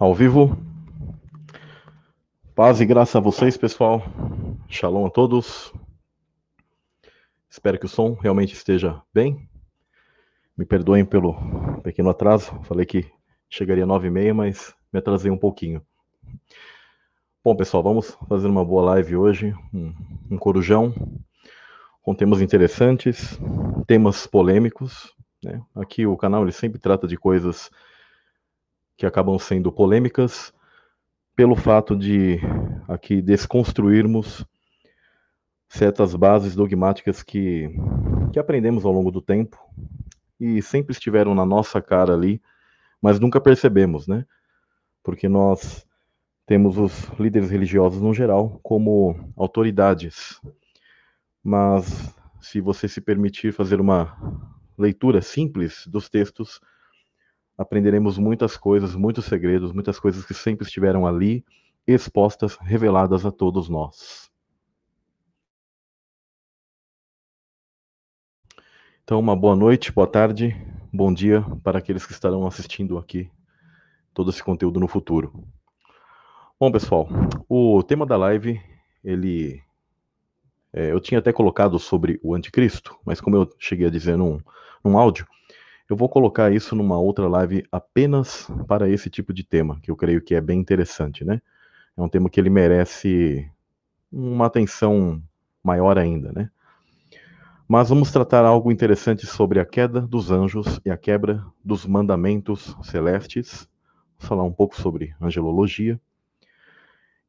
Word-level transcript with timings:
Ao 0.00 0.14
vivo. 0.14 0.56
Paz 2.54 2.80
e 2.80 2.86
graça 2.86 3.18
a 3.18 3.20
vocês, 3.20 3.56
pessoal. 3.56 4.00
Shalom 4.68 5.04
a 5.04 5.10
todos. 5.10 5.72
Espero 7.50 7.80
que 7.80 7.86
o 7.86 7.88
som 7.88 8.12
realmente 8.12 8.54
esteja 8.54 9.02
bem. 9.12 9.50
Me 10.56 10.64
perdoem 10.64 11.04
pelo 11.04 11.34
pequeno 11.82 12.10
atraso. 12.10 12.60
Falei 12.62 12.86
que 12.86 13.10
chegaria 13.50 13.82
às 13.82 13.88
nove 13.88 14.06
e 14.06 14.10
meia, 14.10 14.32
mas 14.32 14.72
me 14.92 15.00
atrasei 15.00 15.32
um 15.32 15.36
pouquinho. 15.36 15.82
Bom, 17.42 17.56
pessoal, 17.56 17.82
vamos 17.82 18.16
fazer 18.28 18.46
uma 18.46 18.64
boa 18.64 18.82
live 18.92 19.16
hoje. 19.16 19.52
Um, 19.74 19.92
um 20.30 20.38
corujão 20.38 20.94
com 22.02 22.14
temas 22.14 22.40
interessantes, 22.40 23.36
temas 23.84 24.28
polêmicos. 24.28 25.12
Né? 25.42 25.60
Aqui 25.74 26.06
o 26.06 26.16
canal 26.16 26.44
ele 26.44 26.52
sempre 26.52 26.78
trata 26.78 27.08
de 27.08 27.16
coisas 27.16 27.68
que 28.98 29.06
acabam 29.06 29.38
sendo 29.38 29.70
polêmicas 29.70 30.52
pelo 31.36 31.54
fato 31.54 31.96
de 31.96 32.40
aqui 32.88 33.22
desconstruirmos 33.22 34.44
certas 35.68 36.16
bases 36.16 36.56
dogmáticas 36.56 37.22
que, 37.22 37.70
que 38.32 38.40
aprendemos 38.40 38.84
ao 38.84 38.90
longo 38.90 39.12
do 39.12 39.22
tempo 39.22 39.56
e 40.40 40.60
sempre 40.60 40.90
estiveram 40.90 41.32
na 41.32 41.46
nossa 41.46 41.80
cara 41.80 42.12
ali, 42.12 42.42
mas 43.00 43.20
nunca 43.20 43.40
percebemos, 43.40 44.08
né? 44.08 44.26
Porque 45.00 45.28
nós 45.28 45.86
temos 46.44 46.76
os 46.76 47.04
líderes 47.20 47.50
religiosos 47.50 48.02
no 48.02 48.12
geral 48.12 48.58
como 48.64 49.32
autoridades. 49.36 50.40
Mas 51.40 52.12
se 52.40 52.60
você 52.60 52.88
se 52.88 53.00
permitir 53.00 53.52
fazer 53.52 53.80
uma 53.80 54.16
leitura 54.76 55.22
simples 55.22 55.86
dos 55.86 56.08
textos, 56.08 56.60
aprenderemos 57.58 58.16
muitas 58.16 58.56
coisas, 58.56 58.94
muitos 58.94 59.24
segredos, 59.24 59.72
muitas 59.72 59.98
coisas 59.98 60.24
que 60.24 60.32
sempre 60.32 60.64
estiveram 60.64 61.04
ali, 61.04 61.44
expostas, 61.84 62.56
reveladas 62.60 63.26
a 63.26 63.32
todos 63.32 63.68
nós. 63.68 64.30
Então, 69.02 69.18
uma 69.18 69.34
boa 69.34 69.56
noite, 69.56 69.90
boa 69.90 70.06
tarde, 70.06 70.56
bom 70.92 71.12
dia 71.12 71.42
para 71.64 71.78
aqueles 71.78 72.06
que 72.06 72.12
estarão 72.12 72.46
assistindo 72.46 72.96
aqui 72.96 73.28
todo 74.14 74.30
esse 74.30 74.42
conteúdo 74.44 74.78
no 74.78 74.86
futuro. 74.86 75.32
Bom, 76.60 76.70
pessoal, 76.70 77.08
o 77.48 77.82
tema 77.82 78.04
da 78.04 78.16
live, 78.16 78.60
ele. 79.02 79.62
É, 80.72 80.92
eu 80.92 81.00
tinha 81.00 81.18
até 81.18 81.32
colocado 81.32 81.78
sobre 81.78 82.20
o 82.22 82.34
anticristo, 82.34 82.96
mas 83.04 83.20
como 83.20 83.36
eu 83.36 83.48
cheguei 83.58 83.86
a 83.86 83.90
dizer 83.90 84.18
num, 84.18 84.38
num 84.84 84.98
áudio, 84.98 85.26
eu 85.88 85.96
vou 85.96 86.08
colocar 86.08 86.52
isso 86.52 86.76
numa 86.76 86.98
outra 86.98 87.26
live 87.28 87.64
apenas 87.72 88.46
para 88.66 88.88
esse 88.88 89.08
tipo 89.08 89.32
de 89.32 89.42
tema, 89.42 89.80
que 89.80 89.90
eu 89.90 89.96
creio 89.96 90.20
que 90.20 90.34
é 90.34 90.40
bem 90.40 90.60
interessante, 90.60 91.24
né? 91.24 91.40
É 91.96 92.02
um 92.02 92.08
tema 92.08 92.28
que 92.28 92.38
ele 92.38 92.50
merece 92.50 93.50
uma 94.12 94.46
atenção 94.46 95.22
maior 95.64 95.98
ainda, 95.98 96.30
né? 96.32 96.50
Mas 97.66 97.88
vamos 97.88 98.10
tratar 98.10 98.44
algo 98.44 98.70
interessante 98.70 99.26
sobre 99.26 99.60
a 99.60 99.64
queda 99.64 100.00
dos 100.00 100.30
anjos 100.30 100.80
e 100.84 100.90
a 100.90 100.96
quebra 100.96 101.44
dos 101.64 101.84
mandamentos 101.86 102.76
celestes. 102.82 103.68
Vou 104.18 104.28
falar 104.28 104.44
um 104.44 104.52
pouco 104.52 104.80
sobre 104.80 105.14
angelologia 105.20 106.00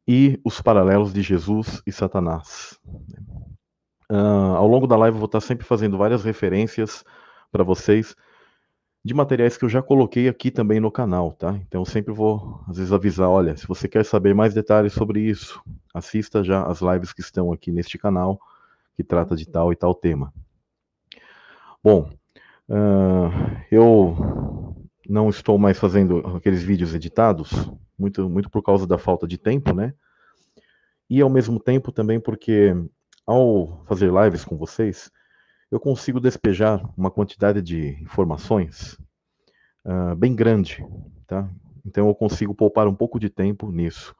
e 0.07 0.39
os 0.43 0.61
paralelos 0.61 1.13
de 1.13 1.21
Jesus 1.21 1.81
e 1.85 1.91
Satanás. 1.91 2.79
Uh, 4.11 4.55
ao 4.55 4.67
longo 4.67 4.87
da 4.87 4.97
live 4.97 5.15
eu 5.15 5.19
vou 5.19 5.27
estar 5.27 5.41
sempre 5.41 5.65
fazendo 5.65 5.97
várias 5.97 6.23
referências 6.23 7.03
para 7.51 7.63
vocês 7.63 8.15
de 9.03 9.13
materiais 9.13 9.57
que 9.57 9.63
eu 9.63 9.69
já 9.69 9.81
coloquei 9.81 10.27
aqui 10.27 10.51
também 10.51 10.79
no 10.79 10.91
canal, 10.91 11.31
tá? 11.31 11.55
Então 11.67 11.81
eu 11.81 11.85
sempre 11.85 12.13
vou, 12.13 12.61
às 12.67 12.77
vezes, 12.77 12.91
avisar, 12.91 13.29
olha, 13.29 13.55
se 13.55 13.65
você 13.65 13.87
quer 13.87 14.03
saber 14.03 14.35
mais 14.35 14.53
detalhes 14.53 14.93
sobre 14.93 15.21
isso, 15.21 15.61
assista 15.93 16.43
já 16.43 16.63
as 16.63 16.81
lives 16.81 17.13
que 17.13 17.21
estão 17.21 17.51
aqui 17.53 17.71
neste 17.71 17.97
canal, 17.97 18.39
que 18.95 19.03
trata 19.03 19.35
de 19.35 19.47
tal 19.47 19.71
e 19.71 19.75
tal 19.75 19.95
tema. 19.95 20.33
Bom, 21.81 22.09
uh, 22.67 23.57
eu 23.71 24.75
não 25.07 25.29
estou 25.29 25.57
mais 25.57 25.79
fazendo 25.79 26.19
aqueles 26.35 26.61
vídeos 26.61 26.93
editados, 26.93 27.51
muito, 27.97 28.29
muito 28.29 28.49
por 28.49 28.61
causa 28.61 28.85
da 28.85 28.97
falta 28.97 29.25
de 29.25 29.37
tempo, 29.37 29.73
né? 29.73 29.93
E 31.09 31.21
ao 31.21 31.29
mesmo 31.29 31.59
tempo 31.59 31.91
também 31.91 32.19
porque 32.19 32.75
ao 33.25 33.83
fazer 33.85 34.11
lives 34.11 34.43
com 34.43 34.57
vocês, 34.57 35.09
eu 35.71 35.79
consigo 35.79 36.19
despejar 36.19 36.83
uma 36.97 37.11
quantidade 37.11 37.61
de 37.61 38.01
informações 38.01 38.97
uh, 39.85 40.15
bem 40.15 40.35
grande, 40.35 40.85
tá? 41.27 41.49
Então 41.85 42.07
eu 42.07 42.15
consigo 42.15 42.53
poupar 42.53 42.87
um 42.87 42.95
pouco 42.95 43.19
de 43.19 43.29
tempo 43.29 43.71
nisso. 43.71 44.15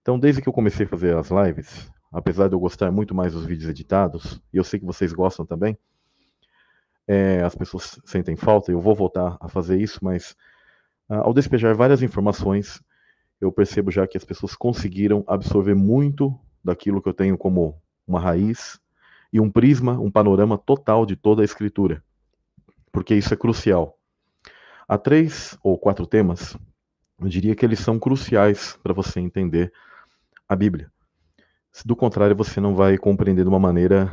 Então, 0.00 0.18
desde 0.18 0.40
que 0.40 0.48
eu 0.48 0.52
comecei 0.52 0.86
a 0.86 0.88
fazer 0.88 1.16
as 1.16 1.30
lives, 1.30 1.90
apesar 2.10 2.48
de 2.48 2.54
eu 2.54 2.60
gostar 2.60 2.90
muito 2.90 3.14
mais 3.14 3.34
dos 3.34 3.44
vídeos 3.44 3.68
editados, 3.68 4.40
e 4.52 4.56
eu 4.56 4.64
sei 4.64 4.80
que 4.80 4.86
vocês 4.86 5.12
gostam 5.12 5.44
também, 5.44 5.76
é, 7.06 7.42
as 7.42 7.54
pessoas 7.54 7.98
sentem 8.04 8.36
falta, 8.36 8.72
eu 8.72 8.80
vou 8.80 8.94
voltar 8.94 9.36
a 9.40 9.48
fazer 9.48 9.80
isso, 9.80 9.98
mas 10.02 10.32
uh, 11.10 11.14
ao 11.24 11.34
despejar 11.34 11.74
várias 11.74 12.02
informações, 12.02 12.82
eu 13.40 13.52
percebo 13.52 13.90
já 13.90 14.06
que 14.06 14.16
as 14.16 14.24
pessoas 14.24 14.54
conseguiram 14.56 15.24
absorver 15.26 15.74
muito 15.74 16.38
daquilo 16.64 17.00
que 17.02 17.08
eu 17.08 17.14
tenho 17.14 17.36
como 17.36 17.80
uma 18.06 18.20
raiz 18.20 18.80
e 19.32 19.40
um 19.40 19.50
prisma, 19.50 19.98
um 19.98 20.10
panorama 20.10 20.56
total 20.56 21.04
de 21.04 21.16
toda 21.16 21.42
a 21.42 21.44
escritura, 21.44 22.02
porque 22.90 23.14
isso 23.14 23.32
é 23.32 23.36
crucial. 23.36 23.98
Há 24.86 24.96
três 24.96 25.58
ou 25.62 25.78
quatro 25.78 26.06
temas, 26.06 26.56
eu 27.20 27.28
diria 27.28 27.54
que 27.54 27.64
eles 27.64 27.80
são 27.80 27.98
cruciais 27.98 28.78
para 28.82 28.94
você 28.94 29.20
entender 29.20 29.72
a 30.48 30.56
Bíblia. 30.56 30.90
Do 31.84 31.94
contrário, 31.94 32.34
você 32.34 32.60
não 32.60 32.74
vai 32.74 32.96
compreender 32.96 33.42
de 33.42 33.48
uma 33.48 33.58
maneira 33.58 34.06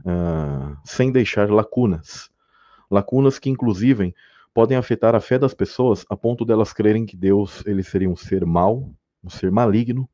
uh, 0.00 0.76
sem 0.84 1.10
deixar 1.10 1.50
lacunas. 1.50 2.30
Lacunas 2.90 3.38
que, 3.38 3.48
inclusive, 3.48 4.14
podem 4.52 4.76
afetar 4.76 5.14
a 5.14 5.20
fé 5.20 5.38
das 5.38 5.54
pessoas 5.54 6.04
a 6.10 6.16
ponto 6.16 6.44
delas 6.44 6.72
crerem 6.72 7.06
que 7.06 7.16
Deus 7.16 7.64
ele 7.66 7.82
seria 7.82 8.10
um 8.10 8.16
ser 8.16 8.44
mau, 8.44 8.92
um 9.22 9.30
ser 9.30 9.50
maligno, 9.50 10.08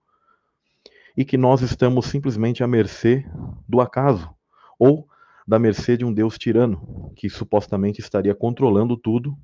e 1.16 1.25
que 1.25 1.36
nós 1.36 1.62
estamos 1.62 2.06
simplesmente 2.06 2.62
à 2.62 2.66
mercê 2.66 3.25
do 3.69 3.81
acaso, 3.81 4.34
ou 4.79 5.09
da 5.47 5.59
mercê 5.59 5.97
de 5.97 6.05
um 6.05 6.12
Deus 6.12 6.39
tirano, 6.39 7.12
que 7.17 7.29
supostamente 7.29 8.01
estaria 8.01 8.35
controlando 8.35 8.97
tudo, 8.97 9.37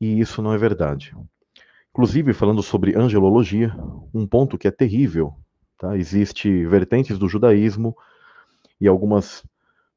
e 0.00 0.20
isso 0.20 0.42
não 0.42 0.52
é 0.52 0.58
verdade. 0.58 1.14
Inclusive, 1.90 2.32
falando 2.32 2.62
sobre 2.62 2.96
angelologia, 2.96 3.74
um 4.12 4.26
ponto 4.26 4.58
que 4.58 4.66
é 4.66 4.70
terrível, 4.70 5.34
tá? 5.78 5.96
Existe 5.96 6.66
vertentes 6.66 7.18
do 7.18 7.28
judaísmo 7.28 7.96
e 8.80 8.88
algumas 8.88 9.44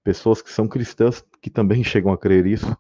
pessoas 0.03 0.42
que 0.42 0.50
são 0.50 0.68
cristãs 0.68 1.24
que 1.42 1.50
também 1.50 1.84
chegam 1.84 2.14
a 2.14 2.18
crer 2.18 2.46
isso, 2.46 2.78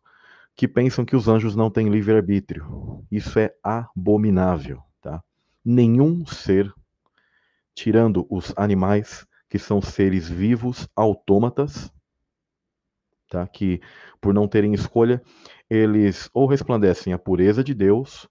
que 0.55 0.67
pensam 0.67 1.05
que 1.05 1.15
os 1.15 1.27
anjos 1.27 1.55
não 1.55 1.69
têm 1.69 1.89
livre-arbítrio. 1.89 3.03
Isso 3.11 3.37
é 3.37 3.53
abominável, 3.61 4.81
tá? 5.01 5.21
Nenhum 5.63 6.25
ser, 6.25 6.73
tirando 7.75 8.25
os 8.29 8.53
animais, 8.57 9.26
que 9.49 9.57
são 9.59 9.81
seres 9.81 10.29
vivos 10.29 10.87
autômatas, 10.95 11.91
tá? 13.29 13.47
que 13.47 13.81
por 14.21 14.33
não 14.33 14.47
terem 14.47 14.73
escolha, 14.73 15.21
eles 15.69 16.29
ou 16.33 16.47
resplandecem 16.47 17.13
a 17.13 17.19
pureza 17.19 17.63
de 17.63 17.73
Deus, 17.73 18.27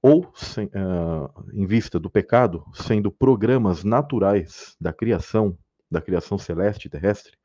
ou, 0.00 0.30
sem, 0.34 0.66
uh, 0.66 1.50
em 1.52 1.66
vista 1.66 1.98
do 1.98 2.08
pecado, 2.08 2.64
sendo 2.72 3.10
programas 3.10 3.82
naturais 3.82 4.76
da 4.80 4.92
criação, 4.92 5.58
da 5.90 6.00
criação 6.00 6.38
celeste 6.38 6.86
e 6.86 6.90
terrestre, 6.90 7.36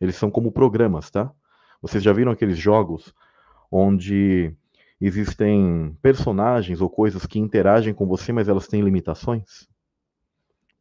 eles 0.00 0.16
são 0.16 0.30
como 0.30 0.52
programas, 0.52 1.10
tá? 1.10 1.32
Vocês 1.80 2.02
já 2.02 2.12
viram 2.12 2.32
aqueles 2.32 2.58
jogos 2.58 3.14
onde 3.70 4.54
existem 5.00 5.96
personagens 6.02 6.80
ou 6.80 6.90
coisas 6.90 7.24
que 7.26 7.38
interagem 7.38 7.94
com 7.94 8.06
você, 8.06 8.32
mas 8.32 8.48
elas 8.48 8.66
têm 8.66 8.82
limitações? 8.82 9.68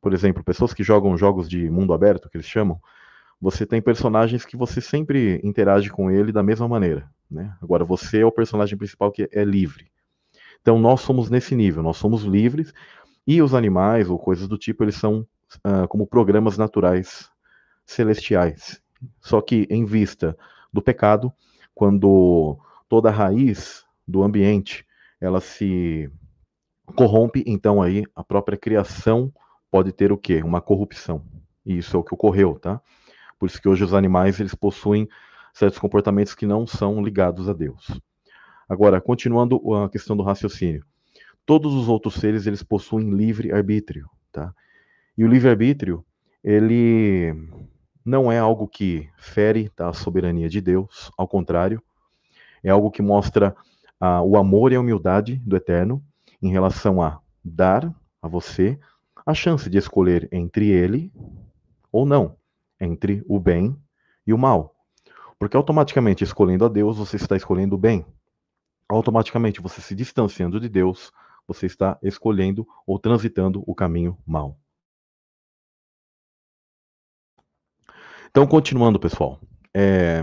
Por 0.06 0.14
exemplo, 0.14 0.44
pessoas 0.44 0.72
que 0.72 0.84
jogam 0.84 1.18
jogos 1.18 1.50
de 1.50 1.68
mundo 1.68 1.92
aberto, 1.92 2.30
que 2.30 2.38
eles 2.38 2.46
chamam, 2.46 2.80
você 3.42 3.66
tem 3.66 3.82
personagens 3.82 4.46
que 4.46 4.56
você 4.56 4.80
sempre 4.80 5.42
interage 5.44 5.90
com 5.90 6.12
ele 6.12 6.32
da 6.32 6.44
mesma 6.44 6.68
maneira. 6.68 7.10
Né? 7.30 7.58
Agora, 7.60 7.84
você 7.84 8.20
é 8.20 8.26
o 8.26 8.32
personagem 8.32 8.78
principal 8.78 9.12
que 9.12 9.28
é 9.32 9.44
livre. 9.44 9.92
Então, 10.62 10.78
nós 10.78 11.02
somos 11.02 11.32
nesse 11.32 11.56
nível, 11.56 11.82
nós 11.82 11.98
somos 11.98 12.22
livres, 12.22 12.72
e 13.26 13.42
os 13.42 13.56
animais 13.56 14.08
ou 14.08 14.20
coisas 14.20 14.48
do 14.48 14.60
tipo, 14.60 14.84
eles 14.84 14.94
são 14.94 15.28
uh, 15.66 15.88
como 15.88 16.06
programas 16.06 16.56
naturais 16.56 17.28
celestiais. 17.84 18.80
Só 19.20 19.42
que, 19.42 19.66
em 19.72 19.86
vista 19.86 20.38
do 20.72 20.84
pecado, 20.84 21.34
quando 21.74 22.60
toda 22.88 23.10
a 23.10 23.12
raiz 23.12 23.84
do 24.08 24.22
ambiente 24.22 24.86
ela 25.20 25.42
se 25.42 26.12
corrompe, 26.96 27.44
então 27.48 27.82
aí 27.82 28.04
a 28.16 28.24
própria 28.24 28.56
criação 28.56 29.34
pode 29.76 29.92
ter 29.92 30.10
o 30.10 30.18
quê? 30.18 30.42
Uma 30.42 30.62
corrupção. 30.62 31.22
E 31.66 31.78
isso 31.80 31.98
é 31.98 32.00
o 32.00 32.04
que 32.04 32.14
ocorreu, 32.14 32.58
tá? 32.58 32.80
Por 33.38 33.48
isso 33.50 33.62
que 33.62 33.68
hoje 33.68 33.84
os 33.84 33.94
animais 33.94 34.40
eles 34.40 34.56
possuem 34.56 35.06
certos 35.54 35.78
comportamentos 35.78 36.34
que 36.34 36.46
não 36.46 36.66
são 36.66 37.04
ligados 37.04 37.50
a 37.50 37.54
Deus. 37.54 38.00
Agora, 38.70 39.02
continuando 39.02 39.76
a 39.76 39.90
questão 39.90 40.16
do 40.16 40.24
raciocínio. 40.24 40.86
todos 41.46 41.74
os 41.74 41.90
outros 41.90 42.14
seres 42.14 42.48
eles 42.48 42.64
possuem 42.64 43.10
livre 43.10 43.52
arbítrio, 43.52 44.10
tá? 44.32 44.54
E 45.18 45.26
o 45.26 45.28
livre 45.28 45.50
arbítrio 45.50 46.06
ele 46.42 47.36
não 48.06 48.32
é 48.32 48.40
algo 48.40 48.70
que 48.70 49.10
fere 49.18 49.68
tá, 49.68 49.90
a 49.90 49.94
soberania 49.94 50.48
de 50.48 50.62
Deus, 50.62 51.12
ao 51.18 51.28
contrário, 51.28 51.84
é 52.64 52.70
algo 52.70 52.90
que 52.90 53.02
mostra 53.02 53.54
ah, 54.00 54.22
o 54.22 54.38
amor 54.38 54.72
e 54.72 54.76
a 54.78 54.80
humildade 54.80 55.36
do 55.46 55.58
Eterno 55.58 56.02
em 56.42 56.50
relação 56.50 57.02
a 57.02 57.20
dar 57.44 57.94
a 58.22 58.28
você 58.30 58.80
a 59.26 59.34
chance 59.34 59.70
de 59.70 59.78
escolher 59.78 60.30
entre 60.32 60.70
ele 60.70 61.12
ou 61.92 62.06
não, 62.06 62.38
entre 62.80 63.24
o 63.28 63.40
bem 63.40 63.76
e 64.28 64.34
o 64.34 64.38
mal. 64.38 64.76
Porque 65.40 65.58
automaticamente 65.58 66.24
escolhendo 66.24 66.66
a 66.66 66.70
Deus, 66.70 66.98
você 66.98 67.16
está 67.16 67.36
escolhendo 67.36 67.76
o 67.76 67.78
bem. 67.78 68.06
Automaticamente 68.88 69.62
você 69.62 69.82
se 69.82 69.96
distanciando 69.96 70.60
de 70.60 70.70
Deus, 70.70 71.12
você 71.48 71.66
está 71.66 71.98
escolhendo 72.04 72.68
ou 72.86 73.00
transitando 73.00 73.64
o 73.66 73.74
caminho 73.74 74.18
mal. 74.26 74.60
Então, 78.30 78.46
continuando, 78.46 79.00
pessoal, 79.00 79.40
é, 79.74 80.20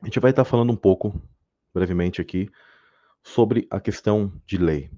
a 0.00 0.04
gente 0.04 0.20
vai 0.20 0.30
estar 0.30 0.44
falando 0.44 0.72
um 0.72 0.76
pouco, 0.76 1.20
brevemente 1.74 2.20
aqui, 2.20 2.48
sobre 3.22 3.66
a 3.70 3.80
questão 3.80 4.32
de 4.46 4.56
lei. 4.56 4.90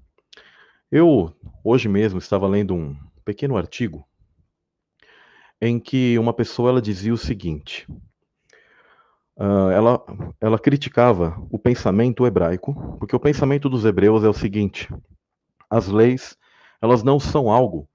Eu, 0.91 1.35
hoje 1.63 1.89
mesmo, 1.89 2.19
estava 2.19 2.47
lendo 2.47 2.75
um 2.75 2.95
pequeno 3.27 3.57
artigo 3.57 4.07
em 5.59 5.81
que 5.81 6.17
uma 6.17 6.31
pessoa 6.31 6.69
ela 6.69 6.81
dizia 6.81 7.13
o 7.13 7.17
seguinte: 7.17 7.85
uh, 9.35 9.69
ela, 9.69 10.01
ela 10.39 10.57
criticava 10.57 11.35
o 11.51 11.59
pensamento 11.59 12.25
hebraico, 12.25 12.73
porque 12.97 13.13
o 13.13 13.19
pensamento 13.19 13.67
dos 13.67 13.83
hebreus 13.83 14.23
é 14.23 14.29
o 14.29 14.33
seguinte: 14.33 14.87
as 15.69 15.87
leis 15.87 16.37
elas 16.81 17.03
não 17.03 17.19
são 17.19 17.51
algo 17.51 17.89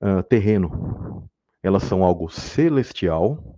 uh, 0.00 0.24
terreno, 0.24 1.30
elas 1.62 1.84
são 1.84 2.02
algo 2.02 2.28
celestial 2.28 3.56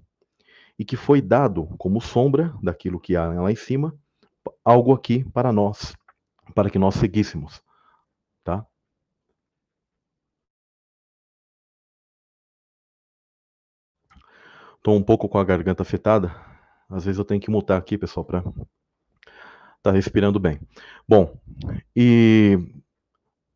e 0.79 0.85
que 0.85 0.97
foi 0.97 1.23
dado 1.23 1.67
como 1.79 1.99
sombra 1.99 2.53
daquilo 2.63 3.01
que 3.01 3.17
há 3.17 3.27
lá 3.41 3.51
em 3.51 3.57
cima, 3.57 3.95
algo 4.63 4.93
aqui 4.93 5.25
para 5.33 5.51
nós, 5.51 5.97
para 6.55 6.69
que 6.69 6.79
nós 6.79 6.97
seguíssemos. 6.97 7.65
Estou 14.87 14.97
um 14.97 15.03
pouco 15.03 15.29
com 15.29 15.37
a 15.37 15.43
garganta 15.43 15.83
afetada. 15.83 16.33
Às 16.89 17.05
vezes 17.05 17.19
eu 17.19 17.25
tenho 17.25 17.41
que 17.41 17.51
mutar 17.51 17.77
aqui, 17.77 17.99
pessoal, 17.99 18.25
para 18.25 18.45
tá 19.83 19.91
respirando 19.91 20.39
bem. 20.39 20.61
Bom, 21.09 21.37
e 21.97 22.57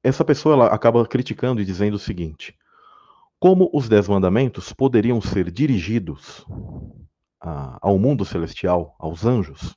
essa 0.03 0.25
pessoa 0.25 0.57
ela 0.57 0.67
acaba 0.67 1.07
criticando 1.07 1.63
e 1.63 1.65
dizendo 1.65 1.95
o 1.95 2.01
seguinte: 2.01 2.59
como 3.39 3.71
os 3.73 3.89
dez 3.89 4.09
mandamentos 4.09 4.73
poderiam 4.73 5.21
ser 5.21 5.53
dirigidos 5.53 6.45
a, 7.41 7.79
ao 7.81 7.97
mundo 7.97 8.25
celestial, 8.25 8.97
aos 8.99 9.25
anjos, 9.25 9.77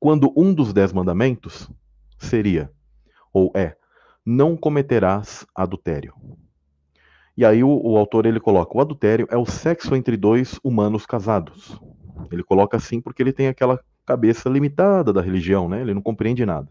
quando 0.00 0.32
um 0.34 0.54
dos 0.54 0.72
dez 0.72 0.90
mandamentos 0.90 1.70
seria 2.16 2.72
ou 3.30 3.52
é: 3.54 3.76
não 4.24 4.56
cometerás 4.56 5.46
adultério. 5.54 6.14
E 7.36 7.44
aí 7.44 7.64
o, 7.64 7.68
o, 7.68 7.96
autor 7.96 8.26
ele 8.26 8.40
coloca: 8.40 8.76
o 8.76 8.80
adultério 8.80 9.26
é 9.30 9.36
o 9.36 9.44
sexo 9.44 9.94
entre 9.96 10.16
dois 10.16 10.58
humanos 10.62 11.04
casados. 11.04 11.80
Ele 12.30 12.42
coloca 12.42 12.76
assim 12.76 13.00
porque 13.00 13.22
ele 13.22 13.32
tem 13.32 13.48
aquela 13.48 13.80
cabeça 14.06 14.48
limitada 14.48 15.12
da 15.12 15.20
religião, 15.20 15.68
né? 15.68 15.80
Ele 15.80 15.94
não 15.94 16.02
compreende 16.02 16.44
nada. 16.46 16.68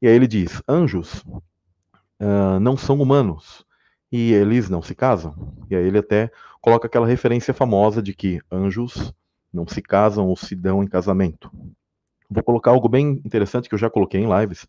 E 0.00 0.08
aí 0.08 0.14
ele 0.14 0.26
diz: 0.26 0.62
anjos 0.68 1.22
uh, 2.20 2.58
não 2.60 2.76
são 2.76 3.00
humanos 3.00 3.64
e 4.10 4.32
eles 4.32 4.68
não 4.68 4.82
se 4.82 4.94
casam. 4.94 5.34
E 5.70 5.76
aí 5.76 5.86
ele 5.86 5.98
até 5.98 6.30
coloca 6.60 6.86
aquela 6.86 7.06
referência 7.06 7.52
famosa 7.52 8.02
de 8.02 8.14
que 8.14 8.40
anjos 8.50 9.12
não 9.52 9.66
se 9.66 9.82
casam 9.82 10.26
ou 10.26 10.36
se 10.36 10.54
dão 10.54 10.82
em 10.82 10.86
casamento. 10.86 11.50
Vou 12.30 12.42
colocar 12.42 12.70
algo 12.70 12.88
bem 12.88 13.20
interessante 13.24 13.68
que 13.68 13.74
eu 13.74 13.78
já 13.78 13.90
coloquei 13.90 14.20
em 14.20 14.40
lives, 14.40 14.66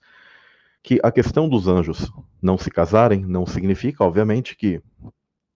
que 0.84 1.00
a 1.02 1.12
questão 1.12 1.48
dos 1.48 1.68
anjos 1.68 2.12
não 2.42 2.58
se 2.58 2.70
casarem 2.70 3.26
não 3.26 3.46
significa, 3.46 4.04
obviamente, 4.04 4.56
que 4.56 4.82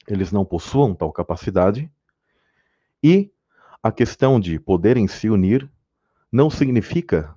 eles 0.08 0.32
não 0.32 0.46
possuam 0.46 0.96
tal 0.96 1.12
capacidade, 1.12 1.92
e 3.04 3.30
a 3.84 3.92
questão 3.92 4.40
de 4.40 4.58
poderem 4.58 5.06
se 5.08 5.30
unir 5.30 5.70
não 6.32 6.50
significa 6.50 7.36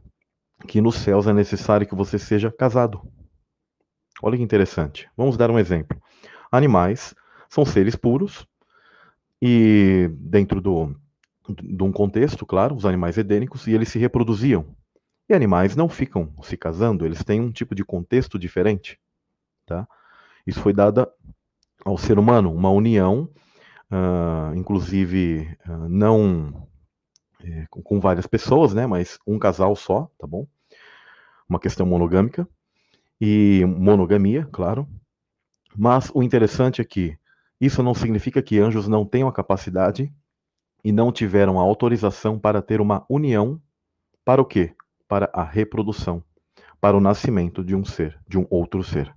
que 0.69 0.81
nos 0.81 0.95
céus 0.97 1.27
é 1.27 1.33
necessário 1.33 1.87
que 1.87 1.95
você 1.95 2.19
seja 2.19 2.51
casado. 2.51 3.03
Olha 4.23 4.37
que 4.37 4.43
interessante. 4.43 5.11
Vamos 5.17 5.37
dar 5.37 5.51
um 5.51 5.59
exemplo. 5.59 6.01
Animais 6.51 7.15
são 7.49 7.65
seres 7.65 7.97
puros 7.97 8.47
e 9.43 10.11
dentro 10.13 10.61
do, 10.61 10.95
de 11.49 11.83
um 11.83 11.91
contexto, 11.91 12.47
claro, 12.47 12.75
os 12.75 12.85
animais 12.85 13.19
edênicos, 13.19 13.67
e 13.67 13.73
eles 13.73 13.89
se 13.89 13.99
reproduziam. 13.99 14.77
E 15.31 15.35
animais 15.35 15.77
não 15.77 15.89
ficam 15.89 16.35
se 16.43 16.57
casando, 16.57 17.07
eles 17.07 17.23
têm 17.23 17.41
um 17.41 17.53
tipo 17.53 17.73
de 17.73 17.85
contexto 17.85 18.37
diferente. 18.37 18.99
Tá? 19.65 19.87
Isso 20.45 20.59
foi 20.59 20.73
dado 20.73 21.07
ao 21.85 21.97
ser 21.97 22.19
humano, 22.19 22.53
uma 22.53 22.69
união, 22.69 23.31
uh, 23.93 24.53
inclusive 24.57 25.57
uh, 25.69 25.89
não 25.89 26.69
é, 27.45 27.65
com, 27.71 27.81
com, 27.81 28.01
várias 28.01 28.27
pessoas, 28.27 28.75
né, 28.75 28.89
mas 28.89 29.21
um 29.25 29.39
casal 29.39 29.77
só, 29.77 30.11
tá 30.19 30.27
bom? 30.27 30.49
Uma 31.49 31.61
questão 31.61 31.87
monogâmica 31.87 32.49
e 33.21 33.65
monogamia, 33.65 34.49
claro. 34.51 34.89
Mas 35.77 36.11
o 36.13 36.25
interessante 36.25 36.81
é 36.81 36.85
que 36.85 37.17
isso 37.61 37.85
não 37.85 37.95
significa 37.95 38.43
que 38.43 38.59
anjos 38.59 38.89
não 38.89 39.07
tenham 39.07 39.29
a 39.29 39.33
capacidade 39.33 40.13
e 40.83 40.91
não 40.91 41.13
tiveram 41.13 41.61
a 41.61 41.63
autorização 41.63 42.37
para 42.37 42.61
ter 42.61 42.81
uma 42.81 43.07
união 43.09 43.63
para 44.25 44.43
o 44.43 44.45
quê? 44.45 44.75
Para 45.11 45.29
a 45.33 45.43
reprodução, 45.43 46.23
para 46.81 46.97
o 46.97 47.01
nascimento 47.01 47.65
de 47.65 47.75
um 47.75 47.85
ser, 47.85 48.17
de 48.29 48.39
um 48.39 48.47
outro 48.49 48.85
ser. 48.85 49.13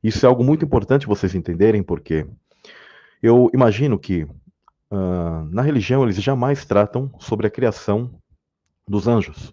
Isso 0.00 0.24
é 0.24 0.28
algo 0.28 0.44
muito 0.44 0.64
importante 0.64 1.08
vocês 1.08 1.34
entenderem, 1.34 1.82
porque 1.82 2.24
eu 3.20 3.50
imagino 3.52 3.98
que 3.98 4.22
uh, 4.22 5.44
na 5.50 5.62
religião 5.62 6.04
eles 6.04 6.22
jamais 6.22 6.64
tratam 6.64 7.12
sobre 7.18 7.48
a 7.48 7.50
criação 7.50 8.14
dos 8.86 9.08
anjos. 9.08 9.52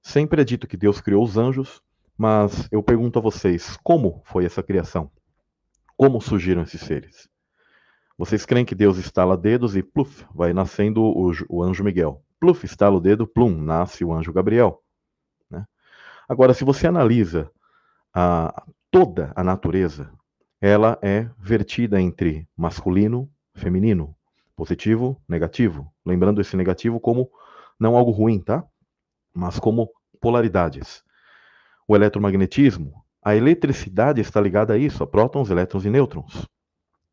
Sempre 0.00 0.40
é 0.40 0.44
dito 0.44 0.66
que 0.66 0.78
Deus 0.78 0.98
criou 0.98 1.22
os 1.22 1.36
anjos, 1.36 1.82
mas 2.16 2.66
eu 2.72 2.82
pergunto 2.82 3.18
a 3.18 3.22
vocês, 3.22 3.76
como 3.82 4.22
foi 4.24 4.46
essa 4.46 4.62
criação? 4.62 5.10
Como 5.94 6.22
surgiram 6.22 6.62
esses 6.62 6.80
seres? 6.80 7.28
Vocês 8.16 8.46
creem 8.46 8.64
que 8.64 8.74
Deus 8.74 8.96
estala 8.96 9.36
dedos 9.36 9.76
e 9.76 9.82
pluf, 9.82 10.24
vai 10.34 10.54
nascendo 10.54 11.02
o, 11.02 11.32
o 11.50 11.62
anjo 11.62 11.84
Miguel? 11.84 12.24
Pluf, 12.38 12.64
estala 12.64 12.96
o 12.96 13.00
dedo, 13.00 13.26
plum, 13.26 13.60
nasce 13.60 14.04
o 14.04 14.12
anjo 14.12 14.32
Gabriel. 14.32 14.82
Né? 15.50 15.66
Agora, 16.28 16.54
se 16.54 16.64
você 16.64 16.86
analisa 16.86 17.50
a, 18.14 18.64
toda 18.90 19.32
a 19.34 19.44
natureza, 19.44 20.10
ela 20.60 20.98
é 21.02 21.28
vertida 21.38 22.00
entre 22.00 22.48
masculino, 22.56 23.30
feminino, 23.54 24.14
positivo, 24.56 25.20
negativo. 25.28 25.92
Lembrando 26.04 26.40
esse 26.40 26.56
negativo 26.56 26.98
como 26.98 27.30
não 27.78 27.96
algo 27.96 28.10
ruim, 28.10 28.40
tá? 28.40 28.64
Mas 29.32 29.58
como 29.58 29.90
polaridades. 30.20 31.04
O 31.86 31.94
eletromagnetismo, 31.94 33.04
a 33.22 33.36
eletricidade 33.36 34.20
está 34.20 34.40
ligada 34.40 34.74
a 34.74 34.78
isso, 34.78 35.02
a 35.02 35.06
prótons, 35.06 35.50
elétrons 35.50 35.84
e 35.84 35.90
nêutrons. 35.90 36.46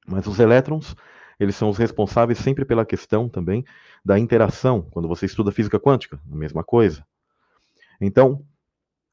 Mas 0.07 0.25
os 0.27 0.39
elétrons 0.39 0.95
eles 1.39 1.55
são 1.55 1.69
os 1.69 1.77
responsáveis 1.77 2.39
sempre 2.39 2.65
pela 2.65 2.85
questão 2.85 3.27
também 3.29 3.65
da 4.03 4.17
interação. 4.17 4.81
Quando 4.91 5.07
você 5.07 5.25
estuda 5.25 5.51
física 5.51 5.79
quântica, 5.79 6.19
a 6.31 6.35
mesma 6.35 6.63
coisa. 6.63 7.05
Então, 7.99 8.43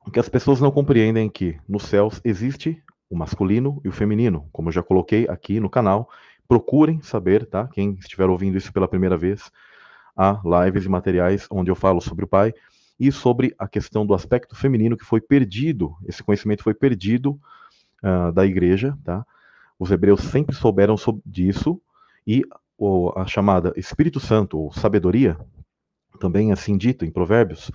o 0.06 0.10
que 0.10 0.18
as 0.18 0.28
pessoas 0.28 0.60
não 0.60 0.70
compreendem 0.70 1.26
é 1.26 1.30
que 1.30 1.58
nos 1.68 1.84
céus 1.84 2.20
existe 2.24 2.82
o 3.08 3.16
masculino 3.16 3.80
e 3.84 3.88
o 3.88 3.92
feminino, 3.92 4.48
como 4.50 4.68
eu 4.68 4.72
já 4.72 4.82
coloquei 4.82 5.28
aqui 5.28 5.60
no 5.60 5.70
canal. 5.70 6.08
Procurem 6.48 7.00
saber, 7.02 7.46
tá? 7.46 7.68
Quem 7.68 7.92
estiver 8.00 8.28
ouvindo 8.28 8.58
isso 8.58 8.72
pela 8.72 8.88
primeira 8.88 9.16
vez, 9.16 9.50
há 10.16 10.40
lives 10.64 10.84
e 10.84 10.88
materiais 10.88 11.46
onde 11.50 11.70
eu 11.70 11.76
falo 11.76 12.00
sobre 12.00 12.24
o 12.24 12.28
pai 12.28 12.52
e 12.98 13.10
sobre 13.10 13.54
a 13.58 13.66
questão 13.66 14.04
do 14.06 14.14
aspecto 14.14 14.54
feminino 14.54 14.96
que 14.96 15.04
foi 15.04 15.20
perdido. 15.20 15.96
Esse 16.06 16.22
conhecimento 16.22 16.62
foi 16.62 16.74
perdido 16.74 17.38
uh, 18.02 18.32
da 18.32 18.44
igreja, 18.44 18.96
tá? 19.04 19.24
Os 19.78 19.90
hebreus 19.90 20.20
sempre 20.20 20.54
souberam 20.54 20.94
disso, 21.24 21.80
e 22.26 22.42
a 23.16 23.26
chamada 23.26 23.72
Espírito 23.76 24.18
Santo, 24.18 24.58
ou 24.58 24.72
sabedoria, 24.72 25.38
também 26.18 26.52
assim 26.52 26.76
dito 26.76 27.04
em 27.04 27.10
Provérbios, 27.10 27.70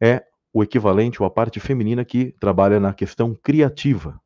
é 0.00 0.24
o 0.52 0.62
equivalente 0.62 1.22
ou 1.22 1.26
a 1.26 1.30
parte 1.30 1.58
feminina 1.58 2.04
que 2.04 2.32
trabalha 2.38 2.78
na 2.78 2.92
questão 2.92 3.34
criativa. 3.34 4.20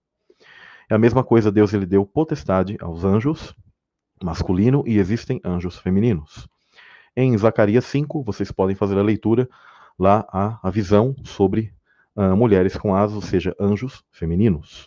É 0.91 0.95
a 0.95 0.99
mesma 0.99 1.25
coisa, 1.25 1.53
Deus 1.53 1.73
ele 1.73 1.87
deu 1.87 2.05
potestade 2.05 2.77
aos 2.81 3.05
anjos, 3.05 3.55
masculino, 4.23 4.83
e 4.87 4.99
existem 4.99 5.41
anjos 5.45 5.79
femininos. 5.79 6.49
Em 7.17 7.37
Zacarias 7.37 7.85
5, 7.87 8.23
vocês 8.23 8.51
podem 8.51 8.77
fazer 8.77 8.99
a 8.99 9.03
leitura, 9.03 9.49
lá 9.99 10.27
há 10.31 10.59
a 10.63 10.71
visão 10.71 11.15
sobre 11.25 11.73
uh, 12.15 12.37
mulheres 12.37 12.77
com 12.77 12.95
asas, 12.95 13.17
ou 13.17 13.23
seja, 13.23 13.55
anjos 13.59 14.05
femininos, 14.11 14.87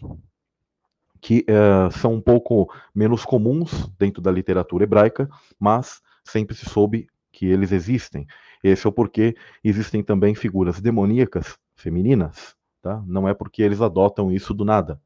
que 1.21 1.45
uh, 1.49 1.91
são 1.91 2.13
um 2.13 2.21
pouco 2.21 2.71
menos 2.93 3.25
comuns 3.25 3.87
dentro 3.97 4.21
da 4.21 4.31
literatura 4.31 4.83
hebraica, 4.83 5.29
mas 5.59 6.01
sempre 6.23 6.55
se 6.55 6.65
soube 6.65 7.07
que 7.31 7.45
eles 7.45 7.71
existem. 7.71 8.25
Esse 8.63 8.85
é 8.85 8.89
o 8.89 8.93
porquê 8.93 9.35
existem 9.63 10.03
também 10.03 10.35
figuras 10.35 10.81
demoníacas 10.81 11.57
femininas, 11.75 12.55
tá? 12.81 13.01
Não 13.05 13.27
é 13.27 13.33
porque 13.33 13.61
eles 13.61 13.81
adotam 13.81 14.31
isso 14.31 14.53
do 14.53 14.65
nada. 14.65 15.01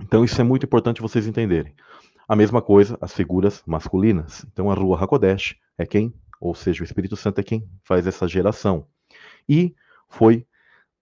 Então 0.00 0.24
isso 0.24 0.40
é 0.40 0.44
muito 0.44 0.64
importante 0.64 1.02
vocês 1.02 1.26
entenderem. 1.26 1.74
A 2.28 2.36
mesma 2.36 2.62
coisa 2.62 2.96
as 3.00 3.12
figuras 3.12 3.62
masculinas. 3.66 4.44
Então 4.52 4.70
a 4.70 4.74
Rua 4.74 5.02
Hakodesh 5.02 5.56
é 5.76 5.86
quem, 5.86 6.14
ou 6.40 6.54
seja, 6.54 6.82
o 6.82 6.84
Espírito 6.84 7.16
Santo 7.16 7.40
é 7.40 7.44
quem 7.44 7.68
faz 7.82 8.06
essa 8.06 8.28
geração. 8.28 8.86
E 9.48 9.74
foi 10.08 10.46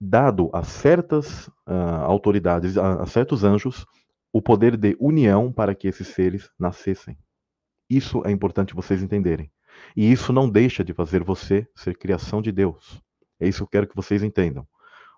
dado 0.00 0.50
a 0.52 0.62
certas 0.62 1.48
uh, 1.66 2.02
autoridades, 2.04 2.76
a, 2.76 3.02
a 3.02 3.06
certos 3.06 3.44
anjos, 3.44 3.86
o 4.32 4.42
poder 4.42 4.76
de 4.76 4.96
união 5.00 5.50
para 5.52 5.74
que 5.74 5.88
esses 5.88 6.08
seres 6.08 6.50
nascessem. 6.58 7.16
Isso 7.88 8.22
é 8.26 8.30
importante 8.30 8.74
vocês 8.74 9.02
entenderem. 9.02 9.50
E 9.96 10.10
isso 10.10 10.32
não 10.32 10.48
deixa 10.48 10.82
de 10.84 10.92
fazer 10.92 11.22
você 11.22 11.66
ser 11.74 11.96
criação 11.96 12.42
de 12.42 12.50
Deus. 12.52 13.00
É 13.38 13.48
isso 13.48 13.58
que 13.58 13.62
eu 13.64 13.68
quero 13.68 13.86
que 13.86 13.96
vocês 13.96 14.22
entendam. 14.22 14.66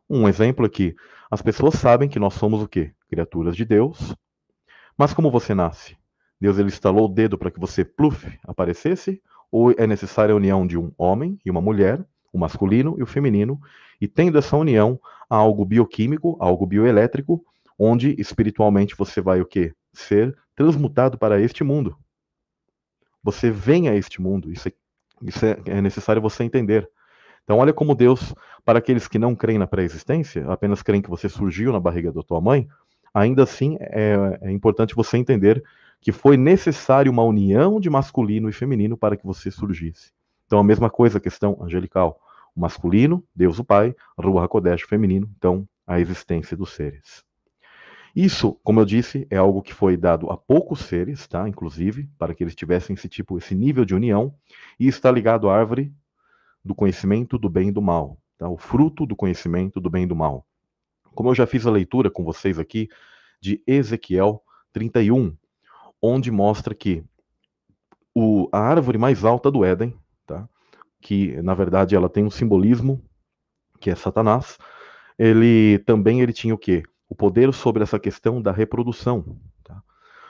Um 0.08 0.28
exemplo 0.28 0.64
aqui: 0.64 0.94
as 1.30 1.42
pessoas 1.42 1.74
sabem 1.74 2.08
que 2.08 2.18
nós 2.18 2.34
somos 2.34 2.62
o 2.62 2.68
quê? 2.68 2.92
Criaturas 3.08 3.56
de 3.56 3.64
Deus. 3.64 4.14
Mas 4.96 5.14
como 5.14 5.30
você 5.30 5.54
nasce? 5.54 5.96
Deus 6.40 6.58
ele 6.58 6.68
instalou 6.68 7.06
o 7.06 7.12
dedo 7.12 7.36
para 7.36 7.50
que 7.50 7.60
você, 7.60 7.84
pluf, 7.84 8.38
aparecesse? 8.44 9.22
Ou 9.50 9.72
é 9.72 9.86
necessária 9.86 10.32
a 10.32 10.36
união 10.36 10.66
de 10.66 10.78
um 10.78 10.92
homem 10.96 11.38
e 11.44 11.50
uma 11.50 11.60
mulher, 11.60 12.04
masculino 12.38 12.96
e 12.98 13.02
o 13.02 13.06
feminino, 13.06 13.60
e 14.00 14.06
tendo 14.06 14.38
essa 14.38 14.56
união, 14.56 15.00
algo 15.28 15.64
bioquímico, 15.64 16.36
algo 16.40 16.66
bioelétrico, 16.66 17.44
onde 17.78 18.14
espiritualmente 18.18 18.96
você 18.96 19.20
vai 19.20 19.40
o 19.40 19.46
quê? 19.46 19.74
Ser 19.92 20.36
transmutado 20.54 21.18
para 21.18 21.40
este 21.40 21.62
mundo. 21.62 21.96
Você 23.22 23.50
vem 23.50 23.88
a 23.88 23.94
este 23.94 24.20
mundo, 24.20 24.52
isso 24.52 24.68
é, 24.68 24.72
isso 25.22 25.44
é, 25.44 25.58
é 25.66 25.80
necessário 25.80 26.22
você 26.22 26.44
entender. 26.44 26.88
Então, 27.44 27.58
olha 27.58 27.72
como 27.72 27.94
Deus, 27.94 28.34
para 28.64 28.78
aqueles 28.78 29.08
que 29.08 29.18
não 29.18 29.34
creem 29.34 29.58
na 29.58 29.66
pré-existência, 29.66 30.44
apenas 30.48 30.82
creem 30.82 31.02
que 31.02 31.10
você 31.10 31.28
surgiu 31.28 31.72
na 31.72 31.80
barriga 31.80 32.12
da 32.12 32.22
tua 32.22 32.40
mãe, 32.40 32.68
ainda 33.12 33.42
assim 33.42 33.76
é, 33.80 34.38
é 34.42 34.50
importante 34.50 34.94
você 34.94 35.16
entender 35.16 35.62
que 36.00 36.12
foi 36.12 36.36
necessário 36.36 37.10
uma 37.10 37.22
união 37.22 37.80
de 37.80 37.90
masculino 37.90 38.48
e 38.48 38.52
feminino 38.52 38.96
para 38.96 39.16
que 39.16 39.26
você 39.26 39.50
surgisse. 39.50 40.12
Então, 40.46 40.58
a 40.58 40.64
mesma 40.64 40.88
coisa, 40.88 41.20
questão 41.20 41.58
angelical. 41.60 42.20
Masculino, 42.58 43.24
Deus 43.34 43.58
o 43.58 43.64
Pai, 43.64 43.94
Ruach 44.18 44.46
HaKodesh, 44.46 44.82
feminino, 44.82 45.30
então, 45.36 45.66
a 45.86 46.00
existência 46.00 46.56
dos 46.56 46.72
seres. 46.72 47.24
Isso, 48.14 48.58
como 48.64 48.80
eu 48.80 48.84
disse, 48.84 49.26
é 49.30 49.36
algo 49.36 49.62
que 49.62 49.72
foi 49.72 49.96
dado 49.96 50.30
a 50.30 50.36
poucos 50.36 50.80
seres, 50.80 51.26
tá? 51.28 51.48
Inclusive, 51.48 52.08
para 52.18 52.34
que 52.34 52.42
eles 52.42 52.54
tivessem 52.54 52.94
esse 52.94 53.08
tipo, 53.08 53.38
esse 53.38 53.54
nível 53.54 53.84
de 53.84 53.94
união, 53.94 54.34
e 54.78 54.88
está 54.88 55.10
ligado 55.10 55.48
à 55.48 55.56
árvore 55.56 55.92
do 56.64 56.74
conhecimento 56.74 57.38
do 57.38 57.48
bem 57.48 57.68
e 57.68 57.72
do 57.72 57.80
mal, 57.80 58.18
tá? 58.36 58.48
O 58.48 58.56
fruto 58.56 59.06
do 59.06 59.14
conhecimento 59.14 59.80
do 59.80 59.88
bem 59.88 60.02
e 60.02 60.06
do 60.06 60.16
mal. 60.16 60.44
Como 61.14 61.30
eu 61.30 61.34
já 61.34 61.46
fiz 61.46 61.64
a 61.66 61.70
leitura 61.70 62.10
com 62.10 62.24
vocês 62.24 62.58
aqui 62.58 62.88
de 63.40 63.62
Ezequiel 63.66 64.42
31, 64.72 65.36
onde 66.02 66.30
mostra 66.30 66.74
que 66.74 67.04
o, 68.14 68.48
a 68.50 68.58
árvore 68.58 68.98
mais 68.98 69.24
alta 69.24 69.50
do 69.50 69.64
Éden, 69.64 69.94
tá? 70.26 70.48
Que 71.00 71.40
na 71.42 71.54
verdade 71.54 71.94
ela 71.94 72.08
tem 72.08 72.24
um 72.24 72.30
simbolismo 72.30 73.02
que 73.80 73.90
é 73.90 73.94
Satanás, 73.94 74.58
ele 75.18 75.78
também 75.80 76.20
ele 76.20 76.32
tinha 76.32 76.54
o 76.54 76.58
quê? 76.58 76.82
O 77.08 77.14
poder 77.14 77.52
sobre 77.52 77.82
essa 77.82 77.98
questão 77.98 78.42
da 78.42 78.52
reprodução. 78.52 79.38
Tá? 79.64 79.82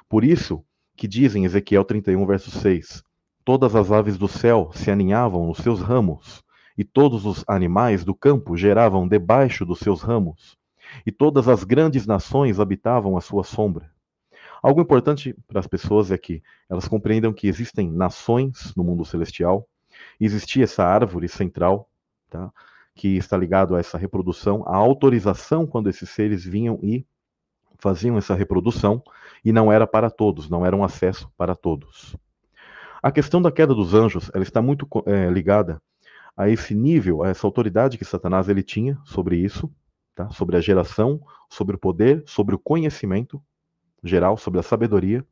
Por 0.08 0.24
isso 0.24 0.64
que 0.96 1.08
diz 1.08 1.34
em 1.34 1.44
Ezequiel 1.44 1.84
31, 1.84 2.26
verso 2.26 2.50
6, 2.50 3.02
todas 3.44 3.74
as 3.74 3.90
aves 3.90 4.18
do 4.18 4.28
céu 4.28 4.70
se 4.74 4.90
aninhavam 4.90 5.46
nos 5.46 5.58
seus 5.58 5.80
ramos, 5.80 6.42
e 6.76 6.84
todos 6.84 7.24
os 7.24 7.44
animais 7.48 8.04
do 8.04 8.14
campo 8.14 8.56
geravam 8.56 9.08
debaixo 9.08 9.64
dos 9.64 9.78
seus 9.78 10.02
ramos, 10.02 10.56
e 11.06 11.12
todas 11.12 11.48
as 11.48 11.64
grandes 11.64 12.06
nações 12.06 12.60
habitavam 12.60 13.16
a 13.16 13.20
sua 13.20 13.44
sombra. 13.44 13.90
Algo 14.62 14.80
importante 14.80 15.34
para 15.46 15.60
as 15.60 15.66
pessoas 15.66 16.10
é 16.10 16.18
que 16.18 16.42
elas 16.68 16.88
compreendam 16.88 17.32
que 17.32 17.46
existem 17.46 17.90
nações 17.90 18.74
no 18.76 18.82
mundo 18.82 19.04
celestial, 19.04 19.68
existia 20.24 20.64
essa 20.64 20.84
árvore 20.84 21.28
central, 21.28 21.88
tá? 22.28 22.52
que 22.94 23.16
está 23.16 23.36
ligado 23.36 23.76
a 23.76 23.78
essa 23.78 23.96
reprodução, 23.96 24.64
a 24.66 24.76
autorização 24.76 25.66
quando 25.66 25.88
esses 25.88 26.10
seres 26.10 26.44
vinham 26.44 26.78
e 26.82 27.06
faziam 27.78 28.18
essa 28.18 28.34
reprodução, 28.34 29.02
e 29.44 29.52
não 29.52 29.70
era 29.70 29.86
para 29.86 30.10
todos, 30.10 30.50
não 30.50 30.66
era 30.66 30.74
um 30.74 30.82
acesso 30.82 31.30
para 31.36 31.54
todos. 31.54 32.16
A 33.00 33.12
questão 33.12 33.40
da 33.40 33.52
queda 33.52 33.72
dos 33.72 33.94
anjos, 33.94 34.30
ela 34.34 34.42
está 34.42 34.60
muito 34.60 34.88
é, 35.06 35.30
ligada 35.30 35.80
a 36.36 36.48
esse 36.48 36.74
nível, 36.74 37.22
a 37.22 37.28
essa 37.28 37.46
autoridade 37.46 37.96
que 37.96 38.04
Satanás 38.04 38.48
ele 38.48 38.62
tinha 38.62 38.98
sobre 39.04 39.36
isso, 39.36 39.72
tá? 40.14 40.28
sobre 40.30 40.56
a 40.56 40.60
geração, 40.60 41.20
sobre 41.48 41.76
o 41.76 41.78
poder, 41.78 42.24
sobre 42.26 42.54
o 42.54 42.58
conhecimento, 42.58 43.40
geral, 44.02 44.36
sobre 44.36 44.58
a 44.58 44.62
sabedoria, 44.62 45.24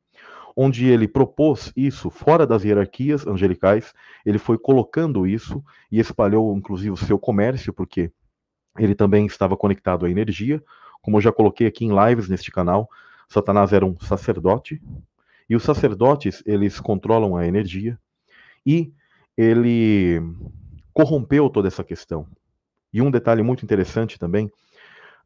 onde 0.57 0.87
ele 0.87 1.07
propôs 1.07 1.71
isso 1.77 2.09
fora 2.09 2.47
das 2.47 2.65
hierarquias 2.65 3.27
angelicais, 3.27 3.93
ele 4.25 4.39
foi 4.39 4.57
colocando 4.57 5.27
isso 5.27 5.63
e 5.93 6.01
espalhou 6.01 6.57
inclusive 6.57 6.91
o 6.91 6.97
seu 6.97 7.19
comércio, 7.19 7.75
porque 7.75 8.11
ele 8.79 8.95
também 8.95 9.27
estava 9.27 9.57
conectado 9.57 10.07
à 10.07 10.11
energia. 10.11 10.63
Como 11.03 11.19
eu 11.19 11.21
já 11.21 11.31
coloquei 11.31 11.67
aqui 11.67 11.85
em 11.85 11.93
lives 11.95 12.29
neste 12.29 12.51
canal, 12.51 12.89
Satanás 13.29 13.73
era 13.73 13.85
um 13.85 13.95
sacerdote, 14.01 14.81
e 15.49 15.55
os 15.55 15.63
sacerdotes, 15.63 16.43
eles 16.47 16.81
controlam 16.81 17.37
a 17.37 17.47
energia, 17.47 17.99
e 18.65 18.93
ele 19.37 20.21
corrompeu 20.93 21.51
toda 21.51 21.69
essa 21.69 21.85
questão. 21.85 22.27
E 22.93 23.03
um 23.03 23.11
detalhe 23.11 23.43
muito 23.43 23.65
interessante 23.65 24.19
também, 24.19 24.47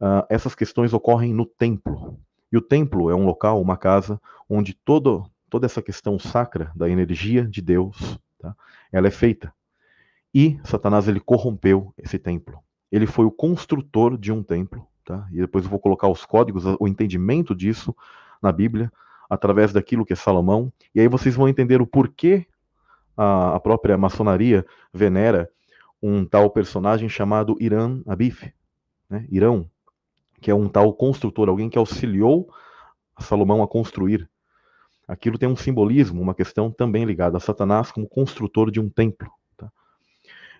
uh, 0.01 0.27
essas 0.29 0.55
questões 0.55 0.93
ocorrem 0.93 1.33
no 1.33 1.47
templo. 1.47 2.19
E 2.52 2.57
o 2.57 2.61
templo 2.61 3.11
é 3.11 3.14
um 3.14 3.25
local, 3.25 3.61
uma 3.61 3.76
casa, 3.76 4.21
onde 4.49 4.75
todo, 4.75 5.25
toda 5.49 5.66
essa 5.66 5.80
questão 5.80 6.19
sacra 6.19 6.73
da 6.75 6.88
energia 6.88 7.47
de 7.47 7.62
Deus, 7.62 8.19
tá, 8.38 8.54
ela 8.92 9.09
é 9.09 9.11
feita. 9.11 9.52
E 10.35 10.61
Satanás 10.64 11.09
ele 11.09 11.21
corrompeu 11.21 11.92
esse 11.99 12.19
templo. 12.19 12.59
Ele 12.90 13.07
foi 13.07 13.25
o 13.25 13.30
construtor 13.30 14.16
de 14.19 14.33
um 14.33 14.42
templo, 14.42 14.87
tá? 15.04 15.28
E 15.33 15.37
depois 15.37 15.64
eu 15.64 15.71
vou 15.71 15.78
colocar 15.78 16.09
os 16.09 16.25
códigos, 16.25 16.64
o 16.78 16.88
entendimento 16.88 17.54
disso 17.54 17.95
na 18.42 18.50
Bíblia, 18.50 18.92
através 19.28 19.73
daquilo 19.73 20.04
que 20.04 20.12
é 20.12 20.16
Salomão. 20.16 20.73
E 20.95 21.00
aí 21.00 21.09
vocês 21.09 21.35
vão 21.35 21.49
entender 21.49 21.80
o 21.80 21.87
porquê 21.87 22.47
a, 23.16 23.57
a 23.57 23.61
própria 23.61 23.97
maçonaria 23.97 24.66
venera 24.92 25.49
um 26.02 26.25
tal 26.25 26.50
personagem 26.50 27.09
chamado 27.09 27.57
Irã 27.61 28.00
Abif, 28.07 28.52
né? 29.09 29.26
Irão, 29.30 29.69
que 30.41 30.51
é 30.51 30.55
um 30.55 30.69
tal 30.69 30.93
construtor, 30.93 31.49
alguém 31.49 31.69
que 31.69 31.79
auxiliou 31.79 32.49
Salomão 33.23 33.63
a 33.63 33.69
construir. 33.69 34.29
Aquilo 35.07 35.39
tem 35.39 35.49
um 35.49 35.57
simbolismo, 35.57 36.21
uma 36.21 36.35
questão 36.35 36.71
também 36.71 37.05
ligada 37.05 37.37
a 37.37 37.41
Satanás 37.41 37.91
como 37.91 38.09
construtor 38.09 38.71
de 38.71 38.81
um 38.81 38.89
templo. 38.89 39.31
Tá? 39.57 39.71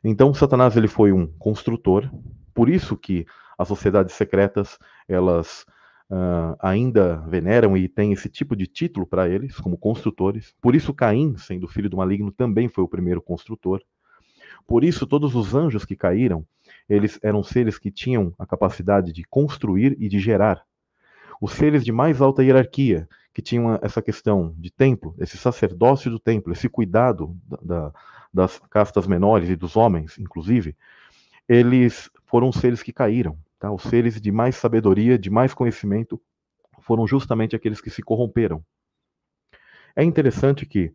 Então, 0.03 0.35
Satanás 0.35 0.77
ele 0.77 0.89
foi 0.89 1.13
um 1.13 1.27
construtor, 1.39 2.11
por 2.53 2.69
isso 2.69 2.97
que 2.97 3.27
as 3.57 3.69
sociedades 3.69 4.15
secretas 4.15 4.79
elas 5.09 5.65
uh, 6.11 6.57
ainda 6.61 7.17
veneram 7.29 7.77
e 7.77 7.89
têm 7.89 8.13
esse 8.13 8.29
tipo 8.29 8.57
de 8.57 8.67
título 8.67 9.07
para 9.07 9.29
eles, 9.29 9.57
como 9.59 9.79
construtores. 9.79 10.55
Por 10.61 10.75
isso, 10.75 10.93
Caim, 10.93 11.37
sendo 11.37 11.69
filho 11.69 11.89
do 11.89 11.97
maligno, 11.97 12.33
também 12.33 12.69
foi 12.69 12.83
o 12.83 12.89
primeiro 12.89 13.23
construtor. 13.23 13.81
Por 14.67 14.85
isso, 14.85 15.07
todos 15.07 15.35
os 15.35 15.55
anjos 15.55 15.85
que 15.85 15.97
caíram, 15.97 16.45
eles 16.91 17.21
eram 17.23 17.41
seres 17.45 17.79
que 17.79 17.91
tinham 17.91 18.35
a 18.37 18.45
capacidade 18.45 19.13
de 19.13 19.23
construir 19.23 19.97
e 20.01 20.09
de 20.09 20.19
gerar. 20.19 20.65
Os 21.41 21.53
seres 21.53 21.85
de 21.85 21.93
mais 21.93 22.21
alta 22.21 22.43
hierarquia, 22.43 23.09
que 23.33 23.41
tinham 23.41 23.79
essa 23.81 24.03
questão 24.03 24.53
de 24.59 24.73
templo, 24.73 25.15
esse 25.19 25.39
sacerdócio 25.39 26.11
do 26.11 26.19
templo, 26.19 26.53
esse 26.53 26.69
cuidado 26.69 27.39
da, 27.47 27.59
da, 27.63 27.93
das 28.35 28.59
castas 28.69 29.07
menores 29.07 29.49
e 29.49 29.55
dos 29.55 29.77
homens, 29.77 30.19
inclusive, 30.19 30.77
eles 31.49 32.11
foram 32.27 32.51
seres 32.51 32.83
que 32.83 32.93
caíram. 32.93 33.39
Tá? 33.59 33.71
Os 33.71 33.85
seres 33.85 34.21
de 34.21 34.33
mais 34.33 34.57
sabedoria, 34.57 35.17
de 35.17 35.31
mais 35.31 35.55
conhecimento, 35.55 36.21
foram 36.81 37.07
justamente 37.07 37.55
aqueles 37.55 37.81
que 37.81 37.89
se 37.89 38.03
corromperam. 38.03 38.65
É 39.95 40.03
interessante 40.03 40.67
que 40.67 40.93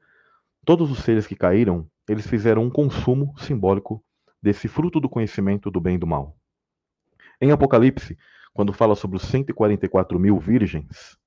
todos 0.65 0.91
os 0.91 0.99
seres 0.99 1.25
que 1.25 1.35
caíram, 1.35 1.87
eles 2.07 2.27
fizeram 2.27 2.63
um 2.63 2.69
consumo 2.69 3.33
simbólico 3.37 4.03
desse 4.45 4.67
fruto 4.67 4.99
do 4.99 5.09
conhecimento 5.09 5.71
do 5.71 5.81
bem 5.81 5.95
e 5.95 5.97
do 5.97 6.05
mal. 6.05 6.37
Em 7.41 7.51
Apocalipse, 7.51 8.15
quando 8.53 8.71
fala 8.71 8.95
sobre 8.95 9.17
os 9.17 9.23
144 9.23 10.19
mil 10.19 10.39
virgens, 10.39 11.17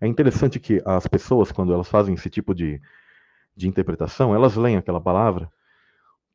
é 0.00 0.06
interessante 0.06 0.60
que 0.60 0.80
as 0.86 1.06
pessoas, 1.08 1.50
quando 1.50 1.74
elas 1.74 1.88
fazem 1.88 2.14
esse 2.14 2.30
tipo 2.30 2.54
de, 2.54 2.80
de 3.56 3.68
interpretação, 3.68 4.32
elas 4.32 4.54
leem 4.54 4.76
aquela 4.76 5.00
palavra 5.00 5.50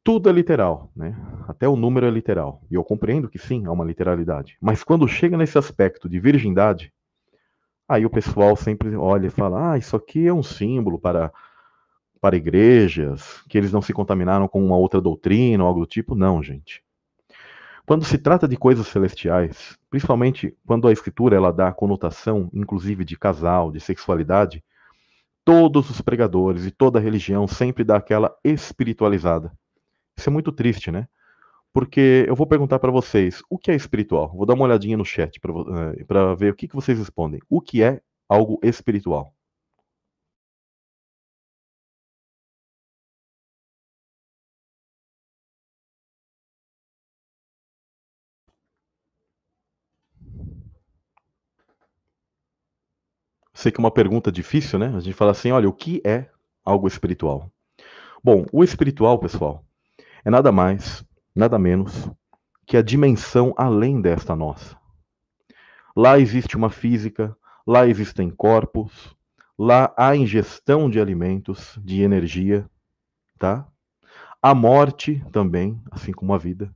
tudo 0.04 0.30
é 0.30 0.34
literal, 0.34 0.92
né? 0.94 1.16
Até 1.48 1.66
o 1.66 1.78
número 1.78 2.06
é 2.06 2.10
literal. 2.10 2.62
E 2.70 2.76
eu 2.76 2.84
compreendo 2.84 3.30
que 3.30 3.40
sim, 3.40 3.66
há 3.66 3.72
uma 3.72 3.86
literalidade. 3.86 4.58
Mas 4.60 4.84
quando 4.84 5.08
chega 5.08 5.38
nesse 5.38 5.58
aspecto 5.58 6.10
de 6.10 6.20
virgindade, 6.20 6.92
aí 7.88 8.06
o 8.06 8.10
pessoal 8.10 8.54
sempre 8.58 8.94
olha 8.98 9.28
e 9.28 9.30
fala: 9.30 9.72
ah, 9.72 9.78
isso 9.78 9.96
aqui 9.96 10.28
é 10.28 10.34
um 10.34 10.44
símbolo 10.44 11.00
para, 11.00 11.32
para 12.24 12.38
igrejas, 12.38 13.44
que 13.50 13.58
eles 13.58 13.74
não 13.74 13.82
se 13.82 13.92
contaminaram 13.92 14.48
com 14.48 14.66
uma 14.66 14.78
outra 14.78 15.02
doutrina 15.02 15.62
ou 15.62 15.68
algo 15.68 15.82
do 15.82 15.86
tipo. 15.86 16.16
Não, 16.16 16.42
gente. 16.42 16.82
Quando 17.86 18.06
se 18.06 18.18
trata 18.18 18.48
de 18.48 18.56
coisas 18.56 18.88
celestiais, 18.88 19.78
principalmente 19.90 20.56
quando 20.66 20.88
a 20.88 20.94
escritura 20.94 21.36
ela 21.36 21.52
dá 21.52 21.70
conotação, 21.74 22.50
inclusive 22.54 23.04
de 23.04 23.18
casal, 23.18 23.74
de 23.74 23.82
sexualidade, 23.82 24.64
todos 25.44 25.90
os 25.90 26.00
pregadores 26.00 26.66
e 26.66 26.72
toda 26.72 26.98
religião 26.98 27.46
sempre 27.46 27.84
dá 27.84 27.98
aquela 27.98 28.34
espiritualizada. 28.42 29.52
Isso 30.16 30.30
é 30.30 30.32
muito 30.32 30.54
triste, 30.54 30.90
né? 30.92 31.10
Porque 31.74 32.24
eu 32.26 32.38
vou 32.38 32.48
perguntar 32.48 32.80
para 32.80 32.90
vocês, 32.90 33.42
o 33.50 33.58
que 33.58 33.70
é 33.70 33.76
espiritual? 33.76 34.32
Vou 34.34 34.46
dar 34.46 34.54
uma 34.54 34.64
olhadinha 34.64 34.96
no 34.96 35.04
chat 35.04 35.42
para 35.42 35.52
eh, 35.52 36.36
ver 36.38 36.54
o 36.54 36.56
que, 36.56 36.70
que 36.70 36.76
vocês 36.76 36.98
respondem. 36.98 37.42
O 37.50 37.60
que 37.60 37.84
é 37.84 38.00
algo 38.30 38.62
espiritual? 38.64 39.34
Sei 53.64 53.72
que 53.72 53.80
é 53.80 53.84
uma 53.86 53.92
pergunta 53.92 54.30
difícil, 54.30 54.78
né? 54.78 54.92
A 54.94 55.00
gente 55.00 55.14
fala 55.14 55.32
assim, 55.32 55.50
olha, 55.54 55.70
o 55.70 55.72
que 55.72 56.02
é 56.04 56.30
algo 56.66 56.86
espiritual? 56.86 57.50
Bom, 58.22 58.46
o 58.52 58.62
espiritual, 58.62 59.18
pessoal, 59.18 59.64
é 60.26 60.30
nada 60.30 60.52
mais, 60.52 61.02
nada 61.34 61.58
menos 61.58 62.12
que 62.68 62.76
a 62.76 62.82
dimensão 62.82 63.54
além 63.56 64.02
desta 64.02 64.36
nossa. 64.36 64.76
Lá 65.96 66.20
existe 66.20 66.58
uma 66.58 66.70
física, 66.70 67.34
lá 67.66 67.88
existem 67.88 68.30
corpos, 68.30 69.16
lá 69.58 69.94
há 69.96 70.14
ingestão 70.14 70.90
de 70.90 71.00
alimentos, 71.00 71.80
de 71.82 72.02
energia, 72.02 72.70
tá? 73.40 73.66
A 74.42 74.54
morte 74.54 75.24
também, 75.32 75.82
assim 75.90 76.12
como 76.12 76.34
a 76.34 76.38
vida. 76.38 76.70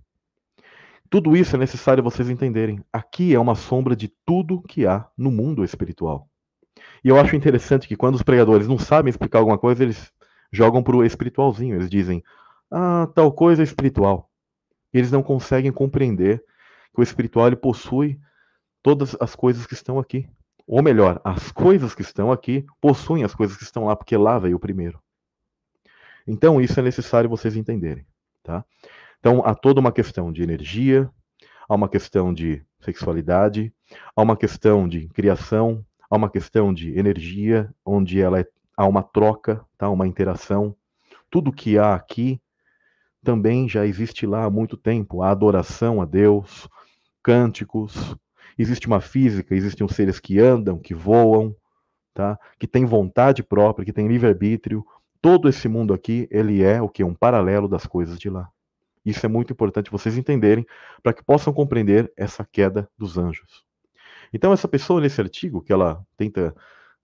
Tudo 1.09 1.35
isso 1.35 1.53
é 1.53 1.59
necessário 1.59 2.01
vocês 2.01 2.29
entenderem. 2.29 2.81
Aqui 2.93 3.35
é 3.35 3.39
uma 3.41 3.55
sombra 3.55 3.93
de 3.93 4.07
tudo 4.25 4.61
que 4.61 4.85
há 4.87 5.05
no 5.17 5.29
mundo 5.29 5.65
espiritual. 5.65 6.29
E 7.03 7.09
eu 7.09 7.19
acho 7.19 7.35
interessante 7.35 7.87
que 7.87 7.95
quando 7.95 8.15
os 8.15 8.23
pregadores 8.23 8.67
não 8.67 8.77
sabem 8.77 9.09
explicar 9.09 9.39
alguma 9.39 9.57
coisa, 9.57 9.83
eles 9.83 10.11
jogam 10.51 10.83
para 10.83 10.95
o 10.95 11.03
espiritualzinho. 11.03 11.75
Eles 11.75 11.89
dizem, 11.89 12.23
ah, 12.71 13.07
tal 13.13 13.31
coisa 13.31 13.61
é 13.61 13.65
espiritual. 13.65 14.29
E 14.93 14.97
eles 14.97 15.11
não 15.11 15.23
conseguem 15.23 15.71
compreender 15.71 16.43
que 16.93 16.99
o 16.99 17.03
espiritual 17.03 17.55
possui 17.55 18.19
todas 18.81 19.15
as 19.19 19.35
coisas 19.35 19.65
que 19.65 19.73
estão 19.73 19.99
aqui. 19.99 20.27
Ou 20.65 20.83
melhor, 20.83 21.21
as 21.23 21.51
coisas 21.51 21.95
que 21.95 22.01
estão 22.01 22.31
aqui 22.31 22.65
possuem 22.81 23.23
as 23.23 23.33
coisas 23.33 23.55
que 23.55 23.63
estão 23.63 23.85
lá, 23.85 23.95
porque 23.95 24.17
lá 24.17 24.37
veio 24.37 24.57
o 24.57 24.59
primeiro. 24.59 25.01
Então, 26.27 26.59
isso 26.59 26.77
é 26.79 26.83
necessário 26.83 27.29
vocês 27.29 27.55
entenderem. 27.55 28.05
Tá? 28.43 28.65
Então, 29.19 29.41
há 29.45 29.55
toda 29.55 29.79
uma 29.79 29.91
questão 29.93 30.31
de 30.31 30.43
energia, 30.43 31.09
há 31.69 31.75
uma 31.75 31.87
questão 31.87 32.33
de 32.33 32.61
sexualidade, 32.81 33.73
há 34.15 34.21
uma 34.21 34.35
questão 34.35 34.87
de 34.87 35.07
criação, 35.09 35.85
há 36.09 36.15
uma 36.15 36.29
questão 36.29 36.73
de 36.73 36.97
energia, 36.97 37.73
onde 37.85 38.21
ela 38.21 38.39
é, 38.39 38.45
há 38.75 38.85
uma 38.85 39.03
troca, 39.03 39.65
tá? 39.77 39.89
uma 39.89 40.07
interação. 40.07 40.75
Tudo 41.29 41.51
que 41.51 41.77
há 41.77 41.93
aqui 41.95 42.41
também 43.23 43.67
já 43.67 43.85
existe 43.85 44.25
lá 44.25 44.45
há 44.45 44.49
muito 44.49 44.77
tempo. 44.77 45.21
A 45.21 45.31
adoração 45.31 46.01
a 46.01 46.05
Deus, 46.05 46.67
cânticos, 47.21 48.15
existe 48.57 48.87
uma 48.87 49.01
física, 49.01 49.53
existem 49.53 49.85
os 49.85 49.93
seres 49.93 50.19
que 50.19 50.39
andam, 50.39 50.79
que 50.79 50.93
voam, 50.93 51.55
tá? 52.13 52.39
que 52.57 52.67
têm 52.67 52.85
vontade 52.85 53.43
própria, 53.43 53.85
que 53.85 53.93
têm 53.93 54.07
livre-arbítrio. 54.07 54.85
Todo 55.21 55.49
esse 55.49 55.67
mundo 55.67 55.93
aqui, 55.93 56.27
ele 56.31 56.63
é 56.63 56.81
o 56.81 56.87
que? 56.87 57.03
Um 57.03 57.13
paralelo 57.13 57.67
das 57.67 57.85
coisas 57.85 58.17
de 58.17 58.29
lá. 58.29 58.49
Isso 59.03 59.25
é 59.25 59.29
muito 59.29 59.53
importante 59.53 59.91
vocês 59.91 60.17
entenderem 60.17 60.65
para 61.01 61.13
que 61.13 61.23
possam 61.23 61.53
compreender 61.53 62.11
essa 62.15 62.45
queda 62.45 62.89
dos 62.97 63.17
anjos. 63.17 63.66
Então, 64.33 64.53
essa 64.53 64.67
pessoa, 64.67 65.01
nesse 65.01 65.19
artigo, 65.21 65.61
que 65.61 65.73
ela 65.73 66.05
tenta 66.15 66.55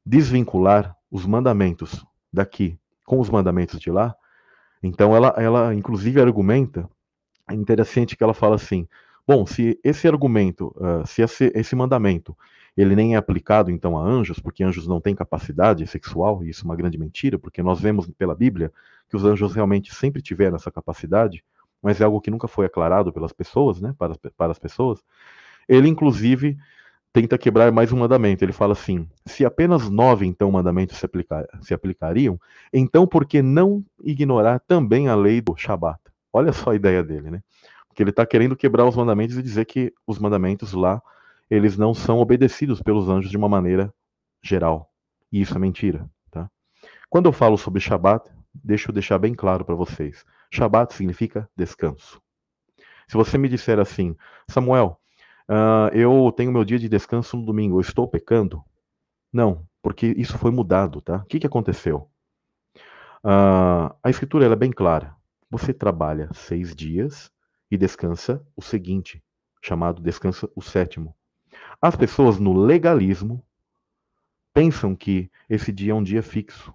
desvincular 0.05 0.95
os 1.09 1.25
mandamentos 1.25 2.05
daqui 2.31 2.77
com 3.05 3.19
os 3.19 3.29
mandamentos 3.29 3.79
de 3.79 3.91
lá, 3.91 4.15
então 4.81 5.15
ela, 5.15 5.33
ela 5.37 5.73
inclusive 5.73 6.19
argumenta, 6.19 6.89
é 7.49 7.53
interessante 7.53 8.15
que 8.17 8.23
ela 8.23 8.33
fala 8.33 8.55
assim, 8.55 8.87
bom, 9.25 9.45
se 9.45 9.79
esse 9.83 10.07
argumento, 10.07 10.75
uh, 10.77 11.05
se 11.05 11.21
esse, 11.21 11.51
esse 11.55 11.75
mandamento, 11.75 12.35
ele 12.75 12.95
nem 12.95 13.13
é 13.13 13.17
aplicado 13.17 13.69
então 13.69 13.97
a 13.97 14.01
anjos, 14.01 14.39
porque 14.39 14.63
anjos 14.63 14.87
não 14.87 14.99
têm 14.99 15.15
capacidade 15.15 15.85
sexual, 15.87 16.43
e 16.43 16.49
isso 16.49 16.63
é 16.63 16.65
uma 16.65 16.75
grande 16.75 16.97
mentira, 16.97 17.37
porque 17.37 17.61
nós 17.61 17.79
vemos 17.79 18.09
pela 18.17 18.35
Bíblia 18.35 18.71
que 19.09 19.15
os 19.15 19.23
anjos 19.23 19.53
realmente 19.53 19.93
sempre 19.93 20.21
tiveram 20.21 20.55
essa 20.55 20.71
capacidade, 20.71 21.43
mas 21.81 22.01
é 22.01 22.03
algo 22.03 22.19
que 22.19 22.31
nunca 22.31 22.47
foi 22.47 22.65
aclarado 22.65 23.13
pelas 23.13 23.31
pessoas, 23.31 23.79
né, 23.79 23.93
para, 23.97 24.15
para 24.35 24.51
as 24.51 24.59
pessoas. 24.59 25.03
Ele, 25.67 25.87
inclusive, 25.87 26.57
tenta 27.13 27.37
quebrar 27.37 27.71
mais 27.71 27.91
um 27.91 27.97
mandamento. 27.99 28.43
Ele 28.43 28.51
fala 28.51 28.73
assim: 28.73 29.07
se 29.25 29.45
apenas 29.45 29.89
nove 29.89 30.25
então 30.25 30.51
mandamentos 30.51 30.97
se, 30.97 31.05
aplicar, 31.05 31.45
se 31.61 31.73
aplicariam, 31.73 32.39
então 32.73 33.07
por 33.07 33.25
que 33.25 33.41
não 33.41 33.85
ignorar 34.03 34.59
também 34.59 35.07
a 35.07 35.15
lei 35.15 35.39
do 35.39 35.55
Shabat? 35.55 35.99
Olha 36.33 36.51
só 36.51 36.71
a 36.71 36.75
ideia 36.75 37.03
dele, 37.03 37.29
né? 37.29 37.43
Porque 37.87 38.01
ele 38.01 38.09
está 38.09 38.25
querendo 38.25 38.55
quebrar 38.55 38.85
os 38.85 38.95
mandamentos 38.95 39.37
e 39.37 39.43
dizer 39.43 39.65
que 39.65 39.93
os 40.07 40.17
mandamentos 40.17 40.73
lá 40.73 40.99
eles 41.49 41.77
não 41.77 41.93
são 41.93 42.17
obedecidos 42.17 42.81
pelos 42.81 43.07
anjos 43.07 43.29
de 43.29 43.37
uma 43.37 43.47
maneira 43.47 43.93
geral. 44.41 44.89
E 45.31 45.39
isso 45.41 45.55
é 45.55 45.59
mentira, 45.59 46.09
tá? 46.31 46.49
Quando 47.09 47.27
eu 47.27 47.31
falo 47.31 47.57
sobre 47.57 47.79
Shabat, 47.79 48.27
deixa 48.51 48.89
eu 48.89 48.93
deixar 48.93 49.19
bem 49.19 49.35
claro 49.35 49.63
para 49.63 49.75
vocês. 49.75 50.25
Shabat 50.49 50.95
significa 50.95 51.47
descanso. 51.55 52.19
Se 53.07 53.15
você 53.15 53.37
me 53.37 53.47
disser 53.47 53.77
assim, 53.77 54.15
Samuel, 54.49 54.99
Uh, 55.49 55.93
eu 55.93 56.31
tenho 56.31 56.51
meu 56.51 56.63
dia 56.63 56.79
de 56.79 56.87
descanso 56.87 57.35
no 57.37 57.45
domingo, 57.45 57.77
eu 57.77 57.81
estou 57.81 58.07
pecando? 58.07 58.63
Não, 59.31 59.65
porque 59.81 60.07
isso 60.17 60.37
foi 60.37 60.51
mudado, 60.51 61.01
tá? 61.01 61.17
O 61.17 61.25
que, 61.25 61.39
que 61.39 61.47
aconteceu? 61.47 62.09
Uh, 63.23 63.93
a 64.01 64.09
escritura 64.09 64.45
é 64.45 64.55
bem 64.55 64.71
clara. 64.71 65.15
Você 65.49 65.73
trabalha 65.73 66.29
seis 66.33 66.75
dias 66.75 67.31
e 67.69 67.77
descansa 67.77 68.45
o 68.55 68.61
seguinte, 68.61 69.23
chamado 69.61 70.01
descansa 70.01 70.49
o 70.55 70.61
sétimo. 70.61 71.15
As 71.81 71.95
pessoas 71.95 72.39
no 72.39 72.53
legalismo 72.53 73.43
pensam 74.53 74.95
que 74.95 75.29
esse 75.49 75.71
dia 75.71 75.91
é 75.91 75.95
um 75.95 76.03
dia 76.03 76.21
fixo 76.21 76.73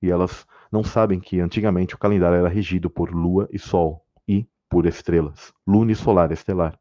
e 0.00 0.10
elas 0.10 0.46
não 0.70 0.84
sabem 0.84 1.20
que 1.20 1.40
antigamente 1.40 1.94
o 1.94 1.98
calendário 1.98 2.38
era 2.38 2.48
regido 2.48 2.88
por 2.88 3.12
lua 3.12 3.48
e 3.50 3.58
sol 3.58 4.04
e 4.26 4.46
por 4.68 4.86
estrelas, 4.86 5.52
luna 5.66 5.92
e 5.92 5.96
solar 5.96 6.32
estelar. 6.32 6.78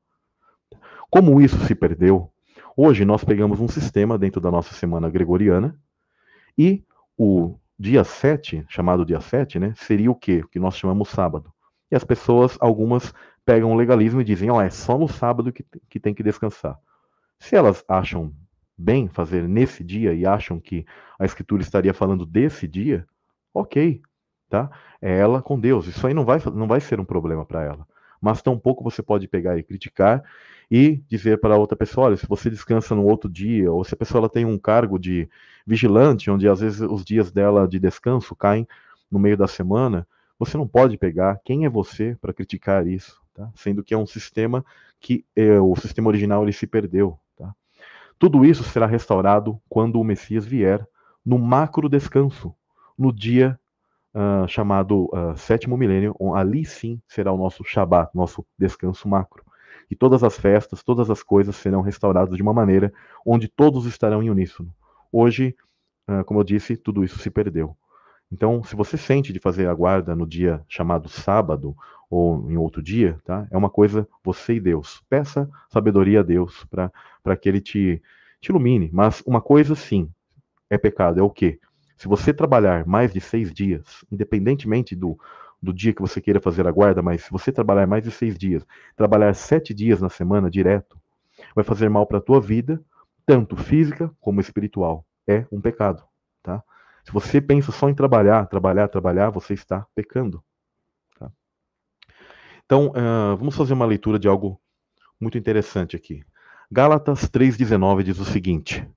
Como 1.10 1.42
isso 1.42 1.58
se 1.66 1.76
perdeu, 1.76 2.32
hoje 2.76 3.06
nós 3.06 3.24
pegamos 3.24 3.60
um 3.60 3.68
sistema 3.68 4.18
dentro 4.18 4.42
da 4.42 4.52
nossa 4.52 4.74
semana 4.74 5.10
gregoriana 5.10 5.80
e 6.58 6.84
o 7.18 7.58
dia 7.78 8.04
7, 8.04 8.66
chamado 8.70 9.06
dia 9.06 9.20
7, 9.20 9.60
né, 9.60 9.74
seria 9.76 10.10
o 10.10 10.16
quê? 10.16 10.42
O 10.44 10.48
que 10.48 10.60
nós 10.60 10.78
chamamos 10.78 11.10
sábado. 11.10 11.54
E 11.92 11.96
as 11.96 12.04
pessoas, 12.04 12.58
algumas, 12.60 13.14
pegam 13.46 13.72
o 13.72 13.76
legalismo 13.76 14.22
e 14.22 14.24
dizem, 14.24 14.50
ó, 14.50 14.58
oh, 14.58 14.62
é 14.62 14.70
só 14.70 14.98
no 14.98 15.08
sábado 15.08 15.52
que, 15.52 15.66
que 15.90 16.00
tem 16.00 16.14
que 16.14 16.24
descansar. 16.24 16.78
Se 17.40 17.56
elas 17.56 17.84
acham 17.88 18.34
bem 18.78 19.08
fazer 19.08 19.48
nesse 19.48 19.84
dia 19.84 20.14
e 20.14 20.26
acham 20.26 20.60
que 20.60 20.86
a 21.20 21.26
escritura 21.26 21.62
estaria 21.62 21.94
falando 21.94 22.26
desse 22.26 22.68
dia, 22.68 23.06
ok, 23.54 24.02
tá? 24.50 24.70
É 25.02 25.18
ela 25.18 25.42
com 25.42 25.60
Deus. 25.60 25.88
Isso 25.88 26.06
aí 26.06 26.14
não 26.14 26.26
vai, 26.26 26.40
não 26.54 26.68
vai 26.68 26.80
ser 26.82 27.00
um 27.00 27.06
problema 27.06 27.46
para 27.46 27.64
ela. 27.64 27.88
Mas 28.22 28.42
tampouco 28.42 28.84
você 28.84 29.02
pode 29.02 29.28
pegar 29.28 29.58
e 29.58 29.64
criticar 29.64 30.24
e 30.70 31.04
dizer 31.08 31.40
para 31.40 31.58
outra 31.58 31.76
pessoa, 31.76 32.08
olha, 32.08 32.18
se 32.18 32.28
você 32.28 32.50
descansa 32.50 32.96
no 32.96 33.06
outro 33.06 33.30
dia, 33.30 33.72
ou 33.72 33.84
se 33.84 33.94
a 33.94 33.98
pessoa 33.98 34.20
ela 34.20 34.30
tem 34.30 34.46
um 34.46 34.58
cargo 34.58 34.98
de 34.98 35.30
vigilante, 35.66 36.30
onde 36.30 36.48
às 36.48 36.60
vezes 36.60 36.82
os 36.82 37.04
dias 37.04 37.32
dela 37.32 37.68
de 37.68 37.80
descanso 37.80 38.36
caem 38.36 38.68
no 39.12 39.20
meio 39.20 39.38
da 39.38 39.48
semana, 39.48 40.08
você 40.38 40.58
não 40.58 40.68
pode 40.68 40.98
pegar 40.98 41.40
quem 41.44 41.66
é 41.66 41.70
você 41.70 42.18
para 42.20 42.34
criticar 42.34 42.86
isso, 42.88 43.22
tá? 43.34 43.50
sendo 43.56 43.84
que 43.84 43.94
é 43.94 43.98
um 43.98 44.06
sistema 44.06 44.66
que 45.00 45.24
é, 45.36 45.60
o 45.60 45.76
sistema 45.76 46.08
original 46.08 46.44
ele 46.44 46.52
se 46.52 46.68
perdeu. 46.68 47.18
Tá? 47.38 47.54
Tudo 48.20 48.44
isso 48.44 48.64
será 48.64 48.86
restaurado 48.86 49.62
quando 49.70 50.00
o 50.00 50.04
Messias 50.04 50.46
vier 50.46 50.86
no 51.26 51.40
macro 51.40 51.90
descanso, 51.90 52.54
no 52.98 53.12
dia 53.12 53.60
uh, 54.16 54.48
chamado 54.48 55.06
uh, 55.14 55.38
sétimo 55.38 55.78
milênio, 55.78 56.16
ali 56.34 56.66
sim 56.66 57.00
será 57.08 57.32
o 57.32 57.38
nosso 57.38 57.64
Shabat, 57.64 58.10
nosso 58.16 58.46
descanso 58.58 59.08
macro 59.08 59.46
e 59.90 59.96
todas 59.96 60.24
as 60.24 60.38
festas, 60.38 60.84
todas 60.84 61.10
as 61.10 61.22
coisas 61.22 61.56
serão 61.56 61.82
restauradas 61.82 62.36
de 62.36 62.42
uma 62.42 62.54
maneira 62.54 62.94
onde 63.26 63.48
todos 63.48 63.86
estarão 63.86 64.24
em 64.24 64.30
uníssono. 64.30 64.74
Hoje, 65.12 65.56
ah, 66.08 66.24
como 66.24 66.40
eu 66.40 66.44
disse, 66.44 66.76
tudo 66.76 67.04
isso 67.04 67.20
se 67.20 67.30
perdeu. 67.30 67.76
Então, 68.32 68.64
se 68.64 68.76
você 68.76 68.98
sente 68.98 69.32
de 69.32 69.40
fazer 69.40 69.68
a 69.68 69.74
guarda 69.74 70.16
no 70.16 70.26
dia 70.26 70.64
chamado 70.68 71.08
sábado 71.08 71.76
ou 72.10 72.50
em 72.50 72.58
outro 72.58 72.82
dia, 72.82 73.20
tá? 73.24 73.48
É 73.52 73.58
uma 73.58 73.70
coisa 73.70 74.08
você 74.24 74.56
e 74.56 74.60
Deus. 74.60 75.04
Peça 75.10 75.50
sabedoria 75.70 76.22
a 76.22 76.24
Deus 76.24 76.66
para 76.66 77.38
que 77.38 77.48
ele 77.48 77.62
te, 77.62 78.02
te 78.42 78.50
ilumine. 78.50 78.90
Mas 78.92 79.22
uma 79.26 79.42
coisa 79.42 79.76
sim 79.76 80.10
é 80.70 80.78
pecado, 80.78 81.20
é 81.20 81.24
o 81.24 81.30
quê? 81.30 81.60
Se 81.98 82.08
você 82.08 82.34
trabalhar 82.34 82.86
mais 82.86 83.14
de 83.14 83.22
seis 83.22 83.54
dias, 83.54 84.04
independentemente 84.12 84.96
do, 84.96 85.18
do 85.62 85.74
dia 85.74 85.94
que 85.94 86.02
você 86.02 86.20
queira 86.20 86.40
fazer 86.40 86.68
a 86.68 86.72
guarda, 86.72 87.02
mas 87.02 87.24
se 87.24 87.32
você 87.32 87.52
trabalhar 87.52 87.88
mais 87.88 88.04
de 88.04 88.12
seis 88.12 88.38
dias, 88.38 88.66
trabalhar 88.96 89.34
sete 89.34 89.74
dias 89.74 90.02
na 90.02 90.10
semana 90.10 90.50
direto, 90.50 91.00
vai 91.56 91.64
fazer 91.64 91.90
mal 91.90 92.06
para 92.06 92.18
a 92.18 92.22
tua 92.22 92.40
vida, 92.40 92.82
tanto 93.26 93.56
física 93.56 94.12
como 94.20 94.40
espiritual. 94.40 95.06
É 95.28 95.46
um 95.52 95.60
pecado, 95.60 96.04
tá? 96.44 96.64
Se 97.04 97.12
você 97.12 97.40
pensa 97.40 97.72
só 97.72 97.90
em 97.90 97.94
trabalhar, 97.94 98.46
trabalhar, 98.48 98.88
trabalhar, 98.88 99.30
você 99.30 99.54
está 99.54 99.86
pecando. 99.94 100.44
Tá? 101.18 101.32
Então, 102.66 102.88
uh, 102.88 103.38
vamos 103.38 103.56
fazer 103.56 103.74
uma 103.74 103.86
leitura 103.86 104.18
de 104.18 104.28
algo 104.28 104.60
muito 105.20 105.38
interessante 105.38 105.96
aqui. 105.96 106.24
Gálatas 106.72 107.30
3,19 107.30 108.04
diz 108.04 108.20
o 108.20 108.26
seguinte: 108.26 108.88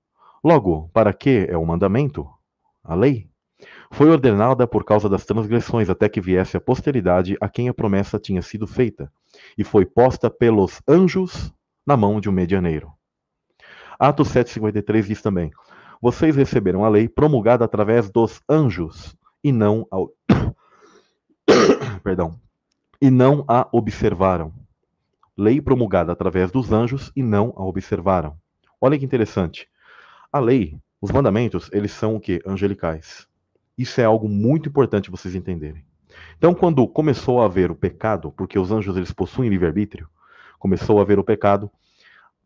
Logo, 0.42 0.88
para 0.88 1.12
que 1.12 1.46
é 1.48 1.56
o 1.56 1.66
mandamento? 1.66 2.28
A 2.88 2.94
lei? 2.94 3.29
Foi 3.92 4.09
ordenada 4.09 4.66
por 4.66 4.83
causa 4.83 5.11
das 5.11 5.27
transgressões, 5.27 5.90
até 5.90 6.09
que 6.09 6.22
viesse 6.22 6.57
a 6.57 6.61
posteridade 6.61 7.37
a 7.38 7.46
quem 7.46 7.68
a 7.68 7.74
promessa 7.74 8.18
tinha 8.18 8.40
sido 8.40 8.66
feita, 8.66 9.12
e 9.59 9.62
foi 9.62 9.85
posta 9.85 10.31
pelos 10.31 10.81
anjos 10.88 11.53
na 11.87 11.98
mão 11.98 12.18
de 12.18 12.31
um 12.31 12.33
medianeiro. 12.33 12.90
Atos 13.98 14.29
7,53 14.31 15.03
diz 15.03 15.20
também: 15.20 15.51
vocês 16.01 16.35
receberam 16.35 16.83
a 16.83 16.88
lei 16.88 17.11
promulgada 17.11 17.62
através 17.62 18.09
dos 18.09 18.40
anjos 18.48 19.14
e 19.44 19.53
não 19.53 19.87
ao 19.90 20.11
perdão, 22.03 22.40
e 23.03 23.11
não 23.11 23.44
a 23.46 23.68
observaram. 23.70 24.51
Lei 25.37 25.61
promulgada 25.61 26.11
através 26.11 26.51
dos 26.51 26.72
anjos 26.72 27.12
e 27.14 27.22
não 27.22 27.53
a 27.55 27.64
observaram. 27.64 28.35
Olha 28.81 28.98
que 28.98 29.05
interessante. 29.05 29.68
A 30.33 30.38
lei, 30.38 30.79
os 31.00 31.11
mandamentos, 31.11 31.70
eles 31.72 31.92
são 31.92 32.16
o 32.16 32.20
que? 32.20 32.40
Angelicais. 32.46 33.26
Isso 33.76 34.00
é 34.00 34.04
algo 34.04 34.28
muito 34.28 34.68
importante 34.68 35.11
vocês 35.11 35.34
entenderem. 35.34 35.84
Então, 36.37 36.52
quando 36.52 36.87
começou 36.88 37.40
a 37.40 37.44
haver 37.44 37.70
o 37.70 37.76
pecado, 37.76 38.32
porque 38.32 38.58
os 38.58 38.72
anjos 38.72 38.96
eles 38.96 39.12
possuem 39.12 39.48
livre-arbítrio, 39.48 40.08
começou 40.58 40.98
a 40.98 41.02
haver 41.02 41.18
o 41.18 41.24
pecado, 41.24 41.70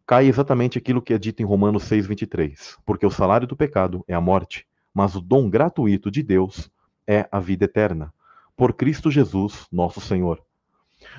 cai 0.07 0.27
exatamente 0.27 0.77
aquilo 0.77 1.01
que 1.01 1.15
é 1.15 1.19
dito 1.19 1.43
em 1.43 1.47
Romanos 1.47 1.85
6:23, 1.85 2.77
porque 2.85 3.07
o 3.07 3.11
salário 3.11 3.47
do 3.47 3.57
pecado 3.57 4.05
é 4.07 4.15
a 4.15 4.21
morte, 4.21 4.67
mas 4.93 5.15
o 5.15 5.21
dom 5.21 5.49
gratuito 5.49 6.11
de 6.11 6.23
Deus 6.23 6.71
é 7.07 7.27
a 7.33 7.41
vida 7.41 7.65
eterna, 7.65 8.13
por 8.57 8.75
Cristo 8.75 9.11
Jesus, 9.11 9.67
nosso 9.73 10.01
Senhor. 10.01 10.43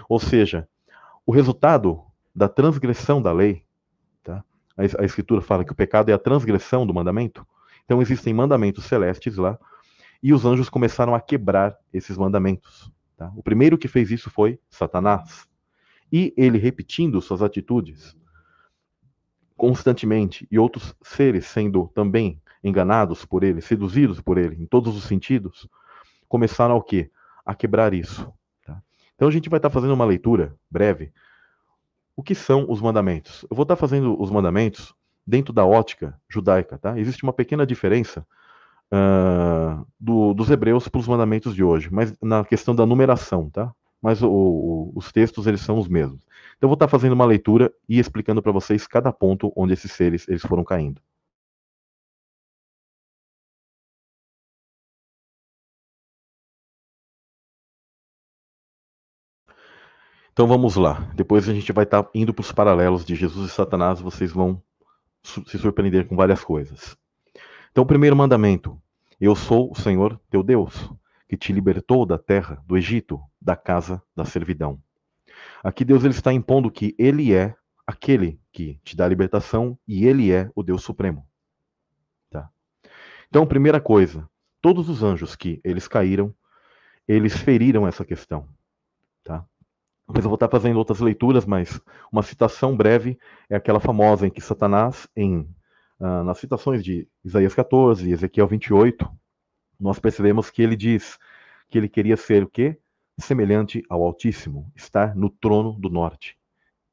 Ou 0.07 0.19
seja, 0.19 0.67
o 1.25 1.31
resultado 1.31 2.03
da 2.35 2.47
transgressão 2.47 3.21
da 3.21 3.31
lei? 3.31 3.63
A, 4.77 5.05
Escritura 5.05 5.41
fala 5.41 5.63
que 5.63 5.71
o 5.71 5.75
pecado 5.75 6.09
é 6.09 6.13
a 6.13 6.19
transgressão 6.19 6.85
do 6.85 6.93
mandamento. 6.93 7.45
Então 7.85 8.01
existem 8.01 8.33
mandamentos 8.33 8.85
celestes 8.85 9.37
lá, 9.37 9.57
e 10.21 10.33
os 10.33 10.45
anjos 10.45 10.69
começaram 10.69 11.13
a 11.13 11.19
quebrar 11.19 11.77
esses 11.93 12.17
mandamentos. 12.17 12.91
Tá? 13.17 13.31
O 13.35 13.43
primeiro 13.43 13.77
que 13.77 13.87
fez 13.87 14.09
isso 14.09 14.29
foi 14.29 14.59
Satanás. 14.69 15.47
E 16.11 16.33
ele, 16.37 16.57
repetindo 16.57 17.21
suas 17.21 17.41
atitudes, 17.41 18.15
constantemente 19.55 20.47
e 20.51 20.57
outros 20.57 20.95
seres 21.01 21.45
sendo 21.45 21.89
também 21.93 22.41
enganados 22.63 23.25
por 23.25 23.43
ele, 23.43 23.61
seduzidos 23.61 24.21
por 24.21 24.37
ele, 24.37 24.61
em 24.61 24.65
todos 24.65 24.95
os 24.95 25.03
sentidos, 25.03 25.67
começaram 26.27 26.75
ao 26.75 26.81
quê? 26.81 27.11
A 27.45 27.53
quebrar 27.53 27.93
isso. 27.93 28.31
Tá? 28.65 28.81
Então 29.15 29.27
a 29.27 29.31
gente 29.31 29.49
vai 29.49 29.57
estar 29.57 29.69
fazendo 29.69 29.93
uma 29.93 30.05
leitura 30.05 30.55
breve. 30.71 31.11
O 32.15 32.23
que 32.23 32.35
são 32.35 32.65
os 32.69 32.81
mandamentos? 32.81 33.45
Eu 33.49 33.55
vou 33.55 33.63
estar 33.63 33.75
fazendo 33.75 34.19
os 34.21 34.29
mandamentos 34.29 34.93
dentro 35.25 35.53
da 35.53 35.65
ótica 35.65 36.19
judaica, 36.29 36.77
tá? 36.77 36.99
Existe 36.99 37.23
uma 37.23 37.33
pequena 37.33 37.65
diferença 37.65 38.25
uh, 38.91 39.85
do, 39.99 40.33
dos 40.33 40.49
hebreus 40.49 40.87
para 40.87 40.99
os 40.99 41.07
mandamentos 41.07 41.55
de 41.55 41.63
hoje, 41.63 41.89
mas 41.91 42.13
na 42.21 42.43
questão 42.43 42.75
da 42.75 42.85
numeração, 42.85 43.49
tá? 43.49 43.73
Mas 44.01 44.21
o, 44.21 44.29
o, 44.29 44.91
os 44.95 45.11
textos 45.11 45.47
eles 45.47 45.61
são 45.61 45.77
os 45.77 45.87
mesmos. 45.87 46.21
Então 46.57 46.67
eu 46.67 46.69
vou 46.69 46.75
estar 46.75 46.87
fazendo 46.87 47.13
uma 47.13 47.25
leitura 47.25 47.73
e 47.87 47.99
explicando 47.99 48.41
para 48.41 48.51
vocês 48.51 48.85
cada 48.85 49.11
ponto 49.11 49.51
onde 49.55 49.73
esses 49.73 49.91
seres 49.91 50.27
eles 50.27 50.41
foram 50.41 50.63
caindo. 50.63 51.01
Então 60.33 60.47
vamos 60.47 60.75
lá. 60.75 61.11
Depois 61.13 61.47
a 61.47 61.53
gente 61.53 61.71
vai 61.71 61.83
estar 61.83 62.09
indo 62.13 62.33
para 62.33 62.41
os 62.41 62.51
paralelos 62.51 63.05
de 63.05 63.13
Jesus 63.13 63.51
e 63.51 63.53
Satanás. 63.53 64.01
Vocês 64.01 64.31
vão 64.31 64.61
se 65.23 65.59
surpreender 65.59 66.07
com 66.07 66.15
várias 66.15 66.43
coisas. 66.43 66.97
Então, 67.71 67.83
o 67.83 67.87
primeiro 67.87 68.15
mandamento: 68.15 68.81
Eu 69.21 69.35
sou 69.35 69.71
o 69.71 69.75
Senhor 69.75 70.19
teu 70.31 70.41
Deus, 70.41 70.91
que 71.29 71.37
te 71.37 71.53
libertou 71.53 72.03
da 72.03 72.17
terra, 72.17 72.61
do 72.65 72.75
Egito, 72.75 73.21
da 73.39 73.55
casa 73.55 74.01
da 74.15 74.25
servidão. 74.25 74.81
Aqui 75.63 75.85
Deus 75.85 76.03
ele 76.03 76.15
está 76.15 76.33
impondo 76.33 76.71
que 76.71 76.95
ele 76.97 77.31
é 77.31 77.55
aquele 77.85 78.39
que 78.51 78.79
te 78.83 78.95
dá 78.95 79.05
a 79.05 79.09
libertação 79.09 79.77
e 79.87 80.07
ele 80.07 80.31
é 80.31 80.49
o 80.55 80.63
Deus 80.63 80.83
supremo. 80.83 81.27
Tá? 82.31 82.49
Então, 83.29 83.45
primeira 83.45 83.79
coisa, 83.79 84.27
todos 84.59 84.89
os 84.89 85.03
anjos 85.03 85.35
que 85.35 85.61
eles 85.63 85.87
caíram, 85.87 86.33
eles 87.07 87.37
feriram 87.37 87.87
essa 87.87 88.03
questão. 88.03 88.47
Depois 90.13 90.25
eu 90.25 90.29
vou 90.29 90.35
estar 90.35 90.47
fazendo 90.47 90.77
outras 90.77 90.99
leituras, 90.99 91.43
mas 91.43 91.81
uma 92.11 92.21
citação 92.21 92.77
breve 92.77 93.17
é 93.49 93.55
aquela 93.55 93.79
famosa 93.79 94.27
em 94.27 94.29
que 94.29 94.41
Satanás, 94.41 95.07
em, 95.17 95.49
ah, 95.99 96.23
nas 96.23 96.37
citações 96.37 96.83
de 96.83 97.07
Isaías 97.25 97.55
14 97.55 98.07
e 98.07 98.13
Ezequiel 98.13 98.45
28, 98.45 99.09
nós 99.79 99.97
percebemos 99.97 100.51
que 100.51 100.61
ele 100.61 100.75
diz 100.75 101.17
que 101.67 101.79
ele 101.79 101.89
queria 101.89 102.15
ser 102.15 102.43
o 102.43 102.47
quê? 102.47 102.77
semelhante 103.19 103.83
ao 103.89 104.03
Altíssimo, 104.03 104.71
estar 104.75 105.15
no 105.15 105.31
trono 105.31 105.73
do 105.73 105.89
norte, 105.89 106.37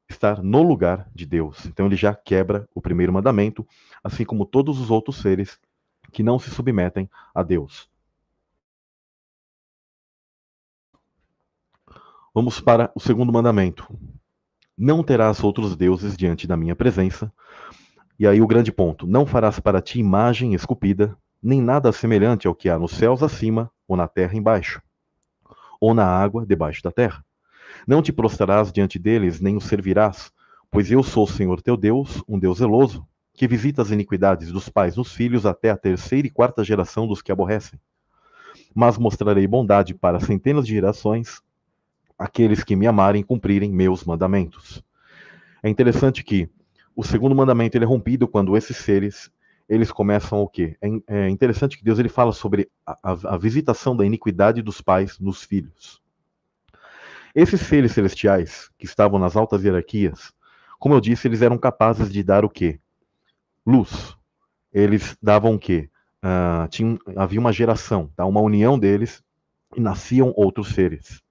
estar 0.08 0.42
no 0.42 0.62
lugar 0.62 1.06
de 1.14 1.26
Deus. 1.26 1.66
Então 1.66 1.84
ele 1.84 1.96
já 1.96 2.14
quebra 2.14 2.66
o 2.74 2.80
primeiro 2.80 3.12
mandamento, 3.12 3.66
assim 4.02 4.24
como 4.24 4.46
todos 4.46 4.80
os 4.80 4.90
outros 4.90 5.16
seres 5.16 5.60
que 6.10 6.22
não 6.22 6.38
se 6.38 6.48
submetem 6.48 7.08
a 7.34 7.42
Deus. 7.42 7.86
Vamos 12.32 12.60
para 12.60 12.92
o 12.94 13.00
segundo 13.00 13.32
mandamento. 13.32 13.86
Não 14.78 15.02
terás 15.02 15.42
outros 15.42 15.76
deuses 15.76 16.16
diante 16.16 16.46
da 16.46 16.56
minha 16.56 16.76
presença. 16.76 17.32
E 18.18 18.26
aí 18.26 18.40
o 18.40 18.46
grande 18.46 18.70
ponto: 18.70 19.06
não 19.06 19.26
farás 19.26 19.58
para 19.58 19.82
ti 19.82 19.98
imagem 19.98 20.54
esculpida, 20.54 21.16
nem 21.42 21.60
nada 21.60 21.90
semelhante 21.90 22.46
ao 22.46 22.54
que 22.54 22.68
há 22.68 22.78
nos 22.78 22.92
céus 22.92 23.22
acima 23.22 23.70
ou 23.88 23.96
na 23.96 24.06
terra 24.06 24.36
embaixo 24.36 24.80
ou 25.80 25.94
na 25.94 26.04
água 26.04 26.44
debaixo 26.44 26.82
da 26.82 26.92
terra. 26.92 27.24
Não 27.86 28.02
te 28.02 28.12
prostrarás 28.12 28.70
diante 28.70 28.98
deles, 28.98 29.40
nem 29.40 29.56
os 29.56 29.64
servirás, 29.64 30.30
pois 30.70 30.90
eu 30.90 31.02
sou 31.02 31.24
o 31.24 31.28
Senhor 31.28 31.62
teu 31.62 31.76
Deus, 31.76 32.22
um 32.28 32.38
Deus 32.38 32.58
zeloso, 32.58 33.06
que 33.32 33.48
visita 33.48 33.80
as 33.80 33.90
iniquidades 33.90 34.52
dos 34.52 34.68
pais 34.68 34.96
nos 34.96 35.12
filhos 35.12 35.46
até 35.46 35.70
a 35.70 35.76
terceira 35.76 36.28
e 36.28 36.30
quarta 36.30 36.62
geração 36.62 37.08
dos 37.08 37.22
que 37.22 37.32
aborrecem. 37.32 37.80
Mas 38.74 38.98
mostrarei 38.98 39.46
bondade 39.46 39.94
para 39.94 40.20
centenas 40.20 40.66
de 40.66 40.74
gerações, 40.74 41.40
aqueles 42.20 42.62
que 42.62 42.76
me 42.76 42.86
amarem 42.86 43.22
cumprirem 43.22 43.72
meus 43.72 44.04
mandamentos. 44.04 44.84
É 45.62 45.70
interessante 45.70 46.22
que 46.22 46.50
o 46.94 47.02
segundo 47.02 47.34
mandamento 47.34 47.78
ele 47.78 47.86
é 47.86 47.88
rompido 47.88 48.28
quando 48.28 48.54
esses 48.58 48.76
seres 48.76 49.30
eles 49.66 49.90
começam 49.90 50.40
o 50.40 50.48
quê? 50.48 50.76
É, 50.82 51.24
é 51.24 51.28
interessante 51.30 51.78
que 51.78 51.84
Deus 51.84 51.98
ele 51.98 52.08
fala 52.08 52.32
sobre 52.32 52.68
a, 52.84 52.98
a, 53.02 53.34
a 53.34 53.38
visitação 53.38 53.96
da 53.96 54.04
iniquidade 54.04 54.60
dos 54.60 54.82
pais 54.82 55.18
nos 55.18 55.42
filhos. 55.42 56.02
Esses 57.34 57.60
seres 57.60 57.92
celestiais 57.92 58.68
que 58.76 58.84
estavam 58.84 59.18
nas 59.18 59.36
altas 59.36 59.62
hierarquias, 59.64 60.32
como 60.78 60.94
eu 60.94 61.00
disse, 61.00 61.26
eles 61.26 61.40
eram 61.40 61.56
capazes 61.56 62.12
de 62.12 62.22
dar 62.22 62.44
o 62.44 62.50
quê? 62.50 62.80
Luz. 63.64 64.14
Eles 64.72 65.16
davam 65.22 65.54
o 65.54 65.58
quê? 65.58 65.88
Uh, 66.22 66.68
tinha, 66.68 66.98
havia 67.16 67.40
uma 67.40 67.52
geração, 67.52 68.10
tá? 68.14 68.26
uma 68.26 68.40
união 68.40 68.78
deles 68.78 69.22
e 69.74 69.80
nasciam 69.80 70.34
outros 70.36 70.74
seres. 70.74 71.22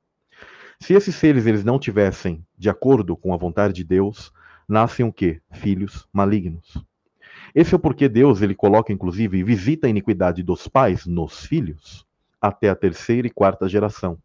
Se 0.81 0.93
esses 0.93 1.15
seres 1.15 1.45
eles 1.45 1.63
não 1.63 1.77
tivessem 1.77 2.45
de 2.57 2.69
acordo 2.69 3.15
com 3.15 3.33
a 3.33 3.37
vontade 3.37 3.73
de 3.73 3.83
Deus, 3.83 4.31
nascem 4.67 5.05
o 5.05 5.11
quê? 5.11 5.41
Filhos 5.51 6.07
malignos. 6.11 6.83
Esse 7.53 7.73
é 7.73 7.77
o 7.77 7.79
porquê 7.79 8.07
Deus 8.07 8.41
ele 8.41 8.55
coloca, 8.55 8.93
inclusive, 8.93 9.43
visita 9.43 9.87
a 9.87 9.89
iniquidade 9.89 10.41
dos 10.41 10.67
pais 10.67 11.05
nos 11.05 11.45
filhos 11.45 12.05
até 12.41 12.69
a 12.69 12.75
terceira 12.75 13.27
e 13.27 13.31
quarta 13.31 13.67
geração. 13.67 14.17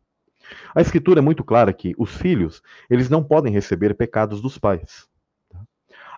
A 0.75 0.81
escritura 0.81 1.21
é 1.21 1.23
muito 1.23 1.43
clara 1.43 1.73
que 1.73 1.95
os 1.99 2.15
filhos 2.17 2.63
eles 2.89 3.09
não 3.09 3.25
podem 3.25 3.53
receber 3.53 3.95
pecados 3.95 4.41
dos 4.41 4.59
pais. 4.59 5.09
Tá? 5.49 5.61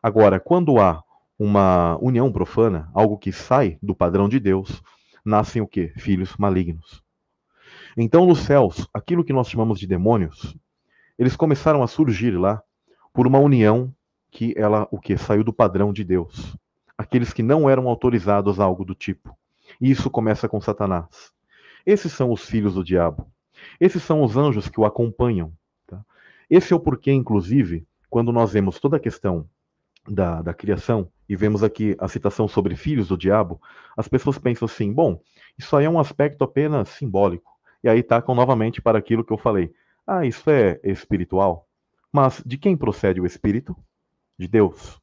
Agora, 0.03 0.39
quando 0.39 0.79
há 0.79 1.03
uma 1.39 1.97
união 2.01 2.31
profana, 2.31 2.91
algo 2.93 3.17
que 3.17 3.33
sai 3.33 3.79
do 3.83 3.95
padrão 3.95 4.29
de 4.29 4.41
Deus, 4.41 4.83
nascem 5.25 5.63
o 5.63 5.67
quê? 5.67 5.93
Filhos 5.97 6.37
malignos. 6.37 7.06
Então, 7.97 8.27
nos 8.27 8.41
céus, 8.41 8.87
aquilo 8.93 9.25
que 9.25 9.33
nós 9.33 9.49
chamamos 9.49 9.81
de 9.81 9.87
demônios, 9.87 10.55
eles 11.19 11.35
começaram 11.35 11.83
a 11.83 11.87
surgir 11.87 12.33
lá 12.33 12.63
por 13.13 13.27
uma 13.27 13.39
união 13.39 13.91
que 14.31 14.53
ela 14.55 14.87
o 14.91 15.01
que 15.01 15.17
saiu 15.17 15.43
do 15.43 15.53
padrão 15.53 15.93
de 15.95 16.05
Deus. 16.05 16.55
Aqueles 16.99 17.33
que 17.33 17.43
não 17.43 17.71
eram 17.71 17.89
autorizados 17.89 18.61
a 18.61 18.65
algo 18.65 18.85
do 18.85 18.95
tipo. 18.95 19.35
E 19.81 19.91
isso 19.91 20.11
começa 20.11 20.47
com 20.47 20.61
Satanás. 20.61 21.33
Esses 21.87 22.13
são 22.13 22.31
os 22.31 22.45
filhos 22.45 22.75
do 22.75 22.85
diabo. 22.85 23.27
Esses 23.81 24.03
são 24.03 24.23
os 24.23 24.37
anjos 24.37 24.69
que 24.69 24.79
o 24.79 24.85
acompanham. 24.85 25.53
Tá? 25.87 26.05
Esse 26.51 26.75
é 26.75 26.77
o 26.77 26.81
porquê, 26.81 27.13
inclusive, 27.13 27.87
quando 28.11 28.31
nós 28.31 28.53
vemos 28.53 28.79
toda 28.79 28.99
a 28.99 29.01
questão 29.01 29.49
da, 30.07 30.43
da 30.43 30.53
criação 30.53 31.11
e 31.27 31.35
vemos 31.35 31.63
aqui 31.63 31.97
a 31.99 32.09
citação 32.09 32.47
sobre 32.47 32.77
filhos 32.77 33.09
do 33.09 33.17
diabo, 33.17 33.61
as 33.97 34.07
pessoas 34.07 34.37
pensam 34.37 34.67
assim: 34.67 34.93
bom, 34.93 35.19
isso 35.59 35.75
aí 35.75 35.87
é 35.87 35.91
um 35.91 35.99
aspecto 35.99 36.45
apenas 36.45 36.91
simbólico. 36.91 37.56
E 37.87 37.89
aí 37.89 38.03
tacam 38.03 38.35
novamente 38.35 38.83
para 38.83 38.99
aquilo 38.99 39.23
que 39.23 39.33
eu 39.33 39.39
falei. 39.39 39.73
Ah, 40.05 40.27
isso 40.27 40.51
é 40.51 40.81
espiritual. 40.83 41.69
Mas 42.11 42.43
de 42.45 42.59
quem 42.59 42.77
procede 42.77 43.21
o 43.21 43.27
espírito? 43.27 43.77
De 44.37 44.49
Deus. 44.49 45.01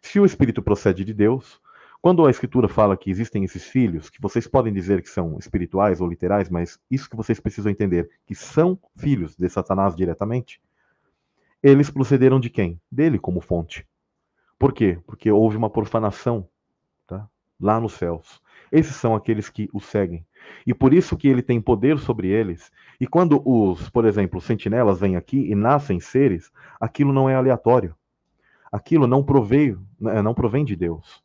Se 0.00 0.20
o 0.20 0.24
espírito 0.24 0.62
procede 0.62 1.04
de 1.04 1.12
Deus, 1.12 1.60
quando 2.00 2.24
a 2.24 2.30
escritura 2.30 2.68
fala 2.68 2.96
que 2.96 3.10
existem 3.10 3.42
esses 3.42 3.64
filhos, 3.64 4.08
que 4.08 4.20
vocês 4.20 4.46
podem 4.46 4.72
dizer 4.72 5.02
que 5.02 5.08
são 5.08 5.36
espirituais 5.36 6.00
ou 6.00 6.08
literais, 6.08 6.48
mas 6.48 6.78
isso 6.88 7.10
que 7.10 7.16
vocês 7.16 7.40
precisam 7.40 7.72
entender, 7.72 8.08
que 8.24 8.36
são 8.36 8.78
filhos 8.96 9.34
de 9.34 9.48
Satanás 9.48 9.96
diretamente, 9.96 10.62
eles 11.60 11.90
procederam 11.90 12.38
de 12.38 12.50
quem? 12.50 12.80
Dele 12.88 13.18
como 13.18 13.40
fonte. 13.40 13.84
Por 14.60 14.72
quê? 14.72 14.96
Porque 15.08 15.28
houve 15.28 15.56
uma 15.56 15.68
profanação 15.68 16.48
tá? 17.04 17.28
lá 17.60 17.80
nos 17.80 17.94
céus. 17.94 18.40
Esses 18.72 18.96
são 18.96 19.14
aqueles 19.14 19.50
que 19.50 19.68
o 19.70 19.78
seguem. 19.78 20.24
E 20.66 20.72
por 20.72 20.94
isso 20.94 21.14
que 21.14 21.28
ele 21.28 21.42
tem 21.42 21.60
poder 21.60 21.98
sobre 21.98 22.28
eles. 22.28 22.72
E 22.98 23.06
quando 23.06 23.42
os, 23.44 23.90
por 23.90 24.06
exemplo, 24.06 24.40
sentinelas 24.40 24.98
vêm 24.98 25.14
aqui 25.14 25.50
e 25.50 25.54
nascem 25.54 26.00
seres, 26.00 26.50
aquilo 26.80 27.12
não 27.12 27.28
é 27.28 27.34
aleatório. 27.34 27.94
Aquilo 28.72 29.06
não 29.06 29.22
proveio, 29.22 29.86
né, 30.00 30.22
não 30.22 30.32
provém 30.32 30.64
de 30.64 30.74
Deus. 30.74 31.22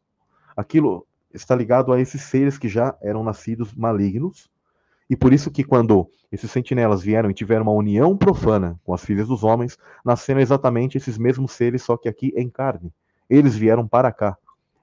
Aquilo 0.57 1.07
está 1.33 1.55
ligado 1.55 1.93
a 1.93 2.01
esses 2.01 2.21
seres 2.21 2.57
que 2.57 2.67
já 2.67 2.93
eram 3.01 3.23
nascidos 3.23 3.73
malignos. 3.73 4.49
E 5.09 5.15
por 5.15 5.31
isso 5.31 5.49
que 5.49 5.63
quando 5.63 6.11
esses 6.29 6.51
sentinelas 6.51 7.01
vieram 7.01 7.31
e 7.31 7.33
tiveram 7.33 7.63
uma 7.63 7.71
união 7.71 8.17
profana 8.17 8.77
com 8.83 8.93
as 8.93 9.05
filhas 9.05 9.29
dos 9.29 9.45
homens, 9.45 9.77
nasceram 10.03 10.41
exatamente 10.41 10.97
esses 10.97 11.17
mesmos 11.17 11.53
seres, 11.53 11.81
só 11.81 11.95
que 11.95 12.09
aqui 12.09 12.33
em 12.35 12.49
carne. 12.49 12.93
Eles 13.29 13.55
vieram 13.55 13.87
para 13.87 14.11
cá. 14.11 14.37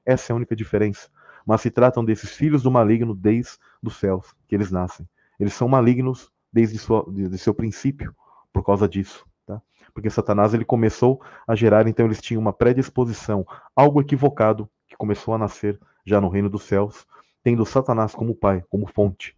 Essa 0.06 0.32
é 0.32 0.34
a 0.34 0.36
única 0.36 0.56
diferença 0.56 1.10
mas 1.46 1.60
se 1.60 1.70
tratam 1.70 2.04
desses 2.04 2.30
filhos 2.30 2.62
do 2.62 2.70
maligno 2.70 3.14
desde 3.14 3.58
os 3.82 3.96
céus 3.96 4.34
que 4.46 4.54
eles 4.54 4.70
nascem. 4.70 5.06
Eles 5.38 5.54
são 5.54 5.68
malignos 5.68 6.30
desde, 6.52 6.78
sua, 6.78 7.04
desde 7.08 7.36
seu 7.38 7.52
princípio, 7.52 8.14
por 8.52 8.64
causa 8.64 8.88
disso. 8.88 9.26
Tá? 9.46 9.60
Porque 9.92 10.08
Satanás 10.08 10.54
ele 10.54 10.64
começou 10.64 11.20
a 11.46 11.54
gerar, 11.54 11.86
então 11.86 12.06
eles 12.06 12.20
tinham 12.20 12.40
uma 12.40 12.52
predisposição, 12.52 13.46
algo 13.74 14.00
equivocado, 14.00 14.68
que 14.86 14.96
começou 14.96 15.34
a 15.34 15.38
nascer 15.38 15.78
já 16.06 16.20
no 16.20 16.28
reino 16.28 16.48
dos 16.48 16.62
céus, 16.62 17.06
tendo 17.42 17.66
Satanás 17.66 18.14
como 18.14 18.34
pai, 18.34 18.62
como 18.68 18.86
fonte. 18.86 19.36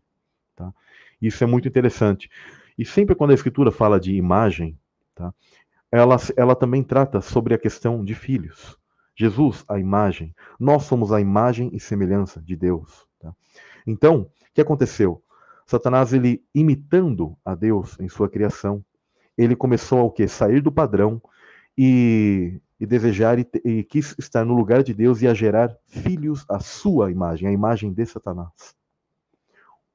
Tá? 0.55 0.73
Isso 1.21 1.43
é 1.43 1.47
muito 1.47 1.67
interessante. 1.67 2.31
E 2.79 2.85
sempre 2.85 3.15
quando 3.15 3.31
a 3.31 3.35
Escritura 3.35 3.71
fala 3.71 3.99
de 3.99 4.15
imagem, 4.15 4.79
tá? 5.15 5.33
ela, 5.91 6.17
ela 6.37 6.55
também 6.55 6.83
trata 6.83 7.21
sobre 7.21 7.55
a 7.55 7.59
questão 7.59 8.05
de 8.05 8.15
filhos. 8.15 8.79
Jesus, 9.17 9.65
a 9.67 9.79
imagem. 9.81 10.35
Nós 10.61 10.85
somos 10.85 11.11
a 11.11 11.21
imagem 11.21 11.71
e 11.73 11.81
semelhança 11.81 12.41
de 12.41 12.55
Deus. 12.55 13.07
Tá? 13.19 13.35
Então, 13.87 14.23
o 14.23 14.31
que 14.55 14.61
aconteceu? 14.61 15.23
Satanás, 15.67 16.13
ele 16.13 16.45
imitando 16.55 17.37
a 17.45 17.55
Deus 17.55 17.99
em 17.99 18.09
sua 18.09 18.29
criação, 18.29 18.85
ele 19.37 19.57
começou 19.57 19.99
a 19.99 20.03
o 20.05 20.11
quê? 20.11 20.29
Sair 20.29 20.61
do 20.61 20.71
padrão 20.71 21.21
e, 21.77 22.61
e 22.79 22.87
desejar 22.87 23.39
e, 23.39 23.49
e, 23.65 23.83
quis 23.85 24.15
estar 24.19 24.45
no 24.45 24.55
lugar 24.55 24.83
de 24.83 24.95
Deus 24.95 25.23
e 25.23 25.27
a 25.27 25.35
gerar 25.35 25.75
filhos 25.87 26.45
à 26.49 26.61
sua 26.61 27.11
imagem, 27.11 27.49
a 27.49 27.53
imagem 27.53 27.93
de 27.93 28.07
Satanás. 28.07 28.77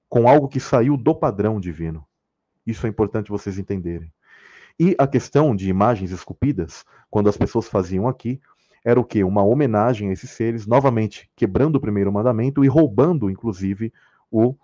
Com 0.09 0.27
algo 0.27 0.47
que 0.47 0.59
saiu 0.59 0.97
do 0.97 1.15
padrão 1.15 1.59
divino. 1.59 2.05
Isso 2.65 2.85
é 2.85 2.89
importante 2.89 3.31
vocês 3.31 3.57
entenderem. 3.57 4.11
E 4.79 4.95
a 4.97 5.07
questão 5.07 5.55
de 5.55 5.69
imagens 5.69 6.11
esculpidas, 6.11 6.83
quando 7.09 7.29
as 7.29 7.37
pessoas 7.37 7.67
faziam 7.67 8.07
aqui, 8.07 8.41
era 8.83 8.99
o 8.99 9.03
quê? 9.03 9.23
Uma 9.23 9.43
homenagem 9.43 10.09
a 10.09 10.13
esses 10.13 10.31
seres, 10.31 10.65
novamente 10.65 11.29
quebrando 11.35 11.75
o 11.75 11.79
primeiro 11.79 12.11
mandamento 12.11 12.63
e 12.65 12.67
roubando, 12.67 13.29
inclusive, 13.29 13.93
o, 14.31 14.55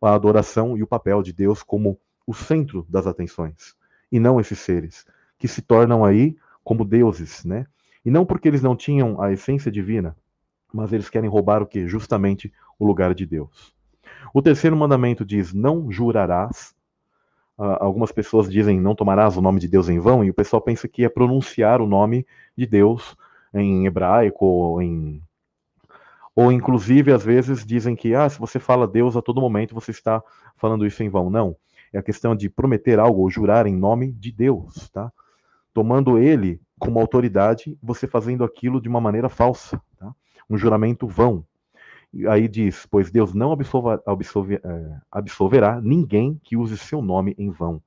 a 0.00 0.14
adoração 0.14 0.76
e 0.76 0.82
o 0.82 0.86
papel 0.86 1.22
de 1.22 1.32
Deus 1.32 1.62
como 1.62 1.98
o 2.26 2.34
centro 2.34 2.86
das 2.88 3.06
atenções, 3.06 3.76
e 4.10 4.18
não 4.18 4.40
esses 4.40 4.58
seres, 4.58 5.04
que 5.38 5.46
se 5.46 5.62
tornam 5.62 6.04
aí 6.04 6.36
como 6.64 6.84
deuses, 6.84 7.44
né? 7.44 7.66
E 8.04 8.10
não 8.10 8.24
porque 8.24 8.48
eles 8.48 8.62
não 8.62 8.74
tinham 8.74 9.20
a 9.20 9.32
essência 9.32 9.70
divina, 9.70 10.16
mas 10.72 10.92
eles 10.92 11.08
querem 11.08 11.28
roubar 11.28 11.62
o 11.62 11.66
que? 11.66 11.86
Justamente 11.86 12.52
o 12.78 12.86
lugar 12.86 13.14
de 13.14 13.26
Deus. 13.26 13.74
O 14.32 14.42
terceiro 14.42 14.76
mandamento 14.76 15.24
diz: 15.24 15.52
Não 15.52 15.90
jurarás. 15.90 16.74
Uh, 17.58 17.76
algumas 17.80 18.12
pessoas 18.12 18.50
dizem: 18.50 18.80
Não 18.80 18.94
tomarás 18.94 19.36
o 19.36 19.40
nome 19.40 19.60
de 19.60 19.68
Deus 19.68 19.88
em 19.88 19.98
vão, 19.98 20.24
e 20.24 20.30
o 20.30 20.34
pessoal 20.34 20.60
pensa 20.60 20.88
que 20.88 21.04
é 21.04 21.08
pronunciar 21.08 21.80
o 21.80 21.86
nome 21.86 22.26
de 22.56 22.66
Deus 22.66 23.16
em 23.54 23.86
hebraico 23.86 24.44
ou 24.44 24.82
em 24.82 25.22
ou 26.34 26.52
inclusive 26.52 27.12
às 27.12 27.24
vezes 27.24 27.64
dizem 27.64 27.96
que 27.96 28.14
ah, 28.14 28.28
se 28.28 28.38
você 28.38 28.58
fala 28.58 28.86
Deus 28.86 29.16
a 29.16 29.22
todo 29.22 29.40
momento 29.40 29.74
você 29.74 29.90
está 29.90 30.22
falando 30.56 30.86
isso 30.86 31.02
em 31.02 31.08
vão. 31.08 31.30
Não, 31.30 31.56
é 31.92 31.98
a 31.98 32.02
questão 32.02 32.36
de 32.36 32.48
prometer 32.48 32.98
algo 32.98 33.22
ou 33.22 33.30
jurar 33.30 33.66
em 33.66 33.74
nome 33.74 34.12
de 34.12 34.30
Deus, 34.30 34.88
tá? 34.90 35.10
Tomando 35.72 36.18
ele 36.18 36.60
como 36.78 37.00
autoridade, 37.00 37.78
você 37.82 38.06
fazendo 38.06 38.44
aquilo 38.44 38.80
de 38.80 38.88
uma 38.88 39.00
maneira 39.00 39.28
falsa, 39.28 39.80
tá? 39.98 40.14
Um 40.48 40.56
juramento 40.56 41.06
vão. 41.06 41.44
E 42.12 42.26
aí 42.26 42.48
diz, 42.48 42.86
pois 42.86 43.10
Deus 43.10 43.34
não 43.34 43.52
é, 43.52 45.00
absolverá 45.10 45.80
ninguém 45.80 46.40
que 46.42 46.56
use 46.56 46.78
seu 46.78 47.02
nome 47.02 47.34
em 47.38 47.50
vão. 47.50 47.82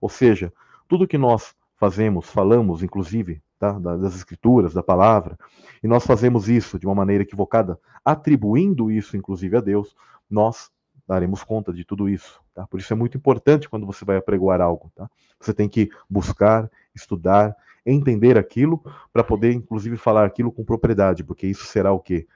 Ou 0.00 0.08
seja, 0.08 0.52
tudo 0.88 1.08
que 1.08 1.18
nós 1.18 1.54
fazemos, 1.76 2.30
falamos, 2.30 2.82
inclusive, 2.82 3.42
tá? 3.72 3.96
das 3.96 4.14
escrituras, 4.14 4.74
da 4.74 4.82
palavra, 4.82 5.38
e 5.82 5.88
nós 5.88 6.04
fazemos 6.04 6.48
isso 6.48 6.78
de 6.78 6.86
uma 6.86 6.94
maneira 6.94 7.22
equivocada, 7.22 7.78
atribuindo 8.04 8.90
isso 8.90 9.16
inclusive 9.16 9.56
a 9.56 9.60
Deus, 9.60 9.94
nós 10.30 10.70
daremos 11.06 11.42
conta 11.42 11.72
de 11.72 11.84
tudo 11.84 12.08
isso. 12.08 12.40
Tá? 12.54 12.66
Por 12.66 12.80
isso 12.80 12.92
é 12.92 12.96
muito 12.96 13.16
importante 13.16 13.68
quando 13.68 13.86
você 13.86 14.04
vai 14.04 14.16
apregoar 14.16 14.60
algo. 14.60 14.90
Tá? 14.94 15.08
Você 15.40 15.52
tem 15.52 15.68
que 15.68 15.90
buscar, 16.08 16.70
estudar, 16.94 17.54
entender 17.84 18.38
aquilo 18.38 18.82
para 19.12 19.22
poder, 19.22 19.52
inclusive, 19.52 19.96
falar 19.96 20.24
aquilo 20.24 20.50
com 20.50 20.64
propriedade, 20.64 21.22
porque 21.22 21.46
isso 21.46 21.66
será 21.66 21.92
o 21.92 22.00
que 22.00 22.26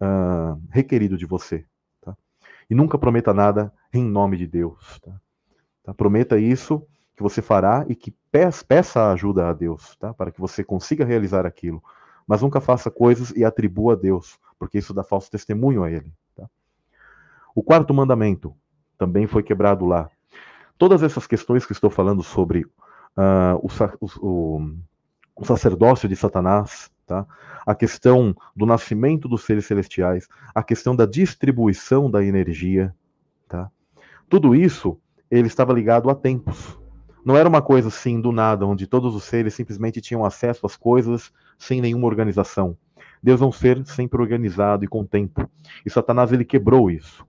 uh, 0.00 0.60
requerido 0.70 1.16
de 1.16 1.26
você. 1.26 1.64
Tá? 2.00 2.16
E 2.70 2.74
nunca 2.74 2.96
prometa 2.96 3.34
nada 3.34 3.72
em 3.92 4.04
nome 4.04 4.36
de 4.36 4.46
Deus. 4.46 5.00
Tá? 5.00 5.12
Tá? 5.82 5.94
Prometa 5.94 6.38
isso 6.38 6.86
que 7.22 7.30
você 7.30 7.40
fará 7.40 7.86
e 7.88 7.94
que 7.94 8.12
peça 8.66 9.12
ajuda 9.12 9.48
a 9.48 9.52
Deus, 9.52 9.96
tá? 9.96 10.12
Para 10.12 10.32
que 10.32 10.40
você 10.40 10.64
consiga 10.64 11.04
realizar 11.04 11.46
aquilo. 11.46 11.82
Mas 12.26 12.42
nunca 12.42 12.60
faça 12.60 12.90
coisas 12.90 13.30
e 13.30 13.44
atribua 13.44 13.92
a 13.92 13.96
Deus, 13.96 14.38
porque 14.58 14.78
isso 14.78 14.92
dá 14.92 15.04
falso 15.04 15.30
testemunho 15.30 15.84
a 15.84 15.90
Ele. 15.90 16.12
Tá? 16.34 16.48
O 17.54 17.62
quarto 17.62 17.94
mandamento 17.94 18.54
também 18.98 19.26
foi 19.26 19.42
quebrado 19.42 19.86
lá. 19.86 20.10
Todas 20.76 21.02
essas 21.02 21.26
questões 21.26 21.64
que 21.64 21.72
estou 21.72 21.90
falando 21.90 22.22
sobre 22.22 22.64
uh, 22.64 23.56
o, 23.60 23.68
o, 24.20 24.74
o, 25.36 25.44
sacerdócio 25.44 26.08
de 26.08 26.16
Satanás, 26.16 26.90
tá? 27.06 27.24
a 27.64 27.74
questão 27.74 28.34
do 28.54 28.66
nascimento 28.66 29.28
dos 29.28 29.44
seres 29.44 29.66
celestiais, 29.66 30.28
a 30.52 30.62
questão 30.62 30.96
da 30.96 31.06
distribuição 31.06 32.10
da 32.10 32.24
energia, 32.24 32.94
tá? 33.48 33.70
tudo 34.28 34.54
isso 34.54 34.98
ele 35.30 35.46
estava 35.46 35.72
ligado 35.72 36.10
a 36.10 36.14
tempos. 36.14 36.81
Não 37.24 37.36
era 37.36 37.48
uma 37.48 37.62
coisa 37.62 37.88
assim 37.88 38.20
do 38.20 38.32
nada, 38.32 38.66
onde 38.66 38.86
todos 38.86 39.14
os 39.14 39.22
seres 39.22 39.54
simplesmente 39.54 40.00
tinham 40.00 40.24
acesso 40.24 40.66
às 40.66 40.76
coisas 40.76 41.32
sem 41.56 41.80
nenhuma 41.80 42.06
organização. 42.06 42.76
Deus 43.22 43.40
é 43.40 43.44
um 43.44 43.52
ser 43.52 43.86
sempre 43.86 44.20
organizado 44.20 44.84
e 44.84 44.88
com 44.88 45.04
tempo. 45.04 45.48
E 45.86 45.90
Satanás 45.90 46.32
ele 46.32 46.44
quebrou 46.44 46.90
isso. 46.90 47.24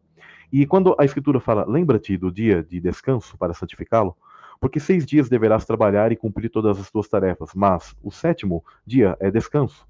E 0.51 0.65
quando 0.65 0.95
a 0.97 1.05
Escritura 1.05 1.39
fala, 1.39 1.65
lembra-te 1.67 2.17
do 2.17 2.31
dia 2.31 2.63
de 2.63 2.79
descanso 2.79 3.37
para 3.37 3.53
santificá-lo, 3.53 4.15
porque 4.59 4.79
seis 4.79 5.05
dias 5.05 5.29
deverás 5.29 5.65
trabalhar 5.65 6.11
e 6.11 6.15
cumprir 6.15 6.49
todas 6.49 6.79
as 6.79 6.89
tuas 6.89 7.07
tarefas, 7.07 7.51
mas 7.53 7.95
o 8.01 8.09
sétimo 8.09 8.63
dia 8.85 9.15
é 9.19 9.29
descanso 9.29 9.87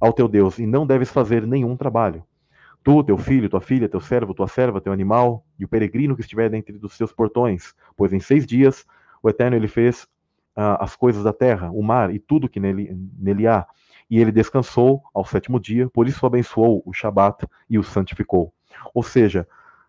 ao 0.00 0.12
teu 0.12 0.28
Deus, 0.28 0.58
e 0.58 0.66
não 0.66 0.86
deves 0.86 1.10
fazer 1.10 1.46
nenhum 1.46 1.76
trabalho. 1.76 2.24
Tu, 2.82 3.02
teu 3.04 3.16
filho, 3.16 3.48
tua 3.48 3.60
filha, 3.60 3.88
teu 3.88 4.00
servo, 4.00 4.34
tua 4.34 4.48
serva, 4.48 4.80
teu 4.80 4.92
animal, 4.92 5.44
e 5.58 5.64
o 5.64 5.68
peregrino 5.68 6.14
que 6.14 6.20
estiver 6.20 6.50
dentro 6.50 6.78
dos 6.78 6.94
seus 6.94 7.12
portões, 7.12 7.74
pois 7.96 8.12
em 8.12 8.20
seis 8.20 8.46
dias 8.46 8.84
o 9.24 9.30
Eterno 9.30 9.56
ele 9.56 9.66
fez 9.66 10.02
uh, 10.54 10.76
as 10.80 10.94
coisas 10.94 11.24
da 11.24 11.32
terra, 11.32 11.70
o 11.70 11.82
mar 11.82 12.14
e 12.14 12.18
tudo 12.18 12.46
que 12.46 12.60
nele, 12.60 12.94
nele 13.18 13.46
há. 13.46 13.66
E 14.10 14.20
ele 14.20 14.30
descansou 14.30 15.02
ao 15.14 15.24
sétimo 15.24 15.58
dia, 15.58 15.88
por 15.88 16.06
isso 16.06 16.26
abençoou 16.26 16.82
o 16.84 16.92
Shabat 16.92 17.46
e 17.70 17.78
o 17.78 17.82
santificou. 17.82 18.52
Ou 18.92 19.02
seja, 19.02 19.48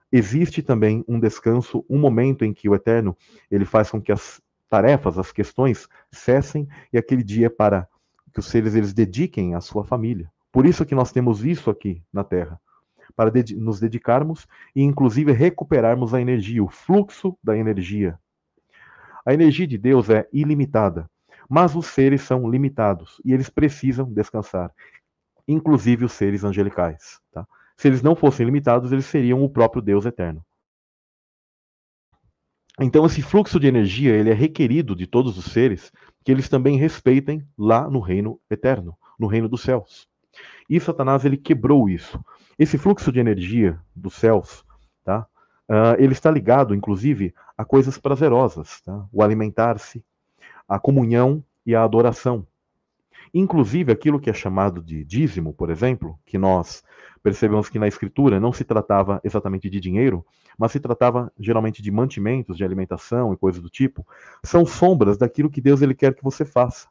existe 0.09 0.63
também 0.63 1.03
um 1.05 1.19
descanso, 1.19 1.83
um 1.89 1.99
momento 1.99 2.45
em 2.45 2.53
que 2.53 2.69
o 2.69 2.75
Eterno 2.75 3.15
ele 3.51 3.65
faz 3.65 3.91
com 3.91 4.01
que 4.01 4.09
as 4.09 4.41
tarefas, 4.69 5.19
as 5.19 5.33
questões 5.33 5.89
cessem 6.09 6.65
e 6.93 6.97
aquele 6.97 7.21
dia 7.21 7.47
é 7.47 7.49
para 7.49 7.89
que 8.33 8.39
os 8.39 8.45
seres 8.45 8.73
eles 8.73 8.93
dediquem 8.93 9.53
à 9.53 9.59
sua 9.59 9.83
família. 9.83 10.31
Por 10.49 10.65
isso 10.65 10.85
que 10.85 10.95
nós 10.95 11.11
temos 11.11 11.43
isso 11.43 11.69
aqui 11.69 12.01
na 12.11 12.23
Terra, 12.23 12.57
para 13.17 13.33
nos 13.57 13.81
dedicarmos 13.81 14.47
e 14.73 14.81
inclusive 14.81 15.33
recuperarmos 15.33 16.13
a 16.13 16.21
energia, 16.21 16.63
o 16.63 16.69
fluxo 16.69 17.37
da 17.43 17.57
energia. 17.57 18.17
A 19.25 19.33
energia 19.33 19.65
de 19.65 19.77
Deus 19.77 20.09
é 20.09 20.27
ilimitada, 20.31 21.09
mas 21.49 21.75
os 21.75 21.87
seres 21.87 22.21
são 22.21 22.49
limitados 22.49 23.19
e 23.25 23.33
eles 23.33 23.49
precisam 23.49 24.11
descansar, 24.11 24.71
inclusive 25.47 26.05
os 26.05 26.11
seres 26.11 26.43
angelicais. 26.43 27.19
Tá? 27.31 27.47
Se 27.75 27.87
eles 27.87 28.01
não 28.01 28.15
fossem 28.15 28.45
limitados, 28.45 28.91
eles 28.91 29.05
seriam 29.05 29.43
o 29.43 29.49
próprio 29.49 29.81
Deus 29.81 30.05
eterno. 30.05 30.45
Então 32.79 33.05
esse 33.05 33.21
fluxo 33.21 33.59
de 33.59 33.67
energia 33.67 34.13
ele 34.13 34.29
é 34.29 34.33
requerido 34.33 34.95
de 34.95 35.07
todos 35.07 35.37
os 35.37 35.45
seres 35.45 35.91
que 36.23 36.31
eles 36.31 36.49
também 36.49 36.77
respeitem 36.77 37.47
lá 37.57 37.89
no 37.89 37.99
reino 37.99 38.39
eterno, 38.49 38.97
no 39.17 39.27
reino 39.27 39.47
dos 39.47 39.61
céus. 39.61 40.07
E 40.69 40.79
Satanás 40.79 41.23
ele 41.23 41.37
quebrou 41.37 41.87
isso. 41.87 42.19
Esse 42.59 42.77
fluxo 42.77 43.11
de 43.11 43.19
energia 43.19 43.79
dos 43.95 44.15
céus? 44.15 44.64
Uh, 45.69 45.97
ele 45.97 46.13
está 46.13 46.29
ligado, 46.29 46.75
inclusive, 46.75 47.33
a 47.57 47.65
coisas 47.65 47.97
prazerosas, 47.97 48.81
tá? 48.81 49.05
o 49.11 49.23
alimentar-se, 49.23 50.03
a 50.67 50.79
comunhão 50.79 51.43
e 51.65 51.75
a 51.75 51.83
adoração. 51.83 52.45
Inclusive 53.33 53.91
aquilo 53.91 54.19
que 54.19 54.29
é 54.29 54.33
chamado 54.33 54.81
de 54.81 55.03
dízimo, 55.03 55.53
por 55.53 55.69
exemplo, 55.69 56.17
que 56.25 56.37
nós 56.37 56.83
percebemos 57.21 57.67
que 57.67 57.79
na 57.79 57.87
escritura 57.87 58.39
não 58.39 58.53
se 58.53 58.63
tratava 58.63 59.19
exatamente 59.23 59.69
de 59.69 59.79
dinheiro, 59.79 60.25
mas 60.57 60.71
se 60.71 60.79
tratava 60.79 61.31
geralmente 61.37 61.81
de 61.81 61.91
mantimentos, 61.91 62.55
de 62.55 62.63
alimentação 62.63 63.33
e 63.33 63.37
coisas 63.37 63.61
do 63.61 63.69
tipo, 63.69 64.07
são 64.43 64.65
sombras 64.65 65.17
daquilo 65.17 65.49
que 65.49 65.59
Deus 65.59 65.81
ele 65.81 65.95
quer 65.95 66.15
que 66.15 66.23
você 66.23 66.45
faça. 66.45 66.87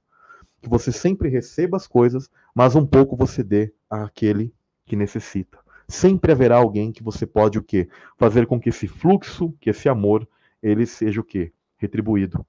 Que 0.61 0.69
você 0.69 0.91
sempre 0.91 1.29
receba 1.29 1.77
as 1.77 1.87
coisas, 1.87 2.29
mas 2.55 2.75
um 2.75 2.85
pouco 2.85 3.17
você 3.17 3.43
dê 3.43 3.73
àquele 3.89 4.53
que 4.85 4.97
necessita. 4.97 5.64
Sempre 5.95 6.33
haverá 6.33 6.57
alguém 6.57 6.91
que 6.91 7.05
você 7.05 7.25
pode 7.25 7.57
o 7.57 7.63
quê? 7.63 7.89
Fazer 8.19 8.47
com 8.47 8.59
que 8.59 8.69
esse 8.69 8.89
fluxo, 8.89 9.55
que 9.61 9.71
esse 9.71 9.89
amor, 9.89 10.29
ele 10.61 10.87
seja 10.87 11.21
o 11.21 11.25
quê? 11.25 11.53
Retribuído. 11.77 12.45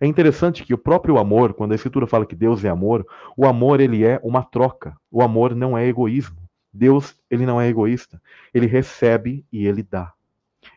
É 0.00 0.06
interessante 0.06 0.64
que 0.64 0.74
o 0.74 0.78
próprio 0.78 1.16
amor, 1.16 1.54
quando 1.54 1.70
a 1.70 1.74
escritura 1.76 2.08
fala 2.08 2.26
que 2.26 2.34
Deus 2.34 2.64
é 2.64 2.68
amor, 2.68 3.06
o 3.36 3.46
amor 3.46 3.80
ele 3.80 4.04
é 4.04 4.20
uma 4.20 4.42
troca. 4.42 4.96
O 5.12 5.22
amor 5.22 5.54
não 5.54 5.78
é 5.78 5.86
egoísmo. 5.86 6.38
Deus, 6.72 7.14
ele 7.30 7.46
não 7.46 7.60
é 7.60 7.68
egoísta. 7.68 8.20
Ele 8.52 8.66
recebe 8.66 9.46
e 9.52 9.64
ele 9.64 9.84
dá. 9.84 10.12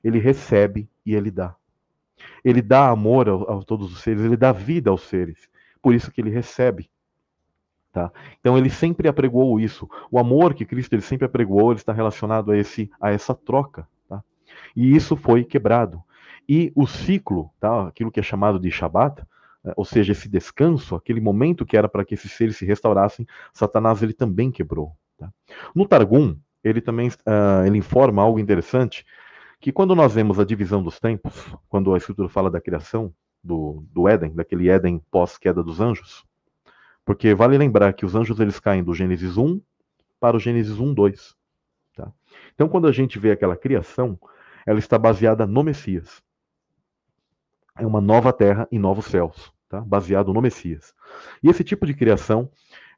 Ele 0.04 0.20
recebe 0.20 0.88
e 1.04 1.16
ele 1.16 1.32
dá. 1.32 1.56
Ele 2.46 2.62
dá 2.62 2.88
amor 2.90 3.28
a, 3.28 3.56
a 3.58 3.64
todos 3.64 3.92
os 3.92 4.04
seres, 4.04 4.24
ele 4.24 4.38
dá 4.38 4.52
vida 4.52 4.92
aos 4.92 5.02
seres. 5.02 5.50
Por 5.82 5.96
isso 5.96 6.12
que 6.12 6.22
ele 6.22 6.30
recebe. 6.30 6.88
Tá? 7.92 8.12
Então 8.40 8.58
ele 8.58 8.70
sempre 8.70 9.08
apregoou 9.08 9.60
isso. 9.60 9.90
O 10.12 10.20
amor 10.20 10.54
que 10.54 10.66
Cristo 10.66 10.94
ele 10.94 11.02
sempre 11.02 11.26
apregoou, 11.26 11.72
ele 11.72 11.80
está 11.80 11.92
relacionado 11.92 12.52
a 12.52 12.58
esse 12.58 12.90
a 13.02 13.12
essa 13.12 13.34
troca, 13.34 13.88
tá? 14.08 14.24
E 14.76 14.96
isso 14.96 15.16
foi 15.16 15.44
quebrado. 15.44 16.02
E 16.48 16.72
o 16.76 16.86
ciclo, 16.86 17.50
tá? 17.60 17.88
Aquilo 17.88 18.12
que 18.12 18.20
é 18.20 18.24
chamado 18.24 18.60
de 18.60 18.70
Shabat, 18.70 19.24
eh, 19.66 19.74
ou 19.76 19.86
seja, 19.86 20.12
esse 20.12 20.30
descanso, 20.30 20.96
aquele 20.96 21.20
momento 21.20 21.66
que 21.66 21.76
era 21.76 21.90
para 21.90 22.06
que 22.06 22.14
esses 22.14 22.32
seres 22.32 22.58
se 22.58 22.66
restaurassem, 22.66 23.26
Satanás 23.54 24.04
ele 24.04 24.14
também 24.14 24.52
quebrou. 24.52 24.94
Tá? 25.18 25.32
No 25.76 25.88
Targum, 25.88 26.38
ele 26.64 26.82
também 26.82 27.10
uh, 27.10 27.66
ele 27.66 27.78
informa 27.78 28.22
algo 28.22 28.40
interessante, 28.40 29.06
que 29.60 29.72
quando 29.72 29.96
nós 29.96 30.14
vemos 30.14 30.40
a 30.40 30.46
divisão 30.46 30.82
dos 30.82 31.00
tempos, 31.00 31.34
quando 31.68 31.94
a 31.94 31.98
Escritura 31.98 32.30
fala 32.30 32.50
da 32.50 32.62
criação 32.62 33.14
do, 33.44 33.84
do 33.92 34.08
Éden, 34.08 34.34
daquele 34.34 34.70
Éden 34.70 35.02
pós-queda 35.12 35.64
dos 35.64 35.82
anjos, 35.82 36.24
porque 37.10 37.34
vale 37.34 37.58
lembrar 37.58 37.92
que 37.94 38.06
os 38.06 38.14
anjos 38.14 38.40
eles 38.40 38.60
caem 38.60 38.84
do 38.84 38.94
Gênesis 38.94 39.36
1 39.36 39.60
para 40.20 40.38
o 40.38 40.40
Gênesis 40.40 40.78
1, 40.78 40.94
2. 40.94 41.36
Tá? 41.96 42.14
Então, 42.54 42.70
quando 42.70 42.88
a 42.88 42.92
gente 42.92 43.18
vê 43.18 43.32
aquela 43.32 43.58
criação, 43.58 44.16
ela 44.64 44.78
está 44.78 44.96
baseada 44.96 45.48
no 45.48 45.64
Messias. 45.64 46.22
É 47.76 47.84
uma 47.84 48.00
nova 48.00 48.32
terra 48.32 48.68
e 48.72 48.78
novos 48.78 49.06
céus, 49.06 49.52
tá? 49.68 49.82
baseado 49.82 50.32
no 50.32 50.40
Messias. 50.40 50.94
E 51.42 51.50
esse 51.50 51.64
tipo 51.64 51.88
de 51.88 51.96
criação, 51.96 52.48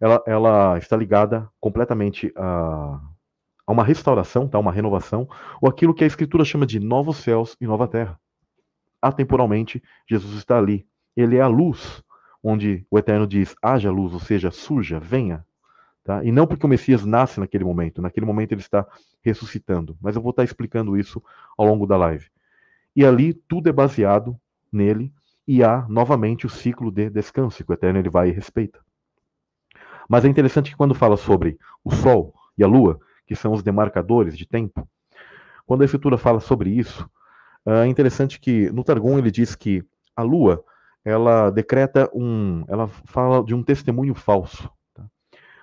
ela, 0.01 0.21
ela 0.27 0.77
está 0.77 0.97
ligada 0.97 1.49
completamente 1.57 2.33
a, 2.35 2.99
a 3.65 3.71
uma 3.71 3.85
restauração, 3.85 4.45
tá? 4.45 4.59
uma 4.59 4.73
renovação, 4.73 5.25
ou 5.61 5.69
aquilo 5.69 5.93
que 5.93 6.03
a 6.03 6.07
Escritura 6.07 6.43
chama 6.43 6.65
de 6.65 6.81
novos 6.81 7.15
céus 7.15 7.55
e 7.61 7.65
nova 7.65 7.87
terra. 7.87 8.19
Atemporalmente, 9.01 9.81
Jesus 10.05 10.33
está 10.33 10.57
ali. 10.57 10.85
Ele 11.15 11.37
é 11.37 11.41
a 11.41 11.47
luz, 11.47 12.03
onde 12.43 12.85
o 12.89 12.97
Eterno 12.97 13.27
diz: 13.27 13.55
haja 13.61 13.91
luz, 13.91 14.13
ou 14.13 14.19
seja, 14.19 14.51
surja, 14.51 14.99
venha. 14.99 15.45
Tá? 16.03 16.23
E 16.23 16.31
não 16.31 16.47
porque 16.47 16.65
o 16.65 16.69
Messias 16.69 17.05
nasce 17.05 17.39
naquele 17.39 17.63
momento, 17.63 18.01
naquele 18.01 18.25
momento 18.25 18.53
ele 18.53 18.61
está 18.61 18.85
ressuscitando. 19.21 19.95
Mas 20.01 20.15
eu 20.15 20.21
vou 20.21 20.31
estar 20.31 20.43
explicando 20.43 20.97
isso 20.97 21.21
ao 21.57 21.65
longo 21.65 21.85
da 21.85 21.95
live. 21.95 22.27
E 22.95 23.05
ali 23.05 23.33
tudo 23.33 23.69
é 23.69 23.71
baseado 23.71 24.35
nele 24.71 25.13
e 25.47 25.63
há 25.63 25.85
novamente 25.87 26.45
o 26.45 26.49
ciclo 26.49 26.91
de 26.91 27.09
descanso 27.09 27.63
que 27.63 27.71
o 27.71 27.73
Eterno 27.73 27.99
ele 27.99 28.09
vai 28.09 28.29
e 28.29 28.31
respeita. 28.31 28.79
Mas 30.09 30.25
é 30.25 30.27
interessante 30.27 30.71
que 30.71 30.77
quando 30.77 30.95
fala 30.95 31.15
sobre 31.15 31.57
o 31.83 31.91
Sol 31.91 32.33
e 32.57 32.63
a 32.63 32.67
Lua, 32.67 32.99
que 33.25 33.35
são 33.35 33.53
os 33.53 33.63
demarcadores 33.63 34.37
de 34.37 34.45
tempo, 34.45 34.87
quando 35.65 35.83
a 35.83 35.85
Escritura 35.85 36.17
fala 36.17 36.39
sobre 36.39 36.69
isso, 36.69 37.09
é 37.65 37.85
interessante 37.85 38.39
que 38.39 38.69
no 38.71 38.83
Targum 38.83 39.17
ele 39.17 39.31
diz 39.31 39.55
que 39.55 39.83
a 40.15 40.23
Lua 40.23 40.63
ela 41.03 41.49
decreta 41.49 42.09
um, 42.13 42.63
ela 42.67 42.87
fala 42.87 43.43
de 43.43 43.53
um 43.55 43.63
testemunho 43.63 44.13
falso. 44.13 44.69
Tá? 44.93 45.05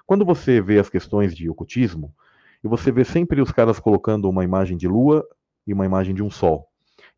Quando 0.06 0.24
você 0.24 0.60
vê 0.60 0.78
as 0.78 0.88
questões 0.88 1.34
de 1.34 1.48
ocultismo, 1.48 2.14
e 2.62 2.68
você 2.68 2.90
vê 2.90 3.04
sempre 3.04 3.40
os 3.40 3.52
caras 3.52 3.78
colocando 3.78 4.28
uma 4.28 4.42
imagem 4.42 4.76
de 4.76 4.88
Lua 4.88 5.24
e 5.66 5.72
uma 5.72 5.86
imagem 5.86 6.14
de 6.14 6.22
um 6.22 6.30
Sol, 6.30 6.68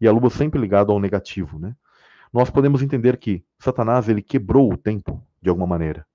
e 0.00 0.06
a 0.06 0.12
Lua 0.12 0.30
sempre 0.30 0.60
ligada 0.60 0.92
ao 0.92 1.00
negativo, 1.00 1.58
né? 1.58 1.74
nós 2.32 2.48
podemos 2.48 2.82
entender 2.82 3.16
que 3.16 3.44
Satanás 3.58 4.08
ele 4.08 4.22
quebrou 4.22 4.72
o 4.72 4.76
tempo 4.76 5.22
de 5.42 5.48
alguma 5.48 5.66
maneira. 5.66 6.06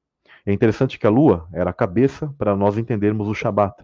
É 0.45 0.53
interessante 0.53 0.97
que 0.97 1.07
a 1.07 1.09
lua 1.09 1.47
era 1.51 1.71
a 1.71 1.73
cabeça 1.73 2.33
para 2.37 2.55
nós 2.55 2.77
entendermos 2.77 3.27
o 3.27 3.33
Shabat. 3.33 3.83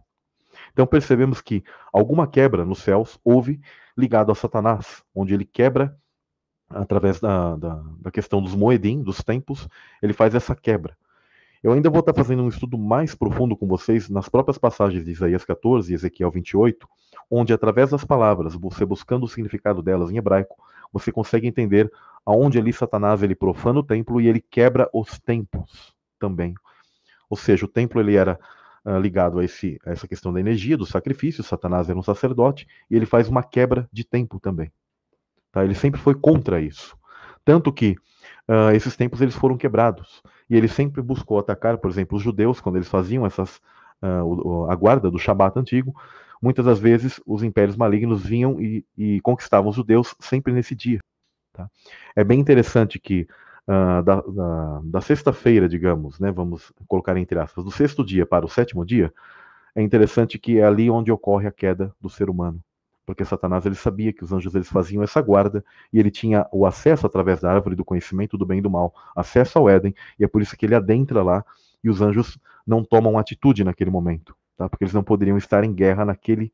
Então 0.71 0.85
percebemos 0.85 1.41
que 1.41 1.63
alguma 1.91 2.27
quebra 2.27 2.63
nos 2.63 2.79
céus 2.79 3.19
houve 3.23 3.59
ligado 3.97 4.31
a 4.31 4.35
Satanás, 4.35 5.03
onde 5.13 5.33
ele 5.33 5.43
quebra 5.43 5.97
através 6.73 7.19
da, 7.19 7.55
da, 7.55 7.83
da 7.99 8.11
questão 8.11 8.41
dos 8.41 8.55
moedim, 8.55 9.01
dos 9.01 9.23
tempos, 9.23 9.67
ele 10.01 10.13
faz 10.13 10.35
essa 10.35 10.55
quebra. 10.55 10.95
Eu 11.63 11.71
ainda 11.73 11.89
vou 11.89 11.99
estar 11.99 12.13
fazendo 12.13 12.41
um 12.41 12.47
estudo 12.47 12.77
mais 12.77 13.13
profundo 13.13 13.55
com 13.55 13.67
vocês 13.67 14.09
nas 14.09 14.27
próprias 14.27 14.57
passagens 14.57 15.05
de 15.05 15.11
Isaías 15.11 15.45
14 15.45 15.91
e 15.91 15.95
Ezequiel 15.95 16.31
28, 16.31 16.87
onde 17.29 17.53
através 17.53 17.91
das 17.91 18.03
palavras, 18.03 18.55
você 18.55 18.83
buscando 18.83 19.25
o 19.25 19.27
significado 19.27 19.81
delas 19.81 20.09
em 20.09 20.17
hebraico, 20.17 20.57
você 20.91 21.11
consegue 21.11 21.47
entender 21.47 21.91
aonde 22.25 22.57
ali 22.57 22.73
Satanás 22.73 23.21
ele 23.21 23.35
profana 23.35 23.79
o 23.79 23.83
templo 23.83 24.19
e 24.19 24.27
ele 24.27 24.41
quebra 24.41 24.89
os 24.91 25.19
tempos 25.19 25.93
também. 26.19 26.55
Ou 27.29 27.37
seja, 27.37 27.65
o 27.65 27.69
templo 27.69 28.01
ele 28.01 28.15
era 28.15 28.39
uh, 28.83 28.97
ligado 28.97 29.39
a, 29.39 29.45
esse, 29.45 29.79
a 29.85 29.91
essa 29.91 30.07
questão 30.07 30.33
da 30.33 30.39
energia, 30.39 30.75
do 30.75 30.85
sacrifício, 30.85 31.43
Satanás 31.43 31.89
era 31.89 31.97
um 31.97 32.03
sacerdote, 32.03 32.67
e 32.89 32.95
ele 32.95 33.05
faz 33.05 33.29
uma 33.29 33.43
quebra 33.43 33.87
de 33.93 34.03
tempo 34.03 34.39
também. 34.39 34.71
Tá? 35.51 35.63
Ele 35.63 35.75
sempre 35.75 35.99
foi 35.99 36.15
contra 36.15 36.61
isso. 36.61 36.95
Tanto 37.43 37.71
que 37.71 37.95
uh, 38.47 38.71
esses 38.73 38.95
tempos 38.95 39.21
eles 39.21 39.35
foram 39.35 39.57
quebrados. 39.57 40.21
E 40.49 40.55
ele 40.55 40.67
sempre 40.67 41.01
buscou 41.01 41.39
atacar, 41.39 41.77
por 41.77 41.89
exemplo, 41.89 42.17
os 42.17 42.23
judeus, 42.23 42.61
quando 42.61 42.75
eles 42.75 42.87
faziam 42.87 43.25
essas, 43.25 43.57
uh, 44.01 44.69
a 44.69 44.75
guarda 44.75 45.09
do 45.09 45.19
Shabat 45.19 45.57
antigo, 45.57 45.95
muitas 46.41 46.65
das 46.65 46.79
vezes 46.79 47.21
os 47.25 47.43
impérios 47.43 47.75
malignos 47.75 48.23
vinham 48.23 48.59
e, 48.59 48.85
e 48.97 49.21
conquistavam 49.21 49.69
os 49.69 49.75
judeus 49.75 50.15
sempre 50.19 50.53
nesse 50.53 50.75
dia. 50.75 50.99
Tá? 51.53 51.69
É 52.15 52.23
bem 52.23 52.39
interessante 52.39 52.99
que 52.99 53.27
uh, 53.67 54.03
da, 54.03 54.21
da, 54.21 54.81
da 54.83 55.01
sexta-feira, 55.01 55.67
digamos, 55.67 56.19
né, 56.19 56.31
vamos 56.31 56.71
colocar 56.87 57.15
entre 57.17 57.39
aspas, 57.39 57.63
do 57.63 57.71
sexto 57.71 58.05
dia 58.05 58.25
para 58.25 58.45
o 58.45 58.49
sétimo 58.49 58.85
dia, 58.85 59.13
é 59.75 59.81
interessante 59.81 60.37
que 60.37 60.59
é 60.59 60.65
ali 60.65 60.89
onde 60.89 61.11
ocorre 61.11 61.47
a 61.47 61.51
queda 61.51 61.93
do 61.99 62.09
ser 62.09 62.29
humano. 62.29 62.61
Porque 63.05 63.25
Satanás 63.25 63.65
ele 63.65 63.75
sabia 63.75 64.13
que 64.13 64.23
os 64.23 64.31
anjos 64.31 64.53
eles 64.53 64.69
faziam 64.69 65.03
essa 65.03 65.21
guarda 65.21 65.63
e 65.91 65.99
ele 65.99 66.11
tinha 66.11 66.47
o 66.51 66.65
acesso 66.65 67.05
através 67.05 67.41
da 67.41 67.51
árvore 67.51 67.75
do 67.75 67.83
conhecimento 67.83 68.37
do 68.37 68.45
bem 68.45 68.59
e 68.59 68.61
do 68.61 68.69
mal, 68.69 68.93
acesso 69.15 69.57
ao 69.57 69.69
Éden, 69.69 69.93
e 70.19 70.23
é 70.23 70.27
por 70.27 70.41
isso 70.41 70.55
que 70.55 70.65
ele 70.65 70.75
adentra 70.75 71.23
lá 71.23 71.43
e 71.83 71.89
os 71.89 72.01
anjos 72.01 72.37
não 72.65 72.83
tomam 72.83 73.17
atitude 73.17 73.63
naquele 73.63 73.89
momento 73.89 74.35
tá? 74.61 74.69
porque 74.69 74.83
eles 74.83 74.93
não 74.93 75.03
poderiam 75.03 75.37
estar 75.37 75.63
em 75.63 75.73
guerra 75.73 76.05
naquele, 76.05 76.53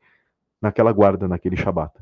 naquela 0.60 0.92
guarda, 0.92 1.28
naquele 1.28 1.56
Shabat. 1.56 1.92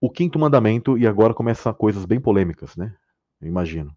O 0.00 0.10
quinto 0.10 0.38
mandamento, 0.38 0.96
e 0.96 1.06
agora 1.06 1.34
começam 1.34 1.72
coisas 1.74 2.04
bem 2.04 2.20
polêmicas, 2.20 2.76
né? 2.76 2.96
Eu 3.40 3.48
imagino. 3.48 3.94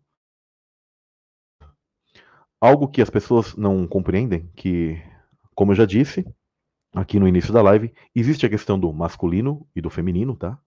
Algo 2.59 2.87
que 2.87 3.01
as 3.01 3.09
pessoas 3.09 3.55
não 3.55 3.87
compreendem, 3.87 4.49
que, 4.55 5.01
como 5.55 5.71
eu 5.71 5.75
já 5.75 5.85
disse, 5.85 6.25
aqui 6.93 7.19
no 7.19 7.27
início 7.27 7.53
da 7.53 7.61
live, 7.61 7.93
existe 8.15 8.45
a 8.45 8.49
questão 8.49 8.79
do 8.79 8.91
masculino 8.91 9.65
e 9.75 9.81
do 9.81 9.89
feminino, 9.89 10.35
tá? 10.35 10.57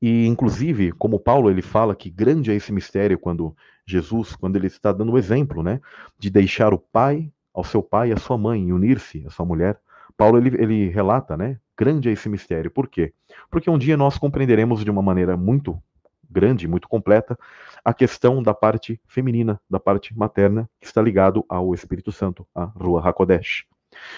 E 0.00 0.26
inclusive, 0.26 0.92
como 0.92 1.18
Paulo 1.18 1.50
ele 1.50 1.62
fala 1.62 1.94
que 1.94 2.08
grande 2.08 2.50
é 2.52 2.54
esse 2.54 2.72
mistério 2.72 3.18
quando 3.18 3.56
Jesus, 3.84 4.36
quando 4.36 4.56
ele 4.56 4.68
está 4.68 4.92
dando 4.92 5.12
o 5.12 5.18
exemplo, 5.18 5.62
né, 5.62 5.80
de 6.18 6.30
deixar 6.30 6.72
o 6.72 6.78
pai 6.78 7.32
ao 7.52 7.64
seu 7.64 7.82
pai 7.82 8.10
e 8.10 8.12
a 8.12 8.16
sua 8.16 8.38
mãe 8.38 8.68
e 8.68 8.72
unir-se 8.72 9.24
à 9.26 9.30
sua 9.30 9.44
mulher. 9.44 9.80
Paulo 10.16 10.38
ele, 10.38 10.56
ele 10.62 10.88
relata, 10.88 11.36
né, 11.36 11.58
grande 11.76 12.08
é 12.08 12.12
esse 12.12 12.28
mistério. 12.28 12.70
Por 12.70 12.88
quê? 12.88 13.12
Porque 13.50 13.68
um 13.68 13.78
dia 13.78 13.96
nós 13.96 14.18
compreenderemos 14.18 14.84
de 14.84 14.90
uma 14.90 15.02
maneira 15.02 15.36
muito 15.36 15.80
grande, 16.30 16.68
muito 16.68 16.88
completa, 16.88 17.38
a 17.84 17.94
questão 17.94 18.42
da 18.42 18.52
parte 18.52 19.00
feminina, 19.06 19.60
da 19.68 19.80
parte 19.80 20.16
materna, 20.16 20.68
que 20.78 20.86
está 20.86 21.00
ligado 21.00 21.44
ao 21.48 21.72
Espírito 21.74 22.12
Santo, 22.12 22.46
a 22.54 22.64
Rua 22.64 23.00
Hakodesh. 23.08 23.66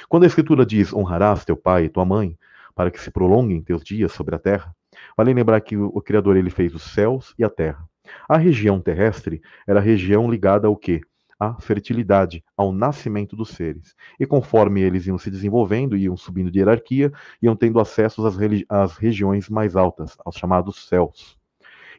Quando 0.08 0.24
a 0.24 0.26
Escritura 0.26 0.66
diz 0.66 0.92
honrarás 0.92 1.44
teu 1.44 1.56
pai 1.56 1.84
e 1.84 1.88
tua 1.88 2.04
mãe, 2.04 2.36
para 2.74 2.90
que 2.90 3.00
se 3.00 3.10
prolonguem 3.10 3.62
teus 3.62 3.82
dias 3.82 4.12
sobre 4.12 4.34
a 4.34 4.38
terra, 4.38 4.74
vale 5.16 5.32
lembrar 5.32 5.60
que 5.60 5.76
o, 5.76 6.00
Criador 6.00 6.36
ele 6.36 6.50
fez 6.50 6.74
os 6.74 6.82
céus 6.82 7.34
e 7.38 7.44
a 7.44 7.50
terra. 7.50 7.88
A 8.28 8.36
região 8.36 8.80
terrestre 8.80 9.40
era 9.66 9.78
a 9.78 9.82
região 9.82 10.30
ligada 10.30 10.66
ao 10.66 10.76
quê? 10.76 11.00
À 11.38 11.54
fertilidade, 11.60 12.44
ao 12.56 12.72
nascimento 12.72 13.34
dos 13.36 13.50
seres. 13.50 13.94
E 14.18 14.26
conforme 14.26 14.82
eles 14.82 15.06
iam 15.06 15.16
se 15.16 15.30
desenvolvendo, 15.30 15.96
iam 15.96 16.16
subindo 16.16 16.50
de 16.50 16.58
hierarquia, 16.58 17.12
iam 17.40 17.56
tendo 17.56 17.80
acesso 17.80 18.26
às, 18.26 18.36
às 18.68 18.96
regiões 18.96 19.48
mais 19.48 19.76
altas, 19.76 20.16
aos 20.24 20.36
chamados 20.36 20.88
céus. 20.88 21.38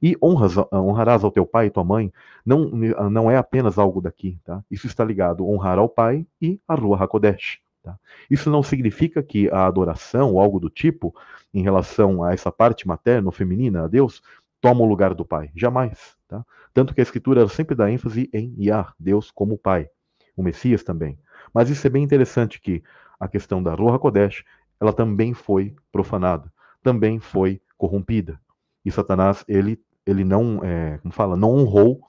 E 0.01 0.17
honras, 0.21 0.55
honrarás 0.73 1.23
ao 1.23 1.31
teu 1.31 1.45
pai 1.45 1.67
e 1.67 1.69
tua 1.69 1.83
mãe 1.83 2.11
não, 2.43 2.69
não 3.09 3.29
é 3.29 3.37
apenas 3.37 3.77
algo 3.77 4.01
daqui, 4.01 4.39
tá? 4.43 4.63
Isso 4.69 4.87
está 4.87 5.05
ligado 5.05 5.47
honrar 5.47 5.77
ao 5.77 5.87
pai 5.87 6.25
e 6.41 6.59
a 6.67 6.73
Rua 6.73 6.97
Hakodesh. 7.01 7.60
Tá? 7.83 7.97
Isso 8.29 8.49
não 8.49 8.61
significa 8.61 9.23
que 9.23 9.49
a 9.49 9.65
adoração 9.65 10.33
ou 10.33 10.39
algo 10.39 10.59
do 10.59 10.69
tipo, 10.69 11.15
em 11.53 11.63
relação 11.63 12.23
a 12.23 12.33
essa 12.33 12.51
parte 12.51 12.87
materna 12.87 13.27
ou 13.27 13.31
feminina, 13.31 13.83
a 13.83 13.87
Deus, 13.87 14.21
toma 14.59 14.81
o 14.81 14.85
lugar 14.85 15.13
do 15.13 15.25
pai. 15.25 15.51
Jamais. 15.55 16.15
Tá? 16.27 16.45
Tanto 16.73 16.93
que 16.93 17.01
a 17.01 17.03
Escritura 17.03 17.47
sempre 17.47 17.75
dá 17.75 17.91
ênfase 17.91 18.29
em 18.31 18.53
Yah, 18.57 18.93
Deus 18.99 19.31
como 19.31 19.57
Pai. 19.57 19.89
O 20.37 20.43
Messias 20.43 20.83
também. 20.83 21.19
Mas 21.53 21.69
isso 21.69 21.85
é 21.85 21.89
bem 21.89 22.03
interessante 22.03 22.61
que 22.61 22.83
a 23.19 23.27
questão 23.27 23.61
da 23.61 23.73
Ruach 23.73 23.99
Kodesh, 23.99 24.43
ela 24.79 24.93
também 24.93 25.33
foi 25.33 25.75
profanada, 25.91 26.51
também 26.81 27.19
foi 27.19 27.61
corrompida. 27.77 28.39
E 28.85 28.91
Satanás, 28.91 29.43
ele, 29.47 29.79
ele 30.05 30.23
não, 30.23 30.63
é, 30.63 30.97
como 30.99 31.13
fala, 31.13 31.35
não 31.35 31.51
honrou 31.55 32.01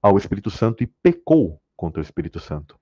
ao 0.00 0.16
Espírito 0.16 0.50
Santo 0.50 0.82
e 0.82 0.86
pecou 0.86 1.60
contra 1.76 2.00
o 2.00 2.04
Espírito 2.04 2.38
Santo. 2.38 2.78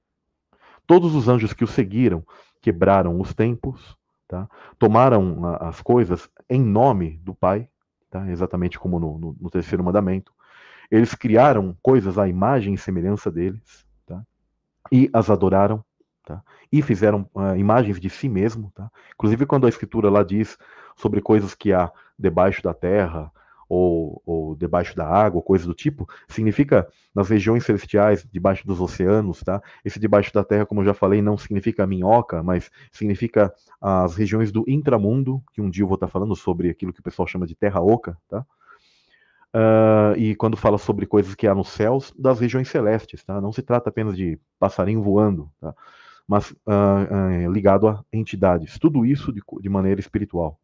Todos 0.87 1.15
os 1.15 1.29
anjos 1.29 1.53
que 1.53 1.65
o 1.65 1.69
seguiram 1.69 2.25
quebraram 2.61 3.21
os 3.21 3.35
tempos, 3.35 3.97
tá? 4.29 4.49
tomaram 4.79 5.57
as 5.61 5.81
coisas 5.81 6.29
em 6.49 6.61
nome 6.61 7.19
do 7.23 7.35
Pai, 7.35 7.69
tá? 8.11 8.31
exatamente 8.31 8.79
como 8.79 8.99
no, 8.99 9.19
no, 9.19 9.37
no, 9.41 9.51
terceiro 9.51 9.83
mandamento. 9.83 10.33
Eles 10.91 11.15
criaram 11.15 11.77
coisas 11.83 12.19
à 12.19 12.29
imagem 12.29 12.75
e 12.75 12.79
semelhança 12.79 13.31
deles, 13.31 13.87
tá? 14.07 14.23
e 14.91 15.11
as 15.13 15.31
adoraram, 15.31 15.85
tá? 16.25 16.43
e 16.71 16.83
fizeram 16.83 17.29
uh, 17.35 17.57
imagens 17.57 17.99
de 17.99 18.11
si 18.11 18.29
mesmo. 18.29 18.71
Tá? 18.75 18.91
Inclusive, 19.15 19.47
quando 19.47 19.67
a 19.67 19.69
Escritura 19.69 20.11
lá 20.11 20.23
diz 20.23 20.57
sobre 20.97 21.21
coisas 21.21 21.55
que 21.55 21.73
há 21.73 21.91
debaixo 22.19 22.63
da 22.63 22.75
terra, 22.75 23.33
ou, 23.73 24.23
ou 24.27 24.55
debaixo 24.55 24.95
da 24.95 25.09
água, 25.09 25.41
coisa 25.41 25.67
do 25.67 25.73
tipo, 25.73 26.07
significa 26.29 26.87
nas 27.15 27.31
regiões 27.31 27.65
celestiais, 27.65 28.23
debaixo 28.31 28.67
dos 28.67 28.79
oceanos, 28.79 29.41
tá? 29.41 29.63
Esse 29.83 29.99
debaixo 29.99 30.31
da 30.35 30.45
terra, 30.45 30.67
como 30.67 30.83
eu 30.83 30.85
já 30.85 30.93
falei, 30.93 31.23
não 31.23 31.39
significa 31.39 31.87
minhoca, 31.87 32.43
mas 32.43 32.71
significa 32.91 33.51
as 33.81 34.15
regiões 34.15 34.53
do 34.53 34.63
intramundo, 34.69 35.43
que 35.55 35.63
um 35.63 35.71
dia 35.71 35.85
eu 35.85 35.89
vou 35.89 35.95
estar 35.95 36.09
falando 36.09 36.37
sobre 36.37 36.69
aquilo 36.69 36.93
que 36.93 37.01
o 37.01 37.03
pessoal 37.03 37.27
chama 37.27 37.47
de 37.47 37.55
terra 37.55 37.81
oca, 37.81 38.15
tá? 38.29 38.45
Uh, 39.55 40.17
e 40.19 40.35
quando 40.35 40.55
fala 40.55 40.77
sobre 40.77 41.07
coisas 41.07 41.35
que 41.35 41.47
há 41.47 41.55
nos 41.55 41.71
céus, 41.71 42.13
das 42.19 42.41
regiões 42.41 42.69
celestes, 42.69 43.25
tá? 43.25 43.41
Não 43.41 43.53
se 43.53 43.63
trata 43.63 43.89
apenas 43.89 44.15
de 44.15 44.39
passarinho 44.59 45.03
voando, 45.03 45.51
tá? 45.59 45.75
Mas 46.29 46.51
uh, 46.51 47.47
uh, 47.47 47.51
ligado 47.51 47.89
a 47.89 48.05
entidades. 48.13 48.79
Tudo 48.79 49.07
isso 49.07 49.33
de, 49.33 49.41
de 49.63 49.69
maneira 49.71 49.99
espiritual. 49.99 50.59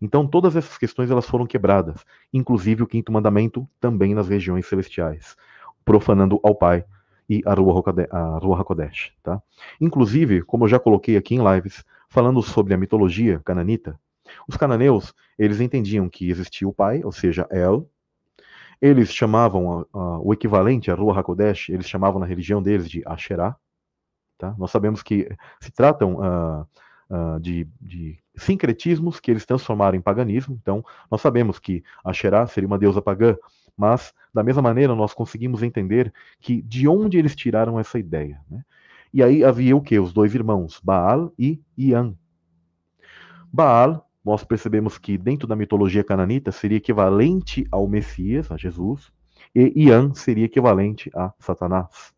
Então 0.00 0.26
todas 0.26 0.56
essas 0.56 0.78
questões 0.78 1.10
elas 1.10 1.26
foram 1.26 1.46
quebradas, 1.46 2.04
inclusive 2.32 2.82
o 2.82 2.86
quinto 2.86 3.12
mandamento 3.12 3.68
também 3.78 4.14
nas 4.14 4.28
regiões 4.28 4.66
celestiais, 4.66 5.36
profanando 5.84 6.40
ao 6.42 6.54
Pai 6.54 6.84
e 7.28 7.42
a 7.44 7.54
Ruach 7.54 8.60
HaKodesh. 8.60 9.12
Tá? 9.22 9.40
Inclusive, 9.80 10.42
como 10.42 10.64
eu 10.64 10.68
já 10.68 10.80
coloquei 10.80 11.16
aqui 11.16 11.34
em 11.34 11.54
lives, 11.54 11.84
falando 12.08 12.42
sobre 12.42 12.74
a 12.74 12.76
mitologia 12.76 13.40
cananita, 13.44 13.98
os 14.48 14.56
cananeus, 14.56 15.14
eles 15.38 15.60
entendiam 15.60 16.08
que 16.08 16.30
existia 16.30 16.66
o 16.66 16.72
Pai, 16.72 17.02
ou 17.04 17.12
seja, 17.12 17.46
El, 17.50 17.88
eles 18.80 19.12
chamavam 19.12 19.86
o 19.92 20.32
equivalente 20.32 20.90
a 20.90 20.94
Ruach 20.94 21.18
HaKodesh, 21.20 21.68
eles 21.68 21.88
chamavam 21.88 22.18
na 22.18 22.26
religião 22.26 22.62
deles 22.62 22.88
de 22.88 23.02
Asherah, 23.06 23.56
tá? 24.38 24.54
Nós 24.58 24.70
sabemos 24.70 25.02
que 25.02 25.28
se 25.60 25.70
tratam 25.70 26.14
uh, 26.14 26.66
uh, 27.10 27.38
de, 27.40 27.66
de, 27.80 28.18
sincretismos 28.36 29.20
que 29.20 29.30
eles 29.30 29.44
transformaram 29.44 29.98
em 29.98 30.00
paganismo. 30.00 30.58
Então, 30.62 30.84
nós 31.10 31.20
sabemos 31.20 31.58
que 31.58 31.82
Asherah 32.04 32.46
seria 32.46 32.66
uma 32.66 32.78
deusa 32.78 33.02
pagã, 33.02 33.36
mas, 33.76 34.14
da 34.32 34.42
mesma 34.42 34.62
maneira, 34.62 34.94
nós 34.94 35.12
conseguimos 35.12 35.62
entender 35.62 36.12
que 36.40 36.62
de 36.62 36.86
onde 36.88 37.18
eles 37.18 37.34
tiraram 37.34 37.78
essa 37.78 37.98
ideia. 37.98 38.40
Né? 38.48 38.62
E 39.12 39.22
aí 39.22 39.44
havia 39.44 39.76
o 39.76 39.80
que? 39.80 39.98
Os 39.98 40.12
dois 40.12 40.34
irmãos, 40.34 40.80
Baal 40.82 41.32
e 41.38 41.60
Ian. 41.76 42.14
Baal, 43.52 44.08
nós 44.24 44.44
percebemos 44.44 44.98
que 44.98 45.18
dentro 45.18 45.48
da 45.48 45.56
mitologia 45.56 46.04
cananita 46.04 46.52
seria 46.52 46.78
equivalente 46.78 47.66
ao 47.70 47.88
Messias, 47.88 48.50
a 48.52 48.56
Jesus, 48.56 49.10
e 49.54 49.84
Ian 49.86 50.14
seria 50.14 50.44
equivalente 50.44 51.10
a 51.14 51.32
Satanás. 51.38 52.14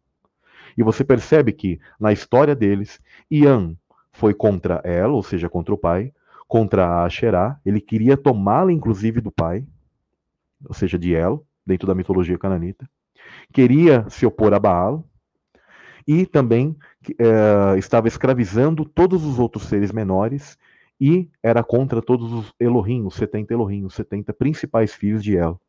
E 0.77 0.83
você 0.83 1.05
percebe 1.05 1.53
que 1.53 1.81
na 1.99 2.13
história 2.13 2.55
deles, 2.55 3.01
Ian 3.31 3.77
foi 4.13 4.35
contra 4.35 4.81
ela, 4.85 5.13
ou 5.13 5.23
seja, 5.23 5.49
contra 5.49 5.75
o 5.75 5.79
pai, 5.79 6.13
contra 6.47 6.87
a 6.87 7.05
Asherá. 7.05 7.59
Ele 7.65 7.81
queria 7.81 8.17
tomá-la, 8.17 8.73
inclusive, 8.73 9.21
do 9.21 9.31
pai, 9.31 9.67
ou 10.65 10.75
seja, 10.75 10.99
de 10.99 11.15
El, 11.15 11.45
dentro 11.67 11.87
da 11.87 11.95
mitologia 11.95 12.39
cananita. 12.39 12.89
Queria 13.53 14.09
se 14.09 14.27
opor 14.27 14.55
a 14.55 14.59
Baal. 14.59 15.05
E 16.07 16.27
também 16.27 16.77
é, 17.17 17.79
estava 17.79 18.09
escravizando 18.09 18.85
todos 18.85 19.25
os 19.25 19.39
outros 19.39 19.65
seres 19.65 19.93
menores 19.93 20.59
e 21.01 21.29
era 21.43 21.63
contra 21.63 22.03
todos 22.03 22.33
os 22.33 22.55
Elohim, 22.59 23.05
os 23.07 23.15
70 23.15 23.53
Elohim, 23.53 23.85
os 23.85 23.95
70 23.95 24.33
principais 24.33 24.93
filhos 24.95 25.23
de 25.23 25.37
El. 25.37 25.61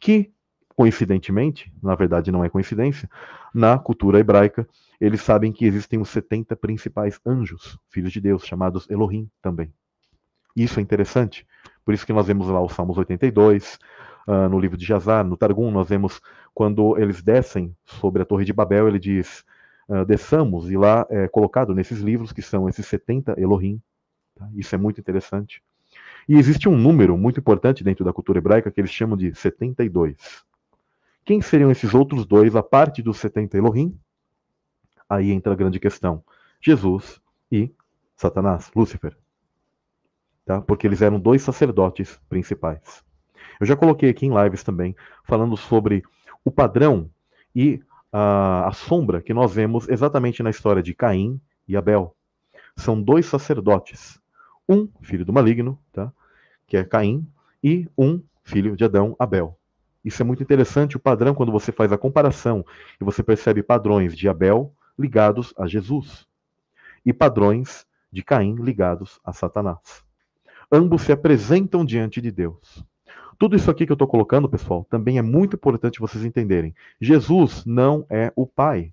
Que, 0.00 0.32
coincidentemente, 0.80 1.70
na 1.82 1.94
verdade 1.94 2.32
não 2.32 2.42
é 2.42 2.48
coincidência, 2.48 3.06
na 3.52 3.78
cultura 3.78 4.18
hebraica, 4.18 4.66
eles 4.98 5.20
sabem 5.20 5.52
que 5.52 5.66
existem 5.66 6.00
os 6.00 6.08
70 6.08 6.56
principais 6.56 7.20
anjos, 7.26 7.78
filhos 7.90 8.10
de 8.10 8.18
Deus, 8.18 8.46
chamados 8.46 8.88
Elohim 8.88 9.28
também. 9.42 9.70
Isso 10.56 10.80
é 10.80 10.82
interessante. 10.82 11.46
Por 11.84 11.92
isso 11.92 12.06
que 12.06 12.14
nós 12.14 12.26
vemos 12.26 12.48
lá 12.48 12.62
o 12.62 12.68
Salmos 12.70 12.96
82, 12.96 13.74
uh, 13.74 13.78
ah, 14.26 14.48
no 14.48 14.58
livro 14.58 14.78
de 14.78 14.86
Jazar, 14.86 15.22
no 15.22 15.36
Targum, 15.36 15.70
nós 15.70 15.86
vemos 15.86 16.18
quando 16.54 16.96
eles 16.96 17.20
descem 17.20 17.76
sobre 17.84 18.22
a 18.22 18.24
Torre 18.24 18.46
de 18.46 18.52
Babel, 18.54 18.88
ele 18.88 18.98
diz: 18.98 19.44
uh, 19.86 20.06
desçamos, 20.06 20.70
e 20.70 20.78
lá 20.78 21.06
é 21.10 21.28
colocado 21.28 21.74
nesses 21.74 22.00
livros 22.00 22.32
que 22.32 22.40
são 22.40 22.70
esses 22.70 22.86
70 22.86 23.38
Elohim. 23.38 23.82
Tá? 24.34 24.48
Isso 24.54 24.74
é 24.74 24.78
muito 24.78 24.98
interessante. 24.98 25.62
E 26.26 26.38
existe 26.38 26.70
um 26.70 26.78
número 26.78 27.18
muito 27.18 27.38
importante 27.38 27.84
dentro 27.84 28.02
da 28.02 28.14
cultura 28.14 28.38
hebraica 28.38 28.70
que 28.70 28.80
eles 28.80 28.90
chamam 28.90 29.14
de 29.14 29.34
72. 29.34 30.48
Quem 31.24 31.40
seriam 31.40 31.70
esses 31.70 31.94
outros 31.94 32.26
dois, 32.26 32.56
a 32.56 32.62
parte 32.62 33.02
dos 33.02 33.18
70 33.18 33.56
Elohim? 33.56 33.98
Aí 35.08 35.30
entra 35.30 35.52
a 35.52 35.56
grande 35.56 35.78
questão: 35.78 36.24
Jesus 36.60 37.20
e 37.50 37.72
Satanás, 38.16 38.70
Lúcifer. 38.74 39.16
Tá? 40.44 40.60
Porque 40.60 40.86
eles 40.86 41.02
eram 41.02 41.20
dois 41.20 41.42
sacerdotes 41.42 42.20
principais. 42.28 43.04
Eu 43.60 43.66
já 43.66 43.76
coloquei 43.76 44.08
aqui 44.08 44.26
em 44.26 44.42
lives 44.42 44.62
também, 44.62 44.96
falando 45.24 45.56
sobre 45.56 46.02
o 46.44 46.50
padrão 46.50 47.10
e 47.54 47.82
a, 48.12 48.68
a 48.68 48.72
sombra 48.72 49.20
que 49.20 49.34
nós 49.34 49.54
vemos 49.54 49.88
exatamente 49.88 50.42
na 50.42 50.50
história 50.50 50.82
de 50.82 50.94
Caim 50.94 51.40
e 51.68 51.76
Abel. 51.76 52.16
São 52.76 53.00
dois 53.00 53.26
sacerdotes. 53.26 54.18
Um 54.68 54.88
filho 55.02 55.24
do 55.24 55.32
maligno, 55.32 55.78
tá? 55.92 56.12
que 56.66 56.76
é 56.76 56.84
Caim, 56.84 57.26
e 57.62 57.88
um 57.98 58.22
filho 58.42 58.76
de 58.76 58.84
Adão, 58.84 59.14
Abel. 59.18 59.59
Isso 60.04 60.22
é 60.22 60.24
muito 60.24 60.42
interessante, 60.42 60.96
o 60.96 61.00
padrão, 61.00 61.34
quando 61.34 61.52
você 61.52 61.70
faz 61.70 61.92
a 61.92 61.98
comparação 61.98 62.64
e 63.00 63.04
você 63.04 63.22
percebe 63.22 63.62
padrões 63.62 64.16
de 64.16 64.28
Abel 64.28 64.72
ligados 64.98 65.52
a 65.58 65.66
Jesus 65.66 66.26
e 67.04 67.12
padrões 67.12 67.86
de 68.10 68.22
Caim 68.22 68.56
ligados 68.56 69.20
a 69.24 69.32
Satanás. 69.32 70.04
Ambos 70.72 71.02
se 71.02 71.12
apresentam 71.12 71.84
diante 71.84 72.20
de 72.20 72.30
Deus. 72.30 72.84
Tudo 73.38 73.56
isso 73.56 73.70
aqui 73.70 73.86
que 73.86 73.92
eu 73.92 73.94
estou 73.94 74.06
colocando, 74.06 74.48
pessoal, 74.48 74.86
também 74.90 75.18
é 75.18 75.22
muito 75.22 75.56
importante 75.56 76.00
vocês 76.00 76.24
entenderem. 76.24 76.74
Jesus 77.00 77.64
não 77.64 78.04
é 78.10 78.32
o 78.36 78.46
Pai. 78.46 78.92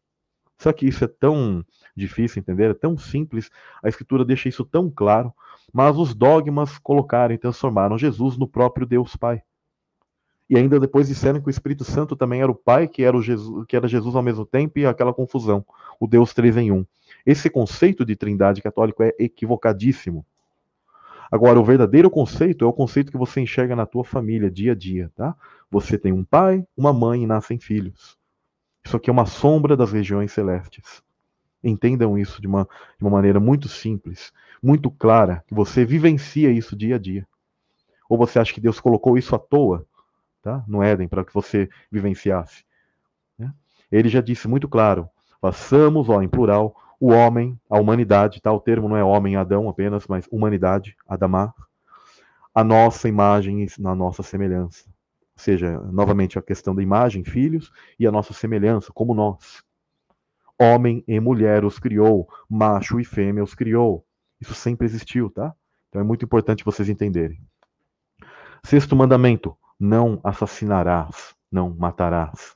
Só 0.58 0.72
que 0.72 0.88
isso 0.88 1.04
é 1.04 1.08
tão 1.08 1.64
difícil 1.96 2.40
entender, 2.40 2.72
é 2.72 2.74
tão 2.74 2.98
simples, 2.98 3.52
a 3.84 3.90
Escritura 3.90 4.26
deixa 4.26 4.50
isso 4.50 4.64
tão 4.64 4.90
claro, 4.90 5.34
mas 5.72 5.98
os 5.98 6.16
dogmas 6.16 6.78
colocaram 6.78 7.36
e 7.36 7.38
transformaram 7.38 7.98
Jesus 7.98 8.38
no 8.38 8.48
próprio 8.48 8.88
Deus 8.88 9.16
Pai. 9.16 9.44
E 10.50 10.58
ainda 10.58 10.80
depois 10.80 11.08
disseram 11.08 11.42
que 11.42 11.48
o 11.48 11.50
Espírito 11.50 11.84
Santo 11.84 12.16
também 12.16 12.42
era 12.42 12.52
o 12.52 12.56
Pai, 12.56 12.88
que 12.88 13.04
era, 13.04 13.22
Jesus, 13.22 13.66
que 13.68 13.76
era 13.76 13.88
Jesus 13.88 14.16
ao 14.16 14.24
mesmo 14.24 14.46
tempo, 14.46 14.80
e 14.80 14.86
aquela 14.86 15.14
confusão, 15.14 15.66
o 16.00 16.08
Deus 16.08 16.34
três 16.34 16.56
em 16.56 16.72
um. 16.72 16.86
Esse 17.26 17.50
conceito 17.50 18.06
de 18.06 18.16
trindade 18.16 18.62
católico 18.62 19.04
é 19.04 19.14
equivocadíssimo. 19.20 20.26
Agora, 21.30 21.60
o 21.60 21.64
verdadeiro 21.64 22.10
conceito 22.10 22.64
é 22.64 22.68
o 22.68 22.72
conceito 22.72 23.12
que 23.12 23.18
você 23.18 23.42
enxerga 23.42 23.76
na 23.76 23.86
tua 23.86 24.06
família, 24.06 24.50
dia 24.50 24.72
a 24.72 24.76
dia, 24.76 25.12
tá? 25.14 25.36
Você 25.70 25.98
tem 25.98 26.14
um 26.14 26.24
pai, 26.24 26.66
uma 26.76 26.94
mãe 26.94 27.24
e 27.24 27.28
nascem 27.28 27.60
filhos. 27.60 28.18
Isso 28.86 28.96
aqui 28.96 29.10
é 29.10 29.14
uma 29.14 29.26
sombra 29.26 29.76
das 29.76 29.92
regiões 29.92 30.32
celestes. 30.32 31.04
Entendam 31.62 32.18
isso 32.18 32.40
de 32.42 32.48
uma, 32.48 32.64
de 32.98 33.04
uma 33.04 33.10
maneira 33.10 33.38
muito 33.38 33.68
simples, 33.68 34.32
muito 34.64 34.90
clara, 34.90 35.44
que 35.46 35.54
você 35.54 35.84
vivencia 35.84 36.50
isso 36.50 36.78
dia 36.78 36.96
a 36.96 37.00
dia. 37.00 37.28
Ou 38.08 38.18
você 38.18 38.40
acha 38.40 38.54
que 38.54 38.62
Deus 38.62 38.80
colocou 38.80 39.18
isso 39.18 39.36
à 39.36 39.40
toa, 39.40 39.86
tá? 40.48 40.64
No 40.66 40.82
Éden, 40.82 41.10
para 41.10 41.26
que 41.26 41.34
você 41.34 41.70
vivenciasse. 41.92 42.64
Né? 43.38 43.54
Ele 43.92 44.08
já 44.08 44.22
disse 44.22 44.48
muito 44.48 44.70
claro: 44.70 45.10
façamos, 45.42 46.08
ó, 46.08 46.22
em 46.22 46.30
plural, 46.30 46.74
o 46.98 47.12
homem, 47.12 47.60
a 47.70 47.78
humanidade, 47.78 48.42
tá? 48.42 48.50
O 48.54 48.60
termo 48.62 48.88
não 48.88 48.96
é 48.96 49.04
homem, 49.04 49.36
Adão 49.36 49.68
apenas, 49.68 50.08
mas 50.08 50.26
humanidade, 50.32 50.96
Adamá, 51.06 51.54
a 52.56 52.64
nossa 52.64 53.10
imagem 53.10 53.62
e 53.62 53.68
na 53.78 53.94
nossa 53.94 54.24
semelhança. 54.24 54.86
Ou 54.88 55.44
seja, 55.44 55.82
novamente 55.92 56.40
a 56.40 56.42
questão 56.42 56.74
da 56.74 56.82
imagem, 56.82 57.26
filhos, 57.26 57.70
e 58.00 58.08
a 58.08 58.12
nossa 58.12 58.34
semelhança, 58.34 58.94
como 58.94 59.14
nós. 59.14 59.62
Homem 60.58 61.04
e 61.06 61.20
mulher 61.20 61.66
os 61.66 61.78
criou, 61.78 62.28
macho 62.50 63.02
e 63.02 63.04
fêmea 63.04 63.44
os 63.44 63.54
criou. 63.54 64.06
Isso 64.40 64.56
sempre 64.56 64.86
existiu, 64.86 65.30
tá? 65.30 65.54
Então 65.90 66.02
é 66.02 66.06
muito 66.06 66.24
importante 66.24 66.64
vocês 66.64 66.88
entenderem. 66.88 67.38
Sexto 68.64 68.96
mandamento: 68.96 69.56
não 69.80 70.20
assassinarás, 70.24 71.36
não 71.52 71.74
matarás. 71.74 72.56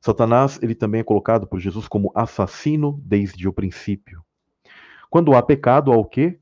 Satanás, 0.00 0.58
ele 0.62 0.74
também 0.74 1.00
é 1.00 1.04
colocado 1.04 1.46
por 1.46 1.58
Jesus 1.58 1.88
como 1.88 2.12
assassino 2.14 3.00
desde 3.04 3.48
o 3.48 3.52
princípio. 3.52 4.22
Quando 5.10 5.34
há 5.34 5.42
pecado, 5.42 5.92
há 5.92 5.96
o 5.96 6.04
quê? 6.04 6.38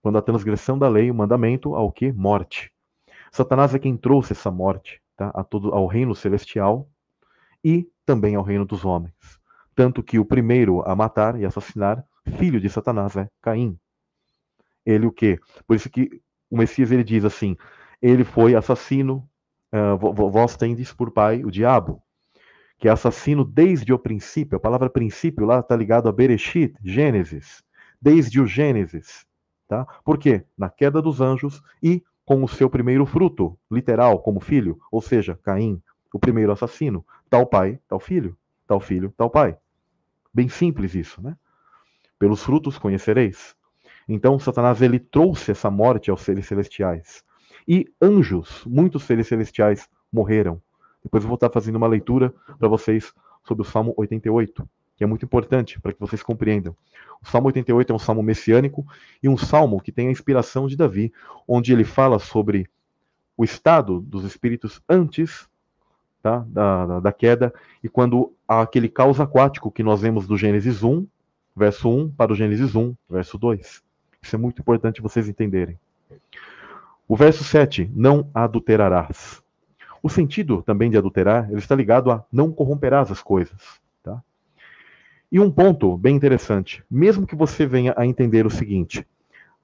Quando 0.00 0.18
há 0.18 0.22
transgressão 0.22 0.78
da 0.78 0.88
lei, 0.88 1.10
o 1.10 1.14
mandamento, 1.14 1.74
há 1.74 1.82
o 1.82 1.92
quê? 1.92 2.12
Morte. 2.12 2.72
Satanás 3.30 3.74
é 3.74 3.78
quem 3.78 3.96
trouxe 3.96 4.32
essa 4.32 4.50
morte 4.50 5.02
tá? 5.16 5.30
a 5.34 5.42
todo, 5.42 5.72
ao 5.72 5.86
reino 5.86 6.14
celestial 6.14 6.88
e 7.64 7.88
também 8.06 8.36
ao 8.36 8.42
reino 8.42 8.64
dos 8.64 8.84
homens. 8.84 9.14
Tanto 9.74 10.02
que 10.02 10.18
o 10.18 10.24
primeiro 10.24 10.82
a 10.88 10.94
matar 10.94 11.38
e 11.40 11.44
assassinar, 11.44 12.04
filho 12.38 12.60
de 12.60 12.70
Satanás, 12.70 13.16
é 13.16 13.28
Caim. 13.42 13.78
Ele 14.86 15.06
o 15.06 15.12
quê? 15.12 15.40
Por 15.66 15.74
isso 15.74 15.90
que 15.90 16.20
o 16.50 16.56
Messias 16.56 16.92
ele 16.92 17.02
diz 17.02 17.24
assim: 17.24 17.56
ele 18.06 18.22
foi 18.22 18.54
assassino, 18.54 19.26
uh, 19.72 20.12
vós 20.30 20.58
tendes 20.58 20.92
por 20.92 21.10
pai 21.10 21.42
o 21.42 21.50
diabo, 21.50 22.02
que 22.78 22.86
é 22.86 22.90
assassino 22.90 23.42
desde 23.42 23.94
o 23.94 23.98
princípio. 23.98 24.58
A 24.58 24.60
palavra 24.60 24.90
princípio 24.90 25.46
lá 25.46 25.60
está 25.60 25.74
ligado 25.74 26.06
a 26.06 26.12
Bereshit, 26.12 26.76
Gênesis, 26.84 27.64
desde 27.98 28.42
o 28.42 28.46
Gênesis. 28.46 29.24
Tá? 29.66 29.86
Por 30.04 30.18
quê? 30.18 30.44
Na 30.56 30.68
queda 30.68 31.00
dos 31.00 31.22
anjos 31.22 31.62
e 31.82 32.04
com 32.26 32.44
o 32.44 32.48
seu 32.48 32.68
primeiro 32.68 33.06
fruto, 33.06 33.58
literal, 33.70 34.18
como 34.18 34.38
filho, 34.38 34.78
ou 34.92 35.00
seja, 35.00 35.38
Caim, 35.42 35.82
o 36.12 36.18
primeiro 36.18 36.52
assassino, 36.52 37.06
tal 37.30 37.46
pai, 37.46 37.78
tal 37.88 37.98
filho, 37.98 38.36
tal 38.66 38.80
filho, 38.80 39.14
tal 39.16 39.30
pai. 39.30 39.56
Bem 40.32 40.50
simples 40.50 40.94
isso, 40.94 41.22
né? 41.22 41.34
Pelos 42.18 42.42
frutos 42.42 42.76
conhecereis. 42.76 43.56
Então, 44.06 44.38
Satanás 44.38 44.82
ele 44.82 44.98
trouxe 44.98 45.52
essa 45.52 45.70
morte 45.70 46.10
aos 46.10 46.20
seres 46.20 46.46
celestiais. 46.46 47.24
E 47.66 47.92
anjos, 48.00 48.64
muitos 48.66 49.04
seres 49.04 49.26
celestiais 49.26 49.88
morreram. 50.12 50.60
Depois 51.02 51.22
eu 51.22 51.28
vou 51.28 51.36
estar 51.36 51.50
fazendo 51.50 51.76
uma 51.76 51.86
leitura 51.86 52.32
para 52.58 52.68
vocês 52.68 53.12
sobre 53.42 53.62
o 53.62 53.64
Salmo 53.64 53.94
88 53.96 54.66
que 54.96 55.02
é 55.02 55.06
muito 55.06 55.24
importante 55.24 55.80
para 55.80 55.92
que 55.92 56.00
vocês 56.00 56.22
compreendam. 56.22 56.76
O 57.22 57.28
Salmo 57.28 57.48
88 57.48 57.92
é 57.92 57.96
um 57.96 57.98
salmo 57.98 58.22
messiânico 58.22 58.86
e 59.22 59.28
um 59.28 59.36
salmo 59.36 59.80
que 59.80 59.92
tem 59.92 60.08
a 60.08 60.10
inspiração 60.10 60.66
de 60.66 60.76
Davi, 60.76 61.12
onde 61.48 61.72
ele 61.72 61.84
fala 61.84 62.18
sobre 62.18 62.68
o 63.36 63.44
estado 63.44 64.00
dos 64.00 64.24
espíritos 64.24 64.80
antes 64.88 65.48
tá, 66.22 66.44
da, 66.48 67.00
da 67.00 67.12
queda 67.12 67.52
e 67.82 67.88
quando 67.88 68.32
há 68.46 68.62
aquele 68.62 68.88
caos 68.88 69.20
aquático 69.20 69.70
que 69.70 69.82
nós 69.82 70.00
vemos 70.00 70.26
do 70.26 70.36
Gênesis 70.36 70.82
1, 70.82 71.06
verso 71.56 71.88
1, 71.88 72.10
para 72.10 72.32
o 72.32 72.36
Gênesis 72.36 72.74
1, 72.74 72.94
verso 73.10 73.36
2. 73.36 73.82
Isso 74.22 74.36
é 74.36 74.38
muito 74.38 74.60
importante 74.60 75.02
vocês 75.02 75.28
entenderem. 75.28 75.78
O 77.06 77.16
verso 77.16 77.44
7, 77.44 77.90
não 77.94 78.30
adulterarás. 78.34 79.42
O 80.02 80.08
sentido 80.08 80.62
também 80.62 80.90
de 80.90 80.98
adulterar, 80.98 81.48
ele 81.50 81.58
está 81.58 81.74
ligado 81.74 82.10
a 82.10 82.24
não 82.32 82.52
corromperás 82.52 83.10
as 83.10 83.22
coisas. 83.22 83.82
E 85.34 85.40
um 85.40 85.50
ponto 85.50 85.96
bem 85.98 86.14
interessante, 86.14 86.84
mesmo 86.88 87.26
que 87.26 87.34
você 87.34 87.66
venha 87.66 87.92
a 87.96 88.06
entender 88.06 88.46
o 88.46 88.50
seguinte: 88.50 89.04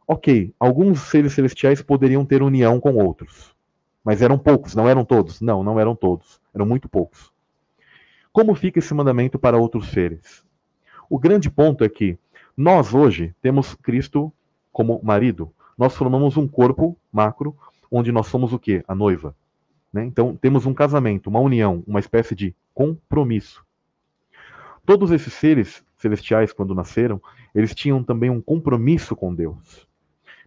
ok, 0.05 0.53
alguns 0.59 1.03
seres 1.03 1.33
celestiais 1.33 1.81
poderiam 1.81 2.25
ter 2.27 2.43
união 2.43 2.81
com 2.81 2.97
outros, 2.97 3.55
mas 4.03 4.21
eram 4.21 4.37
poucos, 4.37 4.75
não 4.75 4.89
eram 4.89 5.05
todos? 5.05 5.41
Não, 5.41 5.63
não 5.63 5.79
eram 5.79 5.95
todos, 5.95 6.41
eram 6.53 6.67
muito 6.67 6.89
poucos. 6.89 7.33
Como 8.33 8.53
fica 8.57 8.81
esse 8.81 8.93
mandamento 8.93 9.39
para 9.39 9.59
outros 9.59 9.91
seres? 9.91 10.45
O 11.09 11.21
grande 11.21 11.49
ponto 11.49 11.85
é 11.85 11.89
que 11.89 12.19
nós 12.57 12.93
hoje 12.93 13.33
temos 13.41 13.77
Cristo 13.77 14.33
como 14.73 15.01
marido. 15.05 15.53
Nós 15.81 15.97
formamos 15.97 16.37
um 16.37 16.47
corpo 16.47 16.95
macro 17.11 17.57
onde 17.91 18.13
nós 18.13 18.27
somos 18.27 18.53
o 18.53 18.59
que? 18.59 18.85
A 18.87 18.95
noiva. 18.95 19.35
Né? 19.91 20.05
Então 20.05 20.37
temos 20.37 20.67
um 20.67 20.75
casamento, 20.75 21.29
uma 21.31 21.41
união, 21.41 21.83
uma 21.87 21.99
espécie 21.99 22.35
de 22.35 22.55
compromisso. 22.75 23.65
Todos 24.85 25.11
esses 25.11 25.33
seres 25.33 25.83
celestiais, 25.97 26.53
quando 26.53 26.75
nasceram, 26.75 27.19
eles 27.55 27.75
tinham 27.75 28.05
também 28.05 28.29
um 28.29 28.43
compromisso 28.43 29.17
com 29.17 29.35
Deus. 29.35 29.89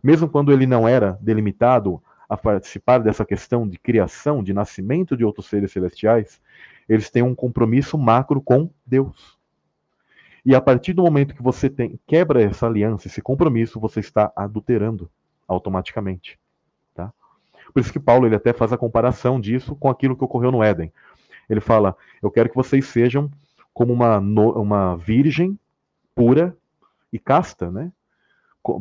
Mesmo 0.04 0.30
quando 0.30 0.52
ele 0.52 0.68
não 0.68 0.88
era 0.88 1.18
delimitado 1.20 2.00
a 2.30 2.38
participar 2.38 3.00
dessa 3.00 3.26
questão 3.26 3.68
de 3.68 3.80
criação, 3.80 4.44
de 4.44 4.54
nascimento 4.54 5.18
de 5.18 5.26
outros 5.26 5.48
seres 5.48 5.72
celestiais, 5.72 6.40
eles 6.88 7.10
têm 7.10 7.24
um 7.24 7.34
compromisso 7.34 7.98
macro 7.98 8.40
com 8.40 8.70
Deus. 8.86 9.36
E 10.46 10.54
a 10.54 10.62
partir 10.62 10.94
do 10.94 11.02
momento 11.02 11.34
que 11.34 11.42
você 11.42 11.72
tem, 11.72 12.00
quebra 12.06 12.40
essa 12.40 12.68
aliança, 12.68 13.08
esse 13.08 13.20
compromisso, 13.20 13.80
você 13.80 14.00
está 14.00 14.32
adulterando 14.36 15.10
automaticamente. 15.54 16.40
Tá? 16.94 17.12
Por 17.74 17.80
isso 17.80 17.92
que 17.92 18.00
Paulo 18.00 18.26
ele 18.26 18.36
até 18.36 18.54
faz 18.54 18.74
a 18.74 18.78
comparação 18.78 19.40
disso 19.40 19.76
com 19.76 19.90
aquilo 19.90 20.16
que 20.16 20.24
ocorreu 20.24 20.52
no 20.52 20.64
Éden. 20.64 20.92
Ele 21.50 21.60
fala: 21.60 21.96
Eu 22.22 22.32
quero 22.32 22.50
que 22.50 22.56
vocês 22.56 22.86
sejam 22.86 23.30
como 23.74 23.92
uma, 23.92 24.20
uma 24.20 24.96
virgem 24.96 25.58
pura 26.16 26.56
e 27.12 27.20
casta, 27.20 27.72
né? 27.72 27.92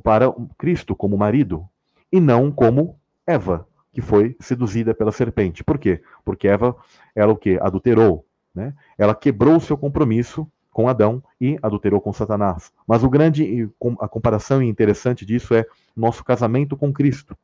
Para 0.02 0.32
Cristo 0.56 0.94
como 0.94 1.16
marido, 1.16 1.68
e 2.10 2.20
não 2.20 2.52
como 2.52 2.98
Eva, 3.26 3.66
que 3.92 4.00
foi 4.00 4.36
seduzida 4.38 4.94
pela 4.94 5.10
serpente. 5.10 5.64
Por 5.64 5.78
quê? 5.78 6.02
Porque 6.24 6.46
Eva, 6.46 6.76
ela 7.14 7.32
o 7.32 7.36
quê? 7.36 7.58
Adulterou, 7.60 8.24
né? 8.54 8.74
Ela 8.96 9.14
quebrou 9.14 9.56
o 9.56 9.60
seu 9.60 9.76
compromisso 9.76 10.50
com 10.72 10.88
Adão 10.88 11.22
e 11.40 11.58
adulterou 11.62 12.00
com 12.00 12.12
Satanás. 12.12 12.72
Mas 12.86 13.04
o 13.04 13.10
grande 13.10 13.68
a 14.00 14.08
comparação 14.08 14.62
interessante 14.62 15.24
disso 15.24 15.54
é 15.54 15.66
nosso 15.94 16.24
casamento 16.24 16.76
com 16.76 16.92
Cristo. 16.92 17.36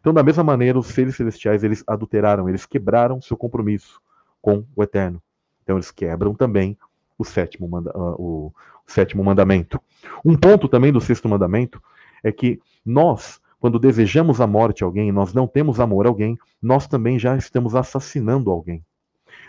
Então, 0.00 0.12
da 0.12 0.22
mesma 0.22 0.44
maneira, 0.44 0.78
os 0.78 0.88
seres 0.88 1.16
celestiais 1.16 1.64
eles 1.64 1.82
adulteraram, 1.86 2.48
eles 2.48 2.66
quebraram 2.66 3.22
seu 3.22 3.36
compromisso 3.36 4.02
com 4.42 4.64
o 4.76 4.82
eterno. 4.82 5.22
Então 5.62 5.76
eles 5.76 5.90
quebram 5.90 6.34
também 6.34 6.76
o 7.18 7.24
sétimo, 7.24 7.66
manda, 7.66 7.90
uh, 7.96 8.20
o 8.20 8.52
sétimo 8.86 9.24
mandamento. 9.24 9.80
Um 10.22 10.36
ponto 10.36 10.68
também 10.68 10.92
do 10.92 11.00
sexto 11.00 11.28
mandamento 11.28 11.82
é 12.22 12.30
que 12.30 12.60
nós, 12.84 13.40
quando 13.58 13.78
desejamos 13.78 14.40
a 14.40 14.46
morte 14.46 14.84
a 14.84 14.86
alguém, 14.86 15.10
nós 15.10 15.32
não 15.32 15.46
temos 15.46 15.80
amor 15.80 16.04
a 16.04 16.10
alguém, 16.10 16.38
nós 16.60 16.86
também 16.86 17.18
já 17.18 17.36
estamos 17.36 17.74
assassinando 17.74 18.50
alguém. 18.50 18.84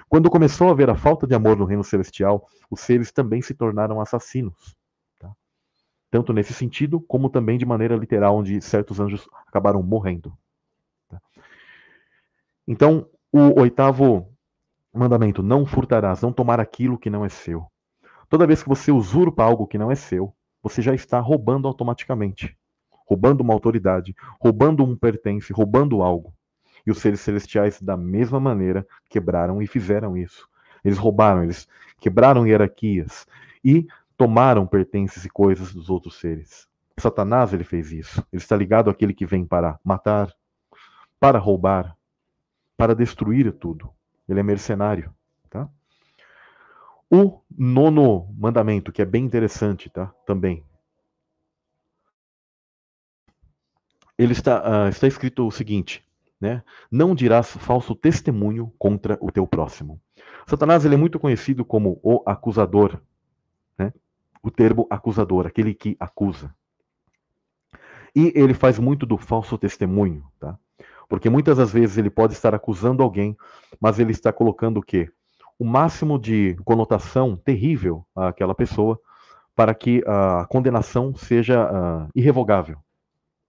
Quando 0.07 0.29
começou 0.29 0.67
a 0.67 0.71
haver 0.71 0.89
a 0.89 0.95
falta 0.95 1.25
de 1.25 1.33
amor 1.33 1.57
no 1.57 1.65
reino 1.65 1.83
celestial, 1.83 2.47
os 2.69 2.81
seres 2.81 3.11
também 3.11 3.41
se 3.41 3.53
tornaram 3.53 3.99
assassinos. 3.99 4.75
Tá? 5.19 5.31
Tanto 6.11 6.31
nesse 6.31 6.53
sentido, 6.53 6.99
como 7.01 7.29
também 7.29 7.57
de 7.57 7.65
maneira 7.65 7.95
literal, 7.95 8.37
onde 8.37 8.61
certos 8.61 8.99
anjos 8.99 9.27
acabaram 9.47 9.81
morrendo. 9.81 10.37
Tá? 11.09 11.21
Então, 12.67 13.07
o 13.31 13.59
oitavo 13.59 14.29
mandamento: 14.93 15.41
não 15.41 15.65
furtarás, 15.65 16.21
não 16.21 16.31
tomar 16.31 16.59
aquilo 16.59 16.97
que 16.97 17.09
não 17.09 17.25
é 17.25 17.29
seu. 17.29 17.65
Toda 18.29 18.47
vez 18.47 18.61
que 18.61 18.69
você 18.69 18.91
usurpa 18.91 19.43
algo 19.43 19.67
que 19.67 19.77
não 19.77 19.91
é 19.91 19.95
seu, 19.95 20.35
você 20.61 20.81
já 20.81 20.93
está 20.93 21.19
roubando 21.19 21.67
automaticamente. 21.67 22.57
Roubando 23.07 23.41
uma 23.41 23.53
autoridade, 23.53 24.15
roubando 24.41 24.83
um 24.83 24.97
pertence, 24.97 25.53
roubando 25.53 26.01
algo. 26.01 26.33
E 26.85 26.91
os 26.91 26.99
seres 26.99 27.21
celestiais, 27.21 27.81
da 27.81 27.97
mesma 27.97 28.39
maneira, 28.39 28.87
quebraram 29.09 29.61
e 29.61 29.67
fizeram 29.67 30.15
isso. 30.15 30.47
Eles 30.83 30.97
roubaram, 30.97 31.43
eles 31.43 31.67
quebraram 31.99 32.45
hierarquias 32.45 33.25
e 33.63 33.87
tomaram 34.15 34.67
pertences 34.67 35.25
e 35.25 35.29
coisas 35.29 35.73
dos 35.73 35.89
outros 35.89 36.19
seres. 36.19 36.67
Satanás 36.97 37.53
ele 37.53 37.63
fez 37.63 37.91
isso. 37.91 38.25
Ele 38.31 38.41
está 38.41 38.55
ligado 38.55 38.89
àquele 38.89 39.13
que 39.13 39.25
vem 39.25 39.45
para 39.45 39.79
matar, 39.83 40.33
para 41.19 41.39
roubar, 41.39 41.97
para 42.77 42.95
destruir 42.95 43.51
tudo. 43.53 43.89
Ele 44.27 44.39
é 44.39 44.43
mercenário, 44.43 45.13
tá? 45.49 45.67
O 47.09 47.41
nono 47.57 48.33
mandamento, 48.37 48.91
que 48.91 49.01
é 49.01 49.05
bem 49.05 49.25
interessante, 49.25 49.89
tá? 49.89 50.07
Também. 50.25 50.63
Ele 54.17 54.31
está, 54.31 54.85
uh, 54.85 54.89
está 54.89 55.07
escrito 55.07 55.45
o 55.45 55.51
seguinte, 55.51 56.04
né? 56.45 56.63
Não 56.91 57.15
dirás 57.15 57.49
falso 57.57 57.95
testemunho 57.95 58.71
contra 58.77 59.17
o 59.19 59.31
teu 59.31 59.47
próximo. 59.47 59.99
Satanás 60.45 60.85
ele 60.85 60.93
é 60.93 60.97
muito 60.97 61.19
conhecido 61.19 61.65
como 61.65 61.99
o 62.03 62.21
acusador, 62.23 63.01
né? 63.75 63.91
O 64.43 64.51
termo 64.51 64.85
acusador, 64.91 65.47
aquele 65.47 65.73
que 65.73 65.97
acusa. 65.99 66.53
E 68.15 68.31
ele 68.35 68.53
faz 68.53 68.77
muito 68.77 69.07
do 69.07 69.17
falso 69.17 69.57
testemunho, 69.57 70.23
tá? 70.39 70.55
Porque 71.09 71.31
muitas 71.31 71.57
das 71.57 71.71
vezes 71.71 71.97
ele 71.97 72.11
pode 72.11 72.33
estar 72.33 72.53
acusando 72.53 73.01
alguém, 73.01 73.35
mas 73.81 73.97
ele 73.97 74.11
está 74.11 74.31
colocando 74.31 74.77
o 74.77 74.83
quê? 74.83 75.09
O 75.57 75.65
máximo 75.65 76.19
de 76.19 76.55
conotação 76.63 77.35
terrível 77.35 78.05
àquela 78.15 78.53
pessoa 78.53 78.99
para 79.55 79.73
que 79.73 80.03
a 80.05 80.45
condenação 80.47 81.15
seja 81.15 81.65
uh, 81.65 82.09
irrevogável. 82.13 82.77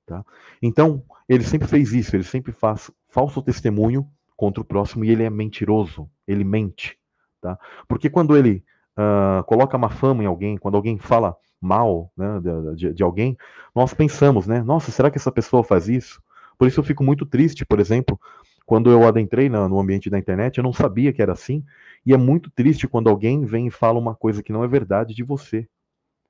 Tá? 0.06 0.24
Então, 0.62 1.02
ele 1.28 1.44
sempre 1.44 1.68
fez 1.68 1.92
isso, 1.92 2.14
ele 2.14 2.24
sempre 2.24 2.52
faz 2.52 2.90
falso 3.08 3.42
testemunho 3.42 4.06
contra 4.36 4.60
o 4.60 4.64
próximo 4.64 5.04
e 5.04 5.10
ele 5.10 5.22
é 5.22 5.30
mentiroso, 5.30 6.08
ele 6.26 6.44
mente. 6.44 6.98
Tá? 7.40 7.58
Porque 7.88 8.10
quando 8.10 8.36
ele 8.36 8.64
uh, 8.96 9.42
coloca 9.44 9.76
uma 9.76 9.88
fama 9.88 10.22
em 10.22 10.26
alguém, 10.26 10.56
quando 10.56 10.76
alguém 10.76 10.98
fala 10.98 11.36
mal 11.60 12.12
né, 12.16 12.40
de, 12.74 12.92
de, 12.92 13.02
alguém, 13.02 13.36
nós 13.74 13.94
pensamos, 13.94 14.46
né? 14.46 14.62
Nossa, 14.62 14.90
será 14.90 15.10
que 15.10 15.18
essa 15.18 15.32
pessoa 15.32 15.64
faz 15.64 15.88
isso? 15.88 16.22
Por 16.58 16.68
isso 16.68 16.80
eu 16.80 16.84
fico 16.84 17.02
muito 17.02 17.26
triste, 17.26 17.64
por 17.64 17.80
exemplo, 17.80 18.20
quando 18.64 18.90
eu 18.90 19.06
adentrei 19.06 19.48
no, 19.48 19.68
no 19.68 19.80
ambiente 19.80 20.10
da 20.10 20.18
internet, 20.18 20.58
eu 20.58 20.64
não 20.64 20.72
sabia 20.72 21.12
que 21.12 21.22
era 21.22 21.32
assim, 21.32 21.64
e 22.04 22.12
é 22.12 22.16
muito 22.16 22.50
triste 22.50 22.86
quando 22.86 23.08
alguém 23.08 23.44
vem 23.44 23.66
e 23.68 23.70
fala 23.70 23.98
uma 23.98 24.14
coisa 24.14 24.42
que 24.42 24.52
não 24.52 24.64
é 24.64 24.68
verdade 24.68 25.14
de 25.14 25.22
você. 25.22 25.68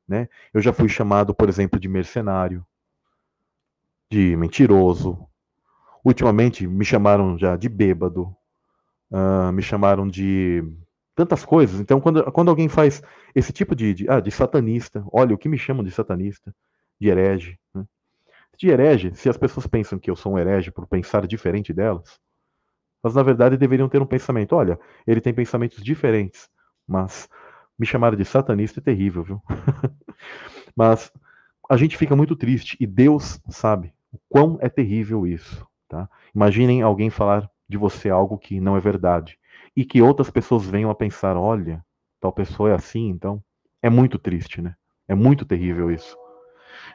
Né? 0.07 0.29
Eu 0.55 0.61
já 0.61 0.73
fui 0.73 0.89
chamado, 0.89 1.35
por 1.35 1.49
exemplo, 1.49 1.81
de 1.81 1.89
mercenário, 1.89 2.65
de 4.11 4.37
mentiroso. 4.37 5.19
Ultimamente 6.05 6.67
me 6.67 6.85
chamaram 6.85 7.37
já 7.37 7.57
de 7.57 7.69
bêbado, 7.69 8.35
uh, 9.11 9.53
me 9.53 9.63
chamaram 9.63 10.07
de 10.07 10.63
tantas 11.15 11.45
coisas. 11.45 11.81
Então, 11.81 12.01
quando, 12.01 12.23
quando 12.31 12.49
alguém 12.49 12.69
faz 12.69 13.03
esse 13.35 13.53
tipo 13.53 13.75
de, 13.75 13.95
de, 13.95 14.11
ah, 14.11 14.21
de 14.21 14.31
satanista, 14.31 15.05
olha, 15.13 15.35
o 15.35 15.39
que 15.39 15.49
me 15.49 15.59
chamam 15.59 15.83
de 15.83 15.91
satanista, 15.91 16.55
de 17.01 17.09
herege. 17.09 17.59
Né? 17.75 17.85
De 18.57 18.69
herege, 18.69 19.15
se 19.15 19.29
as 19.29 19.37
pessoas 19.37 19.67
pensam 19.67 19.99
que 19.99 20.11
eu 20.11 20.17
sou 20.17 20.35
um 20.35 20.39
herege 20.39 20.71
por 20.71 20.87
pensar 20.87 21.27
diferente 21.27 21.73
delas, 21.73 22.21
mas 23.03 23.15
na 23.15 23.23
verdade 23.23 23.57
deveriam 23.57 23.89
ter 23.89 24.01
um 24.01 24.07
pensamento. 24.07 24.55
Olha, 24.55 24.79
ele 25.07 25.21
tem 25.21 25.35
pensamentos 25.35 25.83
diferentes, 25.83 26.49
mas 26.87 27.29
me 27.79 27.87
chamaram 27.87 28.17
de 28.17 28.25
satanista 28.25 28.81
é 28.81 28.83
terrível, 28.83 29.23
viu? 29.23 29.43
mas 30.77 31.13
a 31.69 31.77
gente 31.77 31.97
fica 31.97 32.15
muito 32.15 32.37
triste 32.37 32.77
e 32.81 32.87
Deus 32.87 33.41
sabe 33.51 33.93
o 34.13 34.19
quão 34.29 34.59
é 34.61 34.69
terrível 34.69 35.27
isso. 35.27 35.67
Tá? 35.89 36.09
Imaginem 36.35 36.83
alguém 36.83 37.11
falar 37.11 37.49
de 37.69 37.77
você 37.77 38.09
algo 38.09 38.39
que 38.39 38.61
não 38.61 38.77
é 38.77 38.81
verdade 38.81 39.39
e 39.77 39.85
que 39.85 40.03
outras 40.03 40.31
pessoas 40.31 40.65
venham 40.65 40.91
a 40.91 40.95
pensar: 40.95 41.37
olha, 41.37 41.85
tal 42.21 42.33
pessoa 42.33 42.71
é 42.71 42.75
assim, 42.75 43.09
então 43.09 43.43
é 43.83 43.91
muito 43.91 44.19
triste, 44.19 44.61
né? 44.61 44.75
É 45.07 45.15
muito 45.15 45.45
terrível 45.45 45.91
isso. 45.91 46.17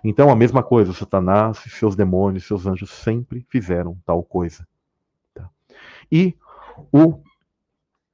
Então, 0.03 0.29
a 0.29 0.35
mesma 0.35 0.63
coisa, 0.63 0.93
Satanás, 0.93 1.59
seus 1.69 1.95
demônios, 1.95 2.45
seus 2.45 2.65
anjos 2.65 2.89
sempre 2.89 3.45
fizeram 3.49 3.97
tal 4.05 4.23
coisa. 4.23 4.67
Tá? 5.33 5.49
E 6.11 6.35
o 6.91 7.21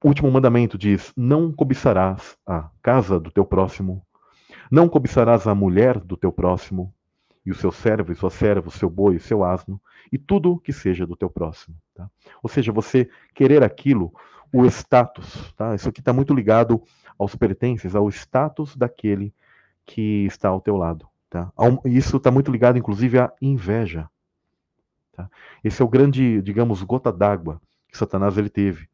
último 0.03 0.29
mandamento 0.29 0.77
diz: 0.77 1.13
Não 1.15 1.51
cobiçarás 1.51 2.37
a 2.45 2.69
casa 2.81 3.19
do 3.19 3.31
teu 3.31 3.45
próximo, 3.45 4.05
não 4.69 4.89
cobiçarás 4.89 5.47
a 5.47 5.55
mulher 5.55 5.99
do 5.99 6.17
teu 6.17 6.31
próximo, 6.31 6.93
e 7.47 7.51
o 7.51 7.55
seu 7.55 7.71
servo, 7.71 8.11
e 8.11 8.15
sua 8.15 8.29
serva, 8.29 8.67
o 8.67 8.71
seu 8.71 8.89
boi, 8.89 9.15
o 9.15 9.21
seu 9.21 9.41
asno, 9.41 9.79
e 10.11 10.17
tudo 10.17 10.59
que 10.59 10.73
seja 10.73 11.07
do 11.07 11.15
teu 11.15 11.29
próximo. 11.29 11.77
Tá? 11.95 12.11
Ou 12.43 12.49
seja, 12.49 12.73
você 12.73 13.09
querer 13.33 13.63
aquilo, 13.63 14.13
o 14.51 14.65
status, 14.65 15.53
tá? 15.53 15.73
Isso 15.73 15.87
aqui 15.87 16.01
está 16.01 16.11
muito 16.11 16.33
ligado 16.33 16.83
aos 17.17 17.37
pertences, 17.37 17.95
ao 17.95 18.09
status 18.09 18.75
daquele 18.75 19.33
que 19.85 20.25
está 20.25 20.49
ao 20.49 20.59
teu 20.59 20.75
lado, 20.75 21.07
tá? 21.29 21.49
Isso 21.85 22.17
está 22.17 22.29
muito 22.29 22.51
ligado, 22.51 22.77
inclusive, 22.77 23.17
à 23.17 23.31
inveja. 23.41 24.09
Tá? 25.13 25.29
Esse 25.63 25.81
é 25.81 25.85
o 25.85 25.87
grande, 25.87 26.41
digamos, 26.41 26.83
gota 26.83 27.13
d'água 27.13 27.61
que 27.87 27.97
Satanás 27.97 28.37
ele 28.37 28.49
teve. 28.49 28.89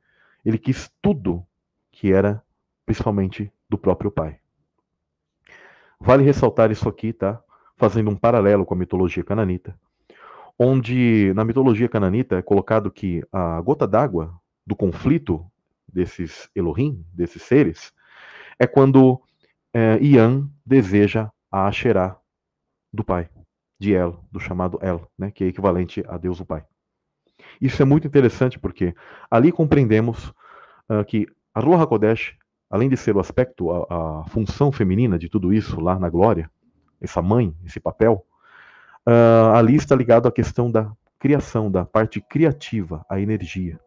Ele 0.46 0.60
quis 0.60 0.92
tudo 1.02 1.44
que 1.92 2.14
era, 2.14 2.44
principalmente, 2.86 3.52
do 3.68 3.80
próprio 3.80 4.12
pai. 4.12 4.38
Vale 6.00 6.24
ressaltar 6.24 6.70
isso 6.70 6.88
aqui, 6.88 7.14
tá? 7.14 7.42
Fazendo 7.78 8.10
um 8.10 8.16
paralelo 8.16 8.66
com 8.66 8.74
a 8.74 8.78
mitologia 8.78 9.24
cananita, 9.24 9.78
onde 10.58 11.34
na 11.34 11.44
mitologia 11.44 11.90
cananita 11.90 12.38
é 12.38 12.42
colocado 12.42 12.92
que 12.92 13.24
a 13.32 13.60
gota 13.62 13.88
d'água 13.88 14.34
do 14.66 14.76
conflito 14.76 15.46
desses 15.88 16.50
Elohim, 16.56 17.06
desses 17.14 17.42
seres, 17.44 17.94
é 18.60 18.68
quando 18.68 19.22
é, 19.74 19.98
Ian 20.02 20.50
deseja 20.66 21.30
a 21.52 21.68
Asherah 21.68 22.18
do 22.92 23.04
pai, 23.04 23.30
de 23.80 23.94
El, 23.94 24.24
do 24.32 24.40
chamado 24.40 24.80
El, 24.82 25.08
né, 25.18 25.32
que 25.32 25.44
é 25.44 25.48
equivalente 25.48 26.04
a 26.08 26.18
Deus 26.18 26.40
o 26.40 26.46
Pai. 26.46 26.64
Isso 27.60 27.82
é 27.82 27.86
muito 27.86 28.08
interessante 28.08 28.60
porque 28.60 28.96
ali 29.30 29.52
compreendemos 29.52 30.30
uh, 30.90 31.04
que 31.06 31.28
a 31.54 31.60
Ruach 31.60 31.84
HaKodesh, 31.84 32.38
além 32.70 32.90
de 32.90 32.98
ser 32.98 33.16
o 33.16 33.20
aspecto, 33.20 33.72
a, 33.72 34.22
a 34.22 34.26
função 34.30 34.72
feminina 34.72 35.18
de 35.18 35.28
tudo 35.28 35.54
isso 35.54 35.80
lá 35.80 36.00
na 36.00 36.10
glória, 36.10 36.50
essa 37.04 37.22
mãe, 37.22 37.56
esse 37.66 37.80
papel, 37.80 38.26
uh, 39.08 39.56
ali 39.56 39.76
está 39.76 39.96
ligado 39.96 40.28
à 40.28 40.32
questão 40.32 40.72
da 40.72 40.92
criação, 41.20 41.70
da 41.70 41.86
parte 41.86 42.22
criativa, 42.22 43.06
a 43.10 43.20
energia. 43.20 43.80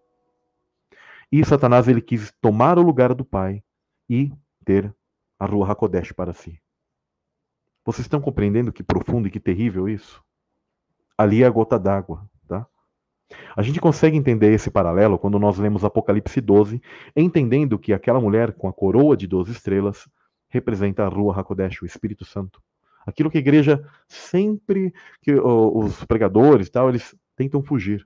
E 1.31 1.45
Satanás 1.45 1.89
ele 1.89 2.01
quis 2.01 2.33
tomar 2.41 2.79
o 2.79 2.83
lugar 2.83 3.15
do 3.15 3.25
pai 3.25 3.63
e 4.09 4.33
ter 4.65 4.95
a 5.39 5.47
Rua 5.47 5.71
Hakodesh 5.71 6.13
para 6.13 6.33
si. 6.33 6.61
Vocês 7.85 8.05
estão 8.05 8.21
compreendendo 8.21 8.73
que 8.73 8.83
profundo 8.83 9.29
e 9.29 9.31
que 9.31 9.41
terrível 9.41 9.89
isso? 9.89 10.23
Ali 11.17 11.43
é 11.43 11.47
a 11.47 11.51
gota 11.51 11.79
d'água, 11.79 12.29
tá? 12.49 12.67
A 13.57 13.63
gente 13.63 13.81
consegue 13.81 14.17
entender 14.17 14.53
esse 14.53 14.71
paralelo 14.71 15.19
quando 15.19 15.39
nós 15.39 15.59
lemos 15.59 15.85
Apocalipse 15.85 16.41
12, 16.41 16.81
entendendo 17.15 17.79
que 17.79 17.93
aquela 17.93 18.21
mulher 18.21 18.53
com 18.53 18.69
a 18.69 18.73
coroa 18.73 19.17
de 19.17 19.27
12 19.27 19.53
estrelas 19.53 20.09
representa 20.49 21.05
a 21.05 21.09
Rua 21.09 21.39
Hakodesh, 21.39 21.83
o 21.83 21.87
Espírito 21.87 22.25
Santo. 22.25 22.63
Aquilo 23.07 23.31
que 23.31 23.39
a 23.39 23.41
igreja 23.41 23.83
sempre, 24.09 24.93
que 25.23 25.33
os 25.33 26.05
pregadores 26.05 26.69
tal, 26.69 26.89
eles 26.89 27.15
tentam 27.37 27.63
fugir. 27.63 28.05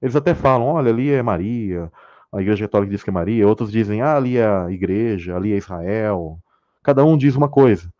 Eles 0.00 0.16
até 0.16 0.34
falam, 0.34 0.66
olha, 0.66 0.90
ali 0.90 1.10
é 1.10 1.22
Maria, 1.22 1.90
a 2.32 2.40
igreja 2.40 2.64
católica 2.64 2.90
diz 2.90 3.02
que 3.02 3.10
é 3.10 3.12
Maria, 3.12 3.46
outros 3.46 3.70
dizem, 3.70 4.02
ah, 4.02 4.16
ali 4.16 4.36
é 4.36 4.46
a 4.46 4.70
igreja, 4.70 5.36
ali 5.36 5.52
é 5.52 5.56
Israel. 5.56 6.38
Cada 6.82 7.04
um 7.04 7.16
diz 7.16 7.36
uma 7.36 7.48
coisa. 7.48 7.92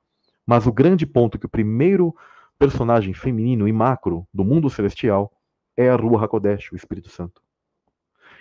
Mas 0.45 0.67
o 0.67 0.73
grande 0.73 1.07
ponto 1.07 1.39
que 1.39 1.47
o 1.47 1.51
primeiro 1.51 2.15
personagem 2.59 3.15
feminino 3.15 3.69
e 3.69 3.73
macro 3.73 4.27
do 4.33 4.45
mundo 4.45 4.69
celestial 4.69 5.31
é 5.77 5.89
a 5.89 5.97
Rua 5.97 6.25
Hakodesh, 6.25 6.73
o 6.73 6.77
Espírito 6.77 7.09
Santo. 7.09 7.41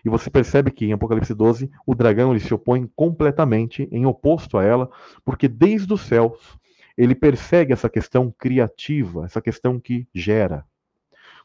E 0.04 0.10
você 0.10 0.30
percebe 0.30 0.72
que 0.72 0.86
em 0.86 0.94
Apocalipse 0.94 1.34
12, 1.34 1.70
o 1.86 1.94
dragão 1.94 2.32
ele 2.32 2.40
se 2.40 2.54
opõe 2.54 2.90
completamente 2.96 3.88
em 3.92 4.06
oposto 4.06 4.58
a 4.58 4.64
ela, 4.64 4.90
porque 5.24 5.48
desde 5.48 5.94
os 5.94 6.02
céus 6.02 6.58
ele 6.98 7.16
persegue 7.16 7.74
essa 7.74 7.90
questão 7.90 8.34
criativa, 8.38 9.26
essa 9.26 9.42
questão 9.42 9.80
que 9.80 10.08
gera. 10.14 10.66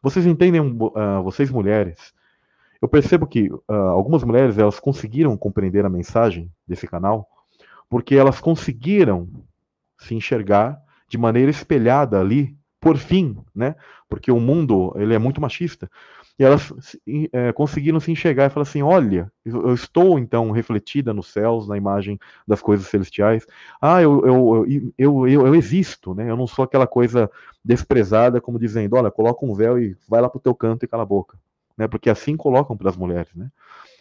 Vocês 0.03 0.27
entendem, 0.27 0.61
uh, 0.61 1.23
vocês 1.23 1.51
mulheres, 1.51 2.13
eu 2.81 2.89
percebo 2.89 3.27
que 3.27 3.51
uh, 3.51 3.63
algumas 3.69 4.23
mulheres 4.23 4.59
elas 4.59 4.79
conseguiram 4.79 5.37
compreender 5.37 5.85
a 5.85 5.91
mensagem 5.91 6.53
desse 6.67 6.87
canal, 6.87 7.29
porque 7.89 8.15
elas 8.15 8.41
conseguiram 8.41 9.29
se 9.99 10.15
enxergar 10.15 10.81
de 11.09 11.17
maneira 11.17 11.51
espelhada 11.51 12.21
ali, 12.21 12.57
por 12.81 12.99
fim, 12.99 13.37
né? 13.55 13.75
Porque 14.09 14.31
o 14.31 14.39
mundo 14.39 14.93
ele 14.97 15.15
é 15.15 15.19
muito 15.19 15.41
machista. 15.41 15.91
E 16.39 16.45
elas 16.45 16.71
é, 17.33 17.51
conseguiram 17.53 17.99
se 17.99 18.13
enxergar 18.13 18.47
e 18.47 18.51
falar 18.51 18.65
assim: 18.65 18.83
olha, 18.83 19.33
eu 19.45 19.73
estou 19.73 20.19
então 20.19 20.51
refletida 20.51 21.15
nos 21.15 21.29
céus, 21.33 21.67
na 21.67 21.77
imagem 21.77 22.19
das 22.47 22.61
coisas 22.61 22.87
celestiais. 22.89 23.47
Ah, 23.81 24.03
eu, 24.03 24.27
eu, 24.27 24.67
eu, 24.99 25.29
eu, 25.29 25.47
eu 25.47 25.55
existo, 25.55 26.15
né? 26.15 26.31
Eu 26.31 26.37
não 26.37 26.47
sou 26.47 26.65
aquela 26.65 26.87
coisa 26.87 27.31
desprezada, 27.65 28.41
como 28.41 28.59
dizendo: 28.59 28.97
olha, 28.97 29.11
coloca 29.11 29.47
um 29.47 29.55
véu 29.55 29.79
e 29.79 29.97
vai 30.07 30.21
lá 30.21 30.29
para 30.29 30.39
o 30.39 30.43
teu 30.43 30.55
canto 30.55 30.85
e 30.85 30.89
cala 30.89 31.05
a 31.05 31.07
boca. 31.07 31.39
Né? 31.77 31.89
Porque 31.89 32.11
assim 32.11 32.37
colocam 32.37 32.77
para 32.77 32.91
as 32.91 32.97
mulheres, 32.97 33.35
né? 33.35 33.51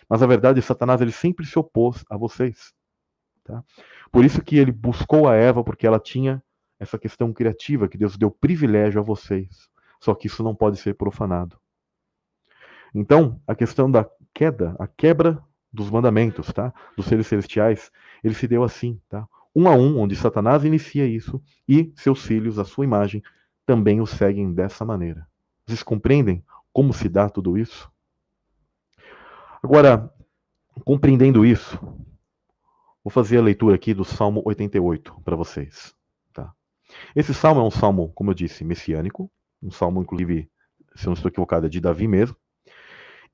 Mas 0.10 0.22
a 0.22 0.28
verdade, 0.28 0.62
Satanás 0.62 1.02
ele 1.02 1.12
sempre 1.12 1.46
se 1.46 1.58
opôs 1.58 2.04
a 2.10 2.18
vocês. 2.18 2.74
Tá? 3.44 3.64
Por 4.12 4.26
isso 4.26 4.42
que 4.42 4.58
ele 4.58 4.72
buscou 4.72 5.28
a 5.28 5.36
Eva, 5.36 5.64
porque 5.64 5.88
ela 5.88 6.00
tinha 6.00 6.44
essa 6.80 6.98
questão 6.98 7.32
criativa 7.32 7.88
que 7.88 7.98
Deus 7.98 8.18
deu 8.18 8.30
privilégio 8.30 9.00
a 9.00 9.04
vocês. 9.04 9.70
Só 10.00 10.14
que 10.14 10.28
isso 10.28 10.44
não 10.44 10.54
pode 10.54 10.78
ser 10.78 10.94
profanado. 10.96 11.58
Então, 12.96 13.42
a 13.46 13.54
questão 13.54 13.92
da 13.92 14.10
queda, 14.34 14.74
a 14.80 14.88
quebra 14.88 15.44
dos 15.72 15.90
mandamentos, 15.90 16.48
tá? 16.54 16.74
Dos 16.96 17.08
seres 17.08 17.28
celestiais, 17.28 17.92
ele 18.24 18.34
se 18.34 18.48
deu 18.48 18.64
assim, 18.64 19.02
tá? 19.10 19.28
Um 19.54 19.68
a 19.68 19.76
um, 19.76 20.00
onde 20.00 20.16
Satanás 20.16 20.64
inicia 20.64 21.06
isso 21.06 21.44
e 21.68 21.92
seus 21.98 22.26
filhos, 22.26 22.58
a 22.58 22.64
sua 22.64 22.86
imagem, 22.86 23.22
também 23.66 24.00
o 24.00 24.06
seguem 24.06 24.54
dessa 24.54 24.86
maneira. 24.86 25.28
Vocês 25.66 25.84
compreendem 25.84 26.42
como 26.72 26.94
se 26.94 27.10
dá 27.10 27.30
tudo 27.30 27.58
isso? 27.58 27.92
Agora, 29.62 30.10
compreendendo 30.86 31.46
isso, 31.46 31.78
vou 33.04 33.12
fazer 33.12 33.40
a 33.40 33.42
leitura 33.42 33.76
aqui 33.76 33.94
do 33.94 34.06
Salmo 34.06 34.42
88 34.46 35.22
para 35.26 35.36
vocês. 35.36 35.94
Tá? 36.34 36.54
Esse 37.14 37.34
salmo 37.34 37.60
é 37.60 37.64
um 37.64 37.72
salmo, 37.72 38.10
como 38.16 38.32
eu 38.32 38.36
disse, 38.36 38.64
messiânico, 38.64 39.30
um 39.62 39.72
salmo, 39.72 40.02
inclusive, 40.02 40.50
se 40.96 41.08
eu 41.08 41.10
não 41.10 41.16
estou 41.16 41.28
equivocado, 41.28 41.66
é 41.66 41.70
de 41.70 41.82
Davi 41.82 42.08
mesmo. 42.08 42.38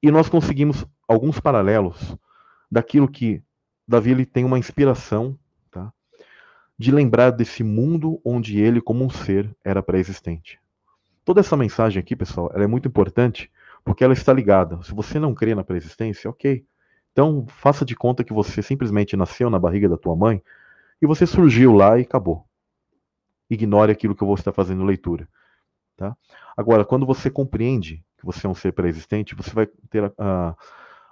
E 0.02 0.10
nós 0.10 0.28
conseguimos 0.28 0.86
alguns 1.08 1.40
paralelos 1.40 2.16
daquilo 2.72 3.08
que 3.08 3.42
Davi 3.88 4.12
ele 4.12 4.26
tem 4.26 4.46
uma 4.46 4.58
inspiração 4.58 5.38
tá? 5.70 5.92
de 6.78 6.92
lembrar 6.92 7.32
desse 7.32 7.64
mundo 7.64 8.20
onde 8.26 8.60
ele, 8.60 8.82
como 8.82 9.04
um 9.04 9.10
ser, 9.10 9.54
era 9.64 9.84
pré-existente. 9.84 10.60
Toda 11.24 11.42
essa 11.42 11.56
mensagem 11.56 12.00
aqui, 12.00 12.16
pessoal, 12.16 12.50
ela 12.54 12.64
é 12.64 12.68
muito 12.68 12.88
importante 12.88 13.52
porque 13.84 14.04
ela 14.04 14.14
está 14.14 14.34
ligada. 14.34 14.82
Se 14.84 14.94
você 14.94 15.20
não 15.20 15.36
crê 15.36 15.54
na 15.54 15.64
pré-existência, 15.64 16.30
ok. 16.30 16.66
Então, 17.12 17.46
faça 17.48 17.84
de 17.84 17.96
conta 17.96 18.24
que 18.24 18.34
você 18.34 18.62
simplesmente 18.62 19.18
nasceu 19.18 19.50
na 19.50 19.60
barriga 19.60 19.90
da 19.90 19.98
tua 19.98 20.16
mãe 20.16 20.42
e 21.02 21.06
você 21.06 21.28
surgiu 21.28 21.74
lá 21.74 22.00
e 22.00 22.04
acabou. 22.04 22.46
Ignore 23.50 23.92
aquilo 23.92 24.16
que 24.16 24.24
eu 24.24 24.28
vou 24.28 24.36
estar 24.36 24.54
fazendo 24.54 24.84
leitura. 24.84 25.28
Tá? 25.98 26.16
Agora, 26.56 26.86
quando 26.86 27.06
você 27.06 27.30
compreende 27.30 28.04
que 28.22 28.26
você 28.26 28.46
é 28.46 28.50
um 28.50 28.56
ser 28.56 28.72
pré-existente, 28.72 29.36
você 29.36 29.52
vai 29.52 29.66
ter 29.90 30.04
a, 30.18 30.56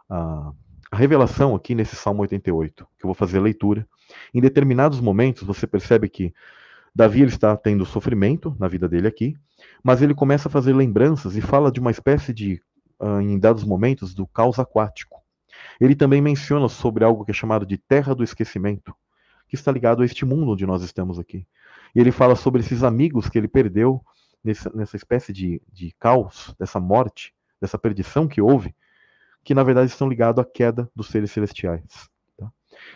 a, 0.10 0.52
a, 0.92 0.96
revelação 0.96 1.56
aqui 1.56 1.74
nesse 1.74 1.96
Salmo 1.96 2.22
88, 2.22 2.88
que 2.98 3.06
eu 3.06 3.08
vou 3.08 3.16
fazer 3.16 3.40
a 3.40 3.42
leitura. 3.42 3.88
Em 4.34 4.40
determinados 4.40 5.02
momentos, 5.02 5.44
você 5.44 5.66
percebe 5.66 6.08
que 6.08 6.34
Davi 6.96 7.22
ele 7.22 7.32
está 7.32 7.58
tendo 7.58 7.86
sofrimento 7.86 8.56
na 8.60 8.68
vida 8.68 8.88
dele 8.88 9.08
aqui, 9.08 9.36
mas 9.84 10.02
ele 10.02 10.14
começa 10.14 10.48
a 10.48 10.52
fazer 10.52 10.74
lembranças 10.74 11.36
e 11.36 11.42
fala 11.42 11.72
de 11.72 11.80
uma 11.80 11.92
espécie 11.92 12.32
de, 12.32 12.62
uh, 13.00 13.20
em 13.20 13.40
dados 13.40 13.64
momentos, 13.64 14.14
do 14.14 14.28
caos 14.28 14.60
aquático. 14.60 15.20
Ele 15.82 15.96
também 15.96 16.22
menciona 16.22 16.70
sobre 16.70 17.04
algo 17.04 17.26
que 17.26 17.32
é 17.32 17.34
chamado 17.34 17.66
de 17.66 17.78
terra 17.78 18.14
do 18.14 18.24
esquecimento, 18.24 18.94
que 19.48 19.56
está 19.56 19.72
ligado 19.72 20.04
a 20.04 20.06
este 20.06 20.26
mundo 20.26 20.52
onde 20.52 20.66
nós 20.66 20.84
estamos 20.84 21.18
aqui. 21.18 21.46
E 21.96 22.00
ele 22.00 22.12
fala 22.12 22.36
sobre 22.36 22.62
esses 22.62 22.84
amigos 22.84 23.28
que 23.28 23.38
ele 23.38 23.48
perdeu 23.48 24.04
nessa, 24.44 24.70
nessa 24.74 24.96
espécie 24.96 25.34
de, 25.34 25.62
de 25.72 25.94
caos, 26.00 26.56
dessa 26.60 26.80
morte, 26.80 27.34
dessa 27.62 27.78
perdição 27.78 28.28
que 28.28 28.42
houve, 28.42 28.76
que 29.44 29.54
na 29.54 29.64
verdade 29.64 29.92
estão 29.92 30.10
ligados 30.10 30.42
à 30.42 30.46
queda 30.46 30.90
dos 30.96 31.08
seres 31.08 31.32
celestiais. 31.32 32.10
Tá? 32.38 32.52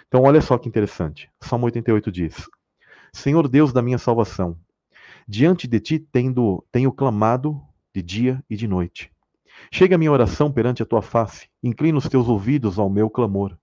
Então, 0.08 0.24
olha 0.24 0.42
só 0.42 0.58
que 0.58 0.68
interessante. 0.68 1.30
Salmo 1.42 1.66
88 1.66 2.12
diz: 2.12 2.50
Senhor 3.12 3.48
Deus 3.48 3.74
da 3.74 3.82
minha 3.82 3.98
salvação, 3.98 4.58
diante 5.28 5.68
de 5.68 5.80
ti 5.80 6.00
tendo, 6.00 6.66
tenho 6.72 6.92
clamado 6.92 7.62
de 7.94 8.02
dia 8.02 8.44
e 8.50 8.56
de 8.56 8.68
noite. 8.68 9.12
Chega 9.72 9.96
a 9.96 9.98
minha 9.98 10.12
oração 10.12 10.52
perante 10.52 10.84
a 10.84 10.86
tua 10.86 11.02
face, 11.02 11.48
inclina 11.62 11.98
os 11.98 12.10
teus 12.10 12.28
ouvidos 12.28 12.80
ao 12.80 12.90
meu 12.90 13.10
clamor, 13.10 13.58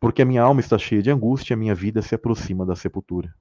porque 0.00 0.22
a 0.22 0.24
minha 0.24 0.42
alma 0.42 0.60
está 0.60 0.78
cheia 0.78 1.02
de 1.02 1.10
angústia 1.10 1.52
e 1.52 1.54
a 1.54 1.58
minha 1.58 1.74
vida 1.74 2.00
se 2.00 2.14
aproxima 2.14 2.64
da 2.64 2.76
sepultura. 2.76 3.34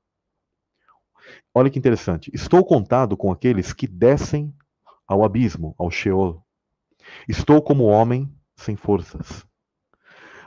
Olha 1.54 1.70
que 1.70 1.80
interessante. 1.80 2.32
Estou 2.34 2.66
contado 2.66 3.16
com 3.16 3.32
aqueles 3.32 3.74
que 3.74 3.88
descem 3.88 4.54
ao 5.08 5.24
abismo, 5.24 5.76
ao 5.78 5.90
Sheol. 5.90 6.44
Estou 7.28 7.62
como 7.62 7.86
homem 7.86 8.34
sem 8.56 8.76
forças. 8.76 9.46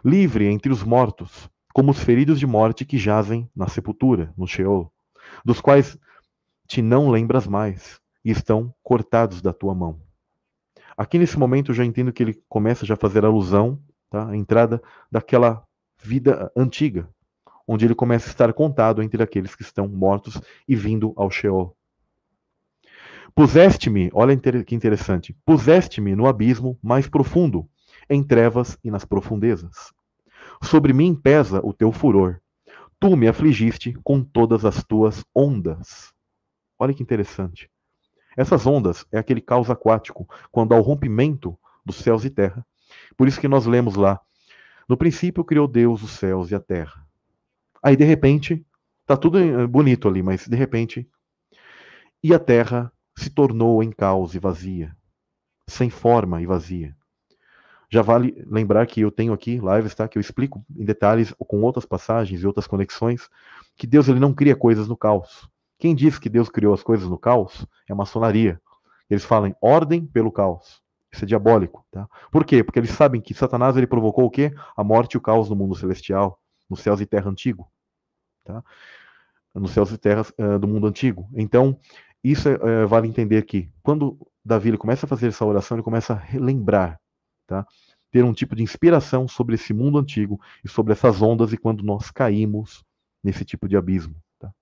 Livre 0.04 0.46
entre 0.46 0.72
os 0.72 0.82
mortos, 0.82 1.48
como 1.72 1.90
os 1.90 2.00
feridos 2.00 2.38
de 2.38 2.46
morte 2.46 2.84
que 2.84 2.98
jazem 2.98 3.50
na 3.54 3.68
sepultura, 3.68 4.32
no 4.36 4.46
Sheol, 4.46 4.92
dos 5.44 5.60
quais 5.60 5.98
te 6.66 6.82
não 6.82 7.10
lembras 7.10 7.46
mais 7.46 8.00
e 8.24 8.30
estão 8.30 8.74
cortados 8.82 9.40
da 9.40 9.52
tua 9.52 9.74
mão. 9.74 10.00
Aqui 10.96 11.18
nesse 11.18 11.38
momento 11.38 11.70
eu 11.70 11.74
já 11.74 11.84
entendo 11.84 12.12
que 12.12 12.22
ele 12.22 12.42
começa 12.48 12.84
já 12.84 12.94
a 12.94 12.98
fazer 12.98 13.24
alusão 13.24 13.80
tá, 14.10 14.30
à 14.30 14.36
entrada 14.36 14.82
daquela 15.10 15.64
vida 16.02 16.50
antiga, 16.56 17.08
onde 17.68 17.84
ele 17.84 17.94
começa 17.94 18.26
a 18.26 18.30
estar 18.30 18.50
contado 18.54 19.02
entre 19.02 19.22
aqueles 19.22 19.54
que 19.54 19.62
estão 19.62 19.86
mortos 19.86 20.40
e 20.66 20.74
vindo 20.74 21.12
ao 21.14 21.30
Sheol. 21.30 21.76
Puseste-me, 23.34 24.10
olha 24.14 24.34
que 24.64 24.74
interessante, 24.74 25.36
puseste-me 25.44 26.16
no 26.16 26.26
abismo 26.26 26.78
mais 26.82 27.06
profundo, 27.06 27.68
em 28.08 28.22
trevas 28.22 28.78
e 28.82 28.90
nas 28.90 29.04
profundezas. 29.04 29.92
Sobre 30.62 30.94
mim 30.94 31.14
pesa 31.14 31.60
o 31.62 31.74
teu 31.74 31.92
furor. 31.92 32.40
Tu 32.98 33.14
me 33.16 33.28
afligiste 33.28 33.92
com 34.02 34.24
todas 34.24 34.64
as 34.64 34.82
tuas 34.82 35.24
ondas. 35.32 36.12
Olha 36.78 36.94
que 36.94 37.02
interessante. 37.02 37.70
Essas 38.36 38.66
ondas 38.66 39.06
é 39.12 39.18
aquele 39.18 39.40
caos 39.40 39.70
aquático, 39.70 40.28
quando 40.50 40.72
há 40.72 40.78
o 40.78 40.82
rompimento 40.82 41.56
dos 41.84 41.96
céus 41.96 42.24
e 42.24 42.30
terra. 42.30 42.66
Por 43.16 43.28
isso 43.28 43.40
que 43.40 43.46
nós 43.46 43.66
lemos 43.66 43.94
lá: 43.94 44.20
No 44.88 44.96
princípio 44.96 45.44
criou 45.44 45.68
Deus 45.68 46.02
os 46.02 46.12
céus 46.12 46.50
e 46.50 46.54
a 46.54 46.60
terra. 46.60 47.07
Aí 47.82 47.96
de 47.96 48.04
repente, 48.04 48.64
tá 49.06 49.16
tudo 49.16 49.38
eh, 49.38 49.66
bonito 49.66 50.08
ali, 50.08 50.22
mas 50.22 50.46
de 50.46 50.56
repente, 50.56 51.08
e 52.22 52.34
a 52.34 52.38
terra 52.38 52.92
se 53.16 53.30
tornou 53.30 53.82
em 53.82 53.90
caos 53.90 54.34
e 54.34 54.38
vazia, 54.38 54.96
sem 55.66 55.90
forma 55.90 56.42
e 56.42 56.46
vazia. 56.46 56.96
Já 57.90 58.02
vale 58.02 58.44
lembrar 58.46 58.86
que 58.86 59.00
eu 59.00 59.10
tenho 59.10 59.32
aqui 59.32 59.58
lives, 59.58 59.94
tá? 59.94 60.06
Que 60.06 60.18
eu 60.18 60.20
explico 60.20 60.64
em 60.76 60.84
detalhes 60.84 61.32
com 61.38 61.62
outras 61.62 61.86
passagens 61.86 62.42
e 62.42 62.46
outras 62.46 62.66
conexões 62.66 63.30
que 63.76 63.86
Deus 63.86 64.08
ele 64.08 64.20
não 64.20 64.34
cria 64.34 64.54
coisas 64.54 64.86
no 64.86 64.96
caos. 64.96 65.48
Quem 65.78 65.94
diz 65.94 66.18
que 66.18 66.28
Deus 66.28 66.48
criou 66.48 66.74
as 66.74 66.82
coisas 66.82 67.08
no 67.08 67.16
caos 67.16 67.66
é 67.88 67.94
maçonaria. 67.94 68.60
Eles 69.08 69.24
falam 69.24 69.54
ordem 69.60 70.04
pelo 70.04 70.30
caos. 70.30 70.82
Isso 71.10 71.24
é 71.24 71.26
diabólico, 71.26 71.86
tá? 71.90 72.06
Por 72.30 72.44
quê? 72.44 72.62
Porque 72.62 72.78
eles 72.78 72.90
sabem 72.90 73.20
que 73.20 73.32
Satanás 73.32 73.76
ele 73.76 73.86
provocou 73.86 74.26
o 74.26 74.30
quê? 74.30 74.52
A 74.76 74.84
morte 74.84 75.14
e 75.14 75.16
o 75.16 75.20
caos 75.20 75.48
no 75.48 75.56
mundo 75.56 75.74
celestial 75.74 76.38
nos 76.68 76.80
céus 76.80 77.00
e 77.00 77.06
terra 77.06 77.30
antigo, 77.30 77.70
tá? 78.44 78.62
Nos 79.54 79.72
céus 79.72 79.90
e 79.90 79.98
terras 79.98 80.32
uh, 80.38 80.58
do 80.58 80.68
mundo 80.68 80.86
antigo. 80.86 81.28
Então, 81.34 81.78
isso 82.22 82.48
é, 82.48 82.84
vale 82.86 83.08
entender 83.08 83.44
que 83.44 83.70
quando 83.82 84.18
Davi 84.44 84.68
ele 84.68 84.78
começa 84.78 85.06
a 85.06 85.08
fazer 85.08 85.28
essa 85.28 85.44
oração, 85.44 85.76
ele 85.76 85.84
começa 85.84 86.14
a 86.14 86.16
relembrar, 86.16 87.00
tá? 87.46 87.66
Ter 88.10 88.24
um 88.24 88.32
tipo 88.32 88.56
de 88.56 88.62
inspiração 88.62 89.28
sobre 89.28 89.54
esse 89.54 89.72
mundo 89.72 89.98
antigo 89.98 90.40
e 90.64 90.68
sobre 90.68 90.92
essas 90.92 91.20
ondas 91.20 91.52
e 91.52 91.58
quando 91.58 91.82
nós 91.82 92.10
caímos 92.10 92.84
nesse 93.22 93.44
tipo 93.44 93.68
de 93.68 93.76
abismo. 93.76 94.16
Tá? 94.38 94.52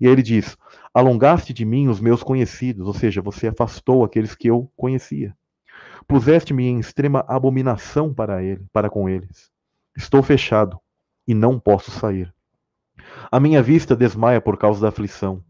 E 0.00 0.06
aí 0.06 0.12
ele 0.12 0.22
diz: 0.22 0.56
Alongaste 0.92 1.52
de 1.52 1.64
mim 1.64 1.88
os 1.88 2.00
meus 2.00 2.22
conhecidos, 2.22 2.86
ou 2.86 2.94
seja, 2.94 3.22
você 3.22 3.48
afastou 3.48 4.04
aqueles 4.04 4.34
que 4.34 4.48
eu 4.48 4.70
conhecia. 4.76 5.36
Puseste-me 6.06 6.64
em 6.64 6.80
extrema 6.80 7.24
abominação 7.28 8.12
para 8.12 8.42
ele, 8.42 8.66
para 8.72 8.90
com 8.90 9.08
eles. 9.08 9.50
Estou 9.96 10.22
fechado, 10.22 10.80
e 11.26 11.34
não 11.34 11.58
posso 11.58 11.90
sair. 11.90 12.32
A 13.30 13.40
minha 13.40 13.62
vista 13.62 13.96
desmaia 13.96 14.40
por 14.40 14.56
causa 14.56 14.80
da 14.80 14.88
aflição. 14.88 15.42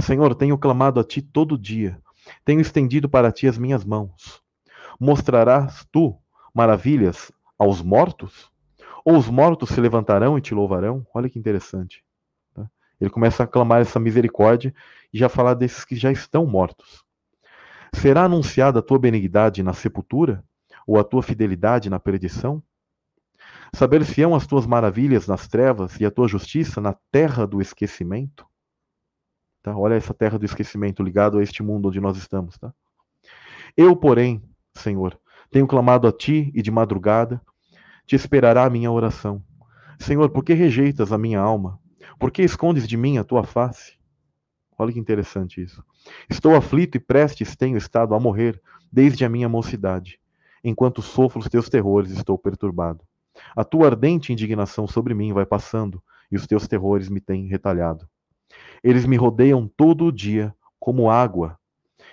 Senhor, 0.00 0.34
tenho 0.34 0.58
clamado 0.58 1.00
a 1.00 1.04
ti 1.04 1.22
todo 1.22 1.58
dia, 1.58 1.98
tenho 2.44 2.60
estendido 2.60 3.08
para 3.08 3.32
ti 3.32 3.46
as 3.46 3.56
minhas 3.56 3.84
mãos. 3.84 4.42
Mostrarás 5.00 5.86
tu 5.90 6.16
maravilhas 6.54 7.30
aos 7.58 7.82
mortos? 7.82 8.50
Ou 9.04 9.16
os 9.16 9.28
mortos 9.28 9.70
se 9.70 9.80
levantarão 9.80 10.36
e 10.36 10.40
te 10.40 10.54
louvarão? 10.54 11.06
Olha 11.14 11.28
que 11.28 11.38
interessante. 11.38 12.02
Tá? 12.54 12.68
Ele 13.00 13.10
começa 13.10 13.44
a 13.44 13.46
clamar 13.46 13.80
essa 13.80 14.00
misericórdia 14.00 14.74
e 15.12 15.18
já 15.18 15.28
falar 15.28 15.54
desses 15.54 15.84
que 15.84 15.94
já 15.94 16.10
estão 16.10 16.46
mortos. 16.46 17.04
Será 17.92 18.24
anunciada 18.24 18.80
a 18.80 18.82
tua 18.82 18.98
benignidade 18.98 19.62
na 19.62 19.72
sepultura? 19.72 20.44
Ou 20.86 20.98
a 20.98 21.04
tua 21.04 21.22
fidelidade 21.22 21.90
na 21.90 21.98
perdição? 21.98 22.62
Saber-se-ão 23.76 24.34
as 24.34 24.46
tuas 24.46 24.66
maravilhas 24.66 25.26
nas 25.26 25.46
trevas 25.46 26.00
e 26.00 26.06
a 26.06 26.10
tua 26.10 26.26
justiça 26.26 26.80
na 26.80 26.94
terra 27.12 27.46
do 27.46 27.60
esquecimento? 27.60 28.46
Tá? 29.62 29.76
Olha 29.76 29.96
essa 29.96 30.14
terra 30.14 30.38
do 30.38 30.46
esquecimento 30.46 31.02
ligado 31.02 31.36
a 31.36 31.42
este 31.42 31.62
mundo 31.62 31.88
onde 31.88 32.00
nós 32.00 32.16
estamos. 32.16 32.56
Tá? 32.56 32.72
Eu, 33.76 33.94
porém, 33.94 34.42
Senhor, 34.72 35.20
tenho 35.50 35.66
clamado 35.66 36.08
a 36.08 36.12
ti 36.12 36.50
e 36.54 36.62
de 36.62 36.70
madrugada 36.70 37.38
te 38.06 38.16
esperará 38.16 38.64
a 38.64 38.70
minha 38.70 38.90
oração. 38.90 39.44
Senhor, 39.98 40.30
por 40.30 40.42
que 40.42 40.54
rejeitas 40.54 41.12
a 41.12 41.18
minha 41.18 41.40
alma? 41.40 41.78
Por 42.18 42.30
que 42.30 42.40
escondes 42.40 42.88
de 42.88 42.96
mim 42.96 43.18
a 43.18 43.24
tua 43.24 43.44
face? 43.44 43.98
Olha 44.78 44.90
que 44.90 44.98
interessante 44.98 45.62
isso. 45.62 45.84
Estou 46.30 46.56
aflito 46.56 46.96
e 46.96 46.98
prestes 46.98 47.54
tenho 47.54 47.76
estado 47.76 48.14
a 48.14 48.18
morrer 48.18 48.58
desde 48.90 49.22
a 49.22 49.28
minha 49.28 49.50
mocidade. 49.50 50.18
Enquanto 50.64 51.02
sofro 51.02 51.40
os 51.40 51.48
teus 51.50 51.68
terrores, 51.68 52.10
estou 52.10 52.38
perturbado. 52.38 53.04
A 53.54 53.64
tua 53.64 53.86
ardente 53.86 54.32
indignação 54.32 54.86
sobre 54.86 55.14
mim 55.14 55.32
vai 55.32 55.46
passando, 55.46 56.02
e 56.30 56.36
os 56.36 56.46
teus 56.46 56.66
terrores 56.66 57.08
me 57.08 57.20
têm 57.20 57.46
retalhado. 57.46 58.08
Eles 58.82 59.06
me 59.06 59.16
rodeiam 59.16 59.70
todo 59.76 60.06
o 60.06 60.12
dia 60.12 60.54
como 60.78 61.10
água. 61.10 61.58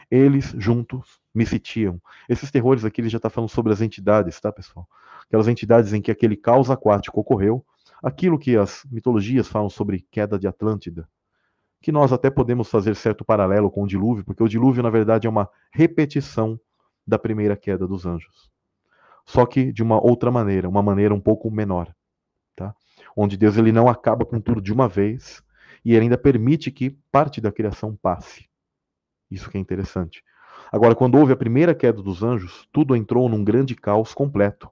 Eles 0.09 0.53
juntos 0.57 1.19
me 1.33 1.45
sitiam. 1.45 2.01
Esses 2.29 2.51
terrores 2.51 2.85
aqui 2.85 3.01
ele 3.01 3.09
já 3.09 3.17
está 3.17 3.29
falando 3.29 3.49
sobre 3.49 3.73
as 3.73 3.81
entidades, 3.81 4.39
tá, 4.39 4.51
pessoal? 4.51 4.87
Aquelas 5.25 5.47
entidades 5.47 5.93
em 5.93 6.01
que 6.01 6.11
aquele 6.11 6.35
caos 6.35 6.69
aquático 6.69 7.19
ocorreu, 7.19 7.65
aquilo 8.03 8.37
que 8.37 8.55
as 8.57 8.85
mitologias 8.91 9.47
falam 9.47 9.69
sobre 9.69 10.05
queda 10.11 10.37
de 10.37 10.47
Atlântida, 10.47 11.07
que 11.81 11.91
nós 11.91 12.13
até 12.13 12.29
podemos 12.29 12.69
fazer 12.69 12.95
certo 12.95 13.25
paralelo 13.25 13.71
com 13.71 13.83
o 13.83 13.87
dilúvio, 13.87 14.23
porque 14.23 14.43
o 14.43 14.47
dilúvio, 14.47 14.83
na 14.83 14.89
verdade, 14.89 15.27
é 15.27 15.29
uma 15.29 15.49
repetição 15.71 16.59
da 17.05 17.19
primeira 17.19 17.57
queda 17.57 17.87
dos 17.87 18.05
anjos. 18.05 18.52
Só 19.25 19.45
que 19.45 19.71
de 19.71 19.81
uma 19.81 20.01
outra 20.01 20.31
maneira, 20.31 20.67
uma 20.67 20.83
maneira 20.83 21.13
um 21.13 21.19
pouco 21.19 21.49
menor, 21.49 21.93
tá? 22.55 22.75
Onde 23.15 23.37
Deus 23.37 23.57
ele 23.57 23.71
não 23.71 23.87
acaba 23.87 24.25
com 24.25 24.39
tudo 24.39 24.61
de 24.61 24.73
uma 24.73 24.87
vez 24.87 25.43
e 25.85 25.93
ele 25.93 26.03
ainda 26.03 26.17
permite 26.17 26.71
que 26.71 26.97
parte 27.11 27.41
da 27.41 27.51
criação 27.51 27.95
passe. 27.95 28.49
Isso 29.29 29.49
que 29.49 29.57
é 29.57 29.61
interessante. 29.61 30.23
Agora, 30.71 30.95
quando 30.95 31.17
houve 31.17 31.33
a 31.33 31.37
primeira 31.37 31.75
queda 31.75 32.01
dos 32.01 32.23
anjos, 32.23 32.67
tudo 32.71 32.95
entrou 32.95 33.29
num 33.29 33.43
grande 33.43 33.75
caos 33.75 34.13
completo. 34.13 34.69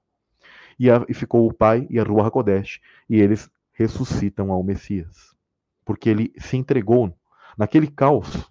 E, 0.80 0.89
a, 0.89 1.06
e 1.08 1.14
ficou 1.14 1.47
o 1.47 1.54
Pai 1.54 1.86
e 1.89 1.99
a 1.99 2.04
Rua 2.04 2.28
HaKodesh, 2.28 2.80
e 3.08 3.20
eles 3.20 3.49
ressuscitam 3.72 4.52
ao 4.52 4.64
Messias. 4.64 5.36
Porque 5.86 6.10
ele 6.10 6.34
se 6.38 6.58
entregou 6.58 7.16
naquele 7.58 7.88
caos, 7.88 8.49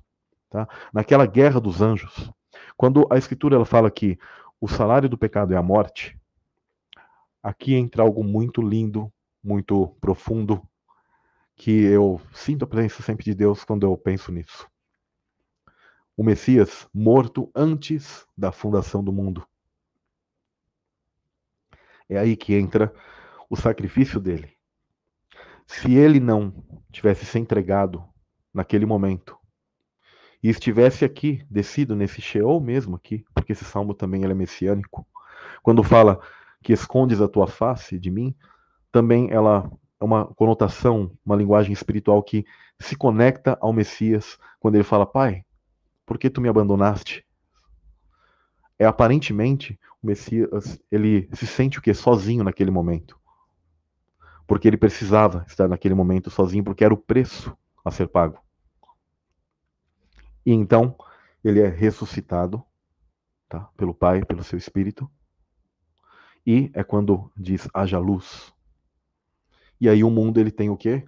tá? 0.49 0.69
naquela 0.93 1.27
guerra 1.27 1.61
dos 1.61 1.81
anjos. 1.81 2.31
Quando 2.77 3.07
a 3.11 3.19
Escritura 3.19 3.57
ela 3.57 3.65
fala 3.65 3.91
que 3.91 4.19
o 4.61 4.69
salário 4.69 5.09
do 5.09 5.17
pecado 5.17 5.55
é 5.55 5.57
a 5.57 5.63
morte, 5.63 6.21
aqui 7.43 7.75
entra 7.75 8.03
algo 8.03 8.23
muito 8.23 8.61
lindo, 8.61 9.11
muito 9.43 9.89
profundo, 10.01 10.63
que 11.57 11.71
eu 11.71 12.21
sinto 12.35 12.65
a 12.65 12.69
presença 12.69 13.03
sempre 13.03 13.25
de 13.25 13.35
Deus 13.35 13.65
quando 13.65 13.87
eu 13.87 13.97
penso 13.97 14.31
nisso. 14.31 14.69
O 16.15 16.23
Messias 16.23 16.87
morto 16.93 17.51
antes 17.55 18.27
da 18.37 18.53
fundação 18.53 19.03
do 19.03 19.13
mundo. 19.13 19.47
É 22.07 22.19
aí 22.19 22.37
que 22.37 22.55
entra 22.55 22.93
o 23.49 23.57
sacrifício 23.57 24.21
dele. 24.21 24.53
Se 25.67 25.95
ele 25.95 26.21
não 26.21 26.53
tivesse 26.93 27.25
se 27.25 27.39
entregado 27.39 28.05
naquele 28.53 28.85
momento 28.85 29.40
e 30.43 30.49
estivesse 30.49 31.05
aqui, 31.05 31.45
descido 31.51 31.95
nesse 31.95 32.21
Sheol 32.21 32.61
mesmo 32.61 32.97
aqui, 32.97 33.25
porque 33.35 33.53
esse 33.53 33.65
salmo 33.65 33.95
também 33.95 34.25
é 34.25 34.35
messiânico, 34.35 35.07
quando 35.63 35.83
fala 35.83 36.21
que 36.63 36.73
escondes 36.73 37.21
a 37.21 37.29
tua 37.29 37.47
face 37.47 37.99
de 37.99 38.11
mim, 38.11 38.35
também 38.91 39.31
ela 39.31 39.71
é 40.01 40.05
uma 40.05 40.27
conotação, 40.27 41.13
uma 41.25 41.37
linguagem 41.37 41.73
espiritual 41.73 42.23
que 42.23 42.45
se 42.79 42.97
conecta 42.97 43.59
ao 43.61 43.73
Messias 43.73 44.39
quando 44.59 44.77
ele 44.77 44.85
fala: 44.85 45.07
Pai, 45.07 45.45
por 46.07 46.19
que 46.19 46.31
tu 46.31 46.41
me 46.41 46.49
abandonaste? 46.49 47.25
É 48.79 48.87
aparentemente 48.87 49.79
o 50.03 50.07
Messias, 50.07 50.81
ele 50.91 51.29
se 51.35 51.47
sente 51.47 51.79
o 51.79 51.83
que 51.83 51.93
sozinho 51.93 52.43
naquele 52.43 52.71
momento. 52.71 53.19
Porque 54.47 54.67
ele 54.67 54.79
precisava 54.79 55.45
estar 55.47 55.69
naquele 55.69 55.95
momento 55.95 56.31
sozinho, 56.31 56.65
porque 56.65 56.85
era 56.85 56.95
o 56.95 56.97
preço 56.97 57.57
a 57.85 57.91
ser 57.91 58.09
pago. 58.09 58.39
E 60.45 60.53
então 60.53 60.97
ele 61.43 61.61
é 61.61 61.69
ressuscitado, 61.69 62.63
tá? 63.49 63.69
Pelo 63.77 63.95
Pai, 63.95 64.25
pelo 64.25 64.45
seu 64.45 64.59
Espírito. 64.59 65.11
E 66.47 66.71
é 66.75 66.83
quando 66.83 67.31
diz 67.37 67.69
haja 67.75 67.99
luz. 67.99 68.53
E 69.81 69.89
aí 69.89 70.05
o 70.05 70.11
mundo 70.11 70.39
ele 70.39 70.51
tem 70.51 70.71
o 70.71 70.77
quê? 70.77 71.05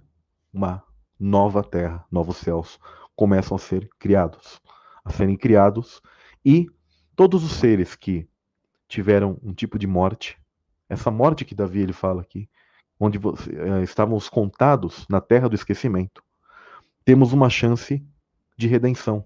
Uma 0.51 0.83
nova 1.19 1.63
terra, 1.63 2.05
novos 2.11 2.37
céus 2.37 2.79
começam 3.15 3.55
a 3.55 3.59
ser 3.59 3.87
criados, 3.99 4.59
a 5.05 5.11
serem 5.11 5.37
criados 5.37 6.01
e 6.43 6.67
todos 7.15 7.43
os 7.43 7.53
seres 7.53 7.95
que 7.95 8.27
tiveram 8.87 9.39
um 9.43 9.53
tipo 9.53 9.77
de 9.77 9.87
morte, 9.87 10.39
essa 10.89 11.09
morte 11.09 11.45
que 11.45 11.55
Davi 11.55 11.81
ele 11.81 11.93
fala 11.93 12.21
aqui, 12.21 12.49
onde 12.99 13.17
eh, 13.17 13.83
estávamos 13.83 14.29
contados 14.29 15.05
na 15.09 15.21
terra 15.21 15.47
do 15.47 15.55
esquecimento, 15.55 16.23
temos 17.05 17.33
uma 17.33 17.49
chance 17.49 18.05
de 18.63 18.67
redenção. 18.69 19.25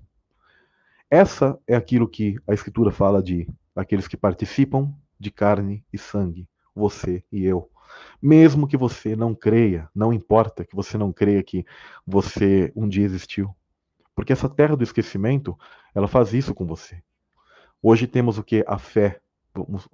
Essa 1.11 1.59
é 1.67 1.75
aquilo 1.75 2.09
que 2.09 2.37
a 2.47 2.53
Escritura 2.55 2.91
fala 2.91 3.21
de 3.21 3.47
aqueles 3.75 4.07
que 4.07 4.17
participam 4.17 4.91
de 5.19 5.29
carne 5.29 5.85
e 5.93 5.97
sangue, 5.97 6.49
você 6.73 7.23
e 7.31 7.45
eu. 7.45 7.69
Mesmo 8.19 8.67
que 8.67 8.75
você 8.75 9.15
não 9.15 9.35
creia, 9.35 9.87
não 9.93 10.11
importa 10.11 10.65
que 10.65 10.75
você 10.75 10.97
não 10.97 11.13
creia 11.13 11.43
que 11.43 11.63
você 12.05 12.73
um 12.75 12.89
dia 12.89 13.05
existiu. 13.05 13.55
Porque 14.15 14.33
essa 14.33 14.49
terra 14.49 14.75
do 14.75 14.83
esquecimento, 14.83 15.55
ela 15.93 16.07
faz 16.07 16.33
isso 16.33 16.53
com 16.53 16.65
você. 16.65 17.01
Hoje 17.81 18.07
temos 18.07 18.39
o 18.39 18.43
que? 18.43 18.65
A 18.67 18.79
fé. 18.79 19.21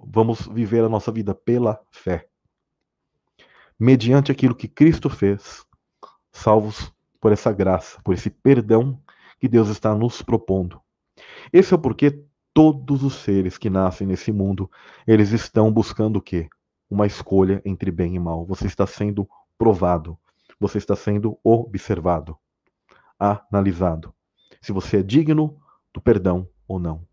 Vamos, 0.00 0.48
viver 0.48 0.82
a 0.82 0.88
nossa 0.88 1.12
vida 1.12 1.34
pela 1.34 1.78
fé. 1.90 2.26
Mediante 3.78 4.32
aquilo 4.32 4.54
que 4.54 4.68
Cristo 4.68 5.10
fez, 5.10 5.66
salvos 6.32 6.90
por 7.20 7.30
essa 7.32 7.52
graça, 7.52 8.00
por 8.02 8.14
esse 8.14 8.30
perdão 8.30 9.00
que 9.44 9.48
Deus 9.48 9.68
está 9.68 9.94
nos 9.94 10.22
propondo. 10.22 10.80
Esse 11.52 11.74
é 11.74 11.76
o 11.76 11.78
porquê 11.78 12.24
todos 12.54 13.02
os 13.02 13.16
seres 13.16 13.58
que 13.58 13.68
nascem 13.68 14.06
nesse 14.06 14.32
mundo, 14.32 14.70
eles 15.06 15.32
estão 15.32 15.70
buscando 15.70 16.16
o 16.16 16.22
quê? 16.22 16.48
Uma 16.88 17.06
escolha 17.06 17.60
entre 17.62 17.90
bem 17.90 18.14
e 18.14 18.18
mal. 18.18 18.46
Você 18.46 18.66
está 18.66 18.86
sendo 18.86 19.28
provado. 19.58 20.18
Você 20.58 20.78
está 20.78 20.96
sendo 20.96 21.38
observado, 21.44 22.38
analisado. 23.18 24.14
Se 24.62 24.72
você 24.72 25.00
é 25.00 25.02
digno 25.02 25.60
do 25.92 26.00
perdão 26.00 26.48
ou 26.66 26.78
não. 26.78 27.06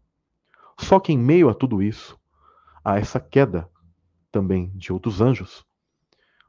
Só 0.79 1.01
que 1.01 1.11
em 1.11 1.17
meio 1.17 1.49
a 1.49 1.53
tudo 1.53 1.81
isso, 1.81 2.17
há 2.81 2.97
essa 2.97 3.19
queda 3.19 3.69
também 4.31 4.71
de 4.73 4.93
outros 4.93 5.19
anjos, 5.19 5.65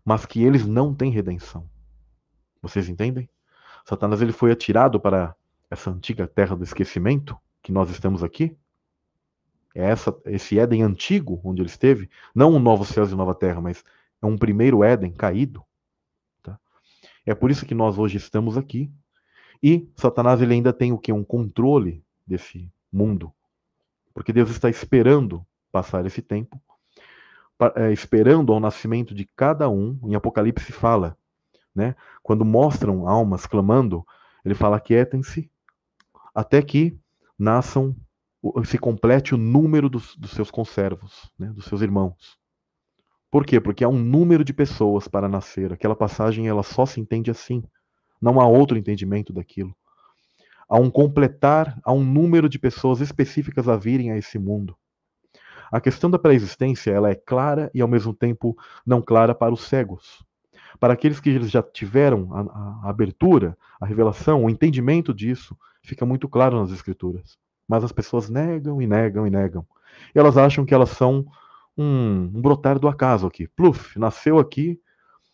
mas 0.04 0.24
que 0.26 0.44
eles 0.44 0.64
não 0.64 0.94
têm 0.94 1.10
redenção. 1.10 1.68
Vocês 2.62 2.88
entendem? 2.88 3.28
Satanás 3.84 4.22
ele 4.22 4.32
foi 4.32 4.52
atirado 4.52 5.00
para 5.00 5.34
essa 5.72 5.90
antiga 5.90 6.26
terra 6.26 6.54
do 6.54 6.62
esquecimento, 6.62 7.36
que 7.62 7.72
nós 7.72 7.88
estamos 7.88 8.22
aqui? 8.22 8.54
É 9.74 9.84
essa, 9.84 10.14
esse 10.26 10.58
Éden 10.58 10.82
antigo 10.82 11.40
onde 11.42 11.62
ele 11.62 11.68
esteve, 11.68 12.10
não 12.34 12.52
um 12.52 12.58
novo 12.58 12.84
céus 12.84 13.10
e 13.10 13.14
nova 13.14 13.34
terra, 13.34 13.58
mas 13.58 13.82
é 14.20 14.26
um 14.26 14.36
primeiro 14.36 14.84
Éden 14.84 15.12
caído. 15.12 15.64
Tá? 16.42 16.58
É 17.24 17.34
por 17.34 17.50
isso 17.50 17.64
que 17.64 17.74
nós 17.74 17.98
hoje 17.98 18.18
estamos 18.18 18.58
aqui. 18.58 18.92
E 19.62 19.88
Satanás 19.96 20.42
ele 20.42 20.52
ainda 20.52 20.74
tem 20.74 20.92
o 20.92 20.98
que? 20.98 21.10
Um 21.10 21.24
controle 21.24 22.04
desse 22.26 22.70
mundo. 22.92 23.32
Porque 24.12 24.32
Deus 24.32 24.50
está 24.50 24.68
esperando 24.68 25.46
passar 25.70 26.04
esse 26.04 26.20
tempo, 26.20 26.60
é, 27.76 27.90
esperando 27.92 28.52
ao 28.52 28.60
nascimento 28.60 29.14
de 29.14 29.24
cada 29.24 29.70
um. 29.70 29.98
Em 30.04 30.14
Apocalipse 30.14 30.70
fala, 30.70 31.16
né? 31.74 31.96
Quando 32.22 32.44
mostram 32.44 33.08
almas 33.08 33.46
clamando, 33.46 34.04
ele 34.44 34.54
fala: 34.54 34.78
quietem-se, 34.78 35.50
até 36.34 36.62
que 36.62 36.96
nasçam, 37.38 37.94
se 38.64 38.78
complete 38.78 39.34
o 39.34 39.38
número 39.38 39.88
dos, 39.88 40.16
dos 40.16 40.32
seus 40.32 40.50
conservos, 40.50 41.30
né, 41.38 41.48
dos 41.48 41.64
seus 41.66 41.80
irmãos. 41.82 42.38
Por 43.30 43.46
quê? 43.46 43.60
Porque 43.60 43.82
há 43.82 43.88
um 43.88 43.98
número 43.98 44.44
de 44.44 44.52
pessoas 44.52 45.08
para 45.08 45.28
nascer. 45.28 45.72
Aquela 45.72 45.96
passagem 45.96 46.48
ela 46.48 46.62
só 46.62 46.84
se 46.84 47.00
entende 47.00 47.30
assim. 47.30 47.62
Não 48.20 48.40
há 48.40 48.46
outro 48.46 48.76
entendimento 48.76 49.32
daquilo. 49.32 49.74
Há 50.68 50.78
um 50.78 50.90
completar, 50.90 51.78
há 51.82 51.92
um 51.92 52.04
número 52.04 52.48
de 52.48 52.58
pessoas 52.58 53.00
específicas 53.00 53.68
a 53.68 53.76
virem 53.76 54.10
a 54.10 54.18
esse 54.18 54.38
mundo. 54.38 54.76
A 55.72 55.80
questão 55.80 56.10
da 56.10 56.18
pré-existência 56.18 56.90
ela 56.90 57.10
é 57.10 57.14
clara 57.14 57.70
e 57.74 57.80
ao 57.80 57.88
mesmo 57.88 58.12
tempo 58.12 58.54
não 58.84 59.00
clara 59.00 59.34
para 59.34 59.54
os 59.54 59.62
cegos. 59.62 60.22
Para 60.78 60.92
aqueles 60.92 61.18
que 61.18 61.40
já 61.48 61.62
tiveram 61.62 62.28
a, 62.34 62.86
a 62.86 62.90
abertura, 62.90 63.56
a 63.80 63.86
revelação, 63.86 64.44
o 64.44 64.50
entendimento 64.50 65.14
disso, 65.14 65.56
fica 65.82 66.06
muito 66.06 66.28
claro 66.28 66.60
nas 66.60 66.70
escrituras. 66.70 67.38
Mas 67.68 67.84
as 67.84 67.92
pessoas 67.92 68.28
negam 68.28 68.80
e 68.80 68.86
negam 68.86 69.26
e 69.26 69.30
negam. 69.30 69.66
E 70.14 70.18
elas 70.18 70.36
acham 70.36 70.64
que 70.64 70.74
elas 70.74 70.90
são 70.90 71.26
um, 71.76 72.30
um 72.34 72.40
brotar 72.40 72.78
do 72.78 72.88
acaso 72.88 73.26
aqui. 73.26 73.48
Pluf, 73.48 73.98
nasceu 73.98 74.38
aqui 74.38 74.80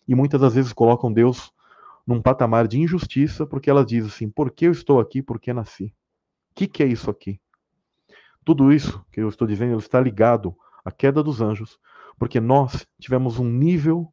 e 0.07 0.15
muitas 0.15 0.41
das 0.41 0.55
vezes 0.55 0.73
colocam 0.73 1.13
Deus 1.13 1.53
num 2.07 2.23
patamar 2.23 2.67
de 2.67 2.81
injustiça 2.81 3.47
porque 3.47 3.69
ela 3.69 3.85
diz 3.85 4.07
assim: 4.07 4.29
por 4.29 4.51
que 4.51 4.67
eu 4.67 4.73
estou 4.73 5.01
aqui? 5.01 5.23
Por 5.23 5.39
que 5.39 5.53
nasci? 5.53 5.95
O 6.51 6.55
que, 6.55 6.67
que 6.67 6.83
é 6.83 6.87
isso 6.87 7.11
aqui? 7.11 7.41
Tudo 8.45 8.73
isso 8.73 9.05
que 9.13 9.21
eu 9.21 9.29
estou 9.29 9.47
dizendo 9.47 9.79
está 9.79 10.01
ligado 10.01 10.57
à 10.85 10.91
queda 10.91 11.23
dos 11.23 11.43
anjos, 11.43 11.79
porque 12.19 12.41
nós 12.41 12.87
tivemos 12.99 13.39
um 13.39 13.45
nível 13.45 14.13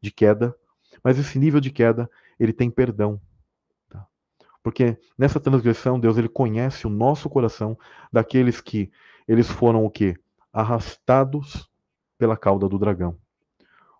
de 0.00 0.10
queda, 0.10 0.54
mas 1.02 1.18
esse 1.18 1.38
nível 1.38 1.60
de 1.60 1.70
queda 1.70 2.10
ele 2.38 2.52
tem 2.52 2.70
perdão. 2.70 3.20
Porque 4.68 4.98
nessa 5.16 5.40
transgressão, 5.40 5.98
Deus 5.98 6.18
ele 6.18 6.28
conhece 6.28 6.86
o 6.86 6.90
nosso 6.90 7.30
coração 7.30 7.74
daqueles 8.12 8.60
que 8.60 8.92
eles 9.26 9.50
foram 9.50 9.82
o 9.82 9.88
quê? 9.88 10.14
Arrastados 10.52 11.70
pela 12.18 12.36
cauda 12.36 12.68
do 12.68 12.78
dragão. 12.78 13.16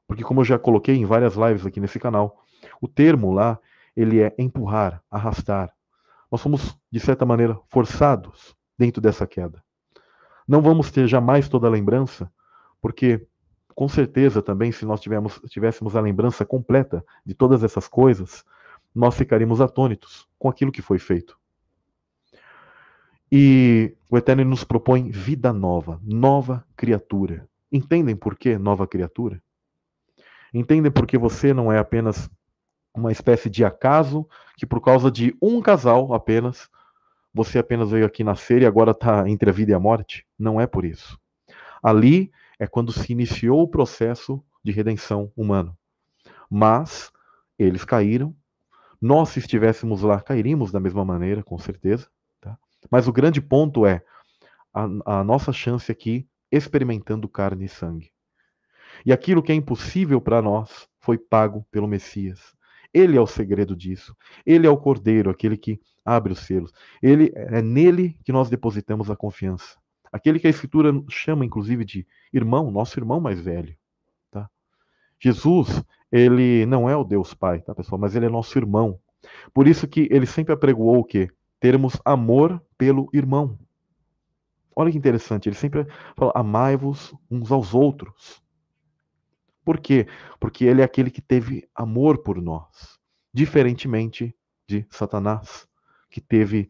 Porque 0.06 0.22
como 0.22 0.40
eu 0.40 0.44
já 0.44 0.58
coloquei 0.58 0.94
em 0.94 1.06
várias 1.06 1.36
lives 1.36 1.64
aqui 1.64 1.80
nesse 1.80 1.98
canal, 1.98 2.44
O 2.80 2.88
termo 2.88 3.32
lá, 3.32 3.58
ele 3.96 4.20
é 4.20 4.34
empurrar, 4.38 5.02
arrastar. 5.10 5.72
Nós 6.30 6.40
somos, 6.40 6.78
de 6.90 7.00
certa 7.00 7.24
maneira, 7.24 7.58
forçados 7.68 8.54
dentro 8.76 9.00
dessa 9.00 9.26
queda. 9.26 9.62
Não 10.46 10.60
vamos 10.60 10.90
ter 10.90 11.06
jamais 11.06 11.48
toda 11.48 11.66
a 11.66 11.70
lembrança, 11.70 12.30
porque 12.78 13.26
com 13.74 13.88
certeza 13.88 14.42
também, 14.42 14.72
se 14.72 14.84
nós 14.84 15.00
tivéssemos 15.00 15.96
a 15.96 16.00
lembrança 16.00 16.44
completa 16.44 17.04
de 17.24 17.32
todas 17.32 17.62
essas 17.62 17.86
coisas, 17.88 18.44
nós 18.94 19.14
ficaríamos 19.14 19.60
atônitos 19.60 20.26
com 20.38 20.48
aquilo 20.48 20.72
que 20.72 20.82
foi 20.82 20.98
feito. 20.98 21.38
E 23.30 23.94
o 24.10 24.16
Eterno 24.16 24.44
nos 24.44 24.64
propõe 24.64 25.10
vida 25.10 25.52
nova, 25.52 26.00
nova 26.02 26.64
criatura. 26.76 27.46
Entendem 27.70 28.16
por 28.16 28.36
que 28.36 28.56
nova 28.56 28.86
criatura? 28.86 29.42
Entendem 30.52 30.90
por 30.90 31.06
que 31.06 31.18
você 31.18 31.52
não 31.52 31.70
é 31.70 31.78
apenas 31.78 32.30
uma 32.94 33.12
espécie 33.12 33.50
de 33.50 33.64
acaso 33.64 34.26
que 34.56 34.66
por 34.66 34.80
causa 34.80 35.10
de 35.10 35.36
um 35.42 35.60
casal 35.60 36.14
apenas 36.14 36.68
você 37.32 37.58
apenas 37.58 37.90
veio 37.90 38.06
aqui 38.06 38.24
nascer 38.24 38.62
e 38.62 38.66
agora 38.66 38.92
está 38.92 39.28
entre 39.28 39.50
a 39.50 39.52
vida 39.52 39.72
e 39.72 39.74
a 39.74 39.78
morte? 39.78 40.26
Não 40.38 40.60
é 40.60 40.66
por 40.66 40.84
isso. 40.84 41.18
Ali 41.82 42.32
é 42.58 42.66
quando 42.66 42.92
se 42.92 43.12
iniciou 43.12 43.62
o 43.62 43.68
processo 43.68 44.42
de 44.64 44.72
redenção 44.72 45.30
humano. 45.36 45.76
Mas 46.50 47.12
eles 47.58 47.84
caíram. 47.84 48.34
Nós, 49.00 49.30
se 49.30 49.38
estivéssemos 49.38 50.02
lá, 50.02 50.20
cairíamos 50.20 50.72
da 50.72 50.80
mesma 50.80 51.04
maneira, 51.04 51.42
com 51.42 51.58
certeza. 51.58 52.08
Tá? 52.40 52.58
Mas 52.90 53.06
o 53.06 53.12
grande 53.12 53.40
ponto 53.40 53.86
é 53.86 54.02
a, 54.74 55.20
a 55.20 55.24
nossa 55.24 55.52
chance 55.52 55.90
aqui 55.90 56.28
experimentando 56.50 57.28
carne 57.28 57.66
e 57.66 57.68
sangue. 57.68 58.10
E 59.04 59.12
aquilo 59.12 59.42
que 59.42 59.52
é 59.52 59.54
impossível 59.54 60.20
para 60.20 60.42
nós 60.42 60.88
foi 60.98 61.16
pago 61.18 61.64
pelo 61.70 61.86
Messias. 61.86 62.56
Ele 62.92 63.16
é 63.16 63.20
o 63.20 63.26
segredo 63.26 63.76
disso. 63.76 64.16
Ele 64.44 64.66
é 64.66 64.70
o 64.70 64.76
cordeiro, 64.76 65.30
aquele 65.30 65.56
que 65.56 65.80
abre 66.04 66.32
os 66.32 66.40
selos. 66.40 66.72
Ele 67.02 67.30
é 67.34 67.60
nele 67.62 68.18
que 68.24 68.32
nós 68.32 68.48
depositamos 68.48 69.10
a 69.10 69.16
confiança. 69.16 69.76
Aquele 70.10 70.38
que 70.38 70.46
a 70.46 70.50
escritura 70.50 70.92
chama 71.08 71.44
inclusive 71.44 71.84
de 71.84 72.06
irmão, 72.32 72.70
nosso 72.70 72.98
irmão 72.98 73.20
mais 73.20 73.40
velho, 73.40 73.76
tá? 74.30 74.48
Jesus, 75.20 75.82
ele 76.10 76.64
não 76.66 76.88
é 76.88 76.96
o 76.96 77.04
Deus 77.04 77.34
Pai, 77.34 77.60
tá, 77.60 77.74
pessoal, 77.74 78.00
mas 78.00 78.14
ele 78.14 78.26
é 78.26 78.28
nosso 78.28 78.58
irmão. 78.58 78.98
Por 79.52 79.66
isso 79.66 79.86
que 79.86 80.08
ele 80.10 80.26
sempre 80.26 80.52
apregoou 80.52 80.98
o 80.98 81.04
quê? 81.04 81.30
Termos 81.60 82.00
amor 82.04 82.62
pelo 82.76 83.08
irmão. 83.12 83.58
Olha 84.74 84.92
que 84.92 84.98
interessante, 84.98 85.48
ele 85.48 85.56
sempre 85.56 85.86
fala: 86.16 86.32
amai-vos 86.34 87.14
uns 87.30 87.50
aos 87.50 87.74
outros. 87.74 88.42
Por 89.64 89.80
quê? 89.80 90.06
Porque 90.40 90.64
ele 90.64 90.80
é 90.80 90.84
aquele 90.84 91.10
que 91.10 91.20
teve 91.20 91.68
amor 91.74 92.18
por 92.22 92.40
nós, 92.40 92.98
diferentemente 93.34 94.34
de 94.66 94.86
Satanás, 94.90 95.68
que 96.10 96.20
teve 96.20 96.68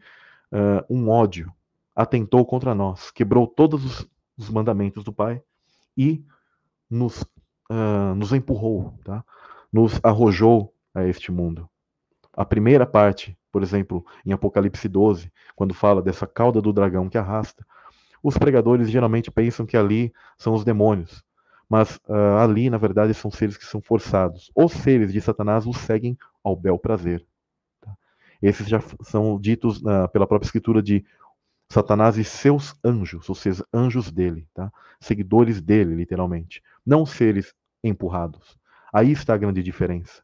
uh, 0.51 0.83
um 0.93 1.07
ódio, 1.09 1.53
atentou 1.95 2.45
contra 2.45 2.73
nós, 2.73 3.11
quebrou 3.11 3.47
todos 3.47 3.85
os, 3.85 4.09
os 4.37 4.49
mandamentos 4.49 5.03
do 5.03 5.13
Pai 5.13 5.41
e 5.95 6.25
nos, 6.89 7.23
uh, 7.69 8.15
nos 8.15 8.33
empurrou, 8.33 8.93
tá? 9.03 9.23
nos 9.71 9.99
arrojou 10.03 10.73
a 10.93 11.05
este 11.05 11.31
mundo. 11.31 11.69
A 12.33 12.45
primeira 12.45 12.85
parte, 12.85 13.37
por 13.51 13.61
exemplo, 13.63 14.05
em 14.25 14.31
Apocalipse 14.31 14.87
12, 14.87 15.31
quando 15.55 15.73
fala 15.73 16.01
dessa 16.01 16.25
cauda 16.25 16.61
do 16.61 16.73
dragão 16.73 17.09
que 17.09 17.17
arrasta, 17.17 17.65
os 18.21 18.37
pregadores 18.37 18.89
geralmente 18.89 19.31
pensam 19.31 19.65
que 19.65 19.77
ali 19.77 20.13
são 20.37 20.53
os 20.53 20.63
demônios, 20.63 21.23
mas 21.69 21.97
uh, 22.07 22.37
ali, 22.39 22.69
na 22.69 22.77
verdade, 22.77 23.13
são 23.13 23.29
seres 23.29 23.55
que 23.55 23.65
são 23.65 23.81
forçados. 23.81 24.51
Os 24.55 24.73
seres 24.73 25.13
de 25.13 25.21
Satanás 25.21 25.65
os 25.65 25.77
seguem 25.77 26.17
ao 26.43 26.55
bel 26.55 26.77
prazer. 26.77 27.25
Tá? 27.79 27.95
Esses 28.41 28.67
já 28.67 28.81
são 29.01 29.39
ditos 29.39 29.81
uh, 29.81 30.09
pela 30.11 30.27
própria 30.27 30.47
escritura 30.47 30.81
de 30.81 31.05
Satanás 31.71 32.17
e 32.17 32.23
seus 32.23 32.73
anjos, 32.83 33.29
ou 33.29 33.35
seja, 33.35 33.63
anjos 33.71 34.11
dele, 34.11 34.47
tá? 34.53 34.71
seguidores 34.99 35.61
dele, 35.61 35.93
literalmente. 35.93 36.63
Não 36.83 37.05
seres 37.05 37.53
empurrados. 37.83 38.57
Aí 38.93 39.11
está 39.11 39.33
a 39.33 39.37
grande 39.37 39.61
diferença. 39.61 40.21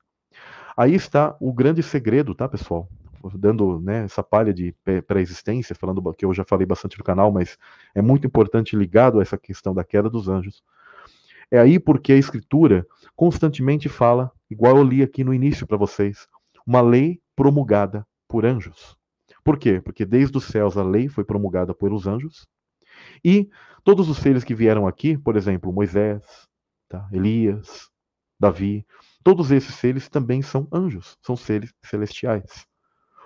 Aí 0.78 0.94
está 0.94 1.36
o 1.40 1.54
grande 1.54 1.82
segredo, 1.82 2.36
tá, 2.36 2.48
pessoal? 2.48 2.90
dando 3.34 3.80
né, 3.80 4.04
essa 4.04 4.22
palha 4.22 4.54
de 4.54 4.76
pré-existência, 5.08 5.76
falando 5.76 6.14
que 6.14 6.26
eu 6.26 6.34
já 6.34 6.44
falei 6.44 6.66
bastante 6.66 6.98
no 6.98 7.04
canal, 7.04 7.32
mas 7.32 7.58
é 7.96 8.02
muito 8.02 8.28
importante 8.28 8.76
ligado 8.76 9.20
a 9.20 9.22
essa 9.24 9.38
questão 9.38 9.74
da 9.74 9.84
queda 9.84 10.10
dos 10.10 10.30
anjos. 10.30 10.64
É 11.50 11.60
aí 11.60 11.80
porque 11.80 12.14
a 12.14 12.18
Escritura 12.18 12.86
constantemente 13.16 13.90
fala, 13.90 14.32
igual 14.50 14.78
eu 14.78 14.84
li 14.84 15.02
aqui 15.02 15.24
no 15.24 15.34
início 15.34 15.66
para 15.66 15.78
vocês, 15.78 16.28
uma 16.66 16.82
lei 16.82 17.20
promulgada 17.36 18.06
por 18.28 18.46
anjos. 18.46 18.96
Por 19.44 19.58
quê? 19.58 19.80
Porque 19.80 20.06
desde 20.06 20.38
os 20.38 20.46
céus 20.46 20.78
a 20.78 20.84
lei 20.84 21.08
foi 21.08 21.24
promulgada 21.24 21.74
pelos 21.74 22.08
anjos 22.08 22.48
e 23.24 23.50
todos 23.84 24.10
os 24.10 24.18
seres 24.18 24.44
que 24.44 24.56
vieram 24.56 24.88
aqui, 24.88 25.18
por 25.18 25.36
exemplo, 25.36 25.72
Moisés, 25.72 26.24
tá? 26.88 27.08
Elias, 27.12 27.90
Davi, 28.40 28.86
todos 29.24 29.52
esses 29.52 29.76
seres 29.76 30.10
também 30.10 30.42
são 30.42 30.68
anjos, 30.72 31.18
são 31.22 31.36
seres 31.36 31.74
celestiais. 31.84 32.66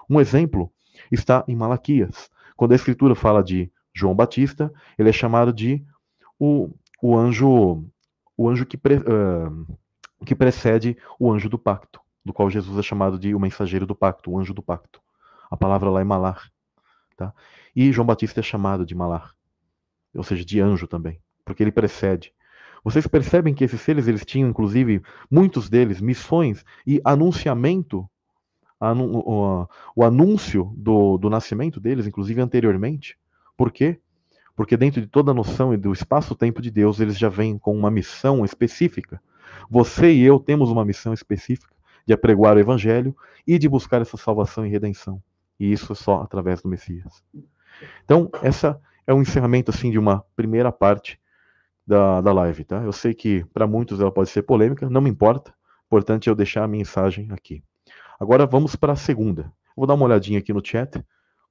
Um 0.09 0.19
exemplo 0.19 0.71
está 1.11 1.43
em 1.47 1.55
Malaquias. 1.55 2.29
Quando 2.55 2.73
a 2.73 2.75
escritura 2.75 3.15
fala 3.15 3.43
de 3.43 3.71
João 3.93 4.15
Batista, 4.15 4.71
ele 4.97 5.09
é 5.09 5.13
chamado 5.13 5.53
de 5.53 5.85
o, 6.39 6.69
o 7.01 7.17
anjo 7.17 7.83
o 8.39 8.47
anjo 8.47 8.65
que, 8.65 8.77
pre, 8.77 8.95
uh, 8.95 9.77
que 10.25 10.33
precede 10.33 10.97
o 11.19 11.29
anjo 11.29 11.49
do 11.49 11.59
pacto, 11.59 11.99
do 12.23 12.31
qual 12.31 12.49
Jesus 12.49 12.79
é 12.79 12.81
chamado 12.81 13.19
de 13.19 13.35
o 13.35 13.39
mensageiro 13.39 13.85
do 13.85 13.93
pacto, 13.93 14.31
o 14.31 14.39
anjo 14.39 14.53
do 14.53 14.63
pacto. 14.63 15.01
A 15.51 15.57
palavra 15.57 15.89
lá 15.89 15.99
é 15.99 16.05
malar. 16.05 16.49
Tá? 17.17 17.33
E 17.75 17.91
João 17.91 18.05
Batista 18.05 18.39
é 18.39 18.43
chamado 18.43 18.85
de 18.85 18.95
malar, 18.95 19.35
ou 20.15 20.23
seja, 20.23 20.45
de 20.45 20.61
anjo 20.61 20.87
também, 20.87 21.21
porque 21.43 21.61
ele 21.61 21.71
precede. 21.71 22.33
Vocês 22.83 23.05
percebem 23.07 23.53
que 23.53 23.63
esses 23.63 23.81
seres 23.81 24.07
eles 24.07 24.25
tinham, 24.25 24.49
inclusive, 24.49 25.01
muitos 25.29 25.69
deles, 25.69 25.99
missões 25.99 26.63
e 26.85 27.01
anunciamento 27.03 28.09
o 29.95 30.03
anúncio 30.03 30.71
do, 30.77 31.17
do 31.17 31.29
nascimento 31.29 31.79
deles, 31.79 32.07
inclusive 32.07 32.39
anteriormente. 32.39 33.17
Por 33.57 33.71
quê? 33.71 33.99
Porque 34.55 34.77
dentro 34.77 35.01
de 35.01 35.07
toda 35.07 35.31
a 35.31 35.33
noção 35.33 35.73
e 35.73 35.77
do 35.77 35.91
espaço-tempo 35.91 36.61
de 36.61 36.71
Deus, 36.71 36.99
eles 36.99 37.17
já 37.17 37.29
vêm 37.29 37.57
com 37.57 37.77
uma 37.77 37.91
missão 37.91 38.45
específica. 38.45 39.21
Você 39.69 40.13
e 40.13 40.23
eu 40.23 40.39
temos 40.39 40.69
uma 40.69 40.85
missão 40.85 41.13
específica 41.13 41.75
de 42.05 42.13
apregoar 42.13 42.55
o 42.55 42.59
evangelho 42.59 43.15
e 43.45 43.59
de 43.59 43.67
buscar 43.67 44.01
essa 44.01 44.17
salvação 44.17 44.65
e 44.65 44.69
redenção. 44.69 45.21
E 45.59 45.71
isso 45.71 45.91
é 45.91 45.95
só 45.95 46.21
através 46.21 46.61
do 46.61 46.69
Messias. 46.69 47.23
Então, 48.03 48.29
essa 48.41 48.79
é 49.05 49.13
um 49.13 49.21
encerramento 49.21 49.71
assim 49.71 49.91
de 49.91 49.99
uma 49.99 50.23
primeira 50.35 50.71
parte 50.71 51.19
da, 51.89 52.21
da 52.21 52.31
live, 52.31 52.63
tá? 52.63 52.83
Eu 52.83 52.91
sei 52.93 53.15
que 53.15 53.43
para 53.45 53.65
muitos 53.65 53.99
ela 53.99 54.11
pode 54.11 54.29
ser 54.29 54.43
polêmica, 54.43 54.87
não 54.87 55.01
me 55.01 55.09
importa. 55.09 55.51
Importante 55.87 56.29
é 56.29 56.31
eu 56.31 56.35
deixar 56.35 56.63
a 56.63 56.67
mensagem 56.67 57.31
aqui. 57.31 57.63
Agora 58.19 58.45
vamos 58.45 58.75
para 58.75 58.93
a 58.93 58.95
segunda. 58.95 59.51
Vou 59.75 59.87
dar 59.87 59.95
uma 59.95 60.05
olhadinha 60.05 60.37
aqui 60.37 60.53
no 60.53 60.63
chat, 60.63 61.03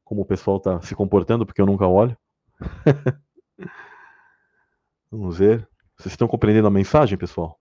como 0.05 0.23
o 0.23 0.25
pessoal 0.25 0.59
está 0.59 0.81
se 0.81 0.95
comportando, 0.95 1.45
porque 1.45 1.61
eu 1.61 1.67
nunca 1.67 1.89
olho. 1.89 2.17
vamos 5.11 5.39
ver. 5.39 5.69
Vocês 5.97 6.13
estão 6.13 6.29
compreendendo 6.29 6.69
a 6.69 6.71
mensagem, 6.71 7.19
pessoal? 7.19 7.59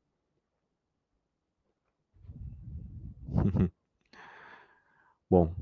Bom, 5.28 5.54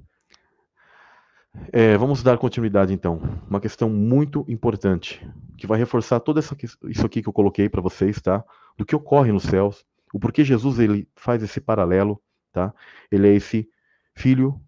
é, 1.72 1.98
vamos 1.98 2.24
dar 2.24 2.38
continuidade 2.38 2.94
então. 2.94 3.22
Uma 3.50 3.60
questão 3.60 3.90
muito 3.90 4.46
importante 4.48 5.26
que 5.58 5.68
vai 5.68 5.78
reforçar 5.78 6.20
toda 6.20 6.40
essa 6.40 6.56
isso 6.88 7.06
aqui 7.06 7.22
que 7.22 7.30
eu 7.30 7.34
coloquei 7.34 7.70
para 7.70 7.82
vocês, 7.82 8.22
tá? 8.22 8.44
Do 8.78 8.86
que 8.86 8.96
ocorre 8.96 9.32
nos 9.32 9.44
céus, 9.44 9.86
o 10.14 10.20
porquê 10.20 10.44
Jesus 10.44 10.80
ele 10.80 11.08
faz 11.16 11.42
esse 11.44 11.60
paralelo 11.60 12.22
tá? 12.56 12.74
Ele 13.12 13.28
é 13.28 13.36
esse 13.36 13.70
filho 14.16 14.60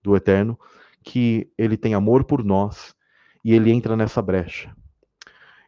do 0.00 0.14
Eterno 0.14 0.58
que 1.02 1.50
ele 1.58 1.76
tem 1.76 1.92
amor 1.92 2.24
por 2.24 2.44
nós 2.44 2.94
e 3.44 3.52
ele 3.52 3.72
entra 3.72 3.96
nessa 3.96 4.22
brecha. 4.22 4.74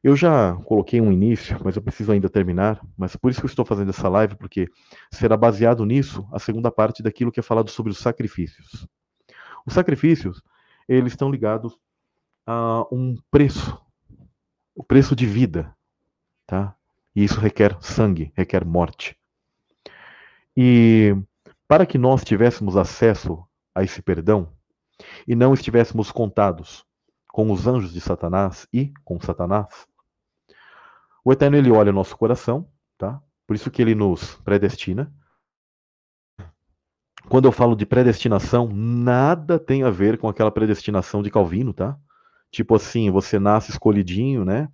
Eu 0.03 0.14
já 0.14 0.55
coloquei 0.64 1.01
um 1.01 1.12
início, 1.12 1.59
mas 1.64 1.75
eu 1.75 1.83
preciso 1.83 2.12
ainda 2.12 2.31
terminar, 2.31 2.81
mas 2.97 3.17
por 3.17 3.31
isso 3.31 3.41
que 3.41 3.47
eu 3.47 3.51
estou 3.51 3.64
fazendo 3.64 3.91
essa 3.91 4.09
live, 4.09 4.37
porque 4.37 4.69
será 5.11 5.37
baseado 5.37 5.85
nisso 5.85 6.27
a 6.33 6.39
segunda 6.39 6.71
parte 6.71 7.03
daquilo 7.03 7.33
que 7.33 7.41
é 7.41 7.43
falado 7.43 7.69
sobre 7.71 7.91
os 7.91 7.99
sacrifícios. 7.99 8.87
Os 9.67 9.75
sacrifícios, 9.75 10.41
eles 10.89 11.12
estão 11.12 11.30
ligados 11.30 11.78
a 12.47 12.87
um 12.93 13.16
preço, 13.30 13.80
o 14.74 14.84
preço 14.84 15.16
de 15.16 15.26
vida, 15.26 15.74
tá? 16.47 16.74
E 17.14 17.24
isso 17.24 17.41
requer 17.41 17.76
sangue, 17.80 18.32
requer 18.37 18.64
morte. 18.64 19.16
E 20.57 21.16
para 21.66 21.84
que 21.87 21.99
nós 21.99 22.24
tivéssemos 22.24 22.76
acesso 22.76 23.45
a 23.74 23.82
esse 23.82 24.01
perdão 24.01 24.53
e 25.26 25.34
não 25.34 25.53
estivéssemos 25.53 26.11
contados 26.11 26.84
com 27.28 27.51
os 27.51 27.66
anjos 27.66 27.93
de 27.93 28.01
Satanás 28.01 28.66
e 28.72 28.93
com 29.05 29.20
Satanás, 29.20 29.87
o 31.24 31.32
Eterno 31.32 31.57
ele 31.57 31.70
olha 31.70 31.91
o 31.91 31.95
nosso 31.95 32.16
coração, 32.16 32.68
tá? 32.97 33.20
Por 33.47 33.57
isso 33.57 33.70
que 33.70 33.82
ele 33.82 33.95
nos 33.95 34.37
predestina. 34.37 35.12
Quando 37.29 37.47
eu 37.47 37.53
falo 37.53 37.74
de 37.74 37.85
predestinação, 37.85 38.68
nada 38.72 39.59
tem 39.59 39.83
a 39.83 39.91
ver 39.91 40.18
com 40.18 40.29
aquela 40.29 40.51
predestinação 40.51 41.22
de 41.22 41.31
Calvino, 41.31 41.72
tá? 41.72 41.99
Tipo 42.51 42.74
assim, 42.77 43.11
você 43.11 43.39
nasce 43.39 43.70
escolhidinho, 43.70 44.45
né? 44.45 44.68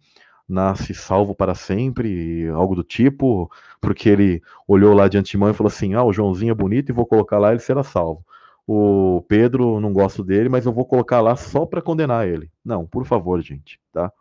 Nasce 0.49 0.95
salvo 0.95 1.35
para 1.35 1.55
sempre, 1.55 2.49
algo 2.49 2.75
do 2.75 2.85
tipo, 2.85 3.51
porque 3.81 4.09
ele 4.09 4.43
olhou 4.69 4.95
lá 4.95 5.09
de 5.09 5.17
antemão 5.17 5.51
e 5.51 5.55
falou 5.55 5.69
assim: 5.69 5.95
ah, 5.95 6.05
o 6.05 6.13
Joãozinho 6.13 6.51
é 6.51 6.55
bonito 6.55 6.91
e 6.91 6.93
vou 6.93 7.07
colocar 7.07 7.39
lá, 7.39 7.51
ele 7.51 7.61
será 7.61 7.83
salvo. 7.83 8.25
O 8.67 9.25
Pedro, 9.29 9.81
não 9.81 9.93
gosto 9.93 10.23
dele, 10.23 10.49
mas 10.49 10.67
eu 10.67 10.73
vou 10.73 10.85
colocar 10.85 11.21
lá 11.21 11.35
só 11.37 11.67
para 11.67 11.83
condenar 11.83 12.29
ele. 12.29 12.51
Não, 12.65 12.87
por 12.87 13.05
favor, 13.05 13.41
gente, 13.41 13.81
tá? 13.93 14.13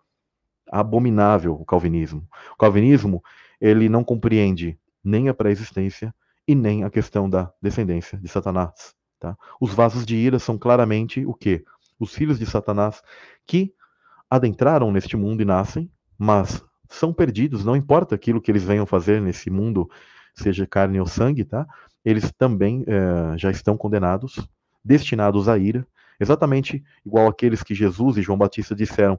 Abominável 0.72 1.54
o 1.54 1.66
calvinismo. 1.66 2.26
O 2.54 2.58
calvinismo, 2.58 3.22
ele 3.60 3.90
não 3.90 4.04
compreende 4.04 4.80
nem 5.04 5.30
a 5.30 5.34
pré-existência, 5.34 6.14
e 6.52 6.56
nem 6.56 6.84
a 6.84 6.90
questão 6.90 7.30
da 7.30 7.50
descendência 7.62 8.18
de 8.18 8.28
Satanás. 8.28 8.94
Tá? 9.18 9.38
Os 9.60 9.74
vasos 9.74 10.06
de 10.06 10.18
ira 10.18 10.38
são 10.38 10.58
claramente 10.58 11.26
o 11.26 11.34
quê? 11.34 11.64
Os 11.98 12.14
filhos 12.14 12.38
de 12.38 12.46
Satanás 12.46 13.02
que 13.48 13.74
adentraram 14.30 14.92
neste 14.92 15.16
mundo 15.16 15.42
e 15.42 15.46
nascem, 15.46 15.90
mas 16.18 16.62
são 16.90 17.14
perdidos, 17.14 17.64
não 17.64 17.74
importa 17.74 18.16
aquilo 18.16 18.42
que 18.42 18.52
eles 18.52 18.64
venham 18.64 18.86
fazer 18.86 19.22
nesse 19.22 19.50
mundo, 19.50 19.90
seja 20.36 20.68
carne 20.68 21.00
ou 21.00 21.06
sangue, 21.06 21.46
tá? 21.46 21.66
Eles 22.04 22.30
também 22.34 22.84
é, 22.86 23.38
já 23.38 23.50
estão 23.50 23.78
condenados, 23.78 24.46
destinados 24.84 25.48
à 25.48 25.58
ira, 25.58 25.88
exatamente 26.20 26.84
igual 27.06 27.28
aqueles 27.28 27.64
que 27.64 27.74
Jesus 27.74 28.18
e 28.18 28.22
João 28.22 28.38
Batista 28.38 28.76
disseram: 28.76 29.18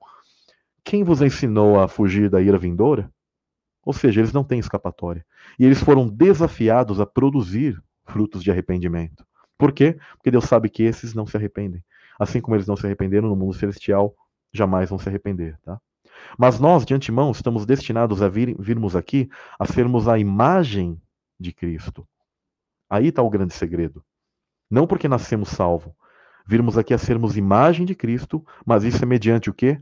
Quem 0.85 1.03
vos 1.03 1.23
ensinou 1.23 1.81
a 1.81 1.89
fugir 1.89 2.29
da 2.29 2.43
ira 2.43 2.59
vindoura? 2.59 3.11
Ou 3.85 3.93
seja, 3.93 4.21
eles 4.21 4.33
não 4.33 4.45
têm 4.45 4.59
escapatória. 4.59 5.25
E 5.59 5.65
eles 5.65 5.83
foram 5.83 6.09
desafiados 6.09 7.01
a 7.01 7.07
produzir 7.07 7.83
frutos 8.05 8.43
de 8.43 8.51
arrependimento. 8.51 9.27
Por 9.59 9.73
quê? 9.73 9.99
Porque 10.15 10.31
Deus 10.31 10.45
sabe 10.45 10.69
que 10.69 10.83
esses 10.83 11.15
não 11.15 11.27
se 11.27 11.37
arrependem. 11.37 11.85
Assim 12.19 12.41
como 12.41 12.57
eles 12.57 12.67
não 12.67 12.77
se 12.77 12.87
arrependeram 12.87 13.29
no 13.29 13.37
mundo 13.37 13.55
celestial, 13.55 14.15
jamais 14.53 14.91
vão 14.91 14.99
se 14.99 15.09
arrepender, 15.09 15.59
tá? 15.63 15.81
Mas 16.39 16.61
nós, 16.61 16.85
de 16.85 16.95
antemão, 16.95 17.31
estamos 17.31 17.67
destinados 17.67 18.23
a 18.23 18.29
vir, 18.29 18.57
virmos 18.59 18.95
aqui 18.95 19.29
a 19.59 19.67
sermos 19.67 20.09
a 20.09 20.19
imagem 20.19 21.01
de 21.39 21.53
Cristo. 21.53 22.07
Aí 22.89 23.09
está 23.09 23.23
o 23.23 23.31
grande 23.31 23.55
segredo. 23.55 24.05
Não 24.71 24.87
porque 24.87 25.09
nascemos 25.09 25.49
salvo, 25.49 25.97
virmos 26.47 26.79
aqui 26.79 26.95
a 26.95 26.99
sermos 26.99 27.37
imagem 27.37 27.85
de 27.87 27.95
Cristo, 27.95 28.45
mas 28.65 28.85
isso 28.85 29.03
é 29.03 29.07
mediante 29.07 29.51
o 29.51 29.55
quê? 29.55 29.81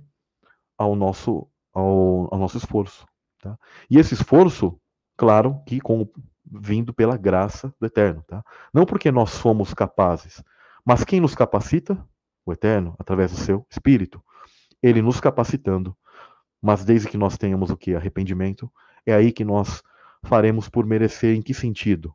Ao 0.77 0.95
nosso, 0.97 1.47
ao, 1.73 2.33
ao 2.33 2.39
nosso 2.39 2.57
esforço. 2.57 3.07
Tá? 3.41 3.59
E 3.89 3.99
esse 3.99 4.15
esforço, 4.15 4.79
claro, 5.17 5.63
que 5.67 5.81
com, 5.81 6.09
vindo 6.45 6.93
pela 6.93 7.17
graça 7.17 7.75
do 7.81 7.87
Eterno. 7.87 8.23
Tá? 8.27 8.45
Não 8.73 8.85
porque 8.85 9.11
nós 9.11 9.31
somos 9.31 9.73
capazes, 9.73 10.43
mas 10.85 11.05
quem 11.05 11.21
nos 11.21 11.35
capacita? 11.35 12.03
O 12.45 12.53
Eterno, 12.53 12.97
através 12.99 13.31
do 13.31 13.37
seu 13.37 13.67
Espírito. 13.71 14.23
Ele 14.83 15.03
nos 15.03 15.21
capacitando. 15.21 15.97
Mas 16.61 16.85
desde 16.85 17.09
que 17.09 17.17
nós 17.17 17.39
tenhamos 17.39 17.71
o 17.71 17.77
que? 17.77 17.95
Arrependimento, 17.95 18.71
é 19.07 19.15
aí 19.15 19.31
que 19.31 19.45
nós 19.45 19.83
faremos 20.25 20.69
por 20.69 20.87
merecer. 20.87 21.37
Em 21.37 21.43
que 21.43 21.55
sentido? 21.55 22.15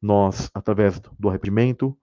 Nós, 0.00 0.50
através 0.54 1.00
do 1.18 1.28
arrependimento, 1.28 1.96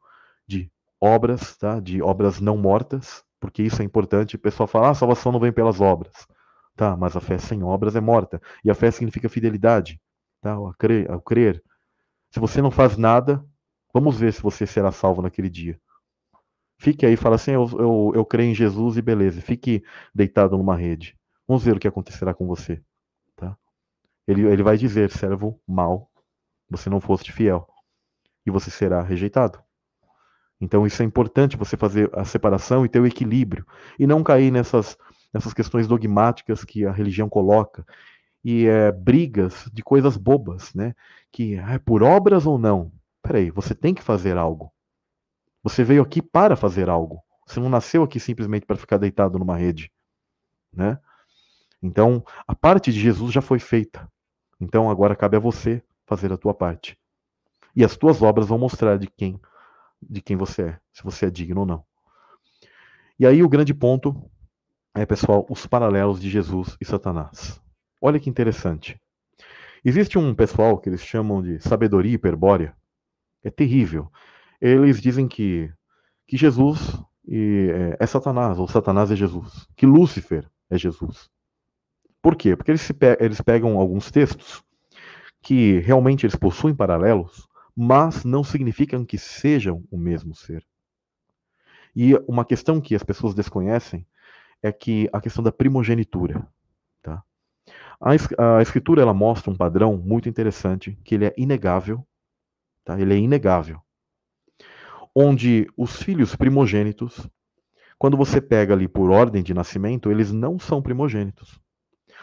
de 0.45 0.69
obras, 0.99 1.57
tá? 1.57 1.79
de 1.79 2.01
obras 2.01 2.39
não 2.39 2.57
mortas, 2.57 3.23
porque 3.39 3.63
isso 3.63 3.81
é 3.81 3.85
importante. 3.85 4.35
O 4.35 4.39
pessoal 4.39 4.67
fala, 4.67 4.87
ah, 4.87 4.91
a 4.91 4.95
salvação 4.95 5.31
não 5.31 5.39
vem 5.39 5.51
pelas 5.51 5.79
obras. 5.79 6.27
Tá, 6.75 6.95
mas 6.97 7.15
a 7.15 7.21
fé 7.21 7.37
sem 7.37 7.63
obras 7.63 7.95
é 7.95 8.01
morta. 8.01 8.41
E 8.63 8.69
a 8.69 8.75
fé 8.75 8.91
significa 8.91 9.29
fidelidade. 9.29 9.99
Tá? 10.41 10.59
O 10.59 10.73
crer, 10.73 11.09
o 11.09 11.21
crer. 11.21 11.63
Se 12.31 12.39
você 12.39 12.61
não 12.61 12.69
faz 12.69 12.97
nada, 12.97 13.43
vamos 13.93 14.19
ver 14.19 14.33
se 14.33 14.41
você 14.41 14.67
será 14.67 14.91
salvo 14.91 15.21
naquele 15.21 15.49
dia. 15.49 15.79
Fique 16.77 17.05
aí, 17.05 17.15
fala 17.15 17.35
assim: 17.35 17.51
eu, 17.51 17.67
eu, 17.79 18.11
eu 18.15 18.25
creio 18.25 18.51
em 18.51 18.55
Jesus 18.55 18.97
e 18.97 19.01
beleza. 19.01 19.41
Fique 19.41 19.83
deitado 20.13 20.57
numa 20.57 20.75
rede. 20.75 21.17
Vamos 21.47 21.63
ver 21.63 21.77
o 21.77 21.79
que 21.79 21.87
acontecerá 21.87 22.33
com 22.33 22.45
você. 22.45 22.83
Tá? 23.35 23.57
Ele, 24.27 24.45
ele 24.45 24.63
vai 24.63 24.77
dizer: 24.77 25.09
servo 25.11 25.59
mal, 25.65 26.11
você 26.69 26.89
não 26.89 26.99
foste 26.99 27.31
fiel. 27.31 27.67
E 28.45 28.51
você 28.51 28.69
será 28.69 29.01
rejeitado. 29.01 29.63
Então 30.59 30.85
isso 30.85 31.01
é 31.01 31.05
importante 31.05 31.57
você 31.57 31.75
fazer 31.75 32.09
a 32.13 32.23
separação 32.25 32.85
e 32.85 32.89
ter 32.89 32.99
o 32.99 33.07
equilíbrio. 33.07 33.65
E 33.97 34.05
não 34.05 34.23
cair 34.23 34.51
nessas 34.51 34.97
nessas 35.35 35.53
questões 35.53 35.85
dogmáticas 35.85 36.63
que 36.63 36.85
a 36.85 36.93
religião 36.93 37.27
coloca 37.27 37.85
e 38.41 38.67
é, 38.67 38.89
brigas 38.89 39.69
de 39.73 39.83
coisas 39.83 40.15
bobas, 40.15 40.73
né? 40.73 40.95
Que 41.29 41.55
é 41.55 41.77
por 41.77 42.01
obras 42.01 42.45
ou 42.45 42.57
não. 42.57 42.89
Peraí, 43.21 43.51
você 43.51 43.75
tem 43.75 43.93
que 43.93 44.01
fazer 44.01 44.37
algo. 44.37 44.71
Você 45.61 45.83
veio 45.83 46.01
aqui 46.01 46.21
para 46.21 46.55
fazer 46.55 46.87
algo. 46.87 47.21
Você 47.45 47.59
não 47.59 47.67
nasceu 47.69 48.01
aqui 48.01 48.17
simplesmente 48.17 48.65
para 48.65 48.77
ficar 48.77 48.97
deitado 48.97 49.37
numa 49.37 49.57
rede, 49.57 49.91
né? 50.71 50.97
Então, 51.83 52.23
a 52.47 52.55
parte 52.55 52.93
de 52.93 52.99
Jesus 53.01 53.33
já 53.33 53.41
foi 53.41 53.59
feita. 53.59 54.09
Então, 54.57 54.89
agora 54.89 55.17
cabe 55.17 55.35
a 55.35 55.39
você 55.39 55.83
fazer 56.05 56.31
a 56.31 56.37
tua 56.37 56.53
parte. 56.53 56.97
E 57.75 57.83
as 57.83 57.97
tuas 57.97 58.21
obras 58.21 58.47
vão 58.47 58.57
mostrar 58.57 58.97
de 58.97 59.07
quem 59.07 59.37
de 60.01 60.21
quem 60.21 60.37
você 60.37 60.61
é, 60.61 60.79
se 60.93 61.03
você 61.03 61.25
é 61.25 61.29
digno 61.29 61.61
ou 61.61 61.65
não. 61.65 61.83
E 63.19 63.25
aí 63.25 63.43
o 63.43 63.49
grande 63.49 63.73
ponto 63.73 64.29
é, 64.95 65.05
pessoal, 65.05 65.45
os 65.49 65.67
paralelos 65.67 66.21
de 66.21 66.29
Jesus 66.29 66.77
e 66.79 66.85
Satanás. 66.85 67.61
Olha 68.01 68.19
que 68.19 68.29
interessante. 68.29 68.97
Existe 69.83 70.17
um 70.17 70.33
pessoal 70.33 70.77
que 70.77 70.87
eles 70.87 71.01
chamam 71.01 71.41
de 71.41 71.59
sabedoria 71.59 72.13
hiperbórea. 72.13 72.73
É 73.43 73.51
terrível. 73.51 74.09
Eles 74.59 75.01
dizem 75.01 75.27
que, 75.27 75.69
que 76.25 76.37
Jesus 76.37 76.97
é, 77.27 77.97
é 77.99 78.07
Satanás, 78.07 78.57
ou 78.57 78.67
Satanás 78.67 79.11
é 79.11 79.15
Jesus. 79.15 79.67
Que 79.75 79.85
Lúcifer 79.85 80.49
é 80.69 80.77
Jesus. 80.77 81.29
Por 82.21 82.35
quê? 82.35 82.55
Porque 82.55 82.71
eles, 82.71 82.89
pe 82.91 83.17
eles 83.19 83.41
pegam 83.41 83.77
alguns 83.77 84.09
textos 84.09 84.63
que 85.41 85.79
realmente 85.79 86.25
eles 86.25 86.35
possuem 86.35 86.73
paralelos, 86.73 87.47
mas 87.75 88.23
não 88.23 88.43
significam 88.43 89.05
que 89.05 89.17
sejam 89.17 89.83
o 89.91 89.97
mesmo 89.97 90.33
ser. 90.33 90.65
E 91.95 92.15
uma 92.27 92.45
questão 92.45 92.81
que 92.81 92.95
as 92.95 93.03
pessoas 93.03 93.35
desconhecem 93.35 94.07
é 94.65 94.71
que 94.71 95.07
a 95.13 95.21
questão 95.21 95.43
da 95.43 95.51
primogenitura. 95.51 96.47
Tá? 97.03 97.23
A, 98.01 98.57
a 98.57 98.61
escritura 98.63 99.03
ela 99.03 99.13
mostra 99.13 99.51
um 99.51 99.55
padrão 99.55 99.95
muito 99.95 100.27
interessante, 100.27 100.97
que 101.03 101.13
ele 101.13 101.25
é 101.25 101.33
inegável, 101.37 102.05
tá? 102.83 102.99
ele 102.99 103.13
é 103.13 103.17
inegável, 103.17 103.79
onde 105.13 105.67
os 105.77 106.01
filhos 106.01 106.35
primogênitos, 106.35 107.29
quando 107.99 108.17
você 108.17 108.41
pega 108.41 108.73
ali 108.73 108.87
por 108.87 109.11
ordem 109.11 109.43
de 109.43 109.53
nascimento, 109.53 110.09
eles 110.09 110.31
não 110.31 110.57
são 110.57 110.81
primogênitos. 110.81 111.59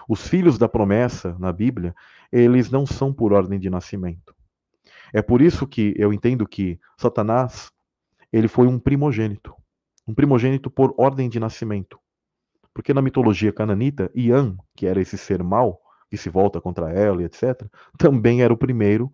Os 0.09 0.27
filhos 0.27 0.59
da 0.59 0.69
promessa 0.69 1.37
na 1.39 1.53
Bíblia, 1.53 1.95
eles 2.33 2.73
não 2.73 2.85
são 2.85 3.15
por 3.15 3.33
ordem 3.33 3.59
de 3.59 3.71
nascimento. 3.71 4.35
É 5.15 5.23
por 5.23 5.41
isso 5.41 5.65
que 5.65 5.95
eu 5.97 6.13
entendo 6.13 6.45
que 6.47 6.81
Satanás, 6.99 7.71
ele 8.33 8.49
foi 8.49 8.67
um 8.67 8.81
primogênito. 8.81 9.55
Um 10.09 10.15
primogênito 10.15 10.69
por 10.69 10.93
ordem 10.99 11.29
de 11.29 11.39
nascimento. 11.39 12.01
Porque 12.75 12.95
na 12.95 13.03
mitologia 13.03 13.53
cananita, 13.53 14.11
Ian, 14.15 14.57
que 14.75 14.87
era 14.87 15.01
esse 15.01 15.19
ser 15.19 15.43
mau, 15.43 15.81
que 16.11 16.17
se 16.17 16.29
volta 16.29 16.61
contra 16.61 16.91
ela 16.91 17.23
e 17.23 17.25
etc., 17.25 17.67
também 17.99 18.43
era 18.43 18.53
o 18.53 18.57
primeiro. 18.57 19.13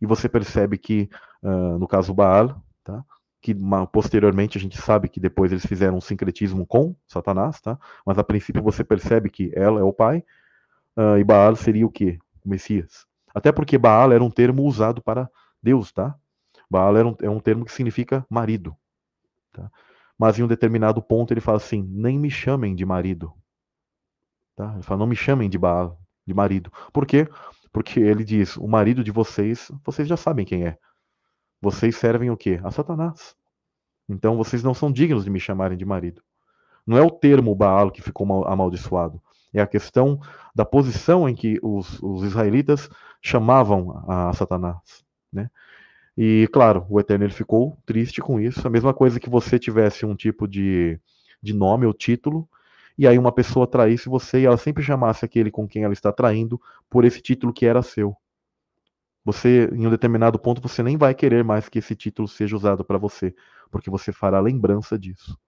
E 0.00 0.06
você 0.06 0.28
percebe 0.28 0.76
que, 0.76 1.08
uh, 1.42 1.78
no 1.78 1.86
caso 1.86 2.12
Baal, 2.12 2.62
tá? 2.84 3.04
que 3.40 3.54
posteriormente 3.92 4.58
a 4.58 4.60
gente 4.60 4.80
sabe 4.80 5.08
que 5.08 5.20
depois 5.20 5.52
eles 5.52 5.64
fizeram 5.64 5.96
um 5.96 6.00
sincretismo 6.00 6.66
com 6.66 6.94
Satanás, 7.06 7.60
tá? 7.60 7.78
mas 8.04 8.18
a 8.18 8.24
princípio 8.24 8.62
você 8.62 8.82
percebe 8.82 9.30
que 9.30 9.52
ela 9.54 9.80
é 9.80 9.82
o 9.82 9.92
pai, 9.92 10.24
uh, 10.96 11.18
e 11.18 11.24
Baal 11.24 11.54
seria 11.56 11.86
o 11.86 11.90
quê? 11.90 12.18
O 12.44 12.48
Messias. 12.48 13.06
Até 13.34 13.52
porque 13.52 13.78
Baal 13.78 14.12
era 14.12 14.24
um 14.24 14.30
termo 14.30 14.64
usado 14.64 15.02
para 15.02 15.30
Deus, 15.62 15.92
tá? 15.92 16.14
Baal 16.70 16.96
era 16.96 17.06
um, 17.06 17.16
é 17.20 17.30
um 17.30 17.40
termo 17.40 17.64
que 17.64 17.72
significa 17.72 18.26
marido. 18.30 18.74
Tá? 19.52 19.70
Mas 20.18 20.38
em 20.38 20.42
um 20.42 20.48
determinado 20.48 21.02
ponto 21.02 21.32
ele 21.32 21.40
fala 21.40 21.58
assim: 21.58 21.82
nem 21.82 22.18
me 22.18 22.30
chamem 22.30 22.74
de 22.74 22.84
marido. 22.84 23.32
Tá? 24.54 24.72
Ele 24.74 24.82
fala: 24.82 25.00
não 25.00 25.06
me 25.06 25.16
chamem 25.16 25.48
de 25.48 25.58
Baal, 25.58 26.00
de 26.26 26.34
marido. 26.34 26.72
Por 26.92 27.06
quê? 27.06 27.28
Porque 27.72 28.00
ele 28.00 28.24
diz: 28.24 28.56
o 28.56 28.66
marido 28.66 29.04
de 29.04 29.10
vocês, 29.10 29.70
vocês 29.84 30.08
já 30.08 30.16
sabem 30.16 30.46
quem 30.46 30.66
é. 30.66 30.78
Vocês 31.60 31.96
servem 31.96 32.30
o 32.30 32.36
quê? 32.36 32.60
A 32.64 32.70
Satanás. 32.70 33.36
Então 34.08 34.36
vocês 34.36 34.62
não 34.62 34.74
são 34.74 34.90
dignos 34.90 35.24
de 35.24 35.30
me 35.30 35.40
chamarem 35.40 35.76
de 35.76 35.84
marido. 35.84 36.22
Não 36.86 36.96
é 36.96 37.02
o 37.02 37.10
termo 37.10 37.54
Baal 37.54 37.90
que 37.90 38.00
ficou 38.00 38.46
amaldiçoado. 38.46 39.20
É 39.52 39.60
a 39.60 39.66
questão 39.66 40.20
da 40.54 40.64
posição 40.64 41.28
em 41.28 41.34
que 41.34 41.58
os, 41.62 42.00
os 42.02 42.22
israelitas 42.22 42.88
chamavam 43.22 44.04
a 44.06 44.32
Satanás. 44.32 45.04
Né? 45.32 45.50
E, 46.16 46.48
claro, 46.52 46.86
o 46.88 46.98
Eterno 46.98 47.24
ele 47.24 47.32
ficou 47.32 47.78
triste 47.84 48.20
com 48.20 48.40
isso. 48.40 48.66
A 48.66 48.70
mesma 48.70 48.94
coisa 48.94 49.20
que 49.20 49.28
você 49.28 49.58
tivesse 49.58 50.06
um 50.06 50.16
tipo 50.16 50.48
de, 50.48 50.98
de 51.42 51.52
nome 51.52 51.86
ou 51.86 51.92
título, 51.92 52.48
e 52.96 53.06
aí 53.06 53.18
uma 53.18 53.32
pessoa 53.32 53.66
traísse 53.66 54.08
você 54.08 54.40
e 54.40 54.46
ela 54.46 54.56
sempre 54.56 54.82
chamasse 54.82 55.24
aquele 55.24 55.50
com 55.50 55.68
quem 55.68 55.84
ela 55.84 55.92
está 55.92 56.10
traindo 56.12 56.60
por 56.88 57.04
esse 57.04 57.20
título 57.20 57.52
que 57.52 57.66
era 57.66 57.82
seu. 57.82 58.16
você, 59.24 59.68
em 59.72 59.86
um 59.86 59.90
determinado 59.90 60.38
ponto, 60.38 60.60
você 60.62 60.82
nem 60.82 60.96
vai 60.96 61.14
querer 61.14 61.44
mais 61.44 61.68
que 61.68 61.80
esse 61.80 61.96
título 61.96 62.28
seja 62.28 62.56
usado 62.56 62.84
para 62.84 62.96
você, 62.96 63.34
porque 63.70 63.90
você 63.90 64.12
fará 64.12 64.40
lembrança 64.40 64.98
disso. 64.98 65.38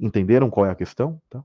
Entenderam 0.00 0.50
qual 0.50 0.66
é 0.66 0.70
a 0.70 0.74
questão? 0.74 1.20
Tá? 1.30 1.44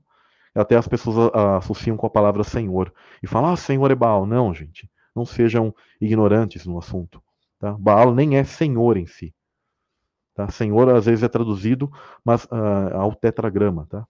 Até 0.54 0.76
as 0.76 0.88
pessoas 0.88 1.30
associam 1.58 1.96
com 1.96 2.06
a 2.06 2.10
palavra 2.10 2.42
Senhor 2.42 2.92
e 3.22 3.26
falam, 3.26 3.52
ah, 3.52 3.56
Senhor 3.56 3.90
é 3.90 3.94
Baal. 3.94 4.26
Não, 4.26 4.52
gente, 4.52 4.90
não 5.14 5.24
sejam 5.24 5.74
ignorantes 6.00 6.66
no 6.66 6.78
assunto. 6.78 7.22
Tá? 7.60 7.72
Baal 7.78 8.14
nem 8.14 8.38
é 8.38 8.42
Senhor 8.42 8.96
em 8.96 9.06
si. 9.06 9.34
Tá? 10.34 10.50
Senhor 10.50 10.88
às 10.88 11.04
vezes 11.04 11.22
é 11.22 11.28
traduzido 11.28 11.92
mas 12.24 12.44
uh, 12.46 12.96
ao 12.96 13.14
tetragrama. 13.14 13.86
Tá? 13.86 14.04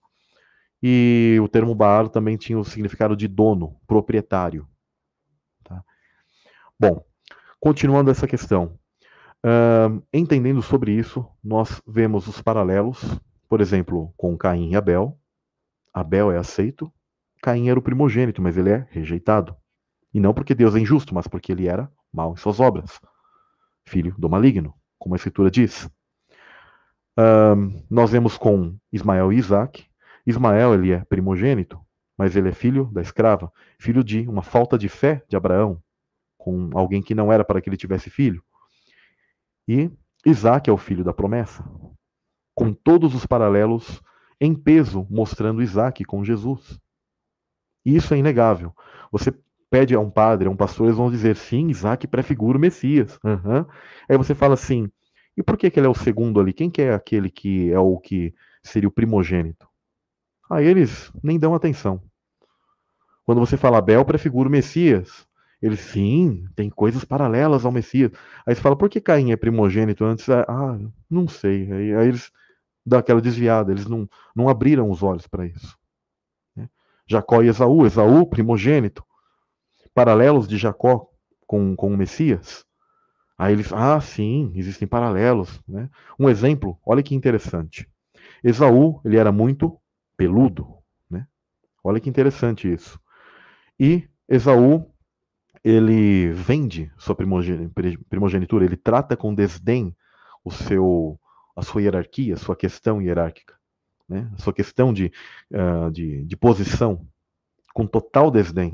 E 0.81 1.37
o 1.43 1.47
termo 1.47 1.75
Baal 1.75 2.09
também 2.09 2.37
tinha 2.37 2.57
o 2.57 2.63
significado 2.63 3.15
de 3.15 3.27
dono, 3.27 3.75
proprietário. 3.85 4.67
Tá? 5.65 5.83
Bom, 6.79 7.03
continuando 7.59 8.09
essa 8.09 8.25
questão. 8.25 8.79
Uh, 9.43 10.01
entendendo 10.13 10.61
sobre 10.61 10.93
isso, 10.93 11.27
nós 11.43 11.81
vemos 11.85 12.27
os 12.27 12.41
paralelos, 12.41 13.03
por 13.49 13.59
exemplo, 13.59 14.13
com 14.15 14.37
Caim 14.37 14.71
e 14.71 14.75
Abel. 14.75 15.19
Abel 15.93 16.31
é 16.31 16.37
aceito, 16.37 16.91
Caim 17.41 17.69
era 17.69 17.77
o 17.77 17.81
primogênito, 17.83 18.41
mas 18.41 18.55
ele 18.55 18.69
é 18.69 18.87
rejeitado. 18.91 19.55
E 20.13 20.19
não 20.19 20.33
porque 20.33 20.55
Deus 20.55 20.75
é 20.75 20.79
injusto, 20.79 21.13
mas 21.13 21.27
porque 21.27 21.51
ele 21.51 21.67
era 21.67 21.91
mau 22.13 22.33
em 22.33 22.37
suas 22.37 22.59
obras. 22.59 22.99
Filho 23.91 24.15
do 24.17 24.29
maligno, 24.29 24.73
como 24.97 25.15
a 25.15 25.17
Escritura 25.17 25.51
diz. 25.51 25.83
Uh, 27.19 27.83
nós 27.89 28.09
vemos 28.09 28.37
com 28.37 28.77
Ismael 28.89 29.33
e 29.33 29.35
Isaac. 29.35 29.85
Ismael 30.25 30.75
ele 30.75 30.93
é 30.93 31.03
primogênito, 31.03 31.77
mas 32.17 32.37
ele 32.37 32.47
é 32.47 32.53
filho 32.53 32.85
da 32.85 33.01
escrava, 33.01 33.51
filho 33.77 34.01
de 34.01 34.25
uma 34.29 34.41
falta 34.41 34.77
de 34.77 34.87
fé 34.87 35.21
de 35.27 35.35
Abraão, 35.35 35.83
com 36.37 36.69
alguém 36.73 37.01
que 37.01 37.13
não 37.13 37.33
era 37.33 37.43
para 37.43 37.59
que 37.59 37.67
ele 37.67 37.75
tivesse 37.75 38.09
filho. 38.09 38.41
E 39.67 39.91
Isaac 40.25 40.69
é 40.69 40.73
o 40.73 40.77
filho 40.77 41.03
da 41.03 41.13
promessa, 41.13 41.61
com 42.55 42.71
todos 42.71 43.13
os 43.13 43.25
paralelos 43.25 44.01
em 44.39 44.55
peso 44.55 45.05
mostrando 45.09 45.61
Isaac 45.61 46.05
com 46.05 46.23
Jesus. 46.23 46.79
E 47.85 47.93
isso 47.93 48.13
é 48.13 48.17
inegável. 48.17 48.73
Você 49.11 49.37
pede 49.71 49.95
a 49.95 49.99
um 50.01 50.11
padre, 50.11 50.49
a 50.49 50.51
um 50.51 50.55
pastor, 50.55 50.87
eles 50.87 50.97
vão 50.97 51.09
dizer 51.09 51.37
sim, 51.37 51.69
Isaac 51.69 52.05
prefigura 52.05 52.57
o 52.57 52.61
Messias. 52.61 53.17
Uhum. 53.23 53.65
Aí 54.09 54.17
você 54.17 54.35
fala 54.35 54.53
assim, 54.53 54.91
e 55.35 55.41
por 55.41 55.57
que, 55.57 55.71
que 55.71 55.79
ele 55.79 55.87
é 55.87 55.89
o 55.89 55.95
segundo 55.95 56.41
ali? 56.41 56.51
Quem 56.51 56.69
que 56.69 56.81
é 56.81 56.93
aquele 56.93 57.29
que 57.29 57.71
é 57.71 57.79
o 57.79 57.97
que 57.97 58.35
seria 58.61 58.89
o 58.89 58.91
primogênito? 58.91 59.65
Aí 60.49 60.67
eles 60.67 61.09
nem 61.23 61.39
dão 61.39 61.55
atenção. 61.55 62.01
Quando 63.23 63.39
você 63.39 63.55
fala 63.55 63.77
Abel 63.77 64.03
prefigura 64.03 64.49
o 64.49 64.51
Messias, 64.51 65.25
eles 65.61 65.79
sim, 65.79 66.45
tem 66.53 66.69
coisas 66.69 67.05
paralelas 67.05 67.63
ao 67.63 67.71
Messias. 67.71 68.11
Aí 68.45 68.53
você 68.53 68.61
fala, 68.61 68.75
por 68.75 68.89
que 68.89 68.99
Caim 68.99 69.31
é 69.31 69.37
primogênito 69.37 70.03
antes? 70.03 70.27
Ah, 70.29 70.77
não 71.09 71.29
sei. 71.29 71.71
Aí, 71.71 71.95
aí 71.95 72.07
eles 72.09 72.29
dão 72.85 72.99
aquela 72.99 73.21
desviada, 73.21 73.71
eles 73.71 73.85
não, 73.85 74.09
não 74.35 74.49
abriram 74.49 74.89
os 74.89 75.01
olhos 75.01 75.27
para 75.27 75.45
isso. 75.45 75.77
Né? 76.57 76.67
Jacó 77.07 77.41
e 77.41 77.47
Esaú, 77.47 77.85
Esaú, 77.85 78.27
primogênito. 78.27 79.05
Paralelos 79.93 80.47
de 80.47 80.57
Jacó 80.57 81.09
com, 81.45 81.75
com 81.75 81.93
o 81.93 81.97
Messias. 81.97 82.65
Aí 83.37 83.53
eles, 83.53 83.73
ah, 83.73 83.99
sim, 83.99 84.51
existem 84.55 84.87
paralelos. 84.87 85.59
Né? 85.67 85.89
Um 86.19 86.29
exemplo, 86.29 86.77
olha 86.85 87.01
que 87.01 87.15
interessante. 87.15 87.89
Esaú, 88.43 89.01
ele 89.03 89.17
era 89.17 89.31
muito 89.31 89.79
peludo. 90.15 90.75
Né? 91.09 91.25
Olha 91.83 91.99
que 91.99 92.09
interessante 92.09 92.71
isso. 92.71 92.99
E 93.79 94.07
Esaú, 94.29 94.91
ele 95.63 96.31
vende 96.31 96.91
sua 96.97 97.15
primogenitura, 97.15 98.63
ele 98.63 98.77
trata 98.77 99.17
com 99.17 99.33
desdém 99.33 99.95
o 100.43 100.51
seu, 100.51 101.19
a 101.55 101.61
sua 101.61 101.81
hierarquia, 101.81 102.33
a 102.33 102.37
sua 102.37 102.55
questão 102.55 103.01
hierárquica, 103.01 103.55
né? 104.07 104.29
a 104.33 104.37
sua 104.37 104.53
questão 104.53 104.93
de, 104.93 105.11
uh, 105.51 105.91
de, 105.91 106.25
de 106.25 106.37
posição, 106.37 107.05
com 107.73 107.85
total 107.85 108.31
desdém. 108.31 108.73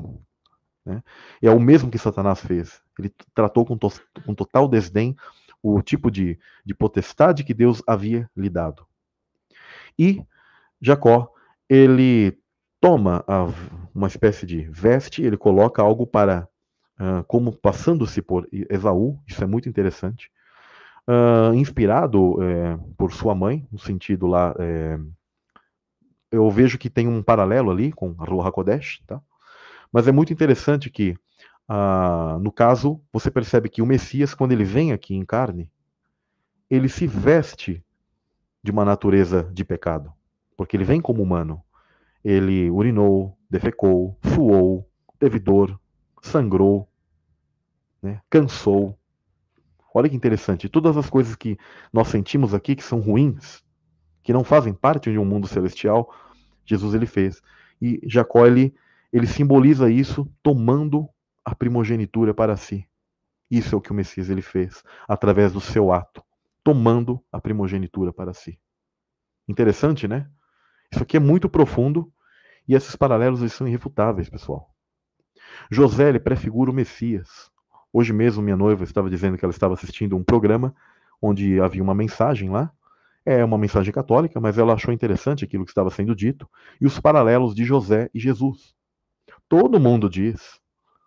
Né? 0.88 1.02
E 1.42 1.46
é 1.46 1.50
o 1.50 1.60
mesmo 1.60 1.90
que 1.90 1.98
Satanás 1.98 2.40
fez. 2.40 2.80
Ele 2.98 3.12
tratou 3.34 3.66
com, 3.66 3.76
to 3.76 3.90
com 4.24 4.34
total 4.34 4.66
desdém 4.66 5.14
o 5.62 5.82
tipo 5.82 6.10
de, 6.10 6.38
de 6.64 6.74
potestade 6.74 7.44
que 7.44 7.52
Deus 7.52 7.82
havia 7.86 8.28
lhe 8.34 8.48
dado. 8.48 8.86
E 9.98 10.22
Jacó, 10.80 11.30
ele 11.68 12.38
toma 12.80 13.22
a, 13.26 13.46
uma 13.94 14.06
espécie 14.06 14.46
de 14.46 14.62
veste, 14.70 15.22
ele 15.22 15.36
coloca 15.36 15.82
algo 15.82 16.06
para, 16.06 16.48
uh, 16.98 17.22
como 17.26 17.52
passando-se 17.52 18.22
por 18.22 18.48
Esaú, 18.70 19.20
isso 19.26 19.42
é 19.42 19.46
muito 19.46 19.68
interessante, 19.68 20.30
uh, 21.06 21.52
inspirado 21.54 22.42
é, 22.42 22.78
por 22.96 23.12
sua 23.12 23.34
mãe, 23.34 23.66
no 23.70 23.78
sentido 23.78 24.26
lá, 24.26 24.54
é, 24.58 24.98
eu 26.30 26.48
vejo 26.50 26.78
que 26.78 26.88
tem 26.88 27.08
um 27.08 27.22
paralelo 27.22 27.70
ali 27.70 27.92
com 27.92 28.14
a 28.18 28.52
tá? 29.06 29.20
Mas 29.92 30.06
é 30.06 30.12
muito 30.12 30.32
interessante 30.32 30.90
que, 30.90 31.16
ah, 31.68 32.38
no 32.40 32.52
caso, 32.52 33.00
você 33.12 33.30
percebe 33.30 33.68
que 33.68 33.82
o 33.82 33.86
Messias, 33.86 34.34
quando 34.34 34.52
ele 34.52 34.64
vem 34.64 34.92
aqui 34.92 35.14
em 35.14 35.24
carne, 35.24 35.70
ele 36.70 36.88
se 36.88 37.06
veste 37.06 37.84
de 38.62 38.70
uma 38.70 38.84
natureza 38.84 39.48
de 39.52 39.64
pecado, 39.64 40.12
porque 40.56 40.76
ele 40.76 40.84
vem 40.84 41.00
como 41.00 41.22
humano. 41.22 41.62
Ele 42.22 42.68
urinou, 42.68 43.38
defecou, 43.48 44.18
suou, 44.34 44.88
teve 45.18 45.38
dor, 45.38 45.78
sangrou, 46.20 46.88
né, 48.02 48.20
cansou. 48.28 48.98
Olha 49.94 50.08
que 50.08 50.16
interessante. 50.16 50.68
Todas 50.68 50.96
as 50.96 51.08
coisas 51.08 51.34
que 51.34 51.56
nós 51.92 52.08
sentimos 52.08 52.52
aqui 52.52 52.76
que 52.76 52.84
são 52.84 53.00
ruins, 53.00 53.64
que 54.22 54.32
não 54.32 54.44
fazem 54.44 54.74
parte 54.74 55.10
de 55.10 55.18
um 55.18 55.24
mundo 55.24 55.46
celestial, 55.46 56.14
Jesus 56.66 56.94
ele 56.94 57.06
fez. 57.06 57.40
E 57.80 58.00
Jacó 58.04 58.46
ele 58.46 58.74
ele 59.12 59.26
simboliza 59.26 59.90
isso 59.90 60.30
tomando 60.42 61.08
a 61.44 61.54
primogenitura 61.54 62.34
para 62.34 62.56
si. 62.56 62.86
Isso 63.50 63.74
é 63.74 63.78
o 63.78 63.80
que 63.80 63.90
o 63.90 63.94
Messias 63.94 64.28
ele 64.28 64.42
fez 64.42 64.82
através 65.08 65.52
do 65.52 65.60
seu 65.60 65.90
ato, 65.90 66.22
tomando 66.62 67.22
a 67.32 67.40
primogenitura 67.40 68.12
para 68.12 68.34
si. 68.34 68.58
Interessante, 69.48 70.06
né? 70.06 70.28
Isso 70.92 71.02
aqui 71.02 71.16
é 71.16 71.20
muito 71.20 71.48
profundo 71.48 72.12
e 72.66 72.74
esses 72.74 72.94
paralelos 72.94 73.50
são 73.52 73.66
irrefutáveis, 73.66 74.28
pessoal. 74.28 74.74
José 75.70 76.10
ele 76.10 76.20
prefigura 76.20 76.70
o 76.70 76.74
Messias. 76.74 77.50
Hoje 77.90 78.12
mesmo 78.12 78.42
minha 78.42 78.56
noiva 78.56 78.84
estava 78.84 79.08
dizendo 79.08 79.38
que 79.38 79.44
ela 79.44 79.52
estava 79.52 79.72
assistindo 79.72 80.16
um 80.16 80.22
programa 80.22 80.74
onde 81.20 81.58
havia 81.60 81.82
uma 81.82 81.94
mensagem 81.94 82.50
lá. 82.50 82.70
É 83.24 83.44
uma 83.44 83.58
mensagem 83.58 83.92
católica, 83.92 84.40
mas 84.40 84.56
ela 84.58 84.74
achou 84.74 84.92
interessante 84.92 85.44
aquilo 85.44 85.64
que 85.64 85.70
estava 85.70 85.90
sendo 85.90 86.14
dito 86.14 86.48
e 86.80 86.86
os 86.86 87.00
paralelos 87.00 87.54
de 87.54 87.64
José 87.64 88.10
e 88.14 88.20
Jesus. 88.20 88.77
Todo 89.48 89.80
mundo 89.80 90.08
diz 90.08 90.60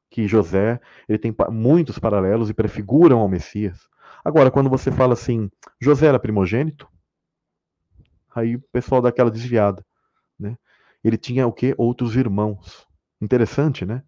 que 0.09 0.27
José 0.27 0.79
ele 1.07 1.17
tem 1.17 1.33
muitos 1.49 1.99
paralelos 1.99 2.49
e 2.49 2.53
prefiguram 2.53 3.19
ao 3.19 3.29
Messias. 3.29 3.87
Agora, 4.23 4.51
quando 4.51 4.69
você 4.69 4.91
fala 4.91 5.13
assim, 5.13 5.49
José 5.79 6.07
era 6.07 6.19
primogênito, 6.19 6.87
aí 8.33 8.55
o 8.55 8.61
pessoal 8.71 9.01
dá 9.01 9.09
aquela 9.09 9.31
desviada, 9.31 9.85
né? 10.39 10.57
Ele 11.03 11.17
tinha 11.17 11.47
o 11.47 11.53
que? 11.53 11.73
Outros 11.77 12.15
irmãos. 12.15 12.87
Interessante, 13.19 13.85
né? 13.85 14.03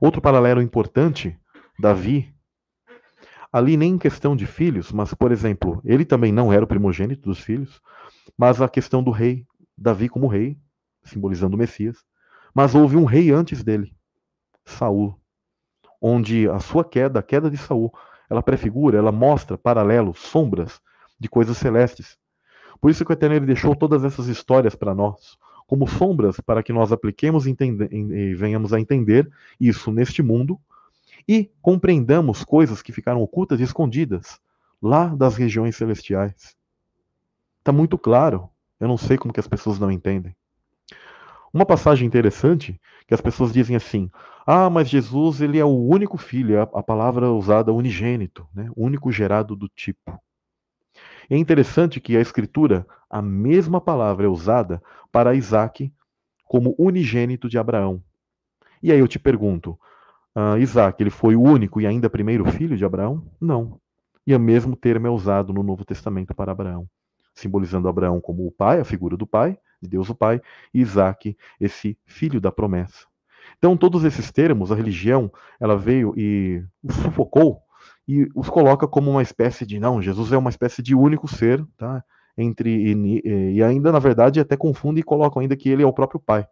Outro 0.00 0.20
paralelo 0.20 0.62
importante, 0.62 1.38
Davi, 1.78 2.34
ali 3.52 3.76
nem 3.76 3.94
em 3.94 3.98
questão 3.98 4.36
de 4.36 4.46
filhos, 4.46 4.92
mas, 4.92 5.14
por 5.14 5.32
exemplo, 5.32 5.80
ele 5.84 6.04
também 6.04 6.32
não 6.32 6.52
era 6.52 6.64
o 6.64 6.68
primogênito 6.68 7.22
dos 7.22 7.38
filhos, 7.38 7.80
mas 8.36 8.60
a 8.60 8.68
questão 8.68 9.02
do 9.02 9.10
rei, 9.10 9.46
Davi 9.76 10.08
como 10.08 10.26
rei, 10.26 10.58
simbolizando 11.02 11.56
o 11.56 11.58
Messias. 11.58 12.04
Mas 12.56 12.74
houve 12.74 12.96
um 12.96 13.04
rei 13.04 13.30
antes 13.30 13.62
dele, 13.62 13.94
Saul, 14.64 15.14
onde 16.00 16.48
a 16.48 16.58
sua 16.58 16.82
queda, 16.82 17.18
a 17.20 17.22
queda 17.22 17.50
de 17.50 17.58
Saul, 17.58 17.92
ela 18.30 18.42
prefigura, 18.42 18.96
ela 18.96 19.12
mostra 19.12 19.58
paralelos, 19.58 20.18
sombras 20.20 20.80
de 21.20 21.28
coisas 21.28 21.58
celestes. 21.58 22.16
Por 22.80 22.90
isso 22.90 23.04
que 23.04 23.10
o 23.10 23.12
Eterno 23.12 23.36
ele 23.36 23.44
deixou 23.44 23.76
todas 23.76 24.04
essas 24.04 24.26
histórias 24.28 24.74
para 24.74 24.94
nós, 24.94 25.36
como 25.66 25.86
sombras 25.86 26.40
para 26.40 26.62
que 26.62 26.72
nós 26.72 26.92
apliquemos 26.92 27.44
e 27.46 28.34
venhamos 28.34 28.72
a 28.72 28.80
entender 28.80 29.30
isso 29.60 29.92
neste 29.92 30.22
mundo 30.22 30.58
e 31.28 31.50
compreendamos 31.60 32.42
coisas 32.42 32.80
que 32.80 32.90
ficaram 32.90 33.20
ocultas 33.20 33.60
e 33.60 33.64
escondidas 33.64 34.40
lá 34.80 35.08
das 35.08 35.36
regiões 35.36 35.76
celestiais. 35.76 36.56
Está 37.58 37.70
muito 37.70 37.98
claro. 37.98 38.48
Eu 38.80 38.88
não 38.88 38.96
sei 38.96 39.18
como 39.18 39.34
que 39.34 39.40
as 39.40 39.46
pessoas 39.46 39.78
não 39.78 39.90
entendem. 39.90 40.34
Uma 41.56 41.64
passagem 41.64 42.06
interessante 42.06 42.78
que 43.08 43.14
as 43.14 43.20
pessoas 43.22 43.50
dizem 43.50 43.76
assim: 43.76 44.10
ah, 44.46 44.68
mas 44.68 44.90
Jesus 44.90 45.40
ele 45.40 45.58
é 45.58 45.64
o 45.64 45.74
único 45.74 46.18
filho, 46.18 46.54
é 46.54 46.60
a 46.60 46.82
palavra 46.82 47.30
usada 47.30 47.72
unigênito, 47.72 48.46
né? 48.54 48.68
único 48.76 49.10
gerado 49.10 49.56
do 49.56 49.66
tipo. 49.66 50.20
É 51.30 51.34
interessante 51.34 51.98
que 51.98 52.14
a 52.14 52.20
Escritura, 52.20 52.86
a 53.08 53.22
mesma 53.22 53.80
palavra 53.80 54.26
é 54.26 54.28
usada 54.28 54.82
para 55.10 55.34
Isaac 55.34 55.90
como 56.44 56.74
unigênito 56.78 57.48
de 57.48 57.56
Abraão. 57.56 58.02
E 58.82 58.92
aí 58.92 58.98
eu 58.98 59.08
te 59.08 59.18
pergunto: 59.18 59.78
uh, 60.36 60.58
Isaac 60.58 61.02
ele 61.02 61.08
foi 61.08 61.36
o 61.36 61.42
único 61.42 61.80
e 61.80 61.86
ainda 61.86 62.10
primeiro 62.10 62.44
filho 62.52 62.76
de 62.76 62.84
Abraão? 62.84 63.24
Não. 63.40 63.80
E 64.26 64.34
o 64.34 64.38
mesmo 64.38 64.76
termo 64.76 65.06
é 65.06 65.10
usado 65.10 65.54
no 65.54 65.62
Novo 65.62 65.86
Testamento 65.86 66.34
para 66.34 66.52
Abraão, 66.52 66.86
simbolizando 67.32 67.88
Abraão 67.88 68.20
como 68.20 68.46
o 68.46 68.52
pai, 68.52 68.78
a 68.78 68.84
figura 68.84 69.16
do 69.16 69.26
pai, 69.26 69.58
de 69.86 69.92
Deus 69.92 70.10
o 70.10 70.14
Pai, 70.14 70.40
e 70.72 70.80
Isaac, 70.80 71.36
esse 71.60 71.98
filho 72.04 72.40
da 72.40 72.52
promessa. 72.52 73.06
Então, 73.58 73.76
todos 73.76 74.04
esses 74.04 74.30
termos, 74.30 74.70
a 74.70 74.74
religião, 74.74 75.32
ela 75.58 75.76
veio 75.76 76.12
e 76.16 76.62
os 76.82 76.94
sufocou 76.96 77.62
e 78.06 78.28
os 78.34 78.48
coloca 78.48 78.86
como 78.86 79.10
uma 79.10 79.22
espécie 79.22 79.64
de, 79.64 79.78
não, 79.78 80.02
Jesus 80.02 80.32
é 80.32 80.36
uma 80.36 80.50
espécie 80.50 80.82
de 80.82 80.94
único 80.94 81.26
ser, 81.26 81.64
tá? 81.76 82.04
Entre, 82.38 82.92
e, 82.92 83.54
e 83.54 83.62
ainda, 83.62 83.90
na 83.90 83.98
verdade, 83.98 84.40
até 84.40 84.56
confunde 84.56 85.00
e 85.00 85.04
colocam 85.04 85.40
ainda 85.40 85.56
que 85.56 85.68
ele 85.68 85.82
é 85.82 85.86
o 85.86 85.92
próprio 85.92 86.20
Pai 86.20 86.46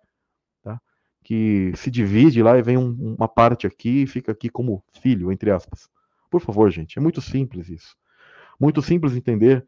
que 1.24 1.72
se 1.74 1.90
divide 1.90 2.42
lá 2.42 2.56
e 2.58 2.62
vem 2.62 2.76
um, 2.76 3.16
uma 3.18 3.26
parte 3.26 3.66
aqui 3.66 4.02
e 4.02 4.06
fica 4.06 4.30
aqui 4.30 4.50
como 4.50 4.84
filho, 5.00 5.32
entre 5.32 5.50
aspas. 5.50 5.88
Por 6.30 6.40
favor, 6.40 6.70
gente, 6.70 6.98
é 6.98 7.02
muito 7.02 7.20
simples 7.20 7.70
isso. 7.70 7.96
Muito 8.60 8.82
simples 8.82 9.16
entender 9.16 9.66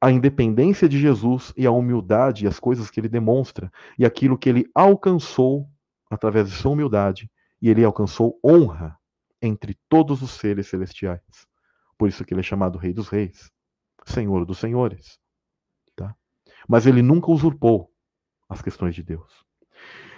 a 0.00 0.10
independência 0.10 0.88
de 0.88 0.98
Jesus 0.98 1.52
e 1.56 1.66
a 1.66 1.70
humildade 1.70 2.44
e 2.44 2.48
as 2.48 2.58
coisas 2.58 2.90
que 2.90 2.98
ele 2.98 3.08
demonstra 3.08 3.70
e 3.98 4.06
aquilo 4.06 4.38
que 4.38 4.48
ele 4.48 4.70
alcançou 4.74 5.68
através 6.10 6.48
de 6.48 6.56
sua 6.56 6.72
humildade 6.72 7.30
e 7.60 7.68
ele 7.68 7.84
alcançou 7.84 8.38
honra 8.44 8.98
entre 9.42 9.78
todos 9.88 10.22
os 10.22 10.30
seres 10.30 10.68
celestiais. 10.68 11.20
Por 11.98 12.08
isso 12.08 12.24
que 12.24 12.32
ele 12.32 12.40
é 12.40 12.44
chamado 12.44 12.78
Rei 12.78 12.94
dos 12.94 13.08
Reis, 13.08 13.50
Senhor 14.06 14.46
dos 14.46 14.58
Senhores. 14.58 15.18
Tá? 15.94 16.14
Mas 16.66 16.86
ele 16.86 17.02
nunca 17.02 17.30
usurpou 17.30 17.92
as 18.48 18.62
questões 18.62 18.94
de 18.94 19.02
Deus. 19.02 19.44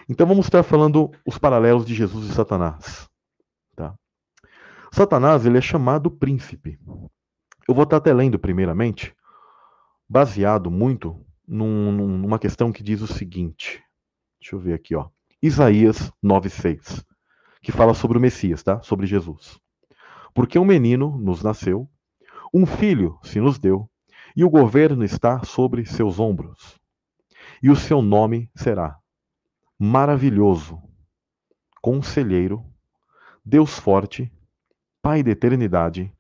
Então 0.08 0.26
vamos 0.26 0.46
estar 0.46 0.62
falando 0.62 1.10
os 1.26 1.38
paralelos 1.38 1.84
de 1.84 1.94
Jesus 1.94 2.30
e 2.30 2.32
Satanás. 2.32 3.08
Tá? 3.74 3.94
Satanás 4.92 5.44
ele 5.44 5.58
é 5.58 5.60
chamado 5.60 6.10
príncipe. 6.10 6.78
Eu 7.68 7.74
vou 7.74 7.84
estar 7.84 7.96
até 7.96 8.12
lendo 8.12 8.38
primeiramente, 8.38 9.14
baseado 10.12 10.70
muito 10.70 11.24
num, 11.48 11.90
numa 11.90 12.38
questão 12.38 12.70
que 12.70 12.82
diz 12.82 13.00
o 13.00 13.06
seguinte. 13.06 13.82
Deixa 14.38 14.54
eu 14.54 14.60
ver 14.60 14.74
aqui, 14.74 14.94
ó. 14.94 15.08
Isaías 15.40 16.12
9:6, 16.22 17.02
que 17.62 17.72
fala 17.72 17.94
sobre 17.94 18.18
o 18.18 18.20
Messias, 18.20 18.62
tá? 18.62 18.82
Sobre 18.82 19.06
Jesus. 19.06 19.58
Porque 20.34 20.58
um 20.58 20.66
menino 20.66 21.16
nos 21.16 21.42
nasceu, 21.42 21.88
um 22.52 22.66
filho 22.66 23.18
se 23.22 23.40
nos 23.40 23.58
deu, 23.58 23.88
e 24.36 24.44
o 24.44 24.50
governo 24.50 25.02
está 25.02 25.42
sobre 25.44 25.86
seus 25.86 26.20
ombros. 26.20 26.78
E 27.62 27.70
o 27.70 27.76
seu 27.76 28.02
nome 28.02 28.50
será 28.54 28.98
maravilhoso, 29.78 30.78
conselheiro, 31.80 32.62
Deus 33.42 33.78
forte, 33.78 34.30
Pai 35.00 35.22
da 35.22 35.30
eternidade, 35.30 36.12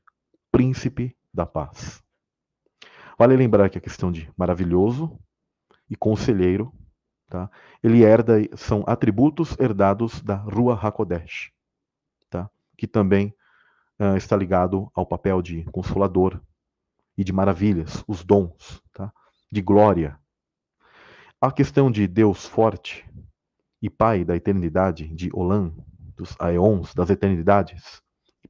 príncipe 0.50 1.14
da 1.32 1.46
paz. 1.46 2.01
Vale 3.22 3.36
lembrar 3.36 3.70
que 3.70 3.78
a 3.78 3.80
questão 3.80 4.10
de 4.10 4.28
maravilhoso 4.36 5.16
e 5.88 5.94
conselheiro, 5.94 6.72
tá? 7.30 7.48
Ele 7.80 8.02
herda 8.02 8.40
são 8.56 8.82
atributos 8.84 9.56
herdados 9.60 10.20
da 10.20 10.34
Rua 10.34 10.74
Hakodesh, 10.74 11.52
tá? 12.28 12.50
Que 12.76 12.84
também 12.84 13.32
uh, 14.00 14.16
está 14.16 14.36
ligado 14.36 14.90
ao 14.92 15.06
papel 15.06 15.40
de 15.40 15.62
consolador 15.66 16.42
e 17.16 17.22
de 17.22 17.32
maravilhas, 17.32 18.02
os 18.08 18.24
dons, 18.24 18.82
tá? 18.92 19.12
De 19.52 19.62
glória. 19.62 20.18
A 21.40 21.52
questão 21.52 21.92
de 21.92 22.08
Deus 22.08 22.44
forte 22.44 23.08
e 23.80 23.88
Pai 23.88 24.24
da 24.24 24.34
eternidade, 24.34 25.06
de 25.14 25.30
Olam, 25.32 25.72
dos 26.16 26.34
aeons, 26.40 26.92
das 26.92 27.08
eternidades, 27.08 28.02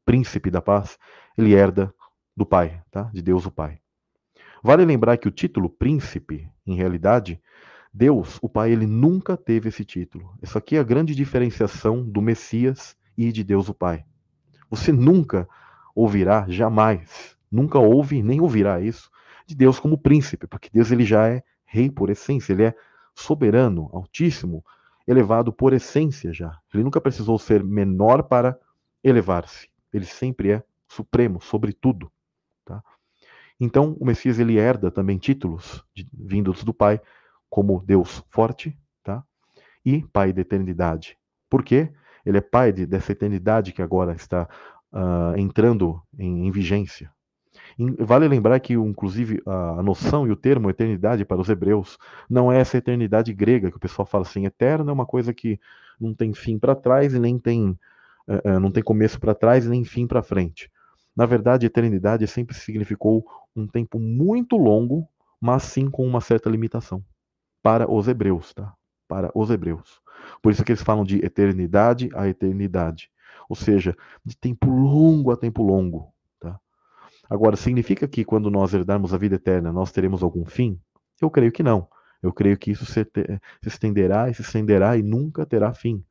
príncipe 0.02 0.50
da 0.50 0.62
paz, 0.62 0.98
ele 1.36 1.52
herda 1.52 1.94
do 2.34 2.46
Pai, 2.46 2.82
tá? 2.90 3.10
de 3.12 3.20
Deus 3.20 3.44
o 3.44 3.50
Pai. 3.50 3.81
Vale 4.62 4.84
lembrar 4.84 5.16
que 5.16 5.26
o 5.26 5.32
título 5.32 5.68
príncipe, 5.68 6.48
em 6.64 6.76
realidade, 6.76 7.43
Deus, 7.93 8.39
o 8.40 8.48
Pai, 8.48 8.70
ele 8.70 8.86
nunca 8.86 9.36
teve 9.36 9.68
esse 9.68 9.84
título. 9.84 10.34
Isso 10.40 10.56
aqui 10.56 10.76
é 10.76 10.78
a 10.78 10.84
grande 10.84 11.14
diferenciação 11.14 12.02
do 12.02 12.22
Messias 12.22 12.97
e 13.18 13.32
de 13.32 13.43
Deus 13.43 13.68
o 13.68 13.74
Pai. 13.74 14.05
Você 14.70 14.93
nunca 14.93 15.48
ouvirá, 15.94 16.47
jamais, 16.48 17.36
nunca 17.51 17.78
ouve 17.78 18.22
nem 18.22 18.40
ouvirá 18.40 18.80
isso 18.80 19.10
de 19.47 19.55
Deus 19.55 19.80
como 19.80 19.98
príncipe, 19.98 20.47
porque 20.47 20.70
Deus 20.72 20.90
ele 20.90 21.05
já 21.05 21.28
é 21.28 21.43
rei 21.64 21.90
por 21.90 22.09
essência, 22.09 22.52
ele 22.52 22.64
é 22.64 22.74
soberano, 23.14 23.90
altíssimo, 23.93 24.64
elevado 25.06 25.52
por 25.52 25.72
essência 25.72 26.32
já. 26.32 26.56
Ele 26.72 26.84
nunca 26.84 27.01
precisou 27.01 27.39
ser 27.39 27.62
menor 27.64 28.22
para 28.22 28.59
elevar-se. 29.02 29.68
Ele 29.93 30.06
sempre 30.06 30.52
é 30.52 30.62
supremo 30.89 31.40
sobre 31.40 31.72
tudo. 31.72 32.10
Então, 33.64 33.97
o 34.01 34.05
Messias 34.05 34.40
ele 34.40 34.59
herda 34.59 34.90
também 34.90 35.18
títulos 35.18 35.84
de, 35.94 36.05
vindos 36.12 36.64
do 36.64 36.74
Pai, 36.74 37.01
como 37.48 37.80
Deus 37.86 38.24
forte 38.28 38.76
tá? 39.05 39.22
e 39.84 40.02
Pai 40.12 40.32
da 40.32 40.40
eternidade. 40.40 41.16
Por 41.48 41.62
quê? 41.62 41.93
Ele 42.26 42.39
é 42.39 42.40
Pai 42.40 42.72
de, 42.72 42.84
dessa 42.86 43.12
eternidade 43.12 43.70
que 43.70 43.80
agora 43.80 44.14
está 44.14 44.48
uh, 44.93 45.39
entrando 45.39 46.02
em, 46.18 46.48
em 46.48 46.51
vigência. 46.51 47.09
Vale 48.01 48.26
lembrar 48.26 48.59
que, 48.59 48.72
inclusive, 48.72 49.40
a 49.47 49.80
noção 49.80 50.26
e 50.26 50.32
o 50.32 50.36
termo 50.36 50.68
eternidade 50.68 51.24
para 51.24 51.40
os 51.40 51.48
hebreus 51.48 51.97
não 52.28 52.51
é 52.51 52.59
essa 52.59 52.78
eternidade 52.78 53.32
grega 53.32 53.70
que 53.70 53.76
o 53.76 53.80
pessoal 53.80 54.05
fala 54.05 54.24
assim, 54.24 54.44
eterno 54.44 54.90
é 54.90 54.93
uma 54.93 55.06
coisa 55.06 55.32
que 55.32 55.60
não 56.01 56.12
tem 56.12 56.34
fim 56.34 56.59
para 56.59 56.74
trás 56.74 57.14
e 57.14 57.18
nem 57.20 57.39
tem 57.39 57.78
eh, 58.28 58.40
eh, 58.44 58.59
não 58.59 58.72
tem 58.72 58.82
começo 58.82 59.20
para 59.20 59.36
trás 59.36 59.66
e 59.66 59.68
nem 59.68 59.84
fim 59.84 60.05
para 60.05 60.20
frente. 60.20 60.68
Na 61.14 61.26
verdade, 61.26 61.66
eternidade 61.66 62.26
sempre 62.26 62.56
significou 62.56 63.24
um 63.54 63.66
tempo 63.66 63.98
muito 63.98 64.56
longo, 64.56 65.08
mas 65.40 65.64
sim 65.64 65.90
com 65.90 66.06
uma 66.06 66.20
certa 66.20 66.48
limitação 66.48 67.04
para 67.62 67.90
os 67.90 68.08
hebreus, 68.08 68.52
tá? 68.52 68.74
Para 69.08 69.30
os 69.34 69.50
hebreus. 69.50 70.00
Por 70.40 70.52
isso 70.52 70.64
que 70.64 70.72
eles 70.72 70.82
falam 70.82 71.04
de 71.04 71.24
eternidade 71.24 72.10
a 72.14 72.28
eternidade, 72.28 73.10
ou 73.48 73.56
seja, 73.56 73.96
de 74.24 74.36
tempo 74.36 74.68
longo 74.70 75.30
a 75.30 75.36
tempo 75.36 75.62
longo. 75.62 76.12
Agora, 77.32 77.56
significa 77.56 78.06
que 78.06 78.26
quando 78.26 78.50
nós 78.50 78.74
herdarmos 78.74 79.14
a 79.14 79.16
vida 79.16 79.36
eterna, 79.36 79.72
nós 79.72 79.90
teremos 79.90 80.22
algum 80.22 80.44
fim? 80.44 80.78
Eu 81.18 81.30
creio 81.30 81.50
que 81.50 81.62
não. 81.62 81.88
Eu 82.22 82.30
creio 82.30 82.58
que 82.58 82.70
isso 82.70 82.84
se, 82.84 83.04
se 83.04 83.68
estenderá 83.68 84.28
e 84.28 84.34
se 84.34 84.42
estenderá 84.42 84.98
e 84.98 85.02
nunca 85.02 85.46
terá 85.46 85.72
fim. 85.72 86.04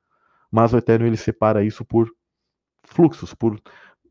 Mas 0.51 0.73
o 0.73 0.77
Eterno 0.77 1.05
ele 1.05 1.15
separa 1.15 1.63
isso 1.63 1.85
por 1.85 2.11
fluxos, 2.83 3.35
por 3.35 3.61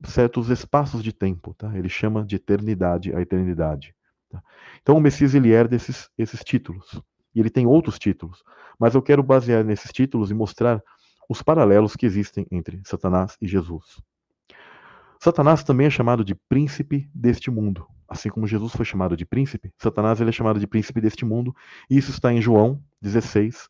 certos 0.05 0.49
espaços 0.51 1.03
de 1.03 1.13
tempo. 1.13 1.55
Tá? 1.55 1.77
Ele 1.77 1.89
chama 1.89 2.25
de 2.25 2.37
eternidade 2.37 3.15
a 3.15 3.21
eternidade. 3.21 3.95
Tá? 4.29 4.43
Então 4.83 4.97
o 4.97 5.01
Messias 5.01 5.35
ele 5.35 5.51
herda 5.51 5.77
esses, 5.77 6.09
esses 6.17 6.43
títulos. 6.43 7.01
E 7.35 7.41
ele 7.41 7.51
tem 7.51 7.67
outros 7.67 7.99
títulos. 7.99 8.43
Mas 8.79 8.95
eu 8.95 9.03
quero 9.03 9.23
basear 9.23 9.65
nesses 9.65 9.93
títulos 9.93 10.31
e 10.31 10.35
mostrar 10.35 10.83
os 11.29 11.43
paralelos 11.43 11.95
que 11.95 12.07
existem 12.07 12.47
entre 12.51 12.81
Satanás 12.85 13.37
e 13.41 13.47
Jesus. 13.47 14.03
Satanás 15.21 15.63
também 15.63 15.87
é 15.87 15.91
chamado 15.91 16.25
de 16.25 16.35
príncipe 16.35 17.09
deste 17.15 17.51
mundo. 17.51 17.87
Assim 18.09 18.29
como 18.29 18.47
Jesus 18.47 18.73
foi 18.73 18.85
chamado 18.85 19.17
de 19.17 19.25
príncipe, 19.25 19.73
Satanás 19.79 20.21
ele 20.21 20.31
é 20.31 20.33
chamado 20.33 20.59
de 20.59 20.67
príncipe 20.67 21.01
deste 21.01 21.25
mundo. 21.25 21.55
E 21.89 21.97
isso 21.97 22.11
está 22.11 22.33
em 22.33 22.41
João 22.41 22.83
16, 23.01 23.69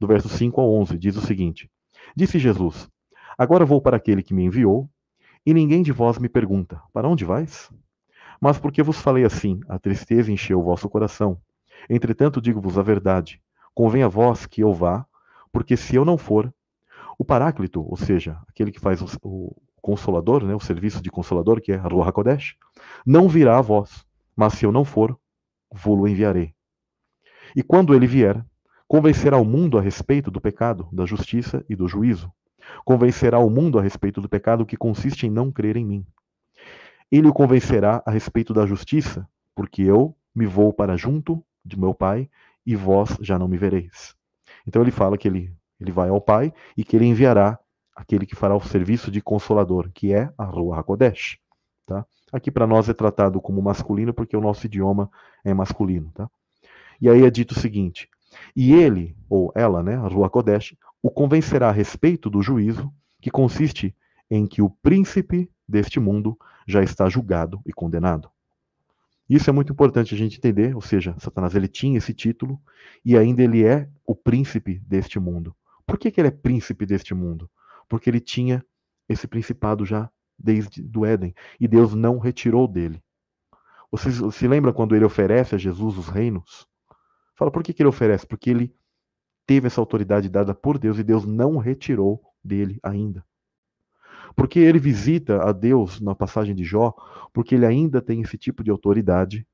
do 0.00 0.06
verso 0.06 0.28
5 0.28 0.58
ao 0.58 0.72
11. 0.74 0.96
Diz 0.96 1.16
o 1.16 1.20
seguinte: 1.20 1.68
Disse 2.16 2.38
Jesus: 2.38 2.88
Agora 3.36 3.66
vou 3.66 3.82
para 3.82 3.96
aquele 3.96 4.22
que 4.22 4.32
me 4.32 4.44
enviou, 4.44 4.88
e 5.44 5.52
ninguém 5.52 5.82
de 5.82 5.92
vós 5.92 6.18
me 6.18 6.28
pergunta: 6.28 6.80
Para 6.92 7.08
onde 7.08 7.24
vais? 7.24 7.70
Mas 8.40 8.58
porque 8.58 8.82
vos 8.82 8.98
falei 8.98 9.24
assim, 9.24 9.60
a 9.68 9.78
tristeza 9.78 10.32
encheu 10.32 10.58
o 10.58 10.64
vosso 10.64 10.88
coração. 10.88 11.38
Entretanto, 11.88 12.40
digo-vos 12.40 12.78
a 12.78 12.82
verdade: 12.82 13.40
convém 13.74 14.02
a 14.02 14.08
vós 14.08 14.46
que 14.46 14.62
eu 14.62 14.72
vá, 14.72 15.06
porque 15.52 15.76
se 15.76 15.94
eu 15.94 16.04
não 16.04 16.18
for, 16.18 16.52
o 17.18 17.24
Paráclito, 17.24 17.84
ou 17.88 17.96
seja, 17.96 18.38
aquele 18.48 18.72
que 18.72 18.80
faz 18.80 19.00
o, 19.22 19.54
consolador, 19.82 20.44
né, 20.44 20.54
o 20.54 20.60
serviço 20.60 21.02
de 21.02 21.10
consolador, 21.10 21.60
que 21.60 21.72
é 21.72 21.76
a 21.76 21.82
Ruach 21.82 22.08
HaKodesh, 22.08 22.56
não 23.04 23.28
virá 23.28 23.58
a 23.58 23.60
vós, 23.60 24.06
mas 24.34 24.54
se 24.54 24.64
eu 24.64 24.72
não 24.72 24.84
for, 24.84 25.18
vou-lo 25.70 26.06
enviarei. 26.06 26.54
E 27.54 27.62
quando 27.62 27.94
ele 27.94 28.06
vier, 28.06 28.44
convencerá 28.86 29.36
o 29.36 29.44
mundo 29.44 29.76
a 29.76 29.80
respeito 29.80 30.30
do 30.30 30.40
pecado, 30.40 30.88
da 30.92 31.04
justiça 31.04 31.64
e 31.68 31.74
do 31.74 31.88
juízo. 31.88 32.32
Convencerá 32.84 33.38
o 33.38 33.50
mundo 33.50 33.78
a 33.78 33.82
respeito 33.82 34.20
do 34.20 34.28
pecado 34.28 34.66
que 34.66 34.76
consiste 34.76 35.26
em 35.26 35.30
não 35.30 35.50
crer 35.50 35.76
em 35.76 35.84
mim. 35.84 36.06
Ele 37.10 37.28
o 37.28 37.32
convencerá 37.32 38.02
a 38.06 38.10
respeito 38.10 38.54
da 38.54 38.64
justiça, 38.64 39.28
porque 39.54 39.82
eu 39.82 40.16
me 40.34 40.46
vou 40.46 40.72
para 40.72 40.96
junto 40.96 41.44
de 41.64 41.78
meu 41.78 41.94
Pai 41.94 42.28
e 42.64 42.74
vós 42.74 43.16
já 43.20 43.38
não 43.38 43.48
me 43.48 43.56
vereis. 43.56 44.16
Então 44.66 44.80
ele 44.80 44.90
fala 44.90 45.18
que 45.18 45.28
ele, 45.28 45.54
ele 45.80 45.92
vai 45.92 46.08
ao 46.08 46.20
Pai 46.20 46.52
e 46.76 46.84
que 46.84 46.96
ele 46.96 47.06
enviará 47.06 47.58
aquele 47.94 48.24
que 48.24 48.34
fará 48.34 48.56
o 48.56 48.60
serviço 48.60 49.10
de 49.10 49.20
consolador, 49.20 49.90
que 49.92 50.14
é 50.14 50.32
a 50.38 50.44
Ruach 50.44 50.80
HaKodesh. 50.80 51.38
Tá? 51.86 52.06
Aqui 52.32 52.50
para 52.50 52.66
nós 52.66 52.88
é 52.88 52.94
tratado 52.94 53.40
como 53.40 53.60
masculino 53.60 54.14
porque 54.14 54.36
o 54.36 54.40
nosso 54.40 54.66
idioma 54.66 55.10
é 55.44 55.52
masculino. 55.52 56.10
Tá? 56.14 56.30
E 57.00 57.08
aí 57.08 57.24
é 57.24 57.30
dito 57.30 57.52
o 57.52 57.60
seguinte: 57.60 58.08
e 58.56 58.72
ele, 58.72 59.16
ou 59.28 59.52
ela, 59.54 59.82
né, 59.82 59.96
a 59.96 60.08
Ruach 60.08 60.28
HaKodesh, 60.28 60.76
o 61.02 61.10
convencerá 61.10 61.68
a 61.68 61.72
respeito 61.72 62.30
do 62.30 62.40
juízo 62.40 62.92
que 63.20 63.30
consiste 63.30 63.94
em 64.30 64.46
que 64.46 64.62
o 64.62 64.70
príncipe 64.70 65.50
deste 65.66 65.98
mundo 65.98 66.38
já 66.66 66.82
está 66.82 67.08
julgado 67.08 67.60
e 67.66 67.72
condenado. 67.72 68.30
Isso 69.28 69.48
é 69.50 69.52
muito 69.52 69.72
importante 69.72 70.14
a 70.14 70.18
gente 70.18 70.38
entender, 70.38 70.74
ou 70.74 70.80
seja, 70.80 71.14
Satanás 71.18 71.54
ele 71.54 71.68
tinha 71.68 71.98
esse 71.98 72.12
título 72.12 72.60
e 73.04 73.16
ainda 73.16 73.42
ele 73.42 73.64
é 73.64 73.88
o 74.06 74.14
príncipe 74.14 74.78
deste 74.86 75.18
mundo. 75.18 75.54
Por 75.86 75.98
que, 75.98 76.10
que 76.10 76.20
ele 76.20 76.28
é 76.28 76.32
príncipe 76.32 76.86
deste 76.86 77.14
mundo? 77.14 77.50
Porque 77.88 78.08
ele 78.08 78.20
tinha 78.20 78.64
esse 79.08 79.26
principado 79.26 79.84
já 79.84 80.10
desde 80.38 80.82
do 80.82 81.04
Éden 81.04 81.34
e 81.58 81.66
Deus 81.66 81.94
não 81.94 82.18
retirou 82.18 82.66
dele. 82.66 83.02
Vocês 83.90 84.16
se 84.34 84.48
lembram 84.48 84.72
quando 84.72 84.96
ele 84.96 85.04
oferece 85.04 85.54
a 85.54 85.58
Jesus 85.58 85.98
os 85.98 86.08
reinos? 86.08 86.66
Fala 87.34 87.50
por 87.50 87.62
que, 87.62 87.72
que 87.72 87.82
ele 87.82 87.88
oferece? 87.88 88.26
Porque 88.26 88.50
ele 88.50 88.74
teve 89.46 89.66
essa 89.66 89.80
autoridade 89.80 90.28
dada 90.28 90.54
por 90.54 90.78
Deus 90.78 90.98
e 90.98 91.04
Deus 91.04 91.26
não 91.26 91.58
retirou 91.58 92.22
dele 92.42 92.78
ainda. 92.82 93.24
Porque 94.34 94.58
ele 94.58 94.78
visita 94.78 95.42
a 95.42 95.52
Deus 95.52 96.00
na 96.00 96.14
passagem 96.14 96.54
de 96.54 96.64
Jó, 96.64 96.94
porque 97.32 97.54
ele 97.54 97.66
ainda 97.66 98.00
tem 98.00 98.22
esse 98.22 98.38
tipo 98.38 98.64
de 98.64 98.70
autoridade, 98.70 99.46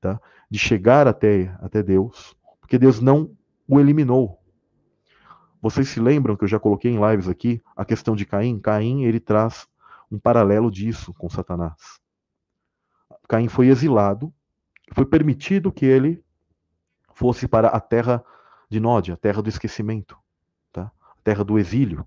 tá? 0.00 0.20
de 0.50 0.58
chegar 0.58 1.08
até, 1.08 1.54
até 1.60 1.82
Deus, 1.82 2.36
porque 2.60 2.78
Deus 2.78 3.00
não 3.00 3.34
o 3.66 3.80
eliminou. 3.80 4.38
Vocês 5.62 5.88
se 5.88 6.00
lembram 6.00 6.36
que 6.36 6.44
eu 6.44 6.48
já 6.48 6.58
coloquei 6.58 6.90
em 6.90 7.00
lives 7.10 7.28
aqui 7.28 7.62
a 7.76 7.84
questão 7.84 8.16
de 8.16 8.26
Caim? 8.26 8.58
Caim, 8.58 9.04
ele 9.04 9.20
traz 9.20 9.66
um 10.10 10.18
paralelo 10.18 10.70
disso 10.70 11.14
com 11.14 11.30
Satanás. 11.30 12.00
Caim 13.28 13.48
foi 13.48 13.68
exilado, 13.68 14.32
foi 14.92 15.06
permitido 15.06 15.72
que 15.72 15.86
ele 15.86 16.22
fosse 17.14 17.48
para 17.48 17.68
a 17.68 17.80
terra 17.80 18.22
de 18.72 18.80
Nod, 18.80 19.12
a 19.12 19.16
terra 19.16 19.42
do 19.42 19.48
esquecimento, 19.48 20.16
tá? 20.72 20.90
terra 21.22 21.44
do 21.44 21.58
exílio. 21.58 22.04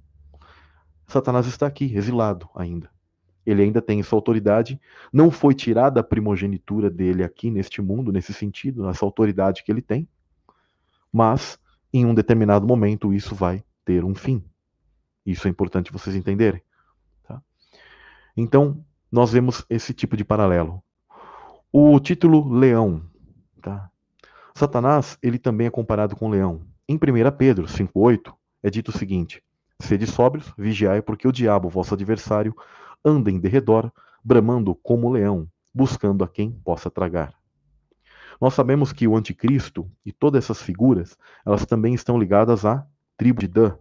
Satanás 1.08 1.46
está 1.46 1.68
aqui, 1.68 1.96
exilado 1.96 2.50
ainda. 2.56 2.90
Ele 3.46 3.62
ainda 3.62 3.82
tem 3.82 4.02
sua 4.02 4.18
autoridade, 4.18 4.82
não 5.14 5.30
foi 5.30 5.54
tirada 5.54 6.00
a 6.00 6.04
primogenitura 6.04 6.90
dele 6.90 7.24
aqui 7.24 7.52
neste 7.52 7.82
mundo, 7.82 8.12
nesse 8.12 8.34
sentido, 8.34 8.90
essa 8.90 9.06
autoridade 9.06 9.64
que 9.64 9.72
ele 9.72 9.84
tem, 9.84 10.10
mas 11.14 11.60
em 11.94 12.06
um 12.06 12.14
determinado 12.14 12.66
momento 12.66 13.14
isso 13.14 13.36
vai 13.36 13.64
ter 13.86 14.04
um 14.04 14.16
fim. 14.16 14.44
Isso 15.24 15.48
é 15.48 15.52
importante 15.52 15.92
vocês 15.92 16.16
entenderem. 16.16 16.62
Tá? 17.28 17.42
Então, 18.36 18.84
nós 19.12 19.32
vemos 19.32 19.64
esse 19.70 19.94
tipo 19.94 20.18
de 20.18 20.26
paralelo. 20.26 20.84
O 21.72 22.00
título 22.00 22.52
leão. 22.52 23.04
Tá? 23.62 23.90
Satanás 24.57 25.18
ele 25.22 25.38
também 25.38 25.68
é 25.68 25.69
comparado 25.69 26.15
com 26.15 26.27
o 26.27 26.30
leão. 26.30 26.61
Em 26.88 26.95
1 26.95 26.99
Pedro 27.38 27.65
5,8 27.65 28.34
é 28.64 28.69
dito 28.69 28.88
o 28.88 28.98
seguinte: 28.98 29.44
Sede 29.82 30.07
sóbrios, 30.07 30.53
vigiai, 30.57 31.02
porque 31.02 31.27
o 31.27 31.32
diabo, 31.32 31.68
vosso 31.68 31.94
adversário, 31.94 32.56
anda 33.03 33.30
em 33.30 33.38
derredor, 33.38 33.91
bramando 34.23 34.73
como 34.73 35.11
leão, 35.11 35.45
buscando 35.73 36.23
a 36.23 36.27
quem 36.27 36.52
possa 36.52 36.90
tragar. 36.90 37.34
Nós 38.40 38.53
sabemos 38.53 38.94
que 38.94 39.06
o 39.06 39.18
anticristo 39.18 39.91
e 40.06 40.14
todas 40.14 40.45
essas 40.45 40.61
figuras, 40.61 41.18
elas 41.45 41.65
também 41.65 41.94
estão 41.94 42.18
ligadas 42.18 42.64
à 42.64 42.88
tribo 43.18 43.41
de 43.41 43.49
Dan. 43.49 43.77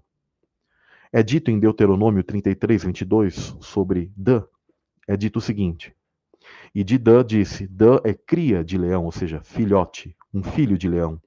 É 1.13 1.23
dito 1.23 1.53
em 1.53 1.61
Deuteronômio 1.61 2.25
33, 2.25 2.83
22, 2.83 3.57
sobre 3.61 4.13
Dan, 4.17 4.43
é 5.07 5.17
dito 5.17 5.39
o 5.39 5.43
seguinte, 5.43 5.95
e 6.75 6.83
de 6.83 6.99
Dan 6.99 7.25
disse, 7.25 7.67
Dan 7.69 8.01
é 8.03 8.13
cria 8.13 8.65
de 8.65 8.77
leão, 8.77 9.05
ou 9.05 9.13
seja, 9.13 9.41
filhote, 9.43 10.17
um 10.33 10.43
filho 10.43 10.77
de 10.77 10.89
leão, 10.89 11.21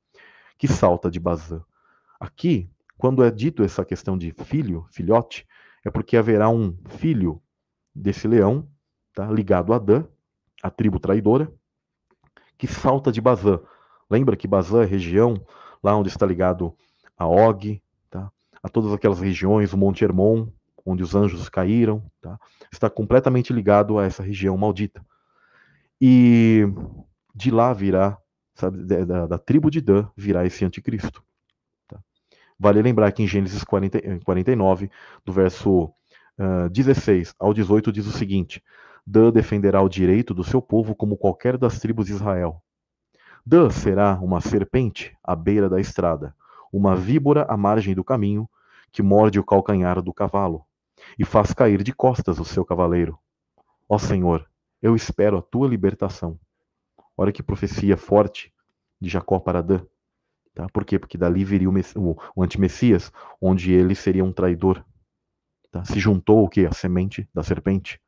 que 0.58 0.68
salta 0.68 1.10
de 1.10 1.20
Bazã. 1.20 1.64
Aqui, 2.20 2.70
quando 2.98 3.24
é 3.24 3.32
dito 3.32 3.64
essa 3.64 3.86
questão 3.86 4.18
de 4.18 4.32
filho, 4.32 4.86
filhote, 4.92 5.48
é 5.86 5.90
porque 5.90 6.18
haverá 6.18 6.50
um 6.50 6.76
filho 6.90 7.42
desse 7.96 8.28
leão, 8.28 8.68
tá, 9.14 9.32
ligado 9.32 9.74
a 9.74 9.80
Dan, 9.80 10.04
a 10.62 10.70
tribo 10.70 11.00
traidora, 11.00 11.52
que 12.58 12.68
salta 12.68 13.12
de 13.12 13.22
Bazã. 13.22 13.62
Lembra 14.10 14.36
que 14.36 14.48
Bazã 14.48 14.84
é 14.84 14.86
região 14.86 15.40
lá 15.82 15.96
onde 15.96 16.10
está 16.10 16.26
ligado 16.26 16.76
a 17.18 17.26
Og, 17.26 17.82
tá? 18.10 18.32
a 18.62 18.68
todas 18.68 18.92
aquelas 18.92 19.22
regiões, 19.22 19.72
o 19.72 19.78
Monte 19.78 20.04
Hermon, 20.04 20.48
onde 20.86 21.04
os 21.04 21.16
anjos 21.16 21.48
caíram, 21.48 22.04
tá? 22.20 22.40
está 22.72 22.90
completamente 22.90 23.54
ligado 23.54 23.98
a 23.98 24.06
essa 24.06 24.24
região 24.24 24.58
maldita. 24.58 25.06
E 26.00 26.64
de 27.34 27.52
lá 27.52 27.74
virá, 27.74 28.18
sabe, 28.56 28.84
da, 28.84 29.28
da 29.28 29.38
tribo 29.38 29.70
de 29.70 29.82
Dan 29.82 30.10
virá 30.16 30.46
esse 30.46 30.64
anticristo. 30.64 31.24
Vale 32.60 32.82
lembrar 32.82 33.12
que 33.12 33.22
em 33.22 33.28
Gênesis 33.28 33.64
40, 33.64 34.20
49, 34.24 34.90
do 35.24 35.32
verso 35.32 35.86
uh, 36.40 36.70
16 36.72 37.36
ao 37.40 37.54
18, 37.54 37.92
diz 37.92 38.08
o 38.08 38.12
seguinte: 38.12 38.64
Dan 39.06 39.32
defenderá 39.32 39.82
o 39.82 39.90
direito 39.90 40.34
do 40.34 40.44
seu 40.44 40.62
povo 40.62 40.96
como 40.96 41.18
qualquer 41.18 41.58
das 41.58 41.80
tribos 41.80 42.08
de 42.08 42.14
Israel. 42.14 42.62
Dan 43.46 43.70
será 43.70 44.20
uma 44.20 44.42
serpente 44.42 45.16
à 45.24 45.36
beira 45.36 45.70
da 45.70 45.80
estrada, 45.80 46.36
uma 46.74 46.96
víbora 46.96 47.46
à 47.48 47.56
margem 47.56 47.94
do 47.94 48.04
caminho, 48.04 48.50
que 48.92 49.04
morde 49.04 49.40
o 49.40 49.44
calcanhar 49.44 50.02
do 50.02 50.14
cavalo, 50.14 50.66
e 51.18 51.24
faz 51.24 51.54
cair 51.54 51.84
de 51.84 51.94
costas 51.94 52.40
o 52.40 52.46
seu 52.46 52.66
cavaleiro. 52.66 53.18
Ó 53.88 53.98
Senhor, 53.98 54.46
eu 54.82 54.96
espero 54.96 55.38
a 55.38 55.42
tua 55.42 55.68
libertação. 55.68 56.40
Olha 57.18 57.32
que 57.32 57.42
profecia 57.42 57.98
forte 57.98 58.54
de 59.00 59.10
Jacó 59.10 59.40
para 59.40 59.62
Dan. 59.62 59.86
Tá? 60.54 60.68
Por 60.70 60.86
quê? 60.86 61.00
Porque 61.00 61.18
dali 61.18 61.44
viria 61.44 61.70
o, 61.70 61.74
o, 61.96 62.18
o 62.36 62.44
antimessias, 62.44 63.12
onde 63.42 63.72
ele 63.72 63.96
seria 63.96 64.24
um 64.24 64.32
traidor. 64.32 64.84
Tá? 65.72 65.84
Se 65.84 66.00
juntou 66.00 66.44
o 66.44 66.50
que? 66.50 66.66
A 66.66 66.72
semente 66.72 67.28
da 67.34 67.44
serpente. 67.44 68.00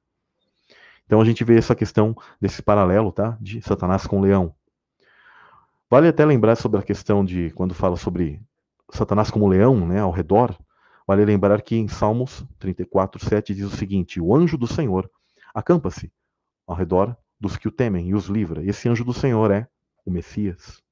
Então 1.06 1.20
a 1.20 1.26
gente 1.26 1.44
vê 1.44 1.58
essa 1.58 1.76
questão 1.76 2.16
desse 2.40 2.62
paralelo 2.62 3.12
tá? 3.12 3.38
de 3.42 3.62
Satanás 3.62 4.06
com 4.06 4.20
o 4.20 4.22
leão. 4.22 4.54
Vale 5.90 6.08
até 6.08 6.24
lembrar 6.24 6.56
sobre 6.56 6.80
a 6.80 6.84
questão 6.84 7.26
de 7.26 7.50
quando 7.52 7.74
fala 7.74 7.96
sobre 7.96 8.40
Satanás 8.92 9.32
como 9.32 9.48
leão 9.48 9.88
né, 9.88 10.00
ao 10.00 10.12
redor. 10.12 10.56
Vale 11.08 11.26
lembrar 11.26 11.64
que 11.64 11.76
em 11.76 11.88
Salmos 11.88 12.46
34, 12.60 13.26
7 13.26 13.56
diz 13.56 13.66
o 13.66 13.76
seguinte: 13.76 14.22
O 14.22 14.36
anjo 14.36 14.56
do 14.56 14.68
Senhor 14.68 15.10
acampa-se 15.52 16.12
ao 16.70 16.76
redor 16.76 17.18
dos 17.42 17.58
que 17.58 17.68
o 17.68 17.72
temem 17.72 18.10
e 18.10 18.14
os 18.14 18.28
livra. 18.28 18.64
Esse 18.64 18.88
anjo 18.88 19.04
do 19.04 19.12
Senhor 19.12 19.50
é 19.50 19.68
o 20.06 20.12
Messias. 20.12 20.84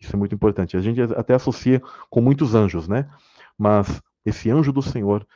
Isso 0.00 0.16
é 0.16 0.18
muito 0.18 0.34
importante. 0.34 0.74
A 0.74 0.80
gente 0.80 1.02
até 1.02 1.34
associa 1.34 1.82
com 2.08 2.22
muitos 2.22 2.54
anjos, 2.54 2.88
né? 2.88 3.06
Mas 3.58 4.00
esse 4.24 4.50
anjo 4.50 4.72
do 4.72 4.80
Senhor, 4.80 5.26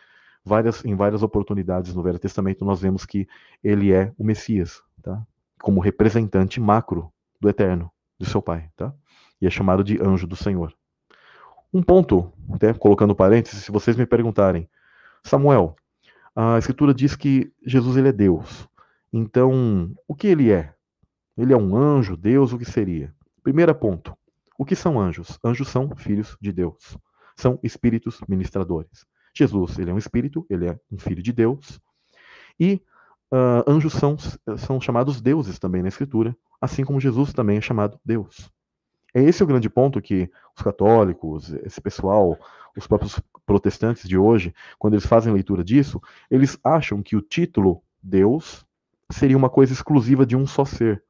várias, 0.43 0.83
em 0.83 0.95
várias 0.95 1.23
oportunidades 1.23 1.95
no 1.95 2.03
Velho 2.03 2.19
Testamento, 2.19 2.65
nós 2.65 2.81
vemos 2.81 3.05
que 3.05 3.29
ele 3.63 3.93
é 3.93 4.15
o 4.17 4.25
Messias, 4.25 4.83
tá? 5.03 5.23
Como 5.61 5.79
representante 5.79 6.59
macro 6.59 7.13
do 7.39 7.51
Eterno, 7.51 7.91
do 8.19 8.25
seu 8.25 8.41
Pai, 8.41 8.71
tá? 8.75 8.95
E 9.43 9.47
é 9.47 9.51
chamado 9.51 9.85
de 9.85 10.01
anjo 10.03 10.27
do 10.27 10.37
Senhor. 10.37 10.75
Um 11.71 11.83
ponto, 11.83 12.33
até 12.51 12.73
colocando 12.73 13.15
parênteses, 13.15 13.65
se 13.65 13.71
vocês 13.71 13.95
me 13.95 14.07
perguntarem, 14.07 14.71
Samuel, 15.23 15.77
a 16.35 16.57
Escritura 16.57 16.95
diz 16.95 17.15
que 17.15 17.53
Jesus 17.67 17.99
ele 17.99 18.09
é 18.09 18.13
Deus. 18.13 18.67
Então, 19.17 19.95
o 20.09 20.15
que 20.17 20.27
ele 20.27 20.51
é? 20.51 20.75
Ele 21.39 21.53
é 21.53 21.57
um 21.57 21.77
anjo, 21.77 22.17
Deus, 22.17 22.53
o 22.53 22.59
que 22.59 22.65
seria? 22.65 23.15
Primeiro 23.45 23.73
ponto. 23.73 24.13
O 24.59 24.65
que 24.65 24.75
são 24.75 25.01
anjos? 25.01 25.39
Anjos 25.45 25.69
são 25.69 25.95
filhos 25.95 26.37
de 26.41 26.51
Deus. 26.51 26.99
São 27.37 27.57
espíritos 27.63 28.21
ministradores. 28.29 29.07
Jesus, 29.33 29.79
ele 29.79 29.93
é 29.93 29.95
um 29.95 29.99
espírito, 29.99 30.45
ele 30.51 30.67
é 30.67 30.81
um 30.91 30.99
filho 30.99 31.23
de 31.23 31.33
Deus. 31.33 31.81
E 32.59 32.83
uh, 33.33 33.71
anjos 33.71 33.93
são, 33.93 34.17
são 34.59 34.81
chamados 34.81 35.21
deuses 35.21 35.61
também 35.61 35.81
na 35.81 35.89
Escritura, 35.89 36.37
assim 36.61 36.85
como 36.85 37.01
Jesus 37.01 37.33
também 37.33 37.59
é 37.59 37.61
chamado 37.61 38.01
Deus. 38.05 38.51
É 39.15 39.23
esse 39.23 39.45
o 39.45 39.47
grande 39.47 39.71
ponto 39.71 40.03
que 40.03 40.29
os 40.57 40.63
católicos, 40.65 41.53
esse 41.63 41.81
pessoal, 41.81 42.37
os 42.77 42.89
próprios 42.89 43.21
protestantes 43.47 44.09
de 44.09 44.19
hoje, 44.19 44.53
quando 44.77 44.95
eles 44.95 45.07
fazem 45.07 45.33
leitura 45.33 45.63
disso, 45.63 46.03
eles 46.29 46.59
acham 46.65 47.01
que 47.01 47.15
o 47.15 47.23
título 47.23 47.81
Deus 48.03 48.64
seria 49.15 49.37
uma 49.37 49.49
coisa 49.49 49.73
exclusiva 49.73 50.27
de 50.27 50.37
um 50.37 50.47
só 50.47 50.65
ser 50.65 51.03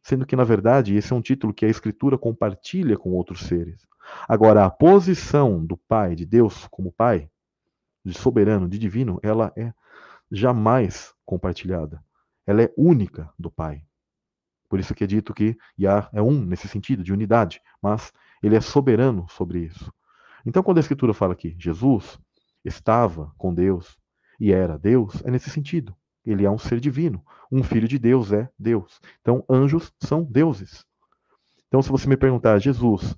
sendo 0.00 0.24
que, 0.24 0.36
na 0.36 0.44
verdade, 0.44 0.94
esse 0.94 1.12
é 1.12 1.16
um 1.16 1.20
título 1.20 1.52
que 1.52 1.66
a 1.66 1.68
Escritura 1.68 2.16
compartilha 2.16 2.96
com 2.96 3.10
outros 3.10 3.40
seres. 3.40 3.86
Agora, 4.28 4.64
a 4.64 4.70
posição 4.70 5.64
do 5.64 5.76
Pai, 5.76 6.14
de 6.14 6.24
Deus 6.24 6.66
como 6.70 6.92
Pai, 6.92 7.28
de 8.04 8.14
soberano, 8.14 8.68
de 8.68 8.78
divino, 8.78 9.18
ela 9.22 9.52
é 9.56 9.72
jamais 10.30 11.12
compartilhada. 11.26 12.02
Ela 12.46 12.62
é 12.62 12.72
única 12.76 13.30
do 13.38 13.50
Pai. 13.50 13.84
Por 14.68 14.78
isso 14.78 14.94
que 14.94 15.04
é 15.04 15.06
dito 15.06 15.34
que 15.34 15.58
Yah 15.78 16.08
é 16.12 16.22
um 16.22 16.40
nesse 16.40 16.68
sentido, 16.68 17.02
de 17.02 17.12
unidade, 17.12 17.60
mas 17.82 18.12
ele 18.42 18.56
é 18.56 18.60
soberano 18.60 19.26
sobre 19.28 19.60
isso. 19.60 19.92
Então, 20.46 20.62
quando 20.62 20.78
a 20.78 20.80
Escritura 20.80 21.12
fala 21.12 21.34
que 21.34 21.56
Jesus 21.58 22.18
estava 22.64 23.32
com 23.36 23.52
Deus 23.52 23.98
e 24.38 24.52
era 24.52 24.78
Deus, 24.78 25.22
é 25.24 25.30
nesse 25.30 25.50
sentido. 25.50 25.94
Ele 26.28 26.44
é 26.44 26.50
um 26.50 26.58
ser 26.58 26.78
divino. 26.78 27.24
Um 27.50 27.62
filho 27.62 27.88
de 27.88 27.98
Deus 27.98 28.32
é 28.32 28.50
Deus. 28.58 29.00
Então, 29.22 29.42
anjos 29.48 29.90
são 29.98 30.22
deuses. 30.22 30.84
Então, 31.68 31.80
se 31.80 31.88
você 31.88 32.06
me 32.06 32.18
perguntar, 32.18 32.58
Jesus, 32.58 33.16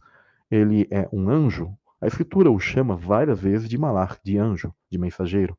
ele 0.49 0.87
é 0.93 1.09
um 1.12 1.28
anjo? 1.28 1.77
A 2.01 2.07
Escritura 2.07 2.53
o 2.53 2.61
chama 2.61 2.95
várias 2.95 3.41
vezes 3.41 3.69
de 3.69 3.77
malar, 3.77 4.16
de 4.24 4.39
anjo, 4.39 4.73
de 4.89 4.97
mensageiro. 4.97 5.59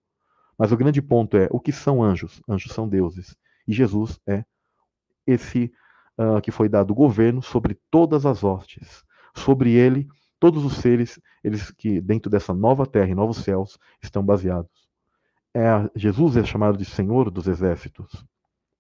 Mas 0.58 0.72
o 0.72 0.78
grande 0.78 1.02
ponto 1.02 1.36
é: 1.36 1.50
o 1.52 1.60
que 1.60 1.74
são 1.74 2.02
anjos? 2.02 2.42
Anjos 2.48 2.72
são 2.72 2.88
deuses. 2.88 3.36
E 3.68 3.74
Jesus 3.74 4.18
é 4.26 4.46
esse 5.28 5.74
uh, 6.18 6.42
que 6.42 6.52
foi 6.52 6.70
dado 6.70 6.96
governo 6.96 7.42
sobre 7.42 7.78
todas 7.92 8.26
as 8.26 8.46
hostes. 8.46 9.04
Sobre 9.36 9.72
ele, 9.72 10.08
todos 10.40 10.64
os 10.64 10.78
seres, 10.78 11.20
eles 11.44 11.70
que 11.72 12.00
dentro 12.00 12.32
dessa 12.32 12.54
nova 12.54 12.86
terra 12.86 13.10
e 13.10 13.16
novos 13.16 13.38
céus 13.38 13.78
estão 14.02 14.24
baseados. 14.24 14.81
É, 15.54 15.90
Jesus 15.96 16.38
é 16.38 16.44
chamado 16.44 16.78
de 16.78 16.86
Senhor 16.86 17.30
dos 17.30 17.48
Exércitos. 17.48 18.26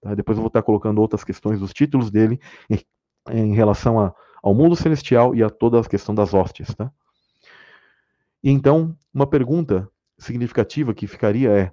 Tá? 0.02 0.15
Depois 0.15 0.38
eu 0.38 0.41
vou 0.41 0.48
estar 0.48 0.61
colocando 0.61 1.02
outras 1.02 1.23
questões 1.23 1.60
dos 1.60 1.73
títulos 1.73 2.10
dele 2.10 2.39
em, 2.69 2.80
em 3.30 3.53
relação 3.53 3.99
a, 3.99 4.14
ao 4.41 4.53
mundo 4.53 4.76
celestial 4.76 5.35
e 5.35 5.43
a 5.43 5.49
toda 5.49 5.80
a 5.80 5.84
questão 5.84 6.15
das 6.15 6.34
hostes. 6.34 6.73
Tá? 6.73 6.91
E 8.43 8.49
então, 8.49 8.95
uma 9.14 9.27
pergunta 9.27 9.89
significativa 10.18 10.93
que 10.93 11.07
ficaria 11.07 11.52
é: 11.52 11.72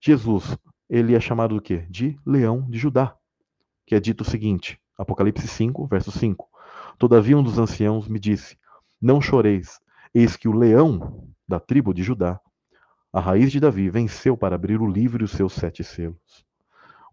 Jesus, 0.00 0.56
ele 0.88 1.14
é 1.14 1.20
chamado 1.20 1.54
do 1.54 1.62
quê? 1.62 1.86
De 1.88 2.18
leão 2.24 2.68
de 2.68 2.78
Judá, 2.78 3.16
que 3.86 3.94
é 3.94 4.00
dito 4.00 4.20
o 4.20 4.24
seguinte, 4.24 4.78
Apocalipse 4.98 5.48
5, 5.48 5.86
verso 5.86 6.12
5. 6.12 6.48
Todavia 6.98 7.36
um 7.36 7.42
dos 7.42 7.58
anciãos 7.58 8.06
me 8.08 8.20
disse: 8.20 8.56
Não 9.00 9.20
choreis, 9.20 9.80
eis 10.14 10.36
que 10.36 10.48
o 10.48 10.52
leão 10.52 11.28
da 11.48 11.58
tribo 11.58 11.92
de 11.92 12.02
Judá, 12.02 12.40
a 13.14 13.20
raiz 13.20 13.52
de 13.52 13.60
Davi, 13.60 13.88
venceu 13.88 14.36
para 14.36 14.56
abrir 14.56 14.80
o 14.80 14.90
livro 14.90 15.22
e 15.22 15.24
os 15.24 15.30
seus 15.30 15.52
sete 15.52 15.84
selos. 15.84 16.44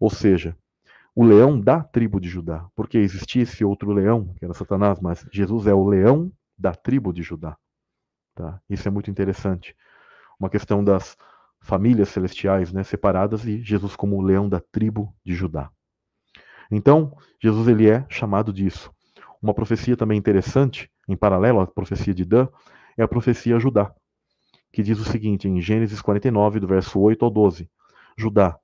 Ou 0.00 0.10
seja, 0.10 0.56
o 1.14 1.22
leão 1.24 1.60
da 1.60 1.80
tribo 1.80 2.20
de 2.20 2.28
Judá, 2.28 2.66
porque 2.74 2.98
existia 2.98 3.44
esse 3.44 3.64
outro 3.64 3.92
leão, 3.92 4.34
que 4.36 4.44
era 4.44 4.52
Satanás, 4.52 4.98
mas 4.98 5.24
Jesus 5.32 5.68
é 5.68 5.72
o 5.72 5.86
leão 5.86 6.32
da 6.58 6.74
tribo 6.74 7.12
de 7.12 7.22
Judá. 7.22 7.56
Tá? 8.34 8.60
Isso 8.68 8.88
é 8.88 8.90
muito 8.90 9.12
interessante. 9.12 9.76
Uma 10.40 10.50
questão 10.50 10.82
das 10.82 11.16
famílias 11.60 12.08
celestiais 12.08 12.72
né, 12.72 12.82
separadas 12.82 13.44
e 13.44 13.62
Jesus 13.62 13.94
como 13.94 14.16
o 14.16 14.22
leão 14.22 14.48
da 14.48 14.58
tribo 14.58 15.14
de 15.24 15.36
Judá. 15.36 15.70
Então, 16.68 17.16
Jesus 17.40 17.68
ele 17.68 17.88
é 17.88 18.04
chamado 18.08 18.52
disso. 18.52 18.92
Uma 19.40 19.54
profecia 19.54 19.96
também 19.96 20.18
interessante, 20.18 20.90
em 21.08 21.16
paralelo 21.16 21.60
à 21.60 21.66
profecia 21.68 22.12
de 22.12 22.24
Dan, 22.24 22.48
é 22.98 23.04
a 23.04 23.08
profecia 23.08 23.60
Judá, 23.60 23.94
que 24.72 24.82
diz 24.82 24.98
o 24.98 25.04
seguinte 25.04 25.46
em 25.46 25.60
Gênesis 25.60 26.00
49, 26.00 26.58
do 26.58 26.66
verso 26.66 26.98
8 26.98 27.24
ao 27.24 27.30
12: 27.30 27.70
Judá, 28.16 28.58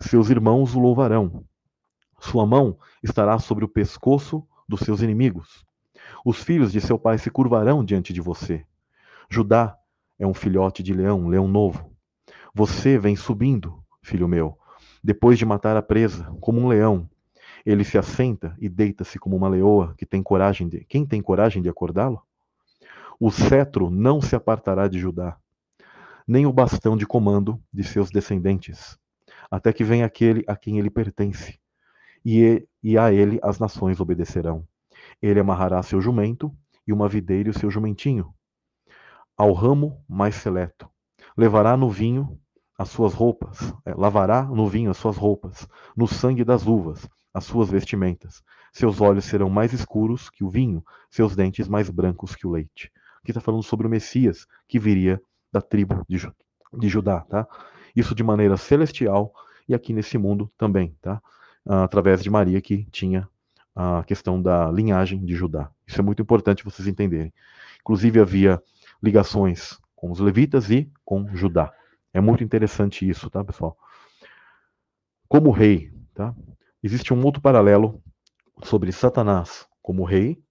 seus 0.00 0.28
irmãos 0.28 0.74
o 0.74 0.80
louvarão. 0.80 1.44
Sua 2.20 2.46
mão 2.46 2.78
estará 3.02 3.38
sobre 3.38 3.64
o 3.64 3.68
pescoço 3.68 4.46
dos 4.68 4.80
seus 4.80 5.00
inimigos. 5.00 5.64
Os 6.24 6.42
filhos 6.42 6.72
de 6.72 6.80
seu 6.80 6.98
pai 6.98 7.18
se 7.18 7.30
curvarão 7.30 7.84
diante 7.84 8.12
de 8.12 8.20
você. 8.20 8.64
Judá 9.30 9.76
é 10.18 10.26
um 10.26 10.34
filhote 10.34 10.82
de 10.82 10.92
leão, 10.92 11.28
leão 11.28 11.48
novo. 11.48 11.90
Você 12.54 12.98
vem 12.98 13.16
subindo, 13.16 13.82
filho 14.02 14.28
meu, 14.28 14.58
depois 15.02 15.38
de 15.38 15.44
matar 15.44 15.76
a 15.76 15.82
presa, 15.82 16.24
como 16.40 16.60
um 16.60 16.68
leão. 16.68 17.08
Ele 17.64 17.84
se 17.84 17.98
assenta 17.98 18.56
e 18.58 18.68
deita-se 18.68 19.18
como 19.18 19.36
uma 19.36 19.48
leoa 19.48 19.94
que 19.96 20.06
tem 20.06 20.22
coragem 20.22 20.68
de. 20.68 20.84
Quem 20.84 21.04
tem 21.04 21.20
coragem 21.20 21.62
de 21.62 21.68
acordá-lo? 21.68 22.22
O 23.18 23.30
cetro 23.30 23.90
não 23.90 24.20
se 24.20 24.36
apartará 24.36 24.88
de 24.88 24.98
Judá, 24.98 25.38
nem 26.26 26.46
o 26.46 26.52
bastão 26.52 26.96
de 26.96 27.06
comando 27.06 27.62
de 27.72 27.84
seus 27.84 28.10
descendentes, 28.10 28.98
até 29.50 29.72
que 29.72 29.84
venha 29.84 30.06
aquele 30.06 30.44
a 30.46 30.56
quem 30.56 30.78
ele 30.78 30.90
pertence, 30.90 31.58
e, 32.24 32.66
e 32.82 32.98
a 32.98 33.12
ele 33.12 33.38
as 33.42 33.58
nações 33.58 34.00
obedecerão. 34.00 34.66
Ele 35.22 35.38
amarrará 35.38 35.82
seu 35.82 36.00
jumento 36.00 36.52
e 36.86 36.92
uma 36.92 37.08
videira 37.08 37.50
o 37.50 37.58
seu 37.58 37.70
jumentinho, 37.70 38.34
ao 39.36 39.52
ramo 39.52 40.02
mais 40.08 40.34
seleto. 40.36 40.88
Levará 41.36 41.76
no 41.76 41.90
vinho 41.90 42.40
as 42.78 42.88
suas 42.88 43.14
roupas, 43.14 43.72
é, 43.84 43.94
lavará 43.94 44.42
no 44.42 44.68
vinho 44.68 44.90
as 44.90 44.96
suas 44.96 45.16
roupas, 45.16 45.68
no 45.96 46.06
sangue 46.06 46.44
das 46.44 46.66
uvas, 46.66 47.08
as 47.32 47.44
suas 47.44 47.70
vestimentas. 47.70 48.42
Seus 48.72 49.00
olhos 49.00 49.24
serão 49.24 49.48
mais 49.48 49.72
escuros 49.72 50.28
que 50.28 50.42
o 50.44 50.50
vinho, 50.50 50.84
seus 51.10 51.36
dentes 51.36 51.68
mais 51.68 51.88
brancos 51.88 52.34
que 52.34 52.46
o 52.46 52.50
leite. 52.50 52.90
Aqui 53.18 53.30
está 53.30 53.40
falando 53.40 53.62
sobre 53.62 53.86
o 53.86 53.90
Messias 53.90 54.46
que 54.68 54.78
viria 54.78 55.20
da 55.52 55.60
tribo 55.60 56.04
de, 56.08 56.18
de 56.78 56.88
Judá, 56.88 57.20
tá? 57.22 57.46
Isso 57.94 58.14
de 58.14 58.22
maneira 58.22 58.56
celestial 58.56 59.32
e 59.68 59.74
aqui 59.74 59.92
nesse 59.92 60.18
mundo 60.18 60.50
também, 60.56 60.96
tá? 61.00 61.20
Através 61.64 62.22
de 62.22 62.30
Maria 62.30 62.60
que 62.60 62.84
tinha 62.90 63.28
a 63.74 64.02
questão 64.04 64.40
da 64.40 64.70
linhagem 64.70 65.24
de 65.24 65.34
Judá. 65.34 65.70
Isso 65.86 66.00
é 66.00 66.04
muito 66.04 66.22
importante 66.22 66.64
vocês 66.64 66.88
entenderem. 66.88 67.32
Inclusive 67.80 68.20
havia 68.20 68.62
ligações 69.02 69.78
com 69.94 70.10
os 70.10 70.18
levitas 70.18 70.70
e 70.70 70.90
com 71.04 71.34
Judá. 71.36 71.72
É 72.12 72.20
muito 72.20 72.42
interessante 72.42 73.08
isso, 73.08 73.28
tá, 73.28 73.44
pessoal? 73.44 73.76
Como 75.28 75.50
rei, 75.50 75.92
tá? 76.14 76.34
Existe 76.82 77.12
um 77.12 77.22
outro 77.24 77.42
paralelo 77.42 78.02
sobre 78.62 78.92
Satanás 78.92 79.66
como 79.82 80.04
rei 80.04 80.42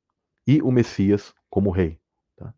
e 0.46 0.62
o 0.62 0.72
Messias 0.72 1.34
como 1.50 1.72
rei. 1.72 2.00
Tá? 2.36 2.54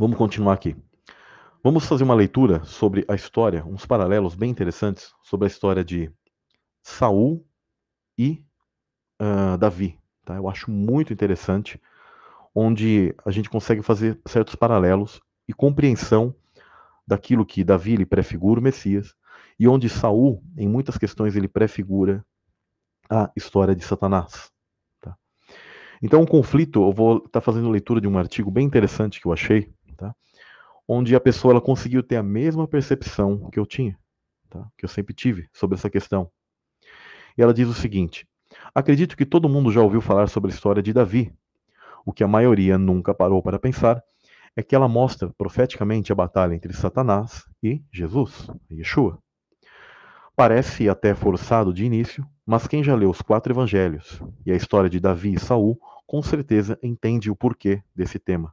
Vamos 0.00 0.16
continuar 0.16 0.54
aqui. 0.54 0.74
Vamos 1.62 1.84
fazer 1.84 2.04
uma 2.04 2.14
leitura 2.14 2.64
sobre 2.64 3.04
a 3.06 3.14
história, 3.14 3.62
uns 3.66 3.84
paralelos 3.84 4.34
bem 4.34 4.50
interessantes 4.50 5.12
sobre 5.22 5.44
a 5.44 5.46
história 5.46 5.84
de 5.84 6.10
Saul 6.82 7.46
e 8.16 8.42
uh, 9.20 9.58
Davi. 9.58 9.98
Tá? 10.24 10.36
Eu 10.36 10.48
acho 10.48 10.70
muito 10.70 11.12
interessante 11.12 11.78
onde 12.54 13.14
a 13.26 13.30
gente 13.30 13.50
consegue 13.50 13.82
fazer 13.82 14.18
certos 14.26 14.54
paralelos 14.54 15.20
e 15.46 15.52
compreensão 15.52 16.34
daquilo 17.06 17.44
que 17.44 17.62
Davi 17.62 17.92
ele 17.92 18.06
prefigura 18.06 18.58
o 18.58 18.62
Messias 18.62 19.14
e 19.58 19.68
onde 19.68 19.90
Saul, 19.90 20.42
em 20.56 20.66
muitas 20.66 20.96
questões, 20.96 21.36
ele 21.36 21.46
prefigura 21.46 22.24
a 23.10 23.30
história 23.36 23.76
de 23.76 23.84
Satanás. 23.84 24.50
Tá? 24.98 25.14
Então, 26.00 26.22
o 26.22 26.26
conflito, 26.26 26.88
eu 26.88 26.90
vou 26.90 27.18
estar 27.18 27.28
tá 27.32 27.40
fazendo 27.42 27.68
leitura 27.68 28.00
de 28.00 28.08
um 28.08 28.16
artigo 28.16 28.50
bem 28.50 28.64
interessante 28.64 29.20
que 29.20 29.26
eu 29.26 29.32
achei, 29.34 29.70
tá? 30.00 30.14
onde 30.88 31.14
a 31.14 31.20
pessoa 31.20 31.52
ela 31.52 31.60
conseguiu 31.60 32.02
ter 32.02 32.16
a 32.16 32.22
mesma 32.22 32.66
percepção 32.66 33.48
que 33.50 33.60
eu 33.60 33.66
tinha, 33.66 33.96
tá? 34.48 34.66
que 34.76 34.84
eu 34.84 34.88
sempre 34.88 35.14
tive 35.14 35.48
sobre 35.52 35.76
essa 35.76 35.90
questão. 35.90 36.28
E 37.38 37.42
ela 37.42 37.54
diz 37.54 37.68
o 37.68 37.74
seguinte: 37.74 38.26
Acredito 38.74 39.16
que 39.16 39.26
todo 39.26 39.48
mundo 39.48 39.70
já 39.70 39.80
ouviu 39.80 40.00
falar 40.00 40.28
sobre 40.28 40.50
a 40.50 40.54
história 40.54 40.82
de 40.82 40.92
Davi, 40.92 41.32
o 42.04 42.12
que 42.12 42.24
a 42.24 42.28
maioria 42.28 42.76
nunca 42.76 43.14
parou 43.14 43.42
para 43.42 43.58
pensar 43.58 44.02
é 44.56 44.62
que 44.62 44.74
ela 44.74 44.88
mostra 44.88 45.32
profeticamente 45.38 46.10
a 46.10 46.14
batalha 46.14 46.54
entre 46.54 46.72
Satanás 46.72 47.44
e 47.62 47.82
Jesus, 47.92 48.48
Yeshua. 48.70 49.18
Parece 50.34 50.88
até 50.88 51.14
forçado 51.14 51.72
de 51.72 51.84
início, 51.84 52.26
mas 52.44 52.66
quem 52.66 52.82
já 52.82 52.96
leu 52.96 53.10
os 53.10 53.22
quatro 53.22 53.52
evangelhos 53.52 54.20
e 54.44 54.50
a 54.50 54.56
história 54.56 54.90
de 54.90 54.98
Davi 54.98 55.34
e 55.34 55.38
Saul, 55.38 55.78
com 56.04 56.20
certeza 56.20 56.78
entende 56.82 57.30
o 57.30 57.36
porquê 57.36 57.82
desse 57.94 58.18
tema. 58.18 58.52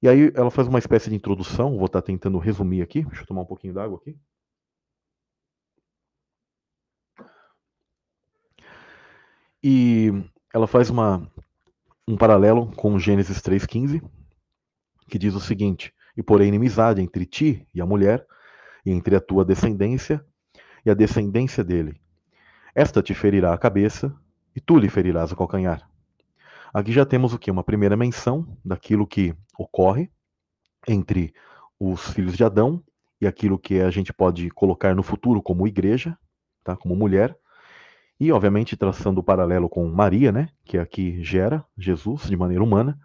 E 0.00 0.08
aí 0.08 0.32
ela 0.34 0.50
faz 0.50 0.68
uma 0.68 0.78
espécie 0.78 1.10
de 1.10 1.16
introdução, 1.16 1.76
vou 1.76 1.86
estar 1.86 2.02
tentando 2.02 2.38
resumir 2.38 2.82
aqui, 2.82 3.04
deixa 3.04 3.22
eu 3.22 3.26
tomar 3.26 3.42
um 3.42 3.46
pouquinho 3.46 3.74
d'água 3.74 3.98
aqui. 3.98 4.16
E 9.62 10.12
ela 10.54 10.66
faz 10.66 10.88
uma 10.88 11.28
um 12.06 12.16
paralelo 12.16 12.70
com 12.74 12.98
Gênesis 12.98 13.38
3,15, 13.42 14.02
que 15.08 15.18
diz 15.18 15.34
o 15.34 15.40
seguinte: 15.40 15.92
E 16.16 16.22
porém 16.22 16.48
inimizade 16.48 17.02
entre 17.02 17.26
ti 17.26 17.66
e 17.74 17.80
a 17.80 17.86
mulher, 17.86 18.26
e 18.86 18.90
entre 18.92 19.16
a 19.16 19.20
tua 19.20 19.44
descendência 19.44 20.24
e 20.86 20.90
a 20.90 20.94
descendência 20.94 21.64
dele. 21.64 22.00
Esta 22.74 23.02
te 23.02 23.14
ferirá 23.14 23.52
a 23.52 23.58
cabeça, 23.58 24.14
e 24.54 24.60
tu 24.60 24.78
lhe 24.78 24.88
ferirás 24.88 25.32
o 25.32 25.36
calcanhar. 25.36 25.88
Aqui 26.72 26.92
já 26.92 27.04
temos 27.06 27.32
o 27.32 27.38
que? 27.38 27.50
Uma 27.50 27.64
primeira 27.64 27.96
menção 27.96 28.46
daquilo 28.64 29.06
que 29.06 29.34
ocorre 29.58 30.10
entre 30.86 31.32
os 31.78 32.12
filhos 32.12 32.36
de 32.36 32.44
Adão 32.44 32.82
e 33.20 33.26
aquilo 33.26 33.58
que 33.58 33.80
a 33.80 33.90
gente 33.90 34.12
pode 34.12 34.50
colocar 34.50 34.94
no 34.94 35.02
futuro 35.02 35.42
como 35.42 35.66
igreja, 35.66 36.16
tá? 36.62 36.76
como 36.76 36.94
mulher, 36.94 37.36
e, 38.20 38.32
obviamente, 38.32 38.76
traçando 38.76 39.20
o 39.20 39.22
paralelo 39.22 39.68
com 39.68 39.88
Maria, 39.88 40.32
né, 40.32 40.48
que 40.64 40.76
aqui 40.76 41.22
gera 41.22 41.64
Jesus 41.76 42.22
de 42.22 42.36
maneira 42.36 42.64
humana, 42.64 42.98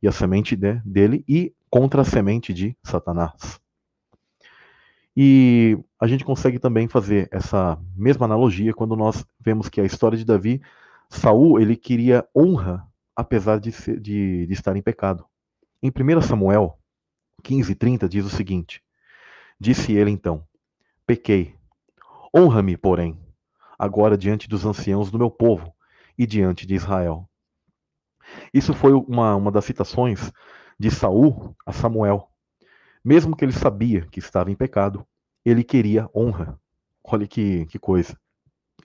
e 0.00 0.06
a 0.06 0.12
semente 0.12 0.56
né, 0.56 0.80
dele, 0.84 1.24
e 1.26 1.52
contra 1.68 2.02
a 2.02 2.04
semente 2.04 2.54
de 2.54 2.76
Satanás. 2.82 3.60
E 5.16 5.78
a 5.98 6.06
gente 6.06 6.24
consegue 6.24 6.58
também 6.58 6.86
fazer 6.86 7.28
essa 7.32 7.78
mesma 7.96 8.26
analogia 8.26 8.72
quando 8.72 8.94
nós 8.94 9.24
vemos 9.40 9.68
que 9.68 9.80
a 9.80 9.84
história 9.84 10.16
de 10.16 10.24
Davi, 10.24 10.60
Saul, 11.08 11.60
ele 11.60 11.76
queria 11.76 12.26
honra 12.36 12.86
apesar 13.14 13.58
de, 13.58 13.72
ser, 13.72 13.98
de, 13.98 14.46
de 14.46 14.52
estar 14.52 14.76
em 14.76 14.82
pecado. 14.82 15.24
Em 15.82 15.90
1 15.90 16.20
Samuel 16.20 16.78
15:30 17.42 18.08
diz 18.08 18.24
o 18.24 18.30
seguinte: 18.30 18.82
Disse 19.58 19.92
ele 19.92 20.10
então: 20.10 20.46
Pequei. 21.06 21.54
Honra-me, 22.36 22.76
porém, 22.76 23.18
agora 23.78 24.18
diante 24.18 24.48
dos 24.48 24.66
anciãos 24.66 25.10
do 25.10 25.18
meu 25.18 25.30
povo 25.30 25.72
e 26.18 26.26
diante 26.26 26.66
de 26.66 26.74
Israel. 26.74 27.28
Isso 28.52 28.74
foi 28.74 28.92
uma, 28.92 29.34
uma 29.36 29.50
das 29.50 29.64
citações 29.64 30.32
de 30.78 30.90
Saul 30.90 31.56
a 31.64 31.72
Samuel. 31.72 32.28
Mesmo 33.04 33.36
que 33.36 33.44
ele 33.44 33.52
sabia 33.52 34.06
que 34.06 34.18
estava 34.18 34.50
em 34.50 34.56
pecado, 34.56 35.06
ele 35.44 35.62
queria 35.62 36.10
honra. 36.14 36.60
Olha 37.04 37.26
que, 37.26 37.64
que 37.66 37.78
coisa. 37.78 38.18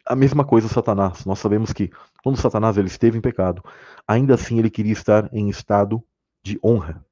A 0.05 0.15
mesma 0.15 0.43
coisa 0.43 0.67
Satanás. 0.67 1.25
Nós 1.25 1.39
sabemos 1.39 1.71
que 1.71 1.91
quando 2.23 2.37
Satanás 2.37 2.77
ele 2.77 2.87
esteve 2.87 3.17
em 3.17 3.21
pecado, 3.21 3.63
ainda 4.07 4.33
assim 4.33 4.59
ele 4.59 4.69
queria 4.69 4.93
estar 4.93 5.29
em 5.33 5.49
estado 5.49 6.03
de 6.43 6.59
honra. 6.63 7.05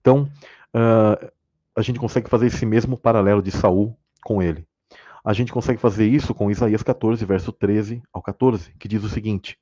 Então, 0.00 0.28
uh, 0.74 1.32
a 1.76 1.82
gente 1.82 1.98
consegue 1.98 2.28
fazer 2.28 2.46
esse 2.46 2.66
mesmo 2.66 2.96
paralelo 2.96 3.40
de 3.40 3.50
Saul 3.50 3.96
com 4.24 4.42
ele. 4.42 4.66
A 5.24 5.32
gente 5.32 5.52
consegue 5.52 5.80
fazer 5.80 6.06
isso 6.06 6.34
com 6.34 6.50
Isaías 6.50 6.82
14, 6.82 7.24
verso 7.24 7.52
13 7.52 8.02
ao 8.12 8.20
14, 8.20 8.74
que 8.78 8.88
diz 8.88 9.04
o 9.04 9.08
seguinte: 9.08 9.56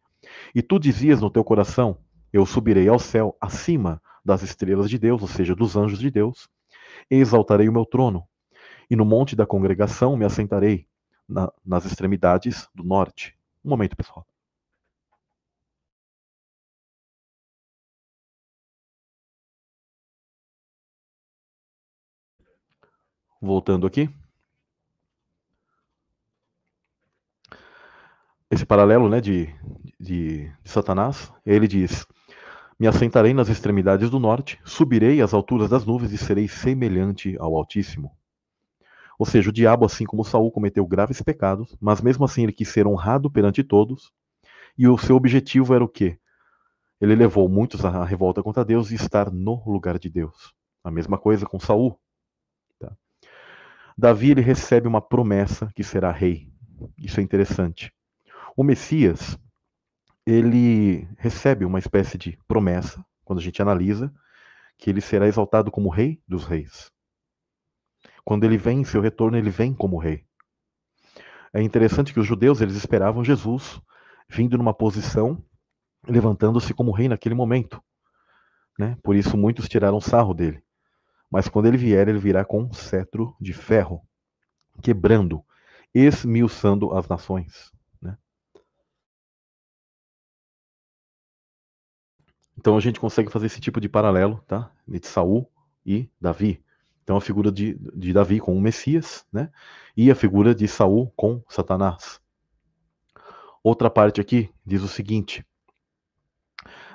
E 0.55 0.63
tu 0.63 0.79
dizias 0.79 1.21
no 1.21 1.31
teu 1.31 1.45
coração: 1.45 1.99
Eu 2.33 2.47
subirei 2.47 2.89
ao 2.89 2.99
céu 2.99 3.37
acima 3.41 4.01
das 4.25 4.43
estrelas 4.43 4.89
de 4.89 4.99
Deus, 4.99 5.23
ou 5.23 5.29
seja, 5.29 5.55
dos 5.55 5.77
anjos 5.77 5.99
de 5.99 6.11
Deus, 6.11 6.49
e 7.11 7.17
exaltarei 7.17 7.69
o 7.69 7.73
meu 7.73 7.85
trono. 7.85 8.25
E 8.89 8.97
no 8.97 9.05
monte 9.05 9.37
da 9.37 9.47
congregação 9.47 10.17
me 10.17 10.25
assentarei, 10.25 10.87
na, 11.31 11.53
nas 11.65 11.85
extremidades 11.85 12.69
do 12.75 12.83
norte. 12.85 13.37
Um 13.65 13.71
momento, 13.71 13.97
pessoal. 13.97 14.27
Voltando 23.41 23.87
aqui. 23.87 24.09
Esse 28.51 28.67
paralelo 28.67 29.09
né, 29.09 29.21
de, 29.21 29.47
de, 29.99 30.53
de 30.63 30.71
Satanás, 30.71 31.33
ele 31.47 31.69
diz: 31.69 32.05
Me 32.79 32.87
assentarei 32.87 33.33
nas 33.33 33.49
extremidades 33.49 34.11
do 34.11 34.19
norte, 34.19 34.61
subirei 34.65 35.23
às 35.23 35.33
alturas 35.33 35.71
das 35.71 35.87
nuvens 35.87 36.13
e 36.13 36.19
serei 36.19 36.49
semelhante 36.49 37.37
ao 37.39 37.57
Altíssimo. 37.57 38.20
Ou 39.21 39.27
seja, 39.27 39.51
o 39.51 39.53
diabo, 39.53 39.85
assim 39.85 40.07
como 40.07 40.25
Saul, 40.25 40.51
cometeu 40.51 40.87
graves 40.87 41.21
pecados, 41.21 41.77
mas 41.79 42.01
mesmo 42.01 42.25
assim 42.25 42.45
ele 42.45 42.55
quis 42.55 42.71
ser 42.71 42.87
honrado 42.87 43.31
perante 43.31 43.63
todos, 43.63 44.11
e 44.79 44.89
o 44.89 44.97
seu 44.97 45.15
objetivo 45.15 45.75
era 45.75 45.85
o 45.85 45.89
quê? 45.89 46.19
Ele 46.99 47.15
levou 47.15 47.47
muitos 47.47 47.85
à 47.85 48.03
revolta 48.03 48.43
contra 48.43 48.65
Deus 48.65 48.91
e 48.91 48.95
estar 48.95 49.31
no 49.31 49.63
lugar 49.67 49.99
de 49.99 50.09
Deus. 50.09 50.55
A 50.83 50.91
mesma 50.91 51.19
coisa 51.19 51.45
com 51.45 51.61
Saul. 51.61 52.01
Davi 53.95 54.31
ele 54.31 54.41
recebe 54.41 54.89
uma 54.89 55.03
promessa 55.03 55.71
que 55.77 55.85
será 55.85 56.11
rei. 56.11 56.51
Isso 56.97 57.21
é 57.21 57.23
interessante. 57.23 57.93
O 58.57 58.65
Messias, 58.65 59.39
ele 60.25 61.07
recebe 61.19 61.67
uma 61.67 61.79
espécie 61.79 62.17
de 62.17 62.39
promessa, 62.49 63.05
quando 63.23 63.41
a 63.41 63.43
gente 63.43 63.61
analisa, 63.61 64.11
que 64.79 64.89
ele 64.89 65.03
será 65.03 65.29
exaltado 65.29 65.71
como 65.71 65.91
rei 65.91 66.23
dos 66.27 66.47
reis. 66.47 66.91
Quando 68.25 68.45
ele 68.45 68.57
vem 68.57 68.81
em 68.81 68.85
seu 68.85 69.01
retorno, 69.01 69.37
ele 69.37 69.51
vem 69.51 69.75
como 69.75 69.99
rei. 69.99 70.25
É 71.53 71.61
interessante 71.61 72.13
que 72.13 72.21
os 72.21 72.27
judeus 72.27 72.61
eles 72.61 72.77
esperavam 72.77 73.25
Jesus 73.25 73.81
vindo 74.29 74.57
numa 74.57 74.73
posição, 74.73 75.45
levantando-se 76.07 76.73
como 76.73 76.93
rei 76.93 77.09
naquele 77.09 77.35
momento. 77.35 77.83
Né? 78.79 78.97
Por 79.03 79.17
isso 79.17 79.37
muitos 79.37 79.69
tiraram 79.69 80.01
sarro 80.01 80.33
dele. 80.33 80.63
Mas 81.31 81.49
quando 81.49 81.67
ele 81.67 81.77
vier, 81.77 82.09
ele 82.09 82.19
virá 82.19 82.45
com 82.45 82.63
um 82.63 82.73
cetro 82.73 83.37
de 83.41 83.53
ferro, 83.53 84.03
quebrando, 84.83 85.45
esmiuçando 85.93 86.93
as 86.97 87.09
nações. 87.09 87.73
Né? 88.01 88.17
Então 92.57 92.77
a 92.77 92.81
gente 92.81 93.01
consegue 93.01 93.31
fazer 93.31 93.47
esse 93.47 93.61
tipo 93.61 93.81
de 93.81 93.89
paralelo, 93.89 94.43
tá? 94.47 94.73
De 94.87 95.05
Saul 95.07 95.51
e 95.85 96.09
Davi. 96.21 96.65
Então 97.11 97.19
a 97.19 97.21
figura 97.21 97.51
de, 97.51 97.77
de 97.93 98.13
Davi 98.13 98.39
com 98.39 98.57
o 98.57 98.61
Messias, 98.61 99.27
né? 99.33 99.51
E 99.97 100.13
a 100.13 100.15
figura 100.15 100.55
de 100.55 100.69
Saul 100.69 101.13
com 101.17 101.43
Satanás. 101.49 102.21
Outra 103.65 103.91
parte 103.91 104.21
aqui 104.21 104.49
diz 104.65 104.81
o 104.81 104.87
seguinte: 104.87 105.45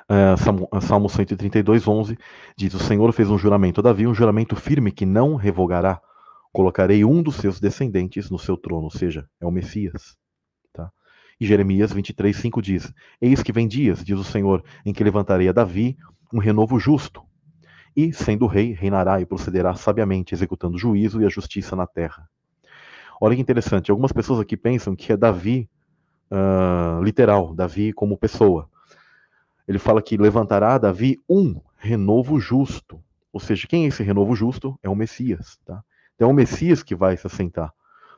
Uh, 0.10 0.80
Salmo 0.80 1.10
132, 1.10 1.86
11, 1.86 2.18
diz: 2.56 2.74
O 2.74 2.80
Senhor 2.80 3.12
fez 3.12 3.30
um 3.30 3.38
juramento 3.38 3.82
a 3.82 3.84
Davi, 3.84 4.08
um 4.08 4.14
juramento 4.14 4.56
firme 4.56 4.90
que 4.90 5.06
não 5.06 5.36
revogará. 5.36 6.02
Colocarei 6.54 7.04
um 7.04 7.22
dos 7.22 7.36
seus 7.36 7.60
descendentes 7.60 8.30
no 8.30 8.40
seu 8.40 8.56
trono, 8.56 8.86
ou 8.86 8.92
seja, 8.92 9.28
é 9.42 9.46
o 9.46 9.52
Messias. 9.52 10.16
Tá? 10.72 10.90
E 11.38 11.46
Jeremias 11.46 11.92
23, 11.92 12.34
5 12.34 12.62
diz: 12.62 12.94
Eis 13.20 13.44
que 13.44 13.52
vem 13.52 13.68
dias, 13.68 14.02
diz 14.02 14.18
o 14.18 14.24
Senhor, 14.24 14.64
em 14.86 14.94
que 14.94 15.04
levantarei 15.04 15.50
a 15.50 15.52
Davi 15.52 15.98
um 16.32 16.40
renovo 16.40 16.80
justo. 16.80 17.22
E, 17.96 18.12
sendo 18.12 18.46
rei, 18.46 18.74
reinará 18.74 19.22
e 19.22 19.26
procederá 19.26 19.74
sabiamente, 19.76 20.34
executando 20.34 20.78
juízo 20.78 21.22
e 21.22 21.26
a 21.26 21.30
justiça 21.30 21.76
na 21.76 21.88
terra. 21.88 22.30
Olha 23.22 23.36
que 23.36 23.42
interessante, 23.42 23.90
algumas 23.90 24.12
pessoas 24.12 24.40
aqui 24.40 24.58
pensam 24.58 24.96
que 24.96 25.14
é 25.14 25.18
Davi 25.18 25.70
uh, 26.30 27.02
literal, 27.02 27.54
Davi 27.54 27.94
como 27.94 28.18
pessoa 28.18 28.70
ele 29.68 29.80
fala 29.80 30.02
que 30.02 30.18
levantará 30.18 30.78
Davi 30.78 31.20
um 31.30 31.60
renovo 31.78 32.40
justo. 32.40 33.04
Ou 33.34 33.40
seja, 33.40 33.68
quem 33.68 33.86
é 33.86 33.88
esse 33.88 34.04
renovo 34.04 34.36
justo? 34.36 34.80
É 34.82 34.90
o 34.90 34.96
Messias. 34.96 35.60
Tá? 35.66 35.84
Então 36.16 36.30
é 36.30 36.32
o 36.32 36.36
Messias 36.36 36.84
que 36.84 36.96
vai 36.96 37.18
se 37.18 37.28
assentar. 37.28 37.74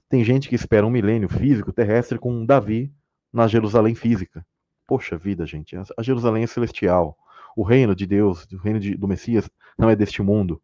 Tem 0.10 0.24
gente 0.24 0.48
que 0.48 0.56
espera 0.56 0.86
um 0.86 0.90
milênio 0.90 1.28
físico, 1.28 1.74
terrestre, 1.74 2.20
com 2.20 2.46
Davi 2.46 2.94
na 3.32 3.48
Jerusalém 3.48 3.96
física. 3.96 4.46
Poxa 4.86 5.18
vida, 5.18 5.46
gente, 5.46 5.76
a 5.76 6.04
Jerusalém 6.04 6.44
é 6.44 6.48
celestial. 6.48 7.18
O 7.58 7.64
reino 7.64 7.96
de 7.96 8.06
Deus, 8.06 8.46
o 8.54 8.58
reino 8.58 8.80
de, 8.80 8.96
do 8.96 9.08
Messias, 9.08 9.50
não 9.76 9.90
é 9.90 9.96
deste 9.96 10.22
mundo. 10.22 10.62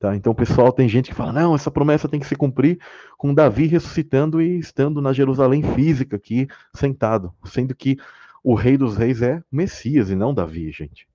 Tá? 0.00 0.16
Então, 0.16 0.34
pessoal, 0.34 0.72
tem 0.72 0.88
gente 0.88 1.10
que 1.10 1.14
fala: 1.14 1.32
não, 1.32 1.54
essa 1.54 1.70
promessa 1.70 2.08
tem 2.08 2.18
que 2.18 2.26
se 2.26 2.34
cumprir 2.34 2.80
com 3.16 3.32
Davi 3.32 3.68
ressuscitando 3.68 4.42
e 4.42 4.58
estando 4.58 5.00
na 5.00 5.12
Jerusalém 5.12 5.62
física 5.62 6.16
aqui, 6.16 6.48
sentado. 6.74 7.32
Sendo 7.44 7.72
que 7.72 7.96
o 8.42 8.54
rei 8.54 8.76
dos 8.76 8.96
reis 8.96 9.22
é 9.22 9.40
Messias 9.48 10.10
e 10.10 10.16
não 10.16 10.34
Davi, 10.34 10.72
gente. 10.72 11.06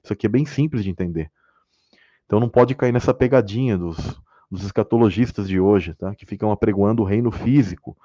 Isso 0.00 0.12
aqui 0.12 0.26
é 0.26 0.28
bem 0.28 0.46
simples 0.46 0.84
de 0.84 0.90
entender. 0.90 1.28
Então 2.24 2.38
não 2.38 2.48
pode 2.48 2.76
cair 2.76 2.92
nessa 2.92 3.12
pegadinha 3.12 3.76
dos, 3.76 3.96
dos 4.48 4.62
escatologistas 4.62 5.48
de 5.48 5.58
hoje, 5.58 5.92
tá? 5.94 6.14
Que 6.14 6.24
ficam 6.24 6.52
apregoando 6.52 7.02
o 7.02 7.04
reino 7.04 7.32
físico. 7.32 7.96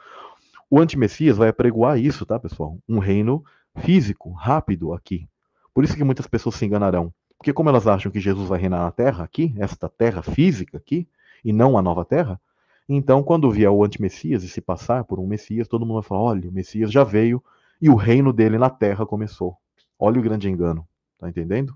O 0.71 0.79
antimessias 0.79 1.37
vai 1.37 1.49
apregoar 1.49 1.99
isso, 1.99 2.25
tá, 2.25 2.39
pessoal? 2.39 2.79
Um 2.89 2.97
reino 2.97 3.43
físico, 3.77 4.31
rápido 4.31 4.91
aqui. 4.91 5.27
Por 5.73 5.83
isso 5.83 5.95
que 5.95 6.03
muitas 6.03 6.27
pessoas 6.27 6.55
se 6.55 6.65
enganarão. 6.65 7.13
Porque 7.37 7.53
como 7.53 7.69
elas 7.69 7.87
acham 7.87 8.11
que 8.11 8.19
Jesus 8.19 8.47
vai 8.49 8.59
reinar 8.59 8.81
na 8.81 8.91
terra 8.91 9.23
aqui, 9.23 9.53
esta 9.57 9.89
terra 9.89 10.21
física 10.21 10.77
aqui, 10.77 11.07
e 11.43 11.51
não 11.51 11.77
a 11.77 11.81
nova 11.81 12.05
terra, 12.05 12.39
então 12.87 13.23
quando 13.23 13.49
vier 13.49 13.71
o 13.71 13.83
antimessias 13.83 14.43
e 14.43 14.49
se 14.49 14.61
passar 14.61 15.03
por 15.05 15.19
um 15.19 15.25
messias, 15.25 15.67
todo 15.67 15.85
mundo 15.85 15.95
vai 15.95 16.03
falar, 16.03 16.21
olha, 16.21 16.49
o 16.49 16.53
messias 16.53 16.91
já 16.91 17.03
veio, 17.03 17.43
e 17.81 17.89
o 17.89 17.95
reino 17.95 18.31
dele 18.31 18.57
na 18.57 18.69
terra 18.69 19.05
começou. 19.05 19.57
Olha 19.97 20.19
o 20.19 20.23
grande 20.23 20.49
engano, 20.49 20.87
tá 21.17 21.27
entendendo? 21.27 21.75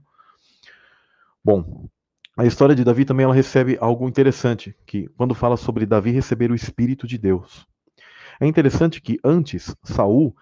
Bom, 1.44 1.88
a 2.38 2.46
história 2.46 2.76
de 2.76 2.84
Davi 2.84 3.06
também 3.06 3.24
ela 3.24 3.34
recebe 3.34 3.78
algo 3.80 4.08
interessante, 4.08 4.76
que 4.86 5.08
quando 5.18 5.34
fala 5.34 5.58
sobre 5.58 5.86
Davi 5.86 6.12
receber 6.12 6.52
o 6.52 6.56
espírito 6.56 7.08
de 7.08 7.18
Deus. 7.18 7.66
É 8.40 8.46
interessante 8.46 9.02
que 9.02 9.18
antes 9.24 9.76
Saul 9.84 10.36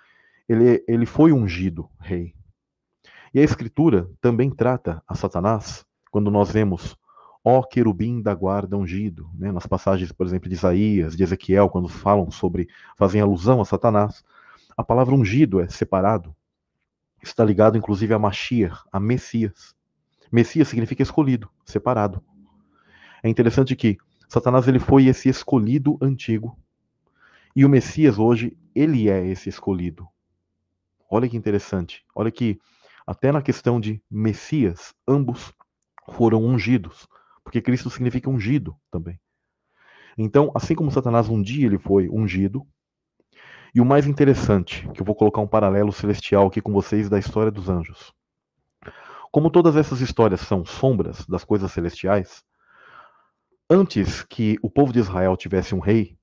ele, 0.50 0.84
ele 0.88 1.06
foi 1.06 1.32
ungido 1.32 1.90
rei. 2.00 2.34
E 3.34 3.40
a 3.40 3.44
escritura 3.44 4.10
também 4.22 4.50
trata 4.50 5.02
a 5.08 5.16
Satanás 5.16 5.86
quando 6.12 6.30
nós 6.30 6.52
vemos 6.52 6.96
ó 7.44 7.62
querubim 7.62 8.22
da 8.22 8.34
guarda 8.34 8.78
ungido, 8.78 9.30
né? 9.34 9.52
nas 9.52 9.68
passagens, 9.68 10.12
por 10.12 10.26
exemplo, 10.26 10.48
de 10.48 10.56
Isaías, 10.56 11.16
de 11.16 11.24
Ezequiel, 11.24 11.70
quando 11.70 11.90
falam 11.90 12.32
sobre, 12.32 12.70
fazem 12.96 13.20
alusão 13.20 13.60
a 13.60 13.66
Satanás. 13.66 14.24
A 14.78 14.84
palavra 14.84 15.14
ungido 15.14 15.60
é 15.60 15.68
separado. 15.68 16.34
Está 17.22 17.44
ligado 17.44 17.78
inclusive 17.78 18.14
a 18.14 18.20
Mashiach, 18.20 18.84
a 18.92 19.00
Messias. 19.00 19.76
Messias 20.32 20.68
significa 20.68 21.04
escolhido, 21.04 21.50
separado. 21.66 22.24
É 23.22 23.30
interessante 23.30 23.76
que 23.76 23.98
Satanás 24.28 24.68
ele 24.68 24.80
foi 24.80 25.06
esse 25.06 25.30
escolhido 25.30 25.98
antigo. 26.02 26.58
E 27.56 27.66
o 27.66 27.70
Messias 27.70 28.18
hoje, 28.18 28.58
ele 28.74 29.10
é 29.10 29.26
esse 29.28 29.50
escolhido. 29.50 30.08
Olha 31.10 31.30
que 31.30 31.38
interessante. 31.38 32.04
Olha 32.16 32.32
que 32.32 32.60
até 33.06 33.32
na 33.32 33.42
questão 33.42 33.80
de 33.80 34.02
Messias, 34.10 34.94
ambos 35.08 35.54
foram 36.12 36.44
ungidos, 36.44 37.08
porque 37.44 37.62
Cristo 37.62 37.90
significa 37.90 38.30
ungido 38.30 38.76
também. 38.92 39.20
Então, 40.18 40.52
assim 40.56 40.76
como 40.76 40.92
Satanás 40.92 41.30
um 41.30 41.42
dia 41.42 41.66
ele 41.66 41.78
foi 41.78 42.10
ungido, 42.10 42.66
e 43.76 43.82
o 43.82 43.86
mais 43.86 44.06
interessante, 44.06 44.88
que 44.94 45.02
eu 45.02 45.06
vou 45.06 45.16
colocar 45.16 45.42
um 45.42 45.48
paralelo 45.48 45.92
celestial 45.92 46.48
aqui 46.48 46.62
com 46.62 46.72
vocês 46.72 47.10
da 47.10 47.18
história 47.18 47.52
dos 47.52 47.70
anjos. 47.70 48.14
Como 49.32 49.50
todas 49.50 49.76
essas 49.76 50.00
histórias 50.00 50.42
são 50.42 50.64
sombras 50.64 51.26
das 51.26 51.44
coisas 51.44 51.72
celestiais, 51.72 52.44
antes 53.68 54.22
que 54.22 54.60
o 54.62 54.70
povo 54.70 54.94
de 54.94 55.00
Israel 55.00 55.36
tivesse 55.36 55.74
um 55.74 55.80
rei, 55.80 56.16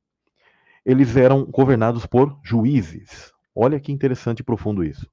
eles 0.86 1.16
eram 1.16 1.44
governados 1.44 2.06
por 2.06 2.38
juízes. 2.44 3.32
Olha 3.52 3.80
que 3.80 3.90
interessante 3.90 4.40
e 4.40 4.44
profundo 4.44 4.84
isso. 4.84 5.10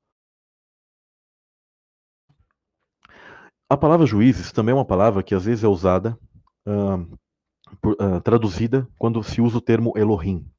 A 3.69 3.76
palavra 3.76 4.06
juízes 4.06 4.53
também 4.53 4.72
é 4.72 4.76
uma 4.76 4.85
palavra 4.85 5.22
que 5.22 5.35
às 5.35 5.44
vezes 5.44 5.61
é 5.61 5.68
usada, 5.68 6.18
uh, 6.65 7.19
por, 7.81 7.98
uh, 8.02 8.22
traduzida, 8.22 8.88
quando 8.98 9.22
se 9.22 9.41
usa 9.41 9.57
o 9.57 9.61
termo 9.61 9.91
Elohim. 9.98 10.49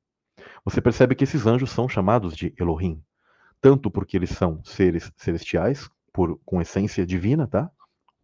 Você 0.63 0.79
percebe 0.79 1.15
que 1.15 1.25
esses 1.25 1.47
anjos 1.47 1.71
são 1.71 1.89
chamados 1.89 2.37
de 2.37 2.53
Elohim, 2.59 3.03
tanto 3.63 3.91
porque 3.91 4.15
eles 4.15 4.29
são 4.31 4.63
seres 4.63 5.11
celestiais, 5.17 5.89
por, 6.13 6.39
com 6.45 6.61
essência 6.61 7.07
divina, 7.07 7.47
tá? 7.47 7.71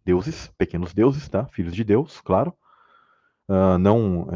Deuses, 0.04 0.52
pequenos 0.58 0.92
deuses, 0.92 1.30
tá? 1.30 1.46
Filhos 1.46 1.74
de 1.74 1.82
Deus, 1.82 2.20
claro. 2.20 2.52
Uh, 3.48 3.78
não 3.78 4.26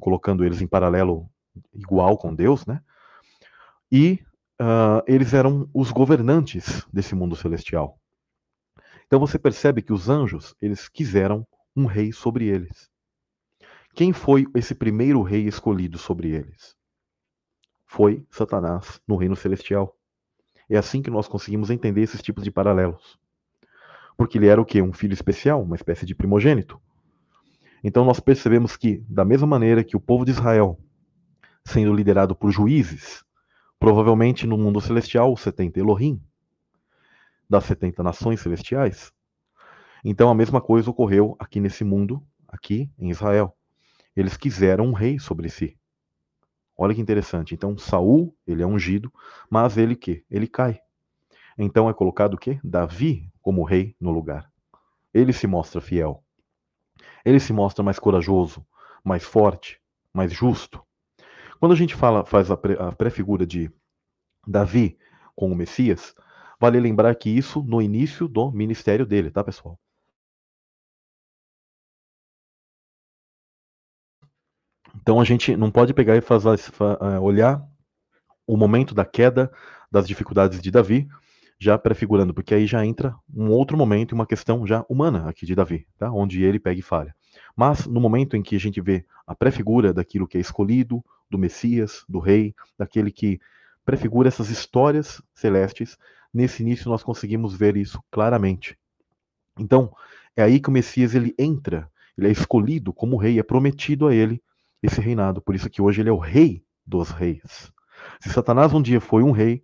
colocando 0.00 0.42
eles 0.42 0.62
em 0.62 0.66
paralelo 0.66 1.28
igual 1.74 2.16
com 2.16 2.34
Deus, 2.34 2.64
né? 2.64 2.80
E 3.90 4.20
eles 5.06 5.34
eram 5.34 5.68
os 5.74 5.90
governantes 5.90 6.86
desse 6.92 7.16
mundo 7.16 7.34
celestial. 7.34 7.98
Então 9.12 9.20
você 9.20 9.38
percebe 9.38 9.82
que 9.82 9.92
os 9.92 10.08
anjos, 10.08 10.54
eles 10.58 10.88
quiseram 10.88 11.46
um 11.76 11.84
rei 11.84 12.12
sobre 12.12 12.46
eles. 12.46 12.88
Quem 13.94 14.10
foi 14.10 14.46
esse 14.54 14.74
primeiro 14.74 15.20
rei 15.20 15.46
escolhido 15.46 15.98
sobre 15.98 16.30
eles? 16.30 16.74
Foi 17.84 18.24
Satanás 18.30 19.02
no 19.06 19.16
reino 19.16 19.36
celestial. 19.36 19.94
É 20.66 20.78
assim 20.78 21.02
que 21.02 21.10
nós 21.10 21.28
conseguimos 21.28 21.68
entender 21.68 22.00
esses 22.00 22.22
tipos 22.22 22.42
de 22.42 22.50
paralelos. 22.50 23.18
Porque 24.16 24.38
ele 24.38 24.46
era 24.46 24.58
o 24.58 24.64
quê? 24.64 24.80
Um 24.80 24.94
filho 24.94 25.12
especial, 25.12 25.62
uma 25.62 25.76
espécie 25.76 26.06
de 26.06 26.14
primogênito. 26.14 26.80
Então 27.84 28.06
nós 28.06 28.18
percebemos 28.18 28.78
que, 28.78 29.04
da 29.10 29.26
mesma 29.26 29.46
maneira 29.46 29.84
que 29.84 29.94
o 29.94 30.00
povo 30.00 30.24
de 30.24 30.30
Israel, 30.30 30.80
sendo 31.66 31.92
liderado 31.92 32.34
por 32.34 32.50
juízes, 32.50 33.22
provavelmente 33.78 34.46
no 34.46 34.56
mundo 34.56 34.80
celestial, 34.80 35.36
70 35.36 35.80
Elohim, 35.80 36.18
das 37.48 37.64
70 37.64 38.02
nações 38.02 38.40
celestiais. 38.40 39.12
Então 40.04 40.30
a 40.30 40.34
mesma 40.34 40.60
coisa 40.60 40.90
ocorreu 40.90 41.36
aqui 41.38 41.60
nesse 41.60 41.84
mundo, 41.84 42.22
aqui 42.48 42.90
em 42.98 43.10
Israel. 43.10 43.56
Eles 44.16 44.36
quiseram 44.36 44.86
um 44.86 44.92
rei 44.92 45.18
sobre 45.18 45.48
si. 45.48 45.78
Olha 46.76 46.94
que 46.94 47.00
interessante. 47.00 47.54
Então 47.54 47.78
Saul, 47.78 48.36
ele 48.46 48.62
é 48.62 48.66
ungido, 48.66 49.12
mas 49.48 49.76
ele 49.76 49.94
que? 49.94 50.24
Ele 50.30 50.46
cai. 50.46 50.80
Então 51.56 51.88
é 51.88 51.94
colocado 51.94 52.34
o 52.34 52.38
quê? 52.38 52.58
Davi 52.64 53.30
como 53.40 53.64
rei 53.64 53.94
no 54.00 54.10
lugar. 54.10 54.50
Ele 55.12 55.32
se 55.32 55.46
mostra 55.46 55.80
fiel. 55.80 56.24
Ele 57.24 57.38
se 57.38 57.52
mostra 57.52 57.84
mais 57.84 57.98
corajoso, 57.98 58.66
mais 59.04 59.22
forte, 59.22 59.80
mais 60.12 60.32
justo. 60.32 60.82
Quando 61.60 61.72
a 61.72 61.76
gente 61.76 61.94
fala, 61.94 62.24
faz 62.24 62.50
a 62.50 62.56
pré-figura 62.56 63.46
de 63.46 63.70
Davi 64.46 64.98
com 65.36 65.50
o 65.52 65.54
Messias, 65.54 66.14
Vale 66.62 66.78
lembrar 66.78 67.12
que 67.16 67.28
isso 67.28 67.60
no 67.60 67.82
início 67.82 68.28
do 68.28 68.52
ministério 68.52 69.04
dele, 69.04 69.32
tá, 69.32 69.42
pessoal? 69.42 69.76
Então 74.94 75.20
a 75.20 75.24
gente 75.24 75.56
não 75.56 75.72
pode 75.72 75.92
pegar 75.92 76.16
e 76.16 76.20
fazer, 76.20 76.56
é, 77.00 77.18
olhar 77.18 77.60
o 78.46 78.56
momento 78.56 78.94
da 78.94 79.04
queda 79.04 79.50
das 79.90 80.06
dificuldades 80.06 80.62
de 80.62 80.70
Davi, 80.70 81.08
já 81.58 81.76
prefigurando, 81.76 82.32
porque 82.32 82.54
aí 82.54 82.64
já 82.64 82.86
entra 82.86 83.12
um 83.34 83.50
outro 83.50 83.76
momento, 83.76 84.12
uma 84.12 84.24
questão 84.24 84.64
já 84.64 84.84
humana 84.88 85.28
aqui 85.28 85.44
de 85.44 85.56
Davi, 85.56 85.84
tá? 85.98 86.12
onde 86.12 86.44
ele 86.44 86.60
pega 86.60 86.78
e 86.78 86.82
falha. 86.82 87.12
Mas 87.56 87.88
no 87.88 88.00
momento 88.00 88.36
em 88.36 88.42
que 88.42 88.54
a 88.54 88.60
gente 88.60 88.80
vê 88.80 89.04
a 89.26 89.34
prefigura 89.34 89.92
daquilo 89.92 90.28
que 90.28 90.38
é 90.38 90.40
escolhido, 90.40 91.04
do 91.28 91.36
Messias, 91.36 92.04
do 92.08 92.20
Rei, 92.20 92.54
daquele 92.78 93.10
que 93.10 93.40
prefigura 93.84 94.28
essas 94.28 94.48
histórias 94.48 95.20
celestes, 95.34 95.98
Nesse 96.32 96.62
início 96.62 96.88
nós 96.88 97.02
conseguimos 97.02 97.54
ver 97.54 97.76
isso 97.76 98.02
claramente. 98.10 98.78
Então, 99.58 99.94
é 100.34 100.42
aí 100.42 100.58
que 100.58 100.70
o 100.70 100.72
Messias 100.72 101.14
ele 101.14 101.34
entra, 101.38 101.90
ele 102.16 102.28
é 102.28 102.30
escolhido 102.30 102.92
como 102.92 103.18
rei, 103.18 103.38
é 103.38 103.42
prometido 103.42 104.06
a 104.06 104.14
ele 104.14 104.42
esse 104.82 105.00
reinado. 105.00 105.42
Por 105.42 105.54
isso 105.54 105.68
que 105.68 105.82
hoje 105.82 106.00
ele 106.00 106.08
é 106.08 106.12
o 106.12 106.18
rei 106.18 106.64
dos 106.86 107.10
reis. 107.10 107.70
Se 108.20 108.30
Satanás 108.30 108.72
um 108.72 108.80
dia 108.80 109.00
foi 109.00 109.22
um 109.22 109.30
rei, 109.30 109.62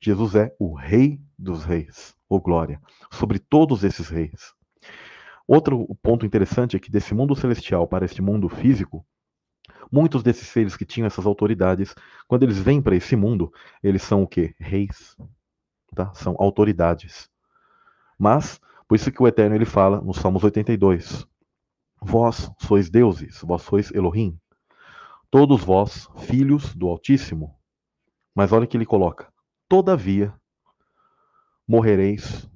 Jesus 0.00 0.34
é 0.34 0.54
o 0.58 0.74
rei 0.74 1.20
dos 1.38 1.64
reis, 1.64 2.14
ou 2.28 2.40
glória, 2.40 2.80
sobre 3.12 3.38
todos 3.38 3.84
esses 3.84 4.08
reis. 4.08 4.54
Outro 5.46 5.86
ponto 6.02 6.26
interessante 6.26 6.76
é 6.76 6.80
que 6.80 6.90
desse 6.90 7.14
mundo 7.14 7.36
celestial 7.36 7.86
para 7.86 8.04
este 8.04 8.22
mundo 8.22 8.48
físico, 8.48 9.06
muitos 9.92 10.22
desses 10.22 10.48
seres 10.48 10.76
que 10.76 10.84
tinham 10.84 11.06
essas 11.06 11.26
autoridades, 11.26 11.94
quando 12.26 12.42
eles 12.42 12.58
vêm 12.58 12.82
para 12.82 12.96
esse 12.96 13.14
mundo, 13.14 13.52
eles 13.82 14.02
são 14.02 14.22
o 14.22 14.26
que? 14.26 14.54
Reis 14.58 15.14
tá? 15.96 16.14
São 16.14 16.36
autoridades. 16.38 17.28
Mas, 18.18 18.60
por 18.86 18.94
isso 18.94 19.10
que 19.10 19.22
o 19.22 19.26
Eterno 19.26 19.56
ele 19.56 19.64
fala 19.64 20.00
no 20.00 20.14
Salmos 20.14 20.44
82: 20.44 21.26
Vós 22.00 22.50
sois 22.60 22.88
deuses, 22.88 23.40
vós 23.42 23.62
sois 23.62 23.90
Elohim, 23.90 24.38
todos 25.30 25.64
vós 25.64 26.08
filhos 26.18 26.74
do 26.74 26.86
Altíssimo. 26.86 27.56
Mas 28.34 28.52
olha 28.52 28.66
que 28.66 28.76
ele 28.76 28.86
coloca: 28.86 29.32
Todavia 29.68 30.32
morrereis 31.66 32.48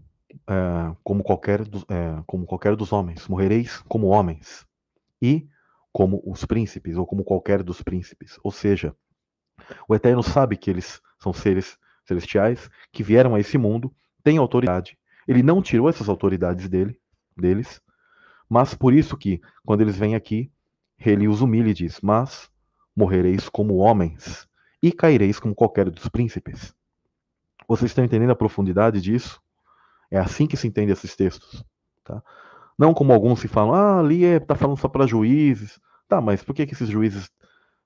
é, 0.46 0.94
como, 1.02 1.22
qualquer 1.22 1.62
é, 1.62 2.22
como 2.26 2.46
qualquer 2.46 2.76
dos 2.76 2.92
homens, 2.92 3.26
morrereis 3.26 3.82
como 3.88 4.08
homens, 4.08 4.66
e 5.20 5.48
como 5.92 6.22
os 6.24 6.44
príncipes, 6.44 6.96
ou 6.96 7.06
como 7.06 7.24
qualquer 7.24 7.62
dos 7.62 7.82
príncipes. 7.82 8.38
Ou 8.44 8.52
seja, 8.52 8.94
o 9.88 9.94
Eterno 9.94 10.22
sabe 10.22 10.56
que 10.56 10.70
eles 10.70 11.00
são 11.18 11.32
seres 11.32 11.78
celestiais 12.11 12.69
que 12.93 13.03
vieram 13.03 13.35
a 13.35 13.41
esse 13.41 13.57
mundo 13.57 13.95
têm 14.23 14.37
autoridade. 14.37 14.99
Ele 15.27 15.43
não 15.43 15.62
tirou 15.62 15.89
essas 15.89 16.09
autoridades 16.09 16.69
dele, 16.69 16.99
deles, 17.37 17.81
mas 18.49 18.74
por 18.74 18.93
isso 18.93 19.16
que, 19.16 19.41
quando 19.65 19.81
eles 19.81 19.97
vêm 19.97 20.16
aqui, 20.16 20.51
ele 20.99 21.28
os 21.28 21.41
humilha 21.41 21.70
e 21.70 21.74
diz: 21.74 22.01
Mas 22.01 22.51
morrereis 22.95 23.49
como 23.49 23.77
homens 23.77 24.47
e 24.82 24.91
caireis 24.91 25.39
como 25.39 25.55
qualquer 25.55 25.89
dos 25.89 26.09
príncipes. 26.09 26.74
Vocês 27.69 27.93
estão 27.93 28.05
entendendo 28.05 28.31
a 28.31 28.37
profundidade 28.37 29.01
disso? 29.01 29.41
É 30.11 30.19
assim 30.19 30.47
que 30.47 30.57
se 30.57 30.66
entende 30.66 30.91
esses 30.91 31.15
textos. 31.15 31.65
Tá? 32.03 32.20
Não 32.77 32.93
como 32.93 33.12
alguns 33.12 33.41
se 33.41 33.47
falam, 33.47 33.74
ah, 33.74 34.01
ali 34.01 34.24
está 34.24 34.37
é, 34.37 34.41
tá 34.41 34.55
falando 34.57 34.78
só 34.78 34.89
para 34.89 35.07
juízes. 35.07 35.78
Tá, 36.09 36.20
mas 36.20 36.43
por 36.43 36.55
que, 36.55 36.66
que 36.66 36.74
esses 36.74 36.89
juízes, 36.89 37.31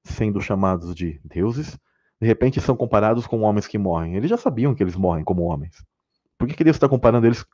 sendo 0.03 0.41
chamados 0.41 0.95
de 0.95 1.21
deuses, 1.23 1.79
de 2.25 2.29
repente 2.29 2.59
são 2.59 2.75
comparados 2.75 3.27
com 3.27 3.43
homens 3.43 3.67
que 3.67 3.77
morrem. 3.77 4.17
Eles 4.17 4.31
já 4.31 4.39
sabiam 4.39 4.75
que 4.75 4.83
eles 4.83 4.97
morrem 4.97 5.23
como 5.23 5.43
homens. 5.43 5.85
Por 6.39 6.49
que, 6.49 6.55
que 6.55 6.65
Deus 6.65 6.77
está 6.77 6.89
comparando 6.89 7.27
eles 7.27 7.45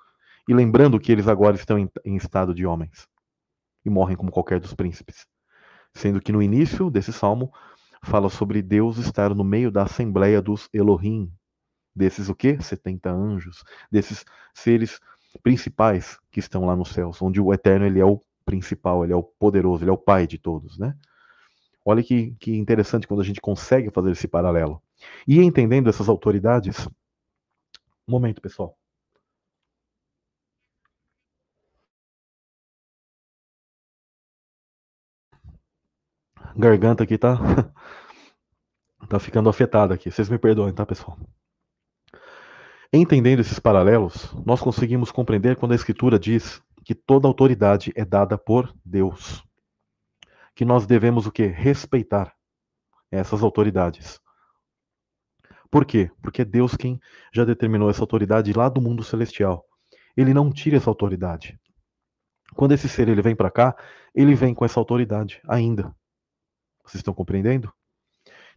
e 0.48 0.54
lembrando 0.54 1.00
que 1.00 1.10
eles 1.10 1.26
agora 1.26 1.56
estão 1.56 1.76
em, 1.76 1.90
em 2.04 2.14
estado 2.14 2.54
de 2.54 2.64
homens 2.64 3.08
e 3.84 3.90
morrem 3.90 4.16
como 4.16 4.30
qualquer 4.30 4.60
dos 4.60 4.72
príncipes? 4.72 5.26
Sendo 5.92 6.20
que 6.20 6.30
no 6.30 6.40
início 6.40 6.88
desse 6.88 7.12
salmo 7.12 7.52
fala 8.00 8.30
sobre 8.30 8.62
Deus 8.62 8.96
estar 8.96 9.34
no 9.34 9.42
meio 9.42 9.72
da 9.72 9.82
assembleia 9.82 10.40
dos 10.40 10.68
Elohim, 10.72 11.32
desses 11.92 12.28
o 12.28 12.34
quê? 12.36 12.56
70 12.60 13.10
anjos, 13.10 13.64
desses 13.90 14.24
seres 14.54 15.00
principais 15.42 16.16
que 16.30 16.38
estão 16.38 16.64
lá 16.64 16.76
nos 16.76 16.90
céus, 16.90 17.20
onde 17.20 17.40
o 17.40 17.52
Eterno 17.52 17.86
ele 17.86 17.98
é 17.98 18.04
o 18.04 18.20
principal, 18.44 19.02
ele 19.02 19.12
é 19.12 19.16
o 19.16 19.24
poderoso, 19.24 19.82
ele 19.82 19.90
é 19.90 19.94
o 19.94 19.98
pai 19.98 20.28
de 20.28 20.38
todos, 20.38 20.78
né? 20.78 20.96
Olha 21.84 22.02
que, 22.02 22.32
que 22.38 22.56
interessante 22.56 23.06
quando 23.06 23.20
a 23.20 23.24
gente 23.24 23.40
consegue 23.40 23.90
fazer 23.90 24.12
esse 24.12 24.28
paralelo. 24.28 24.82
E 25.26 25.40
entendendo 25.40 25.88
essas 25.88 26.08
autoridades. 26.08 26.86
Um 28.06 28.12
momento, 28.12 28.40
pessoal. 28.40 28.76
Garganta 36.56 37.04
aqui 37.04 37.16
tá. 37.16 37.36
tá 39.08 39.18
ficando 39.18 39.48
afetada 39.48 39.94
aqui. 39.94 40.10
Vocês 40.10 40.28
me 40.28 40.38
perdoem, 40.38 40.74
tá, 40.74 40.84
pessoal? 40.84 41.18
Entendendo 42.92 43.40
esses 43.40 43.58
paralelos, 43.58 44.34
nós 44.44 44.60
conseguimos 44.60 45.12
compreender 45.12 45.56
quando 45.56 45.72
a 45.72 45.76
Escritura 45.76 46.18
diz 46.18 46.60
que 46.84 46.94
toda 46.94 47.28
autoridade 47.28 47.92
é 47.94 48.04
dada 48.04 48.36
por 48.36 48.74
Deus 48.84 49.44
que 50.60 50.64
nós 50.66 50.86
devemos 50.86 51.26
o 51.26 51.32
quê? 51.32 51.46
Respeitar 51.46 52.36
essas 53.10 53.42
autoridades. 53.42 54.20
Por 55.70 55.86
quê? 55.86 56.10
Porque 56.20 56.42
é 56.42 56.44
Deus 56.44 56.76
quem 56.76 57.00
já 57.32 57.46
determinou 57.46 57.88
essa 57.88 58.02
autoridade 58.02 58.52
lá 58.52 58.68
do 58.68 58.78
mundo 58.78 59.02
celestial. 59.02 59.64
Ele 60.14 60.34
não 60.34 60.52
tira 60.52 60.76
essa 60.76 60.90
autoridade. 60.90 61.58
Quando 62.54 62.72
esse 62.72 62.90
ser 62.90 63.08
ele 63.08 63.22
vem 63.22 63.34
para 63.34 63.50
cá, 63.50 63.74
ele 64.14 64.34
vem 64.34 64.52
com 64.52 64.62
essa 64.62 64.78
autoridade 64.78 65.40
ainda. 65.48 65.96
Vocês 66.84 66.96
estão 66.96 67.14
compreendendo? 67.14 67.72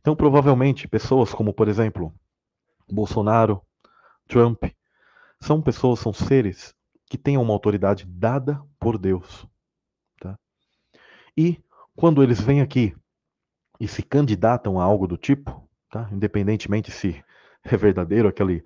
Então, 0.01 0.13
provavelmente, 0.13 0.89
pessoas 0.89 1.34
como, 1.34 1.53
por 1.53 1.69
exemplo, 1.69 2.13
Bolsonaro, 2.91 3.61
Trump, 4.27 4.61
são 5.39 5.61
pessoas, 5.61 6.01
são 6.01 6.11
seres 6.11 6.75
que 7.05 7.17
têm 7.17 7.38
uma 7.38 7.53
autoridade 7.53 8.05
dada 8.05 8.61
por 8.77 8.97
Deus. 8.97 9.47
Tá? 10.19 10.38
E 11.38 11.63
quando 11.95 12.23
eles 12.23 12.39
vêm 12.41 12.61
aqui 12.61 12.95
e 13.79 13.87
se 13.87 14.01
candidatam 14.01 14.79
a 14.79 14.83
algo 14.83 15.07
do 15.07 15.17
tipo, 15.17 15.67
tá? 15.89 16.09
independentemente 16.11 16.91
se 16.91 17.23
é 17.63 17.77
verdadeiro 17.77 18.27
aquele 18.27 18.63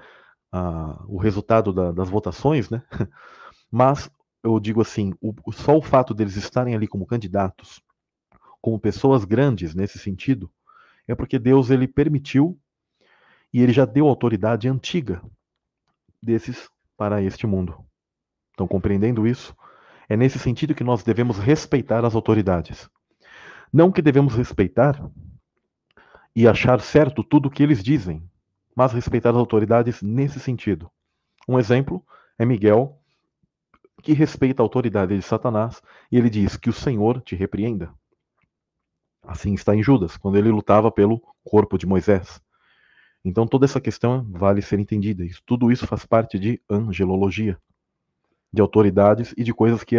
o 1.07 1.17
resultado 1.17 1.71
da, 1.71 1.91
das 1.91 2.09
votações, 2.09 2.69
né? 2.69 2.81
Mas 3.71 4.09
eu 4.43 4.59
digo 4.59 4.81
assim, 4.81 5.13
o, 5.21 5.33
só 5.51 5.77
o 5.77 5.81
fato 5.81 6.13
deles 6.13 6.35
estarem 6.35 6.73
ali 6.73 6.87
como 6.87 7.05
candidatos, 7.05 7.81
como 8.61 8.79
pessoas 8.79 9.25
grandes 9.25 9.75
nesse 9.75 9.99
sentido, 9.99 10.51
é 11.07 11.13
porque 11.13 11.37
Deus 11.37 11.69
ele 11.69 11.87
permitiu 11.87 12.59
e 13.53 13.61
ele 13.61 13.73
já 13.73 13.85
deu 13.85 14.07
autoridade 14.07 14.67
antiga 14.67 15.21
desses 16.21 16.69
para 16.95 17.21
este 17.21 17.45
mundo. 17.45 17.85
Então, 18.53 18.67
compreendendo 18.67 19.27
isso, 19.27 19.55
é 20.09 20.17
nesse 20.17 20.39
sentido 20.39 20.73
que 20.73 20.83
nós 20.83 21.03
devemos 21.03 21.37
respeitar 21.37 22.03
as 22.03 22.15
autoridades. 22.15 22.89
Não 23.71 23.91
que 23.91 24.01
devemos 24.01 24.35
respeitar 24.35 24.99
e 26.35 26.47
achar 26.47 26.79
certo 26.79 27.23
tudo 27.23 27.47
o 27.47 27.51
que 27.51 27.63
eles 27.63 27.83
dizem, 27.83 28.23
mas 28.75 28.93
respeitar 28.93 29.31
as 29.31 29.35
autoridades 29.35 30.01
nesse 30.01 30.39
sentido. 30.39 30.89
Um 31.47 31.57
exemplo 31.57 32.05
é 32.37 32.45
Miguel, 32.45 33.01
que 34.03 34.13
respeita 34.13 34.61
a 34.61 34.65
autoridade 34.65 35.15
de 35.15 35.21
Satanás, 35.21 35.81
e 36.11 36.17
ele 36.17 36.29
diz 36.29 36.55
que 36.55 36.69
o 36.69 36.73
Senhor 36.73 37.21
te 37.21 37.35
repreenda. 37.35 37.91
Assim 39.23 39.53
está 39.53 39.75
em 39.75 39.83
Judas, 39.83 40.15
quando 40.15 40.37
ele 40.37 40.51
lutava 40.51 40.91
pelo 40.91 41.21
corpo 41.43 41.77
de 41.77 41.85
Moisés. 41.85 42.41
Então 43.25 43.47
toda 43.47 43.65
essa 43.65 43.81
questão 43.81 44.25
vale 44.29 44.61
ser 44.61 44.79
entendida. 44.79 45.25
Tudo 45.45 45.71
isso 45.71 45.87
faz 45.87 46.05
parte 46.05 46.39
de 46.39 46.61
angelologia, 46.69 47.57
de 48.53 48.61
autoridades 48.61 49.33
e 49.35 49.43
de 49.43 49.53
coisas 49.53 49.83
que 49.83 49.97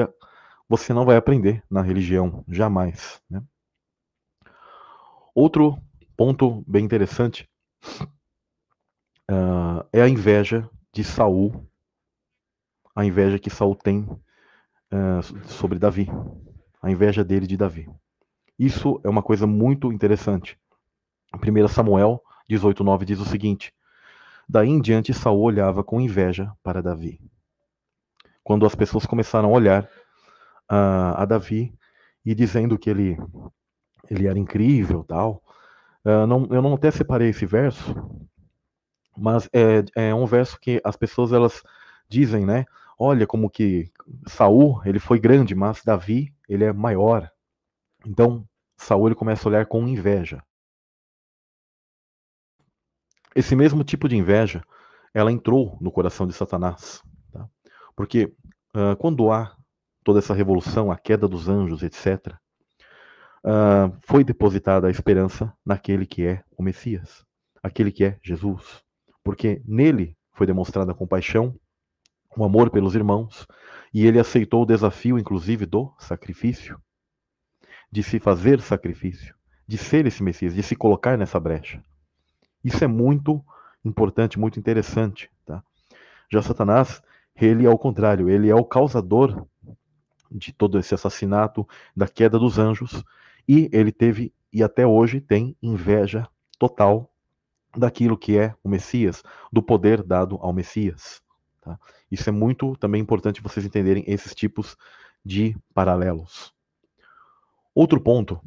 você 0.68 0.94
não 0.94 1.04
vai 1.04 1.16
aprender 1.16 1.62
na 1.70 1.82
religião, 1.82 2.44
jamais. 2.48 3.20
Né? 3.28 3.42
Outro 5.40 5.78
ponto 6.16 6.64
bem 6.66 6.84
interessante 6.84 7.48
uh, 9.30 9.86
é 9.92 10.02
a 10.02 10.08
inveja 10.08 10.68
de 10.92 11.04
Saul, 11.04 11.64
a 12.92 13.04
inveja 13.04 13.38
que 13.38 13.48
Saul 13.48 13.76
tem 13.76 14.00
uh, 14.00 15.22
sobre 15.44 15.78
Davi, 15.78 16.08
a 16.82 16.90
inveja 16.90 17.22
dele 17.22 17.46
de 17.46 17.56
Davi. 17.56 17.88
Isso 18.58 19.00
é 19.04 19.08
uma 19.08 19.22
coisa 19.22 19.46
muito 19.46 19.92
interessante. 19.92 20.58
1 21.32 21.68
Samuel 21.68 22.20
18:9 22.50 23.04
diz 23.04 23.20
o 23.20 23.24
seguinte: 23.24 23.72
Daí 24.48 24.68
em 24.68 24.80
diante 24.80 25.14
Saul 25.14 25.40
olhava 25.40 25.84
com 25.84 26.00
inveja 26.00 26.52
para 26.64 26.82
Davi. 26.82 27.20
Quando 28.42 28.66
as 28.66 28.74
pessoas 28.74 29.06
começaram 29.06 29.50
a 29.50 29.52
olhar 29.52 29.84
uh, 30.68 31.14
a 31.14 31.24
Davi 31.24 31.72
e 32.24 32.34
dizendo 32.34 32.76
que 32.76 32.90
ele 32.90 33.16
ele 34.10 34.26
era 34.26 34.38
incrível, 34.38 35.04
tal. 35.04 35.42
Uh, 36.04 36.26
não, 36.26 36.46
eu 36.50 36.62
não 36.62 36.74
até 36.74 36.90
separei 36.90 37.30
esse 37.30 37.44
verso, 37.44 37.94
mas 39.16 39.48
é, 39.52 39.84
é 39.94 40.14
um 40.14 40.26
verso 40.26 40.58
que 40.60 40.80
as 40.84 40.96
pessoas 40.96 41.32
elas 41.32 41.62
dizem, 42.08 42.46
né? 42.46 42.64
Olha 42.98 43.26
como 43.26 43.50
que 43.50 43.90
Saul 44.26 44.80
ele 44.84 44.98
foi 44.98 45.18
grande, 45.18 45.54
mas 45.54 45.82
Davi 45.84 46.34
ele 46.48 46.64
é 46.64 46.72
maior. 46.72 47.30
Então 48.06 48.46
Saul 48.76 49.08
ele 49.08 49.14
começa 49.14 49.48
a 49.48 49.50
olhar 49.50 49.66
com 49.66 49.86
inveja. 49.86 50.42
Esse 53.34 53.54
mesmo 53.54 53.84
tipo 53.84 54.08
de 54.08 54.16
inveja, 54.16 54.62
ela 55.12 55.30
entrou 55.30 55.76
no 55.80 55.92
coração 55.92 56.26
de 56.26 56.32
Satanás, 56.32 57.02
tá? 57.32 57.48
porque 57.94 58.32
uh, 58.74 58.96
quando 58.98 59.30
há 59.30 59.56
toda 60.02 60.18
essa 60.18 60.34
revolução, 60.34 60.90
a 60.90 60.96
queda 60.96 61.28
dos 61.28 61.48
anjos, 61.48 61.82
etc., 61.82 62.34
uh, 63.44 63.96
foi 64.02 64.24
depositada 64.24 64.86
a 64.86 64.90
esperança 64.90 65.52
naquele 65.64 66.06
que 66.06 66.26
é 66.26 66.42
o 66.56 66.62
Messias, 66.62 67.24
aquele 67.62 67.92
que 67.92 68.04
é 68.04 68.18
Jesus, 68.22 68.82
porque 69.22 69.62
nele 69.64 70.16
foi 70.32 70.46
demonstrada 70.46 70.92
a 70.92 70.94
compaixão, 70.94 71.54
o 72.36 72.44
amor 72.44 72.70
pelos 72.70 72.94
irmãos, 72.94 73.46
e 73.92 74.06
ele 74.06 74.20
aceitou 74.20 74.62
o 74.62 74.66
desafio, 74.66 75.18
inclusive, 75.18 75.66
do 75.66 75.92
sacrifício 75.98 76.80
de 77.90 78.02
se 78.02 78.18
fazer 78.20 78.60
sacrifício, 78.60 79.34
de 79.66 79.78
ser 79.78 80.06
esse 80.06 80.22
Messias, 80.22 80.54
de 80.54 80.62
se 80.62 80.76
colocar 80.76 81.16
nessa 81.16 81.40
brecha. 81.40 81.82
Isso 82.62 82.84
é 82.84 82.86
muito 82.86 83.42
importante, 83.84 84.38
muito 84.38 84.58
interessante. 84.58 85.30
Tá? 85.44 85.62
Já 86.30 86.42
Satanás, 86.42 87.02
ele 87.34 87.64
é 87.64 87.70
o 87.70 87.78
contrário, 87.78 88.28
ele 88.28 88.48
é 88.48 88.54
o 88.54 88.64
causador 88.64 89.46
de 90.30 90.52
todo 90.52 90.78
esse 90.78 90.94
assassinato, 90.94 91.66
da 91.96 92.06
queda 92.06 92.38
dos 92.38 92.58
anjos, 92.58 93.02
e 93.48 93.70
ele 93.72 93.90
teve, 93.90 94.32
e 94.52 94.62
até 94.62 94.86
hoje 94.86 95.20
tem, 95.20 95.56
inveja 95.62 96.28
total 96.58 97.10
daquilo 97.74 98.18
que 98.18 98.36
é 98.36 98.54
o 98.62 98.68
Messias, 98.68 99.22
do 99.50 99.62
poder 99.62 100.02
dado 100.02 100.36
ao 100.40 100.52
Messias. 100.52 101.22
Tá? 101.62 101.78
Isso 102.10 102.28
é 102.28 102.32
muito 102.32 102.76
também 102.76 103.00
importante 103.00 103.42
vocês 103.42 103.64
entenderem 103.64 104.04
esses 104.06 104.34
tipos 104.34 104.76
de 105.24 105.56
paralelos. 105.72 106.52
Outro 107.74 108.00
ponto 108.00 108.40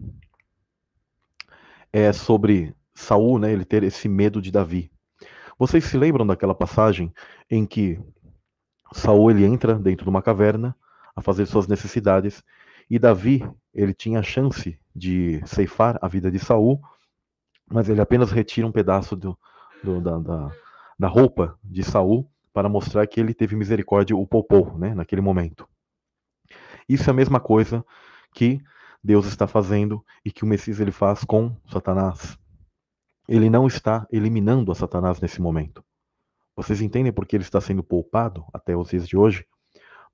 é 1.92 2.12
sobre 2.14 2.76
Saul, 2.94 3.40
né, 3.40 3.52
ele 3.52 3.66
ter 3.66 3.84
esse 3.84 4.08
medo 4.08 4.42
de 4.42 4.52
Davi. 4.52 4.92
Vocês 5.58 5.86
se 5.86 5.98
lembram 5.98 6.26
daquela 6.26 6.56
passagem 6.56 7.14
em 7.50 7.66
que 7.66 8.00
Saul 8.94 9.32
ele 9.32 9.46
entra 9.46 9.76
dentro 9.76 10.04
de 10.04 10.10
uma 10.10 10.22
caverna 10.22 10.76
a 11.16 11.22
fazer 11.22 11.46
suas 11.46 11.68
necessidades 11.68 12.44
e 12.90 13.00
Davi 13.00 13.48
ele 13.74 13.94
tinha 13.94 14.20
a 14.20 14.24
chance 14.24 14.80
de 14.96 15.42
ceifar 15.46 15.98
a 16.02 16.08
vida 16.08 16.32
de 16.32 16.40
Saul, 16.40 16.82
mas 17.68 17.88
ele 17.90 18.02
apenas 18.02 18.32
retira 18.32 18.68
um 18.68 18.72
pedaço 18.72 19.16
do, 19.16 19.38
do, 19.84 20.02
da, 20.02 20.18
da, 20.18 20.52
da, 21.00 21.08
roupa 21.08 21.58
de 21.64 21.84
Saul 21.84 22.30
para 22.54 22.68
mostrar 22.68 23.08
que 23.08 23.20
ele 23.20 23.34
teve 23.34 23.56
misericórdia, 23.56 24.16
o 24.16 24.28
poupou, 24.28 24.78
né, 24.78 24.94
naquele 24.94 25.22
momento. 25.22 25.68
Isso 26.88 27.10
é 27.10 27.12
a 27.12 27.16
mesma 27.16 27.40
coisa 27.40 27.86
que 28.34 28.62
Deus 29.04 29.26
está 29.26 29.48
fazendo 29.48 30.04
e 30.24 30.32
que 30.32 30.44
o 30.44 30.48
Messias 30.48 30.80
ele 30.80 30.92
faz 30.92 31.24
com 31.24 31.56
Satanás. 31.72 32.38
Ele 33.28 33.50
não 33.50 33.68
está 33.68 34.06
eliminando 34.12 34.72
a 34.72 34.76
Satanás 34.76 35.22
nesse 35.22 35.42
momento. 35.42 35.84
Vocês 36.56 36.82
entendem 36.82 37.14
por 37.14 37.26
que 37.26 37.38
ele 37.38 37.44
está 37.44 37.62
sendo 37.62 37.82
poupado 37.82 38.46
até 38.54 38.76
os 38.76 38.90
dias 38.90 39.08
de 39.08 39.16
hoje? 39.16 39.46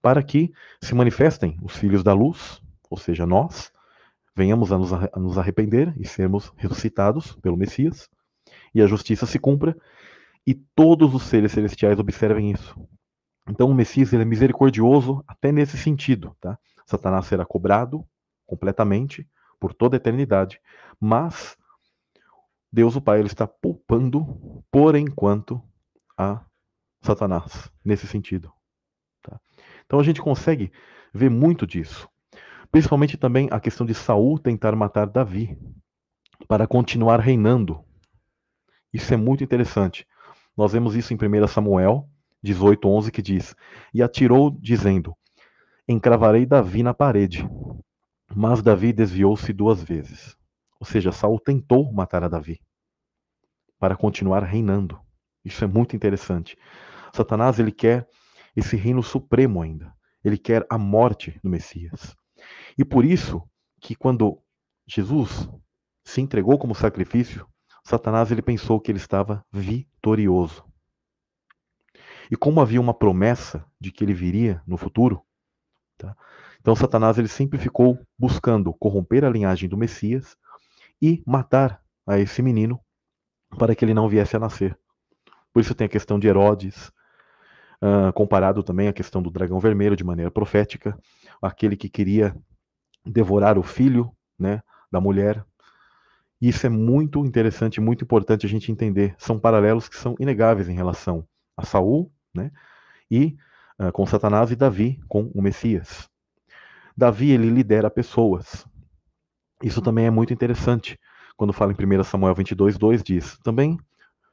Para 0.02 0.22
que 0.22 0.52
se 0.82 0.94
manifestem 0.94 1.58
os 1.64 1.76
filhos 1.76 2.04
da 2.04 2.14
luz, 2.14 2.62
ou 2.90 2.98
seja, 2.98 3.26
nós, 3.26 3.72
venhamos 4.36 4.72
a 4.72 4.78
nos 5.20 5.38
arrepender 5.38 5.94
e 6.00 6.08
sermos 6.08 6.54
ressuscitados 6.56 7.34
pelo 7.38 7.58
Messias, 7.58 8.10
e 8.74 8.82
a 8.82 8.88
justiça 8.88 9.26
se 9.26 9.40
cumpra, 9.40 9.76
e 10.46 10.54
todos 10.54 11.14
os 11.14 11.24
seres 11.24 11.52
celestiais 11.52 12.00
observem 12.00 12.52
isso. 12.52 12.80
Então 13.50 13.70
o 13.70 13.74
Messias 13.74 14.14
ele 14.14 14.24
é 14.24 14.26
misericordioso 14.26 15.24
até 15.28 15.52
nesse 15.52 15.78
sentido. 15.78 16.36
Tá? 16.40 16.58
Satanás 16.86 17.26
será 17.26 17.46
cobrado 17.46 18.06
completamente 18.46 19.28
por 19.60 19.74
toda 19.74 19.96
a 19.96 19.98
eternidade, 19.98 20.62
mas 21.00 21.58
Deus 22.72 22.96
o 22.96 23.02
Pai 23.02 23.20
ele 23.20 23.28
está 23.28 23.48
poupando 23.48 24.64
por 24.72 24.96
enquanto 24.96 25.62
a 26.18 26.46
Satanás 27.02 27.72
nesse 27.84 28.08
sentido. 28.08 28.52
Tá? 29.22 29.40
Então 29.86 30.00
a 30.00 30.04
gente 30.04 30.22
consegue 30.22 30.72
ver 31.14 31.30
muito 31.30 31.66
disso, 31.66 32.08
principalmente 32.72 33.18
também 33.18 33.48
a 33.52 33.60
questão 33.60 33.86
de 33.86 33.94
Saul 33.94 34.40
tentar 34.40 34.76
matar 34.76 35.08
Davi 35.08 35.58
para 36.48 36.68
continuar 36.68 37.20
reinando. 37.20 37.84
Isso 38.94 39.14
é 39.14 39.18
muito 39.18 39.44
interessante. 39.44 40.06
Nós 40.56 40.72
vemos 40.72 40.96
isso 40.96 41.14
em 41.14 41.18
1 41.18 41.48
Samuel 41.48 42.10
18:11 42.44 43.12
que 43.12 43.22
diz: 43.22 43.56
"E 43.94 44.02
atirou 44.02 44.52
dizendo: 44.52 45.16
Encravarei 45.88 46.46
Davi 46.46 46.84
na 46.84 46.94
parede, 46.94 47.48
mas 48.36 48.62
Davi 48.62 48.92
desviou-se 48.92 49.52
duas 49.54 49.82
vezes. 49.82 50.36
Ou 50.80 50.86
seja, 50.86 51.12
Saul 51.12 51.40
tentou 51.40 51.92
matar 51.92 52.24
a 52.24 52.28
Davi 52.28 52.60
para 53.80 53.96
continuar 53.96 54.44
reinando. 54.44 55.00
Isso 55.44 55.64
é 55.64 55.68
muito 55.68 55.96
interessante. 55.96 56.58
Satanás 57.14 57.58
ele 57.60 57.72
quer 57.72 58.08
esse 58.56 58.76
reino 58.76 59.02
supremo 59.02 59.62
ainda. 59.62 59.94
Ele 60.24 60.38
quer 60.38 60.66
a 60.70 60.78
morte 60.78 61.40
do 61.44 61.50
Messias. 61.50 62.16
E 62.78 62.86
por 62.86 63.04
isso 63.04 63.42
que 63.82 63.96
quando 63.96 64.42
Jesus 64.86 65.50
se 66.04 66.22
entregou 66.22 66.58
como 66.58 66.76
sacrifício, 66.76 67.48
Satanás 67.84 68.32
ele 68.32 68.42
pensou 68.42 68.80
que 68.80 68.92
ele 68.92 69.00
estava 69.00 69.46
vitorioso. 69.52 70.64
E 72.30 72.36
como 72.36 72.62
havia 72.62 72.82
uma 72.82 72.94
promessa 72.94 73.66
de 73.80 73.92
que 73.92 74.04
ele 74.04 74.14
viria 74.14 74.62
no 74.68 74.78
futuro, 74.78 75.22
tá? 75.98 76.16
Então 76.60 76.76
Satanás 76.76 77.18
ele 77.18 77.30
sempre 77.30 77.58
ficou 77.58 77.98
buscando 78.18 78.74
corromper 78.74 79.24
a 79.24 79.30
linhagem 79.30 79.70
do 79.70 79.78
Messias 79.78 80.36
e 81.02 81.24
matar 81.26 81.82
a 82.06 82.20
esse 82.20 82.42
menino 82.42 82.80
para 83.58 83.74
que 83.74 83.86
ele 83.86 83.94
não 83.94 84.10
viesse 84.10 84.36
a 84.36 84.40
nascer. 84.40 84.78
Por 85.54 85.62
isso 85.62 85.74
tem 85.74 85.86
a 85.86 85.90
questão 85.90 86.20
de 86.20 86.28
Herodes, 86.28 86.92
uh, 87.82 88.12
comparado 88.14 88.62
também 88.64 88.88
à 88.88 88.94
questão 88.94 89.22
do 89.22 89.32
dragão 89.32 89.60
vermelho 89.60 89.96
de 89.96 90.04
maneira 90.04 90.30
profética, 90.30 90.98
aquele 91.42 91.78
que 91.78 91.90
queria 91.90 92.36
devorar 93.08 93.58
o 93.58 93.64
filho 93.64 94.12
né, 94.38 94.62
da 94.92 95.00
mulher. 95.00 95.44
Isso 96.40 96.66
é 96.68 96.70
muito 96.70 97.26
interessante, 97.26 97.82
muito 97.82 98.04
importante 98.04 98.46
a 98.46 98.50
gente 98.50 98.72
entender. 98.72 99.16
São 99.18 99.40
paralelos 99.40 99.90
que 99.90 99.96
são 99.96 100.16
inegáveis 100.20 100.70
em 100.70 100.76
relação 100.76 101.26
a 101.56 101.66
Saul 101.66 102.12
né, 102.34 102.52
e 103.10 103.36
uh, 103.80 103.92
com 103.92 104.06
Satanás 104.06 104.52
e 104.52 104.56
Davi 104.56 105.00
com 105.08 105.32
o 105.34 105.42
Messias. 105.42 106.08
Davi 106.96 107.32
ele 107.32 107.50
lidera 107.50 107.90
pessoas. 107.90 108.66
Isso 109.64 109.82
também 109.82 110.06
é 110.06 110.12
muito 110.12 110.34
interessante. 110.34 111.00
Quando 111.36 111.54
fala 111.54 111.72
em 111.72 112.00
1 112.00 112.04
Samuel 112.04 112.36
22, 112.36 112.78
2 112.78 113.04
diz: 113.04 113.38
Também 113.44 113.78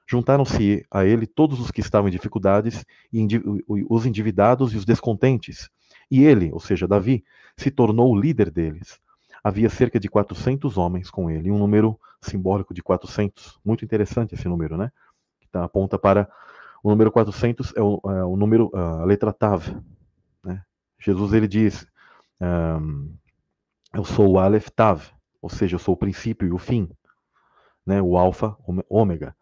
juntaram-se 0.06 0.84
a 0.90 1.04
ele 1.04 1.26
todos 1.26 1.60
os 1.60 1.70
que 1.70 1.80
estavam 1.80 2.08
em 2.08 2.12
dificuldades, 2.12 2.84
e 3.12 3.26
os 3.88 4.06
endividados 4.06 4.72
e 4.72 4.76
os 4.76 4.84
descontentes. 4.84 5.68
E 6.10 6.24
ele, 6.24 6.50
ou 6.52 6.60
seja, 6.60 6.86
Davi, 6.86 7.24
se 7.56 7.70
tornou 7.70 8.12
o 8.12 8.18
líder 8.18 8.50
deles. 8.50 9.00
Havia 9.42 9.68
cerca 9.68 10.00
de 10.00 10.08
400 10.08 10.78
homens 10.78 11.10
com 11.10 11.30
ele, 11.30 11.50
um 11.50 11.58
número 11.58 11.98
simbólico 12.20 12.72
de 12.72 12.82
400. 12.82 13.58
Muito 13.64 13.84
interessante 13.84 14.34
esse 14.34 14.48
número, 14.48 14.76
né? 14.76 14.90
Que 15.40 15.48
tá, 15.48 15.64
aponta 15.64 15.98
para 15.98 16.28
o 16.84 16.90
número 16.90 17.10
400 17.10 17.72
é 17.76 17.80
o, 17.80 18.00
é 18.04 18.24
o 18.24 18.36
número, 18.36 18.70
a 18.74 19.04
letra 19.04 19.32
Tav. 19.32 19.68
Né? 20.44 20.62
Jesus 20.98 21.32
ele 21.32 21.48
diz: 21.48 21.86
um, 22.38 23.16
Eu 23.94 24.04
sou 24.04 24.32
o 24.32 24.38
Aleph 24.38 24.68
Tav, 24.68 25.02
ou 25.40 25.48
seja, 25.48 25.76
eu 25.76 25.78
sou 25.78 25.94
o 25.94 25.96
princípio 25.96 26.46
e 26.46 26.52
o 26.52 26.58
fim, 26.58 26.90
né? 27.86 28.02
o 28.02 28.18
Alfa, 28.18 28.54
Ômega. 28.88 29.34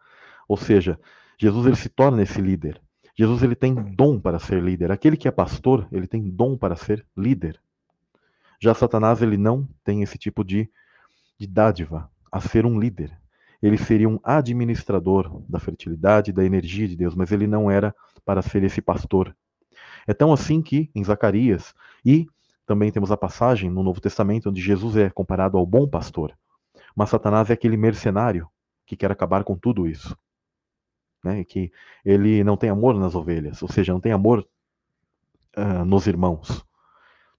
Ou 0.47 0.57
seja, 0.57 0.99
Jesus 1.37 1.67
ele 1.67 1.77
se 1.77 1.89
torna 1.89 2.23
esse 2.23 2.41
líder. 2.41 2.81
Jesus 3.15 3.43
ele 3.43 3.55
tem 3.55 3.75
dom 3.75 4.19
para 4.19 4.39
ser 4.39 4.63
líder. 4.63 4.91
Aquele 4.91 5.17
que 5.17 5.29
é 5.29 5.31
pastor, 5.31 5.87
ele 5.93 6.07
tem 6.07 6.31
dom 6.31 6.57
para 6.57 6.77
ser 6.77 7.05
líder. 7.17 7.61
Já 8.61 8.73
Satanás 8.75 9.21
ele 9.21 9.37
não 9.37 9.69
tem 9.85 10.03
esse 10.03 10.17
tipo 10.17 10.43
de, 10.43 10.71
de 11.39 11.47
dádiva 11.47 12.11
a 12.31 12.41
ser 12.41 12.65
um 12.65 12.79
líder. 12.79 13.13
Ele 13.63 13.77
seria 13.77 14.09
um 14.09 14.19
administrador 14.25 15.43
da 15.49 15.59
fertilidade, 15.59 16.33
da 16.33 16.45
energia 16.45 16.89
de 16.89 16.97
Deus, 16.97 17.15
mas 17.15 17.31
ele 17.31 17.47
não 17.47 17.71
era 17.71 17.95
para 18.25 18.41
ser 18.41 18.65
esse 18.65 18.81
pastor. 18.81 19.37
É 20.07 20.15
tão 20.15 20.33
assim 20.33 20.63
que 20.63 20.91
em 20.95 21.05
Zacarias 21.05 21.75
e 22.05 22.27
também 22.67 22.91
temos 22.91 23.13
a 23.13 23.17
passagem 23.17 23.71
no 23.71 23.83
Novo 23.83 24.01
Testamento 24.01 24.49
onde 24.49 24.61
Jesus 24.61 24.97
é 24.97 25.11
comparado 25.11 25.59
ao 25.59 25.67
bom 25.67 25.87
pastor. 25.87 26.33
Mas 26.97 27.11
Satanás 27.11 27.51
é 27.51 27.53
aquele 27.53 27.77
mercenário 27.77 28.49
que 28.87 28.97
quer 28.97 29.13
acabar 29.13 29.45
com 29.45 29.57
tudo 29.57 29.87
isso 29.87 30.17
né? 31.23 31.45
Que 31.45 31.71
ele 32.05 32.43
não 32.45 32.57
tem 32.57 32.71
amor 32.71 32.95
nas 32.95 33.15
ovelhas, 33.15 33.63
ou 33.63 33.69
seja, 33.69 33.93
não 33.93 34.01
tem 34.01 34.13
amor 34.13 34.47
uh, 35.57 35.85
nos 35.85 36.07
irmãos. 36.07 36.65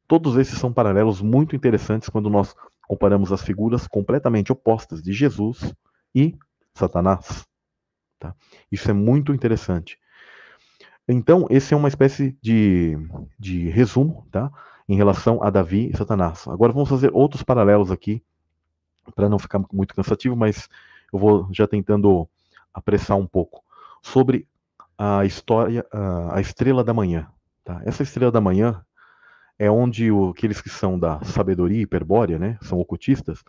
Todos 0.07 0.37
esses 0.37 0.59
são 0.59 0.71
paralelos 0.71 1.21
muito 1.21 1.55
interessantes 1.55 2.09
quando 2.09 2.29
nós 2.29 2.55
comparamos 2.87 3.31
as 3.31 3.41
figuras 3.41 3.87
completamente 3.87 4.51
opostas 4.51 5.01
de 5.01 5.13
Jesus 5.13 5.73
e 6.13 6.37
Satanás. 6.73 7.45
Tá? 8.19 8.35
Isso 8.71 8.89
é 8.89 8.93
muito 8.93 9.33
interessante. 9.33 9.97
Então, 11.07 11.47
esse 11.49 11.73
é 11.73 11.77
uma 11.77 11.87
espécie 11.87 12.37
de, 12.41 12.97
de 13.37 13.69
resumo 13.69 14.25
tá? 14.31 14.51
em 14.87 14.95
relação 14.95 15.43
a 15.43 15.49
Davi 15.49 15.89
e 15.91 15.97
Satanás. 15.97 16.47
Agora 16.47 16.71
vamos 16.71 16.89
fazer 16.89 17.11
outros 17.13 17.43
paralelos 17.43 17.91
aqui, 17.91 18.23
para 19.15 19.27
não 19.27 19.37
ficar 19.37 19.61
muito 19.71 19.93
cansativo, 19.93 20.35
mas 20.35 20.69
eu 21.11 21.19
vou 21.19 21.47
já 21.51 21.67
tentando 21.67 22.27
apressar 22.73 23.17
um 23.17 23.27
pouco 23.27 23.63
sobre 24.03 24.47
a 24.97 25.25
história, 25.25 25.85
a 26.31 26.39
estrela 26.39 26.83
da 26.83 26.93
manhã. 26.93 27.27
Tá? 27.63 27.81
Essa 27.85 28.03
estrela 28.03 28.31
da 28.31 28.41
manhã 28.41 28.85
é 29.57 29.71
onde 29.71 30.11
o, 30.11 30.29
aqueles 30.29 30.61
que 30.61 30.69
são 30.69 30.99
da 30.99 31.23
sabedoria 31.23 31.81
hiperbórea, 31.81 32.37
né, 32.37 32.57
são 32.61 32.79
ocultistas, 32.79 33.43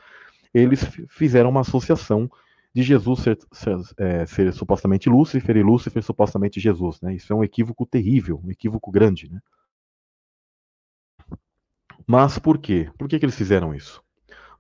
eles 0.52 0.84
fizeram 1.08 1.50
uma 1.50 1.62
associação 1.62 2.30
de 2.72 2.82
Jesus 2.82 3.20
ser, 3.20 3.38
ser, 3.52 3.76
é, 3.98 4.26
ser, 4.26 4.52
supostamente 4.52 5.08
Lúcifer 5.08 5.56
e 5.56 5.62
Lúcifer 5.62 6.02
supostamente 6.02 6.60
Jesus. 6.60 7.00
Né? 7.00 7.14
Isso 7.14 7.32
é 7.32 7.36
um 7.36 7.44
equívoco 7.44 7.84
terrível, 7.84 8.40
um 8.44 8.50
equívoco 8.50 8.90
grande. 8.90 9.30
Né? 9.30 9.40
Mas 12.06 12.38
por 12.38 12.58
quê? 12.58 12.90
Por 12.96 13.08
que, 13.08 13.18
que 13.18 13.24
eles 13.24 13.36
fizeram 13.36 13.74
isso? 13.74 14.02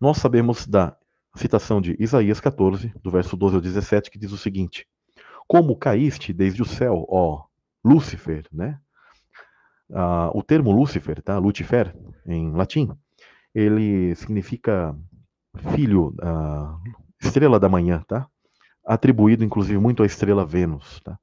Nós 0.00 0.18
sabemos 0.18 0.66
da 0.66 0.96
citação 1.36 1.80
de 1.80 1.96
Isaías 1.98 2.40
14, 2.40 2.92
do 3.02 3.10
verso 3.10 3.36
12 3.36 3.56
ao 3.56 3.60
17, 3.60 4.10
que 4.10 4.18
diz 4.18 4.32
o 4.32 4.38
seguinte: 4.38 4.86
como 5.46 5.76
caíste 5.76 6.32
desde 6.32 6.62
o 6.62 6.66
céu, 6.66 7.04
ó 7.08 7.44
Lúcifer, 7.84 8.46
né? 8.52 8.78
Ah, 9.92 10.30
o 10.34 10.42
termo 10.42 10.72
Lúcifer, 10.72 11.22
tá? 11.22 11.38
Lucifer, 11.38 11.94
em 12.26 12.52
latim, 12.52 12.90
ele 13.54 14.14
significa 14.14 14.96
filho, 15.74 16.14
ah, 16.22 16.76
estrela 17.20 17.60
da 17.60 17.68
manhã, 17.68 18.02
tá? 18.06 18.26
Atribuído, 18.84 19.44
inclusive, 19.44 19.78
muito 19.78 20.02
à 20.02 20.06
estrela 20.06 20.44
Vênus, 20.44 21.00
tá? 21.00 21.18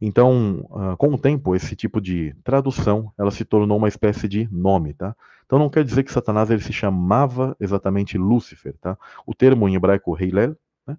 Então, 0.00 0.68
ah, 0.72 0.96
com 0.98 1.14
o 1.14 1.18
tempo, 1.18 1.54
esse 1.54 1.76
tipo 1.76 2.00
de 2.00 2.34
tradução, 2.44 3.12
ela 3.16 3.30
se 3.30 3.44
tornou 3.44 3.78
uma 3.78 3.88
espécie 3.88 4.28
de 4.28 4.48
nome, 4.50 4.94
tá? 4.94 5.14
Então 5.46 5.58
não 5.58 5.70
quer 5.70 5.84
dizer 5.84 6.02
que 6.02 6.12
Satanás 6.12 6.50
ele 6.50 6.62
se 6.62 6.72
chamava 6.72 7.56
exatamente 7.60 8.18
Lúcifer, 8.18 8.74
tá? 8.80 8.98
O 9.26 9.34
termo 9.34 9.68
em 9.68 9.76
hebraico 9.76 10.16
Heilel, 10.20 10.56
né? 10.86 10.96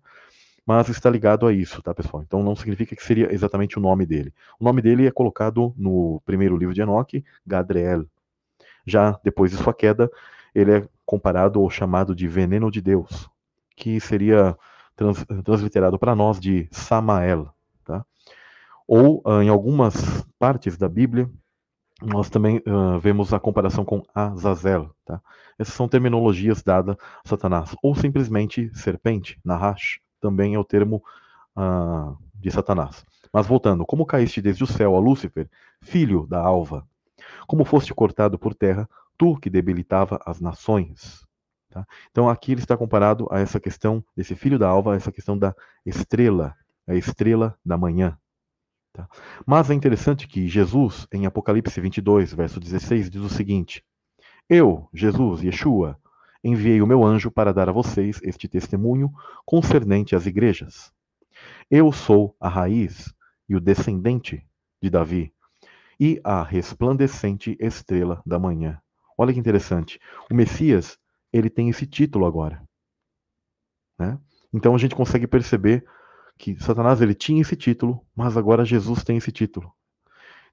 Mas 0.66 0.90
está 0.90 1.10
ligado 1.10 1.46
a 1.46 1.54
isso, 1.54 1.82
tá, 1.82 1.94
pessoal? 1.94 2.24
Então 2.24 2.42
não 2.42 2.56
significa 2.56 2.96
que 2.96 3.04
seria 3.04 3.32
exatamente 3.34 3.78
o 3.78 3.82
nome 3.82 4.06
dele. 4.06 4.34
O 4.60 4.64
nome 4.64 4.82
dele 4.82 5.06
é 5.06 5.12
colocado 5.12 5.74
no 5.78 6.22
primeiro 6.26 6.58
livro 6.58 6.74
de 6.74 6.82
Enoque, 6.82 7.24
Gadriel. 7.46 8.06
Já 8.86 9.20
depois 9.24 9.52
de 9.52 9.58
sua 9.58 9.74
queda, 9.74 10.10
ele 10.54 10.72
é 10.72 10.88
comparado 11.06 11.62
ou 11.62 11.70
chamado 11.70 12.16
de 12.16 12.28
veneno 12.28 12.72
de 12.72 12.82
Deus, 12.82 13.30
que 13.76 14.00
seria 14.00 14.58
trans, 14.96 15.24
transliterado 15.44 16.00
para 16.00 16.16
nós 16.16 16.40
de 16.40 16.68
Samael, 16.72 17.54
tá? 17.84 18.04
Ou 18.88 19.22
uh, 19.26 19.42
em 19.42 19.50
algumas 19.50 20.26
partes 20.40 20.78
da 20.78 20.90
Bíblia, 20.90 21.30
nós 22.02 22.30
também 22.30 22.58
uh, 22.58 23.00
vemos 23.00 23.34
a 23.34 23.40
comparação 23.40 23.86
com 23.86 24.04
Azazel, 24.14 24.90
tá? 25.06 25.22
Essas 25.60 25.74
são 25.76 25.88
terminologias 25.88 26.64
dadas 26.64 26.96
a 27.24 27.28
Satanás, 27.30 27.76
ou 27.84 27.96
simplesmente 27.96 28.70
serpente, 28.74 29.40
Nahash, 29.44 30.00
também 30.26 30.56
é 30.56 30.60
o 30.60 30.64
termo 30.64 31.04
ah, 31.56 32.16
de 32.34 32.50
Satanás. 32.50 33.06
Mas 33.32 33.46
voltando, 33.46 33.86
como 33.86 34.08
caíste 34.08 34.42
desde 34.42 34.64
o 34.64 34.68
céu 34.68 34.96
a 34.96 35.00
Lúcifer, 35.00 35.48
filho 35.82 36.26
da 36.26 36.40
alva, 36.40 36.88
como 37.46 37.64
foste 37.64 37.94
cortado 37.94 38.40
por 38.40 38.56
terra, 38.56 38.90
tu 39.20 39.38
que 39.38 39.52
debilitava 39.52 40.20
as 40.26 40.42
nações. 40.42 41.24
Tá? 41.70 41.86
Então 42.10 42.28
aqui 42.28 42.54
ele 42.54 42.62
está 42.62 42.76
comparado 42.76 43.28
a 43.30 43.40
essa 43.40 43.60
questão 43.60 44.04
desse 44.18 44.36
filho 44.36 44.58
da 44.58 44.68
alva, 44.68 44.94
a 44.94 44.96
essa 44.96 45.12
questão 45.12 45.38
da 45.38 45.54
estrela, 45.86 46.56
a 46.88 46.96
estrela 46.96 47.56
da 47.64 47.78
manhã. 47.78 48.18
Tá? 48.92 49.08
Mas 49.46 49.70
é 49.70 49.76
interessante 49.76 50.28
que 50.28 50.48
Jesus, 50.48 51.08
em 51.14 51.28
Apocalipse 51.28 51.80
22, 51.80 52.34
verso 52.34 52.60
16, 52.60 53.12
diz 53.12 53.22
o 53.22 53.30
seguinte: 53.30 53.86
Eu, 54.50 54.90
Jesus, 54.92 55.44
Yeshua, 55.44 56.00
enviei 56.46 56.80
o 56.80 56.86
meu 56.86 57.04
anjo 57.04 57.32
para 57.32 57.52
dar 57.52 57.68
a 57.68 57.72
vocês 57.72 58.20
este 58.22 58.48
testemunho 58.48 59.12
concernente 59.44 60.16
às 60.16 60.28
igrejas. 60.28 60.94
Eu 61.72 61.92
sou 61.92 62.36
a 62.40 62.48
raiz 62.48 63.12
e 63.50 63.56
o 63.56 63.60
descendente 63.60 64.46
de 64.80 64.92
Davi 64.92 65.34
e 66.00 66.22
a 66.24 66.44
resplandecente 66.44 67.58
estrela 67.60 68.22
da 68.24 68.38
manhã. 68.38 68.80
Olha 69.18 69.34
que 69.34 69.40
interessante. 69.40 70.00
O 70.30 70.36
Messias, 70.36 71.00
ele 71.34 71.50
tem 71.50 71.68
esse 71.70 71.88
título 71.88 72.28
agora. 72.28 72.62
Né? 73.98 74.20
Então 74.54 74.76
a 74.76 74.78
gente 74.78 74.94
consegue 74.94 75.26
perceber 75.26 75.84
que 76.38 76.56
Satanás 76.62 77.02
ele 77.02 77.16
tinha 77.16 77.42
esse 77.42 77.56
título, 77.56 78.06
mas 78.16 78.38
agora 78.38 78.64
Jesus 78.64 79.04
tem 79.04 79.18
esse 79.18 79.32
título. 79.32 79.74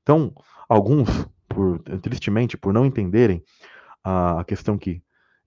Então, 0.03 0.33
alguns, 0.69 1.09
por, 1.49 1.79
tristemente, 2.01 2.57
por 2.57 2.73
não 2.73 2.87
entenderem 2.87 3.45
a 4.03 4.43
questão 4.47 4.79
que 4.79 5.03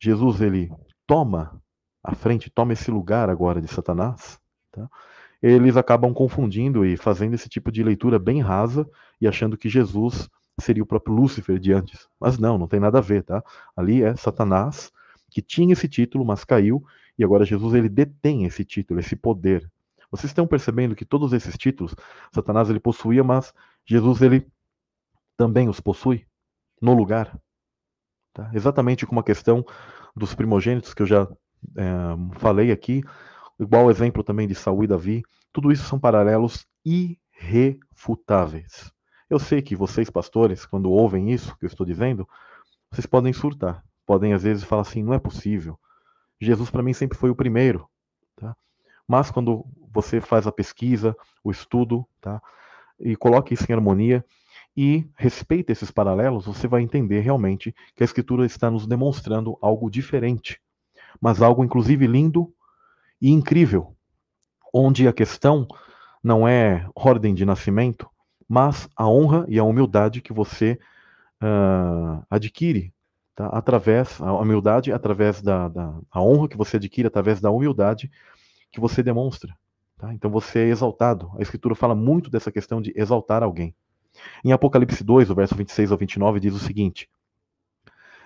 Jesus 0.06 0.40
ele 0.40 0.72
toma 1.08 1.60
a 2.04 2.14
frente, 2.14 2.52
toma 2.52 2.74
esse 2.74 2.92
lugar 2.92 3.28
agora 3.28 3.60
de 3.60 3.68
Satanás, 3.68 4.40
tá? 4.72 4.88
eles 5.42 5.76
acabam 5.76 6.14
confundindo 6.14 6.86
e 6.86 6.96
fazendo 6.96 7.34
esse 7.34 7.50
tipo 7.50 7.72
de 7.72 7.82
leitura 7.82 8.20
bem 8.20 8.40
rasa 8.40 8.88
e 9.20 9.28
achando 9.28 9.58
que 9.58 9.68
Jesus 9.68 10.30
seria 10.62 10.84
o 10.84 10.86
próprio 10.86 11.16
Lúcifer 11.16 11.58
de 11.58 11.74
antes. 11.74 12.08
Mas 12.20 12.38
não, 12.38 12.56
não 12.56 12.68
tem 12.68 12.80
nada 12.80 13.00
a 13.00 13.02
ver, 13.02 13.24
tá? 13.24 13.44
Ali 13.76 14.04
é 14.04 14.16
Satanás 14.16 14.92
que 15.32 15.42
tinha 15.42 15.74
esse 15.74 15.88
título, 15.88 16.24
mas 16.24 16.46
caiu, 16.46 16.86
e 17.18 17.24
agora 17.24 17.44
Jesus 17.44 17.74
ele 17.74 17.90
detém 17.90 18.46
esse 18.46 18.64
título, 18.64 19.00
esse 19.00 19.16
poder. 19.16 19.68
Vocês 20.12 20.30
estão 20.30 20.46
percebendo 20.46 20.96
que 20.96 21.04
todos 21.04 21.34
esses 21.34 21.58
títulos 21.58 21.96
Satanás 22.32 22.70
ele 22.70 22.80
possuía, 22.80 23.24
mas 23.24 23.52
Jesus 23.84 24.22
ele 24.22 24.48
também 25.36 25.68
os 25.68 25.80
possui 25.80 26.28
no 26.80 26.94
lugar. 26.94 27.36
Tá? 28.36 28.52
Exatamente 28.54 29.06
como 29.06 29.22
a 29.22 29.24
questão 29.24 29.66
dos 30.16 30.34
primogênitos 30.34 30.94
que 30.94 31.02
eu 31.02 31.08
já 31.08 31.28
é, 31.76 32.40
falei 32.40 32.72
aqui, 32.72 33.04
igual 33.60 33.90
exemplo 33.90 34.24
também 34.24 34.48
de 34.48 34.56
Saul 34.56 34.84
e 34.84 34.88
Davi, 34.88 35.24
tudo 35.52 35.72
isso 35.72 35.84
são 35.84 36.00
paralelos 36.00 36.66
irrefutáveis. 36.86 38.92
Eu 39.30 39.40
sei 39.40 39.62
que 39.62 39.76
vocês, 39.76 40.10
pastores, 40.10 40.66
quando 40.66 40.92
ouvem 40.92 41.32
isso 41.32 41.58
que 41.58 41.66
eu 41.66 41.68
estou 41.68 41.86
dizendo, 41.86 42.28
vocês 42.92 43.06
podem 43.06 43.34
surtar, 43.34 43.84
podem 44.06 44.34
às 44.34 44.44
vezes 44.44 44.64
falar 44.64 44.84
assim: 44.84 45.04
não 45.04 45.14
é 45.14 45.20
possível. 45.20 45.80
Jesus 46.40 46.70
para 46.70 46.84
mim 46.84 46.94
sempre 46.94 47.18
foi 47.18 47.30
o 47.30 47.36
primeiro. 47.36 47.90
Tá? 48.36 48.56
Mas 49.08 49.32
quando 49.32 49.66
você 49.92 50.22
faz 50.22 50.46
a 50.46 50.52
pesquisa, 50.52 51.16
o 51.44 51.50
estudo, 51.50 52.06
tá? 52.22 52.42
e 53.00 53.16
coloca 53.16 53.54
isso 53.54 53.66
em 53.70 53.74
harmonia, 53.74 54.24
e 54.76 55.08
respeita 55.16 55.72
esses 55.72 55.90
paralelos, 55.90 56.46
você 56.46 56.68
vai 56.68 56.82
entender 56.82 57.22
realmente 57.22 57.74
que 57.96 58.04
a 58.04 58.06
Escritura 58.06 58.46
está 58.46 58.70
nos 58.70 58.86
demonstrando 58.86 59.58
algo 59.62 59.90
diferente, 59.90 60.60
mas 61.22 61.42
algo 61.42 61.64
inclusive 61.64 62.06
lindo 62.08 62.54
e 63.22 63.32
incrível, 63.32 63.96
onde 64.74 65.08
a 65.08 65.14
questão 65.14 65.68
não 66.22 66.48
é 66.48 66.90
ordem 66.94 67.34
de 67.34 67.46
nascimento, 67.46 68.10
mas 68.48 68.90
a 68.96 69.08
honra 69.08 69.46
e 69.48 69.58
a 69.58 69.64
humildade 69.64 70.22
que 70.22 70.34
você 70.34 70.78
uh, 71.42 72.26
adquire 72.30 72.94
tá? 73.36 73.48
através 73.48 74.20
a 74.22 74.34
humildade 74.34 74.92
através 74.92 75.42
da, 75.42 75.68
da 75.70 75.98
a 76.12 76.22
honra 76.22 76.50
que 76.50 76.58
você 76.58 76.78
adquire 76.78 77.08
através 77.08 77.40
da 77.40 77.50
humildade 77.50 78.12
que 78.72 78.80
você 78.80 79.02
demonstra. 79.02 79.56
Tá? 79.98 80.14
Então 80.14 80.30
você 80.30 80.60
é 80.60 80.68
exaltado. 80.68 81.32
A 81.38 81.42
Escritura 81.42 81.76
fala 81.76 81.96
muito 81.96 82.30
dessa 82.30 82.52
questão 82.52 82.82
de 82.82 82.92
exaltar 82.96 83.42
alguém. 83.42 83.74
Em 84.44 84.52
Apocalipse 84.52 85.04
2, 85.04 85.30
o 85.30 85.36
verso 85.36 85.56
26 85.56 85.92
ao 85.92 85.98
29, 85.98 86.40
diz 86.40 86.54
o 86.54 86.60
seguinte: 86.60 87.10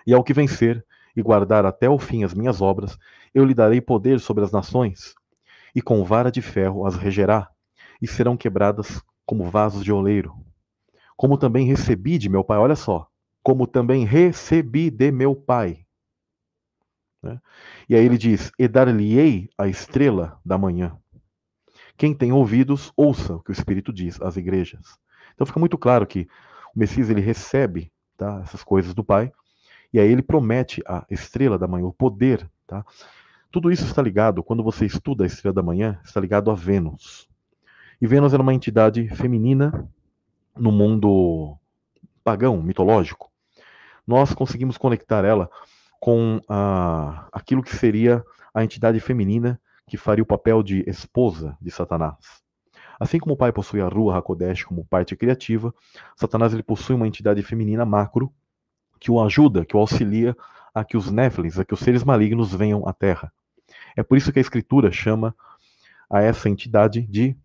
E 0.06 0.14
ao 0.14 0.24
que 0.24 0.34
vencer 0.34 0.86
e 1.16 1.22
guardar 1.22 1.66
até 1.66 1.90
o 1.90 2.00
fim 2.00 2.24
as 2.24 2.34
minhas 2.34 2.62
obras, 2.62 2.98
eu 3.34 3.46
lhe 3.46 3.54
darei 3.54 3.82
poder 3.82 4.20
sobre 4.20 4.44
as 4.44 4.52
nações, 4.52 5.16
e 5.76 5.82
com 5.82 6.04
vara 6.04 6.32
de 6.32 6.42
ferro 6.42 6.86
as 6.86 6.96
regerá, 6.96 7.50
e 8.02 8.08
serão 8.08 8.38
quebradas 8.38 9.02
como 9.26 9.50
vasos 9.50 9.84
de 9.84 9.92
oleiro. 9.92 10.34
Como 11.16 11.38
também 11.38 11.68
recebi 11.68 12.18
de 12.18 12.30
meu 12.30 12.44
pai, 12.44 12.58
olha 12.58 12.76
só, 12.76 13.08
como 13.44 13.68
também 13.68 14.06
recebi 14.06 14.90
de 14.90 15.12
meu 15.12 15.36
pai. 15.36 15.86
Né? 17.22 17.40
E 17.88 17.96
aí 17.96 18.06
ele 18.06 18.18
diz: 18.18 18.52
E 18.58 18.68
dar-lhe-ei 18.68 19.50
a 19.58 19.68
estrela 19.68 20.40
da 20.46 20.58
manhã. 20.58 20.98
Quem 21.98 22.14
tem 22.14 22.32
ouvidos, 22.32 22.94
ouça 22.96 23.36
o 23.36 23.44
que 23.44 23.52
o 23.52 23.54
Espírito 23.54 23.92
diz 23.92 24.22
às 24.22 24.38
igrejas. 24.38 24.98
Então 25.40 25.48
fica 25.48 25.60
muito 25.60 25.78
claro 25.78 26.06
que 26.06 26.28
o 26.76 26.80
Messias 26.80 27.10
ele 27.10 27.22
recebe 27.22 27.90
tá, 28.18 28.42
essas 28.44 28.62
coisas 28.62 28.94
do 28.94 29.06
Pai, 29.06 29.32
e 29.94 29.98
aí 29.98 30.12
ele 30.12 30.22
promete 30.22 30.84
a 30.86 31.06
estrela 31.10 31.58
da 31.58 31.66
manhã, 31.66 31.86
o 31.86 31.94
poder. 31.94 32.46
Tá? 32.68 32.86
Tudo 33.50 33.72
isso 33.72 33.86
está 33.86 34.02
ligado, 34.02 34.44
quando 34.44 34.62
você 34.62 34.86
estuda 34.86 35.24
a 35.24 35.28
estrela 35.28 35.54
da 35.54 35.64
manhã, 35.64 35.98
está 36.04 36.20
ligado 36.20 36.52
a 36.52 36.54
Vênus. 36.54 37.26
E 38.02 38.06
Vênus 38.06 38.34
era 38.34 38.44
uma 38.44 38.54
entidade 38.54 39.08
feminina 39.16 39.90
no 40.58 40.74
mundo 40.74 41.58
pagão, 42.22 42.62
mitológico. 42.62 43.32
Nós 44.06 44.34
conseguimos 44.34 44.78
conectar 44.78 45.24
ela 45.24 45.50
com 46.02 46.42
a, 46.50 47.30
aquilo 47.32 47.64
que 47.64 47.78
seria 47.78 48.22
a 48.54 48.62
entidade 48.62 49.00
feminina 49.00 49.58
que 49.88 49.96
faria 49.96 50.24
o 50.24 50.28
papel 50.28 50.62
de 50.62 50.84
esposa 50.86 51.58
de 51.62 51.72
Satanás. 51.72 52.44
Assim 53.00 53.18
como 53.18 53.34
o 53.34 53.38
pai 53.38 53.52
possui 53.52 53.80
a 53.80 53.88
Rua 53.88 54.18
Hakodesh 54.18 54.66
como 54.66 54.86
parte 54.86 55.16
criativa, 55.16 55.74
Satanás 56.16 56.54
ele 56.54 56.64
possui 56.64 56.96
uma 56.96 57.08
entidade 57.08 57.42
feminina 57.42 57.86
macro 57.86 58.32
que 59.00 59.10
o 59.10 59.24
ajuda, 59.24 59.64
que 59.64 59.78
o 59.78 59.80
auxilia 59.80 60.36
a 60.74 60.84
que 60.84 60.98
os 60.98 61.10
Néflins, 61.10 61.58
a 61.58 61.64
que 61.64 61.74
os 61.74 61.80
seres 61.80 62.04
malignos 62.04 62.54
venham 62.54 62.86
à 62.86 62.92
Terra. 62.92 63.32
É 63.96 64.04
por 64.04 64.18
isso 64.18 64.34
que 64.34 64.40
a 64.40 64.42
Escritura 64.42 64.92
chama 64.92 65.34
a 66.10 66.22
essa 66.22 66.50
entidade 66.50 67.02
de 67.04 67.38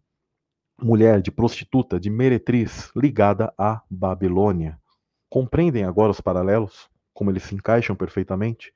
mulher, 0.80 1.22
de 1.22 1.30
prostituta, 1.30 2.00
de 2.00 2.10
meretriz, 2.10 2.90
ligada 2.96 3.52
à 3.56 3.80
Babilônia. 3.88 4.78
Compreendem 5.28 5.84
agora 5.84 6.10
os 6.10 6.20
paralelos? 6.20 6.88
Como 7.12 7.30
eles 7.30 7.44
se 7.44 7.54
encaixam 7.54 7.94
perfeitamente? 7.94 8.74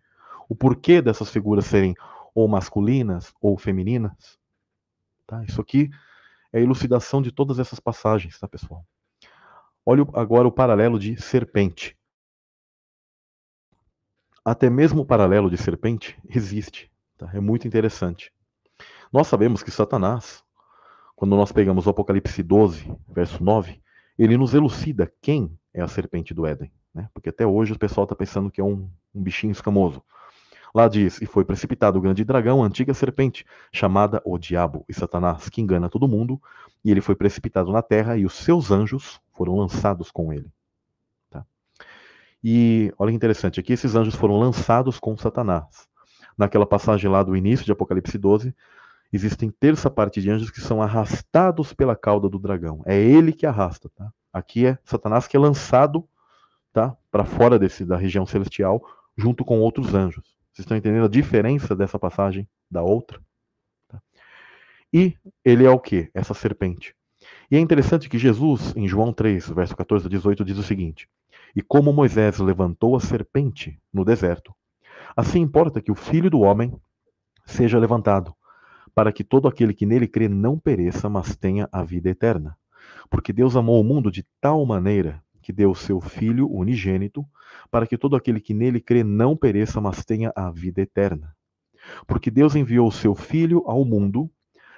O 0.49 0.55
porquê 0.55 1.03
dessas 1.03 1.31
figuras 1.31 1.67
serem 1.67 1.95
ou 2.35 2.47
masculinas 2.47 3.35
ou 3.41 3.59
femininas? 3.59 4.39
Tá? 5.27 5.43
Isso 5.45 5.61
aqui 5.61 5.91
é 6.53 6.59
a 6.59 6.63
elucidação 6.63 7.21
de 7.21 7.33
todas 7.33 7.59
essas 7.59 7.81
passagens, 7.81 8.39
tá, 8.39 8.49
pessoal? 8.49 8.85
Olha 9.85 10.05
agora 10.15 10.47
o 10.47 10.53
paralelo 10.53 10.99
de 10.99 11.21
serpente. 11.21 11.97
Até 14.45 14.71
mesmo 14.71 15.03
o 15.03 15.07
paralelo 15.07 15.51
de 15.51 15.57
serpente 15.57 16.19
existe. 16.29 16.91
Tá? 17.17 17.31
É 17.35 17.41
muito 17.41 17.67
interessante. 17.67 18.33
Nós 19.13 19.27
sabemos 19.27 19.63
que 19.63 19.71
Satanás, 19.71 20.43
quando 21.17 21.37
nós 21.37 21.53
pegamos 21.53 21.87
o 21.87 21.91
Apocalipse 21.91 22.43
12, 22.43 22.95
verso 23.09 23.43
9, 23.43 23.81
ele 24.19 24.37
nos 24.37 24.55
elucida 24.55 25.13
quem 25.21 25.59
é 25.73 25.81
a 25.81 25.89
serpente 25.89 26.35
do 26.35 26.47
Éden. 26.47 26.71
Né? 26.95 27.09
Porque 27.13 27.29
até 27.29 27.47
hoje 27.47 27.73
o 27.73 27.79
pessoal 27.79 28.05
está 28.05 28.15
pensando 28.15 28.51
que 28.51 28.61
é 28.61 28.65
um, 28.65 28.91
um 29.15 29.23
bichinho 29.23 29.53
escamoso. 29.53 30.03
Lá 30.75 30.89
diz: 30.89 31.21
E 31.21 31.27
foi 31.27 31.45
precipitado 31.45 31.99
o 31.99 32.01
grande 32.01 32.25
dragão, 32.25 32.63
a 32.63 32.67
antiga 32.67 32.95
serpente, 32.95 33.45
chamada 33.73 34.23
o 34.25 34.39
Diabo 34.39 34.85
e 34.89 34.95
Satanás, 34.95 35.49
que 35.49 35.61
engana 35.61 35.89
todo 35.89 36.09
mundo, 36.09 36.41
e 36.85 36.91
ele 36.91 37.01
foi 37.01 37.15
precipitado 37.15 37.73
na 37.73 37.83
terra, 37.83 38.17
e 38.17 38.25
os 38.25 38.35
seus 38.35 38.71
anjos 38.71 39.21
foram 39.33 39.57
lançados 39.57 40.11
com 40.11 40.33
ele. 40.33 40.51
Tá? 41.31 41.45
E 42.43 42.93
olha 42.99 43.11
que 43.11 43.17
interessante, 43.17 43.61
aqui 43.61 43.73
esses 43.73 43.95
anjos 43.95 44.15
foram 44.15 44.39
lançados 44.39 44.99
com 44.99 45.17
Satanás. 45.17 45.89
Naquela 46.37 46.67
passagem 46.67 47.11
lá 47.11 47.23
do 47.23 47.37
início 47.37 47.67
de 47.67 47.73
Apocalipse 47.73 48.17
12, 48.17 48.55
existem 49.13 49.51
terça 49.51 49.91
parte 49.91 50.21
de 50.21 50.31
anjos 50.31 50.51
que 50.51 50.61
são 50.61 50.81
arrastados 50.81 51.73
pela 51.73 51.97
cauda 51.97 52.29
do 52.29 52.39
dragão. 52.39 52.83
É 52.87 52.97
ele 52.97 53.33
que 53.33 53.47
arrasta, 53.47 53.91
tá? 53.95 54.13
Aqui 54.33 54.67
é 54.67 54.79
Satanás 54.85 55.27
que 55.27 55.37
é 55.37 55.41
lançado, 55.41 56.07
tá, 56.73 56.97
para 57.11 57.25
fora 57.25 57.59
desse 57.59 57.85
da 57.85 57.97
região 57.97 58.25
celestial, 58.25 58.85
junto 59.17 59.45
com 59.45 59.59
outros 59.61 59.95
anjos. 59.95 60.38
Vocês 60.59 60.65
estão 60.65 60.77
entendendo 60.77 61.05
a 61.05 61.09
diferença 61.09 61.77
dessa 61.77 62.01
passagem 62.01 62.49
da 62.69 62.83
outra? 62.83 63.21
Tá? 63.87 64.03
E 64.93 65.15
ele 65.45 65.65
é 65.65 65.71
o 65.71 65.79
que? 65.79 66.11
Essa 66.13 66.35
serpente. 66.35 66.97
E 67.49 67.55
é 67.55 67.61
interessante 67.61 68.09
que 68.09 68.19
Jesus, 68.19 68.75
em 68.75 68.89
João 68.89 69.13
3, 69.13 69.51
verso 69.51 69.77
14 69.77 70.07
a 70.07 70.11
18, 70.11 70.45
diz 70.45 70.59
o 70.59 70.65
seguinte: 70.65 71.09
E 71.55 71.63
como 71.63 71.93
Moisés 71.93 72.41
levantou 72.41 72.97
a 72.97 73.01
serpente 73.01 73.81
no 73.93 74.05
deserto, 74.05 74.53
assim 75.17 75.39
importa 75.39 75.81
que 75.81 75.93
o 75.93 75.95
filho 75.95 76.29
do 76.29 76.41
homem 76.41 76.75
seja 77.47 77.79
levantado, 77.79 78.35
para 78.93 79.13
que 79.13 79.23
todo 79.23 79.47
aquele 79.47 79.73
que 79.73 79.87
nele 79.87 80.09
crê 80.09 80.29
não 80.29 80.59
pereça, 80.59 81.09
mas 81.09 81.37
tenha 81.37 81.69
a 81.71 81.85
vida 81.85 82.11
eterna. 82.11 82.59
Porque 83.09 83.33
Deus 83.33 83.55
amou 83.55 83.81
o 83.81 83.85
mundo 83.85 84.11
de 84.11 84.27
tal 84.41 84.67
maneira 84.67 85.23
que 85.49 85.53
deu 85.55 85.75
seu 85.75 85.99
Filho 85.99 86.47
unigênito, 86.47 87.25
para 87.71 87.87
que 87.87 87.97
todo 87.97 88.15
aquele 88.15 88.39
que 88.39 88.53
nele 88.53 88.83
crê 88.83 89.03
não 89.03 89.35
pereça, 89.35 89.81
mas 89.81 90.05
tenha 90.05 90.31
a 90.37 90.51
vida 90.51 90.83
eterna. 90.83 91.35
Porque 92.07 92.31
Deus 92.31 92.55
enviou 92.55 92.87
o 92.87 92.93
seu 92.93 93.15
Filho 93.15 93.63
ao 93.65 93.83
mundo, 93.83 94.31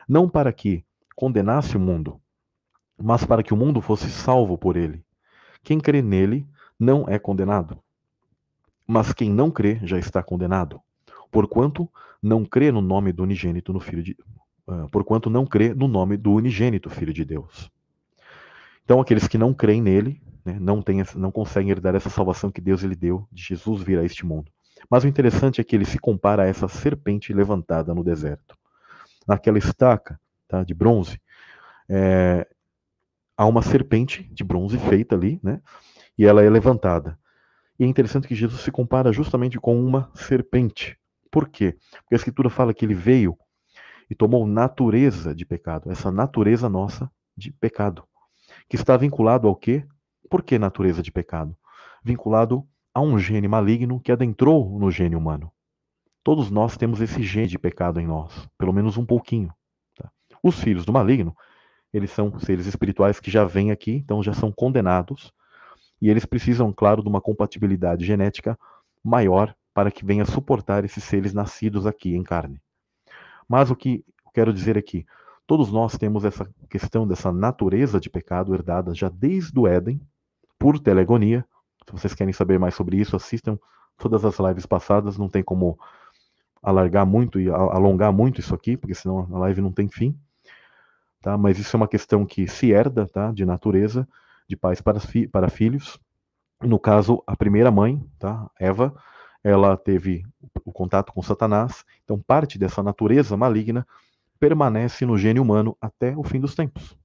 não 0.09 0.29
para 0.29 0.53
que 0.53 0.85
condenasse 1.17 1.77
o 1.77 1.81
mundo, 1.81 2.21
mas 2.97 3.25
para 3.25 3.43
que 3.43 3.53
o 3.53 3.57
mundo 3.57 3.81
fosse 3.81 4.09
salvo 4.11 4.57
por 4.57 4.77
ele. 4.77 5.05
Quem 5.65 5.81
crê 5.81 6.01
nele 6.01 6.47
não 6.79 7.05
é 7.09 7.19
condenado. 7.19 7.77
Mas 8.87 9.13
quem 9.13 9.29
não 9.29 9.51
crê 9.51 9.81
já 9.83 9.99
está 9.99 10.23
condenado, 10.23 10.81
porquanto 11.33 11.91
não 12.23 12.45
crê 12.45 12.71
no 12.71 12.81
nome 12.81 13.13
do 13.13 13.25
unigênito 13.25 13.73
no 13.73 13.81
filho 13.81 14.05
de 14.05 14.17
uh, 14.69 14.89
porquanto 14.93 15.29
não 15.29 15.45
crê 15.45 15.75
no 15.75 15.89
nome 15.89 16.17
do 16.17 16.31
unigênito 16.31 16.89
filho 16.89 17.13
de 17.13 17.25
Deus. 17.25 17.69
Então 18.85 19.01
aqueles 19.01 19.27
que 19.27 19.37
não 19.37 19.53
creem 19.53 19.83
nele 19.83 20.23
né, 20.45 20.59
não, 20.61 20.83
tem, 20.83 21.03
não 21.15 21.31
conseguem 21.31 21.71
herdar 21.71 21.95
essa 21.95 22.11
salvação 22.11 22.51
que 22.51 22.61
Deus 22.61 22.83
lhe 22.83 22.97
deu 22.97 23.27
de 23.31 23.43
Jesus 23.43 23.83
vir 23.83 23.99
a 23.99 24.05
este 24.05 24.25
mundo. 24.25 24.51
Mas 24.89 25.05
o 25.05 25.09
interessante 25.09 25.61
é 25.61 25.65
que 25.65 25.77
ele 25.77 25.85
se 25.85 25.99
compara 25.99 26.45
a 26.45 26.47
essa 26.47 26.69
serpente 26.69 27.33
levantada 27.33 27.95
no 27.95 28.03
deserto. 28.03 28.57
Naquela 29.27 29.59
estaca 29.59 30.19
tá, 30.49 30.65
de 30.65 30.75
bronze, 30.75 31.21
é, 31.89 32.47
há 33.37 33.47
uma 33.47 33.63
serpente 33.63 34.23
de 34.33 34.43
bronze 34.43 34.79
feita 34.79 35.15
ali, 35.15 35.41
né, 35.43 35.61
e 36.17 36.27
ela 36.27 36.43
é 36.43 36.51
levantada. 36.51 37.19
E 37.79 37.85
é 37.85 37.87
interessante 37.87 38.29
que 38.29 38.35
Jesus 38.35 38.61
se 38.61 38.71
compara 38.71 39.13
justamente 39.13 39.59
com 39.59 39.81
uma 39.83 40.11
serpente. 40.15 40.99
Por 41.31 41.49
quê? 41.49 41.77
Porque 42.03 42.15
a 42.15 42.17
Escritura 42.17 42.51
fala 42.51 42.75
que 42.75 42.85
ele 42.85 42.95
veio 42.95 43.39
e 44.11 44.15
tomou 44.15 44.47
natureza 44.47 45.35
de 45.35 45.47
pecado, 45.47 45.91
essa 45.91 46.11
natureza 46.11 46.69
nossa 46.69 47.11
de 47.37 47.53
pecado, 47.53 48.05
que 48.69 48.77
está 48.77 48.97
vinculado 48.97 49.47
ao 49.47 49.55
quê? 49.55 49.87
Por 50.31 50.45
que 50.45 50.61
natureza 50.61 51.03
de 51.03 51.11
pecado? 51.11 51.57
Vinculado 52.05 52.65
a 52.95 53.01
um 53.01 53.19
gene 53.19 53.49
maligno 53.49 53.99
que 53.99 54.13
adentrou 54.13 54.79
no 54.79 54.89
gene 54.89 55.17
humano. 55.17 55.51
Todos 56.23 56.53
nós 56.53 56.77
temos 56.77 57.01
esse 57.01 57.21
gene 57.25 57.49
de 57.49 57.59
pecado 57.59 57.99
em 57.99 58.07
nós, 58.07 58.49
pelo 58.57 58.73
menos 58.73 58.97
um 58.97 59.05
pouquinho. 59.05 59.53
Tá? 59.97 60.09
Os 60.41 60.61
filhos 60.61 60.85
do 60.85 60.93
maligno, 60.93 61.37
eles 61.93 62.13
são 62.13 62.39
seres 62.39 62.67
espirituais 62.67 63.19
que 63.19 63.29
já 63.29 63.45
vêm 63.45 63.73
aqui, 63.73 63.97
então 63.97 64.23
já 64.23 64.33
são 64.33 64.53
condenados, 64.53 65.33
e 66.01 66.09
eles 66.09 66.25
precisam, 66.25 66.73
claro, 66.73 67.03
de 67.03 67.09
uma 67.09 67.21
compatibilidade 67.21 68.07
genética 68.07 68.57
maior 69.03 69.53
para 69.75 69.91
que 69.91 70.05
venha 70.05 70.25
suportar 70.25 70.85
esses 70.85 71.03
seres 71.03 71.35
nascidos 71.35 71.87
aqui 71.87 72.15
em 72.15 72.23
carne. 72.23 72.63
Mas 73.49 73.69
o 73.69 73.75
que 73.75 74.05
eu 74.25 74.31
quero 74.33 74.53
dizer 74.53 74.79
aqui, 74.79 75.05
todos 75.45 75.73
nós 75.73 75.99
temos 75.99 76.25
essa 76.25 76.49
questão 76.69 77.05
dessa 77.07 77.33
natureza 77.33 77.99
de 77.99 78.09
pecado 78.09 78.55
herdada 78.55 78.95
já 78.95 79.09
desde 79.09 79.59
o 79.59 79.67
Éden, 79.67 80.01
por 80.61 80.79
telegonia. 80.79 81.45
Se 81.87 81.93
vocês 81.93 82.15
querem 82.15 82.33
saber 82.33 82.59
mais 82.59 82.75
sobre 82.75 82.99
isso, 82.99 83.17
assistam 83.17 83.59
todas 83.97 84.25
as 84.25 84.39
lives 84.39 84.67
passadas. 84.67 85.17
Não 85.17 85.29
tem 85.29 85.43
como 85.43 85.79
alargar 86.63 87.07
muito 87.07 87.41
e 87.41 87.49
alongar 87.49 88.13
muito 88.13 88.39
isso 88.39 88.55
aqui, 88.55 88.77
porque 88.77 88.95
senão 88.95 89.27
a 89.33 89.39
live 89.39 89.63
não 89.63 89.73
tem 89.73 89.89
fim. 89.89 90.15
Tá? 91.23 91.39
Mas 91.39 91.59
isso 91.59 91.75
é 91.75 91.79
uma 91.79 91.89
questão 91.89 92.27
que 92.27 92.47
se 92.47 92.71
herda 92.71 93.07
tá? 93.07 93.33
de 93.33 93.47
natureza 93.47 94.07
de 94.47 94.57
pais 94.57 94.81
para, 94.83 95.01
fi 95.01 95.27
para 95.27 95.49
filhos. 95.49 95.99
No 96.61 96.79
caso, 96.79 97.23
a 97.27 97.35
primeira 97.35 97.71
mãe, 97.71 98.05
tá? 98.19 98.51
Eva, 98.59 98.95
ela 99.43 99.77
teve 99.77 100.27
o 100.65 100.73
contato 100.73 101.13
com 101.13 101.23
Satanás, 101.23 101.85
então 102.05 102.21
parte 102.21 102.59
dessa 102.59 102.83
natureza 102.83 103.35
maligna 103.37 103.87
permanece 104.39 105.07
no 105.07 105.17
gênio 105.17 105.43
humano 105.43 105.75
até 105.81 106.15
o 106.17 106.23
fim 106.23 106.39
dos 106.39 106.55
tempos. 106.55 107.00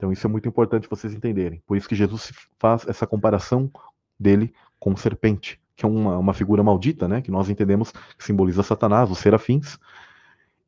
Então 0.00 0.10
isso 0.10 0.26
é 0.26 0.30
muito 0.30 0.48
importante 0.48 0.88
vocês 0.88 1.12
entenderem. 1.12 1.62
Por 1.66 1.76
isso 1.76 1.86
que 1.86 1.94
Jesus 1.94 2.32
faz 2.58 2.88
essa 2.88 3.06
comparação 3.06 3.70
dele 4.18 4.54
com 4.78 4.96
serpente, 4.96 5.60
que 5.76 5.84
é 5.84 5.88
uma, 5.88 6.16
uma 6.16 6.32
figura 6.32 6.62
maldita, 6.62 7.06
né? 7.06 7.20
Que 7.20 7.30
nós 7.30 7.50
entendemos 7.50 7.92
que 8.16 8.24
simboliza 8.24 8.62
Satanás, 8.62 9.10
os 9.10 9.18
serafins. 9.18 9.78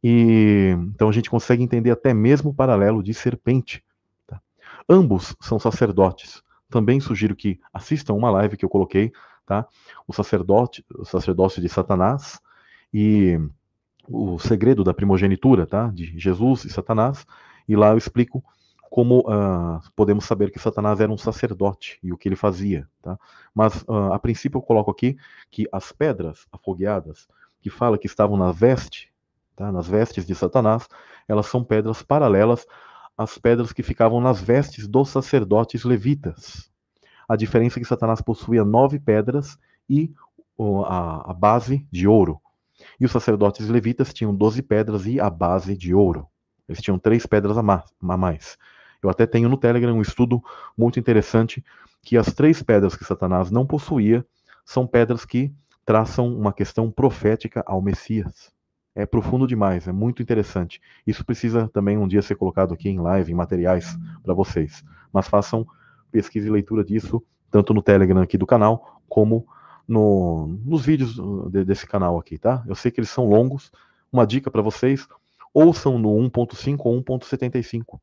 E 0.05 0.77
então 0.95 1.09
a 1.09 1.13
gente 1.13 1.31
consegue 1.31 1.63
entender 1.63 1.91
até 1.91 2.13
mesmo 2.13 2.51
o 2.51 2.55
paralelo 2.55 3.03
de 3.03 3.15
serpente. 3.15 3.83
Tá? 4.27 4.39
Ambos 4.87 5.35
são 5.41 5.59
sacerdotes. 5.59 6.43
Também 6.69 7.01
sugiro 7.01 7.35
que 7.35 7.59
assistam 7.73 8.13
uma 8.13 8.31
live 8.31 8.59
que 8.59 8.67
eu 8.67 8.69
coloquei, 8.69 9.13
tá? 9.47 9.67
O 10.07 10.13
sacerdote, 10.13 10.85
o 10.95 11.07
sacerdócio 11.07 11.63
de 11.63 11.71
Satanás 11.71 12.39
e 12.93 13.41
o 14.07 14.39
segredo 14.39 14.85
da 14.85 14.93
primogenitura, 14.93 15.67
tá? 15.67 15.89
De 15.89 16.19
Jesus 16.21 16.67
e 16.67 16.69
Satanás. 16.69 17.27
E 17.67 17.75
lá 17.75 17.93
eu 17.93 17.97
explico 17.97 18.45
como 18.93 19.21
uh, 19.21 19.81
podemos 19.97 20.27
saber 20.27 20.51
que 20.51 20.59
Satanás 20.59 21.01
era 21.01 21.11
um 21.11 21.17
sacerdote 21.17 21.99
e 22.03 22.13
o 22.13 22.19
que 22.19 22.29
ele 22.29 22.37
fazia, 22.37 22.87
tá? 23.01 23.19
Mas 23.55 23.81
uh, 23.85 24.13
a 24.13 24.19
princípio 24.19 24.59
eu 24.59 24.63
coloco 24.63 24.91
aqui 24.91 25.17
que 25.51 25.67
as 25.73 25.91
pedras 25.93 26.47
afogueadas 26.53 27.27
que 27.63 27.71
fala 27.71 27.97
que 27.97 28.07
estavam 28.07 28.37
na 28.37 28.53
veste, 28.53 29.11
tá? 29.57 29.73
Nas 29.73 29.89
vestes 29.89 30.27
de 30.27 30.35
Satanás, 30.35 30.89
elas 31.27 31.47
são 31.47 31.65
pedras 31.65 32.03
paralelas 32.03 32.67
às 33.17 33.39
pedras 33.39 33.73
que 33.73 33.83
ficavam 33.83 34.21
nas 34.21 34.43
vestes 34.43 34.87
dos 34.87 35.09
sacerdotes 35.09 35.85
levitas. 35.85 36.71
A 37.27 37.35
diferença 37.35 37.79
é 37.79 37.81
que 37.81 37.89
Satanás 37.89 38.21
possuía 38.21 38.63
nove 38.63 39.01
pedras 39.01 39.59
e 39.89 40.13
uh, 40.59 40.85
a, 40.85 41.31
a 41.31 41.33
base 41.33 41.89
de 41.91 42.07
ouro. 42.07 42.39
E 43.01 43.07
os 43.07 43.11
sacerdotes 43.11 43.71
levitas 43.71 44.13
tinham 44.13 44.35
12 44.35 44.61
pedras 44.61 45.07
e 45.07 45.19
a 45.19 45.31
base 45.31 45.79
de 45.79 45.95
ouro. 45.95 46.29
Eles 46.69 46.83
tinham 46.83 46.99
três 46.99 47.25
pedras 47.25 47.57
a 47.57 47.63
mais. 47.63 48.59
Eu 49.03 49.11
até 49.11 49.27
tenho 49.27 49.49
no 49.49 49.57
Telegram 49.57 49.95
um 49.95 50.03
estudo 50.03 50.43
muito 50.77 51.01
interessante 51.01 51.65
que 52.03 52.17
as 52.17 52.33
três 52.33 52.63
pedras 52.63 52.95
que 52.95 53.05
Satanás 53.05 53.51
não 53.51 53.67
possuía 53.67 54.25
são 54.65 54.87
pedras 54.87 55.25
que 55.25 55.53
traçam 55.85 56.33
uma 56.33 56.53
questão 56.53 56.91
profética 56.91 57.63
ao 57.67 57.83
Messias. 57.83 58.53
É 58.95 59.07
profundo 59.07 59.47
demais, 59.47 59.89
é 59.89 59.93
muito 59.93 60.23
interessante. 60.23 60.81
Isso 61.07 61.25
precisa 61.25 61.69
também 61.69 61.97
um 61.97 62.07
dia 62.07 62.23
ser 62.23 62.37
colocado 62.37 62.75
aqui 62.75 62.91
em 62.91 63.01
live, 63.01 63.33
em 63.33 63.35
materiais 63.35 63.99
para 64.23 64.35
vocês. 64.35 64.85
Mas 65.13 65.29
façam 65.29 65.67
pesquisa 66.11 66.47
e 66.47 66.51
leitura 66.51 66.85
disso, 66.85 67.23
tanto 67.51 67.73
no 67.73 67.83
Telegram 67.83 68.21
aqui 68.21 68.37
do 68.37 68.47
canal, 68.47 69.01
como 69.09 69.47
no, 69.89 70.59
nos 70.65 70.85
vídeos 70.85 71.17
de, 71.51 71.65
desse 71.65 71.87
canal 71.87 72.19
aqui, 72.19 72.39
tá? 72.39 72.63
Eu 72.67 72.75
sei 72.75 72.91
que 72.91 73.01
eles 73.01 73.11
são 73.11 73.27
longos. 73.27 73.73
Uma 74.13 74.27
dica 74.27 74.51
para 74.51 74.63
vocês: 74.63 75.09
ouçam 75.55 75.99
no 75.99 76.11
1.5 76.11 76.81
ou 76.85 77.03
1.75. 77.03 77.99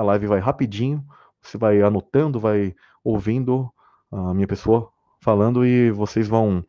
A 0.00 0.02
live 0.02 0.28
vai 0.28 0.40
rapidinho, 0.40 1.04
você 1.42 1.58
vai 1.58 1.82
anotando, 1.82 2.40
vai 2.40 2.74
ouvindo 3.04 3.70
a 4.10 4.32
minha 4.32 4.46
pessoa 4.46 4.90
falando 5.20 5.62
e 5.62 5.90
vocês 5.90 6.26
vão, 6.26 6.64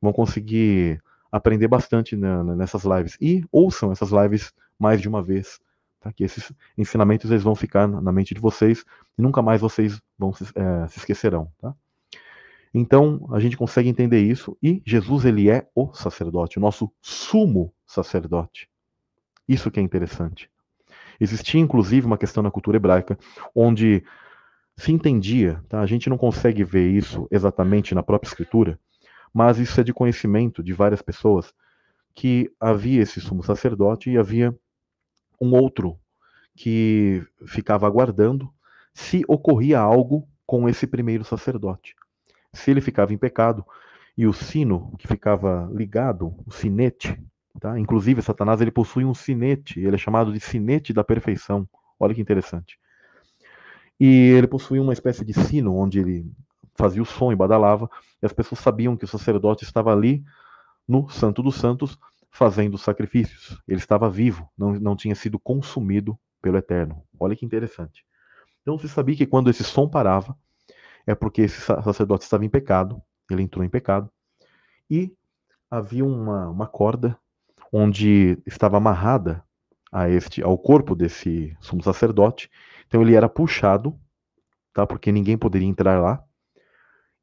vão 0.00 0.10
conseguir 0.10 0.98
aprender 1.30 1.68
bastante 1.68 2.16
nessas 2.16 2.84
lives. 2.84 3.18
E 3.20 3.44
ouçam 3.52 3.92
essas 3.92 4.10
lives 4.10 4.54
mais 4.78 5.02
de 5.02 5.06
uma 5.06 5.22
vez. 5.22 5.60
Tá? 6.00 6.10
Que 6.14 6.24
esses 6.24 6.50
ensinamentos 6.78 7.30
eles 7.30 7.42
vão 7.42 7.54
ficar 7.54 7.86
na 7.86 8.10
mente 8.10 8.32
de 8.32 8.40
vocês 8.40 8.86
e 9.18 9.20
nunca 9.20 9.42
mais 9.42 9.60
vocês 9.60 10.00
vão 10.18 10.32
se, 10.32 10.44
é, 10.54 10.88
se 10.88 10.98
esquecerão. 10.98 11.52
Tá? 11.58 11.74
Então, 12.72 13.28
a 13.32 13.38
gente 13.38 13.54
consegue 13.54 13.90
entender 13.90 14.22
isso 14.22 14.56
e 14.62 14.82
Jesus 14.86 15.26
ele 15.26 15.50
é 15.50 15.68
o 15.74 15.92
sacerdote, 15.92 16.56
o 16.56 16.62
nosso 16.62 16.90
sumo 17.02 17.70
sacerdote. 17.86 18.66
Isso 19.46 19.70
que 19.70 19.78
é 19.78 19.82
interessante. 19.82 20.50
Existia 21.22 21.60
inclusive 21.60 22.06
uma 22.06 22.18
questão 22.18 22.42
na 22.42 22.50
cultura 22.50 22.76
hebraica 22.76 23.18
onde 23.54 24.04
se 24.76 24.92
entendia, 24.92 25.62
tá? 25.68 25.80
A 25.80 25.86
gente 25.86 26.08
não 26.08 26.18
consegue 26.18 26.64
ver 26.64 26.88
isso 26.90 27.28
exatamente 27.30 27.94
na 27.94 28.02
própria 28.02 28.28
escritura, 28.28 28.78
mas 29.32 29.58
isso 29.58 29.80
é 29.80 29.84
de 29.84 29.92
conhecimento 29.92 30.62
de 30.62 30.72
várias 30.72 31.02
pessoas 31.02 31.52
que 32.14 32.50
havia 32.58 33.02
esse 33.02 33.20
sumo 33.20 33.42
sacerdote 33.42 34.10
e 34.10 34.18
havia 34.18 34.54
um 35.40 35.54
outro 35.54 35.98
que 36.56 37.24
ficava 37.46 37.86
aguardando 37.86 38.52
se 38.94 39.22
ocorria 39.26 39.80
algo 39.80 40.28
com 40.46 40.68
esse 40.68 40.86
primeiro 40.86 41.24
sacerdote 41.24 41.94
se 42.52 42.70
ele 42.70 42.80
ficava 42.80 43.12
em 43.12 43.18
pecado 43.18 43.64
e 44.16 44.26
o 44.26 44.32
sino 44.32 44.92
que 44.98 45.08
ficava 45.08 45.70
ligado, 45.72 46.34
o 46.46 46.50
sinete, 46.50 47.18
tá? 47.60 47.78
Inclusive 47.78 48.22
Satanás 48.22 48.60
ele 48.60 48.70
possui 48.70 49.04
um 49.04 49.14
sinete, 49.14 49.80
ele 49.80 49.94
é 49.94 49.98
chamado 49.98 50.32
de 50.32 50.40
sinete 50.40 50.92
da 50.92 51.04
perfeição. 51.04 51.68
Olha 51.98 52.14
que 52.14 52.20
interessante. 52.20 52.78
E 53.98 54.30
ele 54.30 54.46
possuía 54.46 54.82
uma 54.82 54.92
espécie 54.92 55.24
de 55.24 55.32
sino 55.32 55.76
onde 55.76 56.00
ele 56.00 56.26
fazia 56.74 57.02
o 57.02 57.06
som 57.06 57.30
e 57.32 57.36
badalava, 57.36 57.88
e 58.20 58.26
as 58.26 58.32
pessoas 58.32 58.60
sabiam 58.60 58.96
que 58.96 59.04
o 59.04 59.08
sacerdote 59.08 59.64
estava 59.64 59.92
ali 59.92 60.24
no 60.88 61.08
Santo 61.08 61.42
dos 61.42 61.56
Santos 61.56 61.98
fazendo 62.30 62.78
sacrifícios. 62.78 63.60
Ele 63.68 63.78
estava 63.78 64.08
vivo, 64.08 64.48
não, 64.56 64.72
não 64.72 64.96
tinha 64.96 65.14
sido 65.14 65.38
consumido 65.38 66.18
pelo 66.40 66.56
Eterno. 66.56 67.02
Olha 67.20 67.36
que 67.36 67.44
interessante. 67.44 68.04
Então 68.62 68.78
se 68.78 68.88
sabia 68.88 69.14
que 69.14 69.26
quando 69.26 69.50
esse 69.50 69.62
som 69.62 69.88
parava, 69.88 70.36
é 71.06 71.14
porque 71.14 71.42
esse 71.42 71.60
sacerdote 71.60 72.24
estava 72.24 72.44
em 72.44 72.48
pecado, 72.48 73.00
ele 73.30 73.42
entrou 73.42 73.64
em 73.64 73.68
pecado, 73.68 74.10
e 74.90 75.14
havia 75.70 76.04
uma, 76.04 76.48
uma 76.48 76.66
corda 76.66 77.18
onde 77.72 78.38
estava 78.46 78.76
amarrada 78.76 79.42
a 79.90 80.08
este 80.08 80.42
ao 80.42 80.58
corpo 80.58 80.94
desse 80.94 81.56
sumo 81.60 81.82
sacerdote. 81.82 82.50
Então 82.86 83.00
ele 83.00 83.14
era 83.14 83.28
puxado, 83.28 83.98
tá? 84.74 84.86
Porque 84.86 85.10
ninguém 85.10 85.38
poderia 85.38 85.68
entrar 85.68 86.00
lá. 86.00 86.22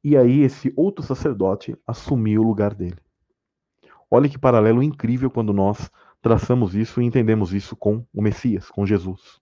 E 0.02 0.16
aí 0.16 0.40
esse 0.40 0.72
outro 0.76 1.04
sacerdote 1.04 1.76
assumiu 1.86 2.42
o 2.42 2.46
lugar 2.46 2.74
dele. 2.74 2.98
Olha 4.10 4.28
que 4.28 4.38
paralelo 4.38 4.82
incrível 4.82 5.30
quando 5.30 5.52
nós 5.52 5.90
traçamos 6.20 6.74
isso 6.74 7.00
e 7.00 7.04
entendemos 7.04 7.54
isso 7.54 7.76
com 7.76 8.04
o 8.12 8.20
Messias, 8.20 8.68
com 8.68 8.84
Jesus. 8.84 9.40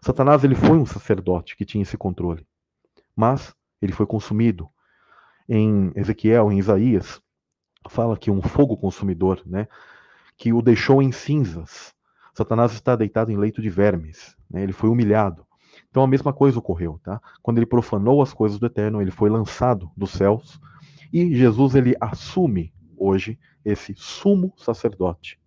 Satanás 0.00 0.44
ele 0.44 0.54
foi 0.54 0.78
um 0.78 0.86
sacerdote 0.86 1.56
que 1.56 1.64
tinha 1.64 1.82
esse 1.82 1.96
controle. 1.96 2.46
Mas 3.16 3.54
ele 3.82 3.92
foi 3.92 4.06
consumido. 4.06 4.68
Em 5.48 5.90
Ezequiel, 5.96 6.52
em 6.52 6.58
Isaías, 6.58 7.20
fala 7.88 8.16
que 8.16 8.30
um 8.30 8.42
fogo 8.42 8.76
consumidor, 8.76 9.42
né, 9.46 9.66
que 10.38 10.52
o 10.52 10.62
deixou 10.62 11.02
em 11.02 11.12
cinzas. 11.12 11.92
Satanás 12.32 12.72
está 12.72 12.94
deitado 12.94 13.32
em 13.32 13.36
leito 13.36 13.60
de 13.60 13.68
vermes, 13.68 14.36
né, 14.48 14.62
ele 14.62 14.72
foi 14.72 14.88
humilhado. 14.88 15.44
Então 15.90 16.02
a 16.02 16.06
mesma 16.06 16.32
coisa 16.32 16.58
ocorreu, 16.58 17.00
tá? 17.02 17.20
Quando 17.42 17.58
ele 17.58 17.66
profanou 17.66 18.22
as 18.22 18.32
coisas 18.32 18.58
do 18.58 18.66
Eterno, 18.66 19.02
ele 19.02 19.10
foi 19.10 19.28
lançado 19.28 19.90
dos 19.96 20.12
céus 20.12 20.60
e 21.12 21.34
Jesus 21.34 21.74
ele 21.74 21.96
assume 22.00 22.72
hoje 22.96 23.38
esse 23.64 23.94
sumo 23.96 24.52
sacerdote. 24.56 25.40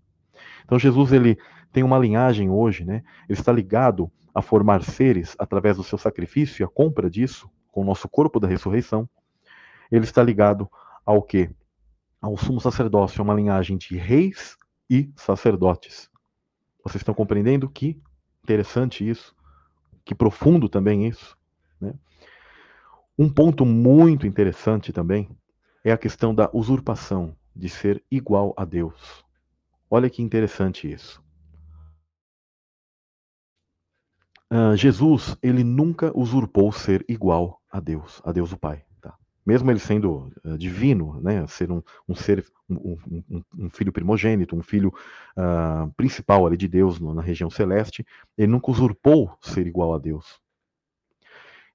Então 0.65 0.77
Jesus 0.77 1.11
ele 1.11 1.37
tem 1.71 1.83
uma 1.83 1.97
linhagem 1.97 2.49
hoje, 2.49 2.83
né? 2.83 3.03
Ele 3.29 3.39
está 3.39 3.51
ligado 3.51 4.11
a 4.33 4.41
formar 4.41 4.83
seres 4.83 5.35
através 5.39 5.77
do 5.77 5.83
seu 5.83 5.97
sacrifício 5.97 6.61
e 6.61 6.65
a 6.65 6.67
compra 6.67 7.09
disso, 7.09 7.49
com 7.71 7.81
o 7.81 7.85
nosso 7.85 8.07
corpo 8.09 8.39
da 8.39 8.47
ressurreição, 8.47 9.09
ele 9.91 10.05
está 10.05 10.23
ligado 10.23 10.69
ao 11.05 11.21
que? 11.21 11.49
Ao 12.21 12.37
sumo 12.37 12.61
sacerdócio, 12.61 13.23
uma 13.23 13.33
linhagem 13.33 13.77
de 13.77 13.97
reis 13.97 14.55
e 14.91 15.09
sacerdotes. 15.15 16.11
Vocês 16.83 16.99
estão 16.99 17.13
compreendendo 17.13 17.69
que 17.69 18.01
interessante 18.43 19.09
isso? 19.09 19.33
Que 20.03 20.13
profundo 20.13 20.67
também 20.67 21.07
isso? 21.07 21.37
Né? 21.79 21.93
Um 23.17 23.29
ponto 23.29 23.65
muito 23.65 24.27
interessante 24.27 24.91
também 24.91 25.29
é 25.81 25.93
a 25.93 25.97
questão 25.97 26.35
da 26.35 26.49
usurpação, 26.51 27.33
de 27.55 27.69
ser 27.69 28.03
igual 28.11 28.53
a 28.57 28.65
Deus. 28.65 29.23
Olha 29.89 30.09
que 30.09 30.21
interessante 30.21 30.91
isso. 30.91 31.23
Uh, 34.51 34.75
Jesus, 34.75 35.37
ele 35.41 35.63
nunca 35.63 36.11
usurpou 36.13 36.69
ser 36.73 37.05
igual 37.07 37.61
a 37.71 37.79
Deus, 37.79 38.21
a 38.25 38.33
Deus 38.33 38.51
o 38.51 38.57
Pai. 38.57 38.83
Mesmo 39.45 39.71
ele 39.71 39.79
sendo 39.79 40.31
uh, 40.43 40.57
divino, 40.57 41.19
né, 41.21 41.45
ser 41.47 41.71
um, 41.71 41.81
um 42.07 42.13
ser, 42.13 42.45
um, 42.69 42.97
um, 43.29 43.43
um, 43.57 43.69
filho 43.69 43.91
primogênito, 43.91 44.55
um 44.55 44.61
filho 44.61 44.93
uh, 45.35 45.91
principal 45.93 46.45
ali 46.45 46.55
de 46.55 46.67
Deus 46.67 46.99
no, 46.99 47.13
na 47.13 47.21
região 47.21 47.49
celeste, 47.49 48.05
ele 48.37 48.51
nunca 48.51 48.69
usurpou 48.69 49.35
ser 49.41 49.65
igual 49.65 49.93
a 49.93 49.97
Deus. 49.97 50.39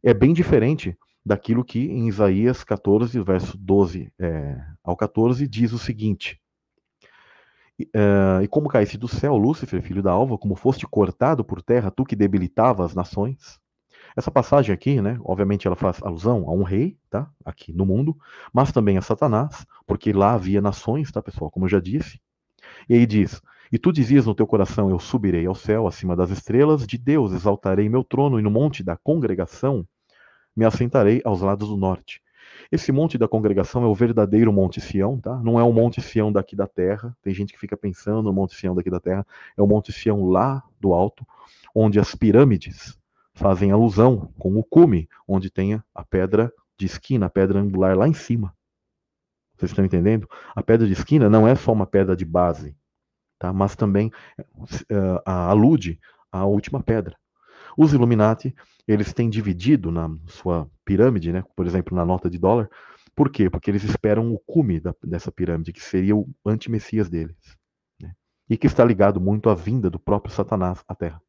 É 0.03 0.15
bem 0.15 0.33
diferente 0.33 0.97
daquilo 1.25 1.65
que 1.65 1.81
em 1.81 2.07
Isaías 2.09 2.63
14, 2.63 3.21
verso 3.21 3.59
12 3.59 4.13
é, 4.19 4.65
ao 4.85 4.97
14, 4.97 5.49
diz 5.49 5.73
o 5.73 5.79
seguinte: 5.79 6.41
Uh, 7.79 8.41
e 8.43 8.49
como 8.49 8.69
caísse 8.69 8.97
do 8.97 9.07
céu, 9.07 9.37
Lúcifer, 9.37 9.83
filho 9.83 10.03
da 10.03 10.11
alva, 10.11 10.39
como 10.39 10.57
foste 10.57 10.87
cortado 10.87 11.45
por 11.45 11.61
terra, 11.61 11.91
tu 11.91 12.05
que 12.05 12.17
debilitava 12.17 12.85
as 12.85 12.95
nações, 12.95 13.61
Essa 14.17 14.31
passagem 14.31 14.73
aqui, 14.73 14.99
né, 15.03 15.19
obviamente 15.23 15.67
ela 15.67 15.77
faz 15.77 16.03
alusão 16.03 16.49
a 16.49 16.53
um 16.53 16.63
rei, 16.63 16.97
tá, 17.11 17.31
aqui 17.45 17.71
no 17.71 17.85
mundo, 17.85 18.17
mas 18.51 18.73
também 18.73 18.97
a 18.97 19.03
Satanás, 19.03 19.67
porque 19.87 20.11
lá 20.11 20.33
havia 20.33 20.63
nações, 20.63 21.13
tá, 21.13 21.21
pessoal, 21.21 21.51
como 21.51 21.67
eu 21.67 21.69
já 21.71 21.79
disse. 21.79 22.19
E 22.89 22.95
aí 22.95 23.05
diz: 23.05 23.43
E 23.71 23.79
tu 23.79 23.93
dizias 23.93 24.25
no 24.25 24.35
teu 24.35 24.47
coração: 24.47 24.89
Eu 24.89 24.99
subirei 24.99 25.45
ao 25.45 25.55
céu, 25.55 25.87
acima 25.87 26.17
das 26.17 26.31
estrelas, 26.31 26.87
de 26.87 26.97
Deus 26.97 27.33
exaltarei 27.33 27.91
meu 27.91 28.03
trono, 28.03 28.41
e 28.41 28.43
no 28.43 28.51
monte 28.51 28.83
da 28.83 28.97
congregação 28.97 29.87
me 30.57 30.65
assentarei 30.65 31.21
aos 31.23 31.43
lados 31.43 31.69
do 31.69 31.77
norte. 31.77 32.23
Esse 32.73 32.91
monte 32.91 33.19
da 33.19 33.29
congregação 33.29 33.85
é 33.85 33.87
o 33.87 33.95
verdadeiro 33.95 34.51
Monte 34.51 34.81
Sião, 34.81 35.21
tá? 35.21 35.37
Não 35.41 35.61
é 35.61 35.63
o 35.63 35.73
Monte 35.73 36.01
Sião 36.01 36.33
daqui 36.33 36.57
da 36.57 36.67
terra. 36.67 37.15
Tem 37.23 37.35
gente 37.35 37.53
que 37.53 37.59
fica 37.59 37.77
pensando 37.77 38.23
no 38.23 38.33
Monte 38.33 38.55
Sião 38.55 38.75
daqui 38.75 38.89
da 38.89 38.99
terra. 38.99 39.27
É 39.57 39.63
o 39.63 39.67
Monte 39.67 39.93
Sião 39.93 40.25
lá 40.25 40.63
do 40.81 40.95
alto, 40.95 41.27
onde 41.75 42.01
as 42.01 42.15
pirâmides 42.15 42.99
fazem 43.37 43.71
alusão 43.71 44.33
com 44.39 44.57
o 44.57 44.65
cume, 44.65 45.09
onde 45.29 45.51
tem 45.51 45.81
a 45.95 46.05
pedra 46.05 46.53
de 46.79 46.87
esquina, 46.87 47.27
a 47.27 47.31
pedra 47.31 47.61
angular 47.61 47.97
lá 47.97 48.09
em 48.09 48.15
cima. 48.15 48.53
Vocês 49.57 49.71
estão 49.71 49.85
entendendo? 49.85 50.29
A 50.55 50.63
pedra 50.63 50.87
de 50.87 50.93
esquina 50.93 51.31
não 51.31 51.47
é 51.47 51.55
só 51.55 51.73
uma 51.73 51.87
pedra 51.87 52.17
de 52.17 52.25
base, 52.25 52.77
tá? 53.39 53.53
mas 53.53 53.77
também 53.77 54.11
uh, 54.49 55.21
alude 55.25 56.01
à 56.33 56.45
última 56.45 56.83
pedra. 56.83 57.17
Os 57.77 57.93
Illuminati, 57.93 58.55
eles 58.89 59.13
têm 59.13 59.29
dividido 59.29 59.91
na 59.91 60.11
sua 60.27 60.71
pirâmide, 60.85 61.33
né? 61.33 61.45
por 61.55 61.67
exemplo, 61.67 61.95
na 61.95 62.05
nota 62.05 62.31
de 62.31 62.39
dólar. 62.39 62.71
Por 63.15 63.31
quê? 63.31 63.51
Porque 63.51 63.71
eles 63.71 63.85
esperam 63.85 64.33
o 64.33 64.39
cume 64.39 64.81
da, 64.81 64.95
dessa 65.03 65.31
pirâmide, 65.31 65.73
que 65.73 65.83
seria 65.83 66.17
o 66.17 66.27
anti-messias 66.45 67.09
deles. 67.09 67.37
Né? 68.01 68.15
E 68.49 68.57
que 68.57 68.67
está 68.67 68.85
ligado 68.85 69.21
muito 69.21 69.51
à 69.51 69.55
vinda 69.55 69.91
do 69.91 69.99
próprio 69.99 70.35
Satanás 70.35 70.83
à 70.89 70.95
Terra. 70.95 71.21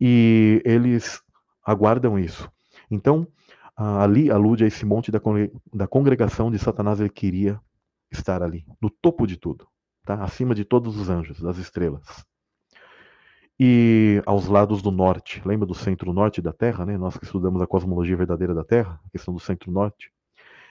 E 0.00 0.62
eles 0.64 1.22
aguardam 1.64 2.18
isso. 2.18 2.50
Então, 2.90 3.26
ali 3.76 4.30
alude 4.30 4.64
a 4.64 4.66
esse 4.66 4.84
monte 4.84 5.10
da, 5.10 5.86
congregação 5.88 6.50
de 6.50 6.58
Satanás, 6.58 7.00
ele 7.00 7.10
queria 7.10 7.60
estar 8.10 8.42
ali, 8.42 8.64
no 8.80 8.90
topo 8.90 9.26
de 9.26 9.36
tudo, 9.36 9.66
tá? 10.04 10.22
acima 10.22 10.54
de 10.54 10.64
todos 10.64 10.96
os 10.96 11.08
anjos, 11.08 11.40
das 11.40 11.58
estrelas. 11.58 12.24
E 13.58 14.20
aos 14.26 14.46
lados 14.46 14.82
do 14.82 14.90
norte, 14.90 15.40
lembra 15.44 15.66
do 15.66 15.74
centro-norte 15.74 16.42
da 16.42 16.52
Terra, 16.52 16.84
né? 16.84 16.98
Nós 16.98 17.16
que 17.16 17.24
estudamos 17.24 17.62
a 17.62 17.66
cosmologia 17.68 18.16
verdadeira 18.16 18.52
da 18.52 18.64
Terra, 18.64 19.00
a 19.06 19.10
questão 19.10 19.32
do 19.32 19.38
centro-norte. 19.38 20.10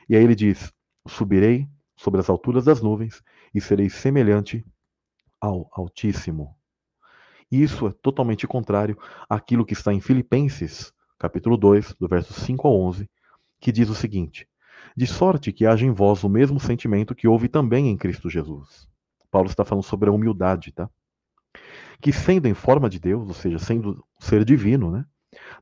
E 0.10 0.18
aí 0.18 0.24
ele 0.24 0.36
diz: 0.36 0.74
Subirei 1.08 1.66
sobre 1.96 2.20
as 2.20 2.30
alturas 2.30 2.66
das 2.66 2.82
nuvens 2.82 3.24
e 3.56 3.62
serei 3.62 3.90
semelhante 3.90 4.66
ao 5.40 5.70
Altíssimo. 5.72 6.58
Isso 7.54 7.86
é 7.86 7.92
totalmente 7.92 8.48
contrário 8.48 8.98
àquilo 9.30 9.64
que 9.64 9.74
está 9.74 9.94
em 9.94 10.02
Filipenses, 10.02 10.92
capítulo 11.20 11.56
2, 11.56 11.94
do 12.00 12.08
verso 12.08 12.34
5 12.34 12.68
ao 12.68 12.82
11, 12.82 13.08
que 13.60 13.72
diz 13.72 13.90
o 13.90 13.94
seguinte: 13.94 14.48
De 14.98 15.06
sorte 15.06 15.54
que 15.54 15.64
haja 15.64 15.86
em 15.86 15.92
vós 15.92 16.24
o 16.24 16.30
mesmo 16.30 16.60
sentimento 16.60 17.14
que 17.14 17.28
houve 17.28 17.48
também 17.48 17.90
em 17.90 17.96
Cristo 17.96 18.28
Jesus. 18.28 18.90
Paulo 19.30 19.50
está 19.50 19.64
falando 19.64 19.84
sobre 19.84 20.10
a 20.10 20.12
humildade, 20.12 20.72
tá? 20.72 20.90
Que 22.02 22.12
sendo 22.12 22.48
em 22.48 22.56
forma 22.56 22.90
de 22.90 23.00
Deus, 23.00 23.28
ou 23.28 23.36
seja, 23.36 23.60
sendo 23.60 24.04
ser 24.20 24.44
divino, 24.44 24.90
né? 24.90 25.06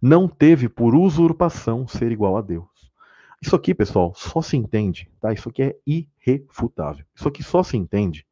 Não 0.02 0.30
teve 0.30 0.70
por 0.70 0.96
usurpação 0.96 1.86
ser 1.86 2.10
igual 2.10 2.38
a 2.38 2.42
Deus. 2.42 2.70
Isso 3.42 3.54
aqui, 3.54 3.76
pessoal, 3.76 4.14
só 4.16 4.42
se 4.42 4.56
entende, 4.56 5.12
tá? 5.20 5.34
Isso 5.34 5.50
aqui 5.50 5.62
é 5.62 5.76
irrefutável. 5.86 7.06
Isso 7.14 7.28
aqui 7.28 7.44
só 7.44 7.62
se 7.64 7.76
entende 7.76 8.26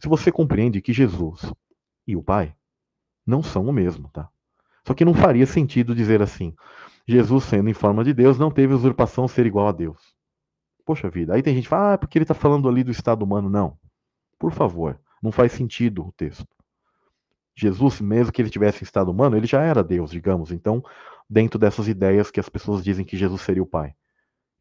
se 0.00 0.08
você 0.08 0.32
compreende 0.32 0.80
que 0.80 0.94
Jesus 0.94 1.52
e 2.06 2.16
o 2.16 2.22
Pai 2.22 2.54
não 3.26 3.42
são 3.42 3.66
o 3.66 3.72
mesmo, 3.72 4.08
tá? 4.08 4.28
Só 4.86 4.94
que 4.94 5.04
não 5.04 5.14
faria 5.14 5.46
sentido 5.46 5.94
dizer 5.94 6.22
assim: 6.22 6.54
Jesus, 7.06 7.44
sendo 7.44 7.68
em 7.68 7.74
forma 7.74 8.04
de 8.04 8.12
Deus, 8.12 8.38
não 8.38 8.50
teve 8.50 8.74
usurpação 8.74 9.26
ser 9.26 9.46
igual 9.46 9.68
a 9.68 9.72
Deus. 9.72 10.14
Poxa 10.84 11.08
vida, 11.08 11.34
aí 11.34 11.42
tem 11.42 11.54
gente 11.54 11.64
que 11.64 11.70
fala, 11.70 11.90
ah, 11.90 11.94
é 11.94 11.96
porque 11.96 12.18
ele 12.18 12.24
está 12.24 12.34
falando 12.34 12.68
ali 12.68 12.82
do 12.82 12.90
estado 12.90 13.22
humano. 13.22 13.48
Não. 13.48 13.78
Por 14.38 14.52
favor, 14.52 14.98
não 15.22 15.30
faz 15.30 15.52
sentido 15.52 16.06
o 16.06 16.12
texto. 16.12 16.46
Jesus, 17.54 18.00
mesmo 18.00 18.32
que 18.32 18.42
ele 18.42 18.50
tivesse 18.50 18.82
em 18.82 18.84
estado 18.84 19.10
humano, 19.10 19.36
ele 19.36 19.46
já 19.46 19.62
era 19.62 19.84
Deus, 19.84 20.10
digamos. 20.10 20.50
Então, 20.50 20.82
dentro 21.28 21.58
dessas 21.58 21.86
ideias 21.86 22.30
que 22.30 22.40
as 22.40 22.48
pessoas 22.48 22.82
dizem 22.82 23.04
que 23.04 23.16
Jesus 23.16 23.42
seria 23.42 23.62
o 23.62 23.66
Pai. 23.66 23.94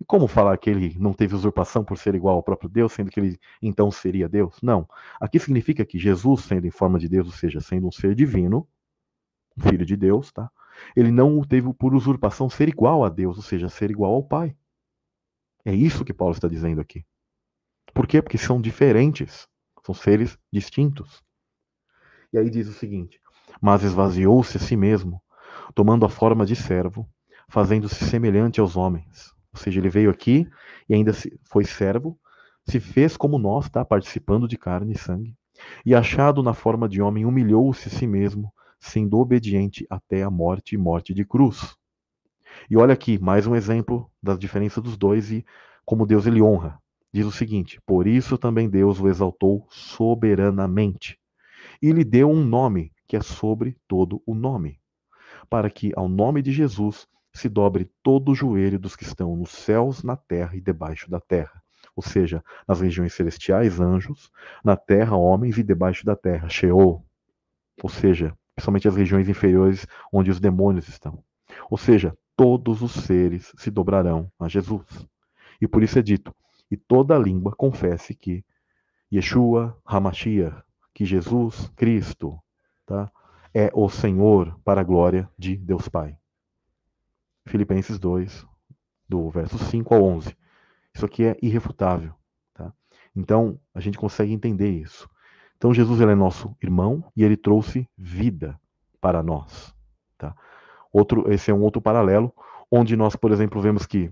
E 0.01 0.03
como 0.03 0.27
falar 0.27 0.57
que 0.57 0.67
ele 0.67 0.97
não 0.97 1.13
teve 1.13 1.35
usurpação 1.35 1.85
por 1.85 1.95
ser 1.95 2.15
igual 2.15 2.37
ao 2.37 2.41
próprio 2.41 2.67
Deus, 2.67 2.91
sendo 2.91 3.11
que 3.11 3.19
ele 3.19 3.39
então 3.61 3.91
seria 3.91 4.27
Deus? 4.27 4.59
Não. 4.59 4.89
Aqui 5.19 5.37
significa 5.37 5.85
que 5.85 5.99
Jesus, 5.99 6.41
sendo 6.41 6.65
em 6.65 6.71
forma 6.71 6.97
de 6.97 7.07
Deus, 7.07 7.27
ou 7.27 7.33
seja, 7.33 7.61
sendo 7.61 7.85
um 7.85 7.91
ser 7.91 8.15
divino, 8.15 8.67
filho 9.59 9.85
de 9.85 9.95
Deus, 9.95 10.31
tá? 10.31 10.49
Ele 10.95 11.11
não 11.11 11.43
teve 11.43 11.71
por 11.75 11.93
usurpação 11.93 12.49
ser 12.49 12.67
igual 12.67 13.05
a 13.05 13.09
Deus, 13.09 13.37
ou 13.37 13.43
seja, 13.43 13.69
ser 13.69 13.91
igual 13.91 14.15
ao 14.15 14.23
Pai. 14.23 14.57
É 15.63 15.71
isso 15.71 16.03
que 16.03 16.15
Paulo 16.15 16.33
está 16.33 16.47
dizendo 16.47 16.81
aqui. 16.81 17.05
Por 17.93 18.07
quê? 18.07 18.23
Porque 18.23 18.39
são 18.39 18.59
diferentes, 18.59 19.47
são 19.85 19.93
seres 19.93 20.35
distintos. 20.51 21.21
E 22.33 22.39
aí 22.39 22.49
diz 22.49 22.67
o 22.67 22.73
seguinte: 22.73 23.21
Mas 23.61 23.83
esvaziou-se 23.83 24.57
a 24.57 24.59
si 24.59 24.75
mesmo, 24.75 25.21
tomando 25.75 26.07
a 26.07 26.09
forma 26.09 26.43
de 26.43 26.55
servo, 26.55 27.07
fazendo-se 27.47 28.03
semelhante 28.03 28.59
aos 28.59 28.75
homens 28.75 29.39
ou 29.53 29.59
seja, 29.59 29.79
ele 29.79 29.89
veio 29.89 30.09
aqui 30.09 30.47
e 30.87 30.93
ainda 30.93 31.11
foi 31.43 31.65
servo, 31.65 32.17
se 32.65 32.79
fez 32.79 33.17
como 33.17 33.37
nós, 33.37 33.69
tá? 33.69 33.83
participando 33.83 34.47
de 34.47 34.57
carne 34.57 34.93
e 34.93 34.97
sangue. 34.97 35.35
E 35.85 35.93
achado 35.93 36.41
na 36.41 36.53
forma 36.53 36.87
de 36.87 37.01
homem, 37.01 37.25
humilhou-se 37.25 37.87
a 37.87 37.91
si 37.91 38.07
mesmo, 38.07 38.51
sendo 38.79 39.19
obediente 39.19 39.85
até 39.89 40.23
a 40.23 40.29
morte 40.29 40.75
e 40.75 40.77
morte 40.77 41.13
de 41.13 41.25
cruz. 41.25 41.75
E 42.69 42.77
olha 42.77 42.93
aqui, 42.93 43.19
mais 43.19 43.45
um 43.47 43.55
exemplo 43.55 44.09
da 44.21 44.35
diferença 44.35 44.81
dos 44.81 44.97
dois 44.97 45.31
e 45.31 45.45
como 45.85 46.05
Deus 46.05 46.25
ele 46.25 46.41
honra. 46.41 46.79
Diz 47.13 47.25
o 47.25 47.31
seguinte: 47.31 47.79
Por 47.85 48.07
isso 48.07 48.37
também 48.37 48.69
Deus 48.69 48.99
o 48.99 49.07
exaltou 49.07 49.67
soberanamente 49.69 51.19
e 51.81 51.91
lhe 51.91 52.03
deu 52.03 52.29
um 52.29 52.43
nome 52.43 52.91
que 53.07 53.17
é 53.17 53.21
sobre 53.21 53.77
todo 53.87 54.21
o 54.25 54.33
nome, 54.33 54.79
para 55.49 55.69
que 55.69 55.91
ao 55.95 56.07
nome 56.07 56.41
de 56.41 56.51
Jesus 56.51 57.07
se 57.33 57.47
dobre 57.47 57.89
todo 58.03 58.31
o 58.31 58.35
joelho 58.35 58.79
dos 58.79 58.95
que 58.95 59.03
estão 59.03 59.35
nos 59.35 59.51
céus, 59.51 60.03
na 60.03 60.15
terra 60.15 60.55
e 60.55 60.61
debaixo 60.61 61.09
da 61.09 61.19
terra. 61.19 61.61
Ou 61.95 62.03
seja, 62.03 62.43
nas 62.67 62.81
regiões 62.81 63.13
celestiais, 63.13 63.79
anjos, 63.79 64.31
na 64.63 64.75
terra, 64.75 65.15
homens 65.15 65.57
e 65.57 65.63
debaixo 65.63 66.05
da 66.05 66.15
terra, 66.15 66.49
Sheol. 66.49 67.05
Ou 67.81 67.89
seja, 67.89 68.37
principalmente 68.55 68.87
as 68.87 68.95
regiões 68.95 69.27
inferiores 69.27 69.87
onde 70.11 70.31
os 70.31 70.39
demônios 70.39 70.87
estão. 70.87 71.23
Ou 71.69 71.77
seja, 71.77 72.17
todos 72.35 72.81
os 72.81 72.91
seres 72.91 73.53
se 73.57 73.69
dobrarão 73.69 74.31
a 74.39 74.47
Jesus. 74.47 74.85
E 75.59 75.67
por 75.67 75.83
isso 75.83 75.99
é 75.99 76.01
dito: 76.01 76.33
e 76.69 76.77
toda 76.77 77.17
língua 77.17 77.53
confesse 77.55 78.15
que 78.15 78.45
Yeshua 79.13 79.77
Hamashiach, 79.85 80.63
que 80.93 81.05
Jesus 81.05 81.69
Cristo, 81.75 82.39
tá, 82.85 83.11
é 83.53 83.69
o 83.73 83.89
Senhor 83.89 84.57
para 84.63 84.81
a 84.81 84.83
glória 84.83 85.29
de 85.37 85.57
Deus 85.57 85.89
Pai. 85.89 86.17
Filipenses 87.47 87.99
2, 87.99 88.45
do 89.07 89.29
verso 89.29 89.57
5 89.57 89.93
ao 89.93 90.03
11. 90.03 90.35
Isso 90.93 91.05
aqui 91.05 91.25
é 91.25 91.37
irrefutável. 91.41 92.13
Tá? 92.53 92.73
Então, 93.15 93.59
a 93.73 93.79
gente 93.79 93.97
consegue 93.97 94.31
entender 94.31 94.69
isso. 94.69 95.09
Então, 95.57 95.73
Jesus 95.73 95.99
ele 96.01 96.11
é 96.11 96.15
nosso 96.15 96.55
irmão 96.61 97.03
e 97.15 97.23
ele 97.23 97.37
trouxe 97.37 97.87
vida 97.97 98.59
para 98.99 99.21
nós. 99.21 99.75
Tá? 100.17 100.35
Outro, 100.91 101.31
esse 101.31 101.51
é 101.51 101.53
um 101.53 101.61
outro 101.61 101.81
paralelo, 101.81 102.33
onde 102.69 102.95
nós, 102.95 103.15
por 103.15 103.31
exemplo, 103.31 103.61
vemos 103.61 103.85
que 103.85 104.11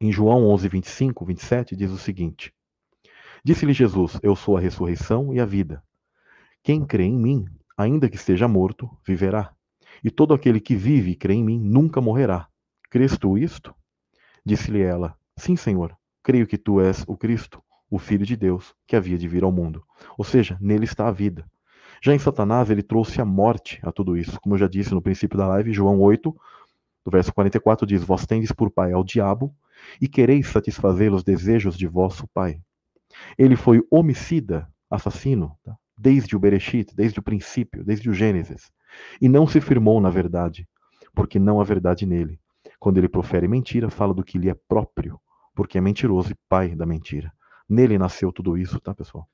em 0.00 0.10
João 0.10 0.46
11, 0.48 0.68
25, 0.68 1.24
27, 1.24 1.76
diz 1.76 1.90
o 1.90 1.98
seguinte: 1.98 2.52
Disse-lhe 3.44 3.72
Jesus: 3.72 4.18
Eu 4.22 4.34
sou 4.34 4.56
a 4.56 4.60
ressurreição 4.60 5.32
e 5.32 5.40
a 5.40 5.44
vida. 5.44 5.82
Quem 6.62 6.84
crê 6.84 7.04
em 7.04 7.16
mim, 7.16 7.46
ainda 7.76 8.08
que 8.08 8.16
esteja 8.16 8.46
morto, 8.46 8.90
viverá. 9.06 9.54
E 10.02 10.10
todo 10.10 10.34
aquele 10.34 10.60
que 10.60 10.74
vive 10.74 11.12
e 11.12 11.16
crê 11.16 11.34
em 11.34 11.44
mim 11.44 11.60
nunca 11.60 12.00
morrerá. 12.00 12.48
Crês 12.90 13.16
tu 13.16 13.38
isto? 13.38 13.74
Disse-lhe 14.44 14.82
ela: 14.82 15.16
Sim, 15.36 15.56
Senhor. 15.56 15.96
Creio 16.22 16.46
que 16.46 16.58
tu 16.58 16.80
és 16.80 17.04
o 17.08 17.16
Cristo, 17.16 17.62
o 17.90 17.98
Filho 17.98 18.24
de 18.24 18.36
Deus, 18.36 18.74
que 18.86 18.94
havia 18.94 19.18
de 19.18 19.26
vir 19.26 19.42
ao 19.42 19.50
mundo. 19.50 19.82
Ou 20.16 20.24
seja, 20.24 20.56
nele 20.60 20.84
está 20.84 21.08
a 21.08 21.10
vida. 21.10 21.44
Já 22.00 22.14
em 22.14 22.18
Satanás, 22.18 22.70
ele 22.70 22.82
trouxe 22.82 23.20
a 23.20 23.24
morte 23.24 23.80
a 23.82 23.90
tudo 23.90 24.16
isso. 24.16 24.40
Como 24.40 24.54
eu 24.54 24.58
já 24.58 24.68
disse 24.68 24.92
no 24.92 25.02
princípio 25.02 25.38
da 25.38 25.46
live, 25.48 25.72
João 25.72 26.00
8, 26.00 26.34
do 27.04 27.10
verso 27.10 27.32
44 27.32 27.86
diz: 27.86 28.02
Vós 28.04 28.26
tendes 28.26 28.52
por 28.52 28.70
pai 28.70 28.92
ao 28.92 29.04
diabo 29.04 29.54
e 30.00 30.08
quereis 30.08 30.48
satisfazer 30.48 31.12
os 31.12 31.24
desejos 31.24 31.76
de 31.76 31.86
vosso 31.86 32.26
pai. 32.28 32.60
Ele 33.36 33.56
foi 33.56 33.82
homicida, 33.90 34.68
assassino, 34.90 35.56
tá? 35.62 35.76
desde 35.96 36.34
o 36.34 36.38
Bereshit, 36.38 36.94
desde 36.94 37.18
o 37.18 37.22
princípio, 37.22 37.84
desde 37.84 38.08
o 38.08 38.14
Gênesis. 38.14 38.70
E 39.20 39.28
não 39.28 39.46
se 39.46 39.60
firmou 39.60 40.00
na 40.00 40.10
verdade, 40.10 40.68
porque 41.14 41.38
não 41.38 41.60
há 41.60 41.64
verdade 41.64 42.06
nele. 42.06 42.40
Quando 42.78 42.98
ele 42.98 43.08
profere 43.08 43.46
mentira, 43.46 43.90
fala 43.90 44.12
do 44.12 44.24
que 44.24 44.38
lhe 44.38 44.50
é 44.50 44.54
próprio, 44.54 45.20
porque 45.54 45.78
é 45.78 45.80
mentiroso 45.80 46.32
e 46.32 46.36
pai 46.48 46.74
da 46.74 46.86
mentira. 46.86 47.32
Nele 47.68 47.98
nasceu 47.98 48.32
tudo 48.32 48.56
isso, 48.56 48.80
tá, 48.80 48.94
pessoal? 48.94 49.28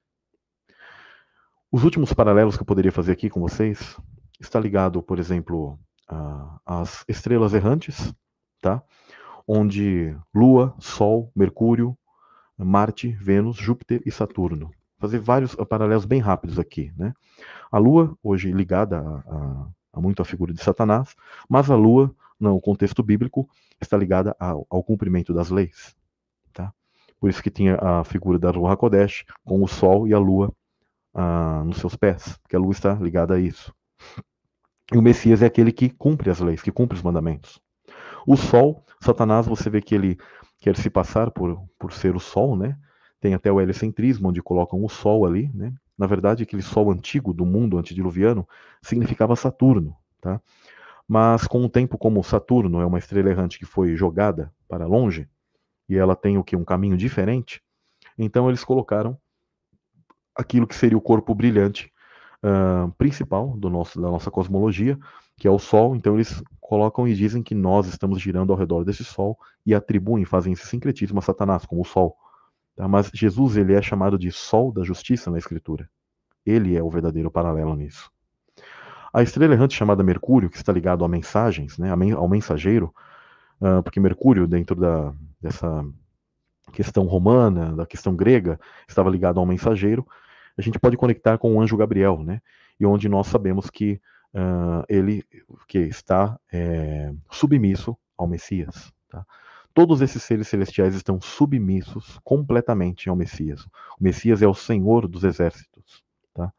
Os 1.70 1.84
últimos 1.84 2.12
paralelos 2.12 2.56
que 2.56 2.62
eu 2.62 2.66
poderia 2.66 2.92
fazer 2.92 3.12
aqui 3.12 3.28
com 3.28 3.40
vocês 3.40 3.96
está 4.40 4.58
ligado, 4.58 5.02
por 5.02 5.18
exemplo, 5.18 5.78
as 6.64 7.04
estrelas 7.08 7.52
errantes, 7.52 8.14
tá? 8.62 8.82
Onde 9.46 10.16
Lua, 10.34 10.74
Sol, 10.78 11.30
Mercúrio, 11.34 11.96
Marte, 12.56 13.12
Vênus, 13.12 13.56
Júpiter 13.56 14.02
e 14.04 14.10
Saturno. 14.10 14.70
Fazer 14.98 15.18
vários 15.18 15.54
paralelos 15.54 16.04
bem 16.04 16.20
rápidos 16.20 16.58
aqui, 16.58 16.92
né? 16.96 17.14
A 17.70 17.78
Lua, 17.78 18.16
hoje 18.22 18.50
ligada 18.50 18.98
a, 18.98 19.02
a, 19.02 19.68
a 19.94 20.00
muito 20.00 20.20
à 20.22 20.24
figura 20.24 20.52
de 20.52 20.62
Satanás, 20.62 21.14
mas 21.48 21.70
a 21.70 21.76
Lua, 21.76 22.14
no 22.38 22.60
contexto 22.60 23.02
bíblico, 23.02 23.48
está 23.80 23.96
ligada 23.96 24.34
ao, 24.38 24.66
ao 24.68 24.82
cumprimento 24.82 25.32
das 25.32 25.50
leis, 25.50 25.94
tá? 26.52 26.72
Por 27.20 27.30
isso 27.30 27.42
que 27.42 27.50
tinha 27.50 27.76
a 27.76 28.04
figura 28.04 28.38
da 28.38 28.50
Ruach 28.50 28.74
HaKodesh 28.74 29.24
com 29.44 29.62
o 29.62 29.68
Sol 29.68 30.08
e 30.08 30.14
a 30.14 30.18
Lua 30.18 30.52
ah, 31.14 31.62
nos 31.64 31.78
seus 31.78 31.96
pés, 31.96 32.38
porque 32.38 32.56
a 32.56 32.58
Lua 32.58 32.72
está 32.72 32.94
ligada 32.94 33.34
a 33.34 33.40
isso. 33.40 33.72
E 34.92 34.96
o 34.96 35.02
Messias 35.02 35.42
é 35.42 35.46
aquele 35.46 35.70
que 35.70 35.90
cumpre 35.90 36.30
as 36.30 36.40
leis, 36.40 36.62
que 36.62 36.72
cumpre 36.72 36.96
os 36.96 37.02
mandamentos. 37.02 37.60
O 38.26 38.36
Sol, 38.36 38.84
Satanás, 39.00 39.46
você 39.46 39.68
vê 39.68 39.80
que 39.80 39.94
ele 39.94 40.18
quer 40.58 40.76
se 40.76 40.88
passar 40.88 41.30
por, 41.30 41.62
por 41.78 41.92
ser 41.92 42.16
o 42.16 42.20
Sol, 42.20 42.56
né? 42.56 42.78
Tem 43.20 43.34
até 43.34 43.50
o 43.50 43.60
heliocentrismo, 43.60 44.28
onde 44.28 44.42
colocam 44.42 44.84
o 44.84 44.88
Sol 44.88 45.26
ali, 45.26 45.50
né? 45.54 45.72
Na 45.96 46.06
verdade, 46.06 46.42
aquele 46.42 46.62
Sol 46.62 46.90
antigo 46.90 47.32
do 47.32 47.44
mundo 47.44 47.78
antediluviano 47.78 48.46
significava 48.80 49.34
Saturno, 49.34 49.96
tá? 50.20 50.40
Mas 51.06 51.46
com 51.46 51.64
o 51.64 51.68
tempo, 51.68 51.98
como 51.98 52.22
Saturno 52.22 52.80
é 52.80 52.86
uma 52.86 52.98
estrela 52.98 53.30
errante 53.30 53.58
que 53.58 53.64
foi 53.64 53.96
jogada 53.96 54.52
para 54.68 54.86
longe, 54.86 55.28
e 55.88 55.96
ela 55.96 56.14
tem 56.14 56.36
o 56.38 56.44
que? 56.44 56.54
Um 56.54 56.64
caminho 56.64 56.96
diferente, 56.96 57.62
então 58.16 58.48
eles 58.48 58.62
colocaram 58.62 59.18
aquilo 60.34 60.66
que 60.66 60.74
seria 60.74 60.96
o 60.96 61.00
corpo 61.00 61.34
brilhante 61.34 61.92
uh, 62.42 62.92
principal 62.92 63.56
do 63.56 63.68
nosso, 63.68 64.00
da 64.00 64.08
nossa 64.08 64.30
cosmologia, 64.30 64.98
que 65.36 65.48
é 65.48 65.50
o 65.50 65.58
Sol. 65.58 65.96
Então 65.96 66.14
eles 66.14 66.42
colocam 66.60 67.06
e 67.08 67.14
dizem 67.14 67.42
que 67.42 67.54
nós 67.54 67.86
estamos 67.86 68.20
girando 68.20 68.52
ao 68.52 68.58
redor 68.58 68.84
desse 68.84 69.04
Sol 69.04 69.38
e 69.64 69.74
atribuem, 69.74 70.24
fazem 70.24 70.52
esse 70.52 70.66
sincretismo 70.66 71.18
a 71.18 71.22
Satanás 71.22 71.64
como 71.66 71.82
o 71.82 71.84
Sol. 71.84 72.16
Tá? 72.78 72.86
Mas 72.86 73.10
Jesus 73.12 73.56
ele 73.56 73.74
é 73.74 73.82
chamado 73.82 74.16
de 74.16 74.30
Sol 74.30 74.70
da 74.72 74.84
Justiça 74.84 75.32
na 75.32 75.38
Escritura. 75.38 75.90
Ele 76.46 76.76
é 76.76 76.82
o 76.82 76.88
verdadeiro 76.88 77.28
paralelo 77.28 77.74
nisso. 77.74 78.08
A 79.12 79.20
estrela 79.20 79.52
errante 79.52 79.74
chamada 79.74 80.04
Mercúrio, 80.04 80.48
que 80.48 80.56
está 80.56 80.72
ligado 80.72 81.04
a 81.04 81.08
mensagens, 81.08 81.76
né, 81.76 81.90
ao 81.90 82.28
mensageiro, 82.28 82.94
uh, 83.60 83.82
porque 83.82 83.98
Mercúrio, 83.98 84.46
dentro 84.46 84.76
da, 84.76 85.12
dessa 85.40 85.84
questão 86.72 87.04
romana, 87.04 87.74
da 87.74 87.84
questão 87.84 88.14
grega, 88.14 88.60
estava 88.86 89.10
ligado 89.10 89.40
ao 89.40 89.46
mensageiro, 89.46 90.06
a 90.56 90.62
gente 90.62 90.78
pode 90.78 90.96
conectar 90.96 91.36
com 91.36 91.56
o 91.56 91.60
anjo 91.60 91.76
Gabriel, 91.76 92.22
né? 92.22 92.40
E 92.78 92.86
onde 92.86 93.08
nós 93.08 93.26
sabemos 93.26 93.70
que 93.70 94.00
uh, 94.34 94.84
ele 94.88 95.24
que 95.66 95.78
está 95.78 96.38
é, 96.52 97.12
submisso 97.30 97.96
ao 98.16 98.28
Messias. 98.28 98.92
Tá? 99.08 99.24
Todos 99.78 100.00
esses 100.00 100.24
seres 100.24 100.48
celestiais 100.48 100.92
estão 100.96 101.20
submissos 101.20 102.18
completamente 102.24 103.08
ao 103.08 103.14
Messias. 103.14 103.64
O 103.96 104.02
Messias 104.02 104.42
é 104.42 104.46
o 104.48 104.52
Senhor 104.52 105.06
dos 105.06 105.22
exércitos. 105.22 106.02
Tá? 106.34 106.52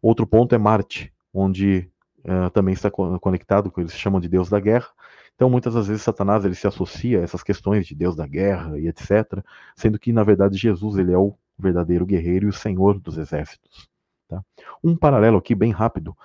Outro 0.00 0.24
ponto 0.24 0.54
é 0.54 0.58
Marte, 0.58 1.12
onde 1.34 1.90
uh, 2.20 2.48
também 2.50 2.74
está 2.74 2.92
conectado 2.92 3.72
com 3.72 3.80
eles 3.80 3.92
chamam 3.92 4.20
de 4.20 4.28
Deus 4.28 4.48
da 4.48 4.60
guerra. 4.60 4.86
Então, 5.34 5.50
muitas 5.50 5.74
das 5.74 5.88
vezes, 5.88 6.04
Satanás 6.04 6.44
ele 6.44 6.54
se 6.54 6.68
associa 6.68 7.18
a 7.18 7.22
essas 7.24 7.42
questões 7.42 7.88
de 7.88 7.96
Deus 7.96 8.14
da 8.14 8.24
guerra 8.24 8.78
e 8.78 8.86
etc., 8.86 9.42
sendo 9.74 9.98
que, 9.98 10.12
na 10.12 10.22
verdade, 10.22 10.56
Jesus 10.56 10.96
ele 10.96 11.12
é 11.12 11.18
o 11.18 11.34
verdadeiro 11.58 12.06
guerreiro 12.06 12.46
e 12.46 12.50
o 12.50 12.52
senhor 12.52 13.00
dos 13.00 13.18
exércitos. 13.18 13.88
Tá? 14.28 14.44
Um 14.80 14.96
paralelo 14.96 15.38
aqui, 15.38 15.56
bem 15.56 15.72
rápido, 15.72 16.16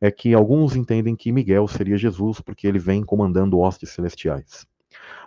é 0.00 0.10
que 0.10 0.32
alguns 0.32 0.74
entendem 0.74 1.14
que 1.14 1.30
Miguel 1.30 1.68
seria 1.68 1.98
Jesus 1.98 2.40
porque 2.40 2.66
ele 2.66 2.78
vem 2.78 3.04
comandando 3.04 3.58
hostes 3.58 3.90
celestiais. 3.90 4.66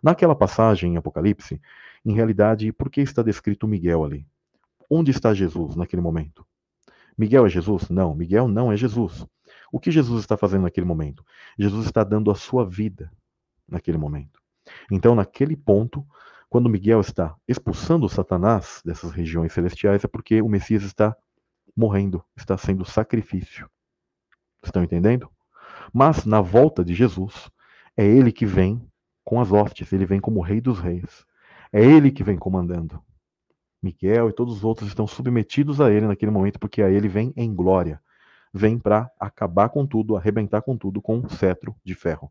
Naquela 0.01 0.35
passagem 0.35 0.93
em 0.93 0.97
Apocalipse, 0.97 1.61
em 2.03 2.13
realidade, 2.13 2.71
por 2.71 2.89
que 2.89 3.01
está 3.01 3.21
descrito 3.21 3.67
Miguel 3.67 4.03
ali? 4.03 4.27
Onde 4.89 5.11
está 5.11 5.33
Jesus 5.33 5.75
naquele 5.75 6.01
momento? 6.01 6.45
Miguel 7.17 7.45
é 7.45 7.49
Jesus? 7.49 7.89
Não, 7.89 8.15
Miguel 8.15 8.47
não 8.47 8.71
é 8.71 8.77
Jesus. 8.77 9.25
O 9.71 9.79
que 9.79 9.91
Jesus 9.91 10.21
está 10.21 10.35
fazendo 10.35 10.63
naquele 10.63 10.85
momento? 10.85 11.23
Jesus 11.57 11.85
está 11.85 12.03
dando 12.03 12.31
a 12.31 12.35
sua 12.35 12.65
vida 12.65 13.11
naquele 13.67 13.97
momento. 13.97 14.41
Então, 14.91 15.15
naquele 15.15 15.55
ponto, 15.55 16.05
quando 16.49 16.69
Miguel 16.69 16.99
está 16.99 17.35
expulsando 17.47 18.09
Satanás 18.09 18.81
dessas 18.83 19.11
regiões 19.11 19.53
celestiais, 19.53 20.03
é 20.03 20.07
porque 20.07 20.41
o 20.41 20.49
Messias 20.49 20.83
está 20.83 21.15
morrendo, 21.75 22.23
está 22.35 22.57
sendo 22.57 22.83
sacrifício. 22.83 23.69
Estão 24.63 24.83
entendendo? 24.83 25.29
Mas 25.93 26.25
na 26.25 26.41
volta 26.41 26.83
de 26.83 26.93
Jesus, 26.93 27.49
é 27.95 28.05
ele 28.05 28.31
que 28.31 28.45
vem 28.45 28.85
com 29.31 29.39
as 29.39 29.49
hostes, 29.49 29.93
ele 29.93 30.05
vem 30.05 30.19
como 30.19 30.41
Rei 30.41 30.59
dos 30.59 30.77
Reis. 30.77 31.25
É 31.71 31.81
ele 31.81 32.11
que 32.11 32.21
vem 32.21 32.37
comandando. 32.37 33.01
Miguel 33.81 34.27
e 34.27 34.33
todos 34.33 34.57
os 34.57 34.63
outros 34.65 34.89
estão 34.89 35.07
submetidos 35.07 35.79
a 35.79 35.89
ele 35.89 36.05
naquele 36.05 36.33
momento, 36.33 36.59
porque 36.59 36.81
a 36.81 36.89
ele 36.89 37.07
vem 37.07 37.31
em 37.37 37.55
glória. 37.55 38.01
Vem 38.53 38.77
para 38.77 39.09
acabar 39.17 39.69
com 39.69 39.87
tudo, 39.87 40.17
arrebentar 40.17 40.61
com 40.61 40.75
tudo 40.75 41.01
com 41.01 41.19
um 41.19 41.29
cetro 41.29 41.73
de 41.81 41.95
ferro. 41.95 42.29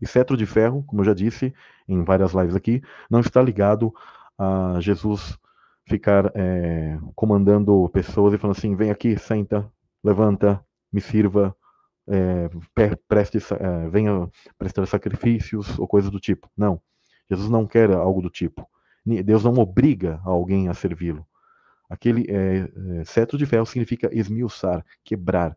E 0.00 0.06
cetro 0.06 0.38
de 0.38 0.46
ferro, 0.46 0.82
como 0.86 1.02
eu 1.02 1.04
já 1.04 1.12
disse 1.12 1.52
em 1.86 2.02
várias 2.02 2.32
lives 2.32 2.56
aqui, 2.56 2.80
não 3.10 3.20
está 3.20 3.42
ligado 3.42 3.92
a 4.38 4.78
Jesus 4.80 5.38
ficar 5.84 6.32
é, 6.34 6.98
comandando 7.14 7.86
pessoas 7.90 8.32
e 8.32 8.38
falando 8.38 8.56
assim: 8.56 8.74
vem 8.74 8.90
aqui, 8.90 9.18
senta, 9.18 9.70
levanta, 10.02 10.64
me 10.90 11.02
sirva, 11.02 11.54
é, 12.08 12.50
preste, 13.06 13.38
é, 13.38 13.88
venha 13.88 14.28
prestar 14.56 14.86
sacrifícios 14.86 15.78
ou 15.78 15.86
coisa 15.86 16.10
do 16.10 16.18
tipo. 16.18 16.48
Não. 16.56 16.80
Jesus 17.30 17.50
não 17.50 17.66
quer 17.66 17.90
algo 17.92 18.22
do 18.22 18.30
tipo. 18.30 18.66
Deus 19.24 19.44
não 19.44 19.54
obriga 19.54 20.20
alguém 20.24 20.68
a 20.68 20.74
servi-lo. 20.74 21.26
Aquele 21.88 22.26
é, 22.28 23.00
é, 23.00 23.04
cetro 23.04 23.38
de 23.38 23.46
ferro 23.46 23.64
significa 23.64 24.10
esmiuçar, 24.12 24.84
quebrar, 25.02 25.56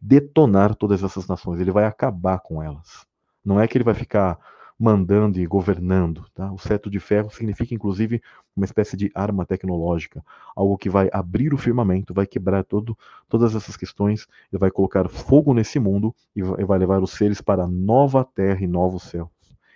detonar 0.00 0.74
todas 0.74 1.02
essas 1.02 1.26
nações. 1.26 1.60
Ele 1.60 1.70
vai 1.70 1.84
acabar 1.84 2.38
com 2.40 2.62
elas. 2.62 3.06
Não 3.44 3.58
é 3.58 3.66
que 3.66 3.78
ele 3.78 3.84
vai 3.84 3.94
ficar 3.94 4.38
mandando 4.80 5.38
e 5.38 5.46
governando. 5.46 6.24
Tá? 6.34 6.50
O 6.50 6.58
cetro 6.58 6.90
de 6.90 6.98
ferro 6.98 7.30
significa, 7.30 7.74
inclusive, 7.74 8.22
uma 8.56 8.64
espécie 8.64 8.96
de 8.96 9.10
arma 9.14 9.44
tecnológica, 9.44 10.24
algo 10.56 10.78
que 10.78 10.88
vai 10.88 11.10
abrir 11.12 11.52
o 11.52 11.58
firmamento, 11.58 12.14
vai 12.14 12.26
quebrar 12.26 12.64
todo, 12.64 12.96
todas 13.28 13.54
essas 13.54 13.76
questões, 13.76 14.26
ele 14.50 14.58
vai 14.58 14.70
colocar 14.70 15.06
fogo 15.10 15.52
nesse 15.52 15.78
mundo 15.78 16.14
e 16.34 16.42
vai 16.42 16.78
levar 16.78 17.02
os 17.02 17.10
seres 17.10 17.42
para 17.42 17.66
nova 17.66 18.24
terra 18.24 18.64
e 18.64 18.66
novos 18.66 19.02
céus. 19.02 19.28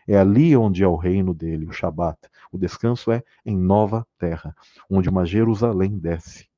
É 0.08 0.16
ali 0.16 0.56
onde 0.56 0.82
é 0.82 0.88
o 0.88 0.96
reino 0.96 1.34
dele, 1.34 1.66
o 1.66 1.72
Shabat. 1.72 2.18
O 2.50 2.56
descanso 2.56 3.12
é 3.12 3.22
em 3.44 3.56
nova 3.58 4.06
terra, 4.18 4.56
onde 4.88 5.10
uma 5.10 5.26
Jerusalém 5.26 5.98
desce. 5.98 6.48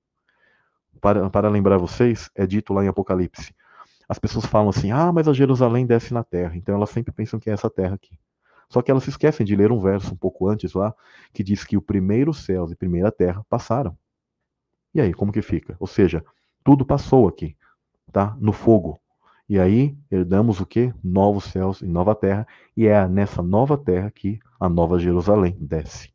Para, 1.01 1.29
para 1.31 1.49
lembrar 1.49 1.79
vocês, 1.79 2.31
é 2.35 2.47
dito 2.47 2.73
lá 2.73 2.85
em 2.85 2.89
Apocalipse: 2.89 3.55
as 4.09 4.19
pessoas 4.19 4.47
falam 4.47 4.69
assim: 4.69 4.93
ah, 4.93 5.13
mas 5.13 5.27
a 5.29 5.33
Jerusalém 5.33 5.87
desce 5.87 6.15
na 6.15 6.23
terra. 6.23 6.57
Então 6.57 6.75
elas 6.75 6.91
sempre 6.91 7.13
pensam 7.13 7.39
que 7.39 7.51
é 7.51 7.53
essa 7.53 7.71
terra 7.71 7.95
aqui. 7.95 8.17
Só 8.69 8.83
que 8.83 8.91
elas 8.91 9.05
se 9.05 9.11
esquecem 9.11 9.47
de 9.47 9.55
ler 9.55 9.71
um 9.71 9.79
verso 9.79 10.13
um 10.13 10.17
pouco 10.17 10.49
antes 10.49 10.75
lá, 10.75 10.95
que 11.33 11.45
diz 11.45 11.65
que 11.65 11.77
o 11.77 11.83
primeiro 11.83 12.35
céu 12.35 12.67
e 12.71 12.75
primeira 12.75 13.13
terra 13.13 13.45
passaram. 13.49 13.97
E 14.95 15.01
aí, 15.01 15.13
como 15.13 15.33
que 15.33 15.43
fica? 15.43 15.77
Ou 15.79 15.87
seja, 15.87 16.25
tudo 16.65 16.85
passou 16.85 17.29
aqui, 17.29 17.57
tá? 18.11 18.37
No 18.41 18.53
fogo. 18.53 19.01
E 19.49 19.61
aí 19.61 19.97
herdamos 20.11 20.61
o 20.61 20.67
que? 20.67 20.93
Novos 21.03 21.45
céus 21.45 21.81
e 21.81 21.87
nova 21.87 22.15
terra, 22.15 22.47
e 22.77 22.87
é 22.87 23.07
nessa 23.07 23.41
nova 23.41 23.79
terra 23.79 24.11
que 24.11 24.41
a 24.59 24.69
nova 24.69 24.99
Jerusalém 24.99 25.57
desce. 25.61 26.13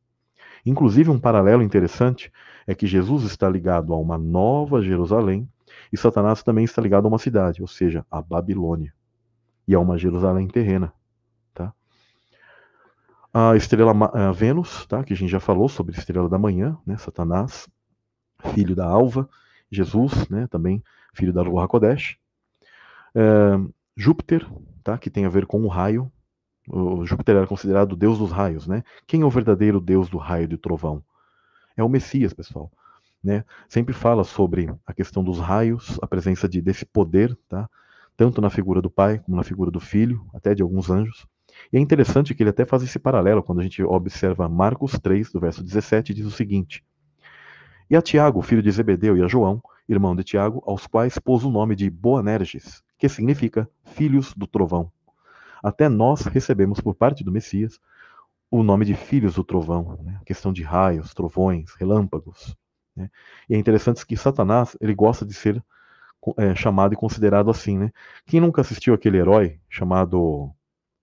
Inclusive, 0.66 1.10
um 1.10 1.20
paralelo 1.20 1.64
interessante 1.64 2.32
é 2.68 2.76
que 2.76 2.86
Jesus 2.86 3.24
está 3.24 3.50
ligado 3.50 3.94
a 3.94 3.98
uma 3.98 4.18
nova 4.18 4.82
Jerusalém 4.82 5.48
e 5.92 5.98
Satanás 5.98 6.44
também 6.44 6.66
está 6.66 6.82
ligado 6.82 7.06
a 7.06 7.08
uma 7.08 7.18
cidade, 7.18 7.62
ou 7.62 7.68
seja, 7.68 8.06
a 8.12 8.22
Babilônia. 8.22 8.94
E 9.68 9.74
a 9.74 9.80
uma 9.80 9.98
Jerusalém 9.98 10.48
terrena. 10.48 10.94
A 13.34 13.56
estrela 13.56 13.94
a 14.14 14.32
Vênus, 14.32 14.86
tá? 14.86 15.04
que 15.04 15.14
a 15.14 15.16
gente 15.16 15.30
já 15.30 15.40
falou 15.40 15.70
sobre 15.70 15.96
a 15.96 16.00
estrela 16.00 16.28
da 16.28 16.38
manhã, 16.38 16.78
né? 16.86 16.98
Satanás, 16.98 17.70
filho 18.54 18.76
da 18.76 18.86
alva. 18.86 19.30
Jesus, 19.72 20.28
né? 20.28 20.48
também 20.48 20.84
filho 21.14 21.32
da 21.32 21.42
Ruach 21.42 21.70
Kodesh. 21.70 22.18
É, 23.16 23.22
Júpiter, 23.96 24.46
tá? 24.84 24.98
que 24.98 25.10
tem 25.10 25.26
a 25.26 25.30
ver 25.30 25.46
com 25.46 25.62
o 25.64 25.68
raio. 25.68 26.12
O 26.68 27.06
Júpiter 27.06 27.38
era 27.38 27.48
considerado 27.48 27.94
o 27.94 27.96
deus 27.96 28.18
dos 28.18 28.32
raios. 28.32 28.68
Né? 28.68 28.84
Quem 29.08 29.22
é 29.22 29.26
o 29.26 29.30
verdadeiro 29.30 29.80
deus 29.80 30.10
do 30.10 30.18
raio 30.18 30.44
e 30.44 30.48
do 30.48 30.58
trovão? 30.58 31.02
É 31.78 31.84
o 31.84 31.90
Messias, 31.90 32.34
pessoal 32.34 32.70
né, 33.24 33.46
sempre 33.70 33.94
fala 33.94 34.24
sobre 34.24 34.74
a 34.86 34.94
questão 34.94 35.24
dos 35.24 35.40
raios, 35.40 36.00
a 36.02 36.08
presença 36.08 36.50
de, 36.50 36.62
desse 36.62 36.86
poder, 36.86 37.38
tá? 37.48 37.70
tanto 38.18 38.42
na 38.42 38.50
figura 38.50 38.82
do 38.82 38.90
Pai 38.90 39.20
como 39.20 39.38
na 39.38 39.44
figura 39.44 39.70
do 39.70 39.80
Filho, 39.80 40.26
até 40.34 40.56
de 40.56 40.62
alguns 40.62 40.90
anjos. 40.90 41.26
E 41.72 41.78
é 41.78 41.80
interessante 41.80 42.34
que 42.34 42.44
ele 42.44 42.50
até 42.50 42.66
faz 42.66 42.84
esse 42.84 43.00
paralelo 43.00 43.44
quando 43.44 43.60
a 43.60 43.64
gente 43.64 43.84
observa 43.84 44.48
Marcos 44.48 44.94
3, 45.00 45.32
do 45.32 45.40
verso 45.40 45.64
17, 45.64 46.14
diz 46.14 46.26
o 46.26 46.32
seguinte: 46.32 46.84
E 47.90 47.96
a 47.96 48.02
Tiago, 48.02 48.42
filho 48.42 48.62
de 48.62 48.72
Zebedeu, 48.72 49.18
e 49.18 49.24
a 49.24 49.28
João, 49.28 49.62
irmão 49.88 50.16
de 50.16 50.24
Tiago, 50.24 50.64
aos 50.66 50.88
quais 50.88 51.18
pôs 51.20 51.44
o 51.44 51.52
nome 51.52 51.76
de 51.76 51.90
Boanerges, 51.90 52.84
que 52.98 53.10
significa 53.10 53.70
filhos 53.84 54.34
do 54.34 54.48
trovão. 54.48 54.92
até 55.64 55.90
nós 55.90 56.22
recebemos 56.26 56.80
por 56.80 56.96
parte 56.96 57.24
do 57.24 57.32
Messias 57.32 57.80
o 58.50 58.64
nome 58.64 58.84
de 58.84 58.94
filhos 58.96 59.36
do 59.36 59.44
trovão, 59.44 59.98
né? 60.04 60.18
a 60.22 60.26
questão 60.26 60.52
de 60.52 60.62
raios, 60.62 61.14
trovões, 61.14 61.74
relâmpagos. 61.76 62.56
Né? 62.96 63.10
E 63.50 63.56
é 63.56 63.58
interessante 63.58 64.06
que 64.06 64.18
Satanás 64.18 64.76
ele 64.82 64.94
gosta 64.94 65.26
de 65.26 65.34
ser 65.34 65.64
é, 66.38 66.54
chamado 66.54 66.94
e 66.94 66.98
considerado 66.98 67.50
assim. 67.50 67.78
Né? 67.78 67.92
Quem 68.26 68.42
nunca 68.42 68.60
assistiu 68.60 68.94
aquele 68.94 69.18
herói 69.18 69.60
chamado 69.70 70.52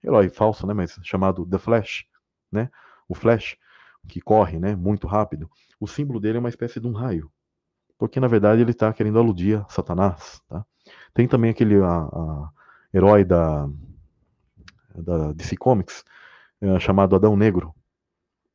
herói 0.02 0.28
falso, 0.28 0.66
né? 0.66 0.74
mas 0.74 0.98
chamado 1.02 1.46
The 1.46 1.58
Flash, 1.58 2.06
né? 2.50 2.70
o 3.08 3.14
Flash 3.14 3.56
que 4.06 4.20
corre, 4.20 4.58
né? 4.58 4.74
muito 4.74 5.06
rápido. 5.06 5.50
O 5.80 5.86
símbolo 5.86 6.20
dele 6.20 6.38
é 6.38 6.40
uma 6.40 6.48
espécie 6.48 6.80
de 6.80 6.86
um 6.86 6.92
raio, 6.92 7.30
porque 7.98 8.20
na 8.20 8.28
verdade 8.28 8.62
ele 8.62 8.70
está 8.70 8.92
querendo 8.92 9.18
aludir 9.18 9.60
a 9.60 9.68
Satanás. 9.68 10.40
Tá? 10.48 10.64
Tem 11.12 11.26
também 11.26 11.50
aquele 11.50 11.76
a, 11.82 12.02
a 12.02 12.50
herói 12.92 13.24
da 13.24 13.68
da 15.02 15.32
DC 15.32 15.56
Comics 15.56 16.04
é, 16.60 16.78
chamado 16.80 17.14
Adão 17.14 17.36
Negro. 17.36 17.74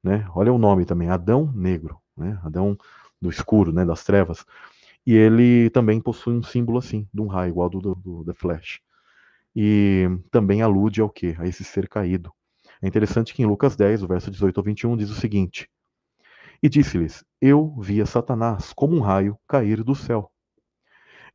Né? 0.04 0.28
Olha 0.36 0.52
o 0.52 0.58
nome 0.58 0.86
também, 0.86 1.10
Adão 1.10 1.52
Negro, 1.56 1.98
né? 2.18 2.40
Adão 2.44 2.78
do 3.22 3.30
escuro, 3.30 3.72
né? 3.72 3.86
das 3.86 4.04
trevas. 4.04 4.46
E 5.06 5.14
ele 5.14 5.70
também 5.70 6.00
possui 6.02 6.34
um 6.34 6.44
símbolo 6.44 6.78
assim, 6.78 7.08
de 7.14 7.22
um 7.22 7.28
raio, 7.28 7.52
igual 7.52 7.70
do, 7.70 7.80
do, 7.80 7.96
do 7.96 8.26
The 8.26 8.34
Flash. 8.34 8.82
E 9.56 10.10
também 10.32 10.62
alude 10.62 11.00
ao 11.00 11.10
que? 11.10 11.36
A 11.38 11.46
esse 11.46 11.64
ser 11.64 11.88
caído. 11.88 12.32
É 12.82 12.88
interessante 12.88 13.34
que 13.34 13.44
em 13.44 13.46
Lucas 13.46 13.76
10, 13.76 14.04
o 14.04 14.08
verso 14.08 14.32
18 14.32 14.60
ao 14.60 14.64
21, 14.64 14.98
diz 14.98 15.10
o 15.10 15.16
seguinte: 15.16 15.70
E 16.62 16.68
disse-lhes: 16.68 17.24
Eu 17.40 17.76
via 17.80 18.06
Satanás 18.06 18.74
como 18.74 18.96
um 18.96 19.00
raio 19.00 19.38
cair 19.48 19.84
do 19.84 19.94
céu. 19.94 20.32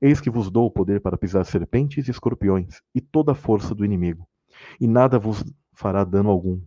Eis 0.01 0.21
que 0.21 0.31
vos 0.31 0.51
dou 0.51 0.67
o 0.67 0.71
poder 0.71 1.01
para 1.01 1.17
pisar 1.17 1.45
serpentes 1.45 2.07
e 2.07 2.11
escorpiões 2.11 2.81
e 2.95 3.01
toda 3.01 3.33
a 3.33 3.35
força 3.35 3.75
do 3.75 3.85
inimigo, 3.85 4.29
e 4.81 4.87
nada 4.87 5.19
vos 5.19 5.45
fará 5.73 6.05
dano 6.05 6.31
algum. 6.31 6.61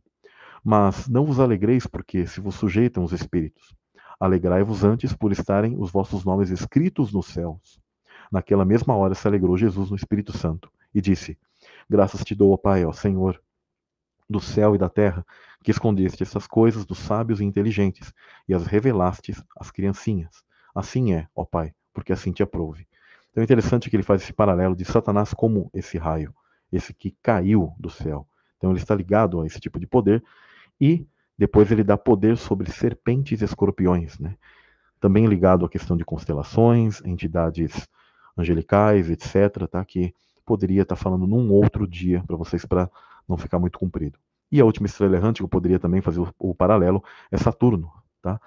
Mas 0.63 1.07
não 1.07 1.25
vos 1.25 1.39
alegreis, 1.39 1.85
porque 1.85 2.25
se 2.25 2.39
vos 2.39 2.55
sujeitam 2.55 3.03
os 3.03 3.11
espíritos. 3.11 3.75
Alegrai-vos 4.19 4.83
antes 4.83 5.13
por 5.13 5.31
estarem 5.31 5.75
os 5.77 5.91
vossos 5.91 6.23
nomes 6.23 6.49
escritos 6.49 7.11
nos 7.11 7.27
céus. 7.27 7.79
Naquela 8.31 8.63
mesma 8.63 8.95
hora 8.95 9.15
se 9.15 9.27
alegrou 9.27 9.57
Jesus 9.57 9.89
no 9.89 9.95
Espírito 9.95 10.37
Santo 10.37 10.71
e 10.93 11.01
disse: 11.01 11.37
Graças 11.89 12.23
te 12.23 12.35
dou, 12.35 12.51
ó 12.51 12.57
Pai, 12.57 12.85
ó 12.85 12.91
Senhor, 12.91 13.41
do 14.29 14.39
céu 14.39 14.73
e 14.75 14.77
da 14.77 14.89
terra, 14.89 15.25
que 15.63 15.71
escondeste 15.71 16.23
essas 16.23 16.47
coisas 16.47 16.85
dos 16.85 16.97
sábios 16.97 17.41
e 17.41 17.43
inteligentes 17.43 18.13
e 18.47 18.53
as 18.53 18.65
revelastes 18.65 19.43
às 19.57 19.69
criancinhas. 19.69 20.43
Assim 20.73 21.13
é, 21.13 21.27
ó 21.35 21.43
Pai, 21.43 21.73
porque 21.93 22.13
assim 22.13 22.31
te 22.31 22.41
aprouve. 22.41 22.87
Então 23.29 23.41
é 23.41 23.43
interessante 23.43 23.89
que 23.89 23.95
ele 23.95 24.03
faz 24.03 24.21
esse 24.21 24.33
paralelo 24.33 24.75
de 24.75 24.85
Satanás 24.85 25.33
como 25.33 25.69
esse 25.73 25.97
raio, 25.97 26.33
esse 26.71 26.93
que 26.93 27.15
caiu 27.21 27.73
do 27.77 27.89
céu. 27.89 28.27
Então 28.57 28.71
ele 28.71 28.79
está 28.79 28.95
ligado 28.95 29.41
a 29.41 29.45
esse 29.45 29.59
tipo 29.59 29.79
de 29.79 29.87
poder 29.87 30.23
e 30.79 31.05
depois 31.37 31.71
ele 31.71 31.83
dá 31.83 31.97
poder 31.97 32.37
sobre 32.37 32.71
serpentes 32.71 33.41
e 33.41 33.45
escorpiões, 33.45 34.19
né? 34.19 34.35
Também 34.99 35.25
ligado 35.25 35.65
à 35.65 35.69
questão 35.69 35.97
de 35.97 36.05
constelações, 36.05 37.01
entidades 37.03 37.87
angelicais, 38.37 39.09
etc, 39.09 39.67
tá? 39.67 39.83
Que 39.83 40.13
poderia 40.51 40.81
estar 40.81 40.97
falando 40.97 41.25
num 41.25 41.49
outro 41.49 41.87
dia 41.87 42.21
para 42.27 42.35
vocês 42.35 42.65
para 42.65 42.89
não 43.25 43.37
ficar 43.37 43.57
muito 43.57 43.79
comprido. 43.79 44.19
E 44.51 44.59
a 44.59 44.65
última 44.65 44.85
estrela 44.85 45.15
errante 45.15 45.37
que 45.37 45.43
eu 45.43 45.47
poderia 45.47 45.79
também 45.79 46.01
fazer 46.01 46.19
o, 46.19 46.27
o 46.37 46.53
paralelo 46.53 47.01
é 47.31 47.37
Saturno, 47.37 47.89
tá? 48.21 48.37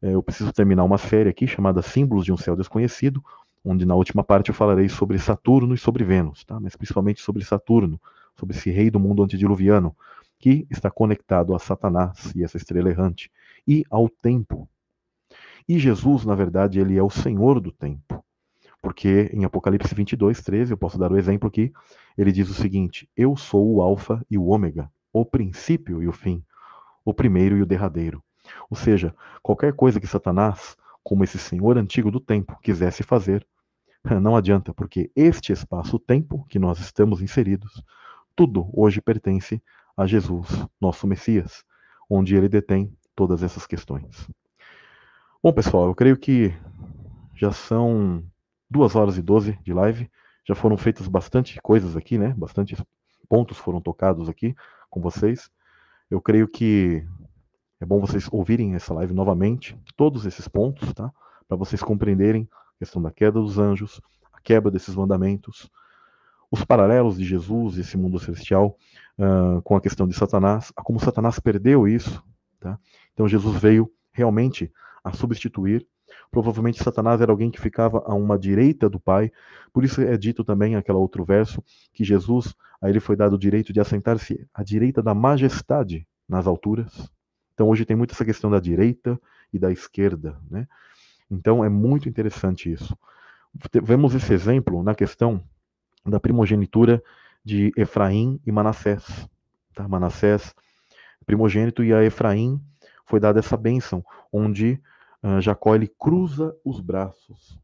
É, 0.00 0.14
eu 0.14 0.22
preciso 0.22 0.52
terminar 0.52 0.84
uma 0.84 0.98
série 0.98 1.28
aqui 1.28 1.48
chamada 1.48 1.82
Símbolos 1.82 2.24
de 2.24 2.32
um 2.32 2.36
Céu 2.36 2.54
Desconhecido, 2.54 3.20
onde 3.64 3.84
na 3.84 3.96
última 3.96 4.22
parte 4.22 4.50
eu 4.50 4.54
falarei 4.54 4.88
sobre 4.88 5.18
Saturno 5.18 5.74
e 5.74 5.78
sobre 5.78 6.04
Vênus, 6.04 6.44
tá? 6.44 6.60
Mas 6.60 6.76
principalmente 6.76 7.20
sobre 7.20 7.44
Saturno, 7.44 8.00
sobre 8.38 8.56
esse 8.56 8.70
rei 8.70 8.88
do 8.88 9.00
mundo 9.00 9.24
antediluviano, 9.24 9.96
que 10.38 10.64
está 10.70 10.92
conectado 10.92 11.56
a 11.56 11.58
Satanás 11.58 12.32
e 12.36 12.44
essa 12.44 12.56
estrela 12.56 12.88
errante, 12.88 13.32
e 13.66 13.84
ao 13.90 14.08
tempo. 14.08 14.68
E 15.68 15.76
Jesus, 15.76 16.24
na 16.24 16.36
verdade, 16.36 16.78
ele 16.78 16.96
é 16.96 17.02
o 17.02 17.10
Senhor 17.10 17.58
do 17.58 17.72
tempo. 17.72 18.24
Porque 18.88 19.28
em 19.34 19.44
Apocalipse 19.44 19.94
22, 19.94 20.40
13, 20.42 20.72
eu 20.72 20.78
posso 20.78 20.98
dar 20.98 21.12
o 21.12 21.18
exemplo 21.18 21.46
aqui, 21.46 21.70
ele 22.16 22.32
diz 22.32 22.48
o 22.48 22.54
seguinte: 22.54 23.06
Eu 23.14 23.36
sou 23.36 23.74
o 23.74 23.82
Alfa 23.82 24.24
e 24.30 24.38
o 24.38 24.46
Ômega, 24.46 24.90
o 25.12 25.26
princípio 25.26 26.02
e 26.02 26.08
o 26.08 26.12
fim, 26.12 26.42
o 27.04 27.12
primeiro 27.12 27.58
e 27.58 27.60
o 27.60 27.66
derradeiro. 27.66 28.24
Ou 28.70 28.74
seja, 28.78 29.14
qualquer 29.42 29.74
coisa 29.74 30.00
que 30.00 30.06
Satanás, 30.06 30.74
como 31.04 31.22
esse 31.22 31.38
senhor 31.38 31.76
antigo 31.76 32.10
do 32.10 32.18
tempo, 32.18 32.58
quisesse 32.62 33.02
fazer, 33.02 33.46
não 34.22 34.34
adianta, 34.34 34.72
porque 34.72 35.10
este 35.14 35.52
espaço-tempo 35.52 36.46
que 36.48 36.58
nós 36.58 36.80
estamos 36.80 37.20
inseridos 37.20 37.84
tudo 38.34 38.70
hoje 38.72 39.02
pertence 39.02 39.62
a 39.94 40.06
Jesus, 40.06 40.48
nosso 40.80 41.06
Messias, 41.06 41.62
onde 42.08 42.34
ele 42.34 42.48
detém 42.48 42.90
todas 43.14 43.42
essas 43.42 43.66
questões. 43.66 44.26
Bom, 45.42 45.52
pessoal, 45.52 45.88
eu 45.88 45.94
creio 45.94 46.16
que 46.16 46.54
já 47.34 47.52
são 47.52 48.24
duas 48.70 48.94
horas 48.94 49.16
e 49.16 49.22
doze 49.22 49.58
de 49.62 49.72
live. 49.72 50.10
Já 50.46 50.54
foram 50.54 50.76
feitas 50.76 51.06
bastante 51.08 51.60
coisas 51.60 51.96
aqui, 51.96 52.18
né? 52.18 52.34
Bastante 52.36 52.76
pontos 53.28 53.58
foram 53.58 53.80
tocados 53.80 54.28
aqui 54.28 54.54
com 54.88 55.00
vocês. 55.00 55.50
Eu 56.10 56.20
creio 56.20 56.48
que 56.48 57.04
é 57.80 57.86
bom 57.86 58.00
vocês 58.00 58.28
ouvirem 58.32 58.74
essa 58.74 58.92
live 58.94 59.12
novamente, 59.12 59.78
todos 59.96 60.26
esses 60.26 60.48
pontos, 60.48 60.92
tá? 60.94 61.12
Para 61.46 61.56
vocês 61.56 61.82
compreenderem 61.82 62.48
a 62.52 62.78
questão 62.78 63.00
da 63.00 63.10
queda 63.10 63.40
dos 63.40 63.58
anjos, 63.58 64.00
a 64.32 64.40
quebra 64.40 64.70
desses 64.70 64.94
mandamentos, 64.94 65.70
os 66.50 66.64
paralelos 66.64 67.18
de 67.18 67.24
Jesus 67.24 67.76
e 67.76 67.82
esse 67.82 67.96
mundo 67.96 68.18
celestial 68.18 68.76
uh, 69.18 69.60
com 69.62 69.76
a 69.76 69.80
questão 69.80 70.08
de 70.08 70.14
Satanás, 70.14 70.72
como 70.76 70.98
Satanás 70.98 71.38
perdeu 71.38 71.86
isso. 71.86 72.22
Tá? 72.58 72.78
Então 73.12 73.28
Jesus 73.28 73.60
veio 73.60 73.90
realmente 74.12 74.72
a 75.04 75.12
substituir. 75.12 75.86
Provavelmente 76.30 76.82
Satanás 76.82 77.20
era 77.20 77.30
alguém 77.30 77.50
que 77.50 77.60
ficava 77.60 78.02
a 78.06 78.14
uma 78.14 78.38
direita 78.38 78.88
do 78.88 79.00
Pai, 79.00 79.30
por 79.72 79.84
isso 79.84 80.00
é 80.00 80.16
dito 80.16 80.44
também 80.44 80.76
aquele 80.76 80.98
outro 80.98 81.24
verso 81.24 81.62
que 81.92 82.04
Jesus, 82.04 82.54
a 82.80 82.88
ele 82.88 83.00
foi 83.00 83.16
dado 83.16 83.34
o 83.34 83.38
direito 83.38 83.72
de 83.72 83.80
assentar-se 83.80 84.46
à 84.52 84.62
direita 84.62 85.02
da 85.02 85.14
majestade 85.14 86.06
nas 86.28 86.46
alturas. 86.46 87.10
Então 87.54 87.68
hoje 87.68 87.84
tem 87.84 87.96
muito 87.96 88.12
essa 88.12 88.24
questão 88.24 88.50
da 88.50 88.60
direita 88.60 89.20
e 89.52 89.58
da 89.58 89.72
esquerda, 89.72 90.38
né? 90.50 90.66
Então 91.30 91.64
é 91.64 91.68
muito 91.68 92.08
interessante 92.08 92.72
isso. 92.72 92.96
Vemos 93.82 94.14
esse 94.14 94.32
exemplo 94.32 94.82
na 94.82 94.94
questão 94.94 95.42
da 96.04 96.20
primogenitura 96.20 97.02
de 97.44 97.72
Efraim 97.76 98.40
e 98.46 98.52
Manassés. 98.52 99.28
Tá? 99.74 99.86
Manassés, 99.86 100.54
primogênito, 101.26 101.84
e 101.84 101.92
a 101.92 102.02
Efraim 102.04 102.60
foi 103.04 103.20
dada 103.20 103.38
essa 103.38 103.56
bênção, 103.56 104.04
onde 104.32 104.80
uh, 105.22 105.40
Jacó 105.40 105.74
ele 105.74 105.88
cruza 105.88 106.54
os 106.64 106.80
braços. 106.80 107.58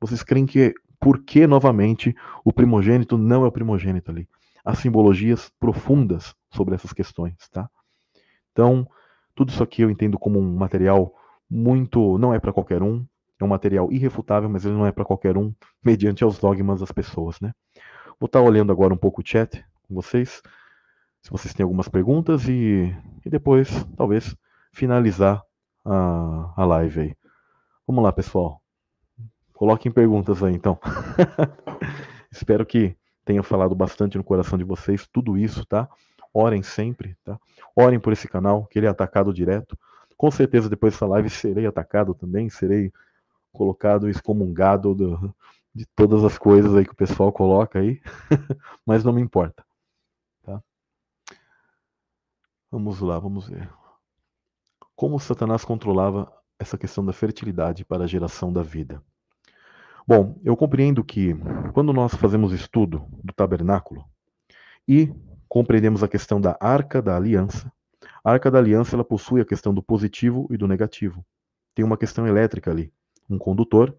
Vocês 0.00 0.22
creem 0.22 0.46
que, 0.46 0.74
por 1.00 1.22
que 1.22 1.46
novamente 1.46 2.14
o 2.44 2.52
primogênito 2.52 3.16
não 3.16 3.44
é 3.44 3.48
o 3.48 3.52
primogênito 3.52 4.10
ali? 4.10 4.28
Há 4.64 4.74
simbologias 4.74 5.50
profundas 5.58 6.34
sobre 6.50 6.74
essas 6.74 6.92
questões, 6.92 7.36
tá? 7.50 7.68
Então, 8.52 8.86
tudo 9.34 9.50
isso 9.50 9.62
aqui 9.62 9.82
eu 9.82 9.90
entendo 9.90 10.18
como 10.18 10.38
um 10.38 10.56
material 10.56 11.14
muito. 11.48 12.18
não 12.18 12.32
é 12.32 12.38
para 12.38 12.52
qualquer 12.52 12.82
um, 12.82 13.04
é 13.40 13.44
um 13.44 13.48
material 13.48 13.90
irrefutável, 13.90 14.48
mas 14.48 14.64
ele 14.64 14.74
não 14.74 14.86
é 14.86 14.92
para 14.92 15.04
qualquer 15.04 15.36
um, 15.36 15.52
mediante 15.84 16.22
aos 16.22 16.38
dogmas 16.38 16.80
das 16.80 16.92
pessoas, 16.92 17.40
né? 17.40 17.52
Vou 18.20 18.26
estar 18.26 18.40
olhando 18.40 18.70
agora 18.70 18.94
um 18.94 18.96
pouco 18.96 19.20
o 19.20 19.26
chat 19.26 19.64
com 19.88 19.94
vocês, 19.94 20.42
se 21.22 21.30
vocês 21.30 21.52
têm 21.54 21.64
algumas 21.64 21.88
perguntas 21.88 22.48
e, 22.48 22.94
e 23.24 23.30
depois, 23.30 23.68
talvez, 23.96 24.36
finalizar 24.72 25.42
a, 25.84 26.52
a 26.56 26.64
live 26.64 27.00
aí. 27.00 27.16
Vamos 27.86 28.04
lá, 28.04 28.12
pessoal. 28.12 28.60
Coloquem 29.52 29.92
perguntas 29.92 30.42
aí, 30.42 30.54
então. 30.54 30.78
Espero 32.30 32.64
que 32.64 32.96
tenha 33.24 33.42
falado 33.42 33.74
bastante 33.74 34.16
no 34.16 34.24
coração 34.24 34.58
de 34.58 34.64
vocês 34.64 35.06
tudo 35.06 35.36
isso, 35.38 35.64
tá? 35.66 35.88
Orem 36.32 36.62
sempre, 36.62 37.16
tá? 37.24 37.38
Orem 37.76 38.00
por 38.00 38.12
esse 38.12 38.26
canal, 38.26 38.66
que 38.66 38.78
ele 38.78 38.86
é 38.86 38.88
atacado 38.88 39.32
direto. 39.32 39.78
Com 40.16 40.30
certeza, 40.30 40.68
depois 40.68 40.94
dessa 40.94 41.06
live, 41.06 41.28
serei 41.28 41.66
atacado 41.66 42.14
também, 42.14 42.48
serei 42.48 42.92
colocado 43.52 44.08
excomungado 44.08 44.94
do, 44.94 45.34
de 45.74 45.86
todas 45.94 46.24
as 46.24 46.38
coisas 46.38 46.74
aí 46.74 46.84
que 46.84 46.92
o 46.92 46.96
pessoal 46.96 47.32
coloca 47.32 47.78
aí, 47.78 48.00
mas 48.86 49.04
não 49.04 49.12
me 49.12 49.20
importa. 49.20 49.64
Tá? 50.42 50.62
Vamos 52.70 53.00
lá, 53.00 53.18
vamos 53.18 53.48
ver. 53.48 53.68
Como 54.94 55.18
Satanás 55.18 55.64
controlava 55.64 56.32
essa 56.58 56.78
questão 56.78 57.04
da 57.04 57.12
fertilidade 57.12 57.84
para 57.84 58.04
a 58.04 58.06
geração 58.06 58.52
da 58.52 58.62
vida? 58.62 59.02
Bom, 60.06 60.40
eu 60.44 60.56
compreendo 60.56 61.04
que 61.04 61.34
quando 61.72 61.92
nós 61.92 62.14
fazemos 62.14 62.52
estudo 62.52 63.06
do 63.22 63.32
tabernáculo 63.32 64.04
e 64.86 65.12
compreendemos 65.48 66.02
a 66.02 66.08
questão 66.08 66.40
da 66.40 66.56
arca 66.60 67.00
da 67.00 67.16
aliança, 67.16 67.72
a 68.24 68.32
arca 68.32 68.50
da 68.50 68.58
aliança 68.58 68.96
ela 68.96 69.04
possui 69.04 69.40
a 69.40 69.44
questão 69.44 69.72
do 69.72 69.82
positivo 69.82 70.46
e 70.50 70.56
do 70.56 70.68
negativo. 70.68 71.24
Tem 71.74 71.84
uma 71.84 71.96
questão 71.96 72.26
elétrica 72.26 72.70
ali, 72.70 72.92
um 73.28 73.38
condutor, 73.38 73.96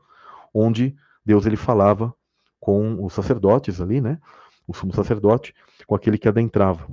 onde 0.53 0.95
Deus 1.25 1.45
ele 1.45 1.57
falava 1.57 2.13
com 2.59 3.03
os 3.03 3.13
sacerdotes 3.13 3.81
ali, 3.81 3.99
né? 3.99 4.19
o 4.67 4.73
sumo 4.73 4.93
sacerdote, 4.93 5.53
com 5.85 5.95
aquele 5.95 6.17
que 6.17 6.27
adentrava. 6.27 6.87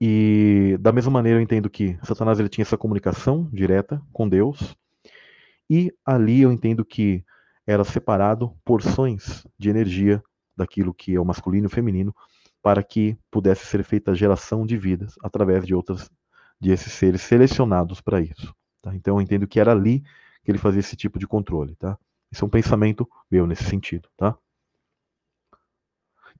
E 0.00 0.76
da 0.80 0.92
mesma 0.92 1.10
maneira 1.10 1.38
eu 1.38 1.42
entendo 1.42 1.68
que 1.68 1.98
Satanás 2.02 2.38
ele 2.38 2.48
tinha 2.48 2.62
essa 2.62 2.78
comunicação 2.78 3.48
direta 3.52 4.00
com 4.12 4.28
Deus, 4.28 4.76
e 5.68 5.92
ali 6.04 6.42
eu 6.42 6.52
entendo 6.52 6.84
que 6.84 7.24
era 7.66 7.84
separado 7.84 8.56
porções 8.64 9.46
de 9.58 9.68
energia 9.68 10.22
daquilo 10.56 10.94
que 10.94 11.14
é 11.14 11.20
o 11.20 11.24
masculino 11.24 11.66
e 11.66 11.68
o 11.68 11.70
feminino 11.70 12.14
para 12.62 12.82
que 12.82 13.16
pudesse 13.30 13.66
ser 13.66 13.84
feita 13.84 14.10
a 14.10 14.14
geração 14.14 14.66
de 14.66 14.76
vidas 14.76 15.14
através 15.22 15.66
de 15.66 15.74
outras 15.74 16.10
de 16.60 16.72
esses 16.72 16.92
seres 16.92 17.22
selecionados 17.22 18.00
para 18.00 18.20
isso. 18.20 18.54
Tá? 18.82 18.94
Então 18.94 19.16
eu 19.16 19.22
entendo 19.22 19.46
que 19.46 19.60
era 19.60 19.72
ali 19.72 20.02
que 20.44 20.50
ele 20.50 20.58
fazia 20.58 20.80
esse 20.80 20.96
tipo 20.96 21.18
de 21.18 21.26
controle, 21.26 21.76
tá? 21.76 21.98
Isso 22.30 22.44
é 22.44 22.46
um 22.46 22.50
pensamento 22.50 23.08
meu 23.30 23.46
nesse 23.46 23.64
sentido, 23.64 24.08
tá? 24.16 24.36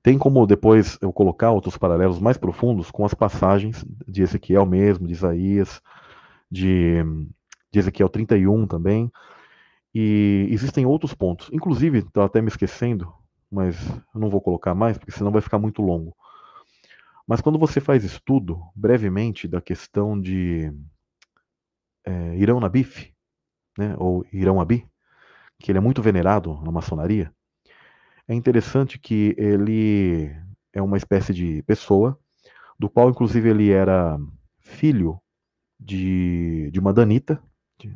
Tem 0.01 0.17
como 0.17 0.45
depois 0.47 0.97
eu 1.01 1.11
colocar 1.11 1.51
outros 1.51 1.77
paralelos 1.77 2.19
mais 2.19 2.37
profundos 2.37 2.89
com 2.89 3.05
as 3.05 3.13
passagens 3.13 3.85
de 4.07 4.21
Ezequiel 4.21 4.65
mesmo, 4.65 5.07
de 5.07 5.13
Isaías, 5.13 5.81
de, 6.49 7.03
de 7.71 7.79
Ezequiel 7.79 8.09
31 8.09 8.65
também. 8.65 9.11
E 9.93 10.47
existem 10.49 10.85
outros 10.85 11.13
pontos. 11.13 11.49
Inclusive, 11.51 11.99
estou 11.99 12.23
até 12.23 12.41
me 12.41 12.47
esquecendo, 12.47 13.11
mas 13.51 13.75
não 14.13 14.29
vou 14.29 14.39
colocar 14.39 14.73
mais, 14.73 14.97
porque 14.97 15.11
senão 15.11 15.31
vai 15.31 15.41
ficar 15.41 15.59
muito 15.59 15.81
longo. 15.81 16.15
Mas 17.27 17.41
quando 17.41 17.59
você 17.59 17.79
faz 17.79 18.03
estudo, 18.03 18.59
brevemente, 18.75 19.47
da 19.47 19.61
questão 19.61 20.19
de 20.19 20.73
é, 22.05 22.37
Irão 22.37 22.59
Nabif, 22.59 23.13
né, 23.77 23.95
ou 23.97 24.25
Irão 24.31 24.59
Abi, 24.59 24.87
que 25.59 25.71
ele 25.71 25.77
é 25.77 25.81
muito 25.81 26.01
venerado 26.01 26.59
na 26.63 26.71
maçonaria, 26.71 27.33
é 28.29 28.35
interessante 28.35 28.99
que 28.99 29.33
ele 29.39 30.31
é 30.71 30.79
uma 30.79 30.97
espécie 30.97 31.33
de 31.33 31.63
pessoa, 31.63 32.17
do 32.77 32.87
qual 32.87 33.09
inclusive 33.09 33.49
ele 33.49 33.71
era 33.71 34.19
filho 34.59 35.19
de, 35.79 36.69
de 36.71 36.79
uma 36.79 36.93
danita, 36.93 37.41
de, 37.79 37.91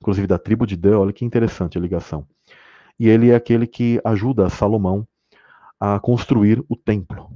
inclusive 0.00 0.26
da 0.26 0.36
tribo 0.36 0.66
de 0.66 0.76
Dan, 0.76 0.98
olha 0.98 1.12
que 1.12 1.24
interessante 1.24 1.78
a 1.78 1.80
ligação. 1.80 2.26
E 2.98 3.08
ele 3.08 3.30
é 3.30 3.36
aquele 3.36 3.68
que 3.68 4.00
ajuda 4.04 4.50
Salomão 4.50 5.06
a 5.78 6.00
construir 6.00 6.64
o 6.68 6.74
templo, 6.74 7.30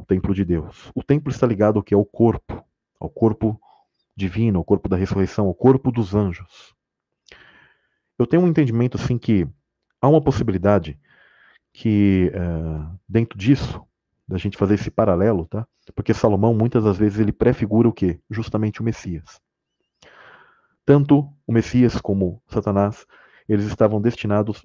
o 0.00 0.04
templo 0.04 0.34
de 0.34 0.44
Deus. 0.44 0.90
O 0.96 1.02
templo 1.02 1.30
está 1.30 1.46
ligado 1.46 1.76
ao 1.76 1.82
que 1.82 1.94
é 1.94 1.96
o 1.96 2.04
corpo, 2.04 2.64
ao 2.98 3.08
corpo 3.08 3.60
divino, 4.16 4.58
ao 4.58 4.64
corpo 4.64 4.88
da 4.88 4.96
ressurreição, 4.96 5.46
ao 5.46 5.54
corpo 5.54 5.92
dos 5.92 6.12
anjos. 6.12 6.74
Eu 8.18 8.26
tenho 8.26 8.42
um 8.42 8.48
entendimento 8.48 8.96
assim 8.96 9.16
que 9.16 9.46
há 10.02 10.08
uma 10.08 10.20
possibilidade 10.20 10.98
que 11.76 12.32
uh, 12.34 12.98
dentro 13.06 13.38
disso, 13.38 13.86
da 14.26 14.38
gente 14.38 14.56
fazer 14.56 14.76
esse 14.76 14.90
paralelo, 14.90 15.44
tá? 15.44 15.68
Porque 15.94 16.14
Salomão 16.14 16.54
muitas 16.54 16.82
das 16.82 16.96
vezes 16.96 17.18
ele 17.18 17.32
prefigura 17.32 17.86
o 17.86 17.92
que? 17.92 18.18
Justamente 18.30 18.80
o 18.80 18.84
Messias. 18.84 19.38
Tanto 20.86 21.30
o 21.46 21.52
Messias 21.52 22.00
como 22.00 22.42
Satanás, 22.48 23.06
eles 23.46 23.66
estavam 23.66 24.00
destinados 24.00 24.64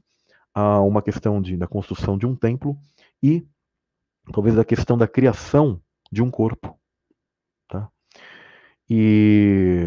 a 0.53 0.79
uma 0.79 1.01
questão 1.01 1.41
de, 1.41 1.57
da 1.57 1.67
construção 1.67 2.17
de 2.17 2.25
um 2.25 2.33
templo 2.33 2.79
e 3.21 3.45
talvez 4.31 4.57
a 4.57 4.63
questão 4.63 4.97
da 4.97 5.07
criação 5.07 5.81
de 6.09 6.23
um 6.23 6.31
corpo, 6.31 6.79
tá? 7.67 7.89
E 8.89 9.81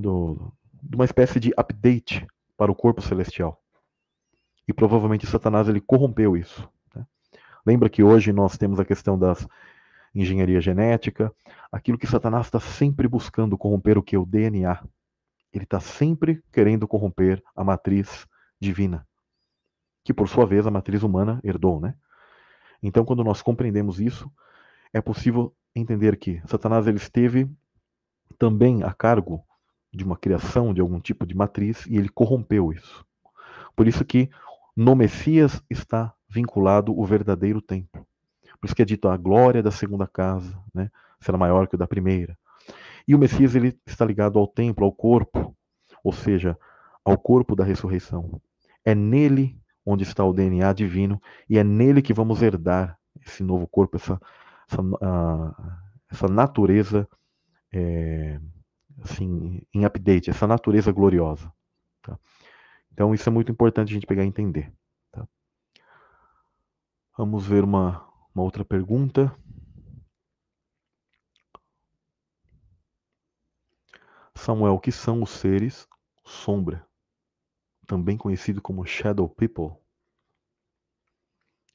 do, 0.00 0.52
de 0.84 0.94
uma 0.94 1.04
espécie 1.04 1.40
de 1.40 1.52
update 1.56 2.24
para 2.56 2.70
o 2.70 2.76
corpo 2.76 3.02
celestial 3.02 3.60
e 4.68 4.72
provavelmente 4.72 5.26
Satanás 5.26 5.66
ele 5.66 5.80
corrompeu 5.80 6.36
isso. 6.36 6.68
Né? 6.94 7.06
Lembra 7.66 7.88
que 7.88 8.02
hoje 8.02 8.32
nós 8.32 8.58
temos 8.58 8.78
a 8.78 8.84
questão 8.84 9.18
da 9.18 9.34
engenharia 10.14 10.60
genética, 10.60 11.34
aquilo 11.72 11.96
que 11.96 12.06
Satanás 12.06 12.46
está 12.46 12.60
sempre 12.60 13.08
buscando 13.08 13.56
corromper 13.56 13.96
o 13.96 14.02
que? 14.02 14.16
O 14.16 14.26
DNA. 14.26 14.84
Ele 15.52 15.64
está 15.64 15.80
sempre 15.80 16.42
querendo 16.52 16.86
corromper 16.86 17.42
a 17.56 17.64
matriz 17.64 18.26
divina, 18.60 19.06
que 20.04 20.12
por 20.12 20.28
sua 20.28 20.44
vez 20.44 20.66
a 20.66 20.70
matriz 20.70 21.02
humana 21.02 21.40
herdou, 21.42 21.80
né? 21.80 21.94
Então, 22.82 23.04
quando 23.04 23.24
nós 23.24 23.42
compreendemos 23.42 23.98
isso, 23.98 24.30
é 24.92 25.00
possível 25.00 25.54
entender 25.74 26.16
que 26.16 26.40
Satanás 26.46 26.86
ele 26.86 26.98
esteve 26.98 27.50
também 28.38 28.82
a 28.82 28.92
cargo 28.92 29.44
de 29.92 30.04
uma 30.04 30.16
criação 30.16 30.74
de 30.74 30.80
algum 30.80 31.00
tipo 31.00 31.26
de 31.26 31.34
matriz 31.34 31.86
e 31.86 31.96
ele 31.96 32.08
corrompeu 32.08 32.72
isso. 32.72 33.04
Por 33.74 33.86
isso 33.86 34.04
que 34.04 34.28
no 34.78 34.94
Messias 34.94 35.60
está 35.68 36.14
vinculado 36.28 36.96
o 36.96 37.04
verdadeiro 37.04 37.60
templo. 37.60 38.06
Por 38.60 38.66
isso 38.66 38.76
que 38.76 38.82
é 38.82 38.84
dito 38.84 39.08
a 39.08 39.16
glória 39.16 39.60
da 39.60 39.72
segunda 39.72 40.06
casa, 40.06 40.56
né, 40.72 40.88
será 41.20 41.36
maior 41.36 41.66
que 41.66 41.74
o 41.74 41.78
da 41.78 41.84
primeira. 41.84 42.38
E 43.06 43.12
o 43.12 43.18
Messias 43.18 43.56
ele 43.56 43.76
está 43.84 44.04
ligado 44.04 44.38
ao 44.38 44.46
templo, 44.46 44.84
ao 44.84 44.92
corpo, 44.92 45.52
ou 46.04 46.12
seja, 46.12 46.56
ao 47.04 47.18
corpo 47.18 47.56
da 47.56 47.64
ressurreição. 47.64 48.40
É 48.84 48.94
nele 48.94 49.60
onde 49.84 50.04
está 50.04 50.24
o 50.24 50.32
DNA 50.32 50.72
divino 50.74 51.20
e 51.50 51.58
é 51.58 51.64
nele 51.64 52.00
que 52.00 52.14
vamos 52.14 52.40
herdar 52.40 52.96
esse 53.26 53.42
novo 53.42 53.66
corpo, 53.66 53.96
essa, 53.96 54.20
essa, 54.70 54.80
uh, 54.80 55.72
essa 56.08 56.28
natureza 56.28 57.08
é, 57.72 58.38
assim, 59.02 59.60
em 59.74 59.84
update, 59.84 60.30
essa 60.30 60.46
natureza 60.46 60.92
gloriosa. 60.92 61.52
Tá? 62.00 62.16
Então 62.98 63.14
isso 63.14 63.28
é 63.28 63.32
muito 63.32 63.52
importante 63.52 63.90
a 63.90 63.94
gente 63.94 64.08
pegar 64.08 64.24
e 64.24 64.26
entender. 64.26 64.72
Tá? 65.12 65.24
Vamos 67.16 67.46
ver 67.46 67.62
uma, 67.62 68.04
uma 68.34 68.42
outra 68.42 68.64
pergunta. 68.64 69.32
Samuel, 74.34 74.74
o 74.74 74.80
que 74.80 74.90
são 74.90 75.22
os 75.22 75.30
seres 75.30 75.86
sombra, 76.24 76.84
também 77.86 78.16
conhecido 78.16 78.60
como 78.60 78.84
Shadow 78.84 79.28
People? 79.28 79.80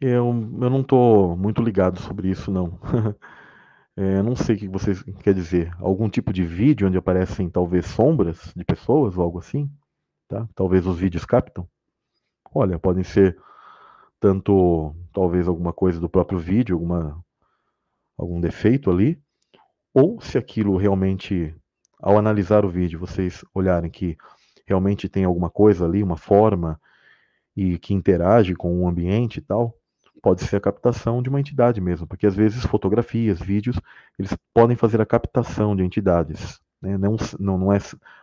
Eu, 0.01 0.25
eu 0.25 0.69
não 0.69 0.81
estou 0.81 1.37
muito 1.37 1.61
ligado 1.61 2.01
sobre 2.01 2.31
isso, 2.31 2.51
não. 2.51 2.77
é, 3.95 4.21
não 4.21 4.35
sei 4.35 4.57
o 4.57 4.59
que 4.59 4.67
você 4.67 4.91
quer 5.21 5.33
dizer. 5.33 5.73
Algum 5.79 6.09
tipo 6.09 6.33
de 6.33 6.43
vídeo 6.43 6.85
onde 6.85 6.97
aparecem 6.97 7.49
talvez 7.49 7.85
sombras 7.85 8.51
de 8.53 8.65
pessoas 8.65 9.17
ou 9.17 9.23
algo 9.23 9.39
assim? 9.39 9.71
Tá? 10.33 10.49
Talvez 10.55 10.87
os 10.87 10.97
vídeos 10.97 11.25
captam. 11.25 11.67
Olha, 12.51 12.79
podem 12.79 13.03
ser 13.03 13.37
tanto 14.19 14.95
talvez 15.13 15.47
alguma 15.47 15.71
coisa 15.71 15.99
do 15.99 16.09
próprio 16.09 16.39
vídeo, 16.39 16.75
alguma 16.75 17.23
algum 18.17 18.41
defeito 18.41 18.89
ali, 18.89 19.21
ou 19.93 20.19
se 20.19 20.35
aquilo 20.35 20.75
realmente 20.75 21.55
ao 21.99 22.17
analisar 22.17 22.65
o 22.65 22.69
vídeo 22.69 22.99
vocês 22.99 23.45
olharem 23.53 23.91
que 23.91 24.17
realmente 24.65 25.07
tem 25.07 25.23
alguma 25.23 25.51
coisa 25.51 25.85
ali, 25.85 26.01
uma 26.01 26.17
forma 26.17 26.81
e 27.55 27.77
que 27.77 27.93
interage 27.93 28.55
com 28.55 28.81
o 28.81 28.87
ambiente 28.87 29.37
e 29.37 29.41
tal, 29.41 29.77
pode 30.19 30.43
ser 30.45 30.55
a 30.55 30.61
captação 30.61 31.21
de 31.21 31.29
uma 31.29 31.39
entidade 31.39 31.79
mesmo, 31.79 32.07
porque 32.07 32.25
às 32.25 32.35
vezes 32.35 32.65
fotografias, 32.65 33.39
vídeos, 33.39 33.79
eles 34.17 34.35
podem 34.51 34.75
fazer 34.75 34.99
a 34.99 35.05
captação 35.05 35.75
de 35.75 35.83
entidades. 35.83 36.59
Né? 36.81 36.97
Não, 36.97 37.15
não, 37.39 37.71
é, 37.71 37.77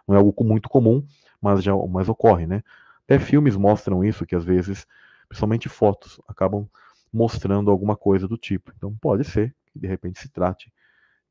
não 0.09 0.17
é 0.17 0.19
algo 0.19 0.45
muito 0.45 0.69
comum, 0.69 1.07
mas 1.41 1.63
já 1.63 1.73
mas 1.89 2.09
ocorre, 2.09 2.47
né? 2.47 2.63
Até 3.05 3.19
filmes 3.19 3.57
mostram 3.57 4.05
isso, 4.05 4.27
que 4.27 4.37
às 4.37 4.45
vezes, 4.45 4.87
principalmente 5.29 5.69
fotos, 5.69 6.21
acabam 6.29 6.69
mostrando 7.13 7.71
alguma 7.71 7.97
coisa 7.97 8.29
do 8.29 8.37
tipo. 8.37 8.73
Então 8.77 8.95
pode 9.01 9.25
ser 9.25 9.55
que 9.73 9.79
de 9.79 9.87
repente 9.87 10.21
se 10.21 10.29
trate 10.29 10.73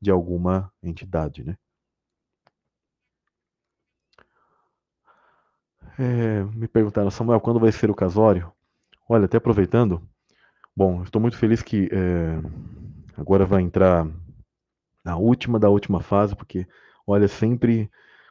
de 0.00 0.10
alguma 0.10 0.72
entidade, 0.82 1.44
né? 1.44 1.56
É, 5.98 6.42
me 6.54 6.66
perguntaram, 6.66 7.10
Samuel, 7.10 7.40
quando 7.40 7.60
vai 7.60 7.70
ser 7.72 7.90
o 7.90 7.94
casório? 7.94 8.50
Olha, 9.08 9.26
até 9.26 9.36
aproveitando, 9.36 10.00
bom, 10.76 11.02
estou 11.02 11.20
muito 11.20 11.36
feliz 11.36 11.62
que 11.62 11.88
é, 11.92 12.38
agora 13.16 13.44
vai 13.44 13.62
entrar 13.62 14.06
a 15.04 15.16
última 15.16 15.58
da 15.58 15.68
última 15.68 16.00
fase, 16.00 16.34
porque, 16.36 16.66
olha, 17.06 17.28
sempre 17.28 17.90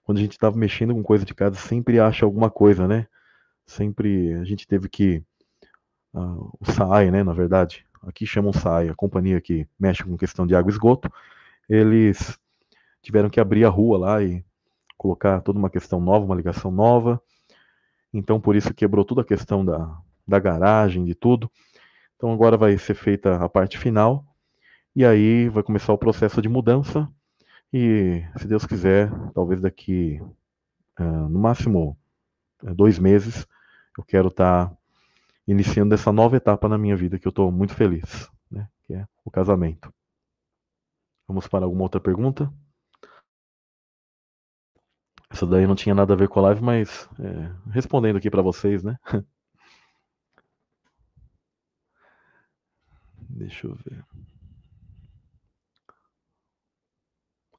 quando 0.10 0.18
a 0.18 0.22
gente 0.22 0.32
estava 0.32 0.58
mexendo 0.58 0.96
com 0.96 1.04
coisa 1.04 1.24
de 1.24 1.36
casa, 1.36 1.56
sempre 1.56 2.00
acha 2.00 2.26
alguma 2.26 2.50
coisa, 2.50 2.88
né? 2.88 3.06
Sempre 3.64 4.34
a 4.34 4.44
gente 4.44 4.68
teve 4.68 4.90
que. 4.90 5.24
Uh, 6.12 6.52
o 6.60 6.66
SAI, 6.66 7.12
né? 7.12 7.24
Na 7.24 7.32
verdade, 7.32 7.86
aqui 8.02 8.26
chamam 8.26 8.52
SAI, 8.52 8.90
a 8.90 8.96
companhia 8.96 9.40
que 9.40 9.68
mexe 9.80 10.04
com 10.04 10.18
questão 10.18 10.48
de 10.48 10.56
água 10.56 10.72
e 10.72 10.74
esgoto, 10.74 11.14
eles 11.70 12.40
tiveram 13.04 13.30
que 13.30 13.40
abrir 13.40 13.64
a 13.66 13.70
rua 13.70 14.00
lá 14.00 14.24
e 14.24 14.44
colocar 14.98 15.42
toda 15.42 15.60
uma 15.60 15.70
questão 15.70 16.02
nova, 16.02 16.26
uma 16.26 16.34
ligação 16.34 16.72
nova. 16.72 17.22
Então, 18.12 18.42
por 18.42 18.56
isso 18.56 18.74
quebrou 18.74 19.06
toda 19.06 19.22
a 19.22 19.26
questão 19.26 19.64
da, 19.64 19.96
da 20.28 20.40
garagem, 20.40 21.06
de 21.06 21.14
tudo. 21.14 21.52
Então, 22.16 22.34
agora 22.34 22.58
vai 22.58 22.76
ser 22.80 22.96
feita 22.96 23.36
a 23.36 23.48
parte 23.48 23.78
final. 23.78 24.26
E 24.96 25.06
aí 25.06 25.50
vai 25.50 25.62
começar 25.62 25.94
o 25.94 26.00
processo 26.00 26.42
de 26.42 26.50
mudança. 26.50 27.08
E, 27.72 28.24
se 28.38 28.48
Deus 28.48 28.66
quiser, 28.66 29.12
talvez 29.34 29.62
daqui, 29.62 30.20
uh, 31.00 31.30
no 31.30 31.40
máximo, 31.40 31.98
uh, 32.64 32.74
dois 32.74 32.98
meses, 32.98 33.48
eu 33.98 34.04
quero 34.04 34.30
estar 34.30 34.70
tá 34.70 34.78
iniciando 35.48 35.94
essa 35.94 36.12
nova 36.12 36.38
etapa 36.38 36.68
na 36.68 36.78
minha 36.78 36.96
vida 36.96 37.20
que 37.20 37.28
eu 37.28 37.32
estou 37.32 37.52
muito 37.52 37.76
feliz, 37.76 38.30
né? 38.50 38.68
Que 38.86 38.94
é 38.96 39.08
o 39.24 39.32
casamento. 39.32 39.94
Vamos 41.28 41.48
para 41.48 41.66
alguma 41.66 41.84
outra 41.84 42.02
pergunta? 42.02 42.52
Essa 45.30 45.46
daí 45.46 45.68
não 45.68 45.76
tinha 45.76 45.94
nada 45.94 46.14
a 46.14 46.18
ver 46.18 46.28
com 46.28 46.40
a 46.40 46.44
live, 46.44 46.62
mas 46.62 47.08
é, 47.20 47.52
respondendo 47.72 48.18
aqui 48.18 48.32
para 48.32 48.42
vocês, 48.42 48.84
né? 48.84 48.98
Deixa 53.30 53.68
eu 53.68 53.76
ver. 53.76 54.04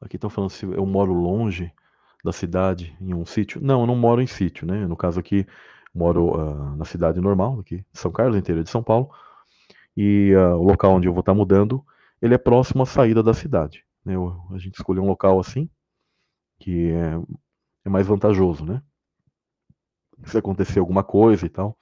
Aqui 0.01 0.17
estão 0.17 0.31
falando 0.31 0.51
se 0.51 0.65
eu 0.65 0.87
moro 0.87 1.13
longe 1.13 1.73
da 2.25 2.33
cidade, 2.33 2.97
em 3.01 3.15
um 3.15 3.25
sítio. 3.25 3.61
Não, 3.63 3.83
eu 3.83 3.87
não 3.87 3.97
moro 3.97 4.23
em 4.23 4.27
sítio, 4.27 4.67
né? 4.67 4.87
No 4.87 4.97
caso 4.97 5.21
aqui, 5.21 5.47
moro 5.95 6.35
uh, 6.35 6.77
na 6.77 6.85
cidade 6.85 7.21
normal, 7.21 7.61
aqui, 7.61 7.85
São 7.93 8.11
Carlos, 8.11 8.37
interior 8.37 8.63
de 8.63 8.71
São 8.71 8.83
Paulo. 8.83 9.11
E 9.97 10.35
uh, 10.35 10.57
o 10.57 10.63
local 10.63 10.93
onde 10.93 11.09
eu 11.09 11.13
vou 11.13 11.21
estar 11.21 11.35
mudando, 11.35 11.85
ele 12.21 12.35
é 12.35 12.39
próximo 12.39 12.83
à 12.83 12.87
saída 12.87 13.23
da 13.23 13.35
cidade. 13.35 13.85
Né? 14.05 14.15
Eu, 14.15 14.41
a 14.51 14.59
gente 14.59 14.75
escolheu 14.75 15.03
um 15.03 15.09
local 15.09 15.39
assim, 15.39 15.69
que 16.59 16.91
é, 16.93 17.21
é 17.85 17.89
mais 17.89 18.07
vantajoso, 18.07 18.65
né? 18.65 18.83
Se 20.25 20.37
acontecer 20.37 20.79
alguma 20.79 21.03
coisa 21.03 21.47
e 21.47 21.49
tal. 21.49 21.77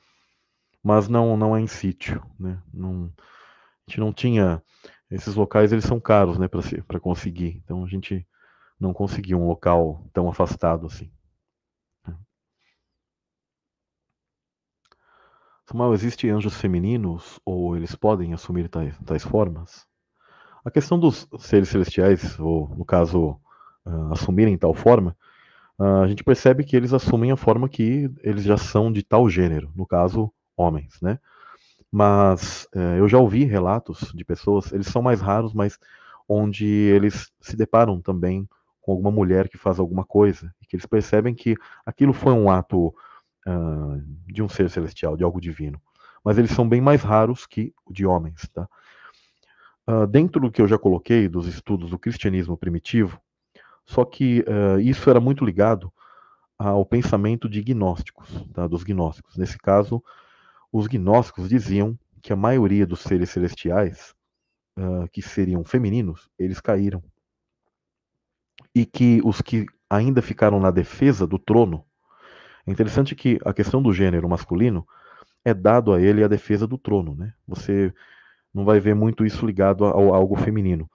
Mas 0.82 1.08
não, 1.08 1.36
não 1.36 1.56
é 1.56 1.60
em 1.60 1.66
sítio, 1.66 2.22
né? 2.38 2.62
Não, 2.72 3.12
a 3.16 3.90
gente 3.90 4.00
não 4.00 4.12
tinha 4.12 4.62
esses 5.10 5.34
locais 5.34 5.72
eles 5.72 5.84
são 5.84 6.00
caros, 6.00 6.38
né, 6.38 6.48
para 6.48 7.00
conseguir. 7.00 7.60
Então 7.64 7.84
a 7.84 7.88
gente 7.88 8.26
não 8.78 8.92
conseguiu 8.92 9.38
um 9.38 9.48
local 9.48 10.04
tão 10.12 10.28
afastado 10.28 10.86
assim. 10.86 11.10
Samuel, 15.68 15.92
existem 15.92 16.30
anjos 16.30 16.56
femininos 16.56 17.38
ou 17.44 17.76
eles 17.76 17.94
podem 17.94 18.32
assumir 18.32 18.70
tais, 18.70 18.98
tais, 19.04 19.22
formas? 19.22 19.86
A 20.64 20.70
questão 20.70 20.98
dos 20.98 21.28
seres 21.38 21.68
celestiais, 21.68 22.40
ou 22.40 22.74
no 22.74 22.86
caso, 22.86 23.38
uh, 23.84 24.12
assumirem 24.12 24.56
tal 24.56 24.72
forma, 24.72 25.14
uh, 25.78 26.02
a 26.02 26.08
gente 26.08 26.24
percebe 26.24 26.64
que 26.64 26.74
eles 26.74 26.94
assumem 26.94 27.32
a 27.32 27.36
forma 27.36 27.68
que 27.68 28.10
eles 28.22 28.44
já 28.44 28.56
são 28.56 28.90
de 28.90 29.02
tal 29.02 29.28
gênero, 29.28 29.70
no 29.76 29.86
caso, 29.86 30.32
homens, 30.56 30.98
né? 31.02 31.18
Mas 31.90 32.68
uh, 32.74 32.96
eu 32.98 33.08
já 33.08 33.18
ouvi 33.18 33.44
relatos 33.44 34.12
de 34.14 34.24
pessoas, 34.24 34.72
eles 34.72 34.86
são 34.88 35.00
mais 35.00 35.20
raros, 35.20 35.54
mas 35.54 35.78
onde 36.28 36.66
eles 36.66 37.32
se 37.40 37.56
deparam 37.56 38.00
também 38.00 38.46
com 38.80 38.92
alguma 38.92 39.10
mulher 39.10 39.48
que 39.48 39.58
faz 39.58 39.78
alguma 39.78 40.04
coisa, 40.04 40.54
e 40.62 40.66
que 40.66 40.76
eles 40.76 40.86
percebem 40.86 41.34
que 41.34 41.56
aquilo 41.84 42.12
foi 42.12 42.32
um 42.32 42.50
ato 42.50 42.88
uh, 43.46 44.02
de 44.26 44.42
um 44.42 44.48
ser 44.48 44.70
celestial, 44.70 45.16
de 45.16 45.24
algo 45.24 45.40
divino. 45.40 45.80
Mas 46.24 46.38
eles 46.38 46.50
são 46.50 46.68
bem 46.68 46.80
mais 46.80 47.02
raros 47.02 47.46
que 47.46 47.72
o 47.86 47.92
de 47.92 48.04
homens. 48.06 48.48
Tá? 48.52 48.68
Uh, 49.88 50.06
dentro 50.06 50.40
do 50.40 50.50
que 50.50 50.60
eu 50.60 50.68
já 50.68 50.78
coloquei 50.78 51.28
dos 51.28 51.46
estudos 51.46 51.90
do 51.90 51.98
cristianismo 51.98 52.56
primitivo, 52.56 53.20
só 53.86 54.04
que 54.04 54.44
uh, 54.46 54.78
isso 54.80 55.08
era 55.08 55.20
muito 55.20 55.44
ligado 55.44 55.92
ao 56.58 56.84
pensamento 56.84 57.48
de 57.48 57.62
gnósticos, 57.62 58.28
tá? 58.52 58.66
dos 58.66 58.82
gnósticos. 58.82 59.36
Nesse 59.36 59.56
caso, 59.56 60.02
os 60.72 60.86
gnósticos 60.86 61.48
diziam 61.48 61.98
que 62.22 62.32
a 62.32 62.36
maioria 62.36 62.86
dos 62.86 63.00
seres 63.00 63.30
celestiais, 63.30 64.14
que 65.12 65.20
seriam 65.20 65.64
femininos, 65.64 66.28
eles 66.38 66.60
caíram 66.60 67.02
e 68.74 68.86
que 68.86 69.20
os 69.24 69.40
que 69.40 69.66
ainda 69.90 70.22
ficaram 70.22 70.60
na 70.60 70.70
defesa 70.70 71.26
do 71.26 71.38
trono. 71.38 71.84
É 72.66 72.70
interessante 72.70 73.14
que 73.14 73.38
a 73.44 73.52
questão 73.52 73.82
do 73.82 73.92
gênero 73.92 74.28
masculino 74.28 74.86
é 75.44 75.54
dado 75.54 75.92
a 75.92 76.00
ele 76.00 76.22
a 76.22 76.28
defesa 76.28 76.66
do 76.66 76.76
trono, 76.76 77.14
né? 77.14 77.32
Você 77.46 77.92
não 78.52 78.64
vai 78.64 78.78
ver 78.78 78.94
muito 78.94 79.24
isso 79.24 79.46
ligado 79.46 79.84
a, 79.84 79.90
a 79.90 79.94
algo 79.94 80.36
feminino. 80.36 80.88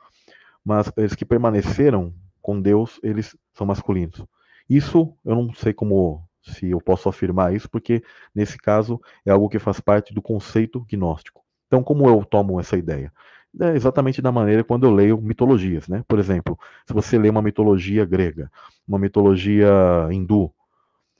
Mas 0.63 0.91
eles 0.95 1.15
que 1.15 1.25
permaneceram 1.25 2.13
com 2.41 2.61
Deus, 2.61 2.99
eles 3.03 3.35
são 3.53 3.65
masculinos. 3.65 4.23
Isso 4.69 5.17
eu 5.25 5.35
não 5.35 5.53
sei 5.53 5.73
como 5.73 6.23
se 6.43 6.69
eu 6.69 6.79
posso 6.79 7.09
afirmar 7.09 7.53
isso, 7.53 7.69
porque 7.69 8.03
nesse 8.35 8.57
caso 8.57 9.01
é 9.25 9.31
algo 9.31 9.49
que 9.49 9.59
faz 9.59 9.79
parte 9.79 10.13
do 10.13 10.21
conceito 10.21 10.85
gnóstico. 10.89 11.41
Então, 11.67 11.83
como 11.83 12.07
eu 12.07 12.23
tomo 12.23 12.59
essa 12.59 12.77
ideia? 12.77 13.11
é 13.61 13.75
exatamente 13.75 14.21
da 14.21 14.31
maneira 14.31 14.63
quando 14.63 14.85
eu 14.85 14.91
leio 14.91 15.21
mitologias, 15.21 15.87
né? 15.87 16.03
Por 16.07 16.17
exemplo, 16.17 16.57
se 16.87 16.93
você 16.93 17.17
lê 17.17 17.29
uma 17.29 17.41
mitologia 17.41 18.03
grega, 18.03 18.51
uma 18.87 18.97
mitologia 18.97 19.69
hindu, 20.11 20.51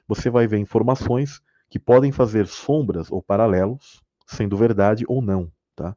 você 0.08 0.30
vai 0.30 0.48
ver 0.48 0.58
informações 0.58 1.42
que 1.70 1.78
podem 1.78 2.12
fazer 2.12 2.48
sombras 2.48 3.12
ou 3.12 3.22
paralelos, 3.22 4.02
sendo 4.26 4.58
verdade 4.58 5.06
ou 5.08 5.22
não, 5.22 5.52
tá? 5.76 5.96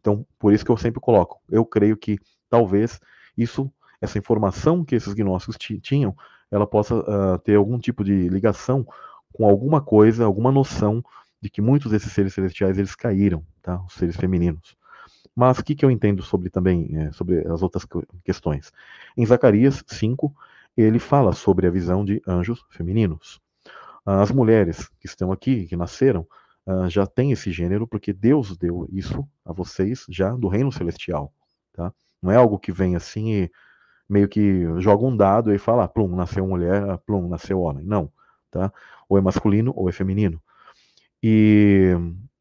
Então, 0.00 0.26
por 0.38 0.52
isso 0.52 0.64
que 0.64 0.70
eu 0.70 0.76
sempre 0.76 1.00
coloco, 1.00 1.40
eu 1.50 1.64
creio 1.64 1.96
que 1.96 2.18
talvez 2.50 3.00
isso, 3.36 3.70
essa 4.00 4.18
informação 4.18 4.84
que 4.84 4.94
esses 4.94 5.12
gnósticos 5.14 5.56
tinham, 5.82 6.14
ela 6.50 6.66
possa 6.66 6.94
uh, 6.96 7.38
ter 7.38 7.56
algum 7.56 7.78
tipo 7.78 8.02
de 8.02 8.28
ligação 8.28 8.86
com 9.32 9.48
alguma 9.48 9.80
coisa, 9.80 10.24
alguma 10.24 10.50
noção 10.50 11.04
de 11.40 11.48
que 11.48 11.60
muitos 11.60 11.90
desses 11.90 12.12
seres 12.12 12.34
celestiais 12.34 12.78
eles 12.78 12.94
caíram, 12.94 13.44
tá? 13.62 13.80
Os 13.84 13.94
seres 13.94 14.16
femininos. 14.16 14.76
Mas 15.34 15.58
o 15.58 15.64
que, 15.64 15.74
que 15.74 15.84
eu 15.84 15.90
entendo 15.90 16.22
sobre 16.22 16.50
também, 16.50 16.90
é, 16.96 17.12
sobre 17.12 17.46
as 17.46 17.62
outras 17.62 17.86
questões? 18.24 18.72
Em 19.16 19.24
Zacarias 19.24 19.84
5, 19.86 20.34
ele 20.76 20.98
fala 20.98 21.32
sobre 21.32 21.66
a 21.66 21.70
visão 21.70 22.04
de 22.04 22.20
anjos 22.26 22.64
femininos. 22.70 23.40
As 24.04 24.32
mulheres 24.32 24.88
que 24.98 25.06
estão 25.06 25.30
aqui, 25.30 25.66
que 25.66 25.76
nasceram, 25.76 26.26
uh, 26.66 26.88
já 26.88 27.06
têm 27.06 27.30
esse 27.30 27.52
gênero, 27.52 27.86
porque 27.86 28.12
Deus 28.12 28.56
deu 28.56 28.88
isso 28.90 29.28
a 29.44 29.52
vocês 29.52 30.06
já 30.08 30.30
do 30.32 30.48
reino 30.48 30.72
celestial. 30.72 31.32
Tá? 31.72 31.92
Não 32.22 32.32
é 32.32 32.36
algo 32.36 32.58
que 32.58 32.72
vem 32.72 32.96
assim 32.96 33.32
e 33.32 33.50
meio 34.08 34.28
que 34.28 34.64
joga 34.80 35.04
um 35.04 35.16
dado 35.16 35.52
e 35.52 35.58
fala, 35.58 35.84
ah, 35.84 35.88
plum, 35.88 36.14
nasceu 36.16 36.46
mulher, 36.46 36.88
ah, 36.88 36.98
plum, 36.98 37.28
nasceu 37.28 37.60
homem. 37.60 37.84
Não. 37.84 38.10
Tá? 38.50 38.72
Ou 39.08 39.18
é 39.18 39.20
masculino 39.20 39.72
ou 39.76 39.88
é 39.88 39.92
feminino. 39.92 40.40
E 41.22 41.94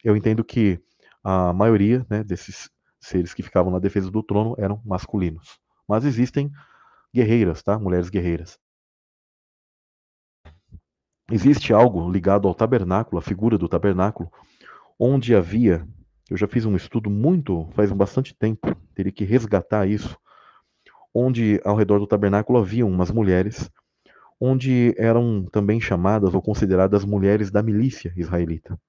eu 0.04 0.16
entendo 0.16 0.44
que 0.44 0.80
a 1.24 1.52
maioria 1.52 2.06
né, 2.10 2.24
desses 2.24 2.70
seres 3.00 3.34
que 3.34 3.44
ficavam 3.44 3.72
na 3.72 3.80
defesa 3.80 4.10
do 4.10 4.24
trono 4.24 4.56
eram 4.58 4.82
masculinos. 4.86 5.60
Mas 5.88 6.06
existem 6.06 6.52
guerreiras, 7.14 7.64
tá? 7.64 7.78
Mulheres 7.80 8.10
guerreiras. 8.10 8.60
Existe 11.30 11.74
algo 11.74 12.10
ligado 12.10 12.48
ao 12.48 12.56
tabernáculo, 12.56 13.20
a 13.20 13.22
figura 13.22 13.58
do 13.58 13.68
tabernáculo, 13.68 14.32
onde 14.98 15.36
havia, 15.36 15.86
eu 16.30 16.38
já 16.38 16.48
fiz 16.48 16.66
um 16.66 16.76
estudo 16.76 17.10
muito, 17.10 17.68
faz 17.74 17.92
bastante 17.92 18.34
tempo, 18.34 18.74
teria 18.96 19.12
que 19.12 19.26
resgatar 19.26 19.86
isso, 19.86 20.18
onde 21.14 21.60
ao 21.64 21.76
redor 21.76 22.00
do 22.00 22.08
tabernáculo 22.08 22.60
haviam 22.60 22.90
umas 22.90 23.12
mulheres, 23.12 23.70
onde 24.40 24.94
eram 24.98 25.46
também 25.52 25.82
chamadas 25.82 26.34
ou 26.34 26.42
consideradas 26.42 27.04
mulheres 27.04 27.50
da 27.50 27.64
milícia 27.64 28.14
israelita. 28.16 28.80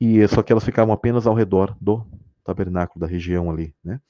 E 0.00 0.26
só 0.28 0.42
que 0.42 0.52
elas 0.52 0.64
ficavam 0.64 0.92
apenas 0.92 1.26
ao 1.26 1.34
redor 1.34 1.76
do 1.80 2.06
tabernáculo 2.44 3.00
da 3.00 3.06
região 3.06 3.50
ali, 3.50 3.74
né? 3.84 4.00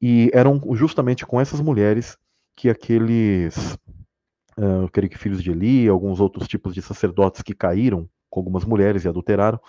E 0.00 0.30
eram 0.32 0.60
justamente 0.74 1.24
com 1.24 1.40
essas 1.40 1.60
mulheres 1.60 2.18
que 2.56 2.68
aqueles, 2.68 3.74
uh, 4.56 4.82
eu 4.82 4.88
creio 4.88 5.10
que 5.10 5.18
filhos 5.18 5.42
de 5.42 5.50
Eli, 5.50 5.88
alguns 5.88 6.18
outros 6.18 6.48
tipos 6.48 6.74
de 6.74 6.82
sacerdotes 6.82 7.42
que 7.42 7.54
caíram 7.54 8.08
com 8.28 8.40
algumas 8.40 8.64
mulheres 8.64 9.04
e 9.04 9.08
adulteraram, 9.08 9.60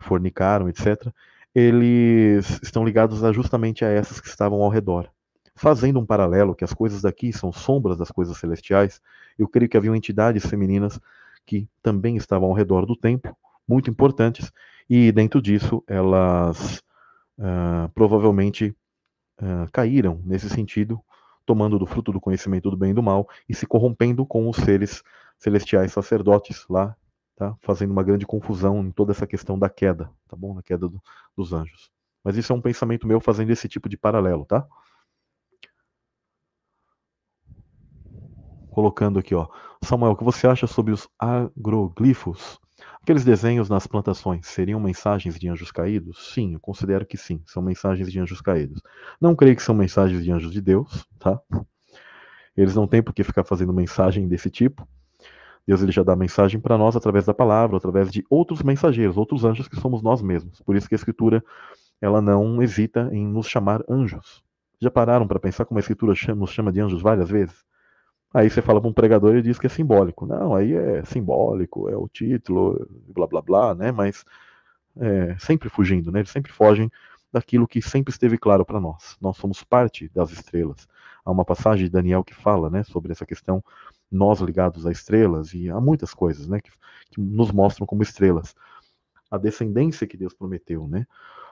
fornicaram, 0.00 0.68
etc., 0.68 1.12
eles 1.54 2.58
estão 2.62 2.84
ligados 2.84 3.22
a, 3.22 3.32
justamente 3.32 3.84
a 3.84 3.88
essas 3.88 4.20
que 4.20 4.28
estavam 4.28 4.62
ao 4.62 4.70
redor. 4.70 5.08
Fazendo 5.56 6.00
um 6.00 6.06
paralelo, 6.06 6.54
que 6.54 6.64
as 6.64 6.72
coisas 6.72 7.02
daqui 7.02 7.32
são 7.32 7.52
sombras 7.52 7.96
das 7.96 8.10
coisas 8.10 8.36
celestiais, 8.36 9.00
eu 9.38 9.48
creio 9.48 9.68
que 9.68 9.76
haviam 9.76 9.94
entidades 9.94 10.44
femininas 10.46 11.00
que 11.46 11.68
também 11.82 12.16
estavam 12.16 12.48
ao 12.48 12.54
redor 12.54 12.86
do 12.86 12.96
templo, 12.96 13.36
muito 13.66 13.90
importantes, 13.90 14.50
e 14.88 15.12
dentro 15.12 15.40
disso 15.40 15.82
elas 15.86 16.82
uh, 17.38 17.88
provavelmente 17.94 18.74
uh, 19.40 19.70
caíram 19.72 20.20
nesse 20.24 20.48
sentido, 20.48 21.00
tomando 21.46 21.78
do 21.78 21.86
fruto 21.86 22.10
do 22.10 22.20
conhecimento 22.20 22.70
do 22.70 22.76
bem 22.76 22.90
e 22.90 22.94
do 22.94 23.02
mal 23.02 23.28
e 23.48 23.54
se 23.54 23.66
corrompendo 23.66 24.24
com 24.24 24.48
os 24.48 24.56
seres 24.56 25.02
celestiais 25.38 25.92
sacerdotes 25.92 26.64
lá, 26.68 26.96
tá? 27.36 27.54
fazendo 27.60 27.90
uma 27.90 28.02
grande 28.02 28.26
confusão 28.26 28.80
em 28.80 28.90
toda 28.90 29.12
essa 29.12 29.26
questão 29.26 29.58
da 29.58 29.68
queda, 29.68 30.10
tá 30.28 30.36
bom? 30.36 30.54
Na 30.54 30.62
queda 30.62 30.88
do, 30.88 31.02
dos 31.36 31.52
anjos. 31.52 31.90
Mas 32.22 32.36
isso 32.36 32.52
é 32.52 32.56
um 32.56 32.60
pensamento 32.60 33.06
meu 33.06 33.20
fazendo 33.20 33.50
esse 33.50 33.68
tipo 33.68 33.88
de 33.88 33.98
paralelo, 33.98 34.46
tá? 34.46 34.66
Colocando 38.74 39.20
aqui, 39.20 39.36
ó. 39.36 39.46
Samuel, 39.84 40.14
o 40.14 40.16
que 40.16 40.24
você 40.24 40.48
acha 40.48 40.66
sobre 40.66 40.92
os 40.92 41.06
agroglifos? 41.16 42.58
Aqueles 43.00 43.24
desenhos 43.24 43.68
nas 43.68 43.86
plantações 43.86 44.48
seriam 44.48 44.80
mensagens 44.80 45.38
de 45.38 45.48
anjos 45.48 45.70
caídos? 45.70 46.32
Sim, 46.34 46.54
eu 46.54 46.58
considero 46.58 47.06
que 47.06 47.16
sim, 47.16 47.40
são 47.46 47.62
mensagens 47.62 48.10
de 48.10 48.18
anjos 48.18 48.40
caídos. 48.40 48.82
Não 49.20 49.36
creio 49.36 49.54
que 49.54 49.62
são 49.62 49.76
mensagens 49.76 50.24
de 50.24 50.32
anjos 50.32 50.50
de 50.50 50.60
Deus, 50.60 51.06
tá? 51.20 51.40
Eles 52.56 52.74
não 52.74 52.88
têm 52.88 53.00
por 53.00 53.14
que 53.14 53.22
ficar 53.22 53.44
fazendo 53.44 53.72
mensagem 53.72 54.26
desse 54.26 54.50
tipo. 54.50 54.84
Deus 55.64 55.80
ele 55.80 55.92
já 55.92 56.02
dá 56.02 56.16
mensagem 56.16 56.58
para 56.58 56.76
nós 56.76 56.96
através 56.96 57.24
da 57.24 57.32
palavra, 57.32 57.76
através 57.76 58.10
de 58.10 58.24
outros 58.28 58.60
mensageiros, 58.60 59.16
outros 59.16 59.44
anjos 59.44 59.68
que 59.68 59.76
somos 59.76 60.02
nós 60.02 60.20
mesmos. 60.20 60.60
Por 60.62 60.74
isso 60.74 60.88
que 60.88 60.96
a 60.96 60.98
Escritura 60.98 61.44
ela 62.00 62.20
não 62.20 62.60
hesita 62.60 63.08
em 63.12 63.24
nos 63.24 63.46
chamar 63.46 63.84
anjos. 63.88 64.42
Já 64.80 64.90
pararam 64.90 65.28
para 65.28 65.38
pensar 65.38 65.64
como 65.64 65.78
a 65.78 65.80
Escritura 65.80 66.12
nos 66.34 66.50
chama 66.50 66.72
de 66.72 66.80
anjos 66.80 67.00
várias 67.00 67.30
vezes? 67.30 67.64
Aí 68.34 68.50
você 68.50 68.60
fala 68.60 68.80
para 68.80 68.90
um 68.90 68.92
pregador 68.92 69.36
e 69.36 69.42
diz 69.42 69.60
que 69.60 69.66
é 69.66 69.70
simbólico. 69.70 70.26
Não, 70.26 70.56
aí 70.56 70.74
é 70.74 71.04
simbólico, 71.04 71.88
é 71.88 71.96
o 71.96 72.08
título, 72.08 72.84
blá 73.14 73.28
blá 73.28 73.40
blá, 73.40 73.74
né? 73.76 73.92
Mas 73.92 74.24
é, 74.96 75.36
sempre 75.38 75.68
fugindo, 75.68 76.10
né? 76.10 76.18
Eles 76.18 76.30
sempre 76.30 76.52
fogem 76.52 76.90
daquilo 77.32 77.68
que 77.68 77.80
sempre 77.80 78.12
esteve 78.12 78.36
claro 78.36 78.64
para 78.64 78.80
nós. 78.80 79.16
Nós 79.20 79.36
somos 79.36 79.62
parte 79.62 80.10
das 80.12 80.32
estrelas. 80.32 80.88
Há 81.24 81.30
uma 81.30 81.44
passagem 81.44 81.86
de 81.86 81.90
Daniel 81.90 82.24
que 82.24 82.34
fala, 82.34 82.68
né, 82.68 82.84
sobre 82.84 83.10
essa 83.12 83.24
questão 83.24 83.62
nós 84.10 84.40
ligados 84.40 84.86
a 84.86 84.92
estrelas 84.92 85.54
e 85.54 85.68
há 85.70 85.80
muitas 85.80 86.14
coisas, 86.14 86.46
né, 86.46 86.60
que, 86.60 86.70
que 87.10 87.20
nos 87.20 87.50
mostram 87.50 87.86
como 87.86 88.02
estrelas. 88.02 88.54
A 89.30 89.38
descendência 89.38 90.06
que 90.06 90.16
Deus 90.16 90.34
prometeu, 90.34 90.86
né? 90.86 91.06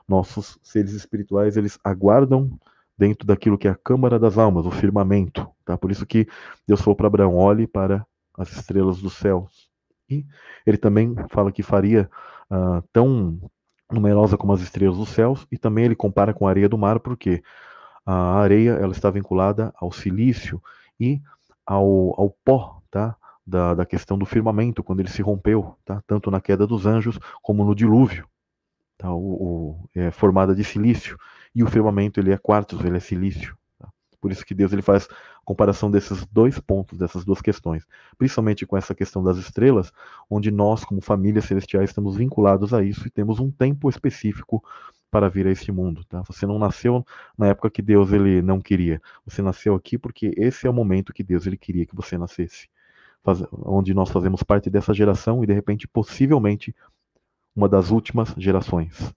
Nossos 0.07 0.59
seres 0.63 0.93
espirituais, 0.93 1.57
eles 1.57 1.79
aguardam 1.83 2.59
dentro 2.97 3.27
daquilo 3.27 3.59
que 3.59 3.69
é 3.69 3.71
a 3.71 3.77
câmara 3.77 4.19
das 4.19 4.39
almas, 4.39 4.67
o 4.67 4.71
firmamento. 4.71 5.49
Tá? 5.65 5.77
Por 5.77 5.91
isso 5.91 6.07
que 6.07 6.27
Deus 6.67 6.81
falou 6.81 6.97
para 6.97 7.07
Abraão: 7.07 7.37
olhe 7.37 7.67
para 7.67 8.07
as 8.37 8.53
estrelas 8.53 9.01
dos 9.01 9.15
céus. 9.15 9.71
E 10.09 10.27
ele 10.67 10.77
também 10.77 11.15
fala 11.29 11.53
que 11.53 11.63
faria 11.63 12.09
uh, 12.51 12.83
tão 12.93 13.39
numerosa 13.91 14.37
como 14.37 14.53
as 14.53 14.61
estrelas 14.61 14.97
dos 14.97 15.11
céus, 15.11 15.47
e 15.51 15.59
também 15.59 15.85
ele 15.85 15.95
compara 15.95 16.33
com 16.33 16.47
a 16.47 16.51
areia 16.51 16.69
do 16.69 16.79
mar, 16.79 17.01
porque 17.01 17.43
a 18.05 18.41
areia 18.41 18.73
ela 18.73 18.93
está 18.93 19.11
vinculada 19.11 19.73
ao 19.77 19.93
silício 19.93 20.63
e 20.99 21.21
ao, 21.67 22.15
ao 22.19 22.31
pó, 22.45 22.81
tá? 22.91 23.17
Da, 23.45 23.75
da 23.75 23.85
questão 23.85 24.17
do 24.17 24.25
firmamento, 24.25 24.85
quando 24.85 25.01
ele 25.01 25.11
se 25.11 25.21
rompeu, 25.21 25.77
tá? 25.85 26.01
tanto 26.07 26.31
na 26.31 26.41
queda 26.41 26.65
dos 26.65 26.87
anjos 26.87 27.19
como 27.43 27.65
no 27.65 27.75
dilúvio, 27.75 28.25
tá? 29.03 29.13
o, 29.13 29.19
o 29.19 29.89
é 29.95 30.11
formada 30.11 30.55
de 30.55 30.63
silício 30.63 31.19
e 31.55 31.63
o 31.63 31.67
firmamento 31.67 32.21
ele 32.21 32.33
é 32.33 32.39
quartos, 32.39 32.85
ele 32.85 32.97
é 32.97 33.01
silício. 33.01 33.57
Tá? 33.79 33.89
Por 34.21 34.31
isso 34.31 34.47
que 34.47 34.55
Deus 34.55 34.73
ele 34.73 34.83
faz 34.83 35.09
a 35.11 35.45
comparação 35.45 35.91
desses 35.91 36.25
dois 36.27 36.61
pontos, 36.61 36.97
dessas 36.97 37.25
duas 37.25 37.43
questões, 37.43 37.85
principalmente 38.17 38.65
com 38.65 38.77
essa 38.77 38.95
questão 38.95 39.23
das 39.23 39.37
estrelas, 39.37 39.93
onde 40.31 40.51
nós, 40.53 40.85
como 40.85 41.01
famílias 41.01 41.47
celestiais, 41.47 41.91
estamos 41.91 42.17
vinculados 42.17 42.73
a 42.73 42.83
isso 42.83 43.07
e 43.07 43.11
temos 43.11 43.41
um 43.41 43.51
tempo 43.51 43.91
específico 43.91 44.63
para 45.11 45.29
vir 45.29 45.47
a 45.47 45.51
este 45.51 45.71
mundo, 45.71 46.03
tá? 46.07 46.23
Você 46.23 46.47
não 46.47 46.59
nasceu 46.59 47.05
na 47.37 47.49
época 47.49 47.69
que 47.69 47.83
Deus 47.83 48.13
ele 48.13 48.41
não 48.41 48.63
queria. 48.63 48.99
Você 49.27 49.43
nasceu 49.43 49.75
aqui 49.75 49.99
porque 49.99 50.33
esse 50.39 50.67
é 50.67 50.71
o 50.71 50.73
momento 50.73 51.13
que 51.13 51.23
Deus 51.23 51.47
ele 51.47 51.59
queria 51.59 51.85
que 51.85 51.95
você 51.95 52.17
nascesse. 52.17 52.67
Faz, 53.23 53.45
onde 53.53 53.93
nós 53.93 54.09
fazemos 54.09 54.43
parte 54.43 54.71
dessa 54.71 54.95
geração 54.95 55.45
e 55.45 55.47
de 55.47 55.53
repente 55.53 55.87
possivelmente 55.87 56.75
uma 57.55 57.69
das 57.69 57.91
últimas 57.91 58.35
gerações. 58.37 59.15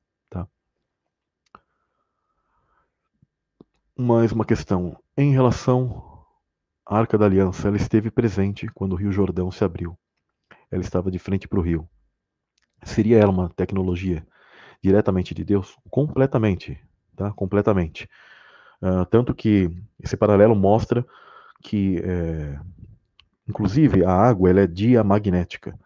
Mais 3.98 4.34
uma 4.34 4.44
questão. 4.44 5.02
Em 5.18 5.32
relação 5.32 6.04
à 6.86 6.98
Arca 6.98 7.18
da 7.18 7.24
Aliança, 7.24 7.70
ela 7.70 7.78
esteve 7.78 8.12
presente 8.12 8.68
quando 8.68 8.92
o 8.92 8.96
Rio 8.98 9.10
Jordão 9.10 9.50
se 9.50 9.64
abriu. 9.64 9.98
Ela 10.70 10.82
estava 10.82 11.10
de 11.10 11.18
frente 11.18 11.48
para 11.48 11.60
o 11.60 11.62
rio. 11.62 11.88
Seria 12.84 13.18
ela 13.18 13.32
uma 13.32 13.48
tecnologia 13.48 14.28
diretamente 14.84 15.34
de 15.34 15.46
Deus? 15.46 15.78
Completamente, 15.90 16.78
tá? 17.16 17.32
Completamente. 17.32 18.10
Uh, 18.82 19.06
tanto 19.06 19.34
que 19.34 19.72
esse 20.04 20.18
paralelo 20.18 20.58
mostra 20.58 21.06
que, 21.64 22.02
é, 22.04 22.60
inclusive, 23.48 24.04
a 24.04 24.12
água 24.12 24.50
ela 24.50 24.60
é 24.60 24.68
diamagnética. 24.68 25.80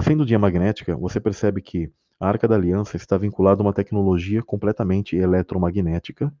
Sendo 0.00 0.26
diamagnética, 0.26 0.96
você 0.96 1.20
percebe 1.20 1.62
que 1.62 1.90
a 2.18 2.28
Arca 2.28 2.48
da 2.48 2.56
Aliança 2.56 2.96
está 2.96 3.16
vinculada 3.16 3.62
a 3.62 3.64
uma 3.66 3.72
tecnologia 3.72 4.42
completamente 4.42 5.16
eletromagnética 5.16 6.32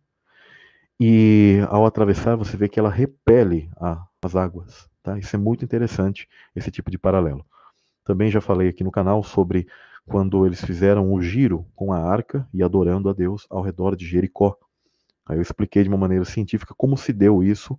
e 0.98 1.58
ao 1.68 1.84
atravessar, 1.84 2.36
você 2.36 2.56
vê 2.56 2.68
que 2.68 2.78
ela 2.78 2.90
repele 2.90 3.70
a, 3.76 4.06
as 4.22 4.36
águas. 4.36 4.88
Tá? 5.02 5.18
Isso 5.18 5.34
é 5.34 5.38
muito 5.38 5.64
interessante, 5.64 6.28
esse 6.54 6.70
tipo 6.70 6.90
de 6.90 6.98
paralelo. 6.98 7.44
Também 8.04 8.30
já 8.30 8.40
falei 8.40 8.68
aqui 8.68 8.84
no 8.84 8.90
canal 8.90 9.22
sobre 9.22 9.66
quando 10.06 10.46
eles 10.46 10.62
fizeram 10.64 11.12
o 11.12 11.20
giro 11.20 11.66
com 11.74 11.92
a 11.92 11.98
arca 11.98 12.48
e 12.52 12.62
adorando 12.62 13.08
a 13.08 13.12
Deus 13.12 13.46
ao 13.50 13.62
redor 13.62 13.96
de 13.96 14.06
Jericó. 14.06 14.56
Aí 15.26 15.38
eu 15.38 15.42
expliquei 15.42 15.82
de 15.82 15.88
uma 15.88 15.98
maneira 15.98 16.24
científica 16.24 16.74
como 16.76 16.96
se 16.96 17.12
deu 17.12 17.42
isso 17.42 17.78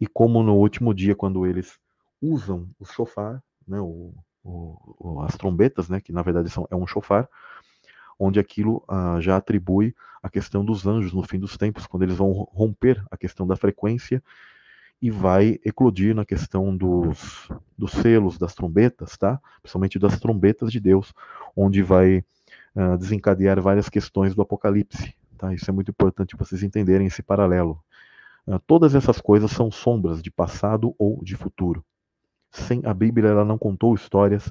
e 0.00 0.06
como 0.06 0.42
no 0.42 0.56
último 0.56 0.94
dia, 0.94 1.14
quando 1.14 1.46
eles 1.46 1.78
usam 2.20 2.68
o 2.78 2.84
chofar, 2.84 3.42
né, 3.66 3.78
o, 3.80 4.14
o, 4.46 5.22
as 5.22 5.36
trombetas, 5.36 5.88
né, 5.88 6.00
que 6.00 6.12
na 6.12 6.22
verdade 6.22 6.48
são, 6.50 6.66
é 6.70 6.76
um 6.76 6.86
chofar, 6.86 7.28
onde 8.18 8.38
aquilo 8.38 8.82
ah, 8.88 9.18
já 9.20 9.36
atribui 9.36 9.94
a 10.22 10.30
questão 10.30 10.64
dos 10.64 10.86
anjos 10.86 11.12
no 11.12 11.22
fim 11.22 11.38
dos 11.38 11.56
tempos, 11.56 11.86
quando 11.86 12.04
eles 12.04 12.16
vão 12.16 12.32
romper 12.32 13.04
a 13.10 13.16
questão 13.16 13.46
da 13.46 13.56
frequência 13.56 14.22
e 15.00 15.10
vai 15.10 15.60
eclodir 15.64 16.14
na 16.14 16.24
questão 16.24 16.74
dos, 16.74 17.48
dos 17.76 17.92
selos, 17.92 18.38
das 18.38 18.54
trombetas, 18.54 19.16
tá? 19.18 19.38
Principalmente 19.60 19.98
das 19.98 20.18
trombetas 20.18 20.72
de 20.72 20.80
Deus, 20.80 21.12
onde 21.54 21.82
vai 21.82 22.24
ah, 22.74 22.96
desencadear 22.96 23.60
várias 23.60 23.88
questões 23.88 24.34
do 24.34 24.42
Apocalipse, 24.42 25.14
tá? 25.36 25.52
Isso 25.52 25.70
é 25.70 25.72
muito 25.72 25.90
importante 25.90 26.36
vocês 26.36 26.62
entenderem 26.62 27.06
esse 27.06 27.22
paralelo. 27.22 27.82
Ah, 28.48 28.58
todas 28.66 28.94
essas 28.94 29.20
coisas 29.20 29.50
são 29.50 29.70
sombras 29.70 30.22
de 30.22 30.30
passado 30.30 30.94
ou 30.98 31.22
de 31.22 31.36
futuro. 31.36 31.84
Sem 32.50 32.82
a 32.84 32.94
Bíblia, 32.94 33.30
ela 33.30 33.44
não 33.44 33.58
contou 33.58 33.94
histórias 33.94 34.48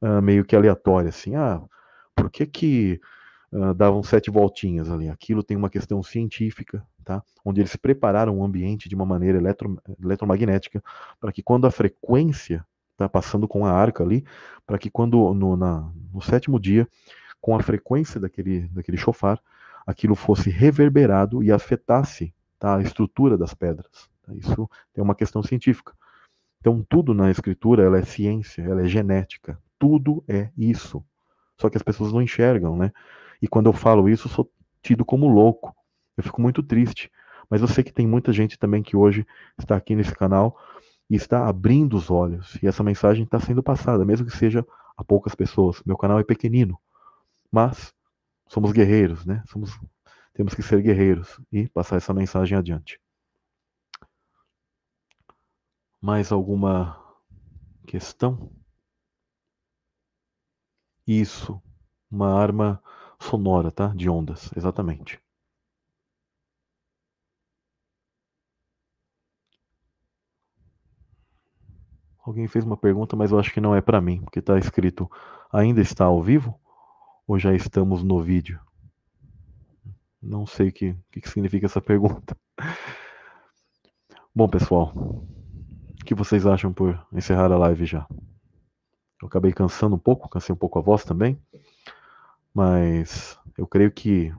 uh, 0.00 0.20
meio 0.22 0.44
que 0.44 0.54
aleatórias, 0.54 1.16
assim, 1.16 1.34
ah, 1.34 1.62
por 2.14 2.30
que 2.30 2.46
que 2.46 3.00
uh, 3.52 3.74
davam 3.74 4.02
sete 4.02 4.30
voltinhas 4.30 4.90
ali? 4.90 5.08
Aquilo 5.08 5.42
tem 5.42 5.56
uma 5.56 5.70
questão 5.70 6.02
científica, 6.02 6.86
tá? 7.04 7.22
Onde 7.44 7.60
eles 7.60 7.76
prepararam 7.76 8.38
o 8.38 8.44
ambiente 8.44 8.88
de 8.88 8.94
uma 8.94 9.06
maneira 9.06 9.38
eletro, 9.38 9.80
eletromagnética 10.02 10.82
para 11.20 11.32
que 11.32 11.42
quando 11.42 11.66
a 11.66 11.70
frequência 11.70 12.64
está 12.92 13.08
passando 13.08 13.46
com 13.46 13.64
a 13.64 13.70
arca 13.70 14.02
ali, 14.02 14.24
para 14.66 14.78
que 14.78 14.90
quando 14.90 15.32
no, 15.34 15.56
na, 15.56 15.90
no 16.12 16.20
sétimo 16.22 16.58
dia, 16.58 16.88
com 17.40 17.54
a 17.54 17.62
frequência 17.62 18.18
daquele, 18.18 18.68
daquele 18.68 18.96
chofar, 18.96 19.40
aquilo 19.86 20.16
fosse 20.16 20.50
reverberado 20.50 21.42
e 21.42 21.52
afetasse 21.52 22.34
tá, 22.58 22.76
a 22.76 22.82
estrutura 22.82 23.38
das 23.38 23.54
pedras. 23.54 24.08
Tá? 24.22 24.34
Isso 24.34 24.68
tem 24.92 25.04
uma 25.04 25.14
questão 25.14 25.42
científica. 25.42 25.92
Então 26.66 26.84
tudo 26.88 27.14
na 27.14 27.30
escritura 27.30 27.84
ela 27.84 27.96
é 27.96 28.02
ciência, 28.02 28.60
ela 28.60 28.82
é 28.82 28.88
genética, 28.88 29.56
tudo 29.78 30.24
é 30.26 30.50
isso. 30.58 31.00
Só 31.56 31.70
que 31.70 31.76
as 31.76 31.82
pessoas 31.84 32.12
não 32.12 32.20
enxergam, 32.20 32.76
né? 32.76 32.90
E 33.40 33.46
quando 33.46 33.66
eu 33.66 33.72
falo 33.72 34.08
isso, 34.08 34.26
eu 34.26 34.32
sou 34.32 34.50
tido 34.82 35.04
como 35.04 35.28
louco. 35.28 35.72
Eu 36.16 36.24
fico 36.24 36.42
muito 36.42 36.64
triste. 36.64 37.08
Mas 37.48 37.62
eu 37.62 37.68
sei 37.68 37.84
que 37.84 37.92
tem 37.92 38.04
muita 38.04 38.32
gente 38.32 38.58
também 38.58 38.82
que 38.82 38.96
hoje 38.96 39.24
está 39.56 39.76
aqui 39.76 39.94
nesse 39.94 40.12
canal 40.12 40.58
e 41.08 41.14
está 41.14 41.46
abrindo 41.46 41.96
os 41.96 42.10
olhos. 42.10 42.58
E 42.60 42.66
essa 42.66 42.82
mensagem 42.82 43.22
está 43.22 43.38
sendo 43.38 43.62
passada, 43.62 44.04
mesmo 44.04 44.26
que 44.26 44.36
seja 44.36 44.66
a 44.96 45.04
poucas 45.04 45.36
pessoas. 45.36 45.80
Meu 45.86 45.96
canal 45.96 46.18
é 46.18 46.24
pequenino, 46.24 46.76
mas 47.48 47.94
somos 48.48 48.72
guerreiros, 48.72 49.24
né? 49.24 49.40
Somos, 49.46 49.78
temos 50.34 50.52
que 50.52 50.64
ser 50.64 50.82
guerreiros 50.82 51.40
e 51.52 51.68
passar 51.68 51.94
essa 51.94 52.12
mensagem 52.12 52.58
adiante. 52.58 52.98
Mais 56.00 56.30
alguma 56.32 57.02
questão? 57.86 58.50
Isso, 61.06 61.62
uma 62.10 62.32
arma 62.34 62.82
sonora, 63.20 63.70
tá? 63.70 63.88
De 63.88 64.08
ondas, 64.08 64.50
exatamente. 64.56 65.20
Alguém 72.26 72.48
fez 72.48 72.64
uma 72.64 72.76
pergunta, 72.76 73.14
mas 73.14 73.30
eu 73.30 73.38
acho 73.38 73.52
que 73.52 73.60
não 73.60 73.74
é 73.74 73.80
para 73.80 74.00
mim, 74.00 74.20
porque 74.20 74.40
está 74.40 74.58
escrito 74.58 75.08
ainda 75.52 75.80
está 75.80 76.06
ao 76.06 76.20
vivo 76.20 76.58
ou 77.26 77.38
já 77.38 77.54
estamos 77.54 78.02
no 78.02 78.20
vídeo? 78.20 78.60
Não 80.20 80.44
sei 80.44 80.68
o 80.68 80.72
que, 80.72 80.96
que, 81.12 81.28
significa 81.28 81.66
essa 81.66 81.80
pergunta. 81.80 82.36
Bom, 84.34 84.48
pessoal, 84.48 84.92
que 86.06 86.14
vocês 86.14 86.46
acham 86.46 86.72
por 86.72 87.04
encerrar 87.12 87.50
a 87.52 87.58
live 87.58 87.84
já? 87.84 88.06
Eu 89.20 89.28
acabei 89.28 89.52
cansando 89.52 89.96
um 89.96 89.98
pouco, 89.98 90.28
cansei 90.28 90.54
um 90.54 90.58
pouco 90.58 90.78
a 90.78 90.82
voz 90.82 91.04
também, 91.04 91.38
mas 92.54 93.38
eu 93.58 93.66
creio 93.66 93.90
que 93.90 94.32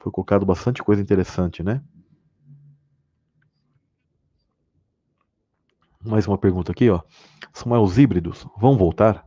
foi 0.00 0.10
colocado 0.10 0.44
bastante 0.44 0.82
coisa 0.82 1.00
interessante, 1.00 1.62
né? 1.62 1.82
Mais 6.04 6.26
uma 6.26 6.36
pergunta 6.36 6.72
aqui, 6.72 6.90
ó. 6.90 7.00
São 7.52 7.72
os 7.80 7.96
híbridos 7.96 8.46
vão 8.58 8.76
voltar? 8.76 9.24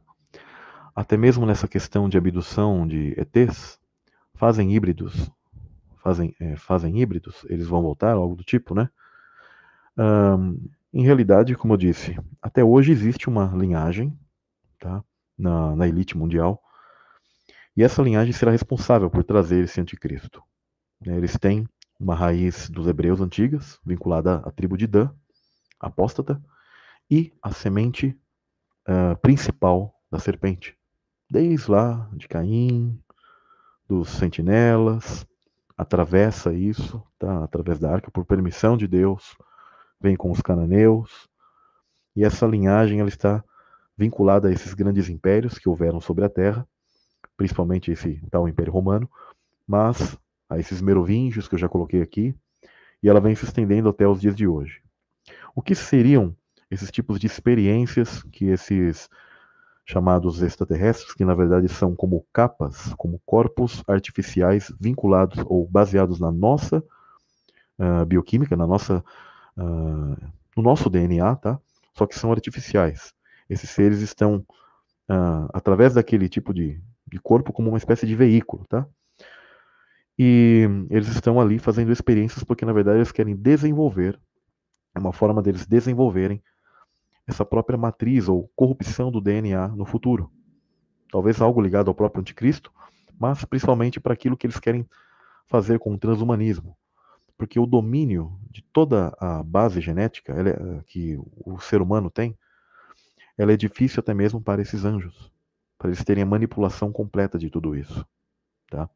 Até 0.93 1.15
mesmo 1.15 1.45
nessa 1.45 1.67
questão 1.67 2.09
de 2.09 2.17
abdução 2.17 2.85
de 2.87 3.15
ETs, 3.17 3.79
fazem 4.35 4.75
híbridos, 4.75 5.31
fazem, 6.03 6.35
é, 6.39 6.55
fazem 6.57 6.99
híbridos, 6.99 7.45
eles 7.49 7.67
vão 7.67 7.81
voltar, 7.81 8.13
algo 8.13 8.35
do 8.35 8.43
tipo, 8.43 8.75
né? 8.75 8.89
Um, 9.97 10.69
em 10.93 11.03
realidade, 11.03 11.55
como 11.55 11.73
eu 11.73 11.77
disse, 11.77 12.17
até 12.41 12.63
hoje 12.63 12.91
existe 12.91 13.27
uma 13.27 13.45
linhagem 13.55 14.17
tá? 14.79 15.03
na, 15.37 15.75
na 15.75 15.87
elite 15.87 16.17
mundial. 16.17 16.61
E 17.75 17.83
essa 17.83 18.01
linhagem 18.01 18.33
será 18.33 18.51
responsável 18.51 19.09
por 19.09 19.23
trazer 19.23 19.63
esse 19.63 19.79
anticristo. 19.79 20.41
Né? 20.99 21.17
Eles 21.17 21.37
têm 21.37 21.67
uma 21.99 22.15
raiz 22.15 22.69
dos 22.69 22.87
hebreus 22.87 23.21
antigas, 23.21 23.79
vinculada 23.85 24.37
à 24.37 24.51
tribo 24.51 24.77
de 24.77 24.87
Dan, 24.87 25.11
apóstata, 25.79 26.41
e 27.09 27.33
a 27.41 27.51
semente 27.51 28.17
uh, 28.87 29.15
principal 29.21 29.93
da 30.09 30.19
serpente. 30.19 30.75
Desde 31.29 31.69
lá 31.69 32.09
de 32.13 32.27
Caim, 32.27 32.99
dos 33.87 34.09
sentinelas, 34.09 35.25
atravessa 35.77 36.53
isso, 36.53 37.03
tá? 37.19 37.43
através 37.43 37.79
da 37.79 37.91
arca, 37.91 38.09
por 38.09 38.25
permissão 38.25 38.75
de 38.75 38.87
Deus, 38.87 39.37
vem 39.99 40.15
com 40.15 40.31
os 40.31 40.41
cananeus, 40.41 41.27
e 42.15 42.23
essa 42.23 42.45
linhagem 42.45 42.99
ela 42.99 43.09
está 43.09 43.43
vinculada 43.97 44.47
a 44.47 44.51
esses 44.51 44.73
grandes 44.73 45.09
impérios 45.09 45.57
que 45.57 45.69
houveram 45.69 45.99
sobre 45.99 46.23
a 46.23 46.29
terra, 46.29 46.67
principalmente 47.35 47.91
esse 47.91 48.21
tal 48.29 48.47
Império 48.47 48.73
Romano, 48.73 49.09
mas 49.67 50.17
a 50.49 50.57
esses 50.57 50.81
merovingios 50.81 51.47
que 51.47 51.55
eu 51.55 51.59
já 51.59 51.67
coloquei 51.67 52.01
aqui, 52.01 52.35
e 53.01 53.09
ela 53.09 53.19
vem 53.19 53.35
se 53.35 53.45
estendendo 53.45 53.89
até 53.89 54.07
os 54.07 54.19
dias 54.19 54.35
de 54.35 54.47
hoje. 54.47 54.81
O 55.55 55.61
que 55.61 55.75
seriam 55.75 56.35
esses 56.69 56.91
tipos 56.91 57.19
de 57.19 57.27
experiências 57.27 58.23
que 58.23 58.45
esses 58.45 59.09
chamados 59.85 60.41
extraterrestres, 60.41 61.13
que 61.13 61.23
na 61.23 61.33
verdade 61.33 61.69
são 61.69 61.95
como 61.95 62.25
capas, 62.33 62.93
como 62.95 63.21
corpos 63.25 63.83
artificiais 63.87 64.71
vinculados 64.79 65.43
ou 65.47 65.65
baseados 65.65 66.19
na 66.19 66.31
nossa 66.31 66.83
uh, 67.79 68.05
bioquímica, 68.05 68.55
na 68.57 68.67
nossa, 68.67 69.03
uh, 69.57 70.31
no 70.55 70.63
nosso 70.63 70.89
DNA, 70.89 71.35
tá? 71.35 71.59
Só 71.93 72.05
que 72.05 72.17
são 72.17 72.31
artificiais. 72.31 73.13
Esses 73.49 73.69
seres 73.69 74.01
estão, 74.01 74.45
uh, 75.09 75.49
através 75.53 75.93
daquele 75.93 76.29
tipo 76.29 76.53
de, 76.53 76.81
de 77.07 77.19
corpo, 77.19 77.51
como 77.51 77.69
uma 77.69 77.77
espécie 77.77 78.05
de 78.05 78.15
veículo, 78.15 78.65
tá? 78.67 78.87
E 80.19 80.67
eles 80.89 81.07
estão 81.09 81.39
ali 81.39 81.59
fazendo 81.59 81.91
experiências 81.91 82.43
porque, 82.43 82.65
na 82.65 82.73
verdade, 82.73 82.97
eles 82.97 83.11
querem 83.11 83.35
desenvolver, 83.35 84.19
é 84.95 84.99
uma 84.99 85.13
forma 85.13 85.43
deles 85.43 85.65
desenvolverem 85.67 86.41
essa 87.27 87.45
própria 87.45 87.77
matriz 87.77 88.27
ou 88.27 88.49
corrupção 88.55 89.11
do 89.11 89.21
DNA 89.21 89.67
no 89.69 89.85
futuro. 89.85 90.31
Talvez 91.11 91.39
algo 91.39 91.61
ligado 91.61 91.89
ao 91.89 91.95
próprio 91.95 92.21
anticristo, 92.21 92.71
mas 93.19 93.43
principalmente 93.45 93.99
para 93.99 94.13
aquilo 94.13 94.37
que 94.37 94.47
eles 94.47 94.59
querem 94.59 94.87
fazer 95.45 95.77
com 95.77 95.93
o 95.93 95.97
transhumanismo. 95.97 96.75
Porque 97.37 97.59
o 97.59 97.65
domínio 97.65 98.37
de 98.49 98.61
toda 98.61 99.15
a 99.19 99.43
base 99.43 99.79
genética 99.79 100.33
é, 100.33 100.83
que 100.85 101.17
o 101.45 101.59
ser 101.59 101.81
humano 101.81 102.09
tem, 102.09 102.37
ela 103.37 103.53
é 103.53 103.57
difícil 103.57 103.99
até 103.99 104.13
mesmo 104.13 104.41
para 104.41 104.61
esses 104.61 104.83
anjos, 104.83 105.31
para 105.77 105.89
eles 105.89 106.03
terem 106.03 106.23
a 106.23 106.27
manipulação 106.27 106.91
completa 106.91 107.37
de 107.37 107.49
tudo 107.49 107.75
isso. 107.75 108.05
Tá? 108.69 108.89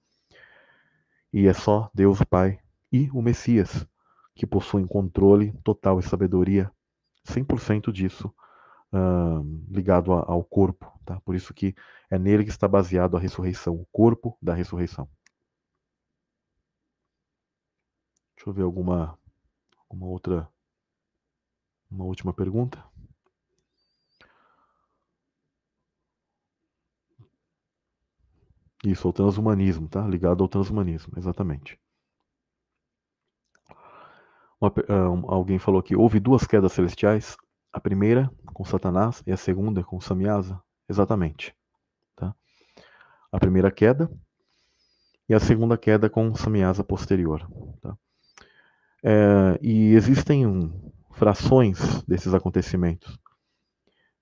E 1.32 1.48
é 1.48 1.54
só 1.54 1.90
Deus 1.94 2.20
o 2.20 2.26
Pai 2.26 2.60
e 2.92 3.10
o 3.12 3.22
Messias 3.22 3.88
que 4.36 4.48
possuem 4.48 4.88
controle 4.88 5.54
total 5.64 6.00
e 6.00 6.04
sabedoria 6.04 6.72
100% 7.28 7.92
disso 7.92 8.34
uh, 8.92 9.64
ligado 9.70 10.14
a, 10.14 10.26
ao 10.28 10.44
corpo. 10.44 10.92
Tá? 11.06 11.20
Por 11.22 11.36
isso 11.36 11.54
que 11.54 11.76
é 12.10 12.18
nele 12.18 12.44
que 12.44 12.50
está 12.50 12.68
baseado 12.68 13.16
a 13.16 13.20
ressurreição, 13.20 13.76
o 13.76 13.86
corpo 13.92 14.38
da 14.42 14.54
ressurreição. 14.54 15.08
Deixa 18.42 18.50
eu 18.50 18.54
ver 18.56 18.64
alguma, 18.64 19.20
alguma 19.88 20.08
outra, 20.08 20.50
uma 21.92 22.06
última 22.06 22.34
pergunta. 22.34 22.84
Isso, 28.84 29.08
ao 29.08 29.14
transhumanismo, 29.14 29.88
tá? 29.88 30.08
Ligado 30.08 30.42
ao 30.44 30.50
transhumanismo, 30.50 31.14
exatamente. 31.18 31.80
Uma, 34.60 34.70
uh, 34.70 35.32
alguém 35.32 35.60
falou 35.60 35.80
aqui, 35.80 35.96
houve 35.96 36.20
duas 36.20 36.44
quedas 36.44 36.72
celestiais, 36.72 37.38
a 37.72 37.80
primeira 37.80 38.28
com 38.56 38.66
Satanás 38.66 39.22
e 39.28 39.32
a 39.32 39.38
segunda 39.38 39.84
com 39.84 40.02
Samyasa. 40.02 40.60
Exatamente. 40.90 41.56
Tá? 42.16 42.36
A 43.32 43.40
primeira 43.40 43.70
queda 43.70 44.10
e 45.30 45.36
a 45.36 45.40
segunda 45.40 45.78
queda 45.78 46.10
com 46.10 46.34
Samyasa 46.34 46.84
posterior. 46.84 47.48
Tá? 47.84 47.96
É, 49.04 49.58
e 49.62 49.94
existem 49.94 50.46
um, 50.46 50.92
frações 51.12 52.04
desses 52.04 52.34
acontecimentos. 52.34 53.20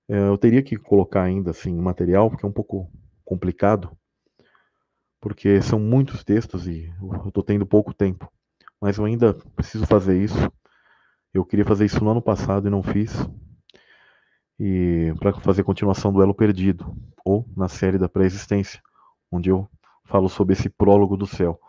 É, 0.08 0.27
eu 0.27 0.38
teria 0.38 0.64
que 0.64 0.75
colocar 0.75 1.24
ainda 1.24 1.51
assim 1.51 1.75
material, 1.75 2.30
porque 2.30 2.45
é 2.45 2.49
um 2.49 2.53
pouco 2.53 2.91
complicado, 3.24 3.95
porque 5.22 5.61
são 5.61 5.80
muitos 5.80 6.24
textos 6.24 6.67
e 6.67 6.93
eu 7.01 7.27
estou 7.27 7.43
tendo 7.43 7.66
pouco 7.66 7.93
tempo. 7.93 8.32
Mas 8.82 8.98
eu 8.98 9.06
ainda 9.06 9.33
preciso 9.56 9.85
fazer 9.85 10.22
isso. 10.22 10.51
Eu 11.33 11.45
queria 11.45 11.66
fazer 11.66 11.85
isso 11.85 12.03
no 12.03 12.09
ano 12.09 12.22
passado 12.22 12.67
e 12.67 12.72
não 12.72 12.82
fiz. 12.82 13.14
E 14.59 15.14
para 15.19 15.33
fazer 15.33 15.64
continuação 15.64 16.11
do 16.11 16.22
Elo 16.22 16.33
Perdido, 16.33 16.95
ou 17.24 17.45
na 17.56 17.67
série 17.67 17.98
da 17.98 18.09
pré-existência, 18.09 18.82
onde 19.32 19.49
eu 19.49 19.69
falo 20.06 20.27
sobre 20.27 20.53
esse 20.53 20.69
prólogo 20.69 21.16
do 21.16 21.27
céu. 21.27 21.59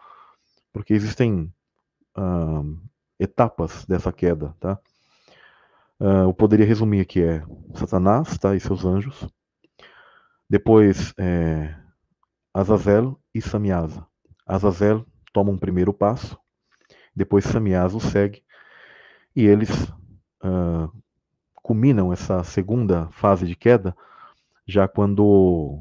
Porque 0.72 0.94
existem 0.94 1.52
uh, 2.16 2.80
etapas 3.20 3.84
dessa 3.84 4.10
queda, 4.10 4.56
tá? 4.58 4.78
Uh, 6.00 6.24
eu 6.24 6.34
poderia 6.34 6.64
resumir 6.64 7.00
aqui 7.00 7.22
é 7.22 7.44
Satanás, 7.74 8.38
tá, 8.38 8.56
e 8.56 8.60
seus 8.60 8.86
anjos. 8.86 9.28
Depois 10.48 11.12
é, 11.18 11.76
Azazel 12.52 13.20
e 13.34 13.42
Samiasa. 13.42 14.06
Azazel 14.46 15.06
toma 15.32 15.52
um 15.52 15.58
primeiro 15.58 15.92
passo, 15.92 16.38
depois 17.14 17.44
Samiasa 17.44 17.96
o 17.96 18.00
segue, 18.00 18.42
e 19.36 19.44
eles 19.46 19.70
uh, 20.42 20.90
culminam 21.56 22.12
essa 22.12 22.42
segunda 22.42 23.08
fase 23.10 23.46
de 23.46 23.54
queda, 23.54 23.94
já 24.66 24.88
quando 24.88 25.78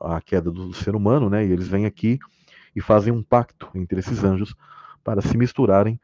a 0.00 0.20
queda 0.20 0.50
do 0.50 0.72
ser 0.74 0.94
humano, 0.94 1.30
né, 1.30 1.44
e 1.44 1.50
eles 1.50 1.66
vêm 1.66 1.86
aqui 1.86 2.18
e 2.76 2.80
fazem 2.80 3.12
um 3.12 3.22
pacto 3.22 3.70
entre 3.74 3.98
esses 4.00 4.22
anjos 4.22 4.54
para 5.02 5.22
se 5.22 5.36
misturarem 5.36 5.98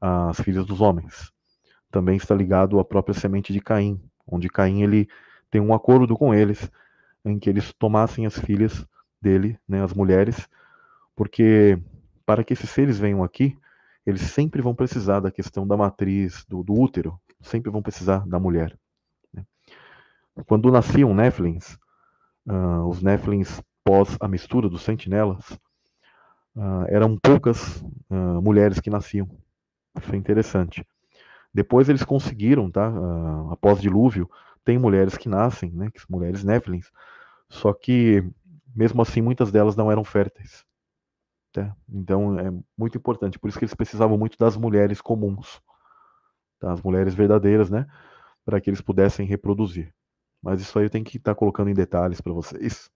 às 0.00 0.40
filhas 0.40 0.66
dos 0.66 0.80
homens. 0.80 1.32
Também 1.90 2.16
está 2.16 2.34
ligado 2.34 2.78
à 2.78 2.84
própria 2.84 3.14
semente 3.14 3.52
de 3.52 3.60
Caim, 3.60 4.00
onde 4.26 4.48
Caim 4.48 4.82
ele 4.82 5.08
tem 5.50 5.60
um 5.60 5.74
acordo 5.74 6.16
com 6.16 6.34
eles 6.34 6.70
em 7.24 7.38
que 7.38 7.48
eles 7.48 7.72
tomassem 7.72 8.26
as 8.26 8.38
filhas 8.38 8.86
dele, 9.20 9.58
né, 9.68 9.82
as 9.82 9.92
mulheres, 9.92 10.48
porque 11.16 11.78
para 12.24 12.44
que 12.44 12.52
esses 12.52 12.70
seres 12.70 12.98
venham 12.98 13.24
aqui, 13.24 13.56
eles 14.06 14.22
sempre 14.22 14.62
vão 14.62 14.74
precisar 14.74 15.20
da 15.20 15.30
questão 15.30 15.66
da 15.66 15.76
matriz, 15.76 16.44
do, 16.48 16.62
do 16.62 16.74
útero, 16.74 17.18
sempre 17.40 17.70
vão 17.70 17.82
precisar 17.82 18.26
da 18.26 18.38
mulher. 18.38 18.78
Né. 19.32 19.44
Quando 20.46 20.70
nasciam 20.70 21.14
Néflins, 21.14 21.78
uh, 22.46 22.86
os 22.88 23.02
Néflins 23.02 23.60
pós 23.84 24.16
a 24.20 24.28
mistura 24.28 24.68
dos 24.68 24.82
sentinelas, 24.82 25.50
uh, 26.54 26.84
eram 26.88 27.18
poucas 27.18 27.82
uh, 28.10 28.40
mulheres 28.42 28.80
que 28.80 28.90
nasciam. 28.90 29.28
Isso 30.02 30.14
é 30.14 30.16
interessante. 30.16 30.86
Depois 31.52 31.88
eles 31.88 32.04
conseguiram, 32.04 32.70
tá? 32.70 32.92
após 33.50 33.80
dilúvio, 33.80 34.30
tem 34.64 34.78
mulheres 34.78 35.16
que 35.16 35.28
nascem, 35.28 35.72
né? 35.72 35.90
Mulheres 36.08 36.44
Néflins. 36.44 36.90
Só 37.48 37.72
que 37.72 38.22
mesmo 38.74 39.02
assim, 39.02 39.20
muitas 39.20 39.50
delas 39.50 39.74
não 39.74 39.90
eram 39.90 40.04
férteis. 40.04 40.64
Tá? 41.52 41.74
Então, 41.88 42.38
é 42.38 42.52
muito 42.76 42.98
importante. 42.98 43.38
Por 43.38 43.48
isso 43.48 43.58
que 43.58 43.64
eles 43.64 43.74
precisavam 43.74 44.18
muito 44.18 44.36
das 44.38 44.56
mulheres 44.56 45.00
comuns, 45.00 45.60
tá? 46.60 46.72
as 46.72 46.82
mulheres 46.82 47.14
verdadeiras, 47.14 47.70
né? 47.70 47.86
Para 48.44 48.60
que 48.60 48.70
eles 48.70 48.80
pudessem 48.80 49.26
reproduzir. 49.26 49.92
Mas 50.42 50.60
isso 50.60 50.78
aí 50.78 50.84
eu 50.86 50.90
tenho 50.90 51.04
que 51.04 51.16
estar 51.16 51.34
tá 51.34 51.38
colocando 51.38 51.70
em 51.70 51.74
detalhes 51.74 52.20
para 52.20 52.32
vocês. 52.32 52.90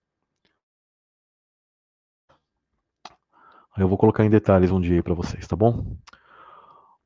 Eu 3.77 3.89
vou 3.89 3.97
colocar 3.97 4.25
em 4.25 4.31
detalhes 4.31 4.71
um 4.71 4.81
dia 4.81 4.97
aí 4.97 5.03
para 5.03 5.15
vocês, 5.15 5.47
tá 5.47 5.57
bom? 5.57 5.97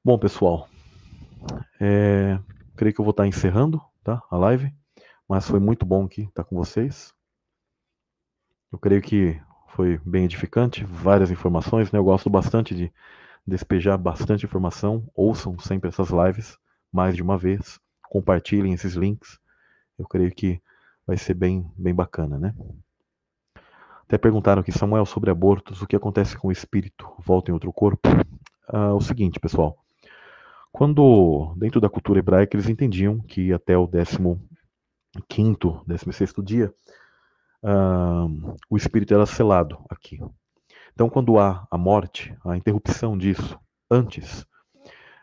Bom, 0.07 0.17
pessoal, 0.17 0.69
é, 1.81 2.39
creio 2.77 2.95
que 2.95 3.01
eu 3.01 3.05
vou 3.05 3.11
estar 3.11 3.25
tá 3.25 3.27
encerrando 3.27 3.83
tá, 4.05 4.23
a 4.31 4.37
live, 4.37 4.73
mas 5.29 5.49
foi 5.49 5.59
muito 5.59 5.85
bom 5.85 6.05
aqui 6.05 6.21
estar 6.21 6.45
tá 6.45 6.49
com 6.49 6.55
vocês. 6.55 7.13
Eu 8.71 8.79
creio 8.79 9.03
que 9.03 9.37
foi 9.71 10.01
bem 10.07 10.25
edificante, 10.25 10.85
várias 10.85 11.33
informações, 11.33 11.91
né? 11.91 11.99
Eu 11.99 12.05
gosto 12.05 12.31
bastante 12.31 12.73
de 12.73 12.93
despejar 13.45 13.99
bastante 13.99 14.47
informação. 14.47 15.11
Ouçam 15.13 15.59
sempre 15.59 15.89
essas 15.89 16.11
lives 16.11 16.57
mais 16.93 17.17
de 17.17 17.23
uma 17.25 17.37
vez, 17.37 17.81
compartilhem 18.09 18.75
esses 18.75 18.95
links. 18.95 19.41
Eu 19.99 20.07
creio 20.07 20.31
que 20.31 20.63
vai 21.05 21.17
ser 21.17 21.35
bem, 21.35 21.69
bem 21.77 21.93
bacana, 21.93 22.39
né? 22.39 22.55
Até 24.05 24.17
perguntaram 24.17 24.61
aqui, 24.61 24.71
Samuel, 24.71 25.05
sobre 25.05 25.33
abortos, 25.33 25.83
o 25.83 25.87
que 25.87 25.97
acontece 25.97 26.37
com 26.37 26.47
o 26.47 26.53
espírito? 26.53 27.13
Volta 27.19 27.51
em 27.51 27.55
outro 27.55 27.73
corpo? 27.73 28.09
Ah, 28.69 28.95
o 28.95 29.01
seguinte, 29.01 29.41
pessoal. 29.41 29.77
Quando, 30.77 31.55
dentro 31.57 31.81
da 31.81 31.89
cultura 31.89 32.19
hebraica, 32.19 32.55
eles 32.55 32.69
entendiam 32.69 33.19
que 33.19 33.51
até 33.51 33.79
o 33.79 33.87
décimo 33.87 34.47
quinto, 35.27 35.83
décimo 35.87 36.13
sexto 36.13 36.43
dia, 36.43 36.71
uh, 37.63 38.55
o 38.69 38.77
espírito 38.77 39.15
era 39.15 39.25
selado 39.25 39.83
aqui. 39.89 40.21
Então, 40.93 41.09
quando 41.09 41.39
há 41.39 41.67
a 41.71 41.79
morte, 41.79 42.37
a 42.45 42.59
interrupção 42.59 43.17
disso, 43.17 43.59
antes, 43.91 44.47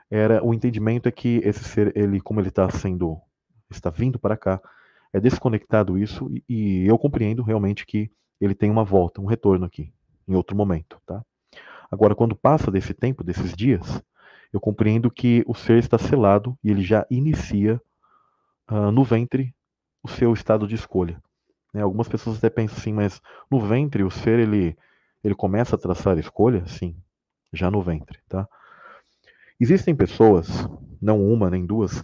era 0.10 0.44
o 0.44 0.56
entendimento 0.56 1.08
é 1.08 1.12
que 1.12 1.40
esse 1.44 1.64
ser, 1.64 1.96
ele, 1.96 2.20
como 2.20 2.40
ele 2.40 2.50
está 2.50 2.68
sendo, 2.72 3.22
está 3.70 3.92
vindo 3.92 4.18
para 4.18 4.36
cá, 4.36 4.60
é 5.14 5.20
desconectado 5.20 6.00
isso 6.00 6.32
e, 6.32 6.44
e 6.50 6.88
eu 6.88 6.98
compreendo 6.98 7.44
realmente 7.44 7.86
que 7.86 8.10
ele 8.42 8.56
tem 8.56 8.72
uma 8.72 8.84
volta, 8.84 9.22
um 9.22 9.26
retorno 9.28 9.68
aqui, 9.68 9.94
em 10.28 10.34
outro 10.34 10.58
momento, 10.58 11.00
tá? 11.06 11.24
Agora, 11.92 12.16
quando 12.16 12.36
passa 12.36 12.72
desse 12.72 12.92
tempo, 12.92 13.24
desses 13.24 13.54
dias, 13.54 14.02
eu 14.54 14.60
compreendo 14.60 15.10
que 15.10 15.44
o 15.48 15.56
ser 15.56 15.80
está 15.80 15.98
selado 15.98 16.58
e 16.64 16.70
ele 16.70 16.84
já 16.84 17.06
inicia 17.10 17.82
uh, 18.72 18.92
no 18.92 19.04
ventre 19.04 19.54
o 20.04 20.08
seu 20.08 20.32
estado 20.32 20.68
de 20.68 20.76
escolha. 20.76 21.22
Né? 21.74 21.82
Algumas 21.82 22.08
pessoas 22.08 22.38
até 22.38 22.52
pensam 22.52 22.78
assim, 22.78 22.94
mas 22.94 23.20
no 23.50 23.60
ventre 23.60 24.04
o 24.04 24.12
ser 24.12 24.40
ele 24.40 24.78
ele 25.24 25.34
começa 25.34 25.76
a 25.76 25.80
traçar 25.80 26.18
a 26.18 26.20
escolha? 26.20 26.68
Sim, 26.68 26.98
já 27.52 27.72
no 27.72 27.82
ventre, 27.82 28.20
tá? 28.28 28.46
Existem 29.58 29.96
pessoas, 29.96 30.68
não 31.02 31.26
uma 31.26 31.50
nem 31.50 31.66
duas, 31.66 32.04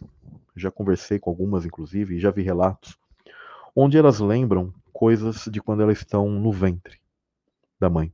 já 0.56 0.72
conversei 0.72 1.20
com 1.20 1.30
algumas 1.30 1.66
inclusive, 1.66 2.16
e 2.16 2.20
já 2.20 2.32
vi 2.32 2.44
relatos, 2.44 2.98
onde 3.76 3.98
elas 3.98 4.20
lembram 4.20 4.74
coisas 4.94 5.50
de 5.52 5.62
quando 5.62 5.82
elas 5.82 5.98
estão 5.98 6.30
no 6.30 6.52
ventre 6.52 6.98
da 7.78 7.90
mãe. 7.90 8.12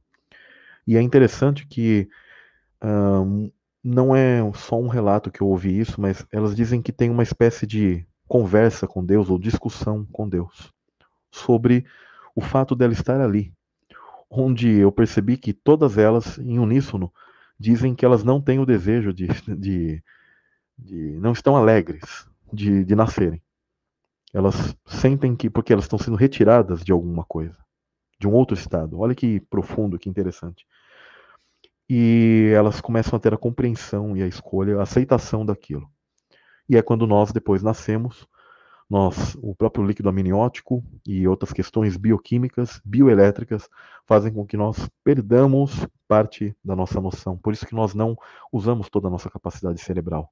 E 0.88 0.97
é 0.97 1.01
interessante 1.03 1.67
que 1.67 2.09
um, 2.83 3.51
não 3.85 4.15
é 4.15 4.39
só 4.53 4.80
um 4.80 4.88
relato 4.88 5.30
que 5.30 5.41
eu 5.41 5.47
ouvi 5.47 5.80
isso, 5.80 6.01
mas 6.01 6.25
elas 6.31 6.55
dizem 6.55 6.81
que 6.81 6.91
tem 6.91 7.11
uma 7.11 7.22
espécie 7.22 7.67
de 7.67 8.03
conversa 8.27 8.88
com 8.88 9.05
Deus 9.05 9.30
ou 9.30 9.38
discussão 9.38 10.07
com 10.11 10.27
Deus 10.27 10.73
sobre 11.30 11.85
o 12.35 12.41
fato 12.41 12.75
dela 12.75 12.93
estar 12.93 13.22
ali, 13.22 13.53
onde 14.27 14.67
eu 14.67 14.91
percebi 14.91 15.38
que 15.38 15.53
todas 15.53 15.99
elas, 15.99 16.39
em 16.39 16.57
uníssono, 16.57 17.14
dizem 17.59 17.93
que 17.93 18.03
elas 18.03 18.23
não 18.23 18.41
têm 18.41 18.57
o 18.57 18.65
desejo 18.65 19.14
de, 19.14 19.27
de, 19.55 20.03
de 20.75 21.11
não 21.19 21.31
estão 21.31 21.55
alegres 21.55 22.27
de, 22.51 22.83
de 22.83 22.95
nascerem. 22.95 23.39
Elas 24.33 24.75
sentem 24.88 25.35
que, 25.35 25.47
porque 25.47 25.72
elas 25.72 25.85
estão 25.85 25.99
sendo 25.99 26.17
retiradas 26.17 26.83
de 26.83 26.91
alguma 26.91 27.23
coisa, 27.23 27.55
de 28.19 28.27
um 28.27 28.33
outro 28.33 28.57
estado. 28.57 28.99
Olha 28.99 29.14
que 29.14 29.39
profundo, 29.41 29.99
que 29.99 30.09
interessante 30.09 30.65
e 31.89 32.51
elas 32.55 32.81
começam 32.81 33.17
a 33.17 33.19
ter 33.19 33.33
a 33.33 33.38
compreensão 33.38 34.17
e 34.17 34.23
a 34.23 34.27
escolha, 34.27 34.80
a 34.80 34.83
aceitação 34.83 35.45
daquilo. 35.45 35.89
E 36.67 36.75
é 36.75 36.81
quando 36.81 37.05
nós 37.05 37.31
depois 37.31 37.61
nascemos, 37.61 38.27
nós, 38.89 39.35
o 39.41 39.55
próprio 39.55 39.85
líquido 39.85 40.09
amniótico 40.09 40.83
e 41.05 41.27
outras 41.27 41.51
questões 41.51 41.97
bioquímicas, 41.97 42.81
bioelétricas, 42.85 43.67
fazem 44.05 44.31
com 44.31 44.45
que 44.45 44.57
nós 44.57 44.89
perdamos 45.03 45.88
parte 46.07 46.55
da 46.64 46.75
nossa 46.75 47.01
noção. 47.01 47.38
Por 47.38 47.53
isso 47.53 47.65
que 47.65 47.75
nós 47.75 47.93
não 47.95 48.15
usamos 48.51 48.89
toda 48.89 49.07
a 49.07 49.11
nossa 49.11 49.30
capacidade 49.30 49.80
cerebral. 49.81 50.31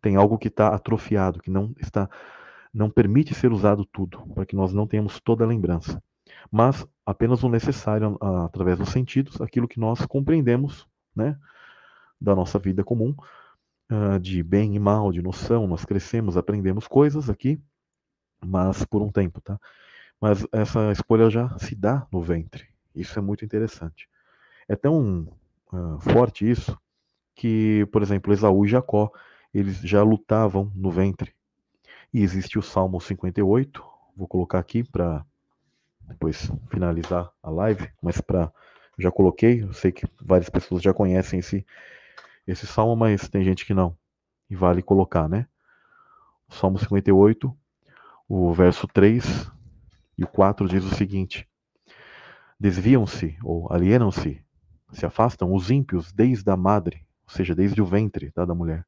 Tem 0.00 0.16
algo 0.16 0.38
que 0.38 0.48
está 0.48 0.68
atrofiado, 0.68 1.40
que 1.40 1.50
não 1.50 1.74
está, 1.78 2.08
não 2.72 2.90
permite 2.90 3.34
ser 3.34 3.52
usado 3.52 3.84
tudo, 3.86 4.20
para 4.34 4.44
que 4.44 4.56
nós 4.56 4.72
não 4.72 4.86
tenhamos 4.86 5.20
toda 5.20 5.44
a 5.44 5.46
lembrança 5.46 6.02
mas 6.50 6.86
apenas 7.04 7.42
o 7.42 7.48
necessário 7.48 8.16
através 8.44 8.78
dos 8.78 8.90
sentidos, 8.90 9.40
aquilo 9.40 9.68
que 9.68 9.80
nós 9.80 10.04
compreendemos, 10.06 10.86
né, 11.14 11.38
da 12.20 12.34
nossa 12.34 12.58
vida 12.58 12.84
comum, 12.84 13.14
uh, 13.90 14.18
de 14.20 14.42
bem 14.42 14.74
e 14.74 14.78
mal, 14.78 15.12
de 15.12 15.22
noção, 15.22 15.66
nós 15.66 15.84
crescemos, 15.84 16.36
aprendemos 16.36 16.86
coisas 16.86 17.28
aqui, 17.28 17.60
mas 18.44 18.84
por 18.84 19.02
um 19.02 19.10
tempo, 19.10 19.40
tá? 19.40 19.58
Mas 20.20 20.46
essa 20.52 20.92
escolha 20.92 21.28
já 21.28 21.56
se 21.58 21.74
dá 21.74 22.06
no 22.12 22.22
ventre. 22.22 22.68
Isso 22.94 23.18
é 23.18 23.22
muito 23.22 23.44
interessante. 23.44 24.08
É 24.68 24.76
tão 24.76 25.28
uh, 25.72 25.98
forte 26.00 26.48
isso 26.48 26.78
que, 27.34 27.86
por 27.92 28.02
exemplo, 28.02 28.32
Esaú 28.32 28.64
e 28.64 28.68
Jacó, 28.68 29.10
eles 29.52 29.78
já 29.78 30.02
lutavam 30.02 30.70
no 30.74 30.90
ventre. 30.90 31.34
E 32.12 32.22
existe 32.22 32.58
o 32.58 32.62
Salmo 32.62 33.00
58, 33.00 33.82
vou 34.16 34.28
colocar 34.28 34.58
aqui 34.58 34.84
para 34.84 35.24
depois 36.08 36.50
finalizar 36.70 37.30
a 37.42 37.50
live, 37.50 37.90
mas 38.02 38.20
para 38.20 38.52
já 38.98 39.10
coloquei, 39.10 39.62
eu 39.62 39.72
sei 39.72 39.90
que 39.90 40.06
várias 40.20 40.48
pessoas 40.48 40.82
já 40.82 40.92
conhecem 40.92 41.38
esse 41.38 41.66
esse 42.46 42.66
salmo, 42.66 42.96
mas 42.96 43.28
tem 43.28 43.44
gente 43.44 43.64
que 43.64 43.74
não. 43.74 43.96
E 44.50 44.56
vale 44.56 44.82
colocar, 44.82 45.28
né? 45.28 45.46
Salmo 46.48 46.78
58, 46.78 47.56
o 48.28 48.52
verso 48.52 48.86
3 48.88 49.50
e 50.18 50.24
o 50.24 50.28
4 50.28 50.68
diz 50.68 50.84
o 50.84 50.94
seguinte: 50.94 51.48
Desviam-se 52.58 53.38
ou 53.42 53.72
alienam-se, 53.72 54.44
se 54.92 55.06
afastam 55.06 55.54
os 55.54 55.70
ímpios 55.70 56.12
desde 56.12 56.50
a 56.50 56.56
madre, 56.56 57.06
ou 57.26 57.34
seja, 57.34 57.54
desde 57.54 57.80
o 57.80 57.86
ventre 57.86 58.30
tá, 58.30 58.44
da 58.44 58.54
mulher. 58.54 58.86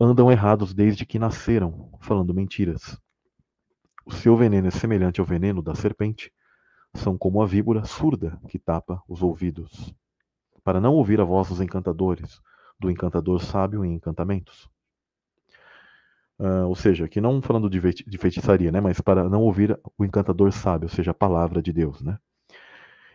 Andam 0.00 0.30
errados 0.30 0.72
desde 0.74 1.04
que 1.04 1.18
nasceram, 1.18 1.90
falando 2.00 2.34
mentiras. 2.34 3.00
O 4.06 4.12
seu 4.12 4.36
veneno 4.36 4.68
é 4.68 4.70
semelhante 4.70 5.20
ao 5.20 5.26
veneno 5.26 5.60
da 5.60 5.74
serpente. 5.74 6.32
São 6.94 7.18
como 7.18 7.42
a 7.42 7.46
víbora 7.46 7.84
surda 7.84 8.40
que 8.48 8.56
tapa 8.56 9.02
os 9.08 9.20
ouvidos, 9.20 9.92
para 10.62 10.80
não 10.80 10.94
ouvir 10.94 11.20
a 11.20 11.24
voz 11.24 11.48
dos 11.48 11.60
encantadores, 11.60 12.40
do 12.78 12.88
encantador 12.88 13.42
sábio 13.42 13.84
em 13.84 13.94
encantamentos. 13.94 14.70
Uh, 16.38 16.68
ou 16.68 16.76
seja, 16.76 17.06
aqui 17.06 17.20
não 17.20 17.42
falando 17.42 17.68
de, 17.68 17.80
de 17.80 18.18
feitiçaria, 18.18 18.70
né, 18.70 18.80
mas 18.80 19.00
para 19.00 19.28
não 19.28 19.42
ouvir 19.42 19.76
o 19.98 20.04
encantador 20.04 20.52
sábio, 20.52 20.86
ou 20.86 20.94
seja, 20.94 21.10
a 21.10 21.14
palavra 21.14 21.60
de 21.60 21.72
Deus. 21.72 22.00
Né? 22.00 22.16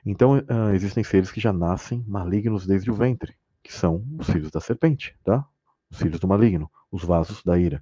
Então, 0.06 0.40
uh, 0.40 0.74
existem 0.74 1.06
seres 1.06 1.32
que 1.32 1.40
já 1.40 1.54
nascem 1.54 2.04
malignos 2.06 2.68
desde 2.68 2.92
o 2.92 2.94
ventre, 2.94 3.34
que 3.64 3.72
são 3.72 4.04
os 4.20 4.30
filhos 4.30 4.52
da 4.52 4.60
serpente, 4.60 5.18
tá? 5.24 5.48
os 5.90 6.00
filhos 6.00 6.20
do 6.20 6.28
maligno, 6.28 6.70
os 6.92 7.04
vasos 7.04 7.42
da 7.44 7.58
ira. 7.58 7.82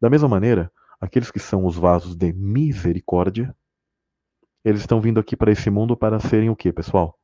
Da 0.00 0.08
mesma 0.08 0.28
maneira, 0.28 0.72
aqueles 1.00 1.30
que 1.30 1.38
são 1.38 1.64
os 1.64 1.76
vasos 1.76 2.16
de 2.16 2.32
misericórdia, 2.32 3.54
eles 4.64 4.80
estão 4.80 5.00
vindo 5.00 5.20
aqui 5.20 5.36
para 5.36 5.52
esse 5.52 5.70
mundo 5.70 5.96
para 5.96 6.18
serem 6.18 6.50
o 6.50 6.56
que, 6.56 6.72
pessoal? 6.72 7.18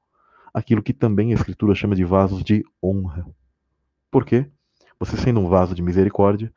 Aquilo 0.54 0.82
que 0.82 0.92
também 0.92 1.32
a 1.32 1.34
Escritura 1.34 1.74
chama 1.74 1.94
de 1.96 2.04
vasos 2.04 2.44
de 2.44 2.64
honra. 2.82 3.26
Por 4.10 4.24
quê? 4.24 4.48
Você 4.98 5.16
sendo 5.16 5.40
um 5.40 5.48
vaso 5.48 5.74
de 5.74 5.82
misericórdia, 5.82 6.52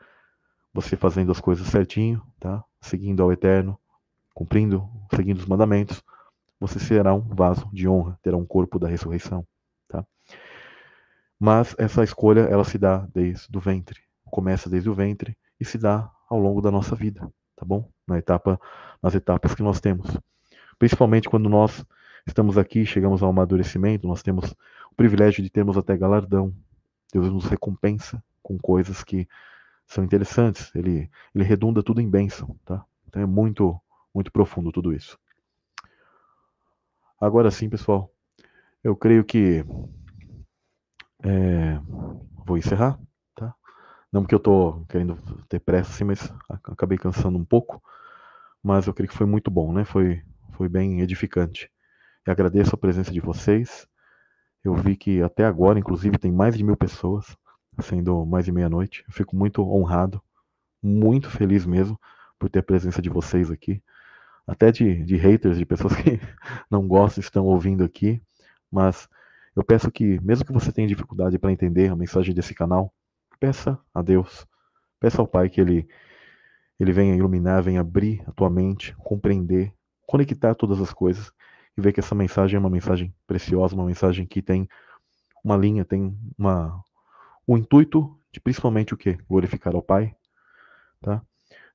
você 0.73 0.95
fazendo 0.95 1.31
as 1.31 1.39
coisas 1.39 1.67
certinho, 1.67 2.21
tá? 2.39 2.63
Seguindo 2.81 3.23
ao 3.23 3.31
Eterno, 3.31 3.79
cumprindo, 4.33 4.87
seguindo 5.15 5.39
os 5.39 5.45
mandamentos, 5.45 6.03
você 6.59 6.77
será 6.79 7.13
um 7.13 7.21
vaso 7.21 7.67
de 7.73 7.87
honra, 7.87 8.19
terá 8.21 8.37
um 8.37 8.45
corpo 8.45 8.77
da 8.77 8.87
ressurreição, 8.87 9.47
tá? 9.87 10.05
Mas 11.39 11.75
essa 11.77 12.03
escolha, 12.03 12.41
ela 12.41 12.63
se 12.63 12.77
dá 12.77 13.07
desde 13.13 13.57
o 13.57 13.59
ventre. 13.59 14.01
Começa 14.25 14.69
desde 14.69 14.89
o 14.89 14.93
ventre 14.93 15.37
e 15.59 15.65
se 15.65 15.77
dá 15.77 16.11
ao 16.29 16.39
longo 16.39 16.61
da 16.61 16.71
nossa 16.71 16.95
vida, 16.95 17.21
tá 17.55 17.65
bom? 17.65 17.89
Na 18.07 18.17
etapa, 18.17 18.59
nas 19.01 19.15
etapas 19.15 19.53
que 19.53 19.63
nós 19.63 19.79
temos. 19.79 20.07
Principalmente 20.77 21.29
quando 21.29 21.49
nós 21.49 21.85
estamos 22.27 22.57
aqui, 22.57 22.85
chegamos 22.85 23.21
ao 23.21 23.29
amadurecimento, 23.29 24.07
nós 24.07 24.23
temos 24.23 24.51
o 24.91 24.95
privilégio 24.95 25.43
de 25.43 25.49
termos 25.49 25.77
até 25.77 25.95
galardão. 25.95 26.53
Deus 27.13 27.31
nos 27.31 27.45
recompensa 27.45 28.23
com 28.41 28.57
coisas 28.57 29.03
que 29.03 29.27
são 29.87 30.03
interessantes. 30.03 30.73
Ele, 30.75 31.09
ele 31.33 31.43
redunda 31.43 31.83
tudo 31.83 32.01
em 32.01 32.09
bênção, 32.09 32.57
tá? 32.65 32.83
Então 33.07 33.21
é 33.21 33.25
muito, 33.25 33.79
muito 34.13 34.31
profundo 34.31 34.71
tudo 34.71 34.93
isso. 34.93 35.17
Agora 37.19 37.49
sim, 37.49 37.69
pessoal, 37.69 38.11
eu 38.83 38.95
creio 38.95 39.23
que 39.23 39.65
é, 41.23 41.79
vou 42.45 42.57
encerrar. 42.57 42.99
Não 44.11 44.21
porque 44.21 44.35
eu 44.35 44.39
tô 44.39 44.85
querendo 44.87 45.17
ter 45.49 45.59
pressa 45.59 45.91
assim, 45.91 46.03
mas 46.03 46.31
acabei 46.49 46.97
cansando 46.97 47.37
um 47.37 47.45
pouco. 47.45 47.81
Mas 48.63 48.87
eu 48.87 48.93
creio 48.93 49.09
que 49.09 49.17
foi 49.17 49.27
muito 49.27 49.51
bom, 49.51 49.73
né? 49.73 49.85
Foi, 49.85 50.21
foi 50.53 50.69
bem 50.69 51.01
edificante. 51.01 51.69
E 52.25 52.31
agradeço 52.31 52.73
a 52.73 52.77
presença 52.77 53.11
de 53.11 53.19
vocês. 53.19 53.87
Eu 54.63 54.73
vi 54.73 54.95
que 54.95 55.21
até 55.21 55.45
agora, 55.45 55.77
inclusive, 55.77 56.17
tem 56.17 56.31
mais 56.31 56.57
de 56.57 56.63
mil 56.63 56.75
pessoas, 56.75 57.37
sendo 57.81 58.25
mais 58.25 58.45
de 58.45 58.51
meia-noite. 58.51 59.05
Fico 59.09 59.35
muito 59.35 59.61
honrado, 59.61 60.21
muito 60.81 61.29
feliz 61.29 61.65
mesmo 61.65 61.99
por 62.39 62.49
ter 62.49 62.59
a 62.59 62.63
presença 62.63 63.01
de 63.01 63.09
vocês 63.09 63.51
aqui. 63.51 63.81
Até 64.47 64.71
de, 64.71 65.03
de 65.03 65.15
haters, 65.17 65.57
de 65.57 65.65
pessoas 65.65 65.93
que 66.01 66.19
não 66.69 66.87
gostam, 66.87 67.21
estão 67.21 67.45
ouvindo 67.45 67.83
aqui. 67.83 68.21
Mas 68.71 69.07
eu 69.55 69.63
peço 69.63 69.91
que, 69.91 70.19
mesmo 70.21 70.45
que 70.45 70.51
você 70.51 70.71
tenha 70.71 70.87
dificuldade 70.87 71.37
para 71.37 71.51
entender 71.51 71.91
a 71.91 71.95
mensagem 71.95 72.33
desse 72.33 72.53
canal, 72.53 72.93
Peça 73.39 73.79
a 73.93 74.01
Deus, 74.01 74.47
peça 74.99 75.21
ao 75.21 75.27
Pai 75.27 75.49
que 75.49 75.59
Ele, 75.61 75.87
Ele 76.79 76.91
venha 76.91 77.15
iluminar, 77.15 77.63
venha 77.63 77.81
abrir 77.81 78.23
a 78.27 78.31
tua 78.31 78.49
mente, 78.49 78.95
compreender, 78.97 79.73
conectar 80.07 80.55
todas 80.55 80.79
as 80.79 80.93
coisas 80.93 81.31
e 81.77 81.81
ver 81.81 81.91
que 81.91 81.99
essa 81.99 82.15
mensagem 82.15 82.55
é 82.57 82.59
uma 82.59 82.69
mensagem 82.69 83.13
preciosa, 83.27 83.75
uma 83.75 83.85
mensagem 83.85 84.25
que 84.25 84.41
tem 84.41 84.67
uma 85.43 85.57
linha, 85.57 85.85
tem 85.85 86.17
uma, 86.37 86.81
o 87.45 87.57
intuito 87.57 88.17
de 88.31 88.39
principalmente 88.39 88.93
o 88.93 88.97
que? 88.97 89.13
Glorificar 89.29 89.75
ao 89.75 89.81
Pai, 89.81 90.15
tá? 91.01 91.21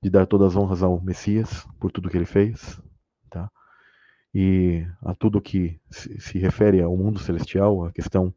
de 0.02 0.08
dar 0.08 0.26
todas 0.26 0.48
as 0.48 0.56
honras 0.56 0.82
ao 0.82 1.00
Messias 1.00 1.66
por 1.78 1.92
tudo 1.92 2.08
que 2.08 2.16
ele 2.16 2.24
fez, 2.24 2.80
tá? 3.28 3.50
E 4.34 4.86
a 5.02 5.14
tudo 5.14 5.40
que 5.40 5.78
se, 5.90 6.20
se 6.20 6.38
refere 6.38 6.80
ao 6.80 6.96
mundo 6.96 7.18
celestial, 7.18 7.84
a 7.84 7.92
questão 7.92 8.34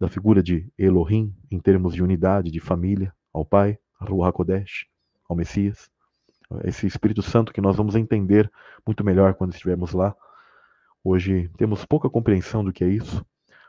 da 0.00 0.08
figura 0.08 0.42
de 0.42 0.70
Elohim 0.76 1.34
em 1.50 1.58
termos 1.58 1.94
de 1.94 2.02
unidade, 2.02 2.50
de 2.50 2.60
família, 2.60 3.14
ao 3.32 3.44
Pai, 3.44 3.78
a 3.98 4.04
Ruach 4.04 4.30
HaKodesh, 4.30 4.86
ao 5.28 5.36
Messias, 5.36 5.90
esse 6.64 6.86
Espírito 6.86 7.22
Santo 7.22 7.52
que 7.52 7.60
nós 7.60 7.76
vamos 7.76 7.96
entender 7.96 8.50
muito 8.86 9.04
melhor 9.04 9.34
quando 9.34 9.52
estivermos 9.52 9.92
lá. 9.92 10.14
Hoje 11.02 11.50
temos 11.56 11.84
pouca 11.84 12.10
compreensão 12.10 12.64
do 12.64 12.72
que 12.72 12.84
é 12.84 12.88
isso, 12.88 13.24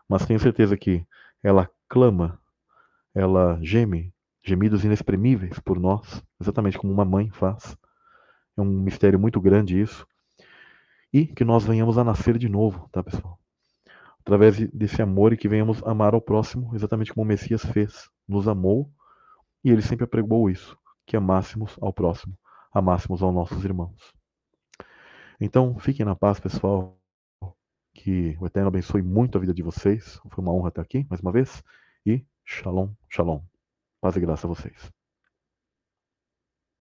mas 0.08 0.26
tenho 0.26 0.40
certeza 0.40 0.78
que 0.78 1.06
ela 1.42 1.70
clama, 1.88 2.40
ela 3.14 3.60
geme 3.62 4.14
gemidos 4.46 4.86
inexprimíveis 4.86 5.60
por 5.60 5.80
nós, 5.80 6.24
exatamente 6.40 6.78
como 6.78 6.94
uma 6.94 7.04
mãe 7.04 7.32
faz. 7.32 7.76
É 8.56 8.62
um 8.62 8.66
mistério 8.66 9.20
muito 9.20 9.42
grande 9.42 9.82
isso. 9.82 10.06
E 11.12 11.26
que 11.26 11.44
nós 11.44 11.66
venhamos 11.66 11.98
a 11.98 12.04
nascer 12.04 12.38
de 12.38 12.48
novo, 12.48 12.88
tá, 12.92 13.02
pessoal? 13.02 13.40
Através 14.26 14.58
desse 14.72 15.04
amor 15.04 15.34
e 15.34 15.38
que 15.38 15.48
venhamos 15.48 15.84
amar 15.84 16.16
ao 16.16 16.20
próximo, 16.20 16.74
exatamente 16.74 17.14
como 17.14 17.24
o 17.24 17.28
Messias 17.28 17.64
fez. 17.64 18.10
Nos 18.28 18.48
amou 18.48 18.92
e 19.64 19.70
ele 19.70 19.84
sempre 19.84 20.04
apregou 20.04 20.50
isso, 20.50 20.76
que 21.06 21.16
amássemos 21.16 21.78
ao 21.80 21.94
próximo, 21.94 22.36
amássemos 22.74 23.22
aos 23.22 23.32
nossos 23.32 23.64
irmãos. 23.64 24.16
Então, 25.40 25.78
fiquem 25.78 26.04
na 26.04 26.16
paz, 26.16 26.40
pessoal. 26.40 27.00
Que 27.94 28.36
o 28.42 28.48
Eterno 28.48 28.70
abençoe 28.70 29.04
muito 29.04 29.38
a 29.38 29.42
vida 29.42 29.54
de 29.54 29.62
vocês. 29.62 30.20
Foi 30.30 30.44
uma 30.44 30.54
honra 30.54 30.70
estar 30.70 30.82
aqui 30.82 31.06
mais 31.08 31.22
uma 31.22 31.32
vez. 31.32 31.64
E 32.04 32.26
shalom, 32.44 32.90
shalom. 33.08 33.42
Paz 34.02 34.16
e 34.16 34.20
graça 34.20 34.48
a 34.48 34.50
vocês. 34.50 34.92